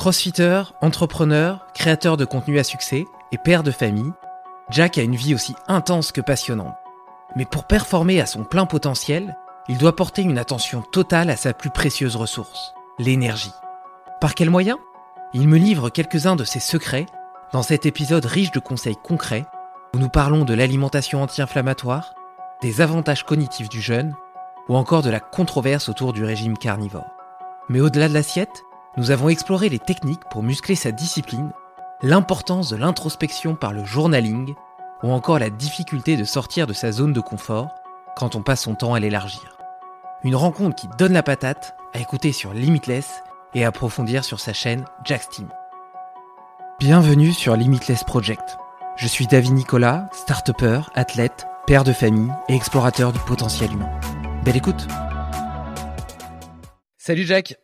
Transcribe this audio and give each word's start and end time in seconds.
Crossfitter, 0.00 0.62
entrepreneur, 0.80 1.66
créateur 1.74 2.16
de 2.16 2.24
contenu 2.24 2.58
à 2.58 2.64
succès 2.64 3.04
et 3.32 3.36
père 3.36 3.62
de 3.62 3.70
famille, 3.70 4.14
Jack 4.70 4.96
a 4.96 5.02
une 5.02 5.14
vie 5.14 5.34
aussi 5.34 5.54
intense 5.68 6.10
que 6.10 6.22
passionnante. 6.22 6.74
Mais 7.36 7.44
pour 7.44 7.64
performer 7.64 8.18
à 8.18 8.24
son 8.24 8.44
plein 8.44 8.64
potentiel, 8.64 9.36
il 9.68 9.76
doit 9.76 9.94
porter 9.94 10.22
une 10.22 10.38
attention 10.38 10.80
totale 10.80 11.28
à 11.28 11.36
sa 11.36 11.52
plus 11.52 11.68
précieuse 11.68 12.16
ressource, 12.16 12.72
l'énergie. 12.98 13.52
Par 14.22 14.34
quels 14.34 14.48
moyens? 14.48 14.78
Il 15.34 15.46
me 15.48 15.58
livre 15.58 15.90
quelques-uns 15.90 16.34
de 16.34 16.44
ses 16.44 16.60
secrets 16.60 17.04
dans 17.52 17.62
cet 17.62 17.84
épisode 17.84 18.24
riche 18.24 18.52
de 18.52 18.58
conseils 18.58 18.96
concrets 18.96 19.44
où 19.94 19.98
nous 19.98 20.08
parlons 20.08 20.46
de 20.46 20.54
l'alimentation 20.54 21.22
anti-inflammatoire, 21.22 22.14
des 22.62 22.80
avantages 22.80 23.26
cognitifs 23.26 23.68
du 23.68 23.82
jeûne 23.82 24.16
ou 24.70 24.76
encore 24.76 25.02
de 25.02 25.10
la 25.10 25.20
controverse 25.20 25.90
autour 25.90 26.14
du 26.14 26.24
régime 26.24 26.56
carnivore. 26.56 27.10
Mais 27.68 27.82
au-delà 27.82 28.08
de 28.08 28.14
l'assiette, 28.14 28.64
nous 28.96 29.10
avons 29.10 29.28
exploré 29.28 29.68
les 29.68 29.78
techniques 29.78 30.24
pour 30.30 30.42
muscler 30.42 30.74
sa 30.74 30.90
discipline, 30.90 31.52
l'importance 32.02 32.70
de 32.70 32.76
l'introspection 32.76 33.54
par 33.54 33.72
le 33.72 33.84
journaling 33.84 34.54
ou 35.02 35.12
encore 35.12 35.38
la 35.38 35.50
difficulté 35.50 36.16
de 36.16 36.24
sortir 36.24 36.66
de 36.66 36.72
sa 36.72 36.92
zone 36.92 37.12
de 37.12 37.20
confort 37.20 37.68
quand 38.16 38.34
on 38.34 38.42
passe 38.42 38.62
son 38.62 38.74
temps 38.74 38.94
à 38.94 39.00
l'élargir. 39.00 39.58
Une 40.24 40.36
rencontre 40.36 40.74
qui 40.74 40.88
donne 40.98 41.12
la 41.12 41.22
patate 41.22 41.74
à 41.94 42.00
écouter 42.00 42.32
sur 42.32 42.52
Limitless 42.52 43.22
et 43.54 43.64
à 43.64 43.68
approfondir 43.68 44.24
sur 44.24 44.40
sa 44.40 44.52
chaîne 44.52 44.84
Jacksteam. 45.04 45.48
Bienvenue 46.78 47.32
sur 47.32 47.56
Limitless 47.56 48.04
Project. 48.04 48.58
Je 48.96 49.06
suis 49.06 49.26
David 49.26 49.52
Nicolas, 49.52 50.08
start 50.12 50.50
athlète, 50.94 51.46
père 51.66 51.84
de 51.84 51.92
famille 51.92 52.32
et 52.48 52.54
explorateur 52.54 53.12
du 53.12 53.18
potentiel 53.20 53.72
humain. 53.72 53.90
Belle 54.44 54.56
écoute 54.56 54.86
Salut 56.98 57.24
Jack 57.24 57.56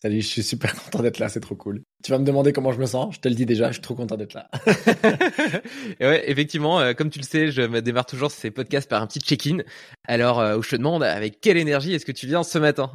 Salut, 0.00 0.20
je 0.20 0.26
suis 0.28 0.42
super 0.44 0.74
content 0.84 1.02
d'être 1.02 1.18
là, 1.18 1.28
c'est 1.28 1.40
trop 1.40 1.56
cool. 1.56 1.82
Tu 2.04 2.12
vas 2.12 2.18
me 2.18 2.24
demander 2.24 2.52
comment 2.52 2.70
je 2.70 2.78
me 2.78 2.86
sens, 2.86 3.16
je 3.16 3.20
te 3.20 3.28
le 3.28 3.34
dis 3.34 3.46
déjà, 3.46 3.68
je 3.68 3.74
suis 3.74 3.82
trop 3.82 3.96
content 3.96 4.16
d'être 4.16 4.34
là. 4.34 4.48
et 5.98 6.06
ouais, 6.06 6.30
effectivement, 6.30 6.78
euh, 6.78 6.92
comme 6.94 7.10
tu 7.10 7.18
le 7.18 7.24
sais, 7.24 7.50
je 7.50 7.62
me 7.62 7.82
démarre 7.82 8.06
toujours 8.06 8.30
ces 8.30 8.52
podcasts 8.52 8.88
par 8.88 9.02
un 9.02 9.08
petit 9.08 9.18
check-in. 9.18 9.58
Alors, 10.06 10.38
euh, 10.38 10.56
où 10.56 10.62
je 10.62 10.70
te 10.70 10.76
demande 10.76 11.02
avec 11.02 11.40
quelle 11.40 11.56
énergie 11.56 11.94
est-ce 11.94 12.06
que 12.06 12.12
tu 12.12 12.28
viens 12.28 12.44
ce 12.44 12.58
matin? 12.58 12.92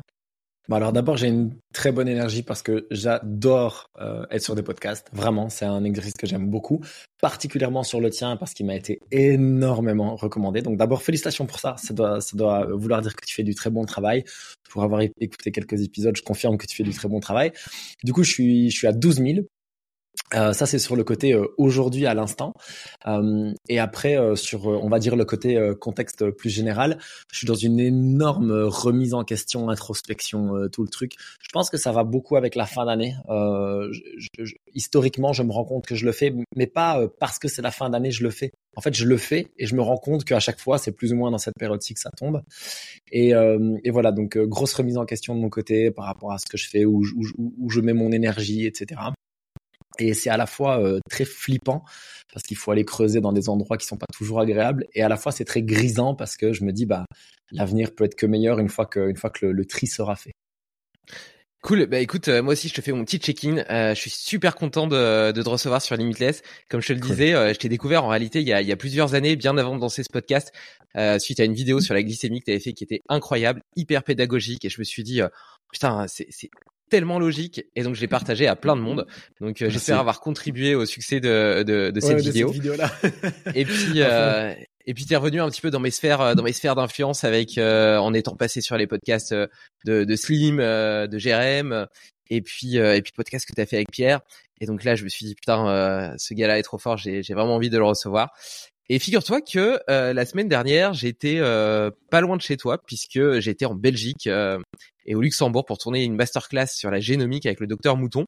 Bon 0.69 0.77
alors 0.77 0.93
d'abord 0.93 1.17
j'ai 1.17 1.27
une 1.27 1.51
très 1.73 1.91
bonne 1.91 2.07
énergie 2.07 2.41
parce 2.41 2.61
que 2.61 2.87
j'adore 2.89 3.89
euh, 3.99 4.25
être 4.31 4.41
sur 4.41 4.55
des 4.55 4.63
podcasts. 4.63 5.09
Vraiment, 5.11 5.49
c'est 5.49 5.65
un 5.65 5.83
exercice 5.83 6.13
que 6.13 6.25
j'aime 6.25 6.49
beaucoup, 6.49 6.79
particulièrement 7.21 7.83
sur 7.83 7.99
le 7.99 8.09
tien 8.09 8.37
parce 8.37 8.53
qu'il 8.53 8.65
m'a 8.65 8.75
été 8.75 9.01
énormément 9.11 10.15
recommandé. 10.15 10.61
Donc 10.61 10.77
d'abord 10.77 11.01
félicitations 11.03 11.45
pour 11.45 11.59
ça. 11.59 11.75
Ça 11.77 11.93
doit, 11.93 12.21
ça 12.21 12.37
doit 12.37 12.65
vouloir 12.71 13.01
dire 13.01 13.13
que 13.13 13.25
tu 13.25 13.35
fais 13.35 13.43
du 13.43 13.55
très 13.55 13.69
bon 13.69 13.83
travail. 13.85 14.23
Pour 14.69 14.83
avoir 14.83 15.01
écouté 15.01 15.51
quelques 15.51 15.81
épisodes, 15.81 16.15
je 16.15 16.23
confirme 16.23 16.57
que 16.57 16.65
tu 16.65 16.77
fais 16.77 16.83
du 16.83 16.93
très 16.93 17.09
bon 17.09 17.19
travail. 17.19 17.51
Du 18.05 18.13
coup, 18.13 18.23
je 18.23 18.31
suis, 18.31 18.71
je 18.71 18.77
suis 18.77 18.87
à 18.87 18.93
12 18.93 19.17
000 19.17 19.45
euh, 20.35 20.53
ça 20.53 20.65
c'est 20.65 20.79
sur 20.79 20.95
le 20.95 21.03
côté 21.03 21.33
euh, 21.33 21.47
aujourd'hui 21.57 22.05
à 22.05 22.13
l'instant. 22.13 22.53
Euh, 23.07 23.51
et 23.69 23.79
après 23.79 24.17
sur 24.35 24.67
on 24.67 24.89
va 24.89 24.99
dire 24.99 25.15
le 25.15 25.25
côté 25.25 25.59
contexte 25.79 26.29
plus 26.31 26.49
général 26.49 26.97
je 27.31 27.39
suis 27.39 27.47
dans 27.47 27.55
une 27.55 27.79
énorme 27.79 28.51
remise 28.51 29.13
en 29.13 29.23
question 29.23 29.69
introspection 29.69 30.67
tout 30.71 30.83
le 30.83 30.89
truc. 30.89 31.13
Je 31.41 31.49
pense 31.51 31.69
que 31.69 31.77
ça 31.77 31.91
va 31.91 32.03
beaucoup 32.03 32.35
avec 32.35 32.55
la 32.55 32.65
fin 32.65 32.85
d'année. 32.85 33.15
Historiquement 34.73 35.33
je 35.33 35.43
me 35.43 35.51
rends 35.51 35.65
compte 35.65 35.85
que 35.85 35.95
je 35.95 36.05
le 36.05 36.11
fais 36.11 36.33
mais 36.55 36.67
pas 36.67 37.07
parce 37.19 37.39
que 37.39 37.47
c'est 37.47 37.61
la 37.61 37.71
fin 37.71 37.89
d'année 37.89 38.11
je 38.11 38.23
le 38.23 38.29
fais. 38.29 38.51
En 38.75 38.81
fait 38.81 38.93
je 38.93 39.05
le 39.05 39.17
fais 39.17 39.47
et 39.57 39.65
je 39.65 39.75
me 39.75 39.81
rends 39.81 39.97
compte 39.97 40.23
qu'à 40.23 40.39
chaque 40.39 40.59
fois 40.59 40.77
c'est 40.77 40.91
plus 40.91 41.13
ou 41.13 41.15
moins 41.15 41.31
dans 41.31 41.37
cette 41.37 41.57
période-ci 41.59 41.93
que 41.93 41.99
ça 41.99 42.11
tombe. 42.11 42.41
Et, 43.11 43.29
et 43.29 43.91
voilà 43.91 44.11
donc 44.11 44.37
grosse 44.37 44.73
remise 44.73 44.97
en 44.97 45.05
question 45.05 45.35
de 45.35 45.39
mon 45.39 45.49
côté 45.49 45.91
par 45.91 46.05
rapport 46.05 46.31
à 46.31 46.37
ce 46.37 46.45
que 46.45 46.57
je 46.57 46.67
fais 46.67 46.85
où, 46.85 47.03
où, 47.15 47.53
où 47.59 47.69
je 47.69 47.81
mets 47.81 47.93
mon 47.93 48.11
énergie 48.11 48.65
etc 48.65 49.01
et 49.99 50.13
c'est 50.13 50.29
à 50.29 50.37
la 50.37 50.45
fois 50.45 50.79
euh, 50.79 50.99
très 51.09 51.25
flippant 51.25 51.83
parce 52.33 52.43
qu'il 52.43 52.57
faut 52.57 52.71
aller 52.71 52.85
creuser 52.85 53.21
dans 53.21 53.33
des 53.33 53.49
endroits 53.49 53.77
qui 53.77 53.85
sont 53.85 53.97
pas 53.97 54.07
toujours 54.11 54.39
agréables 54.39 54.87
et 54.93 55.03
à 55.03 55.09
la 55.09 55.17
fois 55.17 55.31
c'est 55.31 55.45
très 55.45 55.61
grisant 55.61 56.15
parce 56.15 56.35
que 56.35 56.53
je 56.53 56.63
me 56.63 56.71
dis 56.71 56.85
bah 56.85 57.05
l'avenir 57.51 57.93
peut 57.93 58.05
être 58.05 58.15
que 58.15 58.25
meilleur 58.25 58.59
une 58.59 58.69
fois 58.69 58.85
que 58.85 59.09
une 59.09 59.17
fois 59.17 59.29
que 59.29 59.45
le, 59.45 59.65
tri 59.65 59.87
sera 59.87 60.15
fait. 60.15 60.33
Cool, 61.61 61.85
bah 61.85 61.99
écoute, 61.99 62.27
euh, 62.27 62.43
moi 62.43 62.53
aussi 62.53 62.67
je 62.67 62.73
te 62.73 62.81
fais 62.81 62.91
mon 62.91 63.05
petit 63.05 63.19
check-in. 63.19 63.63
Euh, 63.69 63.95
je 63.95 63.99
suis 63.99 64.09
super 64.09 64.55
content 64.55 64.85
de, 64.85 65.31
de, 65.31 65.41
te 65.41 65.47
recevoir 65.47 65.81
sur 65.81 65.95
Limitless. 65.95 66.41
Comme 66.69 66.81
je 66.81 66.87
te 66.87 66.93
le 66.93 66.99
disais, 66.99 67.31
je 67.53 67.57
t'ai 67.57 67.69
découvert 67.69 68.03
en 68.03 68.09
réalité 68.09 68.41
il 68.41 68.47
y, 68.47 68.51
a, 68.51 68.61
il 68.61 68.67
y 68.67 68.73
a 68.73 68.75
plusieurs 68.75 69.13
années, 69.13 69.37
bien 69.37 69.57
avant 69.57 69.75
de 69.75 69.79
lancer 69.79 70.03
ce 70.03 70.09
podcast, 70.11 70.51
suite 71.19 71.39
à 71.39 71.45
une 71.45 71.53
vidéo 71.53 71.79
sur 71.79 71.93
la 71.93 72.03
glycémie 72.03 72.41
que 72.41 72.45
tu 72.45 72.51
avais 72.51 72.59
fait 72.59 72.73
qui 72.73 72.83
était 72.83 73.01
incroyable, 73.07 73.61
hyper 73.77 74.03
pédagogique, 74.03 74.65
et 74.65 74.69
je 74.69 74.79
me 74.79 74.83
suis 74.83 75.03
dit 75.03 75.21
putain, 75.71 76.05
c'est 76.09 76.27
tellement 76.89 77.19
logique 77.19 77.63
et 77.75 77.83
donc 77.83 77.95
je 77.95 78.01
l'ai 78.01 78.07
partagé 78.07 78.47
à 78.47 78.55
plein 78.55 78.75
de 78.75 78.81
monde. 78.81 79.07
Donc 79.41 79.61
euh, 79.61 79.69
j'espère 79.69 79.99
avoir 79.99 80.19
contribué 80.19 80.75
au 80.75 80.85
succès 80.85 81.19
de, 81.19 81.63
de, 81.63 81.91
de 81.91 81.99
cette 81.99 82.19
vidéo. 82.19 82.51
vidéo 82.51 82.75
là. 82.75 82.91
et 83.55 83.65
puis 83.65 84.01
euh, 84.01 84.53
et 84.85 84.93
puis 84.93 85.05
t'es 85.05 85.15
revenu 85.15 85.41
un 85.41 85.49
petit 85.49 85.61
peu 85.61 85.71
dans 85.71 85.79
mes 85.79 85.91
sphères 85.91 86.21
euh, 86.21 86.35
dans 86.35 86.43
mes 86.43 86.53
sphères 86.53 86.75
d'influence 86.75 87.23
avec 87.23 87.57
euh, 87.57 87.97
en 87.97 88.13
étant 88.13 88.35
passé 88.35 88.61
sur 88.61 88.77
les 88.77 88.87
podcasts 88.87 89.33
de, 89.33 90.03
de 90.03 90.15
Slim, 90.15 90.57
de 90.57 91.17
Jérém 91.17 91.87
et 92.29 92.41
puis 92.41 92.77
et 92.77 93.01
puis 93.01 93.11
le 93.13 93.15
podcast 93.15 93.47
que 93.47 93.53
t'as 93.53 93.65
fait 93.65 93.77
avec 93.77 93.91
Pierre. 93.91 94.21
Et 94.61 94.65
donc 94.65 94.83
là 94.83 94.95
je 94.95 95.03
me 95.03 95.09
suis 95.09 95.25
dit 95.25 95.35
putain 95.35 96.13
ce 96.17 96.33
gars-là 96.33 96.59
est 96.59 96.63
trop 96.63 96.77
fort, 96.77 96.97
j'ai 96.97 97.23
j'ai 97.23 97.33
vraiment 97.33 97.55
envie 97.55 97.69
de 97.69 97.77
le 97.77 97.85
recevoir. 97.85 98.29
Et 98.89 98.99
figure-toi 98.99 99.41
que 99.41 99.79
euh, 99.89 100.13
la 100.13 100.25
semaine 100.25 100.49
dernière, 100.49 100.93
j'étais 100.93 101.37
euh, 101.39 101.89
pas 102.09 102.19
loin 102.19 102.35
de 102.35 102.41
chez 102.41 102.57
toi 102.57 102.77
puisque 102.77 103.39
j'étais 103.39 103.65
en 103.65 103.75
Belgique 103.75 104.27
euh, 104.27 104.59
et 105.05 105.15
au 105.15 105.21
Luxembourg 105.21 105.65
pour 105.65 105.77
tourner 105.77 106.03
une 106.03 106.15
masterclass 106.15 106.67
sur 106.67 106.91
la 106.91 106.99
génomique 106.99 107.45
avec 107.45 107.61
le 107.61 107.67
docteur 107.67 107.95
Mouton. 107.95 108.25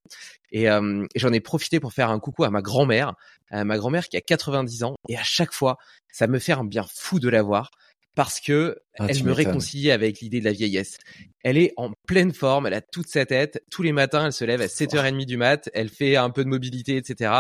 Et, 0.52 0.68
j'en 1.16 1.34
ai 1.34 1.40
profité 1.42 1.80
pour 1.80 1.94
faire 1.94 2.10
un 2.10 2.19
coucou 2.19 2.46
à 2.46 2.50
ma 2.50 2.62
grand-mère, 2.62 3.13
à 3.52 3.66
ma 3.66 3.78
grand-mère 3.78 4.07
qui 4.07 4.16
a 4.16 4.22
90 4.22 4.84
ans. 4.84 4.96
Et 5.10 5.18
à 5.18 5.24
chaque 5.24 5.54
fois, 5.54 5.78
ça 6.12 6.28
me 6.28 6.40
fait 6.40 6.54
un 6.54 6.63
bien 6.63 6.86
fou 6.90 7.19
de 7.19 7.28
la 7.28 7.42
voir 7.42 7.72
parce 8.16 8.40
que 8.40 8.78
Ah, 8.97 9.06
elle 9.09 9.24
me 9.24 9.31
réconcilie 9.33 9.92
avec 9.92 10.19
l'idée 10.19 10.39
de 10.39 10.45
la 10.45 10.51
vieillesse. 10.51 10.97
Elle 11.44 11.57
est 11.57 11.74
en 11.77 11.92
pleine 12.07 12.33
forme, 12.33 12.65
elle 12.68 12.74
a 12.74 12.81
toute 12.81 13.07
sa 13.07 13.25
tête. 13.25 13.63
Tous 13.69 13.83
les 13.83 13.92
matins, 13.92 14.25
elle 14.25 14.33
se 14.33 14.45
lève 14.45 14.62
à 14.62 14.68
7h30 14.68 15.25
du 15.25 15.38
mat, 15.38 15.69
elle 15.74 15.89
fait 15.89 16.15
un 16.15 16.30
peu 16.30 16.44
de 16.44 16.50
mobilité, 16.50 16.97
etc. 16.97 17.31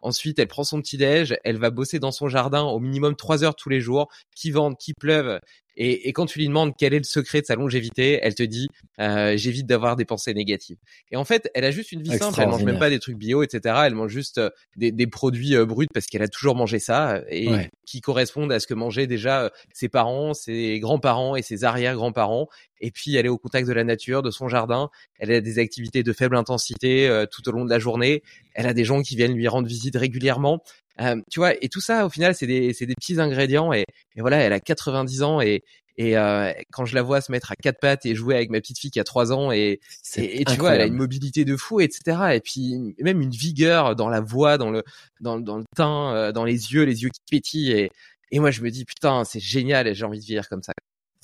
Ensuite, 0.00 0.38
elle 0.38 0.48
prend 0.48 0.64
son 0.64 0.80
petit 0.80 0.96
déj, 0.96 1.36
elle 1.44 1.58
va 1.58 1.70
bosser 1.70 1.98
dans 1.98 2.12
son 2.12 2.28
jardin 2.28 2.62
au 2.62 2.80
minimum 2.80 3.14
3 3.14 3.44
heures 3.44 3.54
tous 3.54 3.68
les 3.68 3.80
jours, 3.80 4.08
qui 4.34 4.50
vente, 4.50 4.78
qui 4.80 4.94
pleuve. 4.94 5.38
Et, 5.74 6.06
et 6.08 6.12
quand 6.12 6.26
tu 6.26 6.38
lui 6.38 6.48
demandes 6.48 6.72
quel 6.76 6.92
est 6.92 6.98
le 6.98 7.04
secret 7.04 7.40
de 7.40 7.46
sa 7.46 7.54
longévité, 7.54 8.18
elle 8.22 8.34
te 8.34 8.42
dit 8.42 8.68
euh, 9.00 9.38
j'évite 9.38 9.66
d'avoir 9.66 9.96
des 9.96 10.04
pensées 10.04 10.34
négatives. 10.34 10.76
Et 11.10 11.16
en 11.16 11.24
fait, 11.24 11.48
elle 11.54 11.64
a 11.64 11.70
juste 11.70 11.92
une 11.92 12.02
vie 12.02 12.10
simple. 12.18 12.40
Elle 12.42 12.48
mange 12.48 12.64
même 12.64 12.78
pas 12.78 12.90
des 12.90 12.98
trucs 12.98 13.16
bio, 13.16 13.42
etc. 13.42 13.76
Elle 13.86 13.94
mange 13.94 14.10
juste 14.10 14.36
euh, 14.36 14.50
des, 14.76 14.92
des 14.92 15.06
produits 15.06 15.56
euh, 15.56 15.64
bruts 15.64 15.86
parce 15.94 16.06
qu'elle 16.08 16.20
a 16.20 16.28
toujours 16.28 16.56
mangé 16.56 16.78
ça 16.78 17.12
euh, 17.14 17.24
et 17.30 17.48
Ouais. 17.48 17.70
qui 17.86 18.02
correspondent 18.02 18.52
à 18.52 18.60
ce 18.60 18.66
que 18.66 18.74
mangeaient 18.74 19.06
déjà 19.06 19.50
ses 19.72 19.88
parents, 19.88 20.34
ses 20.34 20.78
grands-parents 21.02 21.36
et 21.36 21.42
ses 21.42 21.64
arrière-grands-parents. 21.64 22.48
Et 22.80 22.90
puis, 22.90 23.16
elle 23.16 23.26
est 23.26 23.30
au 23.30 23.38
contact 23.38 23.68
de 23.68 23.72
la 23.72 23.84
nature, 23.84 24.22
de 24.22 24.30
son 24.30 24.48
jardin. 24.48 24.90
Elle 25.18 25.32
a 25.32 25.40
des 25.40 25.58
activités 25.58 26.02
de 26.02 26.12
faible 26.12 26.36
intensité 26.36 27.08
euh, 27.08 27.26
tout 27.26 27.48
au 27.48 27.52
long 27.52 27.64
de 27.64 27.70
la 27.70 27.78
journée. 27.78 28.22
Elle 28.54 28.66
a 28.66 28.74
des 28.74 28.84
gens 28.84 29.02
qui 29.02 29.16
viennent 29.16 29.34
lui 29.34 29.48
rendre 29.48 29.68
visite 29.68 29.96
régulièrement. 29.96 30.62
Euh, 31.00 31.20
tu 31.30 31.40
vois, 31.40 31.54
et 31.62 31.68
tout 31.68 31.80
ça, 31.80 32.06
au 32.06 32.10
final, 32.10 32.34
c'est 32.34 32.46
des, 32.46 32.74
c'est 32.74 32.86
des 32.86 32.94
petits 32.94 33.20
ingrédients. 33.20 33.72
Et, 33.72 33.84
et 34.16 34.20
voilà, 34.20 34.38
elle 34.38 34.52
a 34.52 34.60
90 34.60 35.22
ans 35.22 35.40
et 35.40 35.62
et 35.98 36.16
euh, 36.16 36.50
quand 36.72 36.86
je 36.86 36.94
la 36.94 37.02
vois 37.02 37.20
se 37.20 37.30
mettre 37.30 37.52
à 37.52 37.54
quatre 37.54 37.78
pattes 37.78 38.06
et 38.06 38.14
jouer 38.14 38.34
avec 38.34 38.48
ma 38.48 38.60
petite 38.60 38.78
fille 38.78 38.90
qui 38.90 38.98
a 38.98 39.04
trois 39.04 39.30
ans 39.30 39.52
et 39.52 39.78
et, 40.16 40.40
et 40.40 40.44
tu 40.44 40.56
vois, 40.56 40.74
elle 40.74 40.80
a 40.80 40.86
une 40.86 40.94
mobilité 40.94 41.44
de 41.44 41.54
fou, 41.54 41.80
etc. 41.80 42.34
Et 42.34 42.40
puis 42.40 42.94
même 42.98 43.20
une 43.20 43.30
vigueur 43.30 43.94
dans 43.94 44.08
la 44.08 44.22
voix, 44.22 44.56
dans 44.56 44.70
le 44.70 44.84
dans, 45.20 45.38
dans 45.38 45.58
le 45.58 45.64
teint, 45.76 46.14
euh, 46.14 46.32
dans 46.32 46.44
les 46.44 46.72
yeux, 46.72 46.84
les 46.84 47.02
yeux 47.02 47.10
qui 47.10 47.20
pétillent. 47.30 47.72
Et, 47.72 47.90
et 48.30 48.38
moi, 48.40 48.50
je 48.50 48.62
me 48.62 48.70
dis 48.70 48.84
putain, 48.86 49.24
c'est 49.24 49.40
génial. 49.40 49.86
et 49.86 49.94
J'ai 49.94 50.04
envie 50.04 50.18
de 50.18 50.24
vieillir 50.24 50.48
comme 50.48 50.62
ça. 50.62 50.72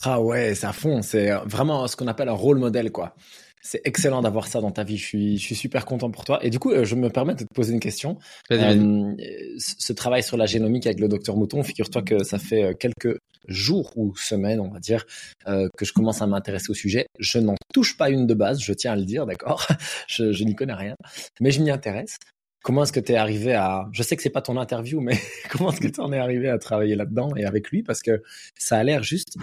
Ah 0.02 0.20
ouais, 0.20 0.54
c'est 0.54 0.66
à 0.66 0.72
fond. 0.72 1.02
C'est 1.02 1.30
euh, 1.30 1.38
vraiment 1.44 1.86
ce 1.86 1.96
qu'on 1.96 2.06
appelle 2.06 2.28
un 2.28 2.32
rôle 2.32 2.58
modèle, 2.58 2.92
quoi. 2.92 3.14
C'est 3.60 3.80
excellent 3.84 4.22
d'avoir 4.22 4.46
ça 4.46 4.60
dans 4.60 4.70
ta 4.70 4.84
vie. 4.84 4.96
Je 4.96 5.04
suis, 5.04 5.38
je 5.38 5.42
suis 5.42 5.56
super 5.56 5.84
content 5.84 6.10
pour 6.10 6.24
toi. 6.24 6.38
Et 6.42 6.50
du 6.50 6.58
coup, 6.58 6.70
euh, 6.70 6.84
je 6.84 6.94
me 6.94 7.10
permets 7.10 7.34
de 7.34 7.44
te 7.44 7.54
poser 7.54 7.72
une 7.72 7.80
question. 7.80 8.18
Euh, 8.52 9.14
ce 9.58 9.92
travail 9.92 10.22
sur 10.22 10.36
la 10.36 10.46
génomique 10.46 10.86
avec 10.86 11.00
le 11.00 11.08
docteur 11.08 11.36
Mouton, 11.36 11.62
figure-toi 11.62 12.02
que 12.02 12.22
ça 12.22 12.38
fait 12.38 12.76
quelques 12.78 13.18
jours 13.48 13.92
ou 13.96 14.14
semaines, 14.16 14.60
on 14.60 14.68
va 14.68 14.78
dire, 14.78 15.04
euh, 15.48 15.68
que 15.76 15.84
je 15.84 15.92
commence 15.92 16.22
à 16.22 16.26
m'intéresser 16.26 16.70
au 16.70 16.74
sujet. 16.74 17.06
Je 17.18 17.38
n'en 17.38 17.56
touche 17.74 17.96
pas 17.96 18.10
une 18.10 18.26
de 18.26 18.34
base, 18.34 18.60
je 18.60 18.72
tiens 18.72 18.92
à 18.92 18.96
le 18.96 19.04
dire, 19.04 19.26
d'accord? 19.26 19.66
Je, 20.08 20.32
je 20.32 20.44
n'y 20.44 20.54
connais 20.54 20.74
rien, 20.74 20.94
mais 21.40 21.50
je 21.50 21.60
m'y 21.60 21.70
intéresse. 21.70 22.16
Comment 22.62 22.82
est-ce 22.82 22.92
que 22.92 23.00
tu 23.00 23.12
es 23.12 23.16
arrivé 23.16 23.54
à... 23.54 23.88
Je 23.92 24.02
sais 24.02 24.16
que 24.16 24.22
c'est 24.22 24.30
pas 24.30 24.42
ton 24.42 24.56
interview, 24.56 25.00
mais 25.00 25.18
comment 25.50 25.70
est-ce 25.70 25.80
que 25.80 25.88
tu 25.88 26.00
en 26.00 26.12
es 26.12 26.18
arrivé 26.18 26.48
à 26.48 26.58
travailler 26.58 26.96
là-dedans 26.96 27.34
et 27.36 27.44
avec 27.44 27.70
lui? 27.70 27.82
Parce 27.82 28.00
que 28.00 28.22
ça 28.58 28.78
a 28.78 28.84
l'air 28.84 29.02
juste 29.02 29.36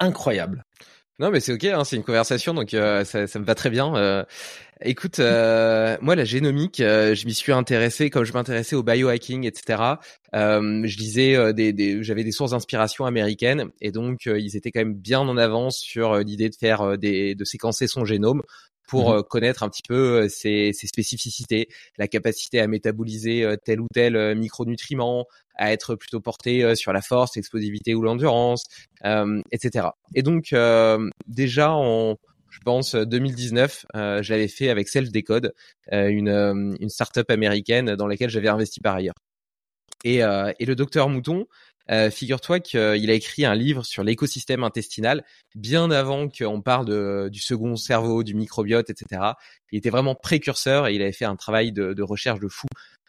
incroyable. 0.00 0.64
Non, 1.20 1.30
mais 1.32 1.40
c'est 1.40 1.52
ok, 1.52 1.64
hein, 1.64 1.82
c'est 1.82 1.96
une 1.96 2.04
conversation, 2.04 2.54
donc 2.54 2.74
euh, 2.74 3.04
ça, 3.04 3.26
ça 3.26 3.40
me 3.40 3.44
va 3.44 3.56
très 3.56 3.70
bien. 3.70 3.92
Euh, 3.96 4.24
écoute, 4.80 5.18
euh, 5.18 5.96
moi, 6.00 6.14
la 6.14 6.24
génomique, 6.24 6.76
je 6.78 7.26
m'y 7.26 7.34
suis 7.34 7.50
intéressé 7.50 8.08
comme 8.08 8.22
je 8.22 8.32
m'intéressais 8.32 8.76
au 8.76 8.84
biohacking, 8.84 9.44
etc. 9.44 9.98
Je 10.32 10.96
lisais 10.96 11.52
des, 11.52 12.04
j'avais 12.04 12.22
des 12.22 12.30
sources 12.30 12.52
d'inspiration 12.52 13.04
américaines, 13.04 13.70
et 13.80 13.90
donc 13.90 14.26
ils 14.26 14.56
étaient 14.56 14.70
quand 14.70 14.80
même 14.80 14.94
bien 14.94 15.18
en 15.18 15.36
avance 15.36 15.78
sur 15.78 16.18
l'idée 16.18 16.50
de 16.50 16.54
faire 16.54 16.96
des, 16.96 17.34
de 17.34 17.44
séquencer 17.44 17.88
son 17.88 18.04
génome 18.04 18.42
pour 18.88 19.10
Mhm. 19.10 19.18
euh, 19.18 19.22
connaître 19.22 19.62
un 19.62 19.68
petit 19.68 19.82
peu 19.86 20.22
euh, 20.24 20.28
ses, 20.28 20.72
ses 20.72 20.88
spécificités, 20.88 21.68
la 21.98 22.08
capacité 22.08 22.58
à 22.58 22.66
métaboliser 22.66 23.44
euh, 23.44 23.54
tel 23.62 23.80
ou 23.80 23.86
tel 23.94 24.34
micronutriment, 24.36 25.26
à 25.54 25.72
être 25.72 25.94
plutôt 25.94 26.20
porté 26.20 26.74
sur 26.74 26.92
la 26.92 27.02
force, 27.02 27.36
l'explosivité 27.36 27.94
ou 27.94 28.02
l'endurance, 28.02 28.64
euh, 29.04 29.40
etc. 29.52 29.88
Et 30.14 30.22
donc 30.22 30.52
euh, 30.52 31.08
déjà 31.28 31.70
en 31.72 32.16
je 32.50 32.60
pense 32.64 32.94
2019, 32.94 33.84
euh, 33.94 34.22
je 34.22 34.32
l'avais 34.32 34.48
fait 34.48 34.70
avec 34.70 34.88
Self 34.88 35.12
Decode, 35.12 35.52
euh, 35.92 36.08
une 36.08 36.76
une 36.80 36.88
startup 36.88 37.30
américaine 37.30 37.94
dans 37.94 38.06
laquelle 38.06 38.30
j'avais 38.30 38.48
investi 38.48 38.80
par 38.80 38.94
ailleurs. 38.96 39.14
Et, 40.04 40.22
euh, 40.22 40.52
et 40.58 40.64
le 40.64 40.74
docteur 40.76 41.08
Mouton, 41.08 41.46
euh, 41.90 42.10
figure-toi 42.10 42.60
qu'il 42.60 42.78
a 43.10 43.14
écrit 43.14 43.44
un 43.44 43.54
livre 43.54 43.84
sur 43.84 44.04
l'écosystème 44.04 44.64
intestinal 44.64 45.24
bien 45.54 45.90
avant 45.90 46.28
qu'on 46.28 46.60
parle 46.60 46.86
de, 46.86 47.28
du 47.32 47.40
second 47.40 47.76
cerveau, 47.76 48.22
du 48.22 48.34
microbiote, 48.34 48.90
etc. 48.90 49.22
Il 49.72 49.78
était 49.78 49.90
vraiment 49.90 50.14
précurseur 50.14 50.86
et 50.86 50.94
il 50.94 51.02
avait 51.02 51.12
fait 51.12 51.24
un 51.24 51.36
travail 51.36 51.72
de, 51.72 51.92
de 51.94 52.02
recherche 52.02 52.40
de 52.40 52.48
fou. 52.48 52.66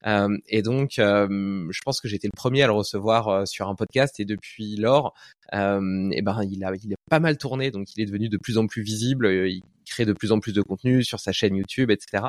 Euh, 0.08 0.30
et 0.48 0.62
donc, 0.62 0.98
euh, 0.98 1.28
je 1.70 1.80
pense 1.84 2.00
que 2.00 2.08
j'étais 2.08 2.28
le 2.28 2.36
premier 2.36 2.64
à 2.64 2.68
le 2.68 2.74
recevoir 2.74 3.28
euh, 3.28 3.46
sur 3.46 3.68
un 3.68 3.76
podcast 3.76 4.20
et 4.20 4.26
depuis 4.26 4.78
lors, 4.78 5.14
euh, 5.54 6.10
et 6.12 6.22
ben 6.22 6.42
il 6.50 6.64
a, 6.64 6.72
il 6.82 6.94
a 6.94 6.96
pas 7.10 7.20
mal 7.20 7.38
tourné, 7.38 7.70
donc 7.72 7.94
il 7.96 8.02
est 8.02 8.06
devenu 8.06 8.30
de 8.30 8.38
plus 8.38 8.58
en 8.58 8.66
plus 8.68 8.82
visible. 8.82 9.25
euh, 9.25 9.50
Il 9.50 9.62
crée 9.86 10.06
de 10.06 10.14
plus 10.14 10.32
en 10.32 10.40
plus 10.40 10.54
de 10.54 10.62
contenu 10.62 11.04
sur 11.04 11.20
sa 11.20 11.34
chaîne 11.34 11.56
YouTube, 11.56 11.92
etc. 11.92 12.28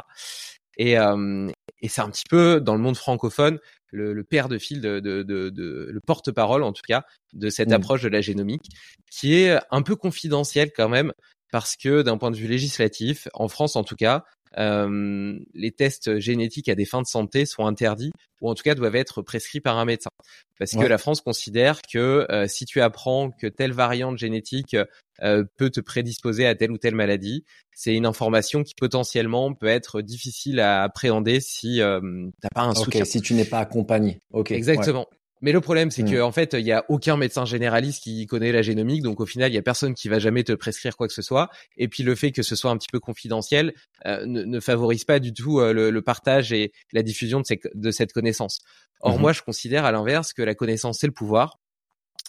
Et, 0.78 0.98
euh, 0.98 1.48
et 1.82 1.88
c'est 1.88 2.00
un 2.00 2.10
petit 2.10 2.24
peu 2.28 2.60
dans 2.60 2.74
le 2.74 2.80
monde 2.80 2.96
francophone 2.96 3.58
le, 3.92 4.12
le 4.12 4.24
père 4.24 4.48
de 4.48 4.58
fil 4.58 4.80
de, 4.80 5.00
de, 5.00 5.22
de, 5.22 5.50
de- 5.50 5.88
le 5.90 6.00
porte-parole 6.00 6.62
en 6.62 6.72
tout 6.72 6.82
cas 6.86 7.04
de 7.32 7.48
cette 7.50 7.70
Mm. 7.70 7.74
approche 7.74 8.02
de 8.02 8.08
la 8.08 8.20
génomique 8.20 8.66
qui 9.10 9.34
est 9.34 9.58
un 9.70 9.82
peu 9.82 9.96
confidentielle 9.96 10.70
quand 10.74 10.88
même 10.88 11.12
parce 11.52 11.76
que 11.76 12.02
d'un 12.02 12.16
point 12.16 12.30
de 12.30 12.36
vue 12.36 12.46
législatif, 12.46 13.26
en 13.34 13.48
France 13.48 13.74
en 13.74 13.82
tout 13.82 13.96
cas, 13.96 14.24
euh, 14.58 15.38
les 15.54 15.70
tests 15.70 16.18
génétiques 16.18 16.68
à 16.68 16.74
des 16.74 16.84
fins 16.84 17.02
de 17.02 17.06
santé 17.06 17.46
sont 17.46 17.66
interdits 17.66 18.12
ou 18.40 18.48
en 18.48 18.54
tout 18.54 18.62
cas 18.62 18.74
doivent 18.74 18.96
être 18.96 19.22
prescrits 19.22 19.60
par 19.60 19.78
un 19.78 19.84
médecin. 19.84 20.10
Parce 20.58 20.72
que 20.72 20.84
la 20.84 20.98
France 20.98 21.20
considère 21.20 21.80
que 21.82 22.26
euh, 22.30 22.46
si 22.46 22.66
tu 22.66 22.80
apprends 22.80 23.30
que 23.30 23.46
telle 23.46 23.72
variante 23.72 24.18
génétique 24.18 24.76
euh, 25.22 25.44
peut 25.56 25.70
te 25.70 25.80
prédisposer 25.80 26.46
à 26.46 26.54
telle 26.54 26.70
ou 26.70 26.78
telle 26.78 26.94
maladie, 26.94 27.44
c'est 27.72 27.94
une 27.94 28.06
information 28.06 28.62
qui 28.62 28.74
potentiellement 28.74 29.54
peut 29.54 29.68
être 29.68 30.02
difficile 30.02 30.60
à 30.60 30.82
appréhender 30.82 31.40
si 31.40 31.80
euh, 31.80 32.00
t'as 32.42 32.48
pas 32.54 32.62
un 32.62 32.70
Ok, 32.72 32.84
soutien. 32.84 33.04
si 33.04 33.22
tu 33.22 33.34
n'es 33.34 33.44
pas 33.44 33.60
accompagné. 33.60 34.20
Ok. 34.32 34.50
Exactement. 34.50 35.06
Mais 35.42 35.52
le 35.52 35.60
problème, 35.60 35.90
c'est 35.90 36.02
Mm. 36.02 36.10
que 36.10 36.20
en 36.20 36.32
fait, 36.32 36.52
il 36.54 36.66
y 36.66 36.72
a 36.72 36.84
aucun 36.88 37.16
médecin 37.16 37.44
généraliste 37.46 38.02
qui 38.02 38.26
connaît 38.26 38.52
la 38.52 38.62
génomique, 38.62 39.02
donc 39.02 39.20
au 39.20 39.26
final, 39.26 39.50
il 39.50 39.54
y 39.54 39.58
a 39.58 39.62
personne 39.62 39.94
qui 39.94 40.08
va 40.08 40.18
jamais 40.18 40.44
te 40.44 40.52
prescrire 40.52 40.96
quoi 40.96 41.08
que 41.08 41.14
ce 41.14 41.22
soit. 41.22 41.48
Et 41.76 41.88
puis 41.88 42.02
le 42.02 42.14
fait 42.14 42.30
que 42.32 42.42
ce 42.42 42.54
soit 42.56 42.70
un 42.70 42.76
petit 42.76 42.88
peu 42.92 43.00
confidentiel 43.00 43.72
euh, 44.06 44.26
ne, 44.26 44.42
ne 44.44 44.60
favorise 44.60 45.04
pas 45.04 45.18
du 45.18 45.32
tout 45.32 45.60
euh, 45.60 45.72
le, 45.72 45.90
le 45.90 46.02
partage 46.02 46.52
et 46.52 46.72
la 46.92 47.02
diffusion 47.02 47.40
de, 47.40 47.46
ces- 47.46 47.60
de 47.74 47.90
cette 47.90 48.12
connaissance. 48.12 48.60
Or, 49.00 49.14
Mhm. 49.14 49.20
moi, 49.22 49.32
je 49.32 49.42
considère 49.42 49.84
à 49.86 49.92
l'inverse 49.92 50.32
que 50.34 50.42
la 50.42 50.54
connaissance 50.54 50.98
c'est 51.00 51.06
le 51.06 51.12
pouvoir, 51.14 51.58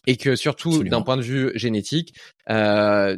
et 0.07 0.15
que 0.17 0.35
surtout 0.35 0.83
d'un 0.83 1.01
point 1.03 1.17
de 1.17 1.21
vue 1.21 1.51
génétique, 1.55 2.15
euh, 2.49 3.17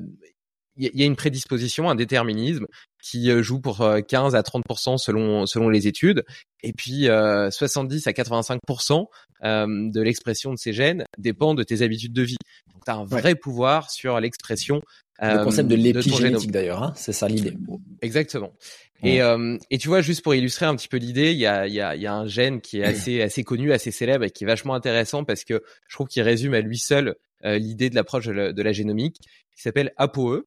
il 0.77 0.83
y, 0.85 0.87
a- 0.87 0.91
il 0.93 0.99
y 0.99 1.03
a 1.03 1.05
une 1.05 1.15
prédisposition, 1.15 1.89
un 1.89 1.95
déterminisme 1.95 2.65
qui 3.01 3.29
euh, 3.29 3.43
joue 3.43 3.59
pour 3.59 3.81
euh, 3.81 4.01
15 4.01 4.35
à 4.35 4.41
30% 4.41 4.97
selon 4.97 5.45
selon 5.45 5.69
les 5.69 5.87
études, 5.87 6.23
et 6.63 6.73
puis 6.73 7.09
euh, 7.09 7.51
70 7.51 8.07
à 8.07 8.11
85% 8.11 9.05
euh, 9.43 9.65
de 9.91 10.01
l'expression 10.01 10.51
de 10.51 10.57
ces 10.57 10.73
gènes 10.73 11.03
dépend 11.17 11.53
de 11.53 11.63
tes 11.63 11.81
habitudes 11.81 12.13
de 12.13 12.21
vie. 12.23 12.37
Donc 12.73 12.83
tu 12.85 12.91
as 12.91 12.95
un 12.95 13.01
Ouais. 13.01 13.21
vrai 13.21 13.35
pouvoir 13.35 13.91
sur 13.91 14.19
l'expression 14.19 14.81
Le 15.21 15.27
euh, 15.39 15.43
concept 15.43 15.69
de 15.69 15.75
l'épigénétique 15.75 16.51
d'ailleurs, 16.51 16.81
hein, 16.81 16.93
c'est 16.95 17.11
ça 17.13 17.27
l'idée. 17.27 17.53
Exactement. 18.01 18.53
Ouais. 19.03 19.15
Et, 19.15 19.21
euh, 19.21 19.57
et 19.69 19.77
tu 19.77 19.89
vois, 19.89 20.01
juste 20.01 20.21
pour 20.23 20.33
illustrer 20.33 20.65
un 20.65 20.75
petit 20.75 20.87
peu 20.87 20.97
l'idée, 20.97 21.31
il 21.33 21.37
y 21.37 21.45
a, 21.45 21.67
il 21.67 21.73
y, 21.73 21.81
a, 21.81 21.95
y 21.95 22.07
a 22.07 22.13
un 22.13 22.25
gène 22.25 22.61
qui 22.61 22.79
est 22.79 22.83
assez, 23.11 23.21
assez 23.21 23.43
connu, 23.43 23.73
assez 23.73 23.91
célèbre 23.91 24.23
et 24.25 24.29
qui 24.31 24.43
est 24.45 24.47
vachement 24.47 24.75
intéressant 24.75 25.23
parce 25.25 25.43
que 25.43 25.61
je 25.87 25.95
trouve 25.95 26.07
qu'il 26.07 26.23
résume 26.23 26.53
à 26.53 26.61
lui 26.61 26.77
seul 26.77 27.15
euh, 27.45 27.57
l'idée 27.57 27.89
de 27.89 27.95
l'approche 27.95 28.25
de, 28.27 28.31
la- 28.31 28.53
de 28.53 28.61
la 28.61 28.71
génomique, 28.71 29.17
qui 29.55 29.61
s'appelle 29.61 29.93
ApoE. 29.97 30.45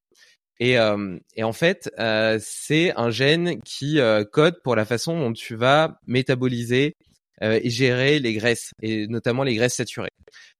Et, 0.59 0.77
euh, 0.79 1.17
en 1.39 1.53
fait, 1.53 1.89
euh, 1.99 2.39
c'est 2.41 2.93
un 2.95 3.09
gène 3.09 3.61
qui 3.61 3.99
euh, 3.99 4.23
code 4.23 4.61
pour 4.63 4.75
la 4.75 4.85
façon 4.85 5.19
dont 5.19 5.33
tu 5.33 5.55
vas 5.55 5.99
métaboliser 6.07 6.95
et 7.39 7.69
gérer 7.69 8.17
les 8.17 8.33
graisses, 8.33 8.71
et 8.81 9.05
notamment 9.05 9.43
les 9.43 9.53
graisses 9.53 9.75
saturées. 9.75 10.09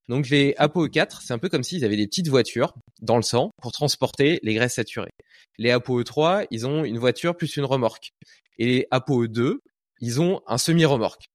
Donc 0.09 0.29
les 0.29 0.53
ApoE4, 0.59 1.21
c'est 1.25 1.33
un 1.33 1.39
peu 1.39 1.49
comme 1.49 1.63
s'ils 1.63 1.83
avaient 1.83 1.97
des 1.97 2.05
petites 2.05 2.27
voitures 2.27 2.75
dans 3.01 3.15
le 3.15 3.23
sang 3.23 3.49
pour 3.63 3.71
transporter 3.71 4.39
les 4.43 4.53
graisses 4.53 4.75
saturées. 4.75 5.09
Les 5.57 5.71
ApoE3, 5.71 6.45
ils 6.51 6.67
ont 6.67 6.85
une 6.85 6.99
voiture 6.99 7.35
plus 7.35 7.57
une 7.57 7.65
remorque. 7.65 8.11
Et 8.59 8.65
les 8.67 8.87
ApoE2, 8.91 9.55
ils 10.01 10.21
ont 10.21 10.41
un 10.45 10.59
semi-remorque. 10.59 11.25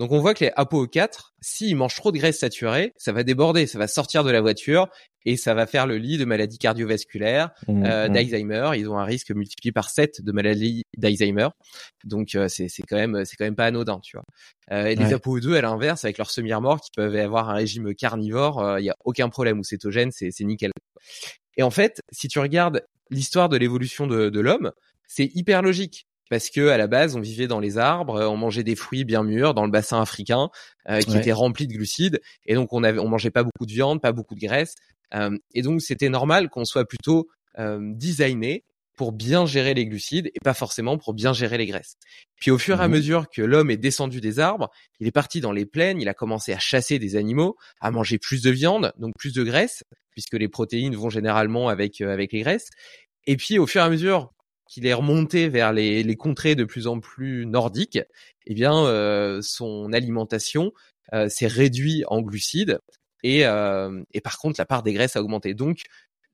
Donc 0.00 0.12
on 0.12 0.18
voit 0.18 0.32
que 0.32 0.44
les 0.46 0.50
ApoE4, 0.52 1.32
s'ils 1.42 1.76
mangent 1.76 1.94
trop 1.94 2.10
de 2.10 2.16
graisse 2.16 2.38
saturée, 2.38 2.94
ça 2.96 3.12
va 3.12 3.22
déborder, 3.22 3.66
ça 3.66 3.78
va 3.78 3.86
sortir 3.86 4.24
de 4.24 4.30
la 4.30 4.40
voiture 4.40 4.88
et 5.26 5.36
ça 5.36 5.52
va 5.52 5.66
faire 5.66 5.86
le 5.86 5.98
lit 5.98 6.16
de 6.16 6.24
maladies 6.24 6.56
cardiovasculaires, 6.56 7.50
Mmh, 7.68 7.84
euh, 7.84 8.08
mmh. 8.08 8.12
d'Alzheimer. 8.14 8.70
Ils 8.76 8.88
ont 8.88 8.98
un 8.98 9.04
risque 9.04 9.30
multiplié 9.30 9.72
par 9.72 9.90
7 9.90 10.22
de 10.24 10.32
maladies 10.32 10.84
d'Alzheimer. 10.96 11.48
Donc 12.04 12.34
euh, 12.34 12.48
c'est 12.48 12.70
quand 12.88 12.96
même 12.96 13.26
c'est 13.26 13.36
quand 13.36 13.44
même 13.44 13.56
pas 13.56 13.66
anodin, 13.66 14.00
tu 14.02 14.16
vois. 14.16 14.24
Euh, 14.72 14.86
et 14.86 14.96
les 14.96 15.04
Ouais. 15.04 15.14
ApoE2 15.16 15.54
à 15.56 15.60
l'inverse, 15.60 16.02
avec 16.06 16.16
leur 16.16 16.30
semi-remorque, 16.30 16.84
qui 16.84 16.90
peuvent 16.96 17.14
avoir 17.16 17.50
un 17.50 17.54
régime 17.54 17.94
carnivore, 17.94 18.78
il 18.78 18.86
y 18.86 18.90
a 18.90 18.96
aucun 19.04 19.28
problème 19.28 19.58
ou 19.58 19.64
cétogène, 19.64 20.12
c'est 20.12 20.30
c'est 20.30 20.44
nickel. 20.44 20.70
Et 21.58 21.62
en 21.62 21.70
fait, 21.70 22.00
si 22.10 22.26
tu 22.28 22.38
regardes 22.38 22.86
l'histoire 23.10 23.50
de 23.50 23.58
l'évolution 23.58 24.06
de, 24.06 24.30
de 24.30 24.40
l'homme, 24.40 24.72
c'est 25.06 25.30
hyper 25.34 25.60
logique. 25.60 26.06
Parce 26.30 26.48
que 26.48 26.68
à 26.68 26.78
la 26.78 26.86
base, 26.86 27.16
on 27.16 27.20
vivait 27.20 27.46
dans 27.46 27.60
les 27.60 27.76
arbres, 27.76 28.20
on 28.26 28.36
mangeait 28.38 28.64
des 28.64 28.76
fruits 28.76 29.04
bien 29.04 29.22
mûrs 29.22 29.52
dans 29.52 29.66
le 29.66 29.70
bassin 29.70 30.00
africain 30.00 30.48
qui 30.88 31.18
était 31.18 31.32
rempli 31.32 31.66
de 31.66 31.74
glucides, 31.74 32.20
et 32.46 32.54
donc 32.54 32.72
on 32.72 32.82
avait, 32.82 32.98
on 32.98 33.08
mangeait 33.08 33.30
pas 33.30 33.42
beaucoup 33.42 33.66
de 33.66 33.72
viande, 33.72 34.00
pas 34.00 34.12
beaucoup 34.12 34.34
de 34.34 34.40
graisse, 34.40 34.74
et 35.54 35.62
donc 35.62 35.82
c'était 35.82 36.08
normal 36.08 36.48
qu'on 36.48 36.64
soit 36.64 36.86
plutôt 36.86 37.28
designé 37.58 38.64
pour 39.00 39.12
bien 39.12 39.46
gérer 39.46 39.72
les 39.72 39.86
glucides 39.86 40.26
et 40.26 40.40
pas 40.44 40.52
forcément 40.52 40.98
pour 40.98 41.14
bien 41.14 41.32
gérer 41.32 41.56
les 41.56 41.64
graisses. 41.64 41.96
Puis 42.36 42.50
au 42.50 42.58
fur 42.58 42.78
et 42.78 42.84
à 42.84 42.86
mmh 42.88 42.90
mesure 42.90 43.30
que 43.30 43.40
l'homme 43.40 43.70
est 43.70 43.78
descendu 43.78 44.20
des 44.20 44.38
arbres, 44.38 44.68
il 44.98 45.06
est 45.06 45.10
parti 45.10 45.40
dans 45.40 45.52
les 45.52 45.64
plaines, 45.64 46.02
il 46.02 46.08
a 46.10 46.12
commencé 46.12 46.52
à 46.52 46.58
chasser 46.58 46.98
des 46.98 47.16
animaux, 47.16 47.56
à 47.80 47.90
manger 47.90 48.18
plus 48.18 48.42
de 48.42 48.50
viande, 48.50 48.92
donc 48.98 49.14
plus 49.18 49.32
de 49.32 49.42
graisse, 49.42 49.84
puisque 50.10 50.34
les 50.34 50.48
protéines 50.48 50.94
vont 50.96 51.08
généralement 51.08 51.70
avec 51.70 52.02
euh, 52.02 52.12
avec 52.12 52.34
les 52.34 52.40
graisses. 52.40 52.68
Et 53.26 53.38
puis 53.38 53.58
au 53.58 53.66
fur 53.66 53.80
et 53.80 53.84
à 53.84 53.88
mesure 53.88 54.34
qu'il 54.70 54.86
est 54.86 54.94
remonté 54.94 55.50
vers 55.50 55.74
les, 55.74 56.16
contrées 56.16 56.54
de 56.54 56.64
plus 56.64 56.86
en 56.86 57.00
plus 57.00 57.44
nordiques, 57.44 57.98
eh 58.46 58.54
bien 58.54 58.86
euh, 58.86 59.40
son 59.42 59.92
alimentation 59.92 60.72
euh, 61.12 61.28
s'est 61.28 61.46
réduite 61.46 62.04
en 62.06 62.22
glucides 62.22 62.78
et, 63.22 63.40
et 63.40 64.20
par 64.22 64.38
contre 64.38 64.58
la 64.58 64.64
part 64.64 64.82
des 64.82 64.94
graisses 64.94 65.16
a 65.16 65.20
augmenté. 65.20 65.52
Donc 65.52 65.82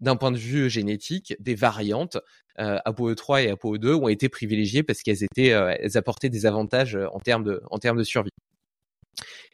d'un 0.00 0.16
point 0.16 0.30
de 0.30 0.36
vue 0.36 0.68
génétique, 0.70 1.34
des 1.40 1.54
variantes 1.54 2.18
euh, 2.58 2.78
ApoE3 2.84 3.44
et 3.44 3.52
ApoE2 3.52 3.94
ont 3.94 4.08
été 4.08 4.28
privilégiées 4.28 4.82
parce 4.82 5.02
qu'elles 5.02 5.24
étaient, 5.24 5.52
euh, 5.52 5.74
elles 5.78 5.96
apportaient 5.96 6.28
des 6.28 6.46
avantages 6.46 6.96
euh, 6.96 7.06
en 7.12 7.20
termes 7.20 7.44
de, 7.44 7.62
en 7.70 7.78
termes 7.78 7.98
de 7.98 8.04
survie. 8.04 8.30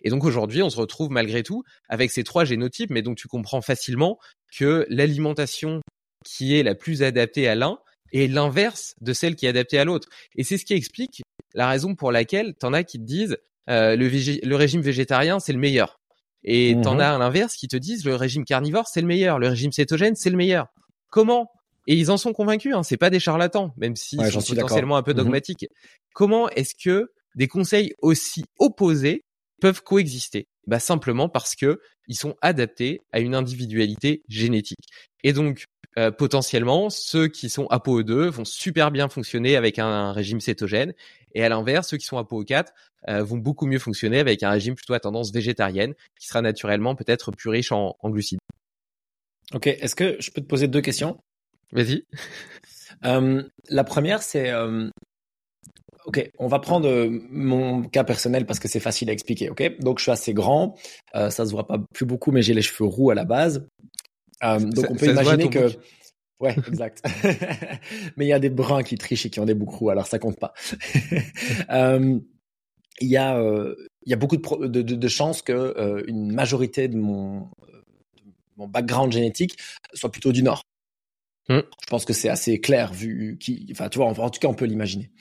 Et 0.02 0.10
donc 0.10 0.24
aujourd'hui, 0.24 0.62
on 0.62 0.70
se 0.70 0.78
retrouve 0.78 1.10
malgré 1.10 1.42
tout 1.42 1.62
avec 1.88 2.10
ces 2.10 2.24
trois 2.24 2.44
génotypes, 2.44 2.90
mais 2.90 3.02
donc 3.02 3.16
tu 3.16 3.28
comprends 3.28 3.62
facilement 3.62 4.18
que 4.56 4.84
l'alimentation 4.88 5.80
qui 6.24 6.58
est 6.58 6.62
la 6.62 6.74
plus 6.74 7.02
adaptée 7.02 7.48
à 7.48 7.54
l'un 7.54 7.78
est 8.12 8.28
l'inverse 8.28 8.95
de 9.00 9.12
celle 9.12 9.37
qui 9.37 9.47
est 9.47 9.49
adaptée 9.49 9.78
à 9.78 9.85
l'autre. 9.85 10.09
Et 10.37 10.45
c'est 10.45 10.59
ce 10.59 10.64
qui 10.64 10.75
explique 10.75 11.23
la 11.54 11.69
raison 11.69 11.95
pour 11.95 12.12
laquelle 12.12 12.54
t'en 12.54 12.73
as 12.73 12.85
qui 12.85 12.99
te 12.99 13.04
disent 13.04 13.37
euh, 13.69 13.97
le, 13.97 14.09
le 14.47 14.57
régime 14.57 14.81
végétarien 14.81 15.40
c'est 15.40 15.52
le 15.52 15.59
meilleur. 15.59 15.99
Et 16.45 16.76
t'en 16.83 16.97
mmh 16.97 17.00
as 17.00 17.14
à 17.14 17.19
l'inverse 17.19 17.54
qui 17.54 17.69
te 17.69 17.76
disent 17.76 18.04
le 18.04 18.16
régime 18.16 18.45
carnivore 18.45 18.88
c'est 18.88 19.00
le 19.00 19.07
meilleur, 19.07 19.38
le 19.38 19.49
régime 19.49 19.73
cétogène 19.73 20.16
c'est 20.16 20.31
le 20.31 20.37
meilleur. 20.37 20.66
Comment? 21.11 21.50
Et 21.87 21.95
ils 21.95 22.11
en 22.11 22.16
sont 22.16 22.33
convaincus, 22.33 22.75
hein, 22.75 22.83
c'est 22.83 22.97
pas 22.97 23.11
des 23.11 23.19
charlatans, 23.21 23.73
même 23.76 23.97
si 23.97 24.16
ouais, 24.16 24.31
sont 24.31 24.40
potentiellement 24.40 24.97
un 24.97 25.02
peu 25.02 25.12
mmh 25.12 25.16
dogmatiques. 25.16 25.66
Comment 26.14 26.49
est-ce 26.50 26.75
que 26.75 27.11
des 27.35 27.49
conseils 27.49 27.92
aussi 28.00 28.45
opposés 28.59 29.25
peuvent 29.61 29.83
coexister? 29.83 30.47
Bah 30.66 30.78
simplement 30.78 31.28
parce 31.28 31.57
que 31.57 31.81
ils 32.09 32.16
sont 32.16 32.37
adaptés 32.40 33.00
à 33.12 33.21
une 33.21 33.35
individualité 33.35 34.23
génétique. 34.28 34.87
Et 35.25 35.33
donc 35.33 35.64
euh, 35.99 36.11
potentiellement, 36.11 36.88
ceux 36.88 37.28
qui 37.28 37.50
sont 37.50 37.66
ApoE2 37.66 38.28
vont 38.28 38.46
super 38.46 38.90
bien 38.90 39.08
fonctionner 39.08 39.56
avec 39.56 39.78
un, 39.78 40.12
régime 40.12 40.40
cétogène, 40.40 40.94
et 41.34 41.44
à 41.44 41.49
l'inverse, 41.49 41.88
ceux 41.88 41.99
qui 41.99 42.06
sont 42.06 42.20
ApoE4 42.20 42.68
euh, 43.08 43.22
vont 43.22 43.37
beaucoup 43.37 43.66
mieux 43.66 43.78
fonctionner 43.78 44.18
avec 44.18 44.42
un 44.42 44.50
régime 44.50 44.75
plutôt 44.75 44.94
à 44.94 45.00
tendance 45.00 45.32
végétarienne, 45.32 45.94
qui 46.18 46.28
sera 46.28 46.40
naturellement 46.40 46.94
peut-être 46.94 47.30
plus 47.32 47.50
riche 47.50 47.72
en, 47.72 47.96
glucides. 48.04 48.38
Ok, 49.52 49.66
est-ce 49.66 49.94
que 49.94 50.16
je 50.18 50.30
peux 50.30 50.40
te 50.40 50.46
poser 50.46 50.66
deux 50.66 50.80
questions? 50.80 51.18
Vas-y. 51.72 52.04
Euh, 53.06 53.42
la 53.70 53.84
première, 53.84 54.22
c'est 54.22 54.52
Ok, 56.04 56.30
on 56.38 56.46
va 56.46 56.58
prendre 56.61 57.08
mon 57.30 57.82
cas 57.82 58.04
personnel 58.04 58.44
parce 58.44 58.61
que 58.61 58.68
c'est 58.68 58.80
facile 58.80 59.08
à 59.08 59.12
expliquer. 59.12 59.49
Ok, 59.49 59.78
donc 59.80 59.99
je 59.99 60.02
suis 60.02 60.12
assez 60.12 60.34
grand, 60.34 60.78
ça 61.14 61.30
se 61.30 61.50
voit 61.50 61.66
pas 61.66 61.78
plus 61.94 62.04
beaucoup, 62.04 62.30
mais 62.30 62.42
j'ai 62.42 62.54
les 62.54 62.62
cheveux 62.62 62.84
roux 62.87 63.11
à 63.11 63.14
la 63.14 63.25
base. 63.25 63.66
Euh, 64.44 64.58
donc 64.58 64.87
on 64.90 64.94
peut 64.94 65.06
imaginer 65.06 65.49
que 65.49 65.68
Ouais, 66.42 66.56
exact. 66.66 67.04
Mais 68.16 68.26
il 68.26 68.28
y 68.28 68.32
a 68.32 68.40
des 68.40 68.50
bruns 68.50 68.82
qui 68.82 68.99
trichent 68.99 69.26
et 69.26 69.30
qui 69.30 69.38
ont 69.38 69.44
des 69.44 69.54
boucrous, 69.54 69.90
alors 69.90 70.08
ça 70.08 70.18
compte 70.18 70.40
pas. 70.40 70.52
euh, 71.70 72.18
il 73.00 73.08
y 73.08 73.16
a 73.16 73.38
euh, 73.38 73.76
il 74.04 74.11
y 74.11 74.12
a 74.12 74.16
beaucoup 74.16 74.37
de, 74.37 74.66
de, 74.66 74.82
de, 74.82 74.94
de 74.96 75.08
chances 75.08 75.40
que 75.40 75.52
euh, 75.52 76.02
une 76.08 76.32
majorité 76.32 76.88
de 76.88 76.96
mon 76.96 77.49
mon 78.56 78.66
background 78.66 79.12
génétique 79.12 79.56
soit 79.94 80.11
plutôt 80.11 80.32
du 80.32 80.42
nord. 80.42 80.62
Mmh. 81.49 81.61
Je 81.80 81.87
pense 81.87 82.04
que 82.04 82.12
c'est 82.12 82.28
assez 82.28 82.61
clair 82.61 82.92
vu 82.92 83.38
qui, 83.40 83.68
enfin 83.70 83.88
tu 83.88 83.99
vois, 83.99 84.06
en, 84.06 84.30
tout 84.30 84.40
cas 84.40 84.49
on 84.49 84.54
peut 84.54 84.64
l'imaginer. 84.64 85.12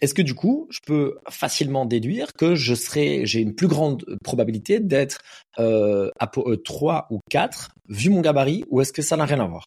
Est-ce 0.00 0.14
que 0.14 0.22
du 0.22 0.34
coup, 0.34 0.66
je 0.70 0.80
peux 0.86 1.18
facilement 1.28 1.84
déduire 1.84 2.32
que 2.32 2.54
je 2.54 2.74
serai, 2.74 3.26
j'ai 3.26 3.40
une 3.40 3.54
plus 3.54 3.68
grande 3.68 4.04
probabilité 4.24 4.80
d'être 4.80 5.18
euh, 5.58 6.10
à 6.18 6.26
3 6.26 7.08
ou 7.10 7.20
4 7.30 7.70
vu 7.88 8.10
mon 8.10 8.20
gabarit, 8.20 8.64
ou 8.70 8.80
est-ce 8.80 8.92
que 8.92 9.02
ça 9.02 9.16
n'a 9.16 9.24
rien 9.26 9.40
à 9.40 9.46
voir? 9.46 9.66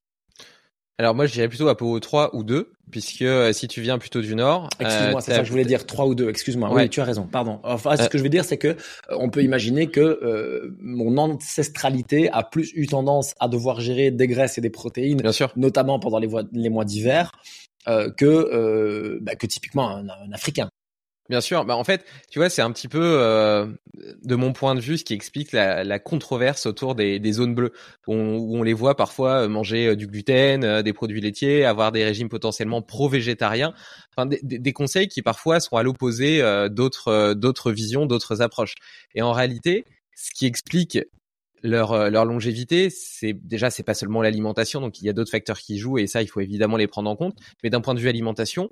Alors 1.00 1.16
moi 1.16 1.26
je 1.26 1.34
dirais 1.34 1.50
plutôt 1.50 1.68
APO 1.70 2.00
3 2.00 2.36
ou 2.36 2.44
2 2.44 2.72
puisque 2.92 3.24
euh, 3.24 3.52
si 3.52 3.68
tu 3.68 3.82
viens 3.82 3.98
plutôt 3.98 4.22
du 4.22 4.36
nord, 4.36 4.70
excuse-moi, 4.80 5.20
euh, 5.20 5.24
c'est 5.26 5.32
ça 5.32 5.40
que 5.40 5.46
je 5.46 5.52
voulais 5.52 5.66
dire 5.66 5.88
3 5.88 6.06
ou 6.06 6.14
2, 6.14 6.30
excuse-moi. 6.30 6.72
Oui, 6.72 6.88
tu 6.88 7.02
as 7.02 7.04
raison, 7.04 7.26
pardon. 7.26 7.60
Enfin, 7.64 7.98
ce 7.98 8.08
que 8.10 8.20
je 8.20 8.24
veux 8.24 8.30
dire 8.30 8.46
c'est 8.46 8.60
que 8.60 8.78
on 9.10 9.30
peut 9.32 9.42
imaginer 9.44 9.88
que 9.88 10.72
mon 10.80 11.18
ancestralité 11.18 12.30
a 12.32 12.44
plus 12.44 12.72
eu 12.76 12.86
tendance 12.86 13.34
à 13.40 13.48
devoir 13.48 13.82
gérer 13.82 14.12
des 14.12 14.28
graisses 14.28 14.60
et 14.60 14.62
des 14.62 14.70
protéines, 14.70 15.18
Bien 15.18 15.32
sûr. 15.32 15.52
notamment 15.56 16.00
pendant 16.00 16.20
les, 16.20 16.30
les 16.52 16.70
mois 16.70 16.86
d'hiver, 16.86 17.32
que 17.86 19.20
bah, 19.22 19.36
que 19.36 19.48
typiquement 19.48 19.90
un, 19.90 20.10
un 20.10 20.32
africain. 20.32 20.70
Bien 21.30 21.40
sûr, 21.40 21.64
bah 21.64 21.78
en 21.78 21.86
fait, 21.86 22.06
tu 22.30 22.40
vois, 22.40 22.50
c'est 22.50 22.62
un 22.62 22.72
petit 22.72 22.90
peu, 22.90 23.00
euh, 23.02 23.66
de 24.24 24.36
mon 24.36 24.52
point 24.52 24.76
de 24.76 24.82
vue, 24.82 24.98
ce 24.98 25.06
qui 25.06 25.14
explique 25.14 25.54
la, 25.54 25.86
la 25.86 25.98
controverse 25.98 26.66
autour 26.66 26.96
des, 26.96 27.18
des 27.18 27.32
zones 27.32 27.56
bleues, 27.56 27.72
où 28.08 28.14
on, 28.14 28.60
on, 28.60 28.62
les 28.62 28.74
voit 28.74 28.98
parfois 28.98 29.44
euh, 29.44 29.48
manger 29.48 29.88
euh, 29.88 29.96
du 29.96 30.06
gluten, 30.06 30.82
des 30.82 30.94
produits 30.94 31.22
laitiers, 31.22 31.64
avoir 31.64 31.94
des 31.94 32.04
régimes 32.04 32.28
potentiellement 32.28 32.82
pro-végétariens, 32.82 33.74
enfin 34.12 34.26
des, 34.26 34.42
des, 34.44 34.74
conseils 34.74 35.08
qui 35.08 35.22
parfois 35.22 35.62
sont 35.62 35.78
à 35.78 35.84
l'opposé 35.84 36.42
d'autres 36.70 37.72
visions, 37.72 38.06
d'autres 38.06 38.42
approches. 38.42 38.76
Et 39.16 39.22
en 39.22 39.32
réalité, 39.32 39.86
ce 40.16 40.30
qui 40.36 40.46
explique 40.46 41.00
leur, 41.64 41.94
euh, 41.94 42.10
leur 42.10 42.26
longévité, 42.26 42.90
c'est 42.90 43.34
déjà 43.34 43.70
c'est 43.70 43.84
pas 43.84 43.94
seulement 43.94 44.22
l'alimentation, 44.22 44.82
donc 44.82 45.02
il 45.02 45.06
y 45.06 45.10
a 45.10 45.14
d'autres 45.14 45.32
facteurs 45.32 45.58
qui 45.58 45.78
jouent 45.78 45.98
et 45.98 46.08
ça 46.08 46.22
il 46.22 46.28
faut 46.28 46.42
évidemment 46.42 46.78
les 46.78 46.88
prendre 46.88 47.10
en 47.10 47.16
compte. 47.16 47.38
Mais 47.64 47.70
d'un 47.70 47.82
point 47.82 47.94
de 47.94 48.00
vue 48.00 48.10
alimentation, 48.10 48.70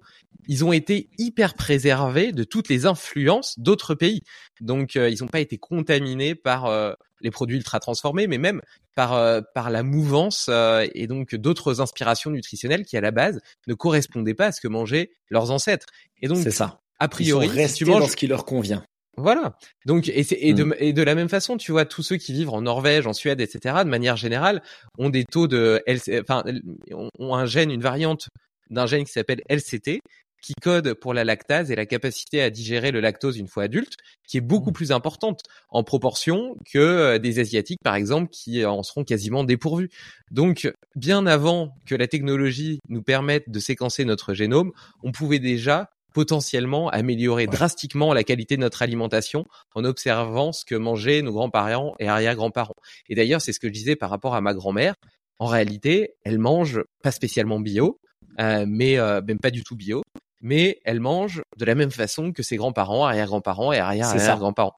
ils 0.48 0.65
ont 0.65 0.74
été 0.74 1.10
hyper 1.17 1.53
préservés 1.53 2.33
de 2.33 2.43
toutes 2.43 2.67
les 2.67 2.86
influences 2.86 3.57
d'autres 3.57 3.95
pays. 3.95 4.21
Donc 4.60 4.98
euh, 4.98 5.10
ils 5.10 5.21
n'ont 5.21 5.29
pas 5.29 5.39
été 5.39 5.57
contaminés 5.57 6.36
par 6.36 6.65
euh, 6.65 6.93
les 7.21 7.31
produits 7.31 7.57
ultra 7.57 7.79
transformés, 7.79 8.27
mais 8.27 8.38
même 8.38 8.62
par 8.95 9.12
par 9.53 9.69
la 9.69 9.83
mouvance 9.83 10.50
et 10.93 11.07
donc 11.07 11.36
d'autres 11.36 11.79
inspirations 11.79 12.29
nutritionnelles 12.29 12.83
qui 12.83 12.98
à 12.98 13.01
la 13.01 13.12
base 13.12 13.39
ne 13.67 13.74
correspondaient 13.74 14.33
pas 14.33 14.48
à 14.48 14.51
ce 14.51 14.60
que 14.60 14.67
mangeaient 14.67 15.12
leurs 15.29 15.51
ancêtres. 15.51 15.86
Et 16.21 16.27
donc 16.27 16.39
c'est 16.39 16.51
ça. 16.51 16.81
A 17.00 17.07
priori, 17.07 17.45
Ils 17.45 17.50
sont 17.50 17.55
restés 17.55 17.86
dans 17.86 18.07
ce 18.07 18.15
qui 18.15 18.27
leur 18.27 18.43
convient. 18.43 18.83
Voilà. 19.18 19.58
Donc 19.86 20.08
et, 20.08 20.25
et, 20.50 20.53
de, 20.53 20.63
Mm. 20.63 20.75
et 20.80 20.94
de 20.94 21.03
la 21.03 21.15
même 21.15 21.30
façon, 21.30 21.58
tu 21.58 21.72
vois, 21.72 21.86
tous 21.86 22.01
ceux 22.03 22.18
qui 22.18 22.34
vivent 22.34 22.50
en 22.51 22.62
Norvège, 22.62 23.08
en 23.08 23.13
Suède, 23.13 23.41
etc., 23.41 23.75
de 23.84 23.89
manière 23.89 24.15
générale, 24.18 24.62
ont 24.98 25.10
des 25.10 25.25
taux 25.25 25.48
de, 25.48 25.82
LC 25.86 26.22
enfin, 26.22 26.44
ont- 26.91 27.10
ont 27.20 27.36
un 27.36 27.46
gène, 27.46 27.72
une 27.72 27.82
variante 27.82 28.30
d'un 28.70 28.86
gène 28.86 29.03
qui 29.03 29.12
s'appelle 29.12 29.41
LCT, 29.50 30.00
qui 30.41 30.53
code 30.60 30.94
pour 30.96 31.13
la 31.13 31.24
lactase 31.24 31.70
et 31.70 31.75
la 31.75 31.86
capacité 31.86 32.41
à 32.41 32.50
digérer 32.50 32.89
le 32.91 33.00
lactose 33.00 33.38
une 33.38 33.48
fois 33.48 33.63
adulte, 33.63 33.94
qui 34.27 34.38
est 34.38 34.41
beaucoup 34.41 34.72
Mm. 34.72 34.74
plus 34.74 34.91
importante 34.91 35.41
en 35.70 35.84
proportion 35.84 36.56
que 36.72 36.80
euh, 36.80 37.20
des 37.20 37.38
asiatiques, 37.39 37.77
par 37.84 37.96
exemple, 37.96 38.30
qui 38.32 38.65
en 38.65 38.82
seront 38.82 39.03
quasiment 39.03 39.44
dépourvus. 39.44 39.89
Donc, 40.32 40.72
bien 40.96 41.27
avant 41.27 41.75
que 41.86 41.94
la 41.96 42.08
technologie 42.08 42.80
nous 42.89 43.03
permette 43.03 43.50
de 43.51 43.60
séquencer 43.60 44.03
notre 44.06 44.34
génome, 44.34 44.72
on 45.03 45.12
pouvait 45.12 45.38
déjà 45.39 45.89
potentiellement 46.13 46.89
améliorer 46.89 47.48
drastiquement 47.48 48.13
la 48.13 48.24
qualité 48.24 48.56
de 48.56 48.62
notre 48.62 48.82
alimentation 48.82 49.46
en 49.75 49.84
observant 49.84 50.51
ce 50.51 50.65
que 50.65 50.75
mangeaient 50.75 51.22
nos 51.22 51.32
grands-parents 51.32 51.96
et 52.00 52.08
arrière-grands-parents. 52.08 52.75
Et 53.10 53.15
d'ailleurs, 53.15 53.41
c'est 53.41 53.53
ce 53.53 53.60
que 53.60 53.68
je 53.68 53.74
disais 53.74 53.96
par 53.96 54.10
rapport 54.10 54.36
à 54.36 54.41
ma 54.41 54.53
grand-mère. 54.53 54.96
En 55.39 55.48
réalité, 55.48 56.13
elle 56.24 56.38
mange 56.38 56.82
pas 57.03 57.12
spécialement 57.12 57.60
bio, 57.60 58.00
euh, 58.39 58.65
mais 58.68 58.98
euh, 58.98 59.22
même 59.22 59.39
pas 59.39 59.51
du 59.51 59.63
tout 59.63 59.75
bio, 59.75 60.03
mais 60.41 60.80
elle 60.86 61.00
mange 61.00 61.41
de 61.58 61.65
la 61.65 61.75
même 61.75 61.91
façon 61.91 62.32
que 62.32 62.44
ses 62.44 62.58
grands-parents, 62.58 63.06
arrière-grands-parents 63.06 63.72
et 63.74 63.80
arrière-arrière-grands-parents. 63.80 64.75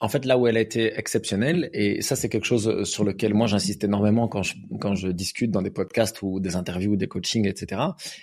En 0.00 0.08
fait, 0.08 0.24
là 0.24 0.36
où 0.38 0.46
elle 0.46 0.56
a 0.56 0.60
été 0.60 0.98
exceptionnelle, 0.98 1.70
et 1.72 2.02
ça 2.02 2.16
c'est 2.16 2.28
quelque 2.28 2.46
chose 2.46 2.82
sur 2.84 3.04
lequel 3.04 3.32
moi 3.32 3.46
j'insiste 3.46 3.84
énormément 3.84 4.26
quand 4.26 4.42
je, 4.42 4.54
quand 4.80 4.94
je 4.94 5.08
discute 5.08 5.50
dans 5.52 5.62
des 5.62 5.70
podcasts 5.70 6.20
ou 6.22 6.40
des 6.40 6.56
interviews 6.56 6.92
ou 6.92 6.96
des 6.96 7.06
coachings, 7.06 7.46
etc., 7.46 7.80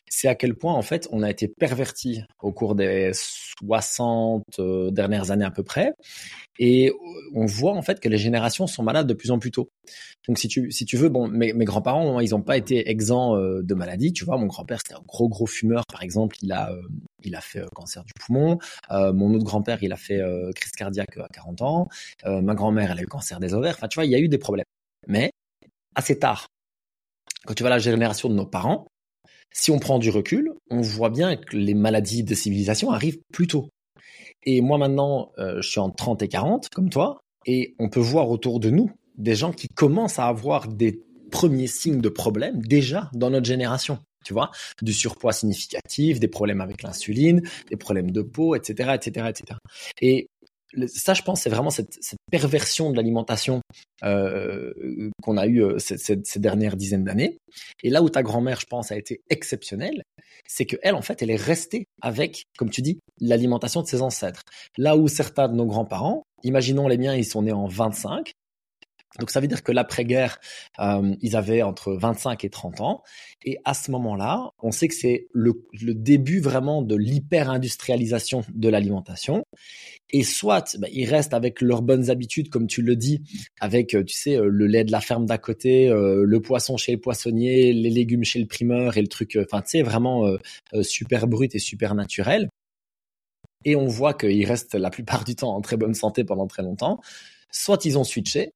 c'est 0.07 0.27
à 0.27 0.35
quel 0.35 0.55
point 0.55 0.73
en 0.73 0.81
fait 0.81 1.07
on 1.11 1.23
a 1.23 1.29
été 1.29 1.47
perverti 1.47 2.23
au 2.41 2.51
cours 2.51 2.75
des 2.75 3.11
60 3.13 4.43
euh, 4.59 4.91
dernières 4.91 5.31
années 5.31 5.45
à 5.45 5.51
peu 5.51 5.63
près, 5.63 5.93
et 6.63 6.93
on 7.33 7.47
voit 7.47 7.73
en 7.73 7.81
fait 7.81 7.99
que 7.99 8.07
les 8.07 8.19
générations 8.19 8.67
sont 8.67 8.83
malades 8.83 9.07
de 9.07 9.15
plus 9.15 9.31
en 9.31 9.39
plus 9.39 9.49
tôt. 9.49 9.71
Donc 10.27 10.37
si 10.37 10.47
tu, 10.47 10.71
si 10.71 10.85
tu 10.85 10.95
veux, 10.95 11.09
bon, 11.09 11.27
mes, 11.27 11.53
grands-parents, 11.65 12.19
ils 12.19 12.29
n'ont 12.31 12.43
pas 12.43 12.55
été 12.55 12.87
exempts 12.87 13.35
euh, 13.35 13.63
de 13.63 13.73
maladies, 13.73 14.13
tu 14.13 14.25
vois, 14.25 14.37
mon 14.37 14.45
grand-père 14.45 14.77
c'était 14.79 14.93
un 14.93 15.03
gros 15.07 15.27
gros 15.27 15.47
fumeur 15.47 15.83
par 15.91 16.03
exemple, 16.03 16.35
il 16.43 16.51
a, 16.51 16.71
euh, 16.71 16.81
il 17.23 17.35
a 17.35 17.41
fait 17.41 17.59
euh, 17.59 17.67
cancer 17.73 18.03
du 18.03 18.13
poumon, 18.19 18.59
Euh, 18.91 19.11
mon 19.11 19.33
autre 19.33 19.43
grand-père 19.43 19.81
il 19.81 19.91
a 19.91 19.97
fait 19.97 20.21
euh, 20.21 20.51
crise 20.53 20.71
cardiaque 20.73 21.17
à 21.17 21.27
40 21.33 21.61
ans, 21.63 21.89
Euh, 22.25 22.41
ma 22.41 22.53
grand-mère 22.53 22.91
elle 22.91 22.99
a 22.99 23.01
eu 23.01 23.07
cancer 23.07 23.39
des 23.39 23.53
ovaires, 23.55 23.75
enfin 23.77 23.87
tu 23.87 23.95
vois, 23.95 24.05
il 24.05 24.11
y 24.11 24.15
a 24.15 24.19
eu 24.19 24.29
des 24.29 24.37
problèmes. 24.37 24.65
Mais 25.07 25.31
assez 25.95 26.19
tard, 26.19 26.47
quand 27.45 27.55
tu 27.55 27.63
vois 27.63 27.69
la 27.71 27.79
génération 27.79 28.29
de 28.29 28.35
nos 28.35 28.45
parents, 28.45 28.87
Si 29.53 29.71
on 29.71 29.79
prend 29.79 29.99
du 29.99 30.09
recul, 30.09 30.53
on 30.69 30.81
voit 30.81 31.09
bien 31.09 31.35
que 31.37 31.57
les 31.57 31.73
maladies 31.73 32.23
de 32.23 32.35
civilisation 32.35 32.91
arrivent 32.91 33.19
plus 33.33 33.47
tôt. 33.47 33.69
Et 34.43 34.61
moi 34.61 34.77
maintenant, 34.77 35.31
euh, 35.37 35.61
je 35.61 35.69
suis 35.69 35.79
en 35.79 35.89
30 35.89 36.21
et 36.23 36.27
40 36.27 36.69
comme 36.69 36.89
toi, 36.89 37.21
et 37.45 37.75
on 37.79 37.89
peut 37.89 37.99
voir 37.99 38.29
autour 38.29 38.59
de 38.59 38.69
nous 38.69 38.91
des 39.17 39.35
gens 39.35 39.51
qui 39.51 39.67
commencent 39.67 40.19
à 40.19 40.27
avoir 40.27 40.67
des 40.67 41.01
premiers 41.31 41.67
signes 41.67 42.01
de 42.01 42.09
problèmes 42.09 42.61
déjà 42.61 43.09
dans 43.13 43.29
notre 43.29 43.45
génération. 43.45 43.99
Tu 44.23 44.33
vois, 44.33 44.51
du 44.83 44.93
surpoids 44.93 45.33
significatif, 45.33 46.19
des 46.19 46.27
problèmes 46.27 46.61
avec 46.61 46.83
l'insuline, 46.83 47.41
des 47.69 47.75
problèmes 47.75 48.11
de 48.11 48.21
peau, 48.21 48.53
etc., 48.53 48.91
etc., 48.93 49.27
etc. 49.29 49.59
Et 49.99 50.29
ça, 50.87 51.13
je 51.13 51.21
pense, 51.21 51.41
c'est 51.41 51.49
vraiment 51.49 51.69
cette, 51.69 51.97
perversion 52.31 52.91
de 52.91 52.95
l'alimentation 52.95 53.61
euh, 54.03 54.71
qu'on 55.21 55.37
a 55.37 55.45
eue 55.47 55.63
euh, 55.63 55.79
ces, 55.79 56.15
dernières 56.37 56.77
dizaines 56.77 57.03
d'années. 57.03 57.37
Et 57.83 57.89
là 57.89 58.01
où 58.01 58.09
ta 58.09 58.23
grand-mère, 58.23 58.59
je 58.59 58.65
pense, 58.65 58.91
a 58.91 58.97
été 58.97 59.21
exceptionnelle, 59.29 60.03
c'est 60.47 60.65
qu'elle, 60.65 60.95
en 60.95 61.01
fait, 61.01 61.21
elle 61.21 61.31
est 61.31 61.35
restée 61.35 61.85
avec, 62.01 62.43
comme 62.57 62.69
tu 62.69 62.81
dis, 62.81 62.99
l'alimentation 63.19 63.81
de 63.81 63.87
ses 63.87 64.01
ancêtres. 64.01 64.43
Là 64.77 64.95
où 64.95 65.07
certains 65.07 65.49
de 65.49 65.55
nos 65.55 65.65
grands-parents, 65.65 66.23
imaginons 66.43 66.87
les 66.87 66.97
miens, 66.97 67.15
ils 67.15 67.25
sont 67.25 67.41
nés 67.41 67.51
en 67.51 67.67
25, 67.67 68.31
donc 69.19 69.29
ça 69.29 69.41
veut 69.41 69.47
dire 69.47 69.61
que 69.63 69.71
l'après-guerre, 69.71 70.39
euh, 70.79 71.15
ils 71.21 71.35
avaient 71.35 71.61
entre 71.61 71.93
25 71.93 72.45
et 72.45 72.49
30 72.49 72.79
ans. 72.81 73.03
Et 73.43 73.57
à 73.65 73.73
ce 73.73 73.91
moment-là, 73.91 74.51
on 74.61 74.71
sait 74.71 74.87
que 74.87 74.95
c'est 74.95 75.27
le, 75.33 75.53
début 75.93 76.39
vraiment 76.39 76.81
de 76.81 76.95
l'hyper-industrialisation 76.95 78.43
de 78.53 78.69
l'alimentation. 78.69 79.43
Et 80.11 80.23
soit 80.23 80.77
bah, 80.79 80.87
ils 80.91 81.05
restent 81.05 81.33
avec 81.33 81.61
leurs 81.61 81.81
bonnes 81.81 82.09
habitudes, 82.09 82.49
comme 82.49 82.67
tu 82.67 82.81
le 82.81 82.95
dis, 82.95 83.21
avec, 83.59 83.95
euh, 83.95 84.03
tu 84.03 84.15
sais, 84.15 84.37
euh, 84.37 84.47
le 84.47 84.67
lait 84.67 84.85
de 84.85 84.91
la 84.91 85.01
ferme 85.01 85.25
d'à 85.25 85.37
côté, 85.37 85.89
le 85.89 86.39
poisson 86.39 86.77
chez 86.77 86.93
le 86.93 86.99
poissonnier, 86.99 87.73
les 87.73 87.89
légumes 87.89 88.23
chez 88.23 88.39
le 88.39 88.45
primeur 88.47 88.97
et 88.97 89.01
le 89.01 89.07
truc, 89.07 89.37
enfin, 89.41 89.61
tu 89.61 89.81
vraiment 89.81 90.25
super 90.81 91.27
brut 91.27 91.53
et 91.55 91.59
super 91.59 91.95
naturel. 91.95 92.49
Et 93.65 93.75
on 93.75 93.87
voit 93.87 94.13
qu'ils 94.13 94.45
restent 94.45 94.75
la 94.75 94.89
plupart 94.89 95.23
du 95.23 95.35
temps 95.35 95.55
en 95.55 95.61
très 95.61 95.77
bonne 95.77 95.93
santé 95.93 96.23
pendant 96.23 96.47
très 96.47 96.63
longtemps. 96.63 96.99
Soit 97.51 97.85
ils 97.85 97.97
ont 97.97 98.03
switché, 98.03 98.53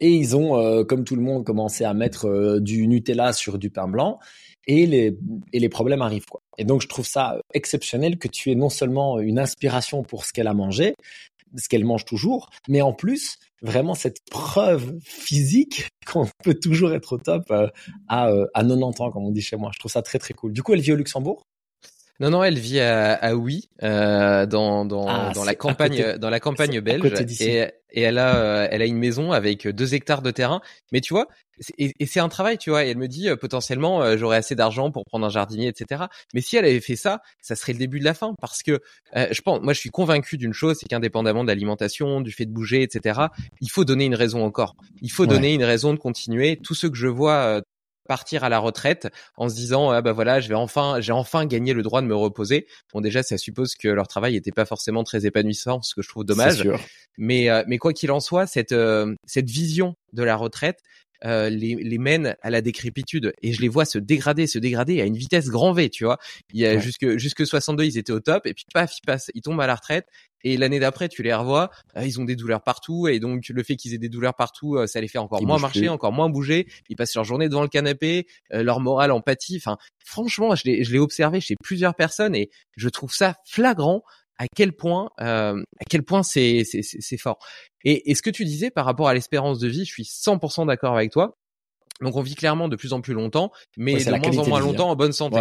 et 0.00 0.10
ils 0.10 0.36
ont, 0.36 0.58
euh, 0.58 0.84
comme 0.84 1.04
tout 1.04 1.16
le 1.16 1.22
monde, 1.22 1.44
commencé 1.44 1.84
à 1.84 1.94
mettre 1.94 2.26
euh, 2.28 2.60
du 2.60 2.86
Nutella 2.86 3.32
sur 3.32 3.58
du 3.58 3.70
pain 3.70 3.88
blanc. 3.88 4.18
Et 4.66 4.86
les, 4.86 5.18
et 5.54 5.60
les 5.60 5.68
problèmes 5.70 6.02
arrivent. 6.02 6.26
Quoi. 6.26 6.42
Et 6.58 6.64
donc, 6.64 6.82
je 6.82 6.88
trouve 6.88 7.06
ça 7.06 7.40
exceptionnel 7.54 8.18
que 8.18 8.28
tu 8.28 8.50
aies 8.50 8.54
non 8.54 8.68
seulement 8.68 9.18
une 9.18 9.38
inspiration 9.38 10.02
pour 10.02 10.26
ce 10.26 10.32
qu'elle 10.32 10.46
a 10.46 10.52
mangé, 10.52 10.94
ce 11.56 11.68
qu'elle 11.70 11.86
mange 11.86 12.04
toujours, 12.04 12.50
mais 12.68 12.82
en 12.82 12.92
plus, 12.92 13.38
vraiment 13.62 13.94
cette 13.94 14.18
preuve 14.30 14.98
physique 15.02 15.88
qu'on 16.06 16.28
peut 16.44 16.54
toujours 16.54 16.92
être 16.92 17.14
au 17.14 17.18
top 17.18 17.44
euh, 17.50 17.68
à, 18.08 18.26
à 18.52 18.62
90 18.62 19.00
ans, 19.00 19.10
comme 19.10 19.24
on 19.24 19.30
dit 19.30 19.40
chez 19.40 19.56
moi. 19.56 19.70
Je 19.72 19.78
trouve 19.78 19.90
ça 19.90 20.02
très, 20.02 20.18
très 20.18 20.34
cool. 20.34 20.52
Du 20.52 20.62
coup, 20.62 20.74
elle 20.74 20.80
vit 20.80 20.92
au 20.92 20.96
Luxembourg? 20.96 21.47
Non, 22.20 22.30
non, 22.30 22.42
elle 22.42 22.58
vit 22.58 22.80
à, 22.80 23.12
à 23.14 23.34
Oui, 23.34 23.68
euh, 23.84 24.44
dans 24.46 24.84
dans, 24.84 25.06
ah, 25.08 25.30
dans 25.34 25.44
la 25.44 25.54
campagne 25.54 26.16
dans 26.18 26.30
la 26.30 26.40
campagne 26.40 26.80
belge, 26.80 27.04
et, 27.40 27.70
et 27.90 28.00
elle 28.00 28.18
a 28.18 28.36
euh, 28.36 28.68
elle 28.70 28.82
a 28.82 28.86
une 28.86 28.98
maison 28.98 29.30
avec 29.30 29.68
deux 29.68 29.94
hectares 29.94 30.22
de 30.22 30.32
terrain. 30.32 30.60
Mais 30.90 31.00
tu 31.00 31.14
vois, 31.14 31.28
et, 31.78 31.92
et 32.00 32.06
c'est 32.06 32.18
un 32.18 32.28
travail, 32.28 32.58
tu 32.58 32.70
vois. 32.70 32.84
Et 32.84 32.90
elle 32.90 32.98
me 32.98 33.06
dit 33.06 33.28
euh, 33.28 33.36
potentiellement 33.36 34.02
euh, 34.02 34.16
j'aurais 34.16 34.38
assez 34.38 34.56
d'argent 34.56 34.90
pour 34.90 35.04
prendre 35.04 35.26
un 35.26 35.30
jardinier, 35.30 35.68
etc. 35.68 36.06
Mais 36.34 36.40
si 36.40 36.56
elle 36.56 36.64
avait 36.64 36.80
fait 36.80 36.96
ça, 36.96 37.22
ça 37.40 37.54
serait 37.54 37.72
le 37.72 37.78
début 37.78 38.00
de 38.00 38.04
la 38.04 38.14
fin, 38.14 38.34
parce 38.40 38.64
que 38.64 38.80
je 39.14 39.40
pense, 39.40 39.60
moi, 39.62 39.72
je 39.72 39.78
suis 39.78 39.90
convaincu 39.90 40.38
d'une 40.38 40.52
chose, 40.52 40.76
c'est 40.80 40.86
qu'indépendamment 40.86 41.44
de 41.44 41.48
l'alimentation, 41.48 42.20
du 42.20 42.32
fait 42.32 42.46
de 42.46 42.52
bouger, 42.52 42.82
etc. 42.82 43.20
Il 43.60 43.70
faut 43.70 43.84
donner 43.84 44.06
une 44.06 44.16
raison 44.16 44.44
encore. 44.44 44.74
Il 45.02 45.12
faut 45.12 45.26
donner 45.26 45.54
une 45.54 45.64
raison 45.64 45.94
de 45.94 45.98
continuer. 45.98 46.56
Tous 46.56 46.74
ceux 46.74 46.90
que 46.90 46.96
je 46.96 47.06
vois 47.06 47.62
partir 48.08 48.42
à 48.42 48.48
la 48.48 48.58
retraite 48.58 49.08
en 49.36 49.48
se 49.48 49.54
disant 49.54 49.90
ah 49.90 50.02
bah 50.02 50.12
voilà 50.12 50.40
je 50.40 50.48
vais 50.48 50.56
enfin 50.56 51.00
j'ai 51.00 51.12
enfin 51.12 51.46
gagné 51.46 51.72
le 51.72 51.82
droit 51.82 52.02
de 52.02 52.06
me 52.06 52.16
reposer. 52.16 52.66
Bon 52.92 53.00
déjà 53.00 53.22
ça 53.22 53.38
suppose 53.38 53.76
que 53.76 53.86
leur 53.86 54.08
travail 54.08 54.32
n'était 54.32 54.50
pas 54.50 54.64
forcément 54.64 55.04
très 55.04 55.26
épanouissant 55.26 55.82
ce 55.82 55.94
que 55.94 56.02
je 56.02 56.08
trouve 56.08 56.24
dommage. 56.24 56.68
mais 57.18 57.48
euh, 57.50 57.62
mais 57.68 57.78
quoi 57.78 57.92
qu'il 57.92 58.10
en 58.10 58.20
soit 58.20 58.46
cette 58.46 58.72
euh, 58.72 59.14
cette 59.26 59.48
vision 59.48 59.94
de 60.12 60.24
la 60.24 60.34
retraite 60.34 60.80
euh, 61.24 61.48
les, 61.50 61.74
les 61.74 61.98
mène 61.98 62.36
à 62.42 62.50
la 62.50 62.60
décrépitude. 62.60 63.32
Et 63.42 63.52
je 63.52 63.60
les 63.60 63.68
vois 63.68 63.84
se 63.84 63.98
dégrader, 63.98 64.46
se 64.46 64.58
dégrader 64.58 65.00
à 65.00 65.04
une 65.04 65.16
vitesse 65.16 65.48
grand 65.48 65.72
V, 65.72 65.90
tu 65.90 66.04
vois. 66.04 66.18
Il 66.52 66.60
y 66.60 66.66
a 66.66 66.78
jusque 66.78 67.16
jusque 67.16 67.44
62, 67.44 67.84
ils 67.84 67.98
étaient 67.98 68.12
au 68.12 68.20
top 68.20 68.46
et 68.46 68.54
puis 68.54 68.64
paf, 68.72 68.96
ils 68.96 69.04
passent, 69.04 69.30
ils 69.34 69.42
tombent 69.42 69.60
à 69.60 69.66
la 69.66 69.74
retraite 69.74 70.06
et 70.44 70.56
l'année 70.56 70.80
d'après, 70.80 71.08
tu 71.08 71.22
les 71.22 71.34
revois, 71.34 71.70
euh, 71.96 72.06
ils 72.06 72.20
ont 72.20 72.24
des 72.24 72.36
douleurs 72.36 72.62
partout 72.62 73.08
et 73.08 73.20
donc 73.20 73.48
le 73.48 73.62
fait 73.62 73.76
qu'ils 73.76 73.94
aient 73.94 73.98
des 73.98 74.08
douleurs 74.08 74.34
partout, 74.34 74.76
euh, 74.76 74.86
ça 74.86 75.00
les 75.00 75.08
fait 75.08 75.18
encore 75.18 75.42
moins 75.42 75.58
marcher, 75.58 75.88
encore 75.88 76.12
moins 76.12 76.28
bouger. 76.28 76.66
Ils 76.88 76.96
passent 76.96 77.14
leur 77.14 77.24
journée 77.24 77.48
devant 77.48 77.62
le 77.62 77.68
canapé, 77.68 78.26
leur 78.50 78.80
morale 78.80 79.12
en 79.12 79.20
pâtit. 79.20 79.56
Enfin, 79.56 79.76
franchement, 80.04 80.54
je 80.54 80.64
l'ai 80.64 80.84
je 80.84 80.92
l'ai 80.92 80.98
observé 80.98 81.40
chez 81.40 81.54
plusieurs 81.62 81.94
personnes 81.94 82.34
et 82.34 82.50
je 82.76 82.88
trouve 82.88 83.14
ça 83.14 83.36
flagrant 83.44 84.02
à 84.38 84.46
quel 84.54 84.72
point 84.72 85.10
euh, 85.20 85.60
à 85.80 85.84
quel 85.88 86.02
point 86.02 86.22
c'est 86.22 86.62
c'est 86.64 87.18
fort. 87.18 87.38
Et, 87.84 88.10
et 88.10 88.14
ce 88.14 88.22
que 88.22 88.30
tu 88.30 88.44
disais 88.44 88.70
par 88.70 88.84
rapport 88.84 89.08
à 89.08 89.14
l'espérance 89.14 89.58
de 89.58 89.68
vie, 89.68 89.84
je 89.84 89.92
suis 89.92 90.04
100% 90.04 90.66
d'accord 90.66 90.94
avec 90.94 91.10
toi. 91.12 91.36
Donc 92.00 92.16
on 92.16 92.22
vit 92.22 92.36
clairement 92.36 92.68
de 92.68 92.76
plus 92.76 92.92
en 92.92 93.00
plus 93.00 93.14
longtemps, 93.14 93.50
mais 93.76 94.04
de 94.04 94.10
moins 94.10 94.38
en 94.38 94.48
moins 94.48 94.60
longtemps 94.60 94.88
hein. 94.88 94.92
en 94.92 94.96
bonne 94.96 95.12
santé. 95.12 95.40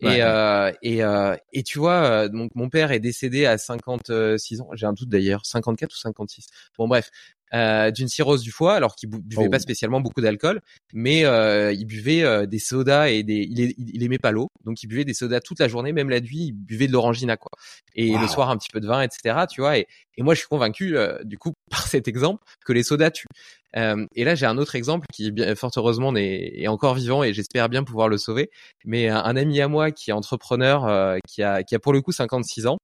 Et, 0.00 0.22
Euh, 0.22 0.72
et, 0.82 1.02
euh, 1.02 1.36
et 1.52 1.62
tu 1.62 1.78
vois, 1.78 2.04
euh, 2.04 2.28
donc 2.28 2.54
mon 2.54 2.68
père 2.68 2.92
est 2.92 3.00
décédé 3.00 3.46
à 3.46 3.58
56 3.58 4.60
ans. 4.60 4.68
J'ai 4.74 4.86
un 4.86 4.92
doute 4.92 5.08
d'ailleurs, 5.08 5.44
54 5.44 5.92
ou 5.92 5.96
56. 5.96 6.46
Bon 6.76 6.88
bref, 6.88 7.10
euh, 7.54 7.90
d'une 7.90 8.08
cirrhose 8.08 8.42
du 8.42 8.50
foie, 8.50 8.74
alors 8.74 8.94
qu'il 8.94 9.08
buvait 9.08 9.48
pas 9.48 9.56
oh. 9.56 9.60
spécialement 9.60 10.00
beaucoup 10.00 10.20
d'alcool, 10.20 10.60
mais 10.92 11.24
euh, 11.24 11.72
il 11.72 11.86
buvait 11.86 12.22
euh, 12.22 12.46
des 12.46 12.58
sodas 12.58 13.08
et 13.08 13.22
des, 13.22 13.46
il, 13.48 13.74
il, 13.78 14.02
aimait 14.02 14.18
pas 14.18 14.32
l'eau, 14.32 14.48
donc 14.64 14.82
il 14.82 14.86
buvait 14.86 15.04
des 15.04 15.14
sodas 15.14 15.40
toute 15.40 15.58
la 15.58 15.68
journée, 15.68 15.92
même 15.92 16.10
la 16.10 16.20
nuit, 16.20 16.48
il 16.48 16.52
buvait 16.52 16.86
de 16.86 16.92
l'orangina 16.92 17.36
quoi. 17.36 17.50
Et 17.94 18.16
le 18.16 18.28
soir 18.28 18.50
un 18.50 18.56
petit 18.56 18.68
peu 18.72 18.80
de 18.80 18.86
vin, 18.86 19.00
etc. 19.02 19.46
Tu 19.50 19.60
vois. 19.60 19.78
Et, 19.78 19.86
et 20.16 20.22
moi 20.22 20.34
je 20.34 20.40
suis 20.40 20.48
convaincu 20.48 20.96
du 21.24 21.38
coup 21.38 21.52
par 21.70 21.86
cet 21.86 22.06
exemple 22.06 22.42
que 22.64 22.72
les 22.72 22.82
sodas 22.82 23.10
tuent. 23.10 23.26
et 23.74 24.24
là 24.24 24.34
j'ai 24.34 24.46
un 24.46 24.58
autre 24.58 24.76
exemple 24.76 25.06
qui 25.12 25.32
fort 25.56 25.70
heureusement 25.76 26.14
est, 26.16 26.52
est 26.54 26.68
encore 26.68 26.94
vivant 26.94 27.24
et 27.24 27.32
j'espère 27.32 27.68
bien 27.68 27.82
pouvoir 27.82 28.08
le 28.08 28.18
sauver. 28.18 28.50
Mais 28.84 29.08
un, 29.08 29.18
un, 29.24 29.36
ami 29.36 29.60
à 29.60 29.68
moi 29.68 29.90
qui 29.90 30.10
est 30.10 30.14
entrepreneur, 30.14 31.18
qui 31.26 31.42
a 31.42 31.62
qui 31.62 31.74
a 31.74 31.78
pour 31.78 31.92
le 31.92 32.02
coup 32.02 32.12
56 32.12 32.66
ans 32.66 32.78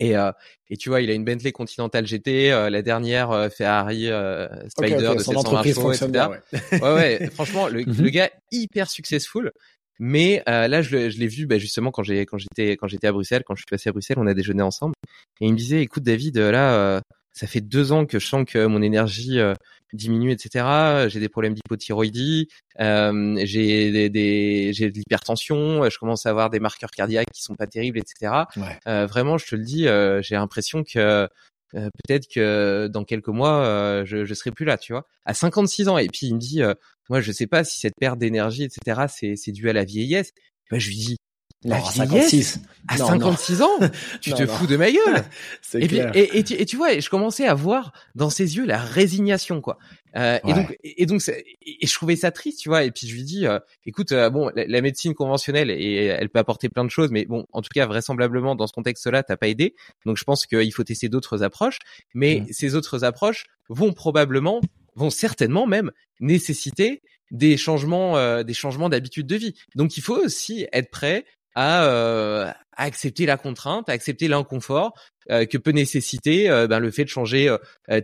et, 0.00 0.16
euh, 0.16 0.32
et 0.68 0.76
tu 0.76 0.88
vois, 0.88 1.00
il 1.00 1.10
a 1.10 1.14
une 1.14 1.24
Bentley 1.24 1.52
Continental 1.52 2.06
GT, 2.06 2.52
euh, 2.52 2.68
la 2.68 2.82
dernière 2.82 3.30
euh, 3.30 3.48
Ferrari 3.48 4.10
euh, 4.10 4.48
Spider 4.68 5.14
de 5.16 5.18
720 5.18 5.62
chevaux, 5.62 5.92
etc. 5.92 6.26
ouais. 6.72 6.80
ouais, 6.80 7.30
franchement, 7.32 7.68
le, 7.68 7.80
mhm. 7.86 8.02
le, 8.02 8.10
gars 8.10 8.30
hyper 8.50 8.90
successful. 8.90 9.52
Mais 10.00 10.42
là, 10.46 10.82
je, 10.82 11.08
je 11.10 11.18
l'ai 11.18 11.28
vu 11.28 11.46
bah, 11.46 11.58
justement 11.58 11.92
quand 11.92 12.02
j'ai 12.02 12.26
quand 12.26 12.38
j'étais 12.38 12.72
quand 12.72 12.88
j'étais 12.88 13.06
à 13.06 13.12
Bruxelles, 13.12 13.44
quand 13.46 13.54
je 13.54 13.60
suis 13.60 13.70
passé 13.70 13.88
à 13.88 13.92
Bruxelles, 13.92 14.16
on 14.18 14.26
a 14.26 14.34
déjeuné 14.34 14.62
ensemble. 14.62 14.94
Et 15.40 15.46
il 15.46 15.52
me 15.52 15.56
disait, 15.56 15.82
écoute 15.82 16.02
David, 16.02 16.36
là, 16.36 17.00
ça 17.34 17.46
fait 17.48 17.60
deux 17.60 17.92
ans 17.92 18.06
que 18.06 18.18
je 18.18 18.26
sens 18.26 18.44
que 18.46 18.64
mon 18.66 18.80
énergie 18.80 19.40
euh, 19.40 19.54
diminue, 19.92 20.30
etc. 20.30 21.08
J'ai 21.08 21.20
des 21.20 21.28
problèmes 21.28 21.54
d'hypothyroïdie, 21.54 22.48
euh, 22.80 23.36
j'ai 23.44 24.08
des, 24.08 24.72
j'ai 24.72 24.90
de 24.90 24.94
l'hypertension, 24.94 25.88
je 25.90 25.98
commence 25.98 26.26
à 26.26 26.30
avoir 26.30 26.48
des 26.48 26.60
marqueurs 26.60 26.90
cardiaques 26.90 27.30
qui 27.32 27.42
sont 27.42 27.56
pas 27.56 27.66
terribles, 27.66 27.98
etc. 27.98 28.44
Euh, 28.86 29.06
vraiment, 29.06 29.36
je 29.36 29.46
te 29.46 29.56
le 29.56 29.64
dis, 29.64 29.88
euh, 29.88 30.22
j'ai 30.22 30.36
l'impression 30.36 30.84
que 30.84 31.28
euh, 31.74 31.88
peut-être 32.06 32.28
que 32.32 32.88
dans 32.92 33.02
quelques 33.02 33.28
mois, 33.28 34.04
je, 34.04 34.24
je 34.24 34.34
serai 34.34 34.52
plus 34.52 34.64
là, 34.64 34.78
tu 34.78 34.92
vois. 34.92 35.06
À 35.24 35.34
56 35.34 35.88
ans, 35.88 35.98
et 35.98 36.06
puis 36.08 36.28
il 36.28 36.34
me 36.34 36.40
dit, 36.40 36.62
moi, 37.10 37.20
je 37.20 37.32
sais 37.32 37.48
pas 37.48 37.64
si 37.64 37.80
cette 37.80 37.94
perte 37.98 38.18
d'énergie, 38.18 38.62
etc. 38.62 39.06
C'est 39.08 39.34
c'est 39.36 39.52
dû 39.52 39.68
à 39.68 39.72
la 39.72 39.84
vieillesse. 39.84 40.32
Ben, 40.70 40.78
je 40.78 40.88
lui 40.88 40.96
dis, 40.96 41.16
la 41.64 41.78
non, 41.78 41.84
56. 41.84 42.60
À 42.86 42.98
56 42.98 43.62
ans, 43.62 43.78
tu 44.20 44.32
te 44.32 44.46
fous 44.46 44.66
de 44.66 44.76
ma 44.76 44.92
gueule. 44.92 45.24
et, 45.74 45.88
clair. 45.88 46.12
et, 46.14 46.38
et, 46.38 46.44
tu, 46.44 46.52
et, 46.52 46.66
tu, 46.66 46.76
vois, 46.76 46.98
je 46.98 47.08
commençais 47.08 47.46
à 47.46 47.54
voir 47.54 47.92
dans 48.14 48.28
ses 48.28 48.56
yeux 48.56 48.66
la 48.66 48.78
résignation, 48.78 49.62
quoi. 49.62 49.78
Euh, 50.16 50.38
Et 50.46 50.52
donc, 50.52 50.76
et 50.84 51.06
donc, 51.06 51.22
et 51.28 51.86
je 51.86 51.94
trouvais 51.94 52.16
ça 52.16 52.30
triste, 52.30 52.60
tu 52.60 52.68
vois. 52.68 52.84
Et 52.84 52.90
puis 52.90 53.08
je 53.08 53.14
lui 53.14 53.24
dis, 53.24 53.46
euh, 53.46 53.58
écoute, 53.86 54.12
euh, 54.12 54.28
bon, 54.30 54.50
la, 54.54 54.80
médecine 54.82 55.14
conventionnelle, 55.14 55.70
et 55.70 56.04
elle 56.04 56.28
peut 56.28 56.38
apporter 56.38 56.68
plein 56.68 56.84
de 56.84 56.90
choses, 56.90 57.10
mais 57.10 57.24
bon, 57.24 57.46
en 57.52 57.62
tout 57.62 57.70
cas, 57.74 57.86
vraisemblablement, 57.86 58.54
dans 58.54 58.66
ce 58.66 58.72
contexte-là, 58.72 59.22
t'as 59.22 59.36
pas 59.36 59.48
aidé. 59.48 59.74
Donc, 60.04 60.18
je 60.18 60.24
pense 60.24 60.46
qu'il 60.46 60.72
faut 60.72 60.84
tester 60.84 61.08
d'autres 61.08 61.42
approches. 61.42 61.78
Mais 62.12 62.40
mmh. 62.40 62.52
ces 62.52 62.74
autres 62.74 63.02
approches 63.02 63.46
vont 63.70 63.92
probablement, 63.92 64.60
vont 64.94 65.10
certainement 65.10 65.66
même 65.66 65.90
nécessiter 66.20 67.02
des 67.30 67.56
changements, 67.56 68.16
euh, 68.16 68.42
des 68.42 68.54
changements 68.54 68.88
d'habitude 68.88 69.26
de 69.26 69.36
vie. 69.36 69.54
Donc, 69.74 69.96
il 69.96 70.02
faut 70.02 70.16
aussi 70.16 70.66
être 70.72 70.90
prêt 70.90 71.24
euh, 71.56 72.46
à, 72.76 72.82
accepter 72.82 73.26
la 73.26 73.36
contrainte, 73.36 73.88
à 73.88 73.92
accepter 73.92 74.26
l'inconfort 74.26 74.94
euh, 75.30 75.46
que 75.46 75.56
peut 75.56 75.70
nécessiter 75.70 76.50
euh, 76.50 76.66
ben, 76.66 76.80
le 76.80 76.90
fait 76.90 77.04
de 77.04 77.08
changer 77.08 77.54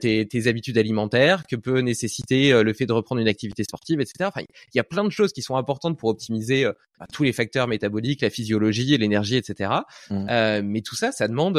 tes, 0.00 0.26
tes, 0.26 0.46
habitudes 0.46 0.78
alimentaires, 0.78 1.44
que 1.48 1.56
peut 1.56 1.80
nécessiter 1.80 2.62
le 2.62 2.72
fait 2.72 2.86
de 2.86 2.92
reprendre 2.92 3.20
une 3.20 3.28
activité 3.28 3.64
sportive, 3.64 4.00
etc. 4.00 4.14
Enfin, 4.20 4.42
il 4.42 4.76
y 4.76 4.80
a 4.80 4.84
plein 4.84 5.04
de 5.04 5.10
choses 5.10 5.32
qui 5.32 5.42
sont 5.42 5.56
importantes 5.56 5.98
pour 5.98 6.08
optimiser 6.08 6.64
ben, 6.64 7.06
tous 7.12 7.24
les 7.24 7.32
facteurs 7.32 7.66
métaboliques, 7.66 8.22
la 8.22 8.30
physiologie, 8.30 8.96
l'énergie, 8.96 9.36
etc. 9.36 9.72
Mmh. 10.10 10.60
mais 10.62 10.82
tout 10.82 10.94
ça, 10.94 11.10
ça 11.10 11.26
demande 11.26 11.58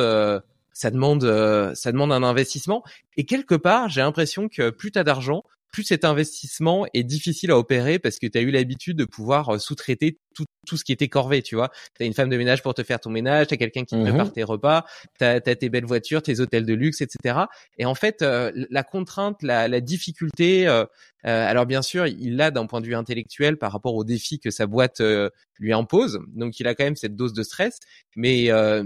ça 0.73 0.89
demande 0.89 1.73
ça 1.75 1.91
demande 1.91 2.13
un 2.13 2.23
investissement 2.23 2.81
et 3.17 3.25
quelque 3.25 3.55
part 3.55 3.89
j'ai 3.89 3.99
l'impression 3.99 4.47
que 4.47 4.69
plus 4.69 4.91
t'as 4.91 5.03
d'argent 5.03 5.43
plus 5.71 5.83
cet 5.83 6.03
investissement 6.05 6.85
est 6.93 7.03
difficile 7.03 7.51
à 7.51 7.57
opérer 7.57 7.97
parce 7.99 8.19
que 8.19 8.27
tu 8.27 8.37
as 8.37 8.41
eu 8.41 8.51
l'habitude 8.51 8.97
de 8.97 9.05
pouvoir 9.05 9.59
sous-traiter 9.59 10.19
tout, 10.35 10.45
tout 10.67 10.77
ce 10.77 10.83
qui 10.83 10.91
était 10.91 11.07
corvé, 11.07 11.41
tu 11.41 11.55
vois. 11.55 11.69
Tu 11.97 12.03
as 12.03 12.05
une 12.05 12.13
femme 12.13 12.29
de 12.29 12.37
ménage 12.37 12.61
pour 12.61 12.73
te 12.73 12.83
faire 12.83 12.99
ton 12.99 13.09
ménage, 13.09 13.47
tu 13.47 13.53
as 13.53 13.57
quelqu'un 13.57 13.83
qui 13.85 13.95
te 13.95 14.01
prépare 14.01 14.27
Mhm. 14.27 14.31
tes 14.33 14.43
repas, 14.43 14.85
tu 15.17 15.25
as, 15.25 15.39
tes 15.41 15.69
belles 15.69 15.85
voitures, 15.85 16.21
tes 16.21 16.39
hôtels 16.39 16.65
de 16.65 16.73
luxe, 16.73 17.01
etc. 17.01 17.39
Et 17.77 17.85
en 17.85 17.95
fait, 17.95 18.21
euh, 18.21 18.51
la 18.69 18.83
contrainte, 18.83 19.41
la, 19.43 19.67
la 19.67 19.81
difficulté, 19.81 20.67
euh, 20.67 20.85
euh, 21.25 21.47
alors 21.49 21.65
bien 21.65 21.81
sûr, 21.81 22.05
il 22.07 22.35
l'a 22.35 22.51
d'un 22.51 22.65
point 22.65 22.81
de 22.81 22.87
vue 22.87 22.95
intellectuel 22.95 23.57
par 23.57 23.71
rapport 23.71 23.95
aux 23.95 24.03
défis 24.03 24.39
que 24.39 24.51
sa 24.51 24.67
boîte 24.67 25.01
euh, 25.01 25.29
lui 25.59 25.73
impose. 25.73 26.19
Donc 26.33 26.59
il 26.59 26.67
a 26.67 26.75
quand 26.75 26.83
même 26.83 26.95
cette 26.95 27.15
dose 27.15 27.33
de 27.33 27.43
stress, 27.43 27.79
mais 28.15 28.51
euh, 28.51 28.83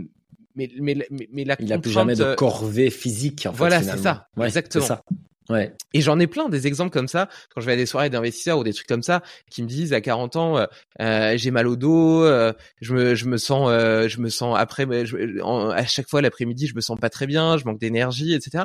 mais, 0.55 0.69
mais, 0.79 0.95
mais, 1.09 1.27
mais 1.31 1.43
la 1.43 1.57
Il 1.59 1.73
a 1.73 1.79
plus 1.79 1.91
jamais 1.91 2.15
de 2.15 2.23
euh, 2.23 2.35
corvée 2.35 2.89
physique. 2.89 3.45
En 3.45 3.51
Voilà, 3.51 3.83
c'est 3.83 3.97
ça. 3.97 4.27
Ouais, 4.37 4.47
Exactement. 4.47 4.85
ça. 4.85 5.03
Ouais. 5.49 5.73
Et 5.93 6.01
j'en 6.01 6.19
ai 6.19 6.25
plein 6.25 6.49
des 6.49 6.65
exemples 6.65 6.91
comme 6.91 7.07
ça 7.07 7.29
quand 7.53 7.61
je 7.61 7.67
vais 7.67 7.73
à 7.73 7.75
des 7.75 7.85
soirées 7.85 8.09
d'investisseurs 8.09 8.57
ou 8.57 8.63
des 8.63 8.73
trucs 8.73 8.87
comme 8.87 9.03
ça 9.03 9.21
qui 9.51 9.61
me 9.61 9.67
disent 9.67 9.93
à 9.93 10.01
40 10.01 10.35
ans 10.37 10.57
euh, 10.57 10.65
euh, 11.01 11.37
j'ai 11.37 11.51
mal 11.51 11.67
au 11.67 11.75
dos, 11.75 12.23
euh, 12.23 12.51
je 12.81 12.93
me 12.95 13.13
je 13.13 13.25
me 13.25 13.37
sens 13.37 13.69
euh, 13.69 14.07
je 14.07 14.19
me 14.21 14.29
sens 14.29 14.55
après 14.57 14.87
je- 15.05 15.39
en- 15.41 15.69
à 15.69 15.85
chaque 15.85 16.09
fois 16.09 16.21
l'après-midi 16.23 16.65
je 16.65 16.73
me 16.75 16.81
sens 16.81 16.99
pas 16.99 17.11
très 17.11 17.27
bien, 17.27 17.57
je 17.57 17.65
manque 17.65 17.79
d'énergie 17.79 18.33
etc. 18.33 18.63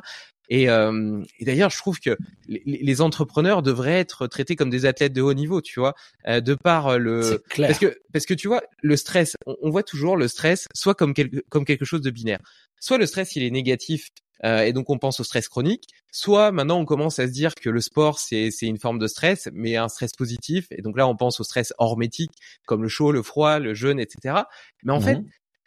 Et, 0.49 0.69
euh, 0.71 1.23
et 1.39 1.45
d'ailleurs 1.45 1.69
je 1.71 1.77
trouve 1.77 2.01
que 2.01 2.17
les, 2.49 2.63
les 2.65 3.01
entrepreneurs 3.03 3.63
devraient 3.63 4.01
être 4.01 4.27
traités 4.27 4.57
comme 4.57 4.71
des 4.71 4.85
athlètes 4.87 5.13
de 5.13 5.21
haut 5.23 5.35
niveau, 5.35 5.61
tu 5.61 5.79
vois, 5.81 5.95
euh, 6.29 6.41
de 6.41 6.55
par 6.55 6.99
le 6.99 7.43
clair. 7.51 7.69
parce 7.69 7.79
que 7.79 7.99
parce 8.13 8.25
que 8.27 8.35
tu 8.35 8.49
vois 8.49 8.63
le 8.83 8.97
stress, 8.97 9.37
on, 9.47 9.55
on 9.61 9.71
voit 9.71 9.83
toujours 9.85 10.17
le 10.17 10.29
stress 10.29 10.67
soit 10.75 10.95
comme 10.95 11.13
quelque 11.15 11.45
comme 11.51 11.67
quelque 11.67 11.85
chose 11.85 12.01
de 12.01 12.11
binaire. 12.11 12.41
Soit 12.81 12.97
le 12.97 13.05
stress 13.07 13.37
il 13.37 13.43
est 13.43 13.51
négatif 13.51 14.09
euh, 14.45 14.63
et 14.63 14.73
donc 14.73 14.91
on 14.91 14.99
pense 14.99 15.21
au 15.21 15.25
stress 15.25 15.49
chronique. 15.49 15.89
Soit 16.13 16.53
maintenant 16.53 16.79
on 16.79 16.85
commence 16.85 17.19
à 17.19 17.27
se 17.27 17.33
dire 17.33 17.55
que 17.55 17.71
le 17.71 17.81
sport 17.81 18.19
c'est 18.19 18.51
c'est 18.51 18.67
une 18.67 18.79
forme 18.79 18.99
de 18.99 19.07
stress, 19.07 19.49
mais 19.53 19.77
un 19.77 19.89
stress 19.89 20.13
positif. 20.13 20.67
Et 20.71 20.83
donc 20.83 20.97
là 20.97 21.07
on 21.09 21.17
pense 21.17 21.41
au 21.41 21.45
stress 21.45 21.73
hormétique 21.79 22.33
comme 22.67 22.83
le 22.83 22.89
chaud, 22.89 23.13
le 23.13 23.23
froid, 23.23 23.59
le 23.59 23.75
jeûne, 23.75 24.01
etc. 24.01 24.45
Mais 24.85 24.93
en 24.93 24.99
Mhm. 24.99 25.03
fait 25.05 25.19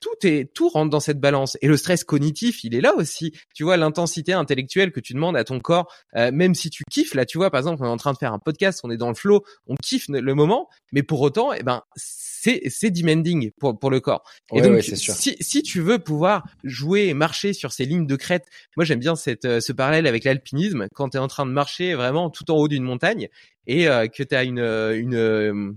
tout 0.03 0.27
est 0.27 0.53
tout 0.53 0.67
rentre 0.67 0.89
dans 0.89 0.99
cette 0.99 1.21
balance. 1.21 1.57
Et 1.61 1.67
le 1.67 1.77
stress 1.77 2.03
cognitif 2.03 2.63
il 2.65 2.75
est 2.75 2.81
là 2.81 2.93
aussi. 2.93 3.31
Tu 3.55 3.63
vois 3.63 3.77
l'intensité 3.77 4.33
intellectuelle 4.33 4.91
que 4.91 4.99
tu 4.99 5.13
demandes 5.13 5.37
à 5.37 5.45
ton 5.45 5.61
corps 5.61 5.89
euh, 6.17 6.29
même 6.33 6.55
si 6.55 6.69
tu 6.69 6.83
kiffes 6.91 7.13
là 7.13 7.25
tu 7.25 7.37
vois 7.37 7.49
par 7.49 7.59
exemple 7.59 7.81
on 7.83 7.85
est 7.85 7.89
en 7.89 7.97
train 7.97 8.11
de 8.11 8.17
faire 8.17 8.33
un 8.33 8.39
podcast 8.39 8.81
on 8.83 8.91
est 8.91 8.97
dans 8.97 9.07
le 9.07 9.15
flow 9.15 9.43
on 9.67 9.75
kiffe 9.81 10.07
le 10.09 10.35
moment 10.35 10.67
mais 10.91 11.03
pour 11.03 11.21
autant 11.21 11.53
eh 11.53 11.63
ben 11.63 11.83
c'est 11.95 12.61
c'est 12.69 12.91
demanding 12.91 13.51
pour 13.59 13.79
pour 13.79 13.89
le 13.89 14.01
corps. 14.01 14.23
Et 14.51 14.55
Ouais, 14.57 14.61
donc 14.61 14.73
ouais, 14.73 14.81
c'est 14.81 14.97
sûr. 14.97 15.13
si 15.13 15.37
si 15.39 15.63
tu 15.63 15.79
veux 15.79 15.99
pouvoir 15.99 16.43
jouer 16.65 17.05
et 17.07 17.13
marcher 17.13 17.53
sur 17.53 17.71
ces 17.71 17.85
lignes 17.85 18.05
de 18.07 18.15
crête 18.17 18.45
moi 18.75 18.83
j'aime 18.83 18.99
bien 18.99 19.15
cette 19.15 19.45
euh, 19.45 19.61
ce 19.61 19.71
parallèle 19.71 20.07
avec 20.07 20.25
l'alpinisme. 20.25 20.87
Quand 20.93 21.09
tu 21.09 21.17
es 21.17 21.19
en 21.21 21.27
train 21.29 21.45
de 21.45 21.51
marcher 21.51 21.93
vraiment 21.95 22.29
tout 22.29 22.51
en 22.51 22.55
haut 22.55 22.67
d'une 22.67 22.83
montagne 22.83 23.29
et 23.67 23.87
euh, 23.87 24.07
que 24.07 24.23
tu 24.23 24.35
as 24.35 24.43
une 24.43 24.59
euh, 24.59 24.99
une 24.99 25.15
euh, 25.15 25.71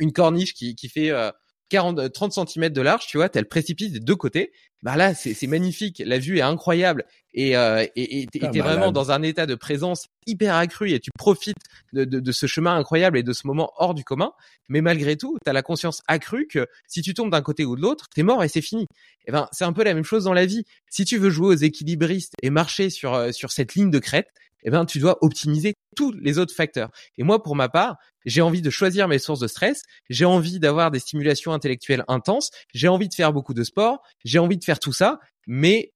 une 0.00 0.12
corniche 0.12 0.54
qui 0.54 0.74
qui 0.74 0.88
fait 0.88 1.10
euh, 1.10 1.30
40, 1.68 1.98
euh, 1.98 2.08
30 2.08 2.48
cm 2.48 2.70
de 2.70 2.80
large, 2.80 3.06
tu 3.06 3.16
vois, 3.16 3.28
t'as 3.28 3.40
le 3.40 3.46
précipice 3.46 3.92
des 3.92 4.00
deux 4.00 4.16
côtés. 4.16 4.52
Bah 4.82 4.94
là, 4.94 5.14
c'est 5.14 5.46
magnifique. 5.46 6.02
La 6.04 6.18
vue 6.18 6.38
est 6.38 6.42
incroyable 6.42 7.06
et 7.34 7.56
euh, 7.56 7.84
et 7.96 8.26
t'es 8.26 8.60
vraiment 8.60 8.92
dans 8.92 9.10
un 9.10 9.22
état 9.22 9.46
de 9.46 9.54
présence 9.54 10.06
hyper 10.26 10.54
accru 10.54 10.92
et 10.92 11.00
tu 11.00 11.10
profites 11.18 11.56
de, 11.92 12.04
de, 12.04 12.20
de 12.20 12.32
ce 12.32 12.46
chemin 12.46 12.76
incroyable 12.76 13.18
et 13.18 13.22
de 13.22 13.32
ce 13.32 13.46
moment 13.46 13.72
hors 13.78 13.94
du 13.94 14.04
commun. 14.04 14.32
Mais 14.68 14.82
malgré 14.82 15.16
tout, 15.16 15.38
t'as 15.44 15.52
la 15.52 15.62
conscience 15.62 16.02
accrue 16.06 16.46
que 16.46 16.68
si 16.86 17.02
tu 17.02 17.14
tombes 17.14 17.30
d'un 17.30 17.42
côté 17.42 17.64
ou 17.64 17.74
de 17.74 17.80
l'autre, 17.80 18.06
t'es 18.14 18.22
mort 18.22 18.44
et 18.44 18.48
c'est 18.48 18.60
fini. 18.60 18.86
Et 19.26 19.32
ben, 19.32 19.48
c'est 19.50 19.64
un 19.64 19.72
peu 19.72 19.82
la 19.82 19.94
même 19.94 20.04
chose 20.04 20.24
dans 20.24 20.34
la 20.34 20.46
vie. 20.46 20.64
Si 20.88 21.04
tu 21.04 21.16
veux 21.16 21.30
jouer 21.30 21.48
aux 21.48 21.58
équilibristes 21.58 22.34
et 22.42 22.50
marcher 22.50 22.90
sur 22.90 23.14
euh, 23.14 23.32
sur 23.32 23.50
cette 23.50 23.74
ligne 23.74 23.90
de 23.90 23.98
crête, 23.98 24.28
eh 24.66 24.70
ben, 24.70 24.84
tu 24.84 24.98
dois 24.98 25.16
optimiser 25.22 25.74
tous 25.94 26.12
les 26.12 26.38
autres 26.38 26.54
facteurs. 26.54 26.90
Et 27.16 27.22
moi, 27.22 27.42
pour 27.42 27.56
ma 27.56 27.68
part, 27.68 27.96
j'ai 28.24 28.42
envie 28.42 28.60
de 28.60 28.68
choisir 28.70 29.06
mes 29.06 29.18
sources 29.18 29.40
de 29.40 29.46
stress. 29.46 29.82
J'ai 30.10 30.24
envie 30.24 30.58
d'avoir 30.58 30.90
des 30.90 30.98
stimulations 30.98 31.52
intellectuelles 31.52 32.04
intenses. 32.08 32.50
J'ai 32.74 32.88
envie 32.88 33.08
de 33.08 33.14
faire 33.14 33.32
beaucoup 33.32 33.54
de 33.54 33.62
sport. 33.62 34.02
J'ai 34.24 34.40
envie 34.40 34.58
de 34.58 34.64
faire 34.64 34.80
tout 34.80 34.92
ça. 34.92 35.20
Mais 35.46 35.92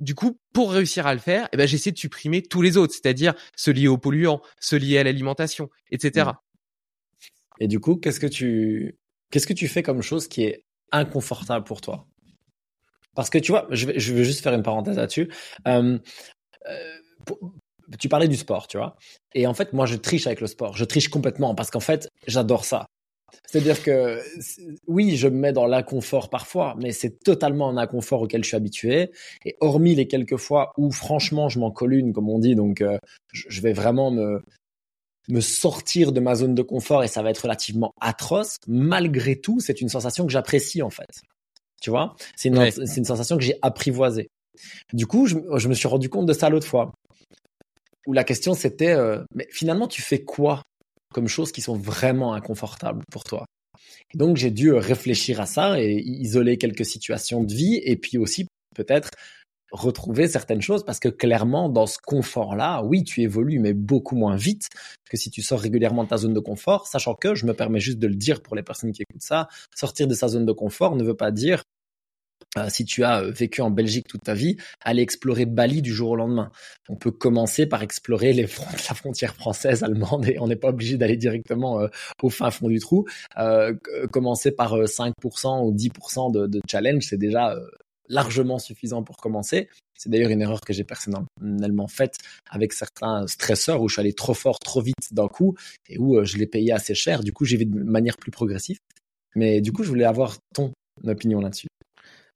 du 0.00 0.14
coup, 0.14 0.38
pour 0.52 0.72
réussir 0.72 1.06
à 1.06 1.14
le 1.14 1.20
faire, 1.20 1.48
eh 1.52 1.56
ben, 1.56 1.68
j'essaie 1.68 1.92
de 1.92 1.98
supprimer 1.98 2.42
tous 2.42 2.62
les 2.62 2.76
autres, 2.76 2.94
c'est-à-dire 2.94 3.34
ceux 3.54 3.72
liés 3.72 3.88
aux 3.88 3.98
polluants, 3.98 4.40
ceux 4.58 4.78
liés 4.78 4.98
à 4.98 5.04
l'alimentation, 5.04 5.68
etc. 5.90 6.30
Et 7.60 7.68
du 7.68 7.80
coup, 7.80 7.96
qu'est-ce 7.96 8.18
que 8.18 8.26
tu, 8.26 8.98
qu'est-ce 9.30 9.46
que 9.46 9.52
tu 9.52 9.68
fais 9.68 9.82
comme 9.82 10.02
chose 10.02 10.26
qui 10.26 10.44
est 10.44 10.64
inconfortable 10.90 11.64
pour 11.64 11.80
toi? 11.80 12.06
Parce 13.14 13.30
que 13.30 13.38
tu 13.38 13.52
vois, 13.52 13.68
je 13.70 13.86
vais, 13.86 14.24
juste 14.24 14.42
faire 14.42 14.54
une 14.54 14.64
parenthèse 14.64 14.96
là-dessus. 14.96 15.30
Euh, 15.68 15.98
euh, 16.68 16.98
tu 17.98 18.08
parlais 18.08 18.28
du 18.28 18.36
sport, 18.36 18.66
tu 18.66 18.76
vois. 18.78 18.96
Et 19.34 19.46
en 19.46 19.54
fait, 19.54 19.72
moi, 19.72 19.86
je 19.86 19.96
triche 19.96 20.26
avec 20.26 20.40
le 20.40 20.46
sport. 20.46 20.76
Je 20.76 20.84
triche 20.84 21.08
complètement 21.08 21.54
parce 21.54 21.70
qu'en 21.70 21.80
fait, 21.80 22.08
j'adore 22.26 22.64
ça. 22.64 22.86
C'est-à-dire 23.46 23.82
que 23.82 24.20
oui, 24.86 25.16
je 25.16 25.26
me 25.28 25.36
mets 25.36 25.52
dans 25.52 25.66
l'inconfort 25.66 26.30
parfois, 26.30 26.76
mais 26.78 26.92
c'est 26.92 27.18
totalement 27.22 27.68
un 27.68 27.76
inconfort 27.76 28.22
auquel 28.22 28.42
je 28.44 28.48
suis 28.48 28.56
habitué. 28.56 29.10
Et 29.44 29.56
hormis 29.60 29.94
les 29.94 30.06
quelques 30.06 30.36
fois 30.36 30.72
où 30.76 30.90
franchement 30.92 31.48
je 31.48 31.58
m'en 31.58 31.70
colle 31.72 31.94
une, 31.94 32.12
comme 32.12 32.28
on 32.28 32.38
dit, 32.38 32.54
donc 32.54 32.80
euh, 32.80 32.96
je 33.32 33.60
vais 33.60 33.72
vraiment 33.72 34.10
me 34.10 34.42
me 35.28 35.40
sortir 35.40 36.12
de 36.12 36.20
ma 36.20 36.34
zone 36.34 36.54
de 36.54 36.60
confort 36.62 37.02
et 37.02 37.08
ça 37.08 37.22
va 37.22 37.30
être 37.30 37.38
relativement 37.40 37.92
atroce. 38.00 38.58
Malgré 38.68 39.36
tout, 39.40 39.58
c'est 39.58 39.80
une 39.80 39.88
sensation 39.88 40.26
que 40.26 40.32
j'apprécie 40.32 40.82
en 40.82 40.90
fait. 40.90 41.08
Tu 41.80 41.90
vois, 41.90 42.14
c'est 42.36 42.48
une, 42.48 42.58
Ouais. 42.58 42.70
c'est 42.70 42.96
une 42.98 43.04
sensation 43.04 43.36
que 43.36 43.42
j'ai 43.42 43.56
apprivoisée. 43.62 44.28
Du 44.92 45.06
coup, 45.06 45.26
je, 45.26 45.36
je 45.56 45.68
me 45.68 45.74
suis 45.74 45.88
rendu 45.88 46.08
compte 46.08 46.26
de 46.26 46.32
ça 46.32 46.50
l'autre 46.50 46.66
fois, 46.66 46.92
où 48.06 48.12
la 48.12 48.24
question 48.24 48.54
c'était, 48.54 48.92
euh, 48.92 49.22
mais 49.34 49.46
finalement, 49.50 49.88
tu 49.88 50.02
fais 50.02 50.22
quoi 50.22 50.62
comme 51.12 51.28
choses 51.28 51.52
qui 51.52 51.60
sont 51.60 51.76
vraiment 51.76 52.34
inconfortables 52.34 53.04
pour 53.10 53.24
toi? 53.24 53.44
Donc, 54.14 54.36
j'ai 54.36 54.50
dû 54.50 54.72
euh, 54.72 54.78
réfléchir 54.78 55.40
à 55.40 55.46
ça 55.46 55.80
et 55.80 55.94
isoler 55.94 56.58
quelques 56.58 56.84
situations 56.84 57.42
de 57.42 57.52
vie 57.52 57.80
et 57.84 57.96
puis 57.96 58.18
aussi 58.18 58.46
peut-être 58.74 59.10
retrouver 59.72 60.28
certaines 60.28 60.62
choses 60.62 60.84
parce 60.84 61.00
que 61.00 61.08
clairement 61.08 61.68
dans 61.68 61.86
ce 61.86 61.98
confort-là, 61.98 62.82
oui, 62.84 63.02
tu 63.02 63.22
évolues 63.22 63.58
mais 63.58 63.72
beaucoup 63.72 64.14
moins 64.14 64.36
vite 64.36 64.68
que 65.10 65.16
si 65.16 65.30
tu 65.30 65.42
sors 65.42 65.58
régulièrement 65.58 66.04
de 66.04 66.08
ta 66.08 66.16
zone 66.16 66.32
de 66.32 66.40
confort, 66.40 66.86
sachant 66.86 67.14
que 67.14 67.34
je 67.34 67.44
me 67.44 67.54
permets 67.54 67.80
juste 67.80 67.98
de 67.98 68.06
le 68.06 68.14
dire 68.14 68.40
pour 68.40 68.54
les 68.54 68.62
personnes 68.62 68.92
qui 68.92 69.02
écoutent 69.02 69.22
ça, 69.22 69.48
sortir 69.74 70.06
de 70.06 70.14
sa 70.14 70.28
zone 70.28 70.46
de 70.46 70.52
confort 70.52 70.94
ne 70.94 71.02
veut 71.02 71.16
pas 71.16 71.32
dire 71.32 71.64
euh, 72.56 72.68
si 72.68 72.84
tu 72.84 73.04
as 73.04 73.20
euh, 73.20 73.30
vécu 73.30 73.60
en 73.60 73.70
Belgique 73.70 74.06
toute 74.08 74.22
ta 74.22 74.34
vie, 74.34 74.56
aller 74.80 75.02
explorer 75.02 75.46
Bali 75.46 75.82
du 75.82 75.92
jour 75.92 76.10
au 76.10 76.16
lendemain. 76.16 76.50
On 76.88 76.96
peut 76.96 77.10
commencer 77.10 77.66
par 77.66 77.82
explorer 77.82 78.32
les 78.32 78.42
la 78.88 78.94
frontière 78.94 79.34
française, 79.34 79.82
allemande, 79.82 80.26
et 80.28 80.38
on 80.38 80.48
n'est 80.48 80.56
pas 80.56 80.68
obligé 80.68 80.96
d'aller 80.96 81.16
directement 81.16 81.80
euh, 81.80 81.88
au 82.22 82.30
fin 82.30 82.50
fond 82.50 82.68
du 82.68 82.78
trou. 82.78 83.06
Commencer 84.10 84.52
par 84.52 84.74
euh, 84.74 84.84
5% 84.84 85.64
ou 85.64 85.74
10% 85.74 86.32
de, 86.32 86.46
de 86.46 86.60
challenge, 86.70 87.04
c'est 87.04 87.18
déjà 87.18 87.56
largement 88.08 88.58
suffisant 88.58 89.02
pour 89.02 89.16
commencer. 89.16 89.68
C'est 89.96 90.10
d'ailleurs 90.10 90.30
une 90.30 90.42
erreur 90.42 90.60
que 90.60 90.72
j'ai 90.72 90.84
personnellement 90.84 91.88
faite 91.88 92.16
avec 92.50 92.72
certains 92.72 93.26
stresseurs 93.26 93.80
où 93.80 93.88
je 93.88 93.94
suis 93.94 94.00
allé 94.00 94.12
trop 94.12 94.34
fort, 94.34 94.58
trop 94.58 94.82
vite 94.82 95.12
d'un 95.12 95.28
coup 95.28 95.54
et 95.88 95.98
où 95.98 96.22
je 96.24 96.36
l'ai 96.36 96.46
payé 96.46 96.72
assez 96.72 96.94
cher. 96.94 97.22
Du 97.22 97.32
coup, 97.32 97.44
j'y 97.44 97.56
vais 97.56 97.64
de 97.64 97.82
manière 97.82 98.16
plus 98.16 98.30
progressive. 98.30 98.78
Mais 99.36 99.60
du 99.60 99.72
coup, 99.72 99.82
je 99.82 99.88
voulais 99.88 100.04
avoir 100.04 100.36
ton 100.54 100.72
opinion 101.04 101.40
là-dessus. 101.40 101.68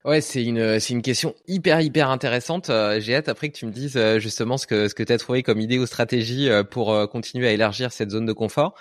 Ouais, 0.04 0.20
c'est 0.20 0.44
une 0.44 0.78
c'est 0.80 0.94
une 0.94 1.02
question 1.02 1.34
hyper 1.48 1.80
hyper 1.80 2.08
intéressante. 2.08 2.70
Euh, 2.70 3.00
J'ai 3.00 3.16
hâte 3.16 3.28
après 3.28 3.50
que 3.50 3.56
tu 3.58 3.66
me 3.66 3.72
dises 3.72 3.96
euh, 3.96 4.18
justement 4.20 4.56
ce 4.56 4.66
que 4.66 4.88
ce 4.88 4.94
que 4.94 5.02
tu 5.02 5.12
as 5.12 5.18
trouvé 5.18 5.42
comme 5.42 5.60
idée 5.60 5.78
ou 5.78 5.86
stratégie 5.86 6.48
euh, 6.48 6.62
pour 6.62 6.92
euh, 6.92 7.06
continuer 7.06 7.48
à 7.48 7.52
élargir 7.52 7.92
cette 7.92 8.10
zone 8.10 8.24
de 8.24 8.32
confort. 8.32 8.74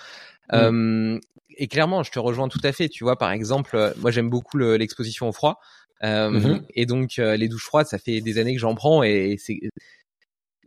Euh, 0.52 1.18
et 1.56 1.68
clairement, 1.68 2.02
je 2.04 2.10
te 2.12 2.18
rejoins 2.20 2.48
tout 2.48 2.60
à 2.64 2.72
fait. 2.72 2.88
Tu 2.88 3.04
vois, 3.04 3.18
par 3.18 3.32
exemple, 3.32 3.76
euh, 3.76 3.92
moi 3.98 4.10
j'aime 4.12 4.30
beaucoup 4.30 4.58
le- 4.58 4.76
l'exposition 4.76 5.28
au 5.28 5.32
froid. 5.32 5.60
Euh, 6.04 6.30
Mhm. 6.30 6.62
Et 6.74 6.86
donc 6.86 7.18
euh, 7.18 7.36
les 7.36 7.48
douches 7.48 7.64
froides, 7.66 7.88
ça 7.88 7.98
fait 7.98 8.20
des 8.20 8.38
années 8.38 8.54
que 8.54 8.60
j'en 8.60 8.74
prends 8.76 9.02
et 9.02 9.36
c'est 9.38 9.60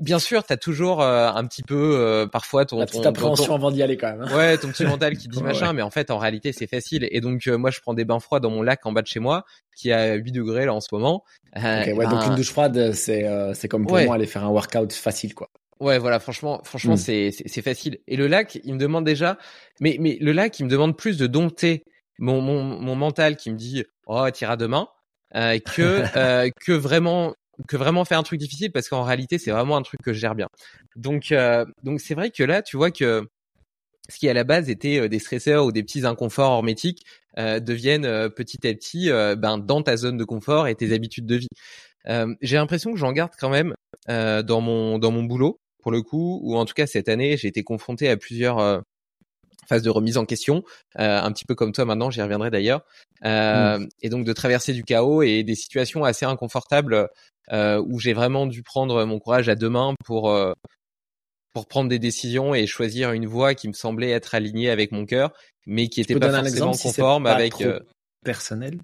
bien 0.02 0.20
sûr, 0.20 0.44
t'as 0.44 0.58
toujours 0.58 1.02
euh, 1.02 1.30
un 1.30 1.46
petit 1.46 1.64
peu 1.64 1.96
euh, 1.98 2.28
parfois 2.28 2.66
ton 2.66 2.80
La 2.80 2.86
petite 2.86 3.04
ton- 3.04 3.10
appréhension 3.10 3.46
ton- 3.46 3.56
avant 3.56 3.72
d'y 3.72 3.82
aller 3.82 3.96
quand 3.98 4.12
même. 4.12 4.24
hein. 4.24 4.36
Ouais, 4.38 4.58
ton 4.58 4.68
petit 4.70 4.84
mental 4.86 5.16
qui 5.18 5.28
dit 5.30 5.38
Ouais, 5.42 5.44
machin, 5.46 5.72
mais 5.74 5.82
en 5.82 5.90
fait, 5.90 6.12
en 6.12 6.18
réalité, 6.18 6.52
c'est 6.52 6.68
facile. 6.68 7.08
Et 7.12 7.22
donc, 7.22 7.48
euh, 7.48 7.58
moi, 7.58 7.72
je 7.72 7.80
prends 7.80 7.94
des 7.94 8.04
bains 8.06 8.20
froids 8.20 8.40
dans 8.40 8.50
mon 8.50 8.62
lac 8.62 8.86
en 8.86 8.92
bas 8.92 9.02
de 9.02 9.08
chez 9.08 9.20
moi, 9.20 9.46
qui 9.78 9.90
est 9.90 9.94
à 9.94 10.14
8 10.16 10.32
degrés 10.34 10.66
là 10.66 10.74
en 10.74 10.82
ce 10.82 10.90
moment. 10.92 11.24
Euh, 11.58 11.82
Ok, 11.92 11.98
ouais, 11.98 12.08
donc 12.08 12.26
une 12.26 12.36
douche 12.36 12.52
froide, 12.52 12.92
c'est 12.94 13.26
euh, 13.26 13.54
c'est 13.54 13.68
comme 13.68 13.86
pour 13.86 13.94
Ouais. 13.94 14.06
moi 14.06 14.16
aller 14.16 14.26
faire 14.28 14.44
un 14.44 14.50
workout 14.50 14.92
facile, 14.92 15.34
quoi. 15.34 15.50
Ouais, 15.80 15.98
voilà, 15.98 16.20
franchement, 16.20 16.62
franchement, 16.64 16.94
Mm. 16.94 16.98
c'est 16.98 17.32
c'est 17.32 17.48
c'est 17.48 17.62
facile. 17.62 17.98
Et 18.08 18.16
le 18.16 18.28
lac, 18.28 18.60
il 18.64 18.74
me 18.76 18.80
demande 18.80 19.04
déjà, 19.06 19.38
mais 19.80 19.98
mais 20.00 20.18
le 20.22 20.32
lac, 20.32 20.60
il 20.60 20.66
me 20.66 20.70
demande 20.70 20.96
plus 20.96 21.18
de 21.18 21.26
dompter 21.28 21.84
mon 22.20 22.40
mon 22.42 22.64
mon 22.64 22.96
mental 22.96 23.36
qui 23.36 23.50
me 23.50 23.56
dit 23.58 23.84
oh 24.06 24.30
t'iras 24.32 24.58
demain 24.58 24.88
euh, 25.36 25.58
que 25.58 26.04
euh, 26.18 26.50
que 26.64 26.72
vraiment 26.72 27.34
que 27.68 27.78
vraiment 27.78 28.06
faire 28.06 28.20
un 28.20 28.24
truc 28.24 28.40
difficile 28.40 28.72
parce 28.72 28.90
qu'en 28.90 29.04
réalité 29.04 29.38
c'est 29.38 29.52
vraiment 29.52 29.78
un 29.78 29.82
truc 29.82 30.02
que 30.02 30.14
je 30.14 30.20
gère 30.20 30.36
bien. 30.36 30.48
Donc 30.96 31.32
euh, 31.32 31.66
donc 31.84 32.02
c'est 32.02 32.16
vrai 32.16 32.32
que 32.32 32.44
là 32.44 32.62
tu 32.62 32.78
vois 32.78 32.92
que 32.92 33.28
ce 34.10 34.18
qui 34.18 34.30
à 34.30 34.34
la 34.34 34.44
base 34.44 34.70
était 34.70 35.00
euh, 35.00 35.08
des 35.08 35.20
stresseurs 35.20 35.66
ou 35.66 35.72
des 35.72 35.84
petits 35.84 36.06
inconforts 36.06 36.52
hormétiques 36.52 37.06
euh, 37.38 37.60
deviennent 37.62 38.06
euh, 38.06 38.30
petit 38.30 38.68
à 38.68 38.74
petit 38.74 39.10
euh, 39.10 39.36
ben 39.38 39.58
dans 39.58 39.82
ta 39.82 39.96
zone 39.96 40.18
de 40.18 40.26
confort 40.26 40.68
et 40.68 40.76
tes 40.76 40.94
habitudes 40.94 41.26
de 41.26 41.36
vie. 41.36 41.48
J'ai 42.42 42.58
l'impression 42.58 42.92
que 42.92 42.98
j'en 42.98 43.12
garde 43.12 43.32
quand 43.40 43.50
même 43.50 43.74
dans 44.08 44.62
mon 44.62 45.00
dans 45.00 45.12
mon 45.12 45.24
boulot 45.24 45.60
pour 45.82 45.92
le 45.92 46.02
coup, 46.02 46.40
ou 46.44 46.58
en 46.58 46.66
tout 46.66 46.74
cas 46.74 46.88
cette 46.88 47.10
année, 47.10 47.38
j'ai 47.38 47.48
été 47.48 47.64
confronté 47.64 48.10
à 48.10 48.18
plusieurs 48.18 48.84
phase 49.72 49.84
de 49.84 49.90
remise 49.90 50.18
en 50.18 50.26
question, 50.26 50.64
euh, 51.00 51.22
un 51.22 51.32
petit 51.32 51.46
peu 51.46 51.56
comme 51.56 51.72
toi 51.72 51.86
maintenant, 51.86 52.12
j'y 52.12 52.22
reviendrai 52.22 52.52
d'ailleurs, 52.52 52.82
euh, 53.24 53.80
mmh. 53.80 53.90
et 54.02 54.10
donc 54.10 54.26
de 54.26 54.34
traverser 54.34 54.74
du 54.74 54.84
chaos 54.84 55.22
et 55.22 55.44
des 55.44 55.56
situations 55.56 56.04
assez 56.04 56.26
inconfortables 56.26 57.08
euh, 57.54 57.82
où 57.88 58.00
j'ai 58.00 58.12
vraiment 58.12 58.48
dû 58.48 58.64
prendre 58.64 59.06
mon 59.06 59.20
courage 59.20 59.48
à 59.48 59.56
deux 59.56 59.70
mains 59.70 59.96
pour 60.04 60.36
pour 61.54 61.68
prendre 61.68 61.90
des 61.90 62.00
décisions 62.00 62.54
et 62.54 62.66
choisir 62.66 63.12
une 63.12 63.26
voie 63.26 63.56
qui 63.56 63.68
me 63.68 63.74
semblait 63.74 64.12
être 64.12 64.36
alignée 64.36 64.70
avec 64.70 64.92
mon 64.92 65.06
cœur, 65.06 65.34
mais 65.66 65.88
qui 65.88 66.02
était 66.02 66.18
pas 66.18 66.32
forcément 66.32 66.72
conforme 66.72 67.26
avec 67.28 67.54
personnel? 68.24 68.80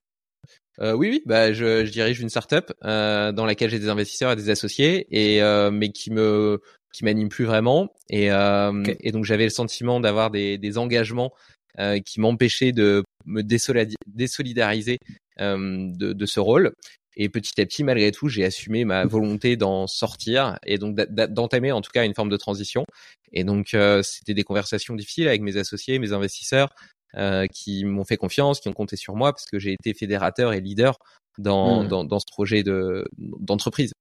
Euh, 0.79 0.93
oui, 0.93 1.09
oui, 1.09 1.23
bah 1.25 1.53
je, 1.53 1.85
je 1.85 1.91
dirige 1.91 2.19
une 2.19 2.29
startup 2.29 2.71
euh, 2.83 3.31
dans 3.31 3.45
laquelle 3.45 3.69
j'ai 3.69 3.79
des 3.79 3.89
investisseurs 3.89 4.31
et 4.31 4.35
des 4.35 4.49
associés, 4.49 5.07
et 5.11 5.41
mais 5.71 5.89
qui 5.89 6.11
me 6.11 6.61
qui 6.93 7.05
m'anime 7.05 7.29
plus 7.29 7.45
vraiment. 7.45 7.89
Et, 8.09 8.31
euh, 8.31 8.83
et 8.99 9.11
donc 9.11 9.25
j'avais 9.25 9.43
le 9.43 9.49
sentiment 9.49 9.99
d'avoir 9.99 10.31
des, 10.31 10.57
des 10.57 10.77
engagements 10.77 11.33
euh, 11.79 11.99
qui 11.99 12.19
m'empêchaient 12.19 12.71
de 12.71 13.03
me 13.25 13.41
désolidariser 13.43 14.97
euh, 15.39 15.91
de, 15.93 16.13
de 16.13 16.25
ce 16.25 16.39
rôle. 16.39 16.73
Et 17.19 17.29
petit 17.29 17.59
à 17.59 17.65
petit, 17.65 17.83
malgré 17.83 18.11
tout, 18.11 18.29
j'ai 18.29 18.45
assumé 18.45 18.85
ma 18.85 19.05
volonté 19.05 19.57
d'en 19.57 19.87
sortir 19.87 20.59
et 20.65 20.77
donc 20.77 20.95
d'entamer 20.95 21.71
en 21.71 21.81
tout 21.81 21.89
cas 21.91 22.05
une 22.05 22.13
forme 22.13 22.29
de 22.29 22.37
transition. 22.37 22.85
Et 23.33 23.43
donc, 23.43 23.73
euh, 23.73 24.03
c'était 24.03 24.35
des 24.35 24.43
conversations 24.43 24.95
difficiles 24.95 25.27
avec 25.27 25.41
mes 25.41 25.57
associés, 25.57 25.97
mes 25.97 26.13
investisseurs, 26.13 26.69
euh, 27.15 27.47
qui 27.47 27.85
m'ont 27.85 28.05
fait 28.05 28.17
confiance, 28.17 28.59
qui 28.59 28.67
ont 28.67 28.73
compté 28.73 28.97
sur 28.97 29.15
moi 29.15 29.33
parce 29.33 29.45
que 29.45 29.57
j'ai 29.57 29.73
été 29.73 29.95
fédérateur 29.95 30.53
et 30.53 30.61
leader 30.61 30.97
dans, 31.39 31.83
mmh. 31.83 31.87
dans, 31.87 32.03
dans, 32.03 32.19
ce 32.19 32.25
projet 32.31 32.61
de 32.61 33.07
d'entreprise. 33.17 33.93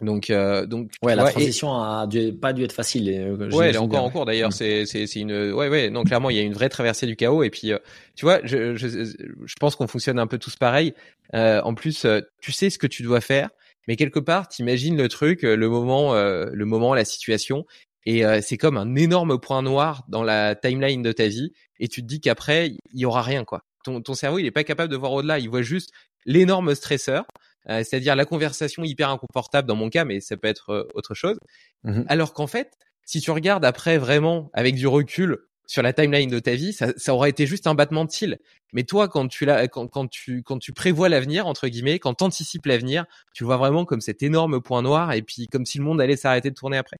Donc, 0.00 0.28
euh, 0.28 0.66
donc 0.66 0.90
ouais, 1.02 1.14
la 1.14 1.30
transition 1.30 1.72
a 1.72 2.06
dû, 2.08 2.32
pas 2.32 2.52
dû 2.52 2.64
être 2.64 2.72
facile. 2.72 3.08
Euh, 3.08 3.48
ouais, 3.50 3.68
elle 3.68 3.76
est 3.76 3.78
encore 3.78 4.02
en 4.02 4.10
cours 4.10 4.24
d'ailleurs. 4.24 4.48
Mm. 4.48 4.52
C'est, 4.52 4.86
c'est, 4.86 5.06
c'est 5.06 5.20
une, 5.20 5.52
ouais, 5.52 5.68
ouais. 5.68 5.88
Non, 5.90 6.02
clairement, 6.02 6.30
il 6.30 6.36
y 6.36 6.40
a 6.40 6.42
une 6.42 6.52
vraie 6.52 6.68
traversée 6.68 7.06
du 7.06 7.14
chaos. 7.14 7.44
Et 7.44 7.50
puis, 7.50 7.72
euh, 7.72 7.78
tu 8.16 8.24
vois, 8.24 8.40
je, 8.42 8.74
je, 8.74 8.88
je 8.88 9.54
pense 9.60 9.76
qu'on 9.76 9.86
fonctionne 9.86 10.18
un 10.18 10.26
peu 10.26 10.38
tous 10.38 10.56
pareil. 10.56 10.94
Euh, 11.34 11.60
en 11.62 11.74
plus, 11.74 12.04
euh, 12.04 12.20
tu 12.40 12.50
sais 12.50 12.70
ce 12.70 12.78
que 12.78 12.88
tu 12.88 13.04
dois 13.04 13.20
faire, 13.20 13.50
mais 13.86 13.94
quelque 13.94 14.18
part, 14.18 14.48
t'imagines 14.48 14.96
le 14.96 15.08
truc, 15.08 15.42
le 15.42 15.68
moment, 15.68 16.14
le 16.14 16.64
moment, 16.64 16.94
la 16.94 17.04
situation, 17.04 17.66
et 18.06 18.22
c'est 18.40 18.56
comme 18.56 18.78
un 18.78 18.94
énorme 18.94 19.38
point 19.38 19.60
noir 19.60 20.04
dans 20.08 20.22
la 20.22 20.54
timeline 20.54 21.02
de 21.02 21.12
ta 21.12 21.26
vie. 21.28 21.52
Et 21.78 21.88
tu 21.88 22.00
te 22.00 22.06
dis 22.06 22.20
qu'après, 22.20 22.68
il 22.68 23.00
y 23.00 23.04
aura 23.04 23.22
rien, 23.22 23.44
quoi. 23.44 23.62
Ton, 23.84 24.00
ton 24.00 24.14
cerveau, 24.14 24.38
il 24.38 24.46
est 24.46 24.50
pas 24.50 24.64
capable 24.64 24.90
de 24.90 24.96
voir 24.96 25.12
au-delà. 25.12 25.38
Il 25.38 25.50
voit 25.50 25.60
juste 25.62 25.90
l'énorme 26.24 26.74
stresseur. 26.74 27.26
Euh, 27.68 27.82
c'est-à-dire 27.82 28.16
la 28.16 28.24
conversation 28.24 28.84
hyper 28.84 29.08
inconfortable 29.10 29.66
dans 29.66 29.76
mon 29.76 29.88
cas, 29.88 30.04
mais 30.04 30.20
ça 30.20 30.36
peut 30.36 30.48
être 30.48 30.70
euh, 30.70 30.88
autre 30.94 31.14
chose. 31.14 31.38
Mmh 31.84 32.02
Alors 32.08 32.34
qu'en 32.34 32.46
fait, 32.46 32.72
si 33.04 33.20
tu 33.20 33.30
regardes 33.30 33.64
après 33.64 33.98
vraiment 33.98 34.50
avec 34.52 34.74
du 34.74 34.86
recul 34.86 35.38
sur 35.66 35.82
la 35.82 35.94
timeline 35.94 36.28
de 36.28 36.38
ta 36.38 36.54
vie, 36.54 36.74
ça, 36.74 36.88
ça 36.98 37.14
aurait 37.14 37.30
été 37.30 37.46
juste 37.46 37.66
un 37.66 37.74
battement 37.74 38.04
de 38.04 38.10
cils. 38.10 38.38
Mais 38.74 38.82
toi, 38.84 39.08
quand 39.08 39.28
tu 39.28 39.46
la, 39.46 39.66
quand, 39.66 39.86
quand 39.88 40.08
tu 40.08 40.42
quand 40.42 40.58
tu 40.58 40.72
prévois 40.72 41.08
l'avenir 41.08 41.46
entre 41.46 41.68
guillemets, 41.68 41.98
quand 41.98 42.14
tu 42.14 42.24
anticipes 42.24 42.66
l'avenir, 42.66 43.06
tu 43.32 43.44
vois 43.44 43.56
vraiment 43.56 43.86
comme 43.86 44.02
cet 44.02 44.22
énorme 44.22 44.60
point 44.60 44.82
noir 44.82 45.12
et 45.12 45.22
puis 45.22 45.46
comme 45.46 45.64
si 45.64 45.78
le 45.78 45.84
monde 45.84 46.02
allait 46.02 46.16
s'arrêter 46.16 46.50
de 46.50 46.54
tourner 46.54 46.76
après. 46.76 46.98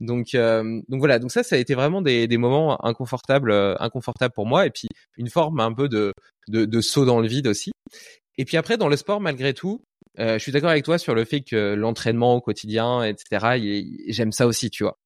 Donc 0.00 0.34
euh, 0.36 0.80
donc 0.88 1.00
voilà, 1.00 1.18
donc 1.18 1.32
ça 1.32 1.42
ça 1.42 1.56
a 1.56 1.58
été 1.58 1.74
vraiment 1.74 2.00
des, 2.00 2.28
des 2.28 2.36
moments 2.36 2.84
inconfortables 2.84 3.52
inconfortables 3.80 4.34
pour 4.34 4.46
moi 4.46 4.64
et 4.66 4.70
puis 4.70 4.86
une 5.16 5.28
forme 5.28 5.58
un 5.58 5.72
peu 5.72 5.88
de 5.88 6.12
de, 6.46 6.66
de 6.66 6.80
saut 6.80 7.04
dans 7.04 7.18
le 7.18 7.26
vide 7.26 7.48
aussi. 7.48 7.72
Et 8.38 8.44
puis 8.44 8.56
après, 8.56 8.76
dans 8.76 8.88
le 8.88 8.96
sport, 8.96 9.20
malgré 9.20 9.52
tout, 9.52 9.82
euh, 10.18 10.34
je 10.34 10.38
suis 10.38 10.52
d'accord 10.52 10.70
avec 10.70 10.84
toi 10.84 10.98
sur 10.98 11.14
le 11.14 11.24
fait 11.24 11.40
que 11.42 11.74
l'entraînement 11.74 12.34
au 12.34 12.40
quotidien, 12.40 13.02
etc. 13.02 13.84
J'aime 14.08 14.32
ça 14.32 14.46
aussi, 14.46 14.70
tu 14.70 14.84
vois. 14.84 14.98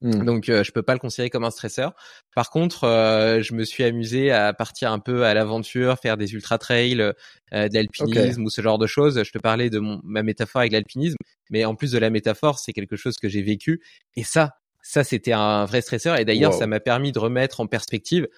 Mmh. 0.00 0.24
Donc 0.24 0.48
euh, 0.48 0.62
je 0.62 0.70
peux 0.70 0.82
pas 0.82 0.92
le 0.92 1.00
considérer 1.00 1.30
comme 1.30 1.44
un 1.44 1.50
stresseur. 1.50 1.94
Par 2.34 2.50
contre, 2.50 2.84
euh, 2.84 3.42
je 3.42 3.54
me 3.54 3.64
suis 3.64 3.82
amusé 3.82 4.30
à 4.30 4.52
partir 4.52 4.92
un 4.92 5.00
peu 5.00 5.24
à 5.24 5.34
l'aventure, 5.34 5.98
faire 5.98 6.16
des 6.16 6.34
ultra 6.34 6.58
trails, 6.58 7.00
euh, 7.00 7.12
de 7.52 7.74
l'alpinisme 7.74 8.44
ou 8.44 8.50
ce 8.50 8.60
genre 8.60 8.78
de 8.78 8.86
choses. 8.86 9.22
Je 9.22 9.32
te 9.32 9.38
parlais 9.38 9.70
de 9.70 9.80
mon, 9.80 10.00
ma 10.04 10.22
métaphore 10.22 10.60
avec 10.60 10.72
l'alpinisme, 10.72 11.16
mais 11.50 11.64
en 11.64 11.74
plus 11.74 11.90
de 11.90 11.98
la 11.98 12.10
métaphore, 12.10 12.58
c'est 12.58 12.72
quelque 12.72 12.96
chose 12.96 13.16
que 13.16 13.28
j'ai 13.28 13.42
vécu. 13.42 13.82
Et 14.14 14.22
ça, 14.22 14.58
ça 14.82 15.02
c'était 15.02 15.32
un 15.32 15.64
vrai 15.64 15.80
stresseur. 15.80 16.16
Et 16.16 16.24
d'ailleurs, 16.24 16.54
ça 16.54 16.68
m'a 16.68 16.80
permis 16.80 17.10
de 17.10 17.18
remettre 17.18 17.60
en 17.60 17.66
perspective 17.66 18.28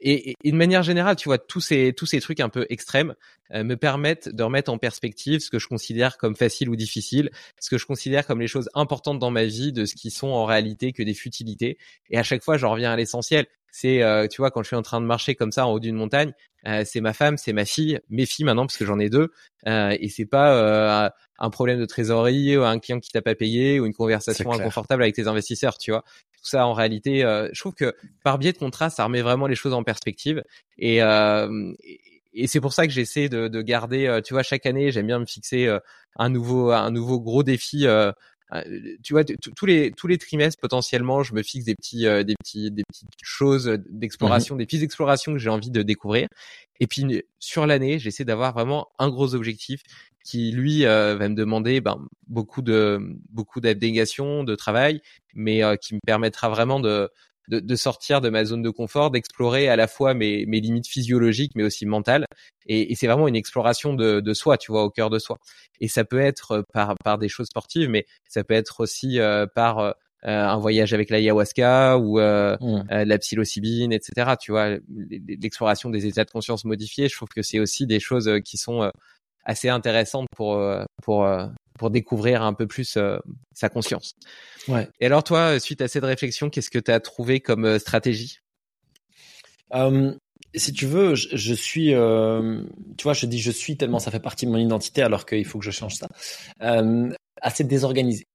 et, 0.00 0.36
et, 0.42 0.52
de 0.52 0.56
manière 0.56 0.82
générale, 0.82 1.16
tu 1.16 1.28
vois, 1.28 1.38
tous 1.38 1.60
ces 1.60 1.92
tous 1.92 2.06
ces 2.06 2.20
trucs 2.20 2.40
un 2.40 2.48
peu 2.48 2.66
extrêmes 2.68 3.14
euh, 3.52 3.64
me 3.64 3.76
permettent 3.76 4.28
de 4.28 4.42
remettre 4.42 4.70
en 4.70 4.78
perspective 4.78 5.40
ce 5.40 5.50
que 5.50 5.58
je 5.58 5.68
considère 5.68 6.18
comme 6.18 6.36
facile 6.36 6.68
ou 6.68 6.76
difficile, 6.76 7.30
ce 7.60 7.70
que 7.70 7.78
je 7.78 7.86
considère 7.86 8.26
comme 8.26 8.40
les 8.40 8.48
choses 8.48 8.68
importantes 8.74 9.18
dans 9.18 9.30
ma 9.30 9.44
vie, 9.44 9.72
de 9.72 9.84
ce 9.84 9.94
qui 9.94 10.10
sont 10.10 10.28
en 10.28 10.44
réalité 10.44 10.92
que 10.92 11.02
des 11.02 11.14
futilités. 11.14 11.78
Et 12.10 12.18
à 12.18 12.22
chaque 12.22 12.42
fois, 12.42 12.56
j'en 12.56 12.70
reviens 12.70 12.92
à 12.92 12.96
l'essentiel. 12.96 13.46
C'est, 13.70 14.02
euh, 14.02 14.26
tu 14.28 14.40
vois, 14.40 14.50
quand 14.50 14.62
je 14.62 14.68
suis 14.68 14.76
en 14.76 14.82
train 14.82 15.00
de 15.00 15.06
marcher 15.06 15.34
comme 15.34 15.52
ça 15.52 15.66
en 15.66 15.72
haut 15.72 15.80
d'une 15.80 15.96
montagne, 15.96 16.32
euh, 16.66 16.84
c'est 16.86 17.00
ma 17.00 17.12
femme, 17.12 17.36
c'est 17.36 17.52
ma 17.52 17.64
fille, 17.64 18.00
mes 18.08 18.24
filles 18.24 18.46
maintenant 18.46 18.66
parce 18.66 18.78
que 18.78 18.86
j'en 18.86 18.98
ai 18.98 19.10
deux, 19.10 19.30
et 19.66 20.08
c'est 20.08 20.24
pas 20.24 21.12
un 21.38 21.50
problème 21.50 21.78
de 21.78 21.84
trésorerie 21.84 22.56
ou 22.56 22.62
un 22.62 22.78
client 22.78 22.98
qui 22.98 23.10
t'a 23.10 23.22
pas 23.22 23.34
payé 23.34 23.78
ou 23.78 23.86
une 23.86 23.92
conversation 23.92 24.50
inconfortable 24.50 25.02
avec 25.02 25.14
tes 25.14 25.26
investisseurs, 25.26 25.76
tu 25.76 25.90
vois 25.90 26.04
ça 26.48 26.66
en 26.66 26.72
réalité 26.72 27.24
euh, 27.24 27.48
je 27.52 27.60
trouve 27.60 27.74
que 27.74 27.94
par 28.24 28.38
biais 28.38 28.52
de 28.52 28.58
contraste 28.58 28.96
ça 28.96 29.04
remet 29.04 29.22
vraiment 29.22 29.46
les 29.46 29.54
choses 29.54 29.74
en 29.74 29.82
perspective. 29.82 30.42
Et 30.78 31.02
euh, 31.02 31.72
et 32.34 32.46
c'est 32.46 32.60
pour 32.60 32.72
ça 32.72 32.86
que 32.86 32.92
j'essaie 32.92 33.28
de, 33.28 33.48
de, 33.48 33.62
garder 33.62 34.06
euh, 34.06 34.20
tu 34.20 34.34
vois 34.34 34.42
chaque 34.42 34.66
année 34.66 34.92
j'aime 34.92 35.06
bien 35.06 35.18
me 35.18 35.26
fixer 35.26 35.68
un 36.16 36.28
nouveau 36.28 36.70
un 36.70 36.90
nouveau 36.90 37.20
gros 37.20 37.42
défi 37.42 37.86
tu 39.02 39.12
vois 39.12 39.24
tous 39.24 39.66
les 39.66 39.90
tous 39.90 40.06
les 40.06 40.16
trimestres 40.16 40.60
potentiellement 40.60 41.22
je 41.22 41.34
me 41.34 41.42
fixe 41.42 41.66
des 41.66 41.74
petits 41.74 42.04
des 42.04 42.34
petits 42.34 42.70
des 42.70 42.82
petites 42.84 43.08
choses 43.22 43.78
d'exploration 43.90 44.54
mmh 44.54 44.58
des 44.58 44.66
petites 44.66 44.82
explorations 44.82 45.32
que 45.32 45.38
j'ai 45.38 45.50
envie 45.50 45.70
de 45.70 45.82
découvrir. 45.82 46.28
Et 46.80 46.86
puis 46.86 47.22
sur 47.38 47.66
l'année 47.66 47.98
j'essaie 47.98 48.24
d'avoir 48.24 48.52
vraiment 48.54 48.88
un 48.98 49.08
gros 49.10 49.34
objectif 49.34 49.82
qui 50.24 50.52
lui 50.52 50.84
euh, 50.84 51.16
va 51.16 51.28
me 51.28 51.34
demander 51.34 51.80
ben, 51.80 52.06
beaucoup 52.26 52.60
de 52.60 53.00
beaucoup 53.30 53.60
d'abnégation, 53.60 54.44
de 54.44 54.54
travail, 54.54 55.00
mais 55.34 55.64
euh, 55.64 55.76
qui 55.76 55.94
me 55.94 56.00
permettra 56.04 56.50
vraiment 56.50 56.80
de, 56.80 57.08
de, 57.48 57.60
de 57.60 57.76
sortir 57.76 58.20
de 58.20 58.28
ma 58.28 58.44
zone 58.44 58.62
de 58.62 58.70
confort, 58.70 59.10
d'explorer 59.10 59.68
à 59.68 59.76
la 59.76 59.88
fois 59.88 60.14
mes, 60.14 60.46
mes 60.46 60.60
limites 60.60 60.86
physiologiques 60.86 61.52
mais 61.56 61.64
aussi 61.64 61.86
mentales. 61.86 62.26
Et, 62.66 62.92
et 62.92 62.94
c'est 62.94 63.06
vraiment 63.06 63.28
une 63.28 63.36
exploration 63.36 63.94
de, 63.94 64.20
de 64.20 64.34
soi, 64.34 64.58
tu 64.58 64.72
vois, 64.72 64.84
au 64.84 64.90
cœur 64.90 65.10
de 65.10 65.18
soi. 65.18 65.38
Et 65.80 65.88
ça 65.88 66.04
peut 66.04 66.20
être 66.20 66.64
par 66.72 66.94
par 67.04 67.18
des 67.18 67.28
choses 67.28 67.46
sportives, 67.46 67.88
mais 67.88 68.06
ça 68.28 68.44
peut 68.44 68.54
être 68.54 68.80
aussi 68.80 69.18
euh, 69.18 69.46
par 69.46 69.94
un 70.24 70.58
voyage 70.58 70.92
avec 70.92 71.10
l'ayahuasca 71.10 71.96
ou 71.96 72.18
euh, 72.18 72.56
mmh. 72.60 73.04
la 73.04 73.18
psilocybine, 73.18 73.92
etc. 73.92 74.34
Tu 74.40 74.50
vois, 74.50 74.76
l'exploration 74.88 75.90
des 75.90 76.06
états 76.06 76.24
de 76.24 76.30
conscience 76.30 76.64
modifiés, 76.64 77.08
je 77.08 77.16
trouve 77.16 77.28
que 77.28 77.42
c'est 77.42 77.60
aussi 77.60 77.86
des 77.86 78.00
choses 78.00 78.28
qui 78.44 78.56
sont 78.56 78.90
assez 79.48 79.70
intéressante 79.70 80.28
pour 80.36 80.56
euh, 80.56 80.84
pour 81.02 81.24
euh, 81.24 81.46
pour 81.78 81.90
découvrir 81.90 82.42
un 82.42 82.52
peu 82.52 82.66
plus 82.66 82.96
euh, 82.96 83.18
sa 83.54 83.68
conscience. 83.68 84.14
Ouais. 84.68 84.88
Et 85.00 85.06
alors 85.06 85.24
toi, 85.24 85.58
suite 85.58 85.80
à 85.80 85.88
cette 85.88 86.04
réflexion, 86.04 86.50
qu'est-ce 86.50 86.70
que 86.70 86.78
tu 86.78 86.90
as 86.90 87.00
trouvé 87.00 87.40
comme 87.40 87.78
stratégie? 87.78 88.38
Si 90.54 90.72
tu 90.72 90.86
veux, 90.86 91.14
je, 91.14 91.54
suis, 91.54 91.88
tu 91.88 93.02
vois, 93.02 93.12
je 93.12 93.26
dis 93.26 93.38
je 93.38 93.50
suis 93.50 93.76
tellement 93.76 93.98
ça 93.98 94.10
fait 94.10 94.20
partie 94.20 94.46
de 94.46 94.50
mon 94.50 94.58
identité 94.58 95.02
alors 95.02 95.26
qu'il 95.26 95.44
faut 95.44 95.58
que 95.58 95.64
je 95.64 95.70
change 95.70 95.96
ça. 95.96 96.08
assez 97.40 97.64
désorganisé. 97.64 98.26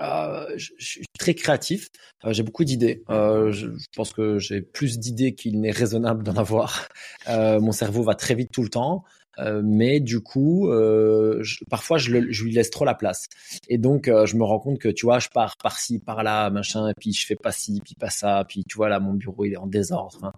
Euh, 0.00 0.46
je, 0.56 0.70
je, 0.78 0.86
suis 0.86 1.04
très 1.18 1.34
créatif. 1.34 1.88
Euh, 2.24 2.32
j'ai 2.32 2.42
beaucoup 2.42 2.64
d'idées. 2.64 3.02
Euh, 3.10 3.52
je, 3.52 3.68
je, 3.76 3.86
pense 3.94 4.12
que 4.12 4.38
j'ai 4.38 4.62
plus 4.62 4.98
d'idées 4.98 5.34
qu'il 5.34 5.60
n'est 5.60 5.70
raisonnable 5.70 6.22
d'en 6.22 6.36
avoir. 6.36 6.88
mon 7.28 7.72
cerveau 7.72 8.02
va 8.02 8.14
très 8.14 8.34
vite 8.34 8.50
tout 8.52 8.62
le 8.62 8.68
temps. 8.68 9.04
Euh, 9.38 9.62
mais 9.64 10.00
du 10.00 10.20
coup, 10.20 10.68
euh, 10.70 11.42
je, 11.42 11.64
parfois 11.68 11.98
je, 11.98 12.10
le, 12.10 12.32
je, 12.32 12.44
lui 12.44 12.52
laisse 12.52 12.70
trop 12.70 12.84
la 12.84 12.94
place. 12.94 13.26
Et 13.68 13.78
donc, 13.78 14.08
euh, 14.08 14.26
je 14.26 14.36
me 14.36 14.44
rends 14.44 14.58
compte 14.58 14.78
que 14.78 14.88
tu 14.88 15.06
vois, 15.06 15.18
je 15.18 15.28
pars 15.28 15.56
par-ci, 15.56 15.98
par-là, 15.98 16.50
machin, 16.50 16.88
et 16.88 16.94
puis 16.98 17.12
je 17.12 17.26
fais 17.26 17.36
pas 17.36 17.52
ci, 17.52 17.80
puis 17.84 17.94
pas 17.94 18.10
ça, 18.10 18.44
puis 18.48 18.64
tu 18.64 18.76
vois 18.76 18.88
là, 18.88 19.00
mon 19.00 19.14
bureau 19.14 19.44
il 19.44 19.52
est 19.52 19.58
en 19.58 19.66
désordre. 19.66 20.24
Hein. 20.24 20.32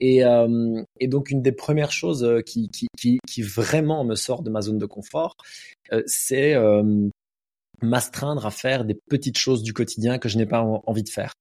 Et, 0.00 0.22
et, 0.98 1.06
donc, 1.06 1.30
une 1.30 1.42
des 1.42 1.52
premières 1.52 1.92
choses 1.92 2.26
qui, 2.44 2.68
qui, 2.70 2.88
qui, 2.98 3.20
qui, 3.24 3.42
vraiment 3.42 4.02
me 4.02 4.16
sort 4.16 4.42
de 4.42 4.50
ma 4.50 4.60
zone 4.60 4.78
de 4.78 4.86
confort, 4.86 5.36
c'est 6.06 6.56
m'astreindre 7.82 8.46
à 8.46 8.50
faire 8.50 8.84
des 8.84 8.94
petites 8.94 9.38
choses 9.38 9.62
du 9.62 9.72
quotidien 9.72 10.18
que 10.18 10.28
je 10.28 10.38
n'ai 10.38 10.46
pas 10.46 10.62
envie 10.62 11.02
de 11.02 11.08
faire. 11.08 11.34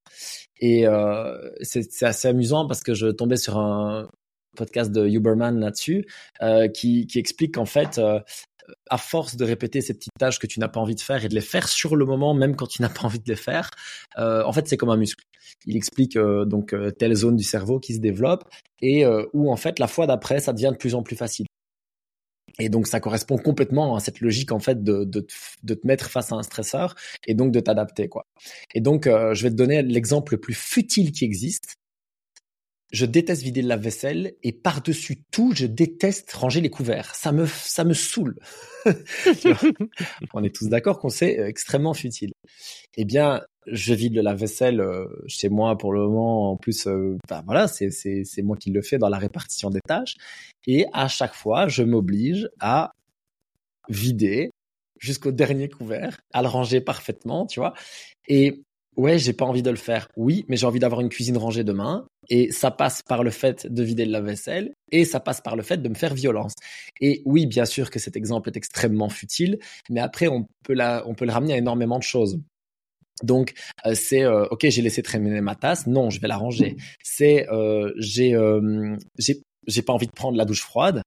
Et 0.60 0.88
euh, 0.88 1.50
c'est 1.62 2.04
assez 2.04 2.28
amusant 2.28 2.68
parce 2.68 2.84
que 2.84 2.94
je 2.94 3.08
tombais 3.08 3.38
sur 3.38 3.58
un, 3.58 4.10
podcast 4.56 4.92
de 4.92 5.08
Huberman 5.08 5.60
là-dessus, 5.60 6.06
euh, 6.42 6.68
qui, 6.68 7.08
qui, 7.08 7.20
explique 7.20 7.56
qu'en 7.56 7.66
fait, 7.66 7.98
euh, 7.98 8.20
à 8.90 8.98
force 8.98 9.36
de 9.36 9.46
répéter 9.46 9.82
ces 9.82 9.94
petites 9.94 10.14
tâches 10.20 10.40
que 10.40 10.48
tu 10.48 10.60
n'as 10.60 10.68
pas 10.68 10.80
envie 10.80 10.96
de 10.96 11.02
faire 11.02 11.24
et 11.24 11.30
de 11.30 11.36
les 11.36 11.42
faire 11.42 11.68
sur 11.68 11.96
le 11.96 12.06
moment, 12.06 12.34
même 12.34 12.56
quand 12.56 12.68
tu 12.68 12.82
n'as 12.82 12.90
pas 12.90 13.04
envie 13.04 13.20
de 13.20 13.30
les 13.30 13.36
faire, 13.36 13.72
euh, 14.18 14.44
en 14.44 14.54
fait, 14.54 14.68
c'est 14.68 14.78
comme 14.78 14.90
un 14.90 14.98
muscle. 14.98 15.24
Il 15.66 15.76
explique 15.76 16.16
euh, 16.16 16.46
donc 16.46 16.74
euh, 16.74 16.92
telle 16.92 17.14
zone 17.16 17.36
du 17.36 17.44
cerveau 17.44 17.80
qui 17.80 17.96
se 17.96 18.00
développe 18.00 18.44
et 18.82 19.06
où 19.34 19.52
en 19.52 19.58
fait, 19.58 19.78
la 19.78 19.88
fois 19.88 20.08
d'après, 20.08 20.40
ça 20.40 20.54
devient 20.54 20.72
de 20.72 20.78
plus 20.78 20.96
en 20.96 21.04
plus 21.04 21.16
facile. 21.16 21.46
Et 22.60 22.70
donc, 22.70 22.88
ça 22.88 23.00
correspond 23.00 23.38
complètement 23.38 23.96
à 23.96 24.00
cette 24.00 24.20
logique, 24.22 24.52
en 24.52 24.60
fait, 24.60 24.84
de, 24.84 25.04
de, 25.04 25.26
de 25.64 25.74
te 25.74 25.88
mettre 25.88 26.10
face 26.10 26.32
à 26.32 26.36
un 26.36 26.44
stresseur 26.44 26.96
et 27.28 27.34
donc 27.34 27.52
de 27.52 27.60
t'adapter, 27.60 28.08
quoi. 28.08 28.26
Et 28.74 28.82
donc, 28.82 29.08
euh, 29.08 29.34
je 29.34 29.44
vais 29.44 29.50
te 29.50 29.56
donner 29.56 29.82
l'exemple 29.82 30.34
le 30.34 30.40
plus 30.40 30.54
futile 30.54 31.12
qui 31.12 31.26
existe. 31.26 31.78
Je 32.92 33.06
déteste 33.06 33.42
vider 33.42 33.62
le 33.62 33.70
lave-vaisselle 33.70 34.34
et 34.44 34.52
par-dessus 34.52 35.24
tout, 35.32 35.54
je 35.56 35.66
déteste 35.66 36.32
ranger 36.34 36.62
les 36.62 36.70
couverts. 36.70 37.16
Ça 37.16 37.32
me, 37.32 37.46
ça 37.46 37.84
me 37.84 37.94
saoule. 37.94 38.38
On 40.34 40.44
est 40.44 40.54
tous 40.54 40.68
d'accord 40.68 41.00
qu'on 41.00 41.10
c'est 41.10 41.40
euh, 41.40 41.48
extrêmement 41.48 41.94
futile. 41.94 42.34
Eh 42.98 43.06
bien, 43.06 43.42
je 43.68 43.94
vide 43.94 44.16
le 44.16 44.22
lave-vaisselle 44.22 44.82
euh, 44.82 45.06
chez 45.28 45.50
moi 45.50 45.78
pour 45.78 45.94
le 45.94 46.02
moment. 46.02 46.52
En 46.52 46.58
plus, 46.58 46.88
bah, 47.30 47.44
voilà, 47.46 47.68
c'est, 47.68 47.92
c'est, 47.92 48.24
c'est 48.26 48.42
moi 48.42 48.58
qui 48.58 48.72
le 48.72 48.82
fais 48.82 48.98
dans 48.98 49.10
la 49.10 49.18
répartition 49.18 49.70
des 49.70 49.82
tâches. 49.88 50.16
Et 50.68 50.86
à 50.92 51.08
chaque 51.08 51.34
fois, 51.34 51.68
je 51.68 51.84
m'oblige 51.84 52.50
à 52.60 52.92
vider 53.90 54.52
jusqu'au 55.02 55.32
dernier 55.32 55.68
couvert, 55.68 56.22
à 56.32 56.42
le 56.42 56.48
ranger 56.48 56.80
parfaitement, 56.80 57.46
tu 57.46 57.60
vois? 57.60 57.74
Et 58.28 58.62
ouais, 58.98 59.20
j'ai 59.20 59.34
pas 59.34 59.46
envie 59.46 59.64
de 59.64 59.70
le 59.70 59.78
faire. 59.78 60.08
Oui, 60.18 60.46
mais 60.48 60.58
j'ai 60.58 60.66
envie 60.66 60.80
d'avoir 60.80 61.02
une 61.02 61.10
cuisine 61.10 61.38
rangée 61.38 61.64
demain. 61.64 62.06
Et 62.30 62.52
ça 62.52 62.72
passe 62.72 63.02
par 63.02 63.24
le 63.24 63.32
fait 63.32 63.68
de 63.68 63.84
vider 63.84 64.06
le 64.06 64.12
lave-vaisselle 64.12 64.74
et 64.92 65.06
ça 65.06 65.20
passe 65.20 65.42
par 65.42 65.56
le 65.56 65.64
fait 65.64 65.78
de 65.78 65.90
me 65.90 65.96
faire 65.96 66.14
violence. 66.14 66.54
Et 67.00 67.22
oui, 67.26 67.46
bien 67.46 67.66
sûr 67.66 67.90
que 67.90 68.00
cet 68.00 68.16
exemple 68.16 68.50
est 68.50 68.58
extrêmement 68.58 69.10
futile, 69.10 69.60
mais 69.90 70.00
après, 70.02 70.28
on 70.28 70.48
peut, 70.64 70.74
la, 70.74 71.04
on 71.08 71.16
peut 71.16 71.26
le 71.26 71.32
ramener 71.32 71.54
à 71.54 71.58
énormément 71.58 71.98
de 71.98 72.04
choses. 72.04 72.40
Donc 73.24 73.54
euh, 73.86 73.94
c'est 73.94 74.24
euh, 74.24 74.46
ok 74.50 74.66
j'ai 74.68 74.82
laissé 74.82 75.04
traîner 75.04 75.42
ma 75.42 75.54
tasse 75.54 75.86
non 75.86 76.10
je 76.10 76.20
vais 76.20 76.28
la 76.28 76.38
ranger 76.38 76.76
c'est 77.04 77.48
euh, 77.52 77.92
j'ai 77.98 78.36
j'ai 79.20 79.44
j'ai 79.68 79.82
pas 79.84 79.94
envie 79.94 80.08
de 80.08 80.12
prendre 80.12 80.38
la 80.38 80.46
douche 80.46 80.64
froide 80.64 81.04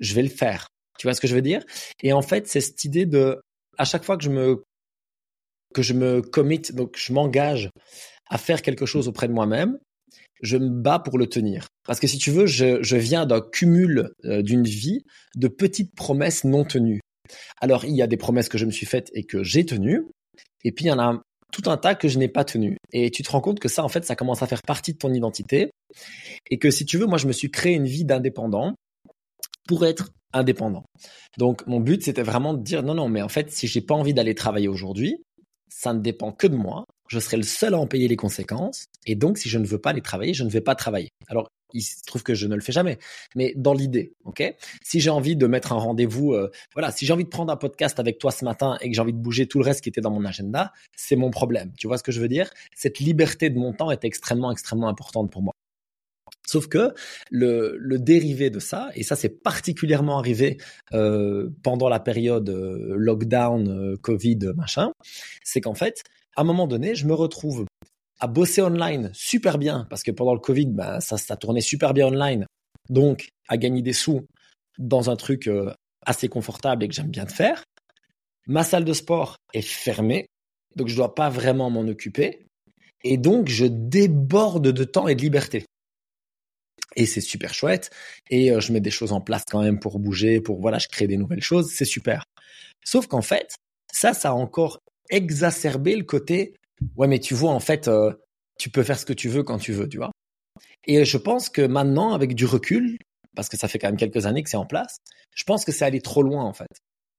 je 0.00 0.14
vais 0.14 0.22
le 0.22 0.28
faire 0.28 0.66
tu 0.98 1.06
vois 1.06 1.14
ce 1.14 1.20
que 1.20 1.26
je 1.26 1.34
veux 1.34 1.42
dire? 1.42 1.64
Et 2.02 2.12
en 2.12 2.22
fait 2.22 2.46
c'est 2.46 2.60
cette 2.60 2.84
idée 2.84 3.06
de 3.06 3.40
à 3.78 3.84
chaque 3.84 4.04
fois 4.04 4.16
que 4.16 4.24
je 4.24 4.30
me 4.30 4.62
que 5.72 5.82
je 5.82 5.94
me 5.94 6.22
commit 6.22 6.62
donc 6.72 6.96
je 6.96 7.12
m'engage 7.12 7.70
à 8.28 8.38
faire 8.38 8.62
quelque 8.62 8.86
chose 8.86 9.08
auprès 9.08 9.28
de 9.28 9.32
moi-même 9.32 9.78
je 10.42 10.56
me 10.56 10.68
bats 10.68 10.98
pour 10.98 11.18
le 11.18 11.26
tenir 11.26 11.66
parce 11.86 12.00
que 12.00 12.06
si 12.06 12.18
tu 12.18 12.30
veux 12.30 12.46
je, 12.46 12.96
viens 12.96 13.26
d'un 13.26 13.40
cumul 13.40 14.10
d'une 14.24 14.64
vie 14.64 15.04
de 15.36 15.48
petites 15.48 15.94
promesses 15.94 16.44
non 16.44 16.64
tenues 16.64 17.00
alors 17.60 17.84
il 17.84 17.94
y 17.94 18.02
a 18.02 18.06
des 18.06 18.16
promesses 18.16 18.48
que 18.48 18.58
je 18.58 18.66
me 18.66 18.70
suis 18.70 18.86
faites 18.86 19.10
et 19.14 19.24
que 19.24 19.42
j'ai 19.42 19.64
tenues 19.64 20.06
et 20.64 20.72
puis 20.72 20.86
il 20.86 20.88
y 20.88 20.92
en 20.92 20.98
a 20.98 21.22
tout 21.52 21.70
un 21.70 21.76
tas 21.76 21.94
que 21.94 22.08
je 22.08 22.18
n'ai 22.18 22.28
pas 22.28 22.44
tenu. 22.44 22.78
Et 22.92 23.10
tu 23.10 23.22
te 23.22 23.30
rends 23.30 23.40
compte 23.40 23.60
que 23.60 23.68
ça, 23.68 23.84
en 23.84 23.88
fait, 23.88 24.04
ça 24.04 24.16
commence 24.16 24.42
à 24.42 24.46
faire 24.46 24.62
partie 24.62 24.94
de 24.94 24.98
ton 24.98 25.12
identité. 25.12 25.70
Et 26.50 26.58
que 26.58 26.70
si 26.70 26.84
tu 26.84 26.98
veux, 26.98 27.06
moi, 27.06 27.18
je 27.18 27.28
me 27.28 27.32
suis 27.32 27.50
créé 27.50 27.74
une 27.74 27.84
vie 27.84 28.04
d'indépendant 28.04 28.74
pour 29.68 29.84
être 29.84 30.10
indépendant. 30.32 30.84
Donc, 31.38 31.64
mon 31.66 31.78
but, 31.78 32.02
c'était 32.02 32.22
vraiment 32.22 32.54
de 32.54 32.62
dire 32.62 32.82
non, 32.82 32.94
non, 32.94 33.08
mais 33.08 33.22
en 33.22 33.28
fait, 33.28 33.52
si 33.52 33.66
j'ai 33.68 33.82
pas 33.82 33.94
envie 33.94 34.14
d'aller 34.14 34.34
travailler 34.34 34.68
aujourd'hui, 34.68 35.22
ça 35.74 35.92
ne 35.92 36.00
dépend 36.00 36.32
que 36.32 36.46
de 36.46 36.56
moi. 36.56 36.84
Je 37.08 37.18
serai 37.18 37.36
le 37.36 37.42
seul 37.42 37.74
à 37.74 37.78
en 37.78 37.86
payer 37.86 38.08
les 38.08 38.16
conséquences. 38.16 38.86
Et 39.06 39.14
donc, 39.14 39.38
si 39.38 39.48
je 39.48 39.58
ne 39.58 39.66
veux 39.66 39.78
pas 39.78 39.90
aller 39.90 40.00
travailler, 40.00 40.32
je 40.34 40.44
ne 40.44 40.50
vais 40.50 40.60
pas 40.60 40.74
travailler. 40.74 41.10
Alors, 41.28 41.48
il 41.74 41.82
se 41.82 42.02
trouve 42.06 42.22
que 42.22 42.34
je 42.34 42.46
ne 42.46 42.54
le 42.54 42.60
fais 42.60 42.72
jamais. 42.72 42.98
Mais 43.34 43.52
dans 43.56 43.74
l'idée, 43.74 44.12
ok? 44.24 44.54
Si 44.82 45.00
j'ai 45.00 45.10
envie 45.10 45.36
de 45.36 45.46
mettre 45.46 45.72
un 45.72 45.76
rendez-vous, 45.76 46.32
euh, 46.34 46.50
voilà, 46.74 46.90
si 46.90 47.06
j'ai 47.06 47.12
envie 47.12 47.24
de 47.24 47.28
prendre 47.28 47.52
un 47.52 47.56
podcast 47.56 47.98
avec 47.98 48.18
toi 48.18 48.30
ce 48.30 48.44
matin 48.44 48.76
et 48.80 48.88
que 48.90 48.94
j'ai 48.94 49.00
envie 49.00 49.12
de 49.12 49.18
bouger 49.18 49.46
tout 49.46 49.58
le 49.58 49.64
reste 49.64 49.80
qui 49.80 49.88
était 49.88 50.00
dans 50.00 50.10
mon 50.10 50.24
agenda, 50.24 50.72
c'est 50.96 51.16
mon 51.16 51.30
problème. 51.30 51.72
Tu 51.78 51.86
vois 51.86 51.98
ce 51.98 52.02
que 52.02 52.12
je 52.12 52.20
veux 52.20 52.28
dire? 52.28 52.50
Cette 52.74 52.98
liberté 52.98 53.50
de 53.50 53.58
mon 53.58 53.72
temps 53.72 53.90
est 53.90 54.04
extrêmement, 54.04 54.52
extrêmement 54.52 54.88
importante 54.88 55.30
pour 55.30 55.42
moi. 55.42 55.54
Sauf 56.46 56.66
que 56.66 56.92
le, 57.30 57.76
le 57.78 57.98
dérivé 57.98 58.50
de 58.50 58.58
ça, 58.58 58.90
et 58.94 59.04
ça 59.04 59.16
c'est 59.16 59.42
particulièrement 59.42 60.18
arrivé 60.18 60.58
euh, 60.92 61.50
pendant 61.62 61.88
la 61.88 62.00
période 62.00 62.48
euh, 62.50 62.94
lockdown, 62.96 63.96
Covid, 63.98 64.52
machin, 64.56 64.92
c'est 65.44 65.60
qu'en 65.60 65.74
fait, 65.74 66.02
à 66.36 66.40
un 66.40 66.44
moment 66.44 66.66
donné, 66.66 66.94
je 66.94 67.06
me 67.06 67.14
retrouve 67.14 67.66
à 68.20 68.26
bosser 68.26 68.62
online 68.62 69.10
super 69.12 69.58
bien, 69.58 69.86
parce 69.90 70.02
que 70.02 70.10
pendant 70.10 70.34
le 70.34 70.40
Covid, 70.40 70.66
ben, 70.66 71.00
ça, 71.00 71.18
ça 71.18 71.36
tournait 71.36 71.60
super 71.60 71.92
bien 71.92 72.06
online. 72.06 72.46
Donc, 72.88 73.28
à 73.48 73.56
gagner 73.56 73.82
des 73.82 73.92
sous 73.92 74.26
dans 74.78 75.10
un 75.10 75.16
truc 75.16 75.48
euh, 75.48 75.72
assez 76.06 76.28
confortable 76.28 76.84
et 76.84 76.88
que 76.88 76.94
j'aime 76.94 77.10
bien 77.10 77.24
de 77.24 77.32
faire. 77.32 77.64
Ma 78.46 78.64
salle 78.64 78.84
de 78.84 78.92
sport 78.92 79.36
est 79.54 79.66
fermée, 79.66 80.26
donc 80.76 80.88
je 80.88 80.96
dois 80.96 81.14
pas 81.14 81.30
vraiment 81.30 81.70
m'en 81.70 81.82
occuper. 81.82 82.46
Et 83.04 83.16
donc, 83.16 83.48
je 83.48 83.66
déborde 83.66 84.68
de 84.68 84.84
temps 84.84 85.08
et 85.08 85.14
de 85.14 85.22
liberté. 85.22 85.64
Et 86.96 87.06
c'est 87.06 87.20
super 87.20 87.54
chouette. 87.54 87.90
Et 88.30 88.52
euh, 88.52 88.60
je 88.60 88.72
mets 88.72 88.80
des 88.80 88.90
choses 88.90 89.12
en 89.12 89.20
place 89.20 89.44
quand 89.50 89.62
même 89.62 89.80
pour 89.80 89.98
bouger, 89.98 90.40
pour 90.40 90.60
voilà, 90.60 90.78
je 90.78 90.88
crée 90.88 91.06
des 91.06 91.16
nouvelles 91.16 91.42
choses. 91.42 91.70
C'est 91.72 91.84
super. 91.84 92.24
Sauf 92.84 93.06
qu'en 93.06 93.22
fait, 93.22 93.54
ça, 93.92 94.14
ça 94.14 94.30
a 94.30 94.32
encore 94.32 94.78
exacerbé 95.10 95.96
le 95.96 96.04
côté 96.04 96.54
ouais, 96.96 97.08
mais 97.08 97.18
tu 97.18 97.34
vois, 97.34 97.52
en 97.52 97.60
fait, 97.60 97.88
euh, 97.88 98.12
tu 98.58 98.70
peux 98.70 98.82
faire 98.82 98.98
ce 98.98 99.06
que 99.06 99.12
tu 99.12 99.28
veux 99.28 99.42
quand 99.42 99.58
tu 99.58 99.72
veux, 99.72 99.88
tu 99.88 99.98
vois. 99.98 100.10
Et 100.86 101.04
je 101.04 101.16
pense 101.16 101.48
que 101.48 101.62
maintenant, 101.62 102.12
avec 102.12 102.34
du 102.34 102.44
recul, 102.44 102.98
parce 103.34 103.48
que 103.48 103.56
ça 103.56 103.68
fait 103.68 103.78
quand 103.78 103.88
même 103.88 103.96
quelques 103.96 104.26
années 104.26 104.42
que 104.42 104.50
c'est 104.50 104.56
en 104.56 104.66
place, 104.66 104.96
je 105.34 105.44
pense 105.44 105.64
que 105.64 105.72
c'est 105.72 105.84
allé 105.84 106.00
trop 106.00 106.22
loin, 106.22 106.44
en 106.44 106.52
fait. 106.52 106.68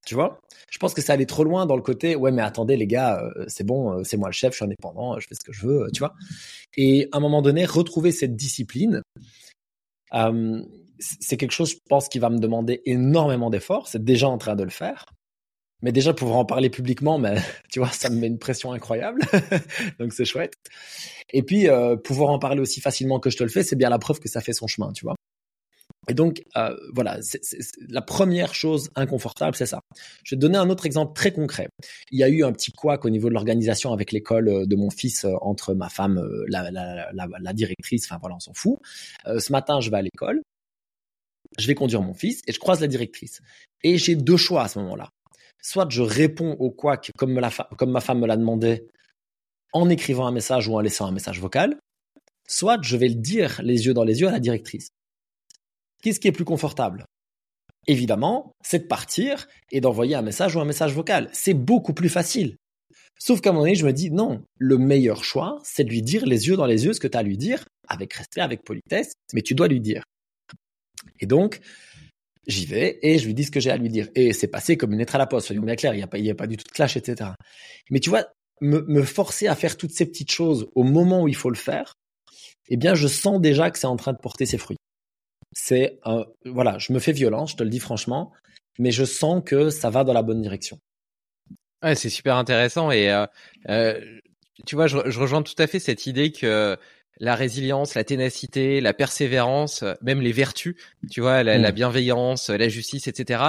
Tu 0.06 0.16
vois? 0.16 0.40
Je 0.70 0.78
pense 0.80 0.94
que 0.94 1.02
c'est 1.02 1.14
allé 1.14 1.26
trop 1.26 1.46
loin 1.46 1.66
dans 1.66 1.78
le 1.78 1.82
côté, 1.82 2.16
ouais, 2.16 2.32
mais 2.32 2.42
attendez, 2.42 2.76
les 2.76 2.88
gars, 2.88 3.22
euh, 3.22 3.46
c'est 3.48 3.64
bon, 3.64 4.04
c'est 4.04 4.18
moi 4.18 4.28
le 4.28 4.34
chef, 4.34 4.52
je 4.52 4.58
suis 4.58 4.66
indépendant, 4.66 5.18
je 5.20 5.28
fais 5.28 5.36
ce 5.36 5.46
que 5.46 5.54
je 5.54 5.66
veux, 5.66 5.88
tu 5.94 6.00
vois? 6.00 6.14
Et 6.76 7.08
à 7.14 7.18
un 7.18 7.20
moment 7.22 7.42
donné, 7.42 7.66
retrouver 7.66 8.12
cette 8.12 8.36
discipline, 8.36 9.02
c'est 11.00 11.38
quelque 11.38 11.52
chose, 11.52 11.72
je 11.72 11.78
pense, 11.90 12.08
qui 12.08 12.20
va 12.20 12.30
me 12.30 12.40
demander 12.40 12.82
énormément 12.86 13.50
d'efforts. 13.50 13.88
C'est 13.88 14.04
déjà 14.04 14.30
en 14.30 14.38
train 14.38 14.56
de 14.56 14.64
le 14.64 14.70
faire. 14.70 15.06
Mais 15.82 15.92
déjà, 15.92 16.14
pouvoir 16.14 16.40
en 16.40 16.46
parler 16.46 16.70
publiquement, 16.70 17.18
mais, 17.18 17.36
tu 17.70 17.80
vois, 17.80 17.90
ça 17.90 18.10
me 18.10 18.16
met 18.16 18.28
une 18.28 18.40
pression 18.40 18.72
incroyable. 18.72 19.22
Donc, 20.00 20.14
c'est 20.14 20.26
chouette. 20.26 20.54
Et 21.32 21.44
puis, 21.44 21.68
euh, 21.68 21.98
pouvoir 21.98 22.30
en 22.30 22.40
parler 22.40 22.62
aussi 22.62 22.80
facilement 22.80 23.20
que 23.20 23.30
je 23.30 23.38
te 23.38 23.44
le 23.44 23.50
fais, 23.50 23.64
c'est 23.64 23.76
bien 23.76 23.90
la 23.90 24.00
preuve 24.00 24.20
que 24.20 24.30
ça 24.30 24.40
fait 24.40 24.54
son 24.54 24.68
chemin, 24.68 24.94
tu 24.94 25.06
vois. 25.06 25.16
Et 26.10 26.14
donc, 26.14 26.44
euh, 26.58 26.76
voilà, 26.94 27.22
c'est, 27.22 27.42
la 27.88 28.02
première 28.02 28.54
chose 28.54 28.90
inconfortable, 28.96 29.56
c'est 29.56 29.66
ça. 29.66 29.82
Je 30.24 30.36
vais 30.36 30.40
te 30.40 30.42
donner 30.42 30.58
un 30.58 30.70
autre 30.70 30.86
exemple 30.86 31.14
très 31.14 31.32
concret. 31.32 31.68
Il 32.12 32.20
y 32.20 32.24
a 32.24 32.30
eu 32.30 32.44
un 32.44 32.52
petit 32.52 32.72
couac 32.72 33.06
au 33.06 33.10
niveau 33.10 33.30
de 33.30 33.34
l'organisation 33.34 33.94
avec 33.94 34.12
l'école 34.12 34.50
euh, 34.50 34.66
de 34.66 34.76
mon 34.76 34.90
fils 34.90 35.26
entre 35.42 35.74
ma 35.74 35.90
femme, 35.90 36.22
la, 36.48 36.72
la, 36.72 37.12
la, 37.14 37.28
la 37.40 37.54
directrice, 37.54 38.06
enfin 38.06 38.18
voilà, 38.20 38.36
on 38.36 38.40
s'en 38.40 38.54
fout. 38.54 38.78
ce 39.26 39.52
matin, 39.52 39.80
je 39.80 39.90
vais 39.90 39.98
à 39.98 40.02
l'école, 40.02 40.42
je 41.58 41.68
vais 41.68 41.76
conduire 41.76 42.02
mon 42.02 42.14
fils 42.14 42.42
et 42.48 42.52
je 42.52 42.60
croise 42.60 42.82
la 42.82 42.88
directrice. 42.88 43.42
Et 43.84 43.98
j'ai 43.98 44.16
deux 44.16 44.38
choix 44.38 44.64
à 44.64 44.68
ce 44.68 44.80
moment-là 44.80 45.10
soit 45.64 45.88
je 45.90 46.02
réponds 46.02 46.52
au 46.60 46.70
quoi 46.70 47.00
comme, 47.18 47.40
comme 47.78 47.92
ma 47.92 48.02
femme 48.02 48.20
me 48.20 48.28
l'a 48.28 48.38
demandé 48.38 48.86
en 49.72 49.90
écrivant 49.90 50.28
un 50.28 50.32
message 50.32 50.68
ou 50.68 50.76
en 50.76 50.82
laissant 50.82 51.08
un 51.08 51.12
message 51.12 51.40
vocal, 51.40 51.80
soit 52.48 52.78
je 52.82 52.96
vais 52.98 53.08
le 53.08 53.16
dire 53.16 53.60
les 53.64 53.88
yeux 53.88 53.94
dans 53.94 54.04
les 54.04 54.22
yeux 54.22 54.28
à 54.28 54.32
la 54.32 54.40
directrice. 54.40 54.90
Qu'est-ce 56.04 56.20
qui 56.20 56.28
est 56.28 56.34
plus 56.34 56.46
confortable? 56.46 57.06
Évidemment, 57.88 58.52
c'est 58.64 58.80
de 58.80 58.88
partir 58.88 59.48
et 59.72 59.82
d'envoyer 59.82 60.16
un 60.16 60.22
message 60.22 60.56
ou 60.56 60.60
un 60.60 60.66
message 60.66 60.94
vocal. 60.94 61.30
C'est 61.34 61.56
beaucoup 61.56 61.94
plus 61.94 62.10
facile. 62.10 62.58
Sauf 63.20 63.42
qu'à 63.42 63.50
un 63.50 63.54
moment 63.54 63.64
donné, 63.64 63.76
je 63.76 63.86
me 63.86 63.94
dis 63.94 64.12
non, 64.12 64.44
le 64.58 64.78
meilleur 64.78 65.24
choix, 65.24 65.60
c'est 65.64 65.84
de 65.84 65.90
lui 65.90 66.02
dire 66.02 66.26
les 66.26 66.48
yeux 66.48 66.56
dans 66.56 66.66
les 66.66 66.86
yeux 66.86 66.94
ce 66.94 67.00
que 67.00 67.08
tu 67.08 67.18
as 67.18 67.22
à 67.22 67.24
lui 67.24 67.38
dire, 67.38 67.66
avec 67.88 68.14
respect, 68.14 68.42
avec 68.42 68.64
politesse, 68.64 69.14
mais 69.34 69.42
tu 69.42 69.56
dois 69.56 69.68
lui 69.68 69.80
dire. 69.80 70.04
Et 71.20 71.26
donc, 71.26 71.60
J'y 72.46 72.66
vais 72.66 73.00
et 73.02 73.20
je 73.20 73.26
lui 73.26 73.34
dis 73.34 73.46
ce 73.46 73.52
que 73.52 73.60
j'ai 73.60 73.72
à 73.72 73.78
lui 73.78 73.90
dire. 73.90 74.10
Et 74.16 74.34
c'est 74.34 74.48
passé 74.48 74.76
comme 74.76 74.92
une 74.92 75.00
lettre 75.00 75.16
à 75.16 75.18
la 75.18 75.28
poste, 75.28 75.48
soyons 75.48 75.62
bien 75.62 75.76
clairs, 75.76 75.94
il 75.94 75.98
n'y 75.98 76.04
a, 76.04 76.08
pas, 76.08 76.18
a 76.18 76.36
pas 76.36 76.48
du 76.48 76.58
tout 76.58 76.68
de 76.68 76.74
clash, 76.74 76.98
etc. 76.98 77.32
Mais 77.90 78.00
tu 78.00 78.10
vois, 78.10 78.28
me, 78.60 78.82
me, 78.82 79.04
forcer 79.04 79.48
à 79.48 79.56
faire 79.56 79.78
toutes 79.78 79.94
ces 79.94 80.06
petites 80.06 80.32
choses 80.32 80.68
au 80.76 80.84
moment 80.84 81.24
où 81.24 81.28
il 81.28 81.36
faut 81.36 81.50
le 81.50 81.56
faire, 81.56 81.94
eh 82.68 82.78
bien, 82.78 82.96
je 82.96 83.08
sens 83.08 83.40
déjà 83.40 83.72
que 83.72 83.80
c'est 83.80 83.88
en 83.88 83.96
train 83.96 84.14
de 84.14 84.18
porter 84.18 84.46
ses 84.46 84.58
fruits. 84.58 84.78
C'est, 85.56 86.00
euh, 86.06 86.26
voilà, 86.46 86.78
je 86.78 86.94
me 86.94 87.00
fais 87.00 87.12
violence, 87.12 87.52
je 87.52 87.58
te 87.58 87.64
le 87.64 87.70
dis 87.70 87.80
franchement, 87.80 88.32
mais 88.80 88.92
je 88.92 89.06
sens 89.06 89.42
que 89.46 89.70
ça 89.70 89.90
va 89.90 90.04
dans 90.04 90.14
la 90.14 90.24
bonne 90.24 90.42
direction. 90.42 90.80
Ouais, 91.84 91.96
c'est 91.96 92.10
super 92.10 92.38
intéressant 92.38 92.92
et 92.92 93.12
euh, 93.12 93.26
euh, 93.70 94.00
tu 94.66 94.76
vois, 94.76 94.88
je, 94.88 94.98
je, 95.10 95.20
rejoins 95.20 95.44
tout 95.44 95.56
à 95.58 95.68
fait 95.68 95.80
cette 95.80 96.08
idée 96.08 96.32
que 96.32 96.78
la 97.20 97.36
résilience, 97.36 97.96
la 97.96 98.04
ténacité, 98.04 98.82
la 98.82 98.94
persévérance, 98.94 99.84
euh, 99.84 99.94
même 100.02 100.22
les 100.22 100.32
vertus, 100.32 100.76
tu 101.12 101.22
vois, 101.22 101.44
la, 101.44 101.58
mm. 101.60 101.74
bienveillance, 101.74 102.50
la 102.50 102.70
justice, 102.70 103.08
etc. 103.08 103.44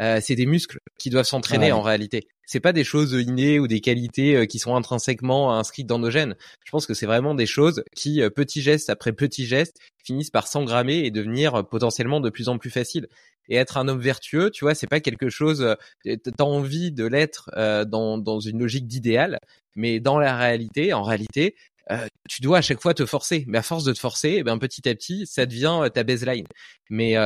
Euh, 0.00 0.20
c'est 0.22 0.34
des 0.34 0.46
muscles 0.46 0.78
qui 0.98 1.10
doivent 1.10 1.26
s'entraîner 1.26 1.72
en 1.72 1.82
réalité. 1.82 2.28
C'est 2.46 2.60
pas 2.60 2.72
des 2.72 2.84
choses 2.84 3.12
innées 3.12 3.58
ou 3.58 3.68
des 3.68 3.80
qualités 3.80 4.34
euh, 4.36 4.46
qui 4.46 4.58
sont 4.58 4.74
intrinsèquement 4.74 5.56
inscrites 5.56 5.86
dans 5.86 5.98
nos 5.98 6.10
gènes. 6.10 6.34
Je 6.64 6.70
pense 6.70 6.86
que 6.86 6.94
c'est 6.94 7.06
vraiment 7.06 7.34
des 7.34 7.46
choses 7.46 7.84
qui, 7.94 8.22
petit 8.34 8.62
geste 8.62 8.90
après 8.90 9.12
petit 9.12 9.46
geste, 9.46 9.76
finissent 10.02 10.30
par 10.30 10.46
s'engrammer 10.46 10.98
et 11.00 11.10
devenir 11.10 11.66
potentiellement 11.68 12.20
de 12.20 12.30
plus 12.30 12.48
en 12.48 12.58
plus 12.58 12.70
faciles. 12.70 13.06
Et 13.48 13.56
être 13.56 13.78
un 13.78 13.88
homme 13.88 14.00
vertueux, 14.00 14.50
tu 14.50 14.64
vois, 14.64 14.74
c'est 14.76 14.86
pas 14.86 15.00
quelque 15.00 15.28
chose. 15.28 15.74
T'as 16.04 16.44
envie 16.44 16.92
de 16.92 17.04
l'être 17.04 17.50
dans 17.86 18.16
dans 18.16 18.38
une 18.38 18.60
logique 18.60 18.86
d'idéal, 18.86 19.40
mais 19.74 19.98
dans 19.98 20.20
la 20.20 20.36
réalité, 20.36 20.92
en 20.92 21.02
réalité, 21.02 21.56
euh, 21.90 22.06
tu 22.28 22.42
dois 22.42 22.58
à 22.58 22.62
chaque 22.62 22.80
fois 22.80 22.94
te 22.94 23.06
forcer. 23.06 23.44
Mais 23.48 23.58
à 23.58 23.62
force 23.62 23.84
de 23.84 23.92
te 23.92 23.98
forcer, 23.98 24.36
eh 24.38 24.42
ben 24.42 24.58
petit 24.58 24.88
à 24.88 24.94
petit, 24.94 25.26
ça 25.26 25.46
devient 25.46 25.88
ta 25.92 26.02
baseline. 26.02 26.46
Mais 26.90 27.16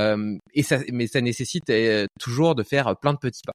et 0.55 0.63
ça, 0.63 0.79
mais 0.93 1.07
ça 1.07 1.21
nécessite 1.21 1.73
toujours 2.21 2.55
de 2.55 2.63
faire 2.63 2.97
plein 3.01 3.13
de 3.13 3.19
petits 3.19 3.43
pas. 3.47 3.53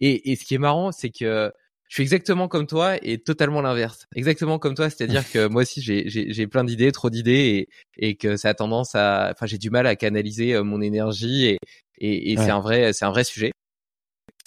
Et, 0.00 0.30
et 0.30 0.36
ce 0.36 0.44
qui 0.44 0.54
est 0.54 0.58
marrant, 0.58 0.92
c'est 0.92 1.10
que 1.10 1.50
je 1.88 1.94
suis 1.94 2.02
exactement 2.02 2.48
comme 2.48 2.66
toi 2.66 2.96
et 3.02 3.18
totalement 3.18 3.62
l'inverse. 3.62 4.06
Exactement 4.14 4.58
comme 4.58 4.74
toi, 4.74 4.90
c'est-à-dire 4.90 5.28
que 5.30 5.48
moi 5.48 5.62
aussi 5.62 5.80
j'ai 5.80 6.04
j'ai 6.06 6.46
plein 6.46 6.64
d'idées, 6.64 6.92
trop 6.92 7.08
d'idées 7.10 7.66
et 7.98 8.08
et 8.10 8.14
que 8.16 8.36
ça 8.36 8.50
a 8.50 8.54
tendance 8.54 8.94
à, 8.94 9.30
enfin 9.32 9.46
j'ai 9.46 9.58
du 9.58 9.70
mal 9.70 9.86
à 9.86 9.96
canaliser 9.96 10.54
euh, 10.54 10.62
mon 10.62 10.82
énergie 10.82 11.46
et 11.46 11.58
et, 11.98 12.32
et 12.32 12.36
c'est 12.36 12.50
un 12.50 12.60
vrai 12.60 12.92
c'est 12.92 13.06
un 13.06 13.10
vrai 13.10 13.24
sujet. 13.24 13.52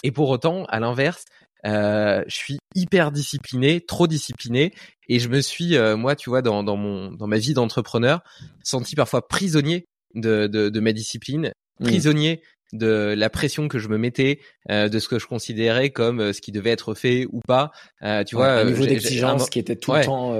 Et 0.04 0.10
pour 0.12 0.30
autant, 0.30 0.64
à 0.66 0.80
l'inverse, 0.80 1.24
euh, 1.44 1.51
je 1.64 2.22
suis 2.28 2.58
hyper 2.74 3.12
discipliné, 3.12 3.80
trop 3.80 4.06
discipliné, 4.06 4.72
et 5.08 5.18
je 5.18 5.28
me 5.28 5.40
suis, 5.40 5.76
euh, 5.76 5.96
moi, 5.96 6.16
tu 6.16 6.30
vois, 6.30 6.42
dans, 6.42 6.62
dans 6.62 6.76
mon 6.76 7.12
dans 7.12 7.26
ma 7.26 7.38
vie 7.38 7.54
d'entrepreneur, 7.54 8.22
senti 8.62 8.94
parfois 8.94 9.26
prisonnier 9.28 9.86
de, 10.14 10.46
de, 10.46 10.68
de 10.68 10.80
ma 10.80 10.92
discipline, 10.92 11.52
mmh. 11.80 11.84
prisonnier 11.84 12.42
de 12.72 13.14
la 13.16 13.28
pression 13.30 13.68
que 13.68 13.78
je 13.78 13.88
me 13.88 13.98
mettais, 13.98 14.40
euh, 14.70 14.88
de 14.88 14.98
ce 14.98 15.08
que 15.08 15.18
je 15.18 15.26
considérais 15.26 15.90
comme 15.90 16.20
euh, 16.20 16.32
ce 16.32 16.40
qui 16.40 16.52
devait 16.52 16.70
être 16.70 16.94
fait 16.94 17.26
ou 17.30 17.40
pas. 17.46 17.70
Euh, 18.02 18.24
tu 18.24 18.36
vois, 18.36 18.52
un 18.52 18.64
niveau 18.64 18.86
d'exigence 18.86 19.50
qui 19.50 19.58
était 19.58 19.76
tout 19.76 19.92
le 19.92 20.04
temps. 20.04 20.34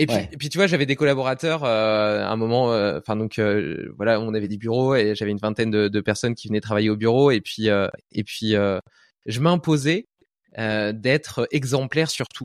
Et 0.00 0.06
puis, 0.06 0.16
et 0.30 0.36
puis 0.36 0.48
tu 0.48 0.58
vois, 0.58 0.68
j'avais 0.68 0.86
des 0.86 0.94
collaborateurs 0.94 1.64
à 1.64 2.30
un 2.30 2.36
moment. 2.36 2.66
Enfin 2.96 3.16
donc 3.16 3.40
voilà, 3.96 4.20
on 4.20 4.32
avait 4.32 4.46
des 4.46 4.58
bureaux 4.58 4.94
et 4.94 5.16
j'avais 5.16 5.32
une 5.32 5.38
vingtaine 5.38 5.72
de, 5.72 5.88
de, 5.88 6.00
personnes 6.00 6.36
qui 6.36 6.46
venaient 6.46 6.60
travailler 6.60 6.88
au 6.88 6.96
bureau. 6.96 7.32
Et 7.32 7.40
puis 7.40 7.66
et 7.66 8.24
puis 8.24 8.54
je 9.26 9.40
m'imposais 9.40 10.06
d'être 10.56 11.46
exemplaire 11.50 12.10
sur 12.10 12.26
tout 12.28 12.44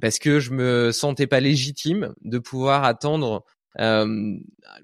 parce 0.00 0.18
que 0.18 0.40
je 0.40 0.50
me 0.50 0.92
sentais 0.92 1.26
pas 1.26 1.40
légitime 1.40 2.14
de 2.22 2.38
pouvoir 2.38 2.84
attendre 2.84 3.44
euh, 3.78 4.36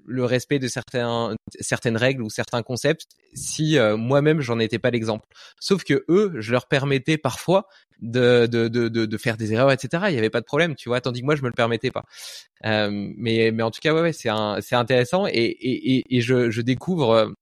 le 0.05 0.23
respect 0.23 0.59
de 0.59 0.67
certains, 0.69 1.35
certaines 1.59 1.97
règles 1.97 2.23
ou 2.23 2.29
certains 2.29 2.63
concepts 2.63 3.05
si 3.33 3.77
euh, 3.77 3.97
moi-même 3.97 4.39
j'en 4.39 4.59
étais 4.59 4.79
pas 4.79 4.91
l'exemple. 4.91 5.27
Sauf 5.59 5.83
que 5.83 6.05
eux, 6.07 6.33
je 6.37 6.51
leur 6.53 6.67
permettais 6.67 7.17
parfois 7.17 7.67
de, 7.99 8.45
de, 8.45 8.69
de, 8.69 8.87
de, 8.87 9.17
faire 9.17 9.35
des 9.35 9.51
erreurs, 9.51 9.71
etc. 9.71 10.05
Il 10.07 10.15
y 10.15 10.17
avait 10.17 10.29
pas 10.29 10.39
de 10.39 10.45
problème, 10.45 10.75
tu 10.75 10.87
vois, 10.87 11.01
tandis 11.01 11.19
que 11.19 11.25
moi 11.25 11.35
je 11.35 11.41
me 11.41 11.47
le 11.47 11.53
permettais 11.53 11.91
pas. 11.91 12.05
Euh, 12.65 12.89
mais, 13.17 13.51
mais 13.51 13.63
en 13.63 13.71
tout 13.71 13.81
cas, 13.81 13.93
ouais, 13.93 14.01
ouais 14.01 14.13
c'est 14.13 14.29
c'est 14.61 14.75
intéressant 14.75 15.27
et, 15.27 15.33
et, 15.33 16.15
et, 16.15 16.21
je, 16.21 16.49
je 16.49 16.61
découvre 16.61 17.33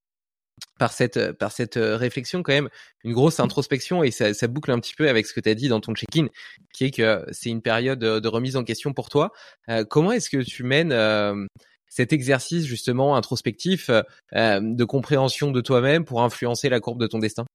par 0.78 0.92
cette 0.92 1.34
par 1.34 1.52
cette 1.52 1.78
euh, 1.78 1.96
réflexion 1.96 2.44
quand 2.44 2.54
même 2.54 2.70
une 3.04 3.14
grosse 3.14 3.40
introspection 3.40 4.04
et 4.04 4.12
ça, 4.12 4.34
ça 4.34 4.48
boucle 4.48 4.72
un 4.72 4.80
petit 4.80 4.94
peu 4.94 5.08
avec 5.10 5.26
ce 5.26 5.34
que 5.34 5.40
tu 5.40 5.50
as 5.50 5.56
dit 5.56 5.70
dans 5.70 5.80
ton 5.80 5.94
check-in 5.94 6.28
qui 6.74 6.86
est 6.86 6.92
que 6.92 7.26
c'est 7.32 7.50
une 7.50 7.62
période 7.62 8.00
de 8.00 8.28
remise 8.28 8.56
en 8.56 8.64
question 8.64 8.94
pour 8.94 9.10
toi. 9.10 9.32
Euh, 9.70 9.86
comment 9.86 10.12
est-ce 10.12 10.30
que 10.30 10.42
tu 10.42 10.64
mènes 10.64 10.92
euh, 10.92 11.46
cet 11.88 12.12
exercice 12.12 12.66
justement 12.66 13.16
introspectif 13.16 13.90
de 14.34 14.84
compréhension 14.84 15.52
de 15.52 15.62
toi-même 15.62 16.04
pour 16.04 16.22
influencer 16.24 16.68
la 16.68 16.82
courbe 16.82 17.00
de 17.00 17.08
ton 17.08 17.20
destin? 17.20 17.46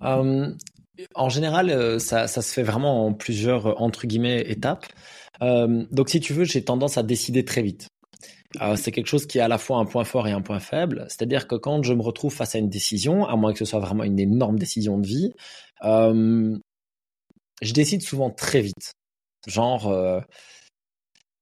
En 0.00 1.28
général, 1.28 2.00
ça, 2.00 2.26
ça, 2.26 2.42
se 2.42 2.52
fait 2.52 2.62
vraiment 2.64 3.06
en 3.06 3.12
plusieurs 3.12 3.80
entre 3.80 4.06
guillemets 4.08 4.40
étapes. 4.48 4.86
donc 5.40 6.08
si 6.08 6.18
tu 6.18 6.32
veux, 6.32 6.44
j'ai 6.44 6.64
tendance 6.64 6.98
à 6.98 7.04
décider 7.04 7.44
très 7.44 7.62
vite. 7.62 7.86
Euh, 8.60 8.76
c'est 8.76 8.92
quelque 8.92 9.06
chose 9.06 9.26
qui 9.26 9.38
est 9.38 9.40
à 9.40 9.48
la 9.48 9.58
fois 9.58 9.78
un 9.78 9.84
point 9.84 10.04
fort 10.04 10.26
et 10.28 10.32
un 10.32 10.42
point 10.42 10.60
faible. 10.60 11.06
C'est-à-dire 11.08 11.46
que 11.48 11.54
quand 11.54 11.82
je 11.82 11.92
me 11.94 12.02
retrouve 12.02 12.32
face 12.32 12.54
à 12.54 12.58
une 12.58 12.68
décision, 12.68 13.26
à 13.26 13.36
moins 13.36 13.52
que 13.52 13.58
ce 13.58 13.64
soit 13.64 13.80
vraiment 13.80 14.04
une 14.04 14.18
énorme 14.18 14.58
décision 14.58 14.98
de 14.98 15.06
vie, 15.06 15.32
euh, 15.84 16.56
je 17.62 17.72
décide 17.72 18.02
souvent 18.02 18.30
très 18.30 18.60
vite. 18.60 18.92
Genre, 19.46 19.88
euh, 19.88 20.20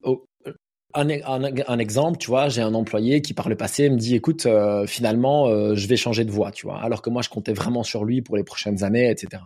oh, 0.02 0.24
un, 0.94 1.08
un, 1.08 1.78
exemple, 1.78 2.18
tu 2.18 2.28
vois, 2.28 2.48
j'ai 2.48 2.60
un 2.60 2.74
employé 2.74 3.22
qui 3.22 3.34
par 3.34 3.48
le 3.48 3.56
passé 3.56 3.88
me 3.88 3.96
dit, 3.96 4.14
écoute, 4.14 4.46
finalement, 4.86 5.74
je 5.74 5.86
vais 5.86 5.96
changer 5.96 6.26
de 6.26 6.30
voie, 6.30 6.50
tu 6.50 6.66
vois, 6.66 6.82
alors 6.82 7.00
que 7.00 7.08
moi, 7.08 7.22
je 7.22 7.30
comptais 7.30 7.54
vraiment 7.54 7.82
sur 7.82 8.04
lui 8.04 8.20
pour 8.20 8.36
les 8.36 8.44
prochaines 8.44 8.84
années, 8.84 9.08
etc. 9.08 9.42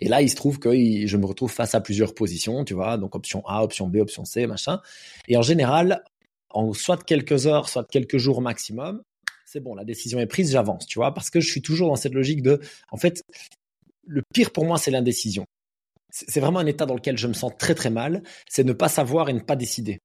Et 0.00 0.08
là, 0.08 0.22
il 0.22 0.30
se 0.30 0.36
trouve 0.36 0.58
que 0.58 0.70
je 0.72 1.16
me 1.16 1.26
retrouve 1.26 1.50
face 1.50 1.74
à 1.74 1.80
plusieurs 1.80 2.14
positions, 2.14 2.64
tu 2.64 2.74
vois, 2.74 2.98
donc 2.98 3.14
option 3.14 3.42
A, 3.46 3.62
option 3.62 3.88
B, 3.88 3.96
option 3.96 4.24
C, 4.24 4.46
machin. 4.46 4.80
Et 5.28 5.36
en 5.36 5.42
général, 5.42 6.04
en 6.50 6.72
soit 6.72 7.02
quelques 7.04 7.46
heures, 7.46 7.68
soit 7.68 7.86
quelques 7.88 8.18
jours 8.18 8.40
maximum, 8.40 9.02
c'est 9.44 9.60
bon, 9.60 9.74
la 9.74 9.84
décision 9.84 10.18
est 10.18 10.26
prise, 10.26 10.52
j'avance, 10.52 10.86
tu 10.86 10.98
vois, 10.98 11.14
parce 11.14 11.30
que 11.30 11.40
je 11.40 11.48
suis 11.48 11.62
toujours 11.62 11.88
dans 11.88 11.96
cette 11.96 12.14
logique 12.14 12.42
de, 12.42 12.60
en 12.90 12.96
fait, 12.96 13.22
le 14.06 14.22
pire 14.34 14.50
pour 14.50 14.64
moi, 14.64 14.76
c'est 14.78 14.90
l'indécision. 14.90 15.46
C'est 16.10 16.40
vraiment 16.40 16.60
un 16.60 16.66
état 16.66 16.86
dans 16.86 16.94
lequel 16.94 17.18
je 17.18 17.26
me 17.26 17.32
sens 17.32 17.52
très 17.58 17.74
très 17.74 17.90
mal, 17.90 18.22
c'est 18.48 18.64
ne 18.64 18.72
pas 18.72 18.88
savoir 18.88 19.28
et 19.28 19.32
ne 19.32 19.40
pas 19.40 19.56
décider. 19.56 19.98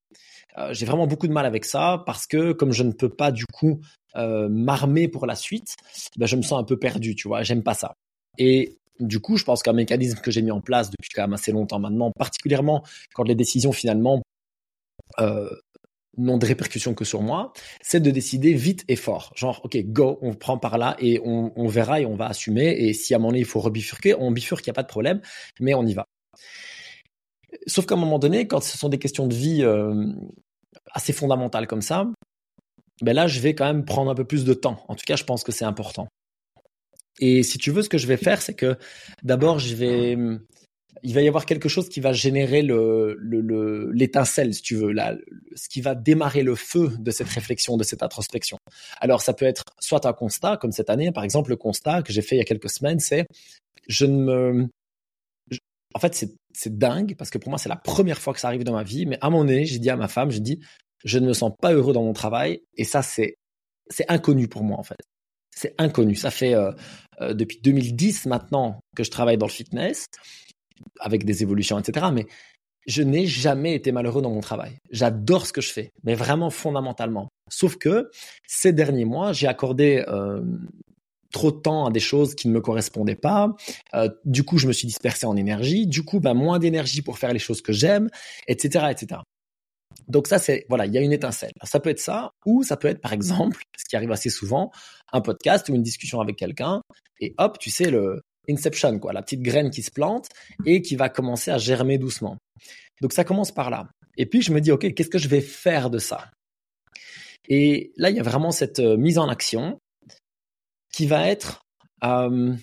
Euh, 0.57 0.73
j'ai 0.73 0.85
vraiment 0.85 1.07
beaucoup 1.07 1.27
de 1.27 1.31
mal 1.31 1.45
avec 1.45 1.63
ça 1.63 2.03
parce 2.05 2.27
que 2.27 2.51
comme 2.51 2.73
je 2.73 2.83
ne 2.83 2.91
peux 2.91 3.09
pas 3.09 3.31
du 3.31 3.45
coup 3.45 3.79
euh, 4.17 4.49
m'armer 4.49 5.07
pour 5.07 5.25
la 5.25 5.35
suite, 5.35 5.75
ben, 6.17 6.25
je 6.25 6.35
me 6.35 6.41
sens 6.41 6.59
un 6.59 6.65
peu 6.65 6.77
perdu, 6.77 7.15
tu 7.15 7.27
vois, 7.27 7.43
j'aime 7.43 7.63
pas 7.63 7.73
ça. 7.73 7.95
Et 8.37 8.77
du 8.99 9.19
coup, 9.19 9.37
je 9.37 9.45
pense 9.45 9.63
qu'un 9.63 9.73
mécanisme 9.73 10.19
que 10.19 10.31
j'ai 10.31 10.41
mis 10.41 10.51
en 10.51 10.61
place 10.61 10.89
depuis 10.89 11.09
quand 11.15 11.21
même 11.21 11.33
assez 11.33 11.51
longtemps 11.51 11.79
maintenant, 11.79 12.11
particulièrement 12.11 12.83
quand 13.13 13.23
les 13.23 13.35
décisions 13.35 13.71
finalement 13.71 14.21
euh, 15.19 15.49
n'ont 16.17 16.37
de 16.37 16.45
répercussions 16.45 16.93
que 16.93 17.05
sur 17.05 17.21
moi, 17.21 17.53
c'est 17.81 18.01
de 18.01 18.11
décider 18.11 18.53
vite 18.53 18.83
et 18.87 18.95
fort. 18.95 19.31
Genre, 19.35 19.61
ok, 19.63 19.77
go, 19.85 20.19
on 20.21 20.33
prend 20.33 20.57
par 20.57 20.77
là 20.77 20.95
et 20.99 21.19
on, 21.23 21.67
verra 21.67 22.01
et 22.01 22.05
on 22.05 22.15
va 22.15 22.27
assumer. 22.27 22.75
Et 22.79 22.93
si 22.93 23.13
à 23.13 23.17
un 23.17 23.19
moment 23.19 23.29
donné 23.29 23.39
il 23.39 23.45
faut 23.45 23.59
rebifurquer, 23.59 24.15
on 24.15 24.31
bifurque, 24.31 24.65
il 24.65 24.69
n'y 24.69 24.71
a 24.71 24.75
pas 24.75 24.83
de 24.83 24.87
problème, 24.87 25.21
mais 25.59 25.73
on 25.73 25.85
y 25.85 25.93
va. 25.93 26.05
Sauf 27.67 27.85
qu'à 27.85 27.95
un 27.95 27.97
moment 27.97 28.19
donné, 28.19 28.47
quand 28.47 28.61
ce 28.61 28.77
sont 28.77 28.89
des 28.89 28.99
questions 28.99 29.27
de 29.27 29.35
vie 29.35 29.63
euh, 29.63 30.11
assez 30.93 31.13
fondamentales 31.13 31.67
comme 31.67 31.81
ça, 31.81 32.07
ben 33.01 33.13
là, 33.13 33.27
je 33.27 33.39
vais 33.39 33.55
quand 33.55 33.65
même 33.65 33.85
prendre 33.85 34.11
un 34.11 34.15
peu 34.15 34.25
plus 34.25 34.45
de 34.45 34.53
temps. 34.53 34.83
En 34.87 34.95
tout 34.95 35.03
cas, 35.05 35.15
je 35.15 35.23
pense 35.23 35.43
que 35.43 35.51
c'est 35.51 35.65
important. 35.65 36.07
Et 37.19 37.43
si 37.43 37.57
tu 37.57 37.71
veux, 37.71 37.81
ce 37.81 37.89
que 37.89 37.97
je 37.97 38.07
vais 38.07 38.17
faire, 38.17 38.41
c'est 38.41 38.53
que 38.53 38.77
d'abord, 39.23 39.59
je 39.59 39.75
vais 39.75 40.17
il 41.03 41.13
va 41.13 41.21
y 41.21 41.27
avoir 41.27 41.45
quelque 41.45 41.69
chose 41.69 41.89
qui 41.89 41.99
va 41.99 42.13
générer 42.13 42.61
le, 42.61 43.17
l'étincelle, 43.93 44.53
si 44.53 44.61
tu 44.61 44.75
veux, 44.75 44.91
là, 44.91 45.15
ce 45.55 45.69
qui 45.69 45.81
va 45.81 45.95
démarrer 45.95 46.43
le 46.43 46.55
feu 46.55 46.91
de 46.99 47.11
cette 47.11 47.29
réflexion, 47.29 47.77
de 47.77 47.83
cette 47.83 48.03
introspection. 48.03 48.57
Alors, 48.99 49.21
ça 49.21 49.33
peut 49.33 49.45
être 49.45 49.63
soit 49.79 50.05
un 50.05 50.13
constat, 50.13 50.57
comme 50.57 50.71
cette 50.71 50.89
année, 50.89 51.11
par 51.11 51.23
exemple, 51.23 51.49
le 51.49 51.57
constat 51.57 52.03
que 52.03 52.13
j'ai 52.13 52.21
fait 52.21 52.35
il 52.35 52.39
y 52.39 52.41
a 52.41 52.45
quelques 52.45 52.69
semaines, 52.69 52.99
c'est 52.99 53.25
je 53.87 54.05
ne 54.05 54.23
me, 54.23 54.67
en 55.93 55.99
fait, 55.99 56.15
c'est, 56.15 56.33
c'est 56.53 56.77
dingue 56.77 57.15
parce 57.17 57.29
que 57.29 57.37
pour 57.37 57.49
moi, 57.49 57.57
c'est 57.57 57.69
la 57.69 57.75
première 57.75 58.19
fois 58.19 58.33
que 58.33 58.39
ça 58.39 58.47
arrive 58.47 58.63
dans 58.63 58.73
ma 58.73 58.83
vie. 58.83 59.05
Mais 59.05 59.17
à 59.21 59.29
mon 59.29 59.45
nez, 59.45 59.65
j'ai 59.65 59.79
dit 59.79 59.89
à 59.89 59.95
ma 59.95 60.07
femme, 60.07 60.31
j'ai 60.31 60.39
dit, 60.39 60.59
je 61.03 61.19
ne 61.19 61.27
me 61.27 61.33
sens 61.33 61.51
pas 61.59 61.73
heureux 61.73 61.93
dans 61.93 62.03
mon 62.03 62.13
travail. 62.13 62.61
Et 62.75 62.83
ça, 62.83 63.01
c'est, 63.01 63.35
c'est 63.89 64.09
inconnu 64.09 64.47
pour 64.47 64.63
moi, 64.63 64.77
en 64.77 64.83
fait. 64.83 65.01
C'est 65.55 65.75
inconnu. 65.77 66.15
Ça 66.15 66.31
fait 66.31 66.53
euh, 66.53 66.71
euh, 67.19 67.33
depuis 67.33 67.59
2010 67.61 68.25
maintenant 68.27 68.79
que 68.95 69.03
je 69.03 69.11
travaille 69.11 69.37
dans 69.37 69.47
le 69.47 69.51
fitness 69.51 70.05
avec 70.99 71.25
des 71.25 71.43
évolutions, 71.43 71.79
etc. 71.79 72.07
Mais 72.13 72.27
je 72.87 73.03
n'ai 73.03 73.25
jamais 73.27 73.75
été 73.75 73.91
malheureux 73.91 74.21
dans 74.21 74.31
mon 74.31 74.41
travail. 74.41 74.77
J'adore 74.89 75.45
ce 75.45 75.53
que 75.53 75.61
je 75.61 75.71
fais, 75.71 75.91
mais 76.03 76.15
vraiment 76.15 76.49
fondamentalement. 76.49 77.29
Sauf 77.49 77.77
que 77.77 78.09
ces 78.47 78.73
derniers 78.73 79.05
mois, 79.05 79.33
j'ai 79.33 79.47
accordé 79.47 80.03
euh, 80.07 80.41
trop 81.31 81.51
de 81.51 81.57
temps 81.57 81.85
à 81.85 81.91
des 81.91 81.99
choses 81.99 82.35
qui 82.35 82.47
ne 82.47 82.53
me 82.53 82.61
correspondaient 82.61 83.15
pas. 83.15 83.55
Euh, 83.93 84.09
du 84.25 84.43
coup, 84.43 84.57
je 84.57 84.67
me 84.67 84.73
suis 84.73 84.87
dispersé 84.87 85.25
en 85.25 85.35
énergie. 85.35 85.87
Du 85.87 86.03
coup, 86.03 86.19
ben, 86.19 86.33
moins 86.33 86.59
d'énergie 86.59 87.01
pour 87.01 87.17
faire 87.17 87.33
les 87.33 87.39
choses 87.39 87.61
que 87.61 87.73
j'aime, 87.73 88.09
etc., 88.47 88.87
etc. 88.91 89.21
Donc 90.07 90.27
ça, 90.27 90.39
c'est 90.39 90.65
voilà, 90.67 90.85
il 90.85 90.93
y 90.93 90.97
a 90.97 91.01
une 91.01 91.13
étincelle. 91.13 91.51
Ça 91.63 91.79
peut 91.79 91.89
être 91.89 91.99
ça, 91.99 92.31
ou 92.45 92.63
ça 92.63 92.77
peut 92.77 92.87
être 92.87 93.01
par 93.01 93.13
exemple, 93.13 93.61
ce 93.77 93.85
qui 93.85 93.95
arrive 93.95 94.11
assez 94.11 94.29
souvent, 94.29 94.71
un 95.13 95.21
podcast 95.21 95.69
ou 95.69 95.75
une 95.75 95.83
discussion 95.83 96.19
avec 96.21 96.35
quelqu'un, 96.37 96.81
et 97.19 97.33
hop, 97.37 97.59
tu 97.59 97.69
sais 97.69 97.89
le 97.91 98.21
Inception, 98.49 98.99
quoi, 98.99 99.13
la 99.13 99.21
petite 99.21 99.41
graine 99.41 99.69
qui 99.69 99.81
se 99.81 99.91
plante 99.91 100.27
et 100.65 100.81
qui 100.81 100.95
va 100.95 101.09
commencer 101.09 101.51
à 101.51 101.57
germer 101.57 101.97
doucement. 101.97 102.37
Donc 103.01 103.13
ça 103.13 103.23
commence 103.23 103.51
par 103.51 103.69
là. 103.69 103.87
Et 104.17 104.25
puis 104.25 104.41
je 104.41 104.51
me 104.51 104.61
dis, 104.61 104.71
ok, 104.71 104.93
qu'est-ce 104.93 105.09
que 105.09 105.17
je 105.17 105.27
vais 105.27 105.41
faire 105.41 105.89
de 105.89 105.99
ça? 105.99 106.29
Et 107.47 107.91
là, 107.97 108.09
il 108.09 108.15
y 108.15 108.19
a 108.19 108.23
vraiment 108.23 108.51
cette 108.51 108.79
euh, 108.79 108.97
mise 108.97 109.17
en 109.17 109.27
action 109.27 109.79
qui 110.93 111.07
va 111.07 111.27
être, 111.27 111.63
euh, 112.03 112.53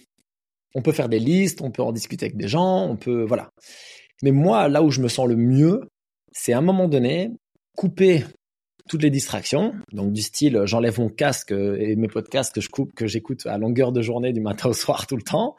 on 0.74 0.82
peut 0.82 0.92
faire 0.92 1.08
des 1.08 1.18
listes, 1.18 1.60
on 1.60 1.70
peut 1.70 1.82
en 1.82 1.92
discuter 1.92 2.26
avec 2.26 2.36
des 2.36 2.48
gens, 2.48 2.86
on 2.86 2.96
peut, 2.96 3.24
voilà. 3.24 3.50
Mais 4.22 4.30
moi, 4.30 4.68
là 4.68 4.82
où 4.82 4.90
je 4.90 5.00
me 5.00 5.08
sens 5.08 5.26
le 5.26 5.36
mieux, 5.36 5.88
c'est 6.32 6.52
à 6.52 6.58
un 6.58 6.62
moment 6.62 6.88
donné 6.88 7.30
couper 7.76 8.24
toutes 8.88 9.02
les 9.02 9.10
distractions. 9.10 9.74
Donc 9.92 10.12
du 10.12 10.22
style, 10.22 10.62
j'enlève 10.64 10.98
mon 10.98 11.08
casque 11.08 11.52
et 11.52 11.94
mes 11.96 12.08
podcasts 12.08 12.54
que 12.54 12.60
je 12.60 12.68
coupe, 12.68 12.94
que 12.94 13.06
j'écoute 13.06 13.46
à 13.46 13.58
longueur 13.58 13.92
de 13.92 14.02
journée 14.02 14.32
du 14.32 14.40
matin 14.40 14.68
au 14.68 14.72
soir 14.72 15.06
tout 15.06 15.16
le 15.16 15.22
temps. 15.22 15.56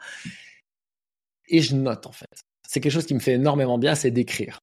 Et 1.48 1.62
je 1.62 1.74
note 1.74 2.06
en 2.06 2.12
fait. 2.12 2.44
C'est 2.68 2.80
quelque 2.80 2.92
chose 2.92 3.06
qui 3.06 3.14
me 3.14 3.20
fait 3.20 3.32
énormément 3.32 3.78
bien, 3.78 3.94
c'est 3.94 4.10
d'écrire. 4.10 4.60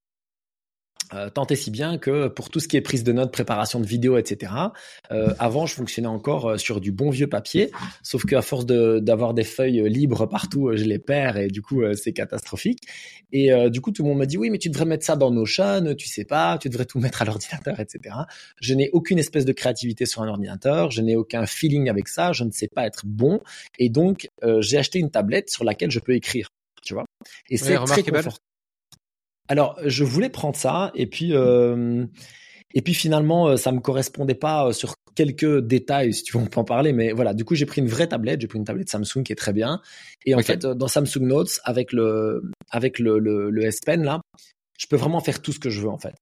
Euh, 1.14 1.30
tant 1.30 1.47
et 1.47 1.55
si 1.55 1.72
bien 1.72 1.97
que 1.97 2.28
pour 2.28 2.49
tout 2.49 2.60
ce 2.60 2.68
qui 2.68 2.78
est 2.78 2.82
prise 2.82 3.03
de 3.03 3.12
notes, 3.12 3.32
préparation 3.32 3.80
de 3.80 3.86
vidéos, 3.86 4.18
etc. 4.18 4.51
Euh, 5.12 5.34
avant, 5.39 5.66
je 5.66 5.74
fonctionnais 5.74 6.08
encore 6.08 6.49
euh, 6.49 6.58
sur 6.58 6.82
du 6.82 6.91
bon 6.91 7.10
vieux 7.10 7.28
papier, 7.28 7.72
sauf 8.03 8.26
qu'à 8.26 8.41
force 8.41 8.66
d'avoir 8.66 9.34
des 9.34 9.43
feuilles 9.43 9.89
libres 9.89 10.26
partout, 10.26 10.72
je 10.76 10.84
les 10.84 10.99
perds 10.99 11.38
et 11.38 11.47
du 11.47 11.62
coup 11.62 11.82
c'est 11.93 12.14
catastrophique. 12.14 12.84
Et 13.32 13.49
du 13.70 13.82
coup 13.82 13.91
tout 13.91 14.03
le 14.03 14.10
monde 14.10 14.20
me 14.20 14.26
dit 14.26 14.38
oui 14.38 14.49
mais 14.49 14.58
tu 14.58 14.70
devrais 14.70 14.86
mettre 14.86 15.05
ça 15.05 15.16
dans 15.16 15.32
Notion, 15.32 15.95
tu 15.95 16.08
sais 16.08 16.26
pas, 16.26 16.58
tu 16.58 16.70
devrais 16.70 16.86
tout 16.86 16.99
mettre 16.99 17.22
à 17.22 17.26
l'ordinateur, 17.26 17.80
etc. 17.80 18.16
Je 18.62 18.74
n'ai 18.74 18.89
aucune 18.91 19.20
espèce 19.20 19.45
de 19.45 19.51
créativité 19.51 20.05
sur 20.05 20.22
un 20.22 20.28
ordinateur, 20.28 20.91
je 20.91 21.01
n'ai 21.01 21.16
aucun 21.16 21.45
feeling 21.45 21.89
avec 21.89 22.08
ça, 22.08 22.32
je 22.32 22.43
ne 22.43 22.51
sais 22.51 22.68
pas 22.68 22.86
être 22.86 23.05
bon 23.05 23.41
et 23.80 23.89
donc 23.89 24.30
j'ai 24.60 24.78
acheté 24.78 24.99
une 24.99 25.12
tablette 25.12 25.49
sur 25.49 25.64
laquelle 25.64 25.91
je 25.91 25.99
peux 25.99 26.14
écrire, 26.14 26.49
tu 26.84 26.93
vois. 26.93 27.05
Et 27.49 27.58
c'est 27.58 27.76
très 27.76 28.03
confortable. 28.03 28.38
Alors, 29.48 29.80
je 29.86 30.04
voulais 30.04 30.30
prendre 30.30 30.56
ça 30.56 30.91
et 30.95 31.08
puis 31.08 31.34
euh, 31.34 32.06
et 32.74 32.82
puis 32.82 32.93
finalement, 32.93 33.48
euh, 33.48 33.58
ça 33.58 33.72
me 33.72 33.80
correspondait 33.80 34.36
pas 34.36 34.68
euh, 34.68 34.72
sur 34.72 34.95
quelques 35.16 35.62
détails, 35.62 36.14
si 36.14 36.24
tu 36.24 36.38
veux, 36.38 36.43
on 36.43 36.48
peut 36.48 36.60
en 36.60 36.64
parler. 36.64 36.93
Mais 36.93 37.12
voilà, 37.12 37.34
du 37.34 37.43
coup, 37.45 37.56
j'ai 37.56 37.66
pris 37.66 37.82
une 37.82 37.88
vraie 37.88 38.08
tablette. 38.08 38.41
J'ai 38.41 38.48
pris 38.48 38.60
une 38.60 38.66
tablette 38.66 38.89
Samsung 38.89 39.24
qui 39.24 39.32
est 39.32 39.38
très 39.38 39.54
bien. 39.54 39.82
Et 40.26 40.36
en 40.36 40.39
fait, 40.39 40.66
dans 40.66 40.88
Samsung 40.88 41.22
Notes, 41.22 41.60
avec 41.64 41.91
le 41.93 42.43
avec 42.70 43.00
le, 43.00 43.20
le, 43.20 43.50
le 43.50 43.64
S 43.64 43.80
Pen 43.80 44.04
là, 44.04 44.22
je 44.78 44.86
peux 44.88 44.98
vraiment 44.98 45.22
faire 45.22 45.41
tout 45.41 45.54
ce 45.54 45.60
que 45.60 45.70
je 45.70 45.82
veux 45.82 45.89
en 45.89 45.98
fait. 45.98 46.14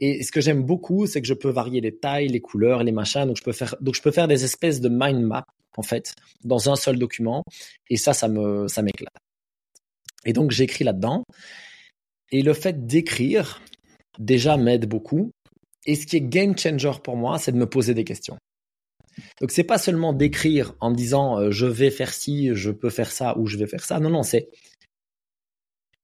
Et 0.00 0.22
ce 0.22 0.30
que 0.30 0.40
j'aime 0.40 0.62
beaucoup, 0.62 1.06
c'est 1.06 1.20
que 1.20 1.26
je 1.26 1.34
peux 1.34 1.50
varier 1.50 1.80
les 1.80 1.96
tailles, 1.96 2.28
les 2.28 2.40
couleurs, 2.40 2.82
les 2.84 2.92
machins. 2.92 3.26
Donc 3.26 3.36
je 3.36 3.42
peux 3.42 3.52
faire 3.52 3.74
donc 3.80 3.94
je 3.94 4.02
peux 4.02 4.10
faire 4.10 4.28
des 4.28 4.44
espèces 4.44 4.80
de 4.80 4.88
mind 4.88 5.22
map 5.22 5.44
en 5.76 5.82
fait 5.82 6.14
dans 6.44 6.70
un 6.70 6.76
seul 6.76 6.98
document. 6.98 7.42
Et 7.90 7.96
ça, 7.96 8.12
ça 8.12 8.28
me 8.28 8.68
ça 8.68 8.82
m'éclate. 8.82 9.16
Et 10.26 10.32
donc 10.32 10.50
j'écris 10.50 10.84
là-dedans. 10.84 11.24
Et 12.34 12.42
le 12.42 12.52
fait 12.52 12.84
d'écrire, 12.84 13.62
déjà, 14.18 14.56
m'aide 14.56 14.88
beaucoup. 14.88 15.30
Et 15.86 15.94
ce 15.94 16.04
qui 16.04 16.16
est 16.16 16.20
game 16.20 16.58
changer 16.58 16.90
pour 17.04 17.16
moi, 17.16 17.38
c'est 17.38 17.52
de 17.52 17.56
me 17.56 17.68
poser 17.68 17.94
des 17.94 18.02
questions. 18.02 18.36
Donc 19.40 19.52
c'est 19.52 19.62
pas 19.62 19.78
seulement 19.78 20.12
d'écrire 20.12 20.74
en 20.80 20.90
disant 20.90 21.38
euh, 21.38 21.52
je 21.52 21.66
vais 21.66 21.92
faire 21.92 22.12
ci, 22.12 22.52
je 22.52 22.72
peux 22.72 22.90
faire 22.90 23.12
ça 23.12 23.38
ou 23.38 23.46
je 23.46 23.56
vais 23.56 23.68
faire 23.68 23.84
ça. 23.84 24.00
Non, 24.00 24.10
non, 24.10 24.24
c'est 24.24 24.48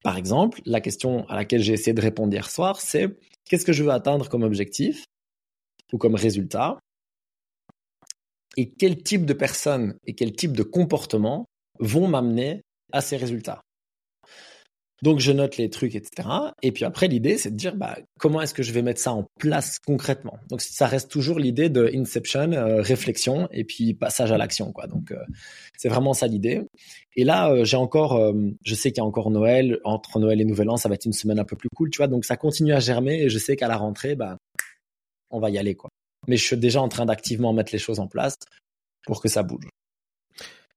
par 0.04 0.16
exemple 0.16 0.60
la 0.66 0.80
question 0.80 1.28
à 1.28 1.34
laquelle 1.34 1.62
j'ai 1.62 1.72
essayé 1.72 1.94
de 1.94 2.00
répondre 2.00 2.32
hier 2.32 2.48
soir, 2.48 2.80
c'est 2.80 3.08
qu'est-ce 3.46 3.64
que 3.64 3.72
je 3.72 3.82
veux 3.82 3.90
atteindre 3.90 4.28
comme 4.28 4.44
objectif 4.44 5.06
ou 5.92 5.98
comme 5.98 6.14
résultat? 6.14 6.78
Et 8.56 8.70
quel 8.70 9.02
type 9.02 9.26
de 9.26 9.32
personnes 9.32 9.98
et 10.06 10.14
quel 10.14 10.30
type 10.30 10.52
de 10.52 10.62
comportement 10.62 11.46
vont 11.80 12.06
m'amener 12.06 12.62
à 12.92 13.00
ces 13.00 13.16
résultats? 13.16 13.62
Donc 15.02 15.18
je 15.18 15.32
note 15.32 15.56
les 15.56 15.70
trucs, 15.70 15.94
etc. 15.94 16.28
Et 16.62 16.72
puis 16.72 16.84
après, 16.84 17.08
l'idée, 17.08 17.38
c'est 17.38 17.50
de 17.50 17.56
dire 17.56 17.74
bah, 17.74 17.98
comment 18.18 18.42
est-ce 18.42 18.52
que 18.52 18.62
je 18.62 18.72
vais 18.72 18.82
mettre 18.82 19.00
ça 19.00 19.12
en 19.12 19.24
place 19.38 19.78
concrètement? 19.78 20.38
Donc 20.48 20.60
ça 20.60 20.86
reste 20.86 21.10
toujours 21.10 21.38
l'idée 21.38 21.70
de 21.70 21.90
inception, 21.94 22.52
euh, 22.52 22.82
réflexion 22.82 23.48
et 23.50 23.64
puis 23.64 23.94
passage 23.94 24.30
à 24.30 24.36
l'action. 24.36 24.72
quoi. 24.72 24.86
Donc 24.86 25.10
euh, 25.12 25.24
c'est 25.78 25.88
vraiment 25.88 26.12
ça 26.12 26.26
l'idée. 26.26 26.62
Et 27.16 27.24
là, 27.24 27.50
euh, 27.50 27.64
j'ai 27.64 27.78
encore, 27.78 28.20
je 28.64 28.74
sais 28.74 28.90
qu'il 28.92 28.98
y 28.98 29.04
a 29.04 29.06
encore 29.06 29.30
Noël. 29.30 29.78
Entre 29.84 30.18
Noël 30.18 30.40
et 30.40 30.44
Nouvel 30.44 30.68
An, 30.68 30.76
ça 30.76 30.88
va 30.88 30.94
être 30.94 31.06
une 31.06 31.12
semaine 31.12 31.38
un 31.38 31.44
peu 31.44 31.56
plus 31.56 31.70
cool, 31.74 31.90
tu 31.90 31.98
vois. 31.98 32.06
Donc 32.06 32.24
ça 32.24 32.36
continue 32.36 32.72
à 32.72 32.80
germer 32.80 33.22
et 33.22 33.28
je 33.30 33.38
sais 33.38 33.56
qu'à 33.56 33.68
la 33.68 33.76
rentrée, 33.76 34.14
bah, 34.14 34.36
on 35.30 35.40
va 35.40 35.48
y 35.50 35.58
aller. 35.58 35.74
quoi. 35.74 35.88
Mais 36.28 36.36
je 36.36 36.44
suis 36.44 36.56
déjà 36.56 36.82
en 36.82 36.88
train 36.88 37.06
d'activement 37.06 37.52
mettre 37.54 37.72
les 37.72 37.78
choses 37.78 38.00
en 38.00 38.06
place 38.06 38.34
pour 39.06 39.22
que 39.22 39.28
ça 39.28 39.42
bouge. 39.42 39.66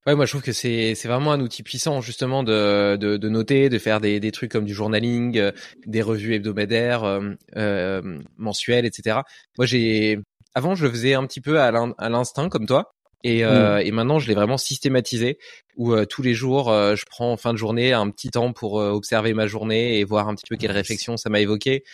Ouais, 0.05 0.15
moi 0.15 0.25
je 0.25 0.31
trouve 0.31 0.41
que 0.41 0.51
c'est 0.51 0.95
c'est 0.95 1.07
vraiment 1.07 1.31
un 1.31 1.39
outil 1.39 1.63
puissant 1.63 2.01
justement 2.01 2.43
de 2.43 2.97
de, 2.97 3.15
de 3.15 3.29
noter, 3.29 3.69
de 3.69 3.79
faire 3.79 4.01
des 4.01 4.19
des 4.19 4.31
trucs 4.31 4.51
comme 4.51 4.65
du 4.65 4.73
journaling, 4.73 5.37
euh, 5.37 5.51
des 5.85 6.01
revues 6.01 6.33
hebdomadaires, 6.33 7.05
euh, 7.05 7.31
euh 7.55 8.19
mensuelles, 8.37 8.85
etc. 8.85 9.19
Moi 9.57 9.65
j'ai 9.65 10.19
avant 10.55 10.75
je 10.75 10.83
le 10.85 10.91
faisais 10.91 11.13
un 11.13 11.25
petit 11.25 11.39
peu 11.39 11.61
à 11.61 11.71
l'instinct 12.09 12.49
comme 12.49 12.65
toi. 12.65 12.93
Et, 13.25 13.45
euh, 13.45 13.77
mmh. 13.77 13.87
et 13.87 13.91
maintenant, 13.91 14.19
je 14.19 14.27
l'ai 14.27 14.33
vraiment 14.33 14.57
systématisé, 14.57 15.37
où 15.77 15.95
tous 16.05 16.21
les 16.21 16.33
jours, 16.33 16.65
je 16.65 17.05
prends 17.09 17.31
en 17.31 17.37
fin 17.37 17.53
de 17.53 17.57
journée 17.57 17.93
un 17.93 18.09
petit 18.09 18.29
temps 18.29 18.51
pour 18.51 18.73
observer 18.73 19.33
ma 19.33 19.47
journée 19.47 19.97
et 19.97 20.03
voir 20.03 20.27
un 20.27 20.35
petit 20.35 20.43
peu 20.49 20.57
quelle 20.57 20.73
réflexion 20.73 21.15
ça 21.15 21.29
m'a 21.29 21.39
évoqué. 21.39 21.85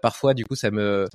parfois, 0.00 0.32
du 0.32 0.44
coup, 0.44 0.54
ça 0.54 0.70
me 0.70 1.08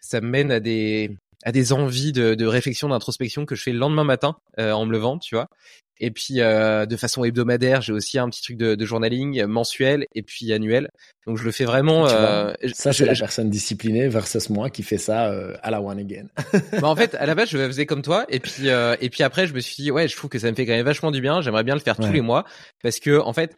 ça 0.00 0.22
me 0.22 0.28
mène 0.28 0.50
à 0.50 0.60
des 0.60 1.10
à 1.44 1.52
des 1.52 1.74
envies 1.74 2.12
de, 2.12 2.34
de 2.34 2.46
réflexion, 2.46 2.88
d'introspection 2.88 3.44
que 3.44 3.54
je 3.54 3.62
fais 3.62 3.72
le 3.72 3.78
lendemain 3.78 4.04
matin 4.04 4.36
en 4.56 4.86
me 4.86 4.92
levant, 4.92 5.18
tu 5.18 5.34
vois. 5.34 5.48
Et 5.98 6.10
puis 6.10 6.40
euh, 6.40 6.86
de 6.86 6.96
façon 6.96 7.24
hebdomadaire, 7.24 7.80
j'ai 7.80 7.92
aussi 7.92 8.18
un 8.18 8.28
petit 8.28 8.42
truc 8.42 8.56
de, 8.56 8.74
de, 8.74 8.84
journaling 8.84 9.44
mensuel 9.44 10.06
et 10.14 10.22
puis 10.22 10.52
annuel. 10.52 10.90
Donc 11.26 11.36
je 11.36 11.44
le 11.44 11.52
fais 11.52 11.64
vraiment. 11.64 12.08
Euh, 12.08 12.52
ça 12.72 12.92
c'est 12.92 13.04
la 13.04 13.14
personne 13.14 13.50
disciplinée 13.50 14.08
versus 14.08 14.50
moi 14.50 14.70
qui 14.70 14.82
fait 14.82 14.98
ça 14.98 15.30
euh, 15.30 15.54
à 15.62 15.70
la 15.70 15.80
one 15.80 15.98
again. 15.98 16.26
bah, 16.80 16.88
en 16.88 16.96
fait, 16.96 17.14
à 17.14 17.26
la 17.26 17.34
base 17.34 17.50
je 17.50 17.58
faisais 17.58 17.86
comme 17.86 18.02
toi 18.02 18.24
et 18.28 18.40
puis 18.40 18.68
euh, 18.68 18.96
et 19.00 19.10
puis 19.10 19.22
après 19.22 19.46
je 19.46 19.54
me 19.54 19.60
suis 19.60 19.82
dit 19.82 19.90
ouais 19.90 20.08
je 20.08 20.16
trouve 20.16 20.30
que 20.30 20.38
ça 20.38 20.50
me 20.50 20.56
fait 20.56 20.66
quand 20.66 20.72
même 20.72 20.84
vachement 20.84 21.10
du 21.10 21.20
bien. 21.20 21.40
J'aimerais 21.40 21.64
bien 21.64 21.74
le 21.74 21.80
faire 21.80 21.96
tous 21.96 22.12
les 22.12 22.20
mois 22.20 22.44
parce 22.82 22.98
que 22.98 23.20
en 23.20 23.32
fait 23.32 23.54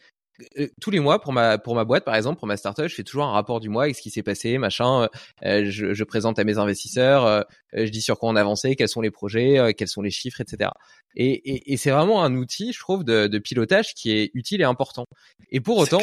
euh, 0.59 0.67
tous 0.81 0.91
les 0.91 0.99
mois 0.99 1.21
pour 1.21 1.33
ma 1.33 1.59
pour 1.59 1.77
ma 1.77 1.85
boîte 1.85 2.05
par 2.05 2.17
exemple 2.17 2.41
pour 2.41 2.49
ma 2.49 2.57
startup 2.57 2.89
je 2.89 2.95
fais 2.95 3.05
toujours 3.05 3.25
un 3.25 3.31
rapport 3.31 3.61
du 3.61 3.69
mois 3.69 3.85
avec 3.85 3.95
ce 3.95 4.03
qui 4.03 4.11
s'est 4.11 4.25
passé 4.25 4.59
machin 4.59 5.09
euh, 5.45 5.71
je, 5.71 5.95
je, 5.95 6.05
présente 6.05 6.41
à 6.41 6.45
mes 6.45 6.59
investisseurs 6.59 7.25
euh, 7.25 7.43
je 7.73 7.89
dis 7.89 8.03
sur 8.03 8.19
quoi 8.19 8.31
on 8.31 8.35
a 8.35 8.41
avancé 8.41 8.75
quels 8.75 8.89
sont 8.89 9.01
les 9.01 9.13
projets 9.13 9.73
quels 9.79 9.87
sont 9.87 10.03
les 10.03 10.11
chiffres 10.11 10.41
etc 10.41 10.71
et, 11.17 11.33
et, 11.33 11.73
et 11.73 11.77
c'est 11.77 11.91
vraiment 11.91 12.25
un 12.25 12.35
outil 12.37 12.73
je 12.73 12.79
trouve 12.81 13.05
de, 13.05 13.27
de, 13.27 13.39
pilotage 13.39 13.95
qui 13.95 14.13
est 14.13 14.31
utile 14.35 14.61
et 14.61 14.65
important 14.65 15.07
et 15.51 15.61
pour 15.61 15.79
autant 15.79 16.03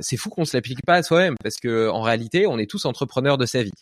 c'est 0.00 0.16
fou 0.16 0.30
qu'on 0.30 0.44
se 0.44 0.56
l'applique 0.56 0.84
pas 0.84 0.94
à 0.94 1.02
soi-même 1.02 1.34
parce 1.42 1.56
que 1.56 1.88
en 1.88 2.02
réalité 2.02 2.46
on 2.46 2.58
est 2.58 2.70
tous 2.70 2.84
entrepreneurs 2.84 3.38
de 3.38 3.46
sa 3.46 3.62
vie 3.62 3.72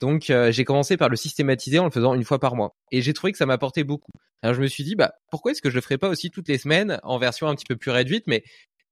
donc 0.00 0.32
j'ai 0.50 0.64
commencé 0.64 0.96
par 0.96 1.08
le 1.08 1.16
systématiser 1.16 1.78
en 1.78 1.84
le 1.84 1.90
faisant 1.90 2.14
une 2.14 2.24
fois 2.24 2.38
par 2.38 2.54
mois 2.54 2.74
et 2.90 3.02
j'ai 3.02 3.12
trouvé 3.12 3.32
que 3.32 3.38
ça 3.38 3.46
m'apportait 3.46 3.84
beaucoup 3.84 4.12
alors 4.42 4.54
je 4.54 4.60
me 4.60 4.66
suis 4.66 4.84
dit 4.84 4.94
bah 4.94 5.14
pourquoi 5.30 5.52
est-ce 5.52 5.62
que 5.62 5.70
je 5.70 5.76
le 5.76 5.80
ferais 5.80 5.98
pas 5.98 6.08
aussi 6.08 6.30
toutes 6.30 6.48
les 6.48 6.58
semaines 6.58 7.00
en 7.02 7.18
version 7.18 7.48
un 7.48 7.54
petit 7.54 7.66
peu 7.66 7.76
plus 7.76 7.90
réduite 7.90 8.24
mais 8.26 8.44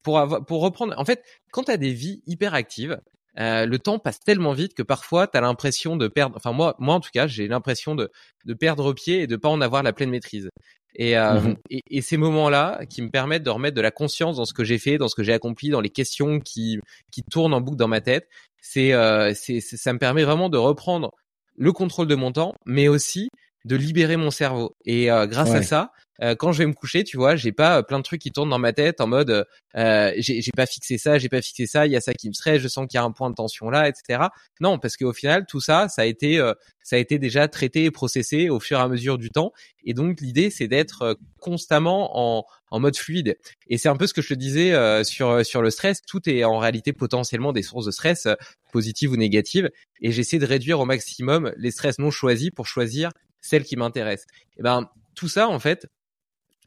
pour 0.03 0.19
avoir, 0.19 0.45
pour 0.45 0.63
reprendre, 0.63 0.95
en 0.99 1.05
fait, 1.05 1.23
quand 1.53 1.65
tu 1.65 1.71
as 1.71 1.77
des 1.77 1.93
vies 1.93 2.23
hyper 2.27 2.55
actives, 2.55 3.01
euh, 3.39 3.65
le 3.65 3.79
temps 3.79 3.99
passe 3.99 4.21
tellement 4.21 4.53
vite 4.53 4.75
que 4.75 4.83
parfois 4.83 5.27
tu 5.27 5.39
as 5.39 5.41
l'impression 5.41 5.97
de 5.97 6.07
perdre. 6.07 6.37
Enfin 6.37 6.53
moi, 6.53 6.77
moi 6.79 6.95
en 6.95 7.01
tout 7.01 7.11
cas, 7.13 7.27
j'ai 7.27 7.49
l'impression 7.49 7.95
de, 7.95 8.11
de 8.45 8.55
perdre 8.55 8.93
pied 8.93 9.23
et 9.23 9.27
de 9.27 9.37
pas 9.37 9.49
en 9.49 9.61
avoir 9.63 9.83
la 9.83 9.93
pleine 9.95 10.11
maîtrise. 10.11 10.51
Et, 10.95 11.17
euh, 11.17 11.41
mmh 11.41 11.57
et, 11.71 11.83
et, 11.91 12.03
ces 12.03 12.17
moments-là 12.17 12.81
qui 12.89 13.01
me 13.01 13.09
permettent 13.09 13.43
de 13.43 13.51
remettre 13.51 13.75
de 13.75 13.81
la 13.81 13.91
conscience 13.91 14.37
dans 14.37 14.45
ce 14.45 14.53
que 14.53 14.65
j'ai 14.65 14.79
fait, 14.79 14.99
dans 14.99 15.09
ce 15.09 15.15
que 15.15 15.23
j'ai 15.23 15.33
accompli, 15.33 15.71
dans 15.71 15.81
les 15.81 15.91
questions 15.91 16.39
qui 16.39 16.81
qui 17.11 17.23
tournent 17.23 17.55
en 17.55 17.61
boucle 17.61 17.79
dans 17.79 17.89
ma 17.89 18.01
tête, 18.01 18.29
c'est 18.61 18.93
euh, 18.93 19.33
c'est 19.35 19.61
ça 19.61 19.93
me 19.93 19.99
permet 19.99 20.25
vraiment 20.25 20.51
de 20.51 20.59
reprendre 20.59 21.13
le 21.57 21.73
contrôle 21.73 22.09
de 22.09 22.15
mon 22.15 22.33
temps, 22.33 22.55
mais 22.67 22.89
aussi 22.89 23.29
de 23.65 23.77
libérer 23.77 24.17
mon 24.17 24.31
cerveau. 24.31 24.75
Et 24.85 25.11
euh, 25.11 25.27
grâce 25.27 25.51
à 25.53 25.63
ça, 25.63 25.93
euh, 26.23 26.37
quand 26.37 26.53
je 26.53 26.59
vais 26.59 26.67
me 26.67 26.73
coucher, 26.73 27.03
tu 27.03 27.17
vois, 27.17 27.35
j'ai 27.35 27.51
pas 27.53 27.79
euh, 27.79 27.83
plein 27.83 27.99
de 27.99 28.05
trucs 28.05 28.21
qui 28.21 28.31
tournent 28.31 28.51
dans 28.51 28.59
ma 28.59 28.73
tête 28.73 29.01
en 29.01 29.09
mode 29.09 29.45
euh, 29.77 30.13
j'ai 30.19 30.51
pas 30.57 30.67
fixé 30.67 30.97
ça, 30.97 31.19
j'ai 31.19 31.29
pas 31.29 31.43
fixé 31.43 31.67
ça, 31.67 31.87
il 31.87 31.93
y 31.93 31.97
a 31.97 32.01
ça 32.01 32.15
qui 32.15 32.29
me 32.29 32.33
stresse, 32.33 32.61
je 32.61 32.69
sens 32.69 32.87
qu'il 32.87 32.99
y 32.99 33.01
a 33.01 33.05
un 33.05 33.11
point 33.11 33.29
de 33.29 33.35
tension 33.35 33.71
là, 33.71 33.89
etc. 33.89 34.25
Non, 34.61 34.79
parce 34.79 34.97
qu'au 34.97 35.13
final, 35.13 35.47
tout 35.47 35.61
ça, 35.61 35.89
ça 35.89 36.03
a 36.03 36.05
été 36.05 36.39
ça 36.83 36.97
a 36.97 36.99
été 36.99 37.19
déjà 37.19 37.49
traité 37.49 37.85
et 37.85 37.91
processé 37.91 38.51
au 38.51 38.61
fur 38.61 38.79
et 38.79 38.83
à 38.83 38.89
mesure 38.89 39.19
du 39.19 39.31
temps. 39.31 39.53
Et 39.85 39.95
donc 39.95 40.21
l'idée, 40.21 40.51
c'est 40.51 40.69
d'être 40.69 41.19
constamment 41.41 42.39
en, 42.39 42.45
en 42.71 42.81
mode 42.81 42.97
fluide. 42.97 43.37
Et 43.69 43.79
c'est 43.79 43.89
un 43.89 43.97
peu 43.97 44.07
ce 44.07 44.15
que 44.15 44.23
je 44.23 44.29
te 44.29 44.35
disais 44.35 45.05
sur 45.05 45.45
sur 45.45 45.63
le 45.63 45.71
stress. 45.71 46.03
Tout 46.03 46.29
est 46.29 46.45
en 46.45 46.59
réalité 46.59 46.93
potentiellement 46.93 47.53
des 47.53 47.63
sources 47.63 47.87
de 47.87 47.91
stress 47.91 48.29
positives 48.73 49.11
ou 49.11 49.17
négatives. 49.17 49.71
Et 50.01 50.13
j'essaie 50.13 50.39
de 50.39 50.47
réduire 50.47 50.79
au 50.81 50.85
maximum 50.85 51.53
les 51.57 51.71
stress 51.71 51.99
non 51.99 52.11
choisis 52.11 52.51
pour 52.51 52.67
choisir 52.67 53.11
celles 53.41 53.65
qui 53.65 53.77
m'intéressent. 53.77 54.27
Et 54.59 54.63
ben 54.63 54.89
tout 55.15 55.29
ça, 55.29 55.49
en 55.49 55.59
fait, 55.59 55.87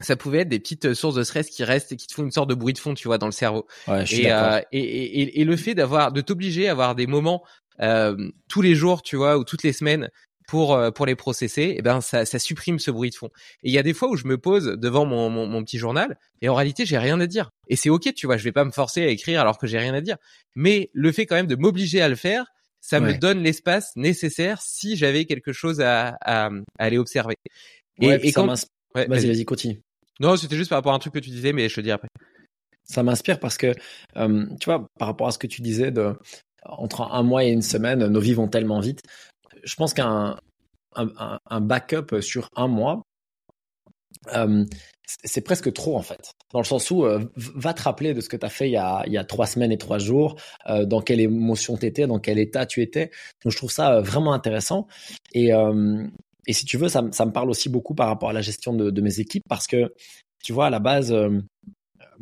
ça 0.00 0.16
pouvait 0.16 0.40
être 0.40 0.48
des 0.48 0.58
petites 0.58 0.94
sources 0.94 1.14
de 1.14 1.22
stress 1.22 1.48
qui 1.48 1.64
restent 1.64 1.92
et 1.92 1.96
qui 1.96 2.06
te 2.06 2.14
font 2.14 2.22
une 2.22 2.30
sorte 2.30 2.50
de 2.50 2.54
bruit 2.54 2.74
de 2.74 2.78
fond, 2.78 2.94
tu 2.94 3.08
vois, 3.08 3.18
dans 3.18 3.26
le 3.26 3.32
cerveau. 3.32 3.66
Ouais, 3.88 4.04
je 4.04 4.14
suis 4.14 4.30
euh, 4.30 4.60
et, 4.72 4.80
et, 4.80 5.40
et, 5.40 5.44
le 5.44 5.56
fait 5.56 5.74
d'avoir, 5.74 6.12
de 6.12 6.20
t'obliger 6.20 6.68
à 6.68 6.72
avoir 6.72 6.94
des 6.94 7.06
moments 7.06 7.42
euh, 7.80 8.30
tous 8.48 8.62
les 8.62 8.74
jours, 8.74 9.02
tu 9.02 9.16
vois, 9.16 9.38
ou 9.38 9.44
toutes 9.44 9.62
les 9.62 9.72
semaines 9.72 10.10
pour 10.46 10.74
euh, 10.74 10.90
pour 10.90 11.06
les 11.06 11.16
processer, 11.16 11.74
eh 11.76 11.82
ben 11.82 12.00
ça, 12.00 12.24
ça 12.24 12.38
supprime 12.38 12.78
ce 12.78 12.90
bruit 12.90 13.10
de 13.10 13.14
fond. 13.14 13.30
Et 13.62 13.68
il 13.68 13.72
y 13.72 13.78
a 13.78 13.82
des 13.82 13.94
fois 13.94 14.08
où 14.08 14.16
je 14.16 14.26
me 14.26 14.38
pose 14.38 14.76
devant 14.78 15.04
mon, 15.04 15.28
mon, 15.28 15.46
mon 15.46 15.64
petit 15.64 15.78
journal 15.78 16.18
et 16.40 16.48
en 16.48 16.54
réalité 16.54 16.86
j'ai 16.86 16.98
rien 16.98 17.20
à 17.20 17.26
dire. 17.26 17.50
Et 17.68 17.74
c'est 17.76 17.90
ok, 17.90 18.14
tu 18.14 18.26
vois, 18.26 18.36
je 18.36 18.44
vais 18.44 18.52
pas 18.52 18.64
me 18.64 18.70
forcer 18.70 19.02
à 19.02 19.08
écrire 19.08 19.40
alors 19.40 19.58
que 19.58 19.66
j'ai 19.66 19.78
rien 19.78 19.94
à 19.94 20.00
dire. 20.00 20.16
Mais 20.54 20.90
le 20.92 21.10
fait 21.10 21.26
quand 21.26 21.34
même 21.34 21.48
de 21.48 21.56
m'obliger 21.56 22.00
à 22.00 22.08
le 22.08 22.14
faire, 22.14 22.46
ça 22.80 23.00
me 23.00 23.14
donne 23.14 23.42
l'espace 23.42 23.90
nécessaire 23.96 24.62
si 24.62 24.96
j'avais 24.96 25.24
quelque 25.24 25.52
chose 25.52 25.80
à, 25.80 26.16
à, 26.20 26.46
à 26.46 26.50
aller 26.78 26.98
observer. 26.98 27.34
Et, 28.00 28.10
et 28.10 28.32
quand... 28.32 28.46
vas-y, 28.94 29.26
vas-y, 29.26 29.44
continue. 29.44 29.80
Non, 30.20 30.36
c'était 30.36 30.56
juste 30.56 30.70
par 30.70 30.78
rapport 30.78 30.92
à 30.92 30.96
un 30.96 30.98
truc 30.98 31.14
que 31.14 31.18
tu 31.18 31.30
disais, 31.30 31.52
mais 31.52 31.68
je 31.68 31.74
te 31.74 31.80
dis 31.80 31.90
après. 31.90 32.08
Ça 32.84 33.02
m'inspire 33.02 33.40
parce 33.40 33.56
que, 33.56 33.74
euh, 34.16 34.46
tu 34.60 34.66
vois, 34.66 34.86
par 34.98 35.08
rapport 35.08 35.26
à 35.26 35.32
ce 35.32 35.38
que 35.38 35.46
tu 35.46 35.60
disais, 35.60 35.90
de, 35.90 36.14
entre 36.64 37.02
un 37.02 37.22
mois 37.22 37.44
et 37.44 37.48
une 37.50 37.62
semaine, 37.62 38.06
nos 38.06 38.20
vies 38.20 38.34
vont 38.34 38.48
tellement 38.48 38.80
vite. 38.80 39.02
Je 39.64 39.74
pense 39.74 39.92
qu'un 39.92 40.36
un, 40.94 41.38
un, 41.50 41.60
backup 41.60 42.20
sur 42.22 42.48
un 42.56 42.68
mois, 42.68 43.02
euh, 44.34 44.64
c'est 45.04 45.42
presque 45.42 45.72
trop 45.72 45.96
en 45.96 46.02
fait. 46.02 46.32
Dans 46.52 46.60
le 46.60 46.64
sens 46.64 46.90
où 46.90 47.04
euh, 47.04 47.24
va 47.36 47.74
te 47.74 47.82
rappeler 47.82 48.14
de 48.14 48.20
ce 48.20 48.28
que 48.28 48.36
tu 48.36 48.46
as 48.46 48.48
fait 48.48 48.68
il 48.68 48.72
y, 48.72 48.76
a, 48.76 49.02
il 49.06 49.12
y 49.12 49.18
a 49.18 49.24
trois 49.24 49.46
semaines 49.46 49.72
et 49.72 49.78
trois 49.78 49.98
jours, 49.98 50.36
dans 50.66 51.02
quelle 51.02 51.20
émotion 51.20 51.76
tu 51.76 51.86
étais, 51.86 52.06
dans 52.06 52.18
quel 52.18 52.38
état 52.38 52.64
tu 52.66 52.82
étais. 52.82 53.10
Donc 53.44 53.52
je 53.52 53.56
trouve 53.56 53.70
ça 53.70 54.00
vraiment 54.00 54.32
intéressant. 54.32 54.86
Et, 55.34 55.52
et 56.46 56.52
si 56.52 56.64
tu 56.64 56.76
veux, 56.76 56.88
ça, 56.88 57.04
ça, 57.12 57.26
me 57.26 57.32
parle 57.32 57.50
aussi 57.50 57.68
beaucoup 57.68 57.94
par 57.94 58.08
rapport 58.08 58.30
à 58.30 58.32
la 58.32 58.42
gestion 58.42 58.74
de, 58.74 58.90
de 58.90 59.00
mes 59.00 59.20
équipes 59.20 59.44
parce 59.48 59.66
que 59.66 59.92
tu 60.42 60.52
vois, 60.52 60.66
à 60.66 60.70
la 60.70 60.78
base, 60.78 61.12
moi 61.12 61.40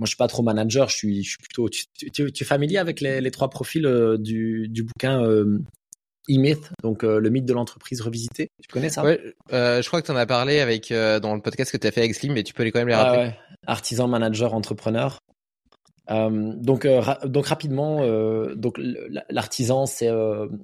je 0.03 0.07
suis 0.07 0.17
pas 0.17 0.29
trop 0.29 0.43
manager, 0.43 0.89
je 0.89 0.97
suis, 0.97 1.23
je 1.23 1.31
suis 1.31 1.39
plutôt. 1.39 1.69
Tu, 1.69 1.85
tu, 2.11 2.33
tu 2.33 2.43
es 2.43 2.47
familier 2.47 2.79
avec 2.79 3.01
les, 3.01 3.21
les 3.21 3.31
trois 3.31 3.51
profils 3.51 3.87
du, 4.19 4.69
du 4.69 4.83
bouquin 4.83 5.23
E-Myth, 6.31 6.71
donc 6.83 7.05
euh, 7.05 7.21
le 7.21 7.31
mythe 7.31 7.45
de 7.45 7.53
l'entreprise 7.53 8.01
revisité. 8.01 8.49
Tu 8.63 8.69
connais 8.69 8.89
ça? 8.89 9.05
Ouais, 9.05 9.21
euh, 9.53 9.83
je 9.83 9.89
crois 9.89 10.01
que 10.01 10.07
tu 10.07 10.13
en 10.13 10.17
as 10.17 10.27
parlé 10.27 10.61
avec 10.61 10.91
euh, 10.91 11.21
dans 11.21 11.35
le 11.35 11.43
podcast 11.43 11.71
que 11.71 11.77
tu 11.77 11.87
as 11.87 11.91
fait 11.91 12.01
avec 12.01 12.15
Slim, 12.15 12.33
mais 12.33 12.43
tu 12.43 12.55
peux 12.55 12.65
quand 12.65 12.79
même 12.79 12.89
les 12.89 12.95
rappeler. 12.95 13.25
ouais. 13.25 13.39
Artisan, 13.67 14.09
manager, 14.09 14.55
entrepreneur. 14.55 15.19
donc 16.09 16.87
donc 17.25 17.47
rapidement, 17.47 18.07
donc 18.55 18.79
l'artisan 19.31 19.87
c'est 19.87 20.11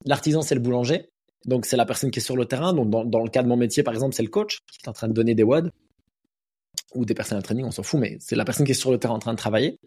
l'artisan 0.04 0.42
c'est 0.42 0.54
le 0.54 0.61
boulanger. 0.61 1.08
Donc 1.47 1.66
c'est 1.66 1.76
la 1.76 1.86
personne 1.86 2.11
qui 2.11 2.18
est 2.18 2.22
sur 2.22 2.36
le 2.36 2.47
terrain. 2.47 2.72
Donc 2.72 2.91
dans, 2.91 3.05
dans 3.05 3.22
le 3.22 3.30
cas 3.30 3.43
de 3.43 3.49
mon 3.49 3.57
métier 3.57 3.82
par 3.82 3.95
exemple, 3.95 4.14
c'est 4.14 4.22
le 4.22 4.28
coach 4.28 4.59
qui 4.70 4.78
est 4.84 4.88
en 4.88 4.93
train 4.93 5.09
de 5.09 5.12
donner 5.12 5.34
des 5.34 5.43
WOD 5.43 5.70
ou 6.95 7.05
des 7.05 7.14
personnes 7.14 7.38
à 7.38 7.43
training, 7.43 7.64
on 7.64 7.70
s'en 7.70 7.82
fout, 7.82 8.01
mais 8.01 8.16
c'est 8.20 8.36
la 8.36 8.45
personne 8.45 8.66
qui 8.66 8.72
est 8.72 8.74
sur 8.74 8.91
le 8.91 8.99
terrain 8.99 9.14
en 9.14 9.18
train 9.20 9.32
de 9.32 9.38
travailler. 9.38 9.78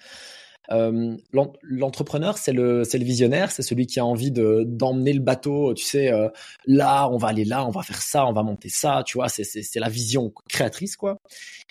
Euh, 0.71 1.17
L'entrepreneur, 1.33 2.37
c'est 2.37 2.53
le, 2.53 2.83
le 2.83 3.03
visionnaire, 3.03 3.51
c'est 3.51 3.61
celui 3.63 3.85
qui 3.85 3.99
a 3.99 4.05
envie 4.05 4.31
de 4.31 4.63
d'emmener 4.65 5.11
le 5.11 5.19
bateau. 5.19 5.73
Tu 5.73 5.83
sais, 5.83 6.11
euh, 6.11 6.29
là, 6.65 7.09
on 7.09 7.17
va 7.17 7.29
aller 7.29 7.43
là, 7.43 7.65
on 7.65 7.71
va 7.71 7.83
faire 7.83 8.01
ça, 8.01 8.25
on 8.25 8.33
va 8.33 8.43
monter 8.43 8.69
ça. 8.69 9.03
Tu 9.05 9.17
vois, 9.17 9.27
c'est 9.27 9.75
la 9.75 9.89
vision 9.89 10.31
créatrice 10.47 10.95
quoi. 10.95 11.17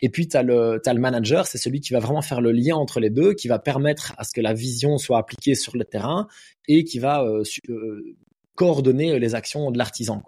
Et 0.02 0.10
puis 0.10 0.28
t'as 0.28 0.42
le 0.42 0.80
t'as 0.82 0.92
le 0.92 1.00
manager, 1.00 1.46
c'est 1.46 1.58
celui 1.58 1.80
qui 1.80 1.92
va 1.94 2.00
vraiment 2.00 2.22
faire 2.22 2.40
le 2.40 2.52
lien 2.52 2.76
entre 2.76 3.00
les 3.00 3.10
deux, 3.10 3.32
qui 3.34 3.48
va 3.48 3.58
permettre 3.58 4.12
à 4.18 4.24
ce 4.24 4.32
que 4.32 4.40
la 4.40 4.52
vision 4.52 4.98
soit 4.98 5.18
appliquée 5.18 5.54
sur 5.54 5.76
le 5.76 5.84
terrain 5.84 6.28
et 6.68 6.84
qui 6.84 6.98
va 6.98 7.22
euh, 7.22 7.42
euh 7.70 8.14
coordonner 8.62 9.18
les 9.18 9.34
actions 9.34 9.70
de 9.70 9.78
l'artisan. 9.78 10.22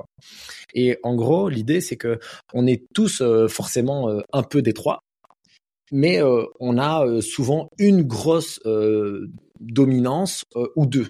Et 0.74 0.98
en 1.02 1.14
gros, 1.14 1.48
l'idée 1.48 1.80
c'est 1.80 1.96
que 1.96 2.18
on 2.52 2.66
est 2.66 2.82
tous 2.94 3.20
euh, 3.20 3.48
forcément 3.48 4.08
un 4.32 4.42
peu 4.42 4.60
détroits 4.62 5.00
mais 5.92 6.20
euh, 6.22 6.44
on 6.60 6.78
a 6.78 7.06
euh, 7.06 7.20
souvent 7.20 7.70
une 7.78 8.02
grosse 8.02 8.60
euh, 8.66 9.30
dominance 9.60 10.44
ou 10.76 10.86
deux. 10.86 11.08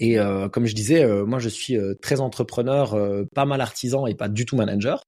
Et 0.00 0.16
comme 0.50 0.66
je 0.66 0.74
disais, 0.74 1.06
moi 1.24 1.38
je 1.38 1.48
suis 1.48 1.78
très 2.02 2.20
entrepreneur, 2.20 2.98
pas 3.32 3.44
mal 3.44 3.60
artisan 3.60 4.06
et 4.08 4.14
pas 4.14 4.28
du 4.28 4.44
tout 4.44 4.56
manager. 4.56 5.04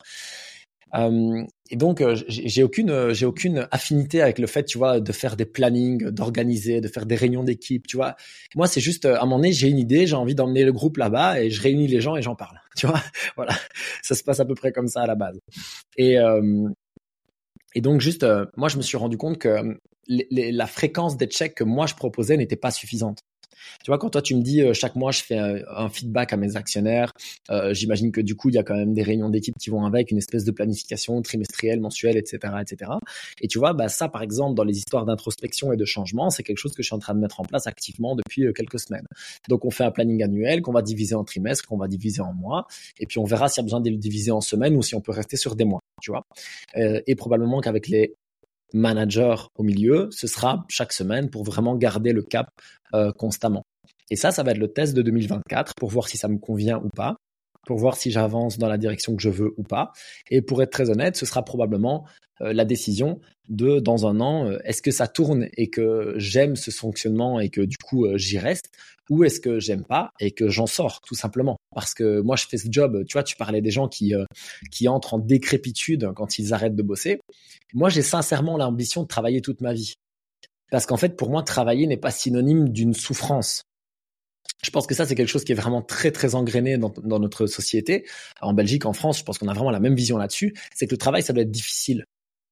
Et 0.95 1.77
donc 1.77 2.03
j'ai 2.29 2.63
aucune 2.63 3.13
j'ai 3.13 3.27
aucune 3.27 3.69
affinité 3.71 4.23
avec 4.23 4.39
le 4.39 4.47
fait 4.47 4.65
tu 4.65 4.79
vois 4.79 5.01
de 5.01 5.13
faire 5.13 5.37
des 5.37 5.45
plannings, 5.45 6.11
d'organiser, 6.11 6.81
de 6.81 6.89
faire 6.89 7.05
des 7.05 7.17
réunions 7.17 7.45
d'équipe, 7.45 7.87
tu 7.87 7.97
vois. 7.97 8.17
Moi 8.55 8.67
c'est 8.67 8.81
juste 8.81 9.05
à 9.05 9.21
un 9.21 9.25
moment 9.25 9.37
donné 9.37 9.53
j'ai 9.53 9.69
une 9.69 9.79
idée, 9.79 10.07
j'ai 10.07 10.17
envie 10.17 10.35
d'emmener 10.35 10.65
le 10.65 10.73
groupe 10.73 10.97
là-bas 10.97 11.41
et 11.41 11.51
je 11.51 11.61
réunis 11.61 11.89
les 11.89 12.01
gens 12.01 12.17
et 12.17 12.23
j'en 12.23 12.35
parle, 12.35 12.61
tu 12.77 12.87
vois. 12.87 13.03
voilà, 13.37 13.55
ça 14.03 14.15
se 14.15 14.23
passe 14.23 14.41
à 14.41 14.45
peu 14.45 14.55
près 14.55 14.73
comme 14.73 14.89
ça 14.89 15.03
à 15.03 15.07
la 15.07 15.17
base. 15.17 15.39
Et 15.97 16.19
et 17.77 17.83
donc 17.83 18.01
juste, 18.01 18.23
euh, 18.25 18.47
moi 18.57 18.69
je 18.71 18.79
me 18.79 18.83
suis 18.83 18.97
rendu 18.97 19.19
compte 19.19 19.39
que 19.39 19.49
euh, 19.49 19.75
la 20.09 20.67
fréquence 20.67 21.19
des 21.19 21.27
checks 21.27 21.55
que 21.55 21.65
moi 21.65 21.87
je 21.87 21.95
proposais 21.95 22.39
n'était 22.39 22.57
pas 22.57 22.71
suffisante. 22.71 23.19
Tu 23.85 23.91
vois, 23.91 23.99
quand 23.99 24.11
toi 24.11 24.23
tu 24.23 24.35
me 24.35 24.43
dis 24.43 24.63
euh, 24.63 24.73
chaque 24.73 24.97
mois 24.97 25.13
je 25.13 25.23
fais 25.23 25.39
un, 25.39 25.89
feedback 25.89 26.33
à 26.33 26.37
mes 26.37 26.57
actionnaires, 26.57 27.13
euh, 27.51 27.73
j'imagine 27.73 28.13
que 28.13 28.21
du 28.21 28.35
coup 28.35 28.49
il 28.49 28.55
y 28.55 28.59
a 28.59 28.63
quand 28.63 28.75
même 28.75 28.95
des 28.95 29.03
réunions 29.03 29.31
d'équipe 29.31 29.55
qui 29.59 29.71
vont 29.71 29.85
avec, 29.85 30.11
une 30.11 30.19
espèce 30.19 30.45
de 30.45 30.51
planification 30.51 31.21
trimestrielle, 31.23 31.81
mensuelle, 31.81 32.17
etc., 32.17 32.55
etc. 32.61 32.91
Et 33.41 33.49
tu 33.49 33.59
vois, 33.59 33.73
bah 33.73 33.89
ça 33.89 34.09
par 34.09 34.23
exemple 34.23 34.55
dans 34.55 34.65
les 34.65 34.79
histoires 34.79 35.05
d'introspection 35.05 35.73
et 35.73 35.77
de 35.77 35.85
changement, 35.85 36.31
c'est 36.31 36.43
quelque 36.43 36.59
chose 36.59 36.75
que 36.75 36.83
je 36.83 36.89
suis 36.89 36.95
en 36.95 36.99
train 36.99 37.15
de 37.15 37.21
mettre 37.21 37.41
en 37.41 37.45
place 37.45 37.67
activement 37.67 38.17
depuis 38.17 38.53
quelques 38.55 38.81
semaines. 38.81 39.07
Donc 39.49 39.65
on 39.65 39.71
fait 39.71 39.85
un 39.85 39.91
planning 39.91 40.23
annuel 40.23 40.63
qu'on 40.63 40.73
va 40.73 40.83
diviser 40.83 41.15
en 41.15 41.25
trimestres, 41.25 41.67
qu'on 41.67 41.79
va 41.79 41.89
diviser 41.89 42.21
en 42.21 42.33
mois, 42.33 42.67
et 42.99 43.07
puis 43.07 43.19
on 43.19 43.25
verra 43.25 43.49
s'il 43.49 43.61
y 43.61 43.65
a 43.65 43.67
besoin 43.67 43.81
de 43.81 43.91
le 43.91 43.97
diviser 43.97 44.31
en 44.31 44.41
semaines 44.41 44.77
ou 44.77 44.83
si 44.83 44.95
on 44.95 45.01
peut 45.01 45.13
rester 45.13 45.37
sur 45.37 45.57
des 45.57 45.65
mois. 45.65 45.81
Tu 46.03 46.11
vois, 46.11 46.27
euh, 46.77 47.01
et 47.07 47.15
probablement 47.15 47.61
qu'avec 47.61 47.89
les 47.89 48.15
manager 48.77 49.51
au 49.57 49.63
milieu, 49.63 50.09
ce 50.11 50.27
sera 50.27 50.65
chaque 50.69 50.93
semaine 50.93 51.31
pour 51.31 51.45
vraiment 51.45 51.75
garder 51.77 52.13
le 52.13 52.23
cap 52.23 52.49
euh, 52.95 53.13
constamment. 53.13 53.65
Et 54.11 54.17
ça, 54.17 54.31
ça 54.31 54.43
va 54.43 54.53
être 54.53 54.59
le 54.59 54.73
test 54.73 54.95
de 54.95 55.03
2024 55.03 55.75
pour 55.75 55.91
voir 55.91 56.09
si 56.09 56.17
ça 56.17 56.29
me 56.29 56.39
convient 56.39 56.79
ou 56.79 56.89
pas, 56.89 57.17
pour 57.67 57.79
voir 57.79 57.97
si 57.97 58.11
j'avance 58.11 58.59
dans 58.59 58.69
la 58.69 58.79
direction 58.79 59.15
que 59.17 59.23
je 59.23 59.29
veux 59.29 59.53
ou 59.57 59.63
pas. 59.63 59.93
Et 60.31 60.41
pour 60.41 60.63
être 60.63 60.71
très 60.71 60.89
honnête, 60.89 61.17
ce 61.17 61.27
sera 61.27 61.45
probablement 61.45 62.07
euh, 62.41 62.53
la 62.53 62.65
décision 62.65 63.21
de 63.49 63.81
dans 63.81 64.07
un 64.07 64.21
an, 64.21 64.47
euh, 64.47 64.59
est-ce 64.65 64.83
que 64.83 64.91
ça 64.91 65.09
tourne 65.09 65.49
et 65.57 65.69
que 65.69 66.15
j'aime 66.17 66.57
ce 66.57 66.71
fonctionnement 66.71 67.41
et 67.41 67.49
que 67.49 67.61
du 67.61 67.77
coup 67.77 68.07
j'y 68.17 68.39
reste 68.39 68.71
ou 69.09 69.23
est-ce 69.23 69.39
que 69.39 69.61
j'aime 69.61 69.85
pas 69.85 70.11
et 70.19 70.33
que 70.33 70.49
j'en 70.49 70.67
sors 70.67 71.01
tout 71.01 71.15
simplement 71.15 71.57
parce 71.73 71.95
que 71.95 72.21
moi 72.21 72.35
je 72.35 72.47
fais 72.47 72.59
ce 72.59 72.67
job 72.69 73.05
tu 73.07 73.13
vois 73.13 73.23
tu 73.23 73.37
parlais 73.37 73.61
des 73.61 73.71
gens 73.71 73.87
qui 73.87 74.13
qui 74.73 74.89
entrent 74.89 75.15
en 75.15 75.19
décrépitude 75.19 76.11
quand 76.17 76.41
ils 76.41 76.53
arrêtent 76.53 76.75
de 76.75 76.83
bosser 76.83 77.21
moi, 77.75 77.89
j'ai 77.89 78.03
sincèrement 78.03 78.57
l'ambition 78.57 79.03
de 79.03 79.07
travailler 79.07 79.41
toute 79.41 79.61
ma 79.61 79.73
vie. 79.73 79.95
Parce 80.71 80.87
qu'en 80.87 80.97
fait, 80.97 81.17
pour 81.17 81.31
moi, 81.31 81.43
travailler 81.43 81.87
n'est 81.87 81.97
pas 81.97 82.11
synonyme 82.11 82.71
d'une 82.71 82.95
souffrance. 82.95 83.63
Je 84.63 84.71
pense 84.71 84.87
que 84.87 84.95
ça, 84.95 85.07
c'est 85.07 85.15
quelque 85.15 85.29
chose 85.29 85.45
qui 85.45 85.53
est 85.53 85.57
vraiment 85.57 85.83
très, 85.83 86.11
très 86.11 86.35
engrainé 86.35 86.79
dans, 86.79 86.93
notre 87.19 87.47
société. 87.47 88.07
En 88.41 88.53
Belgique, 88.55 88.87
en 88.87 88.93
France, 88.93 89.19
je 89.19 89.25
pense 89.25 89.39
qu'on 89.39 89.49
a 89.49 89.55
vraiment 89.55 89.71
la 89.71 89.81
même 89.81 89.95
vision 89.95 90.17
là-dessus. 90.17 90.55
C'est 90.75 90.87
que 90.87 90.93
le 90.93 90.99
travail, 90.99 91.23
ça 91.23 91.33
doit 91.33 91.43
être 91.43 91.51
difficile. 91.51 92.05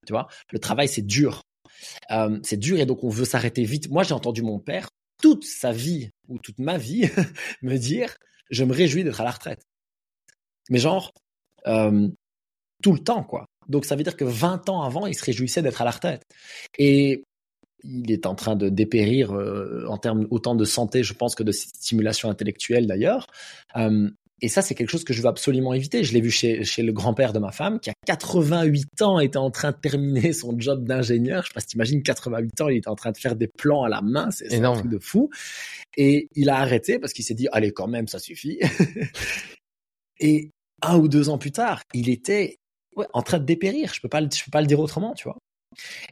Tu 0.06 0.12
vois, 0.12 0.28
le 0.52 0.58
travail, 0.58 0.88
c'est 0.88 1.02
dur. 1.02 1.42
Euh, 2.10 2.38
c'est 2.42 2.56
dur 2.56 2.78
et 2.78 2.86
donc 2.86 3.02
on 3.04 3.08
veut 3.08 3.24
s'arrêter 3.24 3.64
vite. 3.64 3.90
Moi, 3.90 4.02
j'ai 4.02 4.14
entendu 4.14 4.42
mon 4.42 4.58
père 4.58 4.88
toute 5.20 5.44
sa 5.44 5.72
vie 5.72 6.10
ou 6.28 6.38
toute 6.38 6.58
ma 6.58 6.78
vie 6.78 7.08
me 7.62 7.76
dire, 7.76 8.16
je 8.50 8.64
me 8.64 8.72
réjouis 8.72 9.04
d'être 9.04 9.20
à 9.20 9.24
la 9.24 9.30
retraite. 9.30 9.62
Mais 10.70 10.78
genre, 10.78 11.12
euh, 11.66 12.08
tout 12.82 12.92
le 12.92 12.98
temps, 12.98 13.24
quoi. 13.24 13.46
Donc 13.68 13.86
ça 13.86 13.96
veut 13.96 14.02
dire 14.02 14.16
que 14.16 14.24
20 14.24 14.68
ans 14.68 14.82
avant, 14.82 15.06
il 15.06 15.14
se 15.14 15.24
réjouissait 15.24 15.62
d'être 15.62 15.80
à 15.80 15.84
la 15.84 15.90
retraite. 15.90 16.22
Et 16.78 17.24
il 17.84 18.10
est 18.10 18.26
en 18.26 18.34
train 18.34 18.56
de 18.56 18.68
dépérir 18.68 19.32
euh, 19.32 19.84
en 19.88 19.98
termes 19.98 20.26
autant 20.30 20.54
de 20.54 20.64
santé, 20.64 21.02
je 21.02 21.14
pense, 21.14 21.34
que 21.34 21.42
de 21.42 21.52
stimulation 21.52 22.30
intellectuelle 22.30 22.86
d'ailleurs. 22.86 23.26
Euh, 23.76 24.10
et 24.40 24.48
ça, 24.48 24.62
c'est 24.62 24.74
quelque 24.74 24.90
chose 24.90 25.04
que 25.04 25.14
je 25.14 25.22
veux 25.22 25.28
absolument 25.28 25.72
éviter. 25.72 26.04
Je 26.04 26.12
l'ai 26.12 26.20
vu 26.20 26.30
chez, 26.30 26.64
chez 26.64 26.82
le 26.82 26.92
grand-père 26.92 27.32
de 27.32 27.38
ma 27.38 27.52
femme, 27.52 27.80
qui 27.80 27.88
a 27.88 27.94
88 28.06 29.02
ans, 29.02 29.20
était 29.20 29.38
en 29.38 29.50
train 29.50 29.70
de 29.70 29.76
terminer 29.76 30.32
son 30.32 30.58
job 30.58 30.84
d'ingénieur. 30.84 31.44
Je 31.44 31.48
sais 31.48 31.54
pas 31.54 31.60
si 31.60 31.68
t'imagines, 31.68 32.02
88 32.02 32.60
ans, 32.60 32.68
il 32.68 32.78
était 32.78 32.88
en 32.88 32.96
train 32.96 33.12
de 33.12 33.16
faire 33.16 33.36
des 33.36 33.48
plans 33.48 33.84
à 33.84 33.88
la 33.88 34.02
main. 34.02 34.30
C'est 34.30 34.62
un 34.62 34.74
truc 34.74 34.90
de 34.90 34.98
fou. 34.98 35.30
Et 35.96 36.28
il 36.34 36.50
a 36.50 36.56
arrêté 36.56 36.98
parce 36.98 37.12
qu'il 37.12 37.24
s'est 37.24 37.34
dit, 37.34 37.48
allez, 37.52 37.72
quand 37.72 37.86
même, 37.86 38.08
ça 38.08 38.18
suffit. 38.18 38.58
et 40.20 40.50
un 40.82 40.98
ou 40.98 41.08
deux 41.08 41.28
ans 41.28 41.38
plus 41.38 41.52
tard, 41.52 41.82
il 41.94 42.10
était 42.10 42.58
en 43.12 43.22
train 43.22 43.38
de 43.38 43.44
dépérir. 43.44 43.94
Je 43.94 44.00
peux 44.00 44.08
pas, 44.08 44.20
je 44.20 44.44
peux 44.44 44.50
pas 44.50 44.60
le 44.60 44.66
dire 44.66 44.80
autrement, 44.80 45.14
tu 45.14 45.24
vois. 45.24 45.38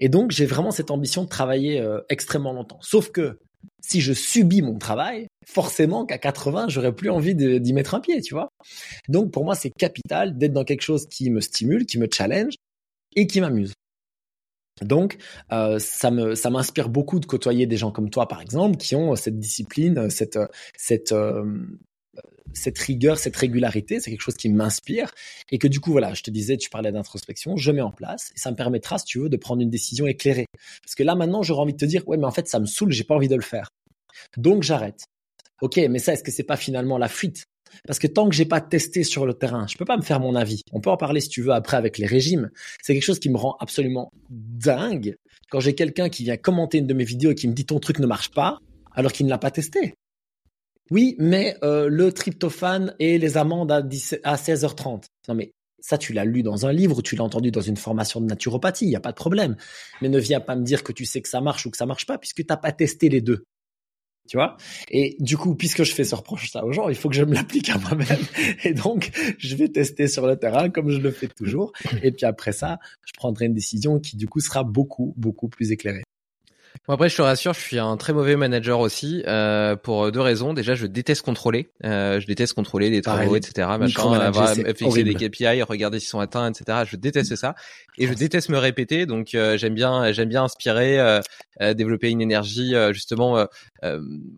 Et 0.00 0.08
donc 0.08 0.30
j'ai 0.30 0.46
vraiment 0.46 0.70
cette 0.70 0.90
ambition 0.90 1.24
de 1.24 1.28
travailler 1.28 1.80
euh, 1.80 2.00
extrêmement 2.08 2.52
longtemps. 2.52 2.78
Sauf 2.80 3.10
que 3.10 3.38
si 3.80 4.00
je 4.00 4.12
subis 4.12 4.62
mon 4.62 4.78
travail, 4.78 5.26
forcément 5.46 6.06
qu'à 6.06 6.18
80, 6.18 6.68
j'aurais 6.68 6.94
plus 6.94 7.10
envie 7.10 7.34
d'y 7.34 7.72
mettre 7.72 7.94
un 7.94 8.00
pied, 8.00 8.20
tu 8.20 8.34
vois. 8.34 8.48
Donc 9.08 9.30
pour 9.30 9.44
moi, 9.44 9.54
c'est 9.54 9.70
capital 9.70 10.36
d'être 10.36 10.52
dans 10.52 10.64
quelque 10.64 10.82
chose 10.82 11.06
qui 11.06 11.30
me 11.30 11.40
stimule, 11.40 11.86
qui 11.86 11.98
me 11.98 12.08
challenge 12.12 12.54
et 13.16 13.26
qui 13.26 13.40
m'amuse. 13.40 13.72
Donc, 14.80 15.18
euh, 15.52 15.78
ça 15.78 16.10
ça 16.34 16.50
m'inspire 16.50 16.88
beaucoup 16.88 17.20
de 17.20 17.26
côtoyer 17.26 17.66
des 17.66 17.76
gens 17.76 17.90
comme 17.92 18.10
toi, 18.10 18.26
par 18.26 18.40
exemple, 18.40 18.76
qui 18.76 18.96
ont 18.96 19.14
cette 19.16 19.38
discipline, 19.38 20.10
cette 20.10 20.38
cette 20.76 21.12
euh, 21.12 21.44
cette 22.52 22.78
rigueur, 22.78 23.18
cette 23.18 23.36
régularité, 23.36 24.00
c'est 24.00 24.10
quelque 24.10 24.22
chose 24.22 24.36
qui 24.36 24.48
m'inspire 24.48 25.12
et 25.50 25.58
que 25.58 25.68
du 25.68 25.80
coup, 25.80 25.92
voilà, 25.92 26.14
je 26.14 26.22
te 26.22 26.30
disais, 26.30 26.56
tu 26.56 26.70
parlais 26.70 26.92
d'introspection, 26.92 27.56
je 27.56 27.72
mets 27.72 27.82
en 27.82 27.90
place 27.90 28.32
et 28.36 28.38
ça 28.38 28.50
me 28.50 28.56
permettra, 28.56 28.98
si 28.98 29.04
tu 29.04 29.18
veux, 29.20 29.28
de 29.28 29.36
prendre 29.36 29.62
une 29.62 29.70
décision 29.70 30.06
éclairée. 30.06 30.46
Parce 30.82 30.94
que 30.94 31.02
là, 31.02 31.14
maintenant, 31.14 31.42
j'aurais 31.42 31.62
envie 31.62 31.72
de 31.72 31.78
te 31.78 31.84
dire, 31.84 32.06
ouais, 32.08 32.16
mais 32.16 32.26
en 32.26 32.30
fait, 32.30 32.48
ça 32.48 32.60
me 32.60 32.66
saoule, 32.66 32.92
j'ai 32.92 33.04
pas 33.04 33.14
envie 33.14 33.28
de 33.28 33.36
le 33.36 33.42
faire. 33.42 33.70
Donc, 34.36 34.62
j'arrête. 34.62 35.04
Ok, 35.60 35.76
mais 35.88 35.98
ça, 35.98 36.12
est-ce 36.12 36.22
que 36.22 36.32
c'est 36.32 36.42
pas 36.42 36.56
finalement 36.56 36.98
la 36.98 37.08
fuite? 37.08 37.44
Parce 37.86 37.98
que 37.98 38.06
tant 38.06 38.28
que 38.28 38.34
j'ai 38.34 38.44
pas 38.44 38.60
testé 38.60 39.02
sur 39.04 39.26
le 39.26 39.34
terrain, 39.34 39.66
je 39.66 39.76
peux 39.76 39.84
pas 39.84 39.96
me 39.96 40.02
faire 40.02 40.20
mon 40.20 40.34
avis. 40.34 40.60
On 40.72 40.80
peut 40.80 40.90
en 40.90 40.96
parler 40.96 41.20
si 41.20 41.28
tu 41.28 41.42
veux 41.42 41.52
après 41.52 41.76
avec 41.76 41.98
les 41.98 42.06
régimes. 42.06 42.50
C'est 42.82 42.94
quelque 42.94 43.04
chose 43.04 43.18
qui 43.18 43.30
me 43.30 43.36
rend 43.36 43.56
absolument 43.60 44.10
dingue 44.28 45.16
quand 45.50 45.60
j'ai 45.60 45.74
quelqu'un 45.74 46.08
qui 46.08 46.24
vient 46.24 46.36
commenter 46.36 46.78
une 46.78 46.86
de 46.86 46.94
mes 46.94 47.04
vidéos 47.04 47.30
et 47.30 47.34
qui 47.34 47.48
me 47.48 47.54
dit 47.54 47.64
ton 47.64 47.80
truc 47.80 47.98
ne 47.98 48.06
marche 48.06 48.30
pas 48.30 48.58
alors 48.94 49.12
qu'il 49.12 49.26
ne 49.26 49.30
l'a 49.30 49.38
pas 49.38 49.50
testé. 49.50 49.94
Oui, 50.92 51.16
mais 51.18 51.56
euh, 51.64 51.88
le 51.88 52.12
tryptophane 52.12 52.94
et 52.98 53.16
les 53.16 53.38
amandes 53.38 53.72
à, 53.72 53.80
16h30. 53.80 55.04
Non 55.26 55.34
mais 55.34 55.54
ça, 55.80 55.96
tu 55.96 56.12
l'as 56.12 56.26
lu 56.26 56.42
dans 56.42 56.66
un 56.66 56.72
livre, 56.72 57.00
tu 57.00 57.16
l'as 57.16 57.24
entendu 57.24 57.50
dans 57.50 57.62
une 57.62 57.78
formation 57.78 58.20
de 58.20 58.26
naturopathie, 58.26 58.84
il 58.84 58.90
n'y 58.90 58.96
a 58.96 59.00
pas 59.00 59.12
de 59.12 59.16
problème. 59.16 59.56
Mais 60.02 60.10
ne 60.10 60.18
viens 60.18 60.40
pas 60.40 60.54
me 60.54 60.64
dire 60.64 60.82
que 60.84 60.92
tu 60.92 61.06
sais 61.06 61.22
que 61.22 61.30
ça 61.30 61.40
marche 61.40 61.64
ou 61.64 61.70
que 61.70 61.78
ça 61.78 61.86
marche 61.86 62.04
pas, 62.04 62.18
puisque 62.18 62.36
tu 62.36 62.46
n'as 62.46 62.58
pas 62.58 62.72
testé 62.72 63.08
les 63.08 63.22
deux. 63.22 63.46
tu 64.28 64.36
vois? 64.36 64.58
Et 64.90 65.16
du 65.18 65.38
coup, 65.38 65.54
puisque 65.54 65.82
je 65.82 65.94
fais 65.94 66.04
ce 66.04 66.14
reproche 66.14 66.50
ça 66.50 66.62
aux 66.62 66.72
gens, 66.72 66.90
il 66.90 66.94
faut 66.94 67.08
que 67.08 67.16
je 67.16 67.24
me 67.24 67.32
l'applique 67.32 67.70
à 67.70 67.78
moi-même. 67.78 68.20
Et 68.64 68.74
donc, 68.74 69.12
je 69.38 69.56
vais 69.56 69.68
tester 69.68 70.08
sur 70.08 70.26
le 70.26 70.36
terrain 70.36 70.68
comme 70.68 70.90
je 70.90 70.98
le 70.98 71.10
fais 71.10 71.28
toujours. 71.28 71.72
Et 72.02 72.12
puis 72.12 72.26
après 72.26 72.52
ça, 72.52 72.78
je 73.06 73.12
prendrai 73.16 73.46
une 73.46 73.54
décision 73.54 73.98
qui 73.98 74.18
du 74.18 74.28
coup 74.28 74.40
sera 74.40 74.62
beaucoup, 74.62 75.14
beaucoup 75.16 75.48
plus 75.48 75.72
éclairée. 75.72 76.02
Bon 76.86 76.94
après, 76.94 77.08
je 77.08 77.16
te 77.16 77.22
rassure, 77.22 77.54
je 77.54 77.60
suis 77.60 77.78
un 77.78 77.96
très 77.96 78.12
mauvais 78.12 78.36
manager 78.36 78.80
aussi 78.80 79.22
euh, 79.26 79.76
pour 79.76 80.10
deux 80.10 80.20
raisons. 80.20 80.52
Déjà, 80.52 80.74
je 80.74 80.86
déteste 80.86 81.22
contrôler. 81.22 81.70
Euh, 81.84 82.18
je 82.20 82.26
déteste 82.26 82.54
contrôler 82.54 82.90
des 82.90 83.02
travaux, 83.02 83.36
etc. 83.36 83.68
Machin, 83.78 84.12
avoir 84.12 84.54
fixer 84.54 85.04
des 85.04 85.14
KPI, 85.14 85.62
regarder 85.62 86.00
s'ils 86.00 86.08
sont 86.08 86.20
atteints, 86.20 86.50
etc. 86.50 86.80
Je 86.90 86.96
déteste 86.96 87.36
ça 87.36 87.54
et 87.98 88.06
je 88.06 88.14
déteste 88.14 88.48
me 88.48 88.58
répéter. 88.58 89.06
Donc, 89.06 89.34
euh, 89.34 89.56
j'aime 89.56 89.74
bien, 89.74 90.12
j'aime 90.12 90.28
bien 90.28 90.44
inspirer, 90.44 90.98
euh, 90.98 91.20
euh, 91.60 91.74
développer 91.74 92.10
une 92.10 92.20
énergie, 92.20 92.74
justement, 92.92 93.46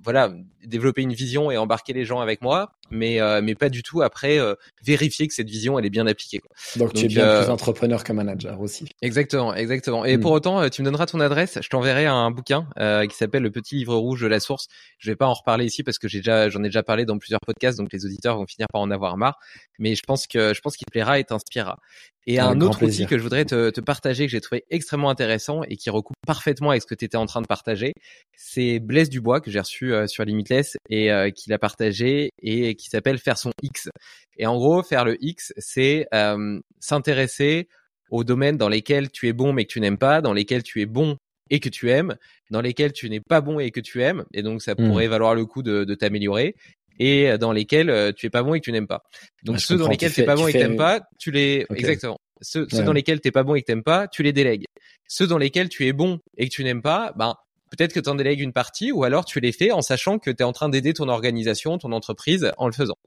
voilà, 0.02 0.32
développer 0.64 1.02
une 1.02 1.12
vision 1.12 1.50
et 1.50 1.56
embarquer 1.56 1.92
les 1.92 2.04
gens 2.04 2.20
avec 2.20 2.42
moi, 2.42 2.72
mais 2.90 3.18
mais 3.42 3.54
pas 3.54 3.68
du 3.68 3.82
tout 3.82 4.02
après 4.02 4.38
vérifier 4.82 5.26
que 5.28 5.34
cette 5.34 5.48
vision 5.48 5.78
elle 5.78 5.86
est 5.86 5.90
bien 5.90 6.06
appliquée. 6.06 6.38
Quoi. 6.38 6.50
Donc, 6.76 6.92
tu 6.94 7.06
es 7.06 7.08
bien 7.08 7.42
plus 7.42 7.50
entrepreneur 7.50 8.04
que 8.04 8.12
manager 8.12 8.60
aussi. 8.60 8.86
Exactement, 9.02 9.54
exactement. 9.54 10.04
Et 10.04 10.16
hmm. 10.16 10.20
pour 10.20 10.32
autant, 10.32 10.68
tu 10.68 10.82
me 10.82 10.84
donneras 10.84 11.06
ton 11.06 11.20
adresse, 11.20 11.58
je 11.60 11.68
t'enverrai 11.68 12.06
un 12.06 12.30
bouquin 12.30 12.66
qui 13.08 13.16
s'appelle 13.16 13.42
Le 13.42 13.50
Petit 13.50 13.76
Livre 13.76 13.96
Rouge 13.96 14.20
de 14.20 14.26
la 14.26 14.40
Source. 14.40 14.68
Je 14.98 15.10
vais 15.10 15.16
pas 15.16 15.26
en 15.26 15.34
reparler 15.34 15.64
ici 15.64 15.82
parce 15.82 15.98
que 15.98 16.08
j'ai 16.08 16.18
déjà, 16.18 16.48
j'en 16.48 16.60
ai 16.60 16.68
déjà 16.68 16.82
parlé 16.82 17.04
dans 17.04 17.18
plusieurs 17.18 17.40
podcasts, 17.40 17.78
donc 17.78 17.92
les 17.92 18.04
auditeurs 18.04 18.36
vont 18.36 18.46
finir 18.46 18.66
par 18.72 18.80
en 18.80 18.90
avoir 18.90 19.16
marre. 19.16 19.38
Mais 19.78 19.94
je 19.94 20.02
pense 20.06 20.26
que 20.26 20.54
je 20.54 20.60
pense 20.60 20.76
qu'il 20.76 20.86
plaira 20.90 21.18
et 21.18 21.24
t'inspirera. 21.24 21.78
Et 22.26 22.40
un 22.40 22.60
autre 22.60 22.82
outil 22.84 23.06
que 23.06 23.18
je 23.18 23.22
voudrais 23.22 23.44
te, 23.44 23.70
te 23.70 23.80
partager, 23.80 24.24
que 24.24 24.32
j'ai 24.32 24.40
trouvé 24.40 24.64
extrêmement 24.70 25.10
intéressant 25.10 25.62
et 25.64 25.76
qui 25.76 25.90
recoupe 25.90 26.16
parfaitement 26.26 26.70
avec 26.70 26.82
ce 26.82 26.86
que 26.86 26.94
tu 26.94 27.04
étais 27.04 27.18
en 27.18 27.26
train 27.26 27.42
de 27.42 27.46
partager, 27.46 27.92
c'est 28.34 28.78
Blaise 28.78 29.10
Dubois 29.10 29.40
que 29.40 29.50
j'ai 29.50 29.60
reçu 29.60 29.92
euh, 29.92 30.06
sur 30.06 30.24
Limitless 30.24 30.53
et 30.90 31.12
euh, 31.12 31.30
qui 31.30 31.50
l'a 31.50 31.58
partagé 31.58 32.30
et 32.42 32.74
qui 32.74 32.88
s'appelle 32.88 33.18
faire 33.18 33.38
son 33.38 33.52
X. 33.62 33.88
Et 34.36 34.46
en 34.46 34.56
gros, 34.56 34.82
faire 34.82 35.04
le 35.04 35.16
X, 35.20 35.52
c'est 35.58 36.06
euh, 36.14 36.60
s'intéresser 36.80 37.68
aux 38.10 38.24
domaines 38.24 38.56
dans 38.56 38.68
lesquels 38.68 39.10
tu 39.10 39.28
es 39.28 39.32
bon 39.32 39.52
mais 39.52 39.64
que 39.64 39.72
tu 39.72 39.80
n'aimes 39.80 39.98
pas, 39.98 40.20
dans 40.20 40.32
lesquels 40.32 40.62
tu 40.62 40.80
es 40.80 40.86
bon 40.86 41.16
et 41.50 41.60
que 41.60 41.68
tu 41.68 41.90
aimes, 41.90 42.16
dans 42.50 42.60
lesquels 42.60 42.92
tu 42.92 43.08
n'es 43.10 43.20
pas 43.20 43.40
bon 43.40 43.58
et 43.58 43.70
que 43.70 43.80
tu 43.80 44.02
aimes, 44.02 44.24
et 44.32 44.42
donc 44.42 44.62
ça 44.62 44.72
hmm. 44.72 44.88
pourrait 44.88 45.08
valoir 45.08 45.34
le 45.34 45.44
coup 45.46 45.62
de, 45.62 45.84
de 45.84 45.94
t'améliorer, 45.94 46.54
et 46.98 47.30
euh, 47.30 47.38
dans 47.38 47.52
lesquels 47.52 47.90
euh, 47.90 48.12
tu 48.12 48.26
es 48.26 48.30
pas 48.30 48.42
bon 48.42 48.54
et 48.54 48.60
que 48.60 48.64
tu 48.64 48.72
n'aimes 48.72 48.86
pas. 48.86 49.02
Donc 49.44 49.60
ceux 49.60 49.76
dans 49.76 49.88
lesquels 49.88 50.12
tu 50.12 50.20
es 50.20 50.24
pas 50.24 50.36
bon 50.36 50.46
et 50.46 50.52
que 50.52 50.58
t'aimes 50.58 50.76
pas, 50.76 51.00
tu 51.18 51.30
les 51.30 51.66
exactement. 51.74 52.16
Ceux, 52.40 52.66
ceux 52.70 52.82
dans 52.82 52.92
lesquels 52.92 53.20
t'es 53.20 53.30
pas 53.30 53.42
bon 53.42 53.54
et 53.54 53.62
que 53.62 53.66
t'aimes 53.66 53.82
pas, 53.82 54.08
tu 54.08 54.22
les 54.22 54.32
délègues. 54.32 54.64
Ceux 55.08 55.26
dans 55.26 55.38
lesquels 55.38 55.68
tu 55.68 55.86
es 55.86 55.92
bon 55.92 56.18
et 56.36 56.48
que 56.48 56.54
tu 56.54 56.64
n'aimes 56.64 56.82
pas, 56.82 57.12
ben 57.16 57.34
peut-être 57.76 57.92
que 57.92 58.00
tu 58.00 58.08
en 58.08 58.14
délègues 58.14 58.40
une 58.40 58.52
partie 58.52 58.92
ou 58.92 59.04
alors 59.04 59.24
tu 59.24 59.40
les 59.40 59.52
fais 59.52 59.70
en 59.70 59.82
sachant 59.82 60.18
que 60.18 60.30
tu 60.30 60.38
es 60.38 60.42
en 60.42 60.52
train 60.52 60.68
d'aider 60.68 60.92
ton 60.94 61.08
organisation, 61.08 61.78
ton 61.78 61.92
entreprise 61.92 62.52
en 62.58 62.66
le 62.66 62.72
faisant. 62.72 62.98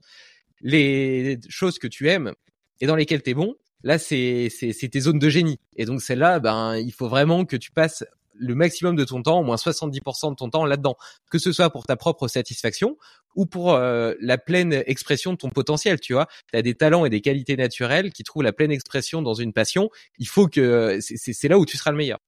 Les 0.60 1.38
choses 1.48 1.78
que 1.78 1.86
tu 1.86 2.08
aimes 2.08 2.32
et 2.80 2.86
dans 2.86 2.96
lesquelles 2.96 3.22
tu 3.22 3.34
bon, 3.34 3.54
là 3.82 3.98
c'est 3.98 4.48
c'est 4.50 4.88
tes 4.88 5.00
zones 5.00 5.18
de 5.18 5.28
génie. 5.28 5.58
Et 5.76 5.84
donc 5.84 6.02
celle-là, 6.02 6.40
ben 6.40 6.76
il 6.76 6.92
faut 6.92 7.08
vraiment 7.08 7.44
que 7.44 7.56
tu 7.56 7.70
passes 7.70 8.04
le 8.38 8.54
maximum 8.54 8.96
de 8.96 9.04
ton 9.04 9.22
temps, 9.22 9.40
au 9.40 9.44
moins 9.44 9.56
70% 9.56 10.30
de 10.30 10.34
ton 10.36 10.50
temps 10.50 10.64
là-dedans, 10.64 10.96
que 11.30 11.38
ce 11.38 11.52
soit 11.52 11.70
pour 11.70 11.84
ta 11.84 11.96
propre 11.96 12.28
satisfaction 12.28 12.96
ou 13.34 13.46
pour 13.46 13.74
euh, 13.74 14.14
la 14.20 14.38
pleine 14.38 14.82
expression 14.86 15.32
de 15.32 15.36
ton 15.36 15.50
potentiel, 15.50 16.00
tu 16.00 16.12
vois. 16.12 16.26
Tu 16.50 16.58
as 16.58 16.62
des 16.62 16.74
talents 16.74 17.04
et 17.04 17.10
des 17.10 17.20
qualités 17.20 17.56
naturelles 17.56 18.12
qui 18.12 18.24
trouvent 18.24 18.42
la 18.42 18.52
pleine 18.52 18.72
expression 18.72 19.22
dans 19.22 19.34
une 19.34 19.52
passion, 19.52 19.90
il 20.18 20.26
faut 20.26 20.48
que 20.48 20.98
c'est 21.00 21.48
là 21.48 21.58
où 21.58 21.66
tu 21.66 21.76
seras 21.76 21.90
le 21.90 21.96
meilleur. 21.96 22.18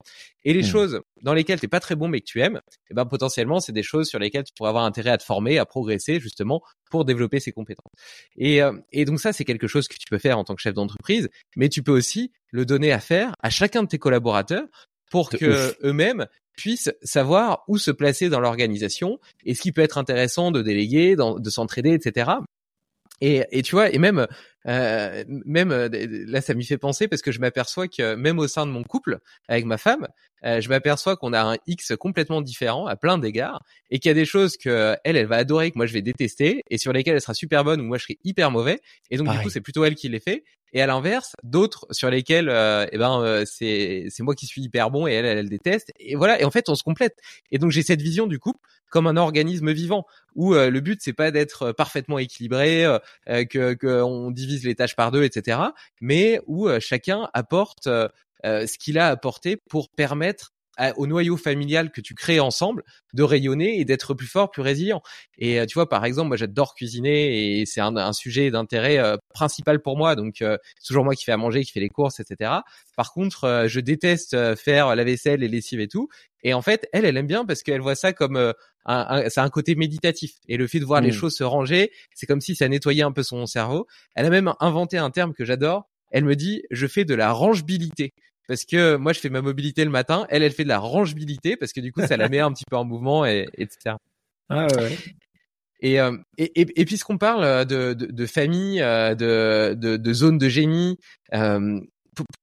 Et 0.44 0.52
les 0.52 0.60
mmh. 0.60 0.66
choses 0.66 1.00
dans 1.22 1.34
lesquelles 1.34 1.60
tu 1.60 1.68
pas 1.68 1.80
très 1.80 1.96
bon 1.96 2.08
mais 2.08 2.20
que 2.20 2.26
tu 2.26 2.40
aimes, 2.40 2.60
eh 2.90 2.94
ben 2.94 3.04
potentiellement 3.04 3.60
c'est 3.60 3.72
des 3.72 3.82
choses 3.82 4.08
sur 4.08 4.18
lesquelles 4.18 4.44
tu 4.44 4.52
pourrais 4.56 4.70
avoir 4.70 4.84
intérêt 4.84 5.10
à 5.10 5.18
te 5.18 5.24
former, 5.24 5.58
à 5.58 5.66
progresser 5.66 6.18
justement 6.20 6.62
pour 6.90 7.04
développer 7.04 7.40
ces 7.40 7.52
compétences. 7.52 7.92
Et, 8.36 8.62
euh, 8.62 8.72
et 8.92 9.04
donc 9.04 9.20
ça 9.20 9.32
c'est 9.32 9.44
quelque 9.44 9.66
chose 9.66 9.86
que 9.86 9.96
tu 9.96 10.06
peux 10.08 10.18
faire 10.18 10.38
en 10.38 10.44
tant 10.44 10.54
que 10.54 10.62
chef 10.62 10.74
d'entreprise, 10.74 11.28
mais 11.56 11.68
tu 11.68 11.82
peux 11.82 11.92
aussi 11.92 12.32
le 12.52 12.64
donner 12.64 12.92
à 12.92 13.00
faire 13.00 13.34
à 13.42 13.50
chacun 13.50 13.82
de 13.82 13.88
tes 13.88 13.98
collaborateurs 13.98 14.64
pour 15.10 15.28
que 15.28 15.76
eux-mêmes 15.86 16.26
puissent 16.56 16.92
savoir 17.02 17.64
où 17.68 17.78
se 17.78 17.90
placer 17.90 18.28
dans 18.28 18.40
l'organisation 18.40 19.18
et 19.44 19.54
ce 19.54 19.62
qui 19.62 19.72
peut 19.72 19.82
être 19.82 19.98
intéressant 19.98 20.50
de 20.50 20.62
déléguer, 20.62 21.16
de 21.16 21.50
s'entraider, 21.50 21.92
etc. 21.92 22.30
Et, 23.20 23.44
et 23.50 23.62
tu 23.62 23.74
vois, 23.74 23.90
et 23.90 23.98
même, 23.98 24.26
euh, 24.66 25.24
même 25.28 25.72
euh, 25.72 25.88
là, 26.26 26.40
ça 26.40 26.54
m'y 26.54 26.64
fait 26.64 26.78
penser 26.78 27.06
parce 27.06 27.22
que 27.22 27.32
je 27.32 27.40
m'aperçois 27.40 27.86
que 27.88 28.14
même 28.14 28.38
au 28.38 28.48
sein 28.48 28.66
de 28.66 28.70
mon 28.70 28.82
couple 28.82 29.18
avec 29.48 29.66
ma 29.66 29.76
femme, 29.76 30.08
euh, 30.44 30.60
je 30.60 30.68
m'aperçois 30.68 31.16
qu'on 31.16 31.32
a 31.32 31.42
un 31.42 31.56
X 31.66 31.92
complètement 31.98 32.40
différent 32.40 32.86
à 32.86 32.96
plein 32.96 33.18
d'égards 33.18 33.62
et 33.90 33.98
qu'il 33.98 34.08
y 34.08 34.12
a 34.12 34.14
des 34.14 34.24
choses 34.24 34.56
que 34.56 34.96
elle, 35.04 35.16
elle 35.16 35.26
va 35.26 35.36
adorer, 35.36 35.70
que 35.70 35.78
moi 35.78 35.86
je 35.86 35.92
vais 35.92 36.02
détester 36.02 36.64
et 36.70 36.78
sur 36.78 36.92
lesquelles 36.92 37.14
elle 37.14 37.20
sera 37.20 37.34
super 37.34 37.64
bonne 37.64 37.80
ou 37.80 37.84
moi 37.84 37.98
je 37.98 38.04
serai 38.04 38.18
hyper 38.24 38.50
mauvais. 38.50 38.80
Et 39.10 39.16
donc 39.16 39.30
du 39.30 39.38
coup, 39.38 39.50
c'est 39.50 39.60
plutôt 39.60 39.84
elle 39.84 39.94
qui 39.94 40.08
les 40.08 40.20
fait. 40.20 40.44
Et 40.72 40.80
à 40.80 40.86
l'inverse, 40.86 41.34
d'autres 41.42 41.86
sur 41.90 42.10
lesquels, 42.10 42.48
euh, 42.48 42.86
eh 42.92 42.98
ben, 42.98 43.20
euh, 43.22 43.44
c'est 43.44 44.06
c'est 44.08 44.22
moi 44.22 44.34
qui 44.34 44.46
suis 44.46 44.62
hyper 44.62 44.90
bon 44.90 45.06
et 45.06 45.12
elle, 45.12 45.24
elle, 45.24 45.48
déteste. 45.48 45.92
Et 45.98 46.14
voilà. 46.14 46.40
Et 46.40 46.44
en 46.44 46.50
fait, 46.50 46.68
on 46.68 46.74
se 46.74 46.82
complète. 46.82 47.16
Et 47.50 47.58
donc 47.58 47.72
j'ai 47.72 47.82
cette 47.82 48.02
vision 48.02 48.26
du 48.26 48.38
couple 48.38 48.60
comme 48.88 49.06
un 49.06 49.16
organisme 49.16 49.72
vivant 49.72 50.06
où 50.34 50.54
euh, 50.54 50.70
le 50.70 50.80
but 50.80 51.00
c'est 51.02 51.12
pas 51.12 51.30
d'être 51.30 51.72
parfaitement 51.72 52.18
équilibré, 52.18 52.86
que 53.26 53.74
qu'on 53.74 54.30
divise 54.30 54.64
les 54.64 54.74
tâches 54.74 54.96
par 54.96 55.10
deux, 55.10 55.24
etc. 55.24 55.58
Mais 56.00 56.40
où 56.46 56.68
chacun 56.78 57.28
apporte 57.32 57.88
ce 58.44 58.78
qu'il 58.78 58.98
a 58.98 59.08
apporté 59.08 59.56
pour 59.68 59.88
permettre 59.90 60.52
au 60.96 61.06
noyau 61.06 61.36
familial 61.36 61.90
que 61.90 62.00
tu 62.00 62.14
crées 62.14 62.40
ensemble 62.40 62.82
de 63.12 63.22
rayonner 63.22 63.80
et 63.80 63.84
d'être 63.84 64.14
plus 64.14 64.26
fort, 64.26 64.50
plus 64.50 64.62
résilient. 64.62 65.02
Et 65.38 65.60
euh, 65.60 65.66
tu 65.66 65.74
vois, 65.74 65.88
par 65.88 66.04
exemple, 66.04 66.28
moi 66.28 66.36
j'adore 66.36 66.74
cuisiner 66.74 67.60
et 67.60 67.66
c'est 67.66 67.80
un, 67.80 67.96
un, 67.96 68.12
sujet 68.12 68.50
d'intérêt 68.50 68.98
euh, 68.98 69.16
principal 69.34 69.80
pour 69.80 69.96
moi. 69.96 70.16
Donc 70.16 70.42
euh, 70.42 70.56
c'est 70.78 70.86
toujours 70.86 71.04
moi 71.04 71.14
qui 71.14 71.24
fais 71.24 71.32
à 71.32 71.36
manger, 71.36 71.64
qui 71.64 71.72
fais 71.72 71.80
les 71.80 71.88
courses, 71.88 72.20
etc. 72.20 72.50
Par 72.96 73.12
contre, 73.12 73.64
je 73.66 73.80
déteste 73.80 74.54
faire 74.56 74.94
la 74.94 75.04
vaisselle, 75.04 75.40
les 75.40 75.48
lessives 75.48 75.80
et 75.80 75.88
tout. 75.88 76.08
Et 76.42 76.54
en 76.54 76.62
fait, 76.62 76.88
elle, 76.92 77.04
elle 77.04 77.16
aime 77.16 77.26
bien 77.26 77.44
parce 77.44 77.62
qu'elle 77.62 77.80
voit 77.80 77.94
ça 77.94 78.12
comme 78.12 78.36
un, 78.36 78.54
un, 78.86 79.28
c'est 79.28 79.40
un 79.40 79.50
côté 79.50 79.74
méditatif. 79.74 80.32
Et 80.48 80.56
le 80.56 80.66
fait 80.66 80.80
de 80.80 80.84
voir 80.84 81.00
les 81.00 81.10
mmh. 81.10 81.12
choses 81.12 81.36
se 81.36 81.44
ranger, 81.44 81.90
c'est 82.14 82.26
comme 82.26 82.40
si 82.40 82.54
ça 82.54 82.68
nettoyait 82.68 83.02
un 83.02 83.12
peu 83.12 83.22
son 83.22 83.44
cerveau. 83.46 83.86
Elle 84.14 84.26
a 84.26 84.30
même 84.30 84.52
inventé 84.60 84.96
un 84.96 85.10
terme 85.10 85.34
que 85.34 85.44
j'adore. 85.44 85.88
Elle 86.10 86.24
me 86.24 86.34
dit, 86.34 86.62
je 86.70 86.86
fais 86.86 87.04
de 87.04 87.14
la 87.14 87.32
rangeabilité 87.32 88.14
parce 88.50 88.64
que 88.64 88.96
moi 88.96 89.12
je 89.12 89.20
fais 89.20 89.30
ma 89.30 89.42
mobilité 89.42 89.84
le 89.84 89.92
matin, 89.92 90.26
elle 90.28 90.42
elle 90.42 90.50
fait 90.50 90.64
de 90.64 90.68
la 90.68 90.80
rangeabilité 90.80 91.56
parce 91.56 91.72
que 91.72 91.80
du 91.80 91.92
coup 91.92 92.04
ça 92.04 92.16
la 92.16 92.28
met 92.28 92.40
un 92.40 92.52
petit 92.52 92.64
peu 92.68 92.76
en 92.76 92.84
mouvement 92.84 93.24
et 93.24 93.46
etc. 93.56 93.94
Ah 94.48 94.66
ouais. 94.66 94.98
Et, 95.82 96.00
euh, 96.00 96.16
et, 96.36 96.60
et, 96.60 96.80
et 96.80 96.84
puisqu'on 96.84 97.16
parle 97.16 97.64
de, 97.64 97.94
de, 97.94 98.06
de 98.06 98.26
famille, 98.26 98.82
euh, 98.82 99.14
de, 99.14 99.74
de, 99.74 99.96
de 99.96 100.12
zone 100.12 100.36
de 100.36 100.48
génie, 100.48 100.98
euh, 101.32 101.78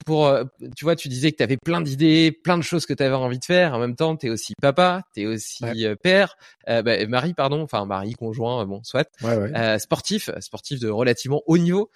pour, 0.05 0.27
euh, 0.27 0.43
tu 0.75 0.85
vois, 0.85 0.95
tu 0.95 1.07
disais 1.07 1.31
que 1.31 1.37
tu 1.37 1.43
avais 1.43 1.57
plein 1.57 1.81
d'idées, 1.81 2.31
plein 2.31 2.57
de 2.57 2.63
choses 2.63 2.85
que 2.85 2.93
tu 2.93 3.03
avais 3.03 3.15
envie 3.15 3.39
de 3.39 3.45
faire. 3.45 3.73
En 3.73 3.79
même 3.79 3.95
temps, 3.95 4.15
tu 4.15 4.27
es 4.27 4.29
aussi 4.29 4.53
papa, 4.61 5.03
tu 5.13 5.21
es 5.21 5.25
aussi 5.25 5.63
euh, 5.85 5.95
père, 5.95 6.37
euh, 6.69 6.81
bah, 6.81 7.05
mari, 7.07 7.33
pardon, 7.33 7.61
enfin 7.61 7.85
mari, 7.85 8.13
conjoint, 8.13 8.65
bon, 8.65 8.81
soit, 8.83 9.09
ouais, 9.21 9.79
sportif, 9.79 10.29
sportif 10.39 10.79
de 10.79 10.89
relativement 10.89 11.41
haut 11.45 11.57
niveau. 11.57 11.89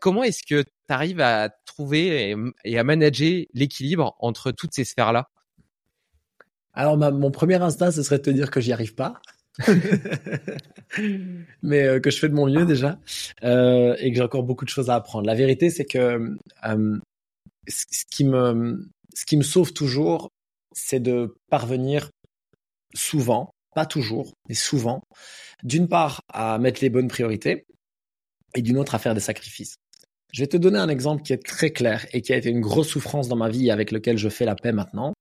comment 0.00 0.22
est-ce 0.22 0.42
que 0.42 0.62
tu 0.62 0.70
arrives 0.88 1.20
à 1.20 1.50
trouver 1.64 2.34
et, 2.64 2.78
à 2.78 2.84
manager 2.84 3.44
l'équilibre 3.54 4.16
entre 4.20 4.52
toutes 4.52 4.74
ces 4.74 4.84
sphères-là? 4.84 5.28
Alors, 6.74 6.98
mon 6.98 7.30
premier 7.30 7.56
instinct, 7.56 7.90
ce 7.90 8.02
serait 8.02 8.18
de 8.18 8.22
te 8.22 8.30
dire 8.30 8.50
que 8.50 8.60
j'y 8.60 8.72
arrive 8.72 8.94
pas. 8.94 9.20
mais 11.62 12.00
que 12.00 12.10
je 12.10 12.18
fais 12.18 12.28
de 12.28 12.34
mon 12.34 12.46
mieux 12.46 12.66
déjà 12.66 12.98
euh, 13.42 13.96
et 13.98 14.10
que 14.10 14.16
j'ai 14.16 14.22
encore 14.22 14.42
beaucoup 14.42 14.64
de 14.64 14.70
choses 14.70 14.90
à 14.90 14.96
apprendre. 14.96 15.26
La 15.26 15.34
vérité, 15.34 15.70
c'est 15.70 15.84
que 15.84 16.36
ce 17.68 18.04
qui 18.10 18.24
me, 18.24 19.42
sauve 19.42 19.72
toujours, 19.72 20.30
c'est 20.72 21.00
de 21.00 21.36
parvenir 21.50 22.10
souvent, 22.94 23.50
pas 23.74 23.86
toujours, 23.86 24.34
mais 24.48 24.54
souvent, 24.54 25.02
d'une 25.62 25.88
part 25.88 26.20
à 26.28 26.58
mettre 26.58 26.80
les 26.82 26.90
bonnes 26.90 27.08
priorités 27.08 27.66
et 28.54 28.62
d'une 28.62 28.78
autre 28.78 28.94
à 28.94 28.98
faire 28.98 29.14
des 29.14 29.20
sacrifices. 29.20 29.76
Je 30.32 30.42
vais 30.42 30.48
te 30.48 30.56
donner 30.56 30.78
un 30.78 30.88
exemple 30.88 31.22
qui 31.22 31.32
est 31.32 31.44
très 31.44 31.70
clair 31.70 32.06
et 32.12 32.20
qui 32.20 32.32
a 32.32 32.36
été 32.36 32.50
une 32.50 32.60
grosse 32.60 32.88
souffrance 32.88 33.28
dans 33.28 33.36
ma 33.36 33.48
vie 33.48 33.70
avec 33.70 33.90
lequel 33.90 34.18
je 34.18 34.28
fais 34.28 34.44
la 34.44 34.54
paix 34.54 34.72
maintenant. 34.72 35.12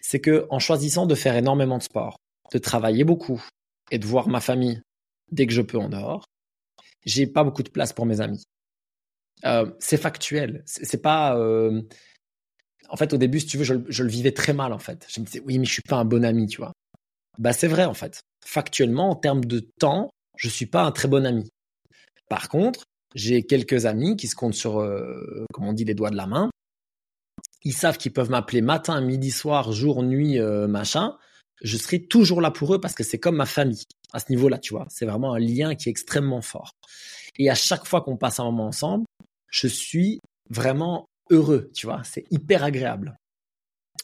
C'est 0.00 0.20
que 0.20 0.46
en 0.50 0.58
choisissant 0.58 1.06
de 1.06 1.14
faire 1.14 1.36
énormément 1.36 1.78
de 1.78 1.82
sport, 1.82 2.18
de 2.52 2.58
travailler 2.58 3.04
beaucoup 3.04 3.42
et 3.90 3.98
de 3.98 4.06
voir 4.06 4.28
ma 4.28 4.40
famille 4.40 4.82
dès 5.30 5.46
que 5.46 5.52
je 5.52 5.62
peux 5.62 5.78
en 5.78 5.88
dehors, 5.88 6.24
j'ai 7.04 7.26
pas 7.26 7.44
beaucoup 7.44 7.62
de 7.62 7.70
place 7.70 7.92
pour 7.92 8.06
mes 8.06 8.20
amis. 8.20 8.44
Euh, 9.44 9.70
c'est 9.78 9.96
factuel. 9.96 10.62
C'est 10.66 11.02
pas. 11.02 11.36
Euh... 11.36 11.82
En 12.88 12.96
fait, 12.96 13.12
au 13.12 13.16
début, 13.16 13.40
si 13.40 13.46
tu 13.46 13.58
veux, 13.58 13.64
je, 13.64 14.02
le 14.02 14.08
vivais 14.08 14.32
très 14.32 14.52
mal. 14.52 14.72
En 14.72 14.78
fait, 14.78 15.06
je 15.08 15.20
me 15.20 15.26
disais 15.26 15.42
oui, 15.46 15.58
mais 15.58 15.64
je 15.64 15.72
suis 15.72 15.82
pas 15.82 15.96
un 15.96 16.04
bon 16.04 16.24
ami, 16.24 16.46
tu 16.46 16.58
vois. 16.58 16.72
Bah, 17.38 17.52
c'est 17.52 17.68
vrai 17.68 17.84
en 17.84 17.94
fait. 17.94 18.22
Factuellement, 18.44 19.10
en 19.10 19.16
termes 19.16 19.44
de 19.44 19.60
temps, 19.78 20.10
je 20.36 20.48
suis 20.48 20.66
pas 20.66 20.82
un 20.82 20.92
très 20.92 21.08
bon 21.08 21.24
ami. 21.24 21.48
Par 22.28 22.48
contre, 22.48 22.84
j'ai 23.14 23.44
quelques 23.44 23.86
amis 23.86 24.16
qui 24.16 24.28
se 24.28 24.34
comptent 24.34 24.54
sur, 24.54 24.80
euh, 24.80 25.46
comme 25.52 25.66
on 25.66 25.72
dit, 25.72 25.84
les 25.84 25.94
doigts 25.94 26.10
de 26.10 26.16
la 26.16 26.26
main. 26.26 26.50
Ils 27.64 27.72
savent 27.72 27.98
qu'ils 27.98 28.12
peuvent 28.12 28.30
m'appeler 28.30 28.60
matin, 28.60 29.00
midi, 29.00 29.30
soir, 29.30 29.72
jour, 29.72 30.02
nuit, 30.02 30.38
machin. 30.40 31.16
Je 31.62 31.76
serai 31.76 32.04
toujours 32.04 32.40
là 32.40 32.50
pour 32.50 32.74
eux 32.74 32.80
parce 32.80 32.94
que 32.94 33.04
c'est 33.04 33.18
comme 33.18 33.36
ma 33.36 33.46
famille 33.46 33.84
à 34.12 34.18
ce 34.18 34.26
niveau-là, 34.30 34.58
tu 34.58 34.74
vois. 34.74 34.86
C'est 34.90 35.06
vraiment 35.06 35.34
un 35.34 35.38
lien 35.38 35.74
qui 35.74 35.88
est 35.88 35.92
extrêmement 35.92 36.42
fort. 36.42 36.72
Et 37.38 37.48
à 37.50 37.54
chaque 37.54 37.86
fois 37.86 38.02
qu'on 38.02 38.16
passe 38.16 38.40
un 38.40 38.44
moment 38.44 38.66
ensemble, 38.66 39.04
je 39.48 39.68
suis 39.68 40.20
vraiment 40.50 41.06
heureux, 41.30 41.70
tu 41.74 41.86
vois. 41.86 42.02
C'est 42.04 42.24
hyper 42.30 42.64
agréable. 42.64 43.16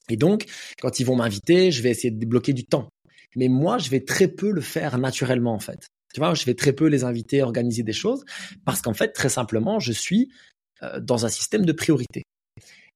Et 0.09 0.17
donc, 0.17 0.47
quand 0.81 1.01
ils 1.01 1.05
vont 1.05 1.17
m'inviter, 1.17 1.71
je 1.71 1.83
vais 1.83 1.91
essayer 1.91 2.11
de 2.11 2.19
débloquer 2.19 2.53
du 2.53 2.65
temps. 2.65 2.89
Mais 3.37 3.49
moi, 3.49 3.79
je 3.79 3.91
vais 3.91 4.01
très 4.01 4.29
peu 4.29 4.51
le 4.51 4.63
faire 4.63 4.99
naturellement, 4.99 5.53
en 5.53 5.61
fait. 5.61 5.89
Tu 6.15 6.21
vois, 6.21 6.33
je 6.35 6.45
vais 6.47 6.55
très 6.55 6.73
peu 6.73 6.87
les 6.87 7.05
inviter 7.05 7.43
à 7.43 7.45
organiser 7.45 7.83
des 7.83 7.93
choses 7.93 8.25
parce 8.65 8.81
qu'en 8.81 8.95
fait, 8.95 9.13
très 9.13 9.29
simplement, 9.29 9.79
je 9.79 9.93
suis 9.93 10.31
euh, 10.83 11.01
dans 11.01 11.27
un 11.27 11.29
système 11.29 11.67
de 11.67 11.73
priorité. 11.73 12.23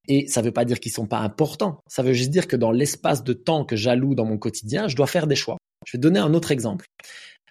Et 0.08 0.26
ça 0.26 0.40
ne 0.40 0.46
veut 0.46 0.52
pas 0.52 0.64
dire 0.64 0.80
qu'ils 0.80 0.92
sont 0.92 1.06
pas 1.06 1.20
importants. 1.20 1.80
Ça 1.88 2.02
veut 2.02 2.12
juste 2.12 2.30
dire 2.30 2.48
que 2.48 2.56
dans 2.56 2.72
l'espace 2.72 3.22
de 3.22 3.32
temps 3.32 3.64
que 3.64 3.76
j'alloue 3.76 4.14
dans 4.14 4.24
mon 4.24 4.38
quotidien, 4.38 4.88
je 4.88 4.96
dois 4.96 5.06
faire 5.06 5.26
des 5.26 5.36
choix. 5.36 5.58
Je 5.86 5.96
vais 5.96 6.00
donner 6.00 6.18
un 6.18 6.34
autre 6.34 6.50
exemple. 6.50 6.86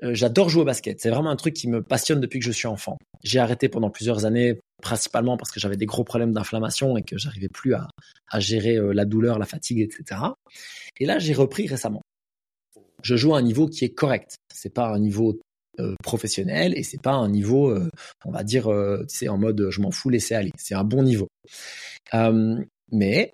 Euh, 0.04 0.14
j'adore 0.14 0.50
jouer 0.50 0.64
au 0.64 0.66
basket. 0.66 1.00
C'est 1.00 1.10
vraiment 1.10 1.30
un 1.30 1.36
truc 1.36 1.54
qui 1.54 1.68
me 1.68 1.82
passionne 1.82 2.20
depuis 2.20 2.40
que 2.40 2.46
je 2.46 2.52
suis 2.52 2.68
enfant. 2.68 2.98
J'ai 3.24 3.40
arrêté 3.40 3.70
pendant 3.70 3.90
plusieurs 3.90 4.26
années, 4.26 4.60
principalement 4.82 5.38
parce 5.38 5.52
que 5.52 5.60
j'avais 5.60 5.78
des 5.78 5.86
gros 5.86 6.04
problèmes 6.04 6.34
d'inflammation 6.34 6.98
et 6.98 7.04
que 7.04 7.18
j'arrivais 7.18 7.50
plus 7.50 7.76
à, 7.76 7.88
gérer 8.40 8.78
euh, 8.78 8.94
la 8.94 9.06
douleur, 9.06 9.38
la 9.38 9.46
fatigue, 9.46 9.80
etc. 9.80 10.22
Et 11.00 11.06
là, 11.06 11.20
j'ai 11.20 11.34
repris 11.34 11.68
récemment. 11.68 12.02
Je 13.04 13.16
joue 13.16 13.34
à 13.34 13.40
un 13.40 13.42
niveau 13.42 13.68
qui 13.68 13.86
est 13.86 13.94
correct. 13.94 14.36
C'est 14.54 14.74
pas 14.74 14.88
un 14.88 15.00
niveau 15.00 15.40
euh, 15.80 15.96
professionnel 16.04 16.74
et 16.78 16.84
c'est 16.84 17.02
pas 17.02 17.14
un 17.14 17.30
niveau, 17.30 17.76
on 18.26 18.32
va 18.32 18.44
dire, 18.44 18.70
c'est 19.08 19.30
en 19.30 19.38
mode 19.38 19.68
je 19.70 19.82
m'en 19.82 19.92
fous, 19.92 20.10
laissez 20.10 20.36
aller. 20.36 20.52
C'est 20.58 20.76
un 20.76 20.84
bon 20.84 21.04
niveau. 21.04 21.28
mais 22.92 23.34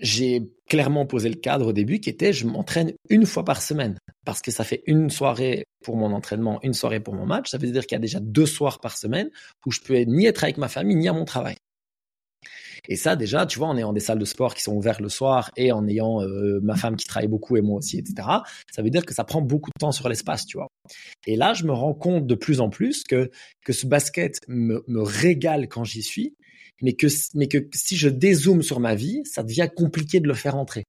j'ai 0.00 0.50
clairement 0.68 1.04
posé 1.04 1.28
le 1.28 1.34
cadre 1.34 1.68
au 1.68 1.72
début 1.72 2.00
qui 2.00 2.08
était 2.08 2.32
je 2.32 2.46
m'entraîne 2.46 2.92
une 3.08 3.26
fois 3.26 3.44
par 3.44 3.60
semaine 3.60 3.98
parce 4.24 4.40
que 4.40 4.50
ça 4.50 4.64
fait 4.64 4.82
une 4.86 5.10
soirée 5.10 5.66
pour 5.84 5.96
mon 5.96 6.12
entraînement, 6.12 6.60
une 6.62 6.74
soirée 6.74 7.00
pour 7.00 7.14
mon 7.14 7.26
match. 7.26 7.50
Ça 7.50 7.58
veut 7.58 7.70
dire 7.70 7.86
qu'il 7.86 7.96
y 7.96 7.98
a 7.98 8.00
déjà 8.00 8.20
deux 8.20 8.46
soirs 8.46 8.80
par 8.80 8.96
semaine 8.96 9.30
où 9.66 9.70
je 9.70 9.80
peux 9.80 9.98
ni 10.00 10.26
être 10.26 10.44
avec 10.44 10.58
ma 10.58 10.68
famille 10.68 10.96
ni 10.96 11.08
à 11.08 11.12
mon 11.12 11.24
travail. 11.24 11.56
Et 12.90 12.96
ça, 12.96 13.14
déjà, 13.14 13.46
tu 13.46 13.60
vois, 13.60 13.68
en 13.68 13.76
ayant 13.76 13.92
des 13.92 14.00
salles 14.00 14.18
de 14.18 14.24
sport 14.24 14.52
qui 14.52 14.62
sont 14.62 14.74
ouvertes 14.74 15.00
le 15.00 15.08
soir 15.08 15.52
et 15.56 15.70
en 15.70 15.86
ayant 15.86 16.22
euh, 16.22 16.58
ma 16.60 16.74
femme 16.74 16.96
qui 16.96 17.06
travaille 17.06 17.28
beaucoup 17.28 17.56
et 17.56 17.60
moi 17.60 17.78
aussi, 17.78 17.98
etc., 17.98 18.28
ça 18.68 18.82
veut 18.82 18.90
dire 18.90 19.06
que 19.06 19.14
ça 19.14 19.22
prend 19.22 19.40
beaucoup 19.40 19.70
de 19.70 19.78
temps 19.78 19.92
sur 19.92 20.08
l'espace, 20.08 20.44
tu 20.44 20.56
vois. 20.56 20.66
Et 21.24 21.36
là, 21.36 21.54
je 21.54 21.62
me 21.64 21.72
rends 21.72 21.94
compte 21.94 22.26
de 22.26 22.34
plus 22.34 22.60
en 22.60 22.68
plus 22.68 23.04
que, 23.04 23.30
que 23.64 23.72
ce 23.72 23.86
basket 23.86 24.40
me, 24.48 24.82
régale 24.88 25.68
quand 25.68 25.84
j'y 25.84 26.02
suis, 26.02 26.34
mais 26.82 26.94
que, 26.94 27.06
mais 27.34 27.46
que 27.46 27.58
si 27.72 27.96
je 27.96 28.08
dézoome 28.08 28.62
sur 28.62 28.80
ma 28.80 28.96
vie, 28.96 29.22
ça 29.24 29.44
devient 29.44 29.68
compliqué 29.74 30.18
de 30.18 30.26
le 30.26 30.34
faire 30.34 30.56
entrer. 30.56 30.82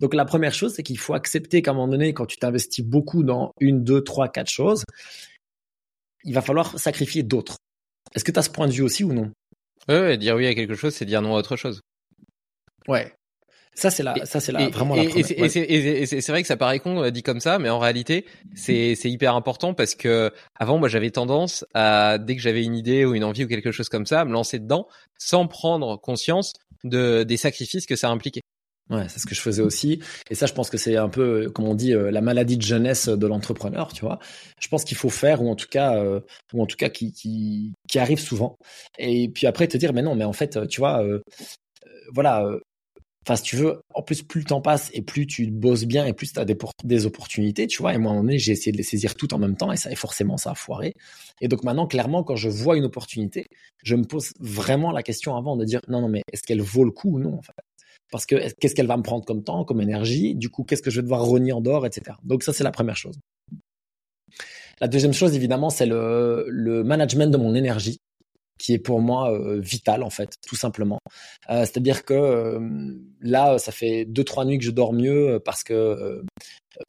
Donc 0.00 0.14
la 0.14 0.24
première 0.24 0.52
chose, 0.52 0.74
c'est 0.74 0.82
qu'il 0.82 0.98
faut 0.98 1.14
accepter 1.14 1.62
qu'à 1.62 1.70
un 1.70 1.74
moment 1.74 1.86
donné, 1.86 2.14
quand 2.14 2.26
tu 2.26 2.36
t'investis 2.36 2.84
beaucoup 2.84 3.22
dans 3.22 3.52
une, 3.60 3.84
deux, 3.84 4.02
trois, 4.02 4.28
quatre 4.28 4.50
choses, 4.50 4.82
il 6.24 6.34
va 6.34 6.42
falloir 6.42 6.80
sacrifier 6.80 7.22
d'autres. 7.22 7.58
Est-ce 8.12 8.24
que 8.24 8.32
tu 8.32 8.40
as 8.40 8.42
ce 8.42 8.50
point 8.50 8.66
de 8.66 8.72
vue 8.72 8.82
aussi 8.82 9.04
ou 9.04 9.12
non? 9.12 9.30
Ouais, 9.88 10.16
dire 10.16 10.36
oui 10.36 10.46
à 10.46 10.54
quelque 10.54 10.74
chose, 10.74 10.94
c'est 10.94 11.04
dire 11.04 11.22
non 11.22 11.34
à 11.34 11.38
autre 11.38 11.56
chose. 11.56 11.80
Ouais. 12.88 13.12
Ça 13.74 13.90
c'est 13.90 14.02
la, 14.02 14.26
ça 14.26 14.38
c'est 14.38 14.52
la, 14.52 14.68
vraiment 14.68 14.94
la. 14.94 15.04
Et, 15.04 15.18
et 15.18 16.06
c'est 16.06 16.28
vrai 16.28 16.42
que 16.42 16.48
ça 16.48 16.58
paraît 16.58 16.78
con 16.78 17.02
euh, 17.02 17.10
dit 17.10 17.22
comme 17.22 17.40
ça, 17.40 17.58
mais 17.58 17.70
en 17.70 17.78
réalité 17.78 18.26
c'est 18.54 18.94
c'est 18.96 19.10
hyper 19.10 19.34
important 19.34 19.72
parce 19.72 19.94
que 19.94 20.30
avant 20.54 20.76
moi 20.76 20.88
j'avais 20.88 21.10
tendance 21.10 21.64
à 21.72 22.18
dès 22.18 22.36
que 22.36 22.42
j'avais 22.42 22.64
une 22.64 22.74
idée 22.74 23.06
ou 23.06 23.14
une 23.14 23.24
envie 23.24 23.44
ou 23.44 23.48
quelque 23.48 23.72
chose 23.72 23.88
comme 23.88 24.04
ça, 24.04 24.20
à 24.20 24.24
me 24.26 24.32
lancer 24.32 24.58
dedans 24.58 24.88
sans 25.18 25.46
prendre 25.46 25.96
conscience 25.96 26.52
de 26.84 27.22
des 27.22 27.38
sacrifices 27.38 27.86
que 27.86 27.96
ça 27.96 28.10
impliquait. 28.10 28.42
Ouais, 28.90 29.08
c'est 29.08 29.20
ce 29.20 29.26
que 29.26 29.34
je 29.34 29.40
faisais 29.40 29.62
aussi. 29.62 30.00
Et 30.28 30.34
ça, 30.34 30.46
je 30.46 30.52
pense 30.52 30.68
que 30.68 30.76
c'est 30.76 30.96
un 30.96 31.08
peu, 31.08 31.50
comme 31.50 31.66
on 31.66 31.74
dit, 31.74 31.94
euh, 31.94 32.10
la 32.10 32.20
maladie 32.20 32.56
de 32.56 32.62
jeunesse 32.62 33.08
de 33.08 33.26
l'entrepreneur, 33.26 33.92
tu 33.92 34.04
vois. 34.04 34.18
Je 34.60 34.68
pense 34.68 34.84
qu'il 34.84 34.96
faut 34.96 35.08
faire, 35.08 35.42
ou 35.42 35.48
en 35.50 35.56
tout 35.56 35.68
cas, 35.70 35.96
euh, 35.96 36.20
ou 36.52 36.62
en 36.62 36.66
tout 36.66 36.76
cas, 36.76 36.90
qui, 36.90 37.12
qui, 37.12 37.98
arrive 37.98 38.20
souvent. 38.20 38.58
Et 38.98 39.28
puis 39.28 39.46
après, 39.46 39.68
te 39.68 39.76
dire, 39.76 39.92
mais 39.92 40.02
non, 40.02 40.14
mais 40.14 40.24
en 40.24 40.32
fait, 40.32 40.66
tu 40.68 40.80
vois, 40.80 41.02
voilà, 42.12 42.46
Enfin, 43.24 43.36
si 43.36 43.44
tu 43.44 43.56
veux, 43.56 43.80
en 43.94 44.02
plus, 44.02 44.22
plus 44.22 44.40
le 44.40 44.46
temps 44.46 44.60
passe 44.60 44.90
et 44.94 45.02
plus 45.02 45.28
tu 45.28 45.48
bosses 45.48 45.84
bien 45.84 46.04
et 46.06 46.12
plus 46.12 46.32
tu 46.32 46.40
as 46.40 46.44
des, 46.44 46.56
des, 46.82 47.06
opportunités, 47.06 47.68
tu 47.68 47.80
vois. 47.80 47.94
Et 47.94 47.98
moi, 47.98 48.10
à 48.10 48.14
un 48.14 48.16
moment 48.16 48.24
donné, 48.24 48.38
j'ai 48.38 48.50
essayé 48.50 48.72
de 48.72 48.76
les 48.76 48.82
saisir 48.82 49.14
toutes 49.14 49.32
en 49.32 49.38
même 49.38 49.56
temps 49.56 49.70
et 49.70 49.76
ça, 49.76 49.92
et 49.92 49.94
forcément, 49.94 50.36
ça 50.36 50.50
a 50.50 50.54
foiré. 50.56 50.92
Et 51.40 51.46
donc 51.46 51.62
maintenant, 51.62 51.86
clairement, 51.86 52.24
quand 52.24 52.34
je 52.34 52.48
vois 52.48 52.76
une 52.76 52.84
opportunité, 52.84 53.46
je 53.84 53.94
me 53.94 54.04
pose 54.04 54.32
vraiment 54.40 54.90
la 54.90 55.04
question 55.04 55.36
avant 55.36 55.56
de 55.56 55.64
dire 55.64 55.80
non, 55.86 56.00
non, 56.00 56.08
mais 56.08 56.22
est-ce 56.32 56.42
qu'elle 56.42 56.62
vaut 56.62 56.84
le 56.84 56.90
coup 56.90 57.16
ou 57.16 57.20
non, 57.20 57.34
en 57.38 57.42
fait? 57.42 57.52
Parce 58.10 58.26
que 58.26 58.36
qu'est-ce 58.60 58.74
qu'elle 58.74 58.86
va 58.86 58.96
me 58.96 59.02
prendre 59.02 59.24
comme 59.24 59.42
temps, 59.42 59.64
comme 59.64 59.80
énergie? 59.80 60.34
Du 60.34 60.50
coup, 60.50 60.64
qu'est-ce 60.64 60.82
que 60.82 60.90
je 60.90 60.96
vais 60.96 61.02
devoir 61.02 61.24
renier 61.24 61.52
en 61.52 61.60
dehors, 61.60 61.86
etc. 61.86 62.16
Donc 62.22 62.42
ça, 62.42 62.52
c'est 62.52 62.64
la 62.64 62.70
première 62.70 62.96
chose. 62.96 63.18
La 64.80 64.88
deuxième 64.88 65.12
chose, 65.12 65.34
évidemment, 65.34 65.70
c'est 65.70 65.86
le, 65.86 66.82
management 66.84 67.30
de 67.30 67.36
mon 67.36 67.54
énergie 67.54 68.00
qui 68.58 68.74
est 68.74 68.78
pour 68.78 69.00
moi 69.00 69.32
euh, 69.32 69.58
vital 69.60 70.02
en 70.04 70.10
fait, 70.10 70.34
tout 70.46 70.54
simplement. 70.56 70.98
Euh, 71.50 71.60
c'est-à-dire 71.60 72.04
que 72.04 72.14
euh, 72.14 72.60
là, 73.20 73.58
ça 73.58 73.72
fait 73.72 74.04
deux 74.04 74.22
trois 74.22 74.44
nuits 74.44 74.58
que 74.58 74.64
je 74.64 74.70
dors 74.70 74.92
mieux 74.92 75.40
parce 75.44 75.64
que 75.64 76.22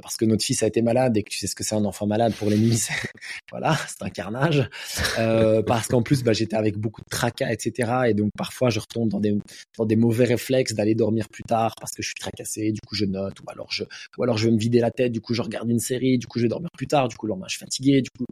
parce 0.02 0.18
que 0.18 0.26
notre 0.26 0.44
fils 0.44 0.64
a 0.64 0.68
été 0.68 0.82
malade 0.82 1.18
et 1.18 1.24
que 1.24 1.30
tu 1.30 1.38
sais 1.38 1.48
ce 1.48 1.56
que 1.56 1.64
c'est 1.64 1.76
un 1.76 1.86
enfant 1.86 2.08
malade 2.08 2.34
pour 2.34 2.50
les 2.50 2.58
nuits, 2.58 2.88
voilà, 3.52 3.78
c'est 3.88 4.04
un 4.04 4.10
carnage. 4.10 4.70
parce 5.66 5.88
qu'en 5.88 6.02
plus, 6.02 6.24
bah, 6.24 6.34
j'étais 6.34 6.56
avec 6.56 6.78
beaucoup 6.78 7.02
de 7.02 7.10
tracas, 7.10 7.52
etc. 7.52 7.92
Et 8.08 8.14
donc 8.14 8.32
parfois, 8.38 8.70
je 8.70 8.80
retombe 8.80 9.10
dans 9.10 9.20
des 9.20 9.38
dans 9.78 9.86
des 9.86 9.96
mauvais 9.96 10.26
réflexes 10.26 10.74
d'aller 10.74 10.96
dormir 10.96 11.30
plus 11.30 11.44
tard 11.44 11.76
parce 11.80 11.94
que 11.94 12.02
je 12.02 12.08
suis 12.08 12.16
tracassé. 12.16 12.72
Du 12.72 12.82
coup, 12.82 12.96
je 12.96 13.06
note 13.06 13.40
ou 13.42 13.44
alors 13.50 13.72
je 13.72 13.84
ou 14.18 14.24
alors 14.24 14.38
je 14.38 14.48
vais 14.48 14.54
me 14.54 14.60
vider 14.60 14.80
la 14.80 14.92
tête. 14.92 15.12
Du 15.12 15.22
coup, 15.22 15.34
je 15.34 15.42
regarde 15.42 15.70
une 15.70 15.80
série. 15.80 16.18
Du 16.18 16.28
coup, 16.28 16.40
je 16.40 16.44
vais 16.44 16.50
dormir 16.50 16.70
plus 16.76 16.88
tard. 16.88 17.08
Du 17.08 17.16
coup, 17.16 17.28
le 17.28 17.32
lendemain, 17.32 17.48
je 17.48 17.58
suis 17.58 17.66
fatigué. 17.66 18.02
Du 18.02 18.10
coup, 18.10 18.26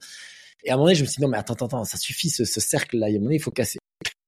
et 0.63 0.69
à 0.69 0.73
un 0.73 0.77
moment 0.77 0.85
donné, 0.87 0.95
je 0.95 1.01
me 1.01 1.07
suis 1.07 1.17
dit, 1.17 1.23
non, 1.23 1.29
mais 1.29 1.37
attends, 1.37 1.53
attends, 1.53 1.65
attends 1.65 1.83
ça 1.85 1.97
suffit, 1.97 2.29
ce, 2.29 2.45
ce 2.45 2.59
cercle-là. 2.59 3.09
Il 3.09 3.21
il 3.31 3.41
faut 3.41 3.51
casser. 3.51 3.79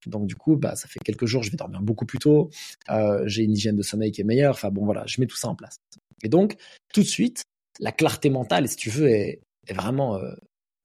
Donc, 0.05 0.27
du 0.27 0.35
coup, 0.35 0.57
bah, 0.57 0.75
ça 0.75 0.87
fait 0.87 0.99
quelques 0.99 1.25
jours, 1.25 1.43
je 1.43 1.51
vais 1.51 1.57
dormir 1.57 1.81
beaucoup 1.81 2.05
plus 2.05 2.19
tôt. 2.19 2.49
Euh, 2.89 3.23
j'ai 3.25 3.43
une 3.43 3.53
hygiène 3.53 3.75
de 3.75 3.83
sommeil 3.83 4.11
qui 4.11 4.21
est 4.21 4.25
meilleure. 4.25 4.55
Enfin, 4.55 4.69
bon, 4.69 4.85
voilà, 4.85 5.03
je 5.07 5.21
mets 5.21 5.27
tout 5.27 5.37
ça 5.37 5.47
en 5.47 5.55
place. 5.55 5.77
Et 6.23 6.29
donc, 6.29 6.55
tout 6.93 7.01
de 7.01 7.07
suite, 7.07 7.43
la 7.79 7.91
clarté 7.91 8.29
mentale, 8.29 8.67
si 8.67 8.75
tu 8.75 8.89
veux, 8.89 9.09
est, 9.09 9.39
vraiment 9.69 10.17
euh, 10.17 10.33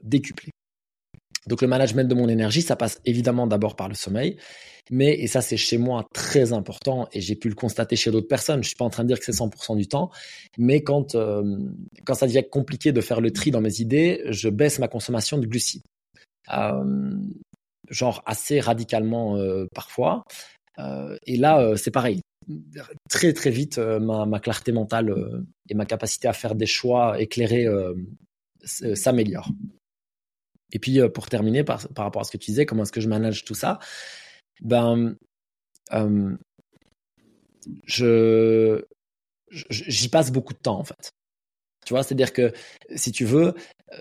décuplée. 0.03 0.53
Donc, 1.47 1.63
le 1.63 1.69
management 1.69 2.09
de 2.09 2.15
mon 2.15 2.29
énergie, 2.29 2.63
ça 2.63 2.77
passe 2.77 3.01
évidemment 3.05 3.47
d'abord 3.47 3.75
par 3.75 3.89
le 3.89 3.95
sommeil. 3.95 4.37
Mais, 4.91 5.19
et 5.19 5.27
ça 5.27 5.43
c'est 5.43 5.59
chez 5.59 5.77
moi 5.77 6.09
très 6.15 6.55
important, 6.55 7.09
et 7.13 7.21
j'ai 7.21 7.35
pu 7.35 7.51
le 7.51 7.55
constater 7.55 7.95
chez 7.95 8.11
d'autres 8.11 8.29
personnes, 8.29 8.63
je 8.63 8.69
suis 8.69 8.77
pas 8.77 8.87
en 8.87 8.91
train 8.91 9.03
de 9.03 9.09
dire 9.09 9.19
que 9.19 9.25
c'est 9.27 9.33
100% 9.33 9.77
du 9.77 9.87
temps, 9.87 10.11
mais 10.57 10.83
quand, 10.83 11.15
euh, 11.15 11.59
quand 12.07 12.15
ça 12.15 12.27
devient 12.27 12.45
compliqué 12.51 12.91
de 12.91 13.03
faire 13.03 13.21
le 13.21 13.31
tri 13.31 13.51
dans 13.51 13.61
mes 13.61 13.83
idées, 13.83 14.23
je 14.31 14.49
baisse 14.49 14.79
ma 14.79 14.89
consommation 14.89 15.37
de 15.37 15.47
glucides. 15.47 15.83
Euh, 16.55 17.19
genre 17.91 18.23
assez 18.25 18.61
radicalement 18.61 19.39
parfois. 19.75 20.25
et 21.27 21.37
là, 21.37 21.77
c'est 21.77 21.91
pareil. 21.91 22.23
Très 23.11 23.33
très 23.33 23.51
vite, 23.51 23.79
ma, 23.79 24.27
ma, 24.27 24.41
clarté 24.41 24.73
mentale 24.73 25.15
et 25.69 25.75
ma 25.75 25.85
capacité 25.87 26.29
à 26.29 26.33
faire 26.33 26.55
des 26.55 26.67
choix 26.67 27.21
éclairés 27.21 27.67
s'améliore. 28.65 29.49
Et 30.73 30.79
puis 30.79 31.01
pour 31.15 31.29
terminer 31.29 31.65
par, 31.65 31.87
rapport 31.97 32.23
à 32.23 32.25
ce 32.25 32.31
que 32.31 32.37
tu 32.37 32.51
disais, 32.51 32.67
comment 32.67 32.83
est-ce 32.83 32.93
que 32.93 33.01
je 33.01 33.09
manage 33.09 33.45
tout 33.45 33.55
ça? 33.55 33.79
Ben, 34.61 35.17
euh, 35.93 36.37
je, 37.85 38.85
j'y 39.51 40.09
passe 40.09 40.31
beaucoup 40.31 40.53
de 40.53 40.59
temps 40.59 40.79
en 40.79 40.85
fait. 40.85 41.13
Tu 41.87 41.95
vois, 41.95 42.03
c'est-à-dire 42.03 42.33
que 42.33 42.53
si 42.95 43.13
tu 43.13 43.25
veux, 43.25 43.55
euh, 43.93 43.99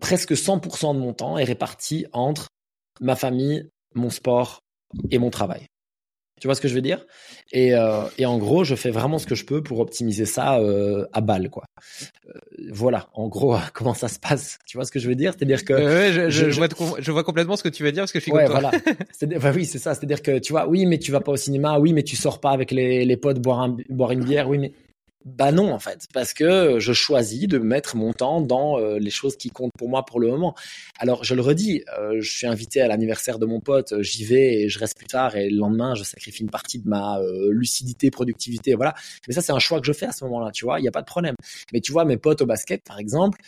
presque 0.00 0.32
100% 0.32 0.94
de 0.94 1.00
mon 1.00 1.12
temps 1.12 1.38
est 1.38 1.44
réparti 1.44 2.06
entre 2.12 2.48
ma 3.00 3.16
famille, 3.16 3.68
mon 3.94 4.10
sport 4.10 4.60
et 5.10 5.18
mon 5.18 5.30
travail. 5.30 5.66
Tu 6.44 6.48
vois 6.48 6.54
ce 6.54 6.60
que 6.60 6.68
je 6.68 6.74
veux 6.74 6.82
dire? 6.82 7.06
Et, 7.52 7.74
euh, 7.74 8.02
et, 8.18 8.26
en 8.26 8.36
gros, 8.36 8.64
je 8.64 8.74
fais 8.74 8.90
vraiment 8.90 9.18
ce 9.18 9.26
que 9.26 9.34
je 9.34 9.46
peux 9.46 9.62
pour 9.62 9.80
optimiser 9.80 10.26
ça 10.26 10.58
euh, 10.58 11.06
à 11.14 11.22
balle, 11.22 11.48
quoi. 11.48 11.64
Euh, 12.28 12.32
voilà, 12.70 13.08
en 13.14 13.28
gros, 13.28 13.56
comment 13.72 13.94
ça 13.94 14.08
se 14.08 14.18
passe. 14.18 14.58
Tu 14.66 14.76
vois 14.76 14.84
ce 14.84 14.92
que 14.92 14.98
je 14.98 15.08
veux 15.08 15.14
dire? 15.14 15.32
C'est-à-dire 15.32 15.64
que 15.64 15.74
je, 16.12 16.28
je, 16.28 16.50
je, 16.50 16.56
vois, 16.58 16.68
je, 16.98 17.10
vois, 17.12 17.24
complètement 17.24 17.56
ce 17.56 17.62
que 17.62 17.70
tu 17.70 17.82
veux 17.82 17.92
dire 17.92 18.02
parce 18.02 18.12
que 18.12 18.18
je 18.18 18.24
suis 18.24 18.32
ouais, 18.32 18.44
voilà. 18.44 18.72
bah 19.40 19.52
oui, 19.54 19.64
c'est 19.64 19.78
ça. 19.78 19.94
C'est-à-dire 19.94 20.20
que 20.20 20.38
tu 20.38 20.52
vois, 20.52 20.68
oui, 20.68 20.84
mais 20.84 20.98
tu 20.98 21.12
vas 21.12 21.20
pas 21.20 21.32
au 21.32 21.38
cinéma, 21.38 21.78
oui, 21.78 21.94
mais 21.94 22.02
tu 22.02 22.14
sors 22.14 22.40
pas 22.40 22.50
avec 22.50 22.72
les, 22.72 23.06
les 23.06 23.16
potes 23.16 23.40
boire, 23.40 23.62
un, 23.62 23.78
boire 23.88 24.10
une 24.10 24.22
bière, 24.22 24.46
oui, 24.46 24.58
mais 24.58 24.72
bah 25.24 25.52
non 25.52 25.72
en 25.72 25.78
fait, 25.78 26.06
parce 26.12 26.34
que 26.34 26.78
je 26.78 26.92
choisis 26.92 27.48
de 27.48 27.58
mettre 27.58 27.96
mon 27.96 28.12
temps 28.12 28.42
dans 28.42 28.78
euh, 28.78 28.98
les 28.98 29.10
choses 29.10 29.36
qui 29.36 29.48
comptent 29.48 29.72
pour 29.78 29.88
moi 29.88 30.04
pour 30.04 30.20
le 30.20 30.28
moment. 30.28 30.54
Alors 30.98 31.24
je 31.24 31.34
le 31.34 31.40
redis, 31.40 31.82
euh, 31.98 32.20
je 32.20 32.30
suis 32.30 32.46
invité 32.46 32.82
à 32.82 32.88
l'anniversaire 32.88 33.38
de 33.38 33.46
mon 33.46 33.60
pote, 33.60 33.94
j'y 34.02 34.24
vais 34.24 34.62
et 34.62 34.68
je 34.68 34.78
reste 34.78 34.98
plus 34.98 35.06
tard 35.06 35.34
et 35.36 35.48
le 35.48 35.56
lendemain 35.56 35.94
je 35.94 36.02
sacrifie 36.04 36.42
une 36.42 36.50
partie 36.50 36.78
de 36.78 36.88
ma 36.88 37.18
euh, 37.20 37.48
lucidité, 37.50 38.10
productivité, 38.10 38.74
voilà. 38.74 38.94
Mais 39.26 39.32
ça 39.32 39.40
c'est 39.40 39.52
un 39.52 39.58
choix 39.58 39.80
que 39.80 39.86
je 39.86 39.92
fais 39.92 40.06
à 40.06 40.12
ce 40.12 40.24
moment-là, 40.24 40.50
tu 40.50 40.66
vois, 40.66 40.78
il 40.78 40.84
y 40.84 40.88
a 40.88 40.92
pas 40.92 41.02
de 41.02 41.06
problème. 41.06 41.36
Mais 41.72 41.80
tu 41.80 41.92
vois 41.92 42.04
mes 42.04 42.18
potes 42.18 42.42
au 42.42 42.46
basket 42.46 42.82
par 42.84 42.98
exemple, 42.98 43.38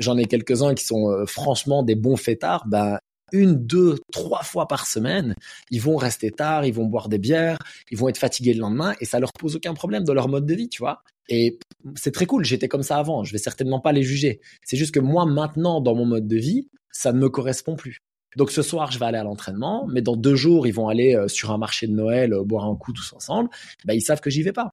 j'en 0.00 0.16
ai 0.16 0.24
quelques-uns 0.24 0.74
qui 0.74 0.84
sont 0.84 1.24
franchement 1.26 1.82
des 1.82 1.94
bons 1.94 2.16
fêtards, 2.16 2.64
bah 2.66 3.00
une, 3.32 3.54
deux, 3.66 3.96
trois 4.12 4.42
fois 4.42 4.68
par 4.68 4.86
semaine, 4.86 5.34
ils 5.70 5.80
vont 5.80 5.96
rester 5.96 6.30
tard, 6.30 6.64
ils 6.64 6.72
vont 6.72 6.86
boire 6.86 7.08
des 7.08 7.18
bières, 7.18 7.58
ils 7.90 7.98
vont 7.98 8.08
être 8.08 8.18
fatigués 8.18 8.54
le 8.54 8.60
lendemain 8.60 8.94
et 9.00 9.04
ça 9.04 9.18
leur 9.18 9.32
pose 9.32 9.56
aucun 9.56 9.74
problème 9.74 10.04
dans 10.04 10.14
leur 10.14 10.28
mode 10.28 10.46
de 10.46 10.54
vie, 10.54 10.68
tu 10.68 10.80
vois. 10.80 11.02
Et 11.28 11.58
c'est 11.96 12.12
très 12.12 12.26
cool, 12.26 12.44
j'étais 12.44 12.68
comme 12.68 12.82
ça 12.82 12.98
avant, 12.98 13.24
je 13.24 13.32
vais 13.32 13.38
certainement 13.38 13.80
pas 13.80 13.92
les 13.92 14.02
juger. 14.02 14.40
C'est 14.64 14.76
juste 14.76 14.94
que 14.94 15.00
moi, 15.00 15.26
maintenant, 15.26 15.80
dans 15.80 15.94
mon 15.94 16.06
mode 16.06 16.28
de 16.28 16.36
vie, 16.36 16.68
ça 16.90 17.12
ne 17.12 17.18
me 17.18 17.28
correspond 17.28 17.76
plus. 17.76 17.98
Donc 18.36 18.50
ce 18.50 18.62
soir, 18.62 18.92
je 18.92 18.98
vais 18.98 19.06
aller 19.06 19.18
à 19.18 19.24
l'entraînement, 19.24 19.86
mais 19.86 20.02
dans 20.02 20.16
deux 20.16 20.36
jours, 20.36 20.66
ils 20.66 20.74
vont 20.74 20.88
aller 20.88 21.16
euh, 21.16 21.26
sur 21.26 21.50
un 21.50 21.58
marché 21.58 21.86
de 21.86 21.92
Noël, 21.92 22.34
euh, 22.34 22.44
boire 22.44 22.66
un 22.66 22.76
coup 22.76 22.92
tous 22.92 23.12
ensemble. 23.14 23.48
Ben, 23.84 23.94
ils 23.94 24.02
savent 24.02 24.20
que 24.20 24.30
j'y 24.30 24.42
vais 24.42 24.52
pas. 24.52 24.70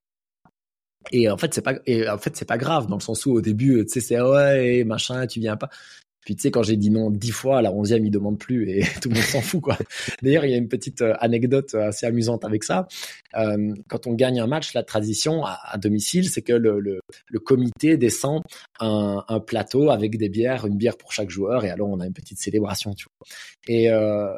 Et 1.12 1.28
en 1.30 1.36
fait, 1.36 1.52
c'est 1.52 1.62
pas, 1.62 1.74
en 1.74 2.18
fait, 2.18 2.44
pas 2.46 2.58
grave 2.58 2.86
dans 2.86 2.96
le 2.96 3.02
sens 3.02 3.26
où 3.26 3.32
au 3.32 3.40
début, 3.40 3.84
tu 3.84 3.92
sais, 3.92 4.00
c'est 4.00 4.20
ouais, 4.20 4.84
machin, 4.84 5.26
tu 5.26 5.40
viens 5.40 5.56
pas. 5.56 5.68
Puis 6.24 6.36
tu 6.36 6.42
sais, 6.42 6.50
quand 6.50 6.62
j'ai 6.62 6.76
dit 6.76 6.90
non 6.90 7.10
dix 7.10 7.30
fois, 7.30 7.58
à 7.58 7.62
la 7.62 7.72
onzième, 7.72 8.04
il 8.04 8.10
demande 8.10 8.38
plus 8.38 8.70
et 8.70 8.82
tout 9.02 9.08
le 9.08 9.16
monde 9.16 9.24
s'en 9.24 9.40
fout 9.40 9.60
quoi. 9.60 9.78
D'ailleurs, 10.22 10.44
il 10.44 10.50
y 10.50 10.54
a 10.54 10.56
une 10.56 10.68
petite 10.68 11.02
euh, 11.02 11.14
anecdote 11.20 11.74
assez 11.74 12.06
amusante 12.06 12.44
avec 12.44 12.64
ça. 12.64 12.88
Euh, 13.36 13.74
quand 13.88 14.06
on 14.06 14.14
gagne 14.14 14.40
un 14.40 14.46
match, 14.46 14.74
la 14.74 14.82
tradition 14.82 15.44
à, 15.44 15.76
domicile, 15.78 16.28
c'est 16.28 16.42
que 16.42 16.52
le, 16.52 16.80
le, 16.80 17.00
comité 17.40 17.96
descend 17.96 18.42
un, 18.80 19.40
plateau 19.46 19.90
avec 19.90 20.16
des 20.16 20.28
bières, 20.28 20.66
une 20.66 20.76
bière 20.76 20.96
pour 20.96 21.12
chaque 21.12 21.30
joueur, 21.30 21.64
et 21.64 21.70
alors 21.70 21.88
on 21.88 22.00
a 22.00 22.06
une 22.06 22.12
petite 22.12 22.38
célébration. 22.38 22.94
Et, 23.68 23.90
euh, 23.90 24.34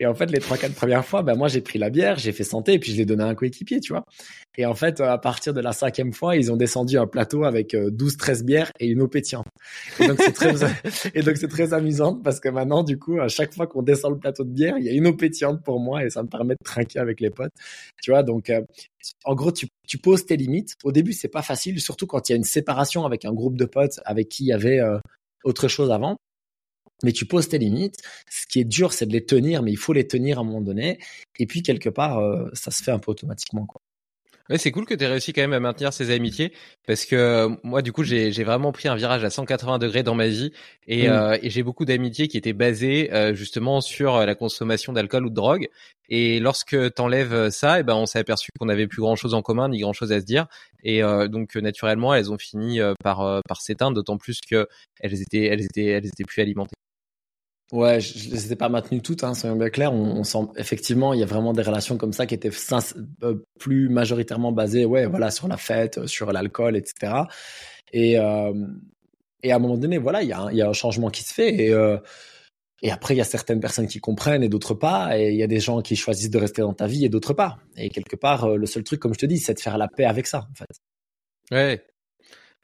et 0.00 0.06
en 0.06 0.14
fait, 0.14 0.30
les 0.30 0.38
trois, 0.38 0.56
quatre 0.56 0.74
premières 0.74 1.04
fois, 1.04 1.22
ben, 1.22 1.34
moi, 1.34 1.48
j'ai 1.48 1.60
pris 1.60 1.78
la 1.78 1.90
bière, 1.90 2.18
j'ai 2.18 2.32
fait 2.32 2.42
santé, 2.42 2.72
et 2.72 2.78
puis 2.78 2.90
je 2.90 2.96
l'ai 2.96 3.04
donné 3.04 3.22
à 3.22 3.26
un 3.26 3.34
coéquipier, 3.34 3.80
tu 3.80 3.92
vois. 3.92 4.06
Et 4.56 4.64
en 4.64 4.74
fait, 4.74 4.98
à 5.00 5.18
partir 5.18 5.52
de 5.52 5.60
la 5.60 5.72
cinquième 5.72 6.14
fois, 6.14 6.36
ils 6.36 6.50
ont 6.50 6.56
descendu 6.56 6.96
un 6.96 7.06
plateau 7.06 7.44
avec 7.44 7.76
12, 7.76 8.14
euh, 8.14 8.16
13 8.16 8.44
bières 8.44 8.72
et 8.80 8.86
une 8.86 9.02
eau 9.02 9.08
pétillante. 9.08 9.44
Et 10.00 10.06
donc, 10.06 10.18
c'est 10.18 10.32
très, 10.32 10.54
et 11.14 11.20
donc, 11.20 11.36
c'est 11.36 11.48
très 11.48 11.74
amusant 11.74 12.14
parce 12.14 12.40
que 12.40 12.48
maintenant, 12.48 12.82
du 12.82 12.98
coup, 12.98 13.20
à 13.20 13.28
chaque 13.28 13.54
fois 13.54 13.66
qu'on 13.66 13.82
descend 13.82 14.12
le 14.12 14.18
plateau 14.18 14.44
de 14.44 14.50
bière, 14.50 14.78
il 14.78 14.86
y 14.86 14.88
a 14.88 14.92
une 14.92 15.06
eau 15.06 15.12
pétillante 15.12 15.62
pour 15.62 15.80
moi 15.80 16.02
et 16.02 16.08
ça 16.08 16.22
me 16.22 16.28
permet 16.28 16.54
de 16.54 16.64
trinquer 16.64 16.98
avec 16.98 17.20
les 17.20 17.30
potes. 17.30 17.52
Tu 18.02 18.10
vois, 18.10 18.22
donc, 18.22 18.48
euh, 18.48 18.62
en 19.24 19.34
gros, 19.34 19.52
tu, 19.52 19.68
tu 19.86 19.98
poses 19.98 20.24
tes 20.24 20.38
limites. 20.38 20.76
Au 20.82 20.92
début, 20.92 21.12
c'est 21.12 21.28
pas 21.28 21.42
facile, 21.42 21.78
surtout 21.78 22.06
quand 22.06 22.26
il 22.26 22.32
y 22.32 22.34
a 22.34 22.36
une 22.36 22.44
séparation 22.44 23.04
avec 23.04 23.26
un 23.26 23.34
groupe 23.34 23.58
de 23.58 23.66
potes 23.66 24.00
avec 24.06 24.30
qui 24.30 24.44
il 24.44 24.48
y 24.48 24.52
avait 24.54 24.80
euh, 24.80 24.98
autre 25.44 25.68
chose 25.68 25.90
avant 25.90 26.16
mais 27.02 27.12
tu 27.12 27.26
poses 27.26 27.48
tes 27.48 27.58
limites. 27.58 27.98
Ce 28.30 28.46
qui 28.46 28.60
est 28.60 28.64
dur, 28.64 28.92
c'est 28.92 29.06
de 29.06 29.12
les 29.12 29.24
tenir, 29.24 29.62
mais 29.62 29.72
il 29.72 29.78
faut 29.78 29.92
les 29.92 30.06
tenir 30.06 30.38
à 30.38 30.40
un 30.42 30.44
moment 30.44 30.60
donné. 30.60 30.98
Et 31.38 31.46
puis 31.46 31.62
quelque 31.62 31.88
part, 31.88 32.18
euh, 32.18 32.48
ça 32.52 32.70
se 32.70 32.82
fait 32.82 32.90
un 32.90 32.98
peu 32.98 33.10
automatiquement. 33.10 33.66
Quoi. 33.66 33.80
Ouais, 34.48 34.58
c'est 34.58 34.72
cool 34.72 34.84
que 34.84 34.94
tu 34.94 35.04
aies 35.04 35.06
réussi 35.06 35.32
quand 35.32 35.42
même 35.42 35.52
à 35.52 35.60
maintenir 35.60 35.92
ces 35.92 36.10
amitiés 36.10 36.52
parce 36.84 37.04
que 37.04 37.14
euh, 37.14 37.48
moi 37.62 37.82
du 37.82 37.92
coup 37.92 38.02
j'ai 38.02 38.32
vraiment 38.42 38.72
pris 38.72 38.88
un 38.88 38.96
virage 38.96 39.22
à 39.22 39.30
180 39.30 39.78
degrés 39.78 40.02
dans 40.02 40.16
ma 40.16 40.26
vie 40.26 40.50
et, 40.88 41.06
mmh. 41.06 41.12
euh, 41.12 41.38
et 41.40 41.50
j'ai 41.50 41.62
beaucoup 41.62 41.84
d'amitiés 41.84 42.26
qui 42.26 42.36
étaient 42.36 42.52
basées 42.52 43.08
justement 43.32 43.80
sur 43.80 44.18
la 44.18 44.34
consommation 44.34 44.92
d'alcool 44.92 45.26
ou 45.26 45.30
de 45.30 45.36
drogue 45.36 45.68
et 46.08 46.40
lorsque 46.40 46.94
t'enlèves 46.94 47.50
ça 47.50 47.76
et 47.76 47.80
eh 47.82 47.82
ben 47.84 47.94
on 47.94 48.06
s'est 48.06 48.18
aperçu 48.18 48.50
qu'on 48.58 48.68
avait 48.68 48.88
plus 48.88 49.02
grand 49.02 49.14
chose 49.14 49.34
en 49.34 49.42
commun 49.42 49.68
ni 49.68 49.78
grand 49.78 49.92
chose 49.92 50.10
à 50.10 50.18
se 50.18 50.24
dire 50.26 50.48
et 50.82 51.00
donc 51.28 51.54
naturellement 51.54 52.12
elles 52.12 52.32
ont 52.32 52.38
fini 52.38 52.80
par 53.04 53.40
par 53.46 53.60
s'éteindre 53.60 53.94
d'autant 53.94 54.18
plus 54.18 54.40
que 54.40 54.66
elles 54.98 55.22
étaient 55.22 55.44
elles 55.44 55.62
étaient 55.62 55.86
elles 55.86 56.06
étaient 56.06 56.24
plus 56.24 56.42
alimentées. 56.42 56.74
Ouais, 57.72 58.00
je, 58.00 58.18
je 58.18 58.30
les 58.30 58.52
ai 58.52 58.56
pas 58.56 58.68
maintenues 58.68 59.00
toutes, 59.00 59.22
hein, 59.22 59.34
soyons 59.34 59.56
bien 59.56 59.70
clairs. 59.70 59.92
On, 59.92 60.24
sent 60.24 60.38
effectivement, 60.56 61.14
il 61.14 61.20
y 61.20 61.22
a 61.22 61.26
vraiment 61.26 61.52
des 61.52 61.62
relations 61.62 61.96
comme 61.96 62.12
ça 62.12 62.26
qui 62.26 62.34
étaient 62.34 62.50
euh, 63.22 63.34
plus 63.58 63.88
majoritairement 63.88 64.50
basées, 64.50 64.84
ouais, 64.84 65.06
voilà, 65.06 65.30
sur 65.30 65.46
la 65.46 65.56
fête, 65.56 66.06
sur 66.06 66.32
l'alcool, 66.32 66.76
etc. 66.76 67.12
Et 67.92 68.18
euh, 68.18 68.52
et 69.42 69.52
à 69.52 69.56
un 69.56 69.58
moment 69.58 69.78
donné, 69.78 69.98
voilà, 69.98 70.22
il 70.22 70.28
y 70.28 70.32
a, 70.32 70.40
un, 70.40 70.52
y 70.52 70.62
a 70.62 70.68
un 70.68 70.72
changement 70.72 71.10
qui 71.10 71.22
se 71.22 71.32
fait. 71.32 71.54
Et 71.54 71.72
euh, 71.72 71.96
et 72.82 72.90
après, 72.90 73.14
il 73.14 73.18
y 73.18 73.20
a 73.20 73.24
certaines 73.24 73.60
personnes 73.60 73.86
qui 73.86 74.00
comprennent 74.00 74.42
et 74.42 74.48
d'autres 74.48 74.74
pas. 74.74 75.18
Et 75.18 75.30
il 75.30 75.36
y 75.36 75.42
a 75.42 75.46
des 75.46 75.60
gens 75.60 75.82
qui 75.82 75.96
choisissent 75.96 76.30
de 76.30 76.38
rester 76.38 76.62
dans 76.62 76.72
ta 76.72 76.86
vie 76.86 77.04
et 77.04 77.08
d'autres 77.08 77.34
pas. 77.34 77.58
Et 77.76 77.90
quelque 77.90 78.16
part, 78.16 78.44
euh, 78.44 78.56
le 78.56 78.66
seul 78.66 78.84
truc, 78.84 79.00
comme 79.00 79.14
je 79.14 79.18
te 79.18 79.26
dis, 79.26 79.38
c'est 79.38 79.54
de 79.54 79.60
faire 79.60 79.76
la 79.78 79.88
paix 79.88 80.04
avec 80.04 80.26
ça, 80.26 80.48
en 80.50 80.54
fait. 80.54 80.66
Ouais, 81.50 81.84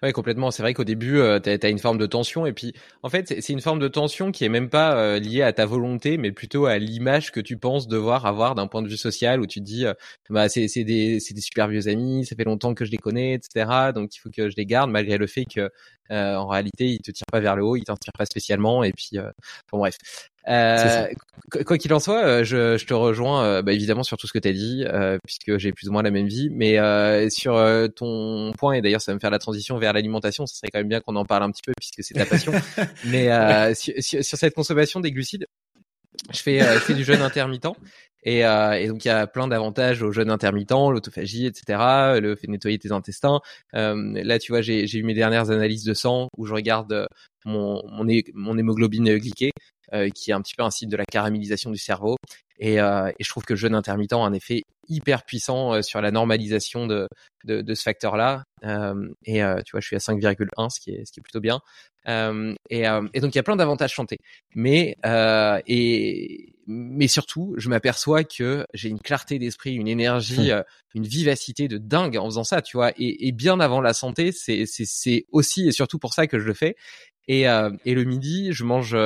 Ouais, 0.03 0.13
complètement. 0.13 0.51
C'est 0.51 0.63
vrai 0.63 0.75
qu'au 0.75 0.85
début, 0.85 1.19
euh, 1.19 1.41
tu 1.41 1.49
as, 1.49 1.69
une 1.71 1.79
forme 1.79 1.97
de 1.97 2.05
tension. 2.05 2.45
Et 2.45 2.53
puis, 2.53 2.75
en 3.03 3.09
fait, 3.09 3.41
c'est 3.41 3.53
une 3.55 3.63
forme 3.63 3.79
de 3.79 3.89
tension 3.89 4.31
qui 4.31 4.45
est 4.45 4.51
même 4.51 4.69
pas 4.69 4.95
euh, 4.95 5.19
liée 5.19 5.41
à 5.41 5.55
ta 5.55 5.65
volonté, 5.65 6.19
mais 6.19 6.33
plutôt 6.33 6.67
à 6.67 6.77
l'image 6.77 7.33
que 7.33 7.41
tu 7.41 7.57
penses 7.57 7.89
devoir 7.89 8.27
avoir 8.27 8.55
d'un 8.55 8.67
point 8.67 8.83
de 8.83 8.89
vue 8.89 8.99
social, 8.99 9.41
où 9.41 9.47
tu 9.47 9.61
te 9.61 9.65
dis, 9.65 9.87
euh, 9.87 9.95
bah, 10.29 10.51
c'est 10.51 10.67
des, 10.85 11.19
des 11.19 11.41
super 11.41 11.69
vieux 11.69 11.89
amis, 11.89 12.27
ça 12.27 12.37
fait 12.37 12.45
longtemps 12.45 12.75
que 12.75 12.85
je 12.85 12.91
les 12.91 12.99
connais, 12.99 13.33
etc. 13.35 13.93
Donc, 13.95 14.15
il 14.15 14.19
faut 14.19 14.29
que 14.31 14.51
je 14.51 14.57
les 14.57 14.67
garde, 14.67 14.91
malgré 14.91 15.17
le 15.17 15.27
fait 15.27 15.47
que, 15.47 15.71
en 16.11 16.47
réalité, 16.47 16.87
ils 16.89 17.01
te 17.01 17.11
tirent 17.11 17.27
pas 17.33 17.41
vers 17.41 17.57
le 17.57 17.65
haut, 17.65 17.77
ils 17.77 17.85
t'inspirent 17.85 18.13
pas 18.13 18.27
spécialement. 18.27 18.85
Et 18.85 18.93
puis, 18.93 19.19
bon, 19.73 19.79
bref. 19.79 19.97
Euh, 20.49 21.07
quoi 21.65 21.79
qu'il 21.79 21.93
en 21.93 22.01
soit, 22.01 22.25
euh, 22.25 22.45
je, 22.45 22.77
je 22.77 22.87
te 22.87 22.95
rejoins 22.95 23.45
euh, 23.45 23.63
bah, 23.63 23.73
évidemment 23.73 24.03
sur 24.03 24.17
tout 24.17 24.27
ce 24.27 24.33
que 24.33 24.39
tu 24.39 24.49
as 24.49 24.53
dit, 24.53 24.85
puisque 25.25 25.59
j'ai 25.59 25.73
plus 25.73 25.89
ou 25.89 25.93
moins 25.93 26.03
la 26.03 26.11
même 26.11 26.27
vie. 26.27 26.51
Mais 26.51 26.79
sur 27.31 27.55
ton 27.95 28.53
point, 28.59 28.75
et 28.75 28.83
d'ailleurs 28.83 29.01
ça 29.01 29.13
va 29.13 29.17
me 29.17 29.21
faire 29.21 29.31
la 29.31 29.39
transition 29.39 29.79
vers 29.79 29.93
l'alimentation, 29.93 30.47
ce 30.47 30.57
serait 30.57 30.69
quand 30.73 30.81
même 30.81 30.89
bien 30.89 31.01
qu'on 31.01 31.17
en 31.17 31.25
parle 31.25 31.43
un 31.43 31.51
petit 31.51 31.63
peu, 31.65 31.73
puisque 31.79 32.03
c'est 32.03 32.15
ta 32.15 32.27
passion. 32.27 32.53
mais 33.07 33.75
sur, 33.75 33.95
sur, 34.01 34.39
cette 34.39 34.55
consommation 34.55 35.01
des 35.01 35.13
glucides, 35.13 35.47
je 36.33 36.41
fais, 36.41 36.61
je 36.61 36.79
fais 36.81 36.95
du 36.95 37.05
jeûne 37.05 37.23
intermittent. 37.23 37.67
Et, 38.27 38.45
euh, 38.45 38.73
et, 38.73 38.89
donc 38.89 39.05
il 39.05 39.09
y 39.09 39.11
a 39.13 39.29
plein 39.29 39.47
d'avantages 39.47 40.03
au 40.03 40.11
jeûne 40.11 40.31
intermittent, 40.31 40.73
l'autophagie, 40.91 41.47
etc. 41.47 42.19
Le 42.21 42.35
fait 42.35 42.49
de 42.49 42.53
nettoyer 42.53 42.77
tes 42.77 42.91
intestins. 42.91 43.41
Euh, 43.75 44.21
là, 44.25 44.41
tu 44.41 44.51
vois, 44.51 44.63
j'ai 44.63 44.93
eu 44.93 45.05
mes 45.05 45.15
dernières 45.15 45.51
analyses 45.51 45.85
de 45.85 45.95
sang 45.95 46.29
où 46.37 46.45
je 46.45 46.53
regarde 46.53 47.07
mon, 47.45 47.81
mon, 47.89 48.05
mon 48.35 48.59
hémoglobine 48.59 49.17
glyquée. 49.17 49.53
Euh, 49.95 50.11
qui 50.11 50.33
est 50.33 50.35
un 50.35 50.43
petit 50.43 50.57
peu 50.57 50.65
un 50.65 50.71
signe 50.71 50.89
de 50.89 50.97
la 50.97 51.05
caramélisation 51.05 51.71
du 51.71 51.79
cerveau. 51.79 52.17
Et, 52.59 52.81
euh, 52.81 53.09
et 53.21 53.23
je 53.23 53.29
trouve 53.29 53.45
que 53.45 53.53
le 53.53 53.57
jeûne 53.57 53.75
intermittent 53.77 54.15
a 54.15 54.17
un 54.17 54.33
effet 54.33 54.63
hyper 54.89 55.23
puissant 55.25 55.75
euh, 55.75 55.83
sur 55.83 56.01
la 56.01 56.11
normalisation 56.11 56.89
de, 56.89 57.07
de, 57.45 57.61
de 57.61 57.75
ce 57.75 57.83
facteur-là. 57.83 58.43
Euh, 58.65 59.09
et 59.25 59.43
tu 59.65 59.71
vois, 59.71 59.81
je 59.81 59.87
suis 59.87 59.95
à 59.95 60.01
5,1, 60.01 60.71
ce 60.71 60.81
qui 60.81 60.91
est 60.91 61.05
ce 61.05 61.13
qui 61.13 61.21
est 61.21 61.23
plutôt 61.23 61.39
bien. 61.39 61.61
et, 62.09 62.83
et 63.15 63.21
donc 63.21 63.35
il 63.35 63.37
y 63.37 63.39
a 63.39 63.45
plein 63.45 63.55
d'avantages 63.55 63.93
chantés. 63.93 64.19
Mais 64.57 64.97
et 65.69 66.53
mais 66.67 67.07
surtout, 67.07 67.55
je 67.57 67.69
m'aperçois 67.69 68.25
que 68.25 68.67
j'ai 68.75 68.89
une 68.89 68.99
clarté 68.99 69.39
d'esprit, 69.39 69.75
une 69.75 69.87
énergie, 69.87 70.53
hum. 70.53 70.65
une 70.97 71.07
vivacité 71.07 71.69
de 71.69 71.79
dingue 71.79 72.17
en 72.17 72.25
faisant 72.25 72.43
ça, 72.43 72.61
tu 72.61 72.77
vois. 72.77 72.91
Et, 72.99 73.29
et 73.29 73.31
bien 73.31 73.61
avant 73.61 73.81
la 73.81 73.93
santé, 73.93 74.33
c'est 74.33 74.65
c'est 74.67 75.27
aussi 75.31 75.69
et 75.69 75.73
surtout 75.73 76.01
pour 76.01 76.13
ça 76.13 76.27
que 76.27 76.41
je 76.41 76.47
le 76.47 76.55
fais. 76.55 76.75
Et, 77.29 77.43
et 77.43 77.95
le 77.95 78.05
midi, 78.05 78.53
je 78.53 78.65
mange 78.65 78.97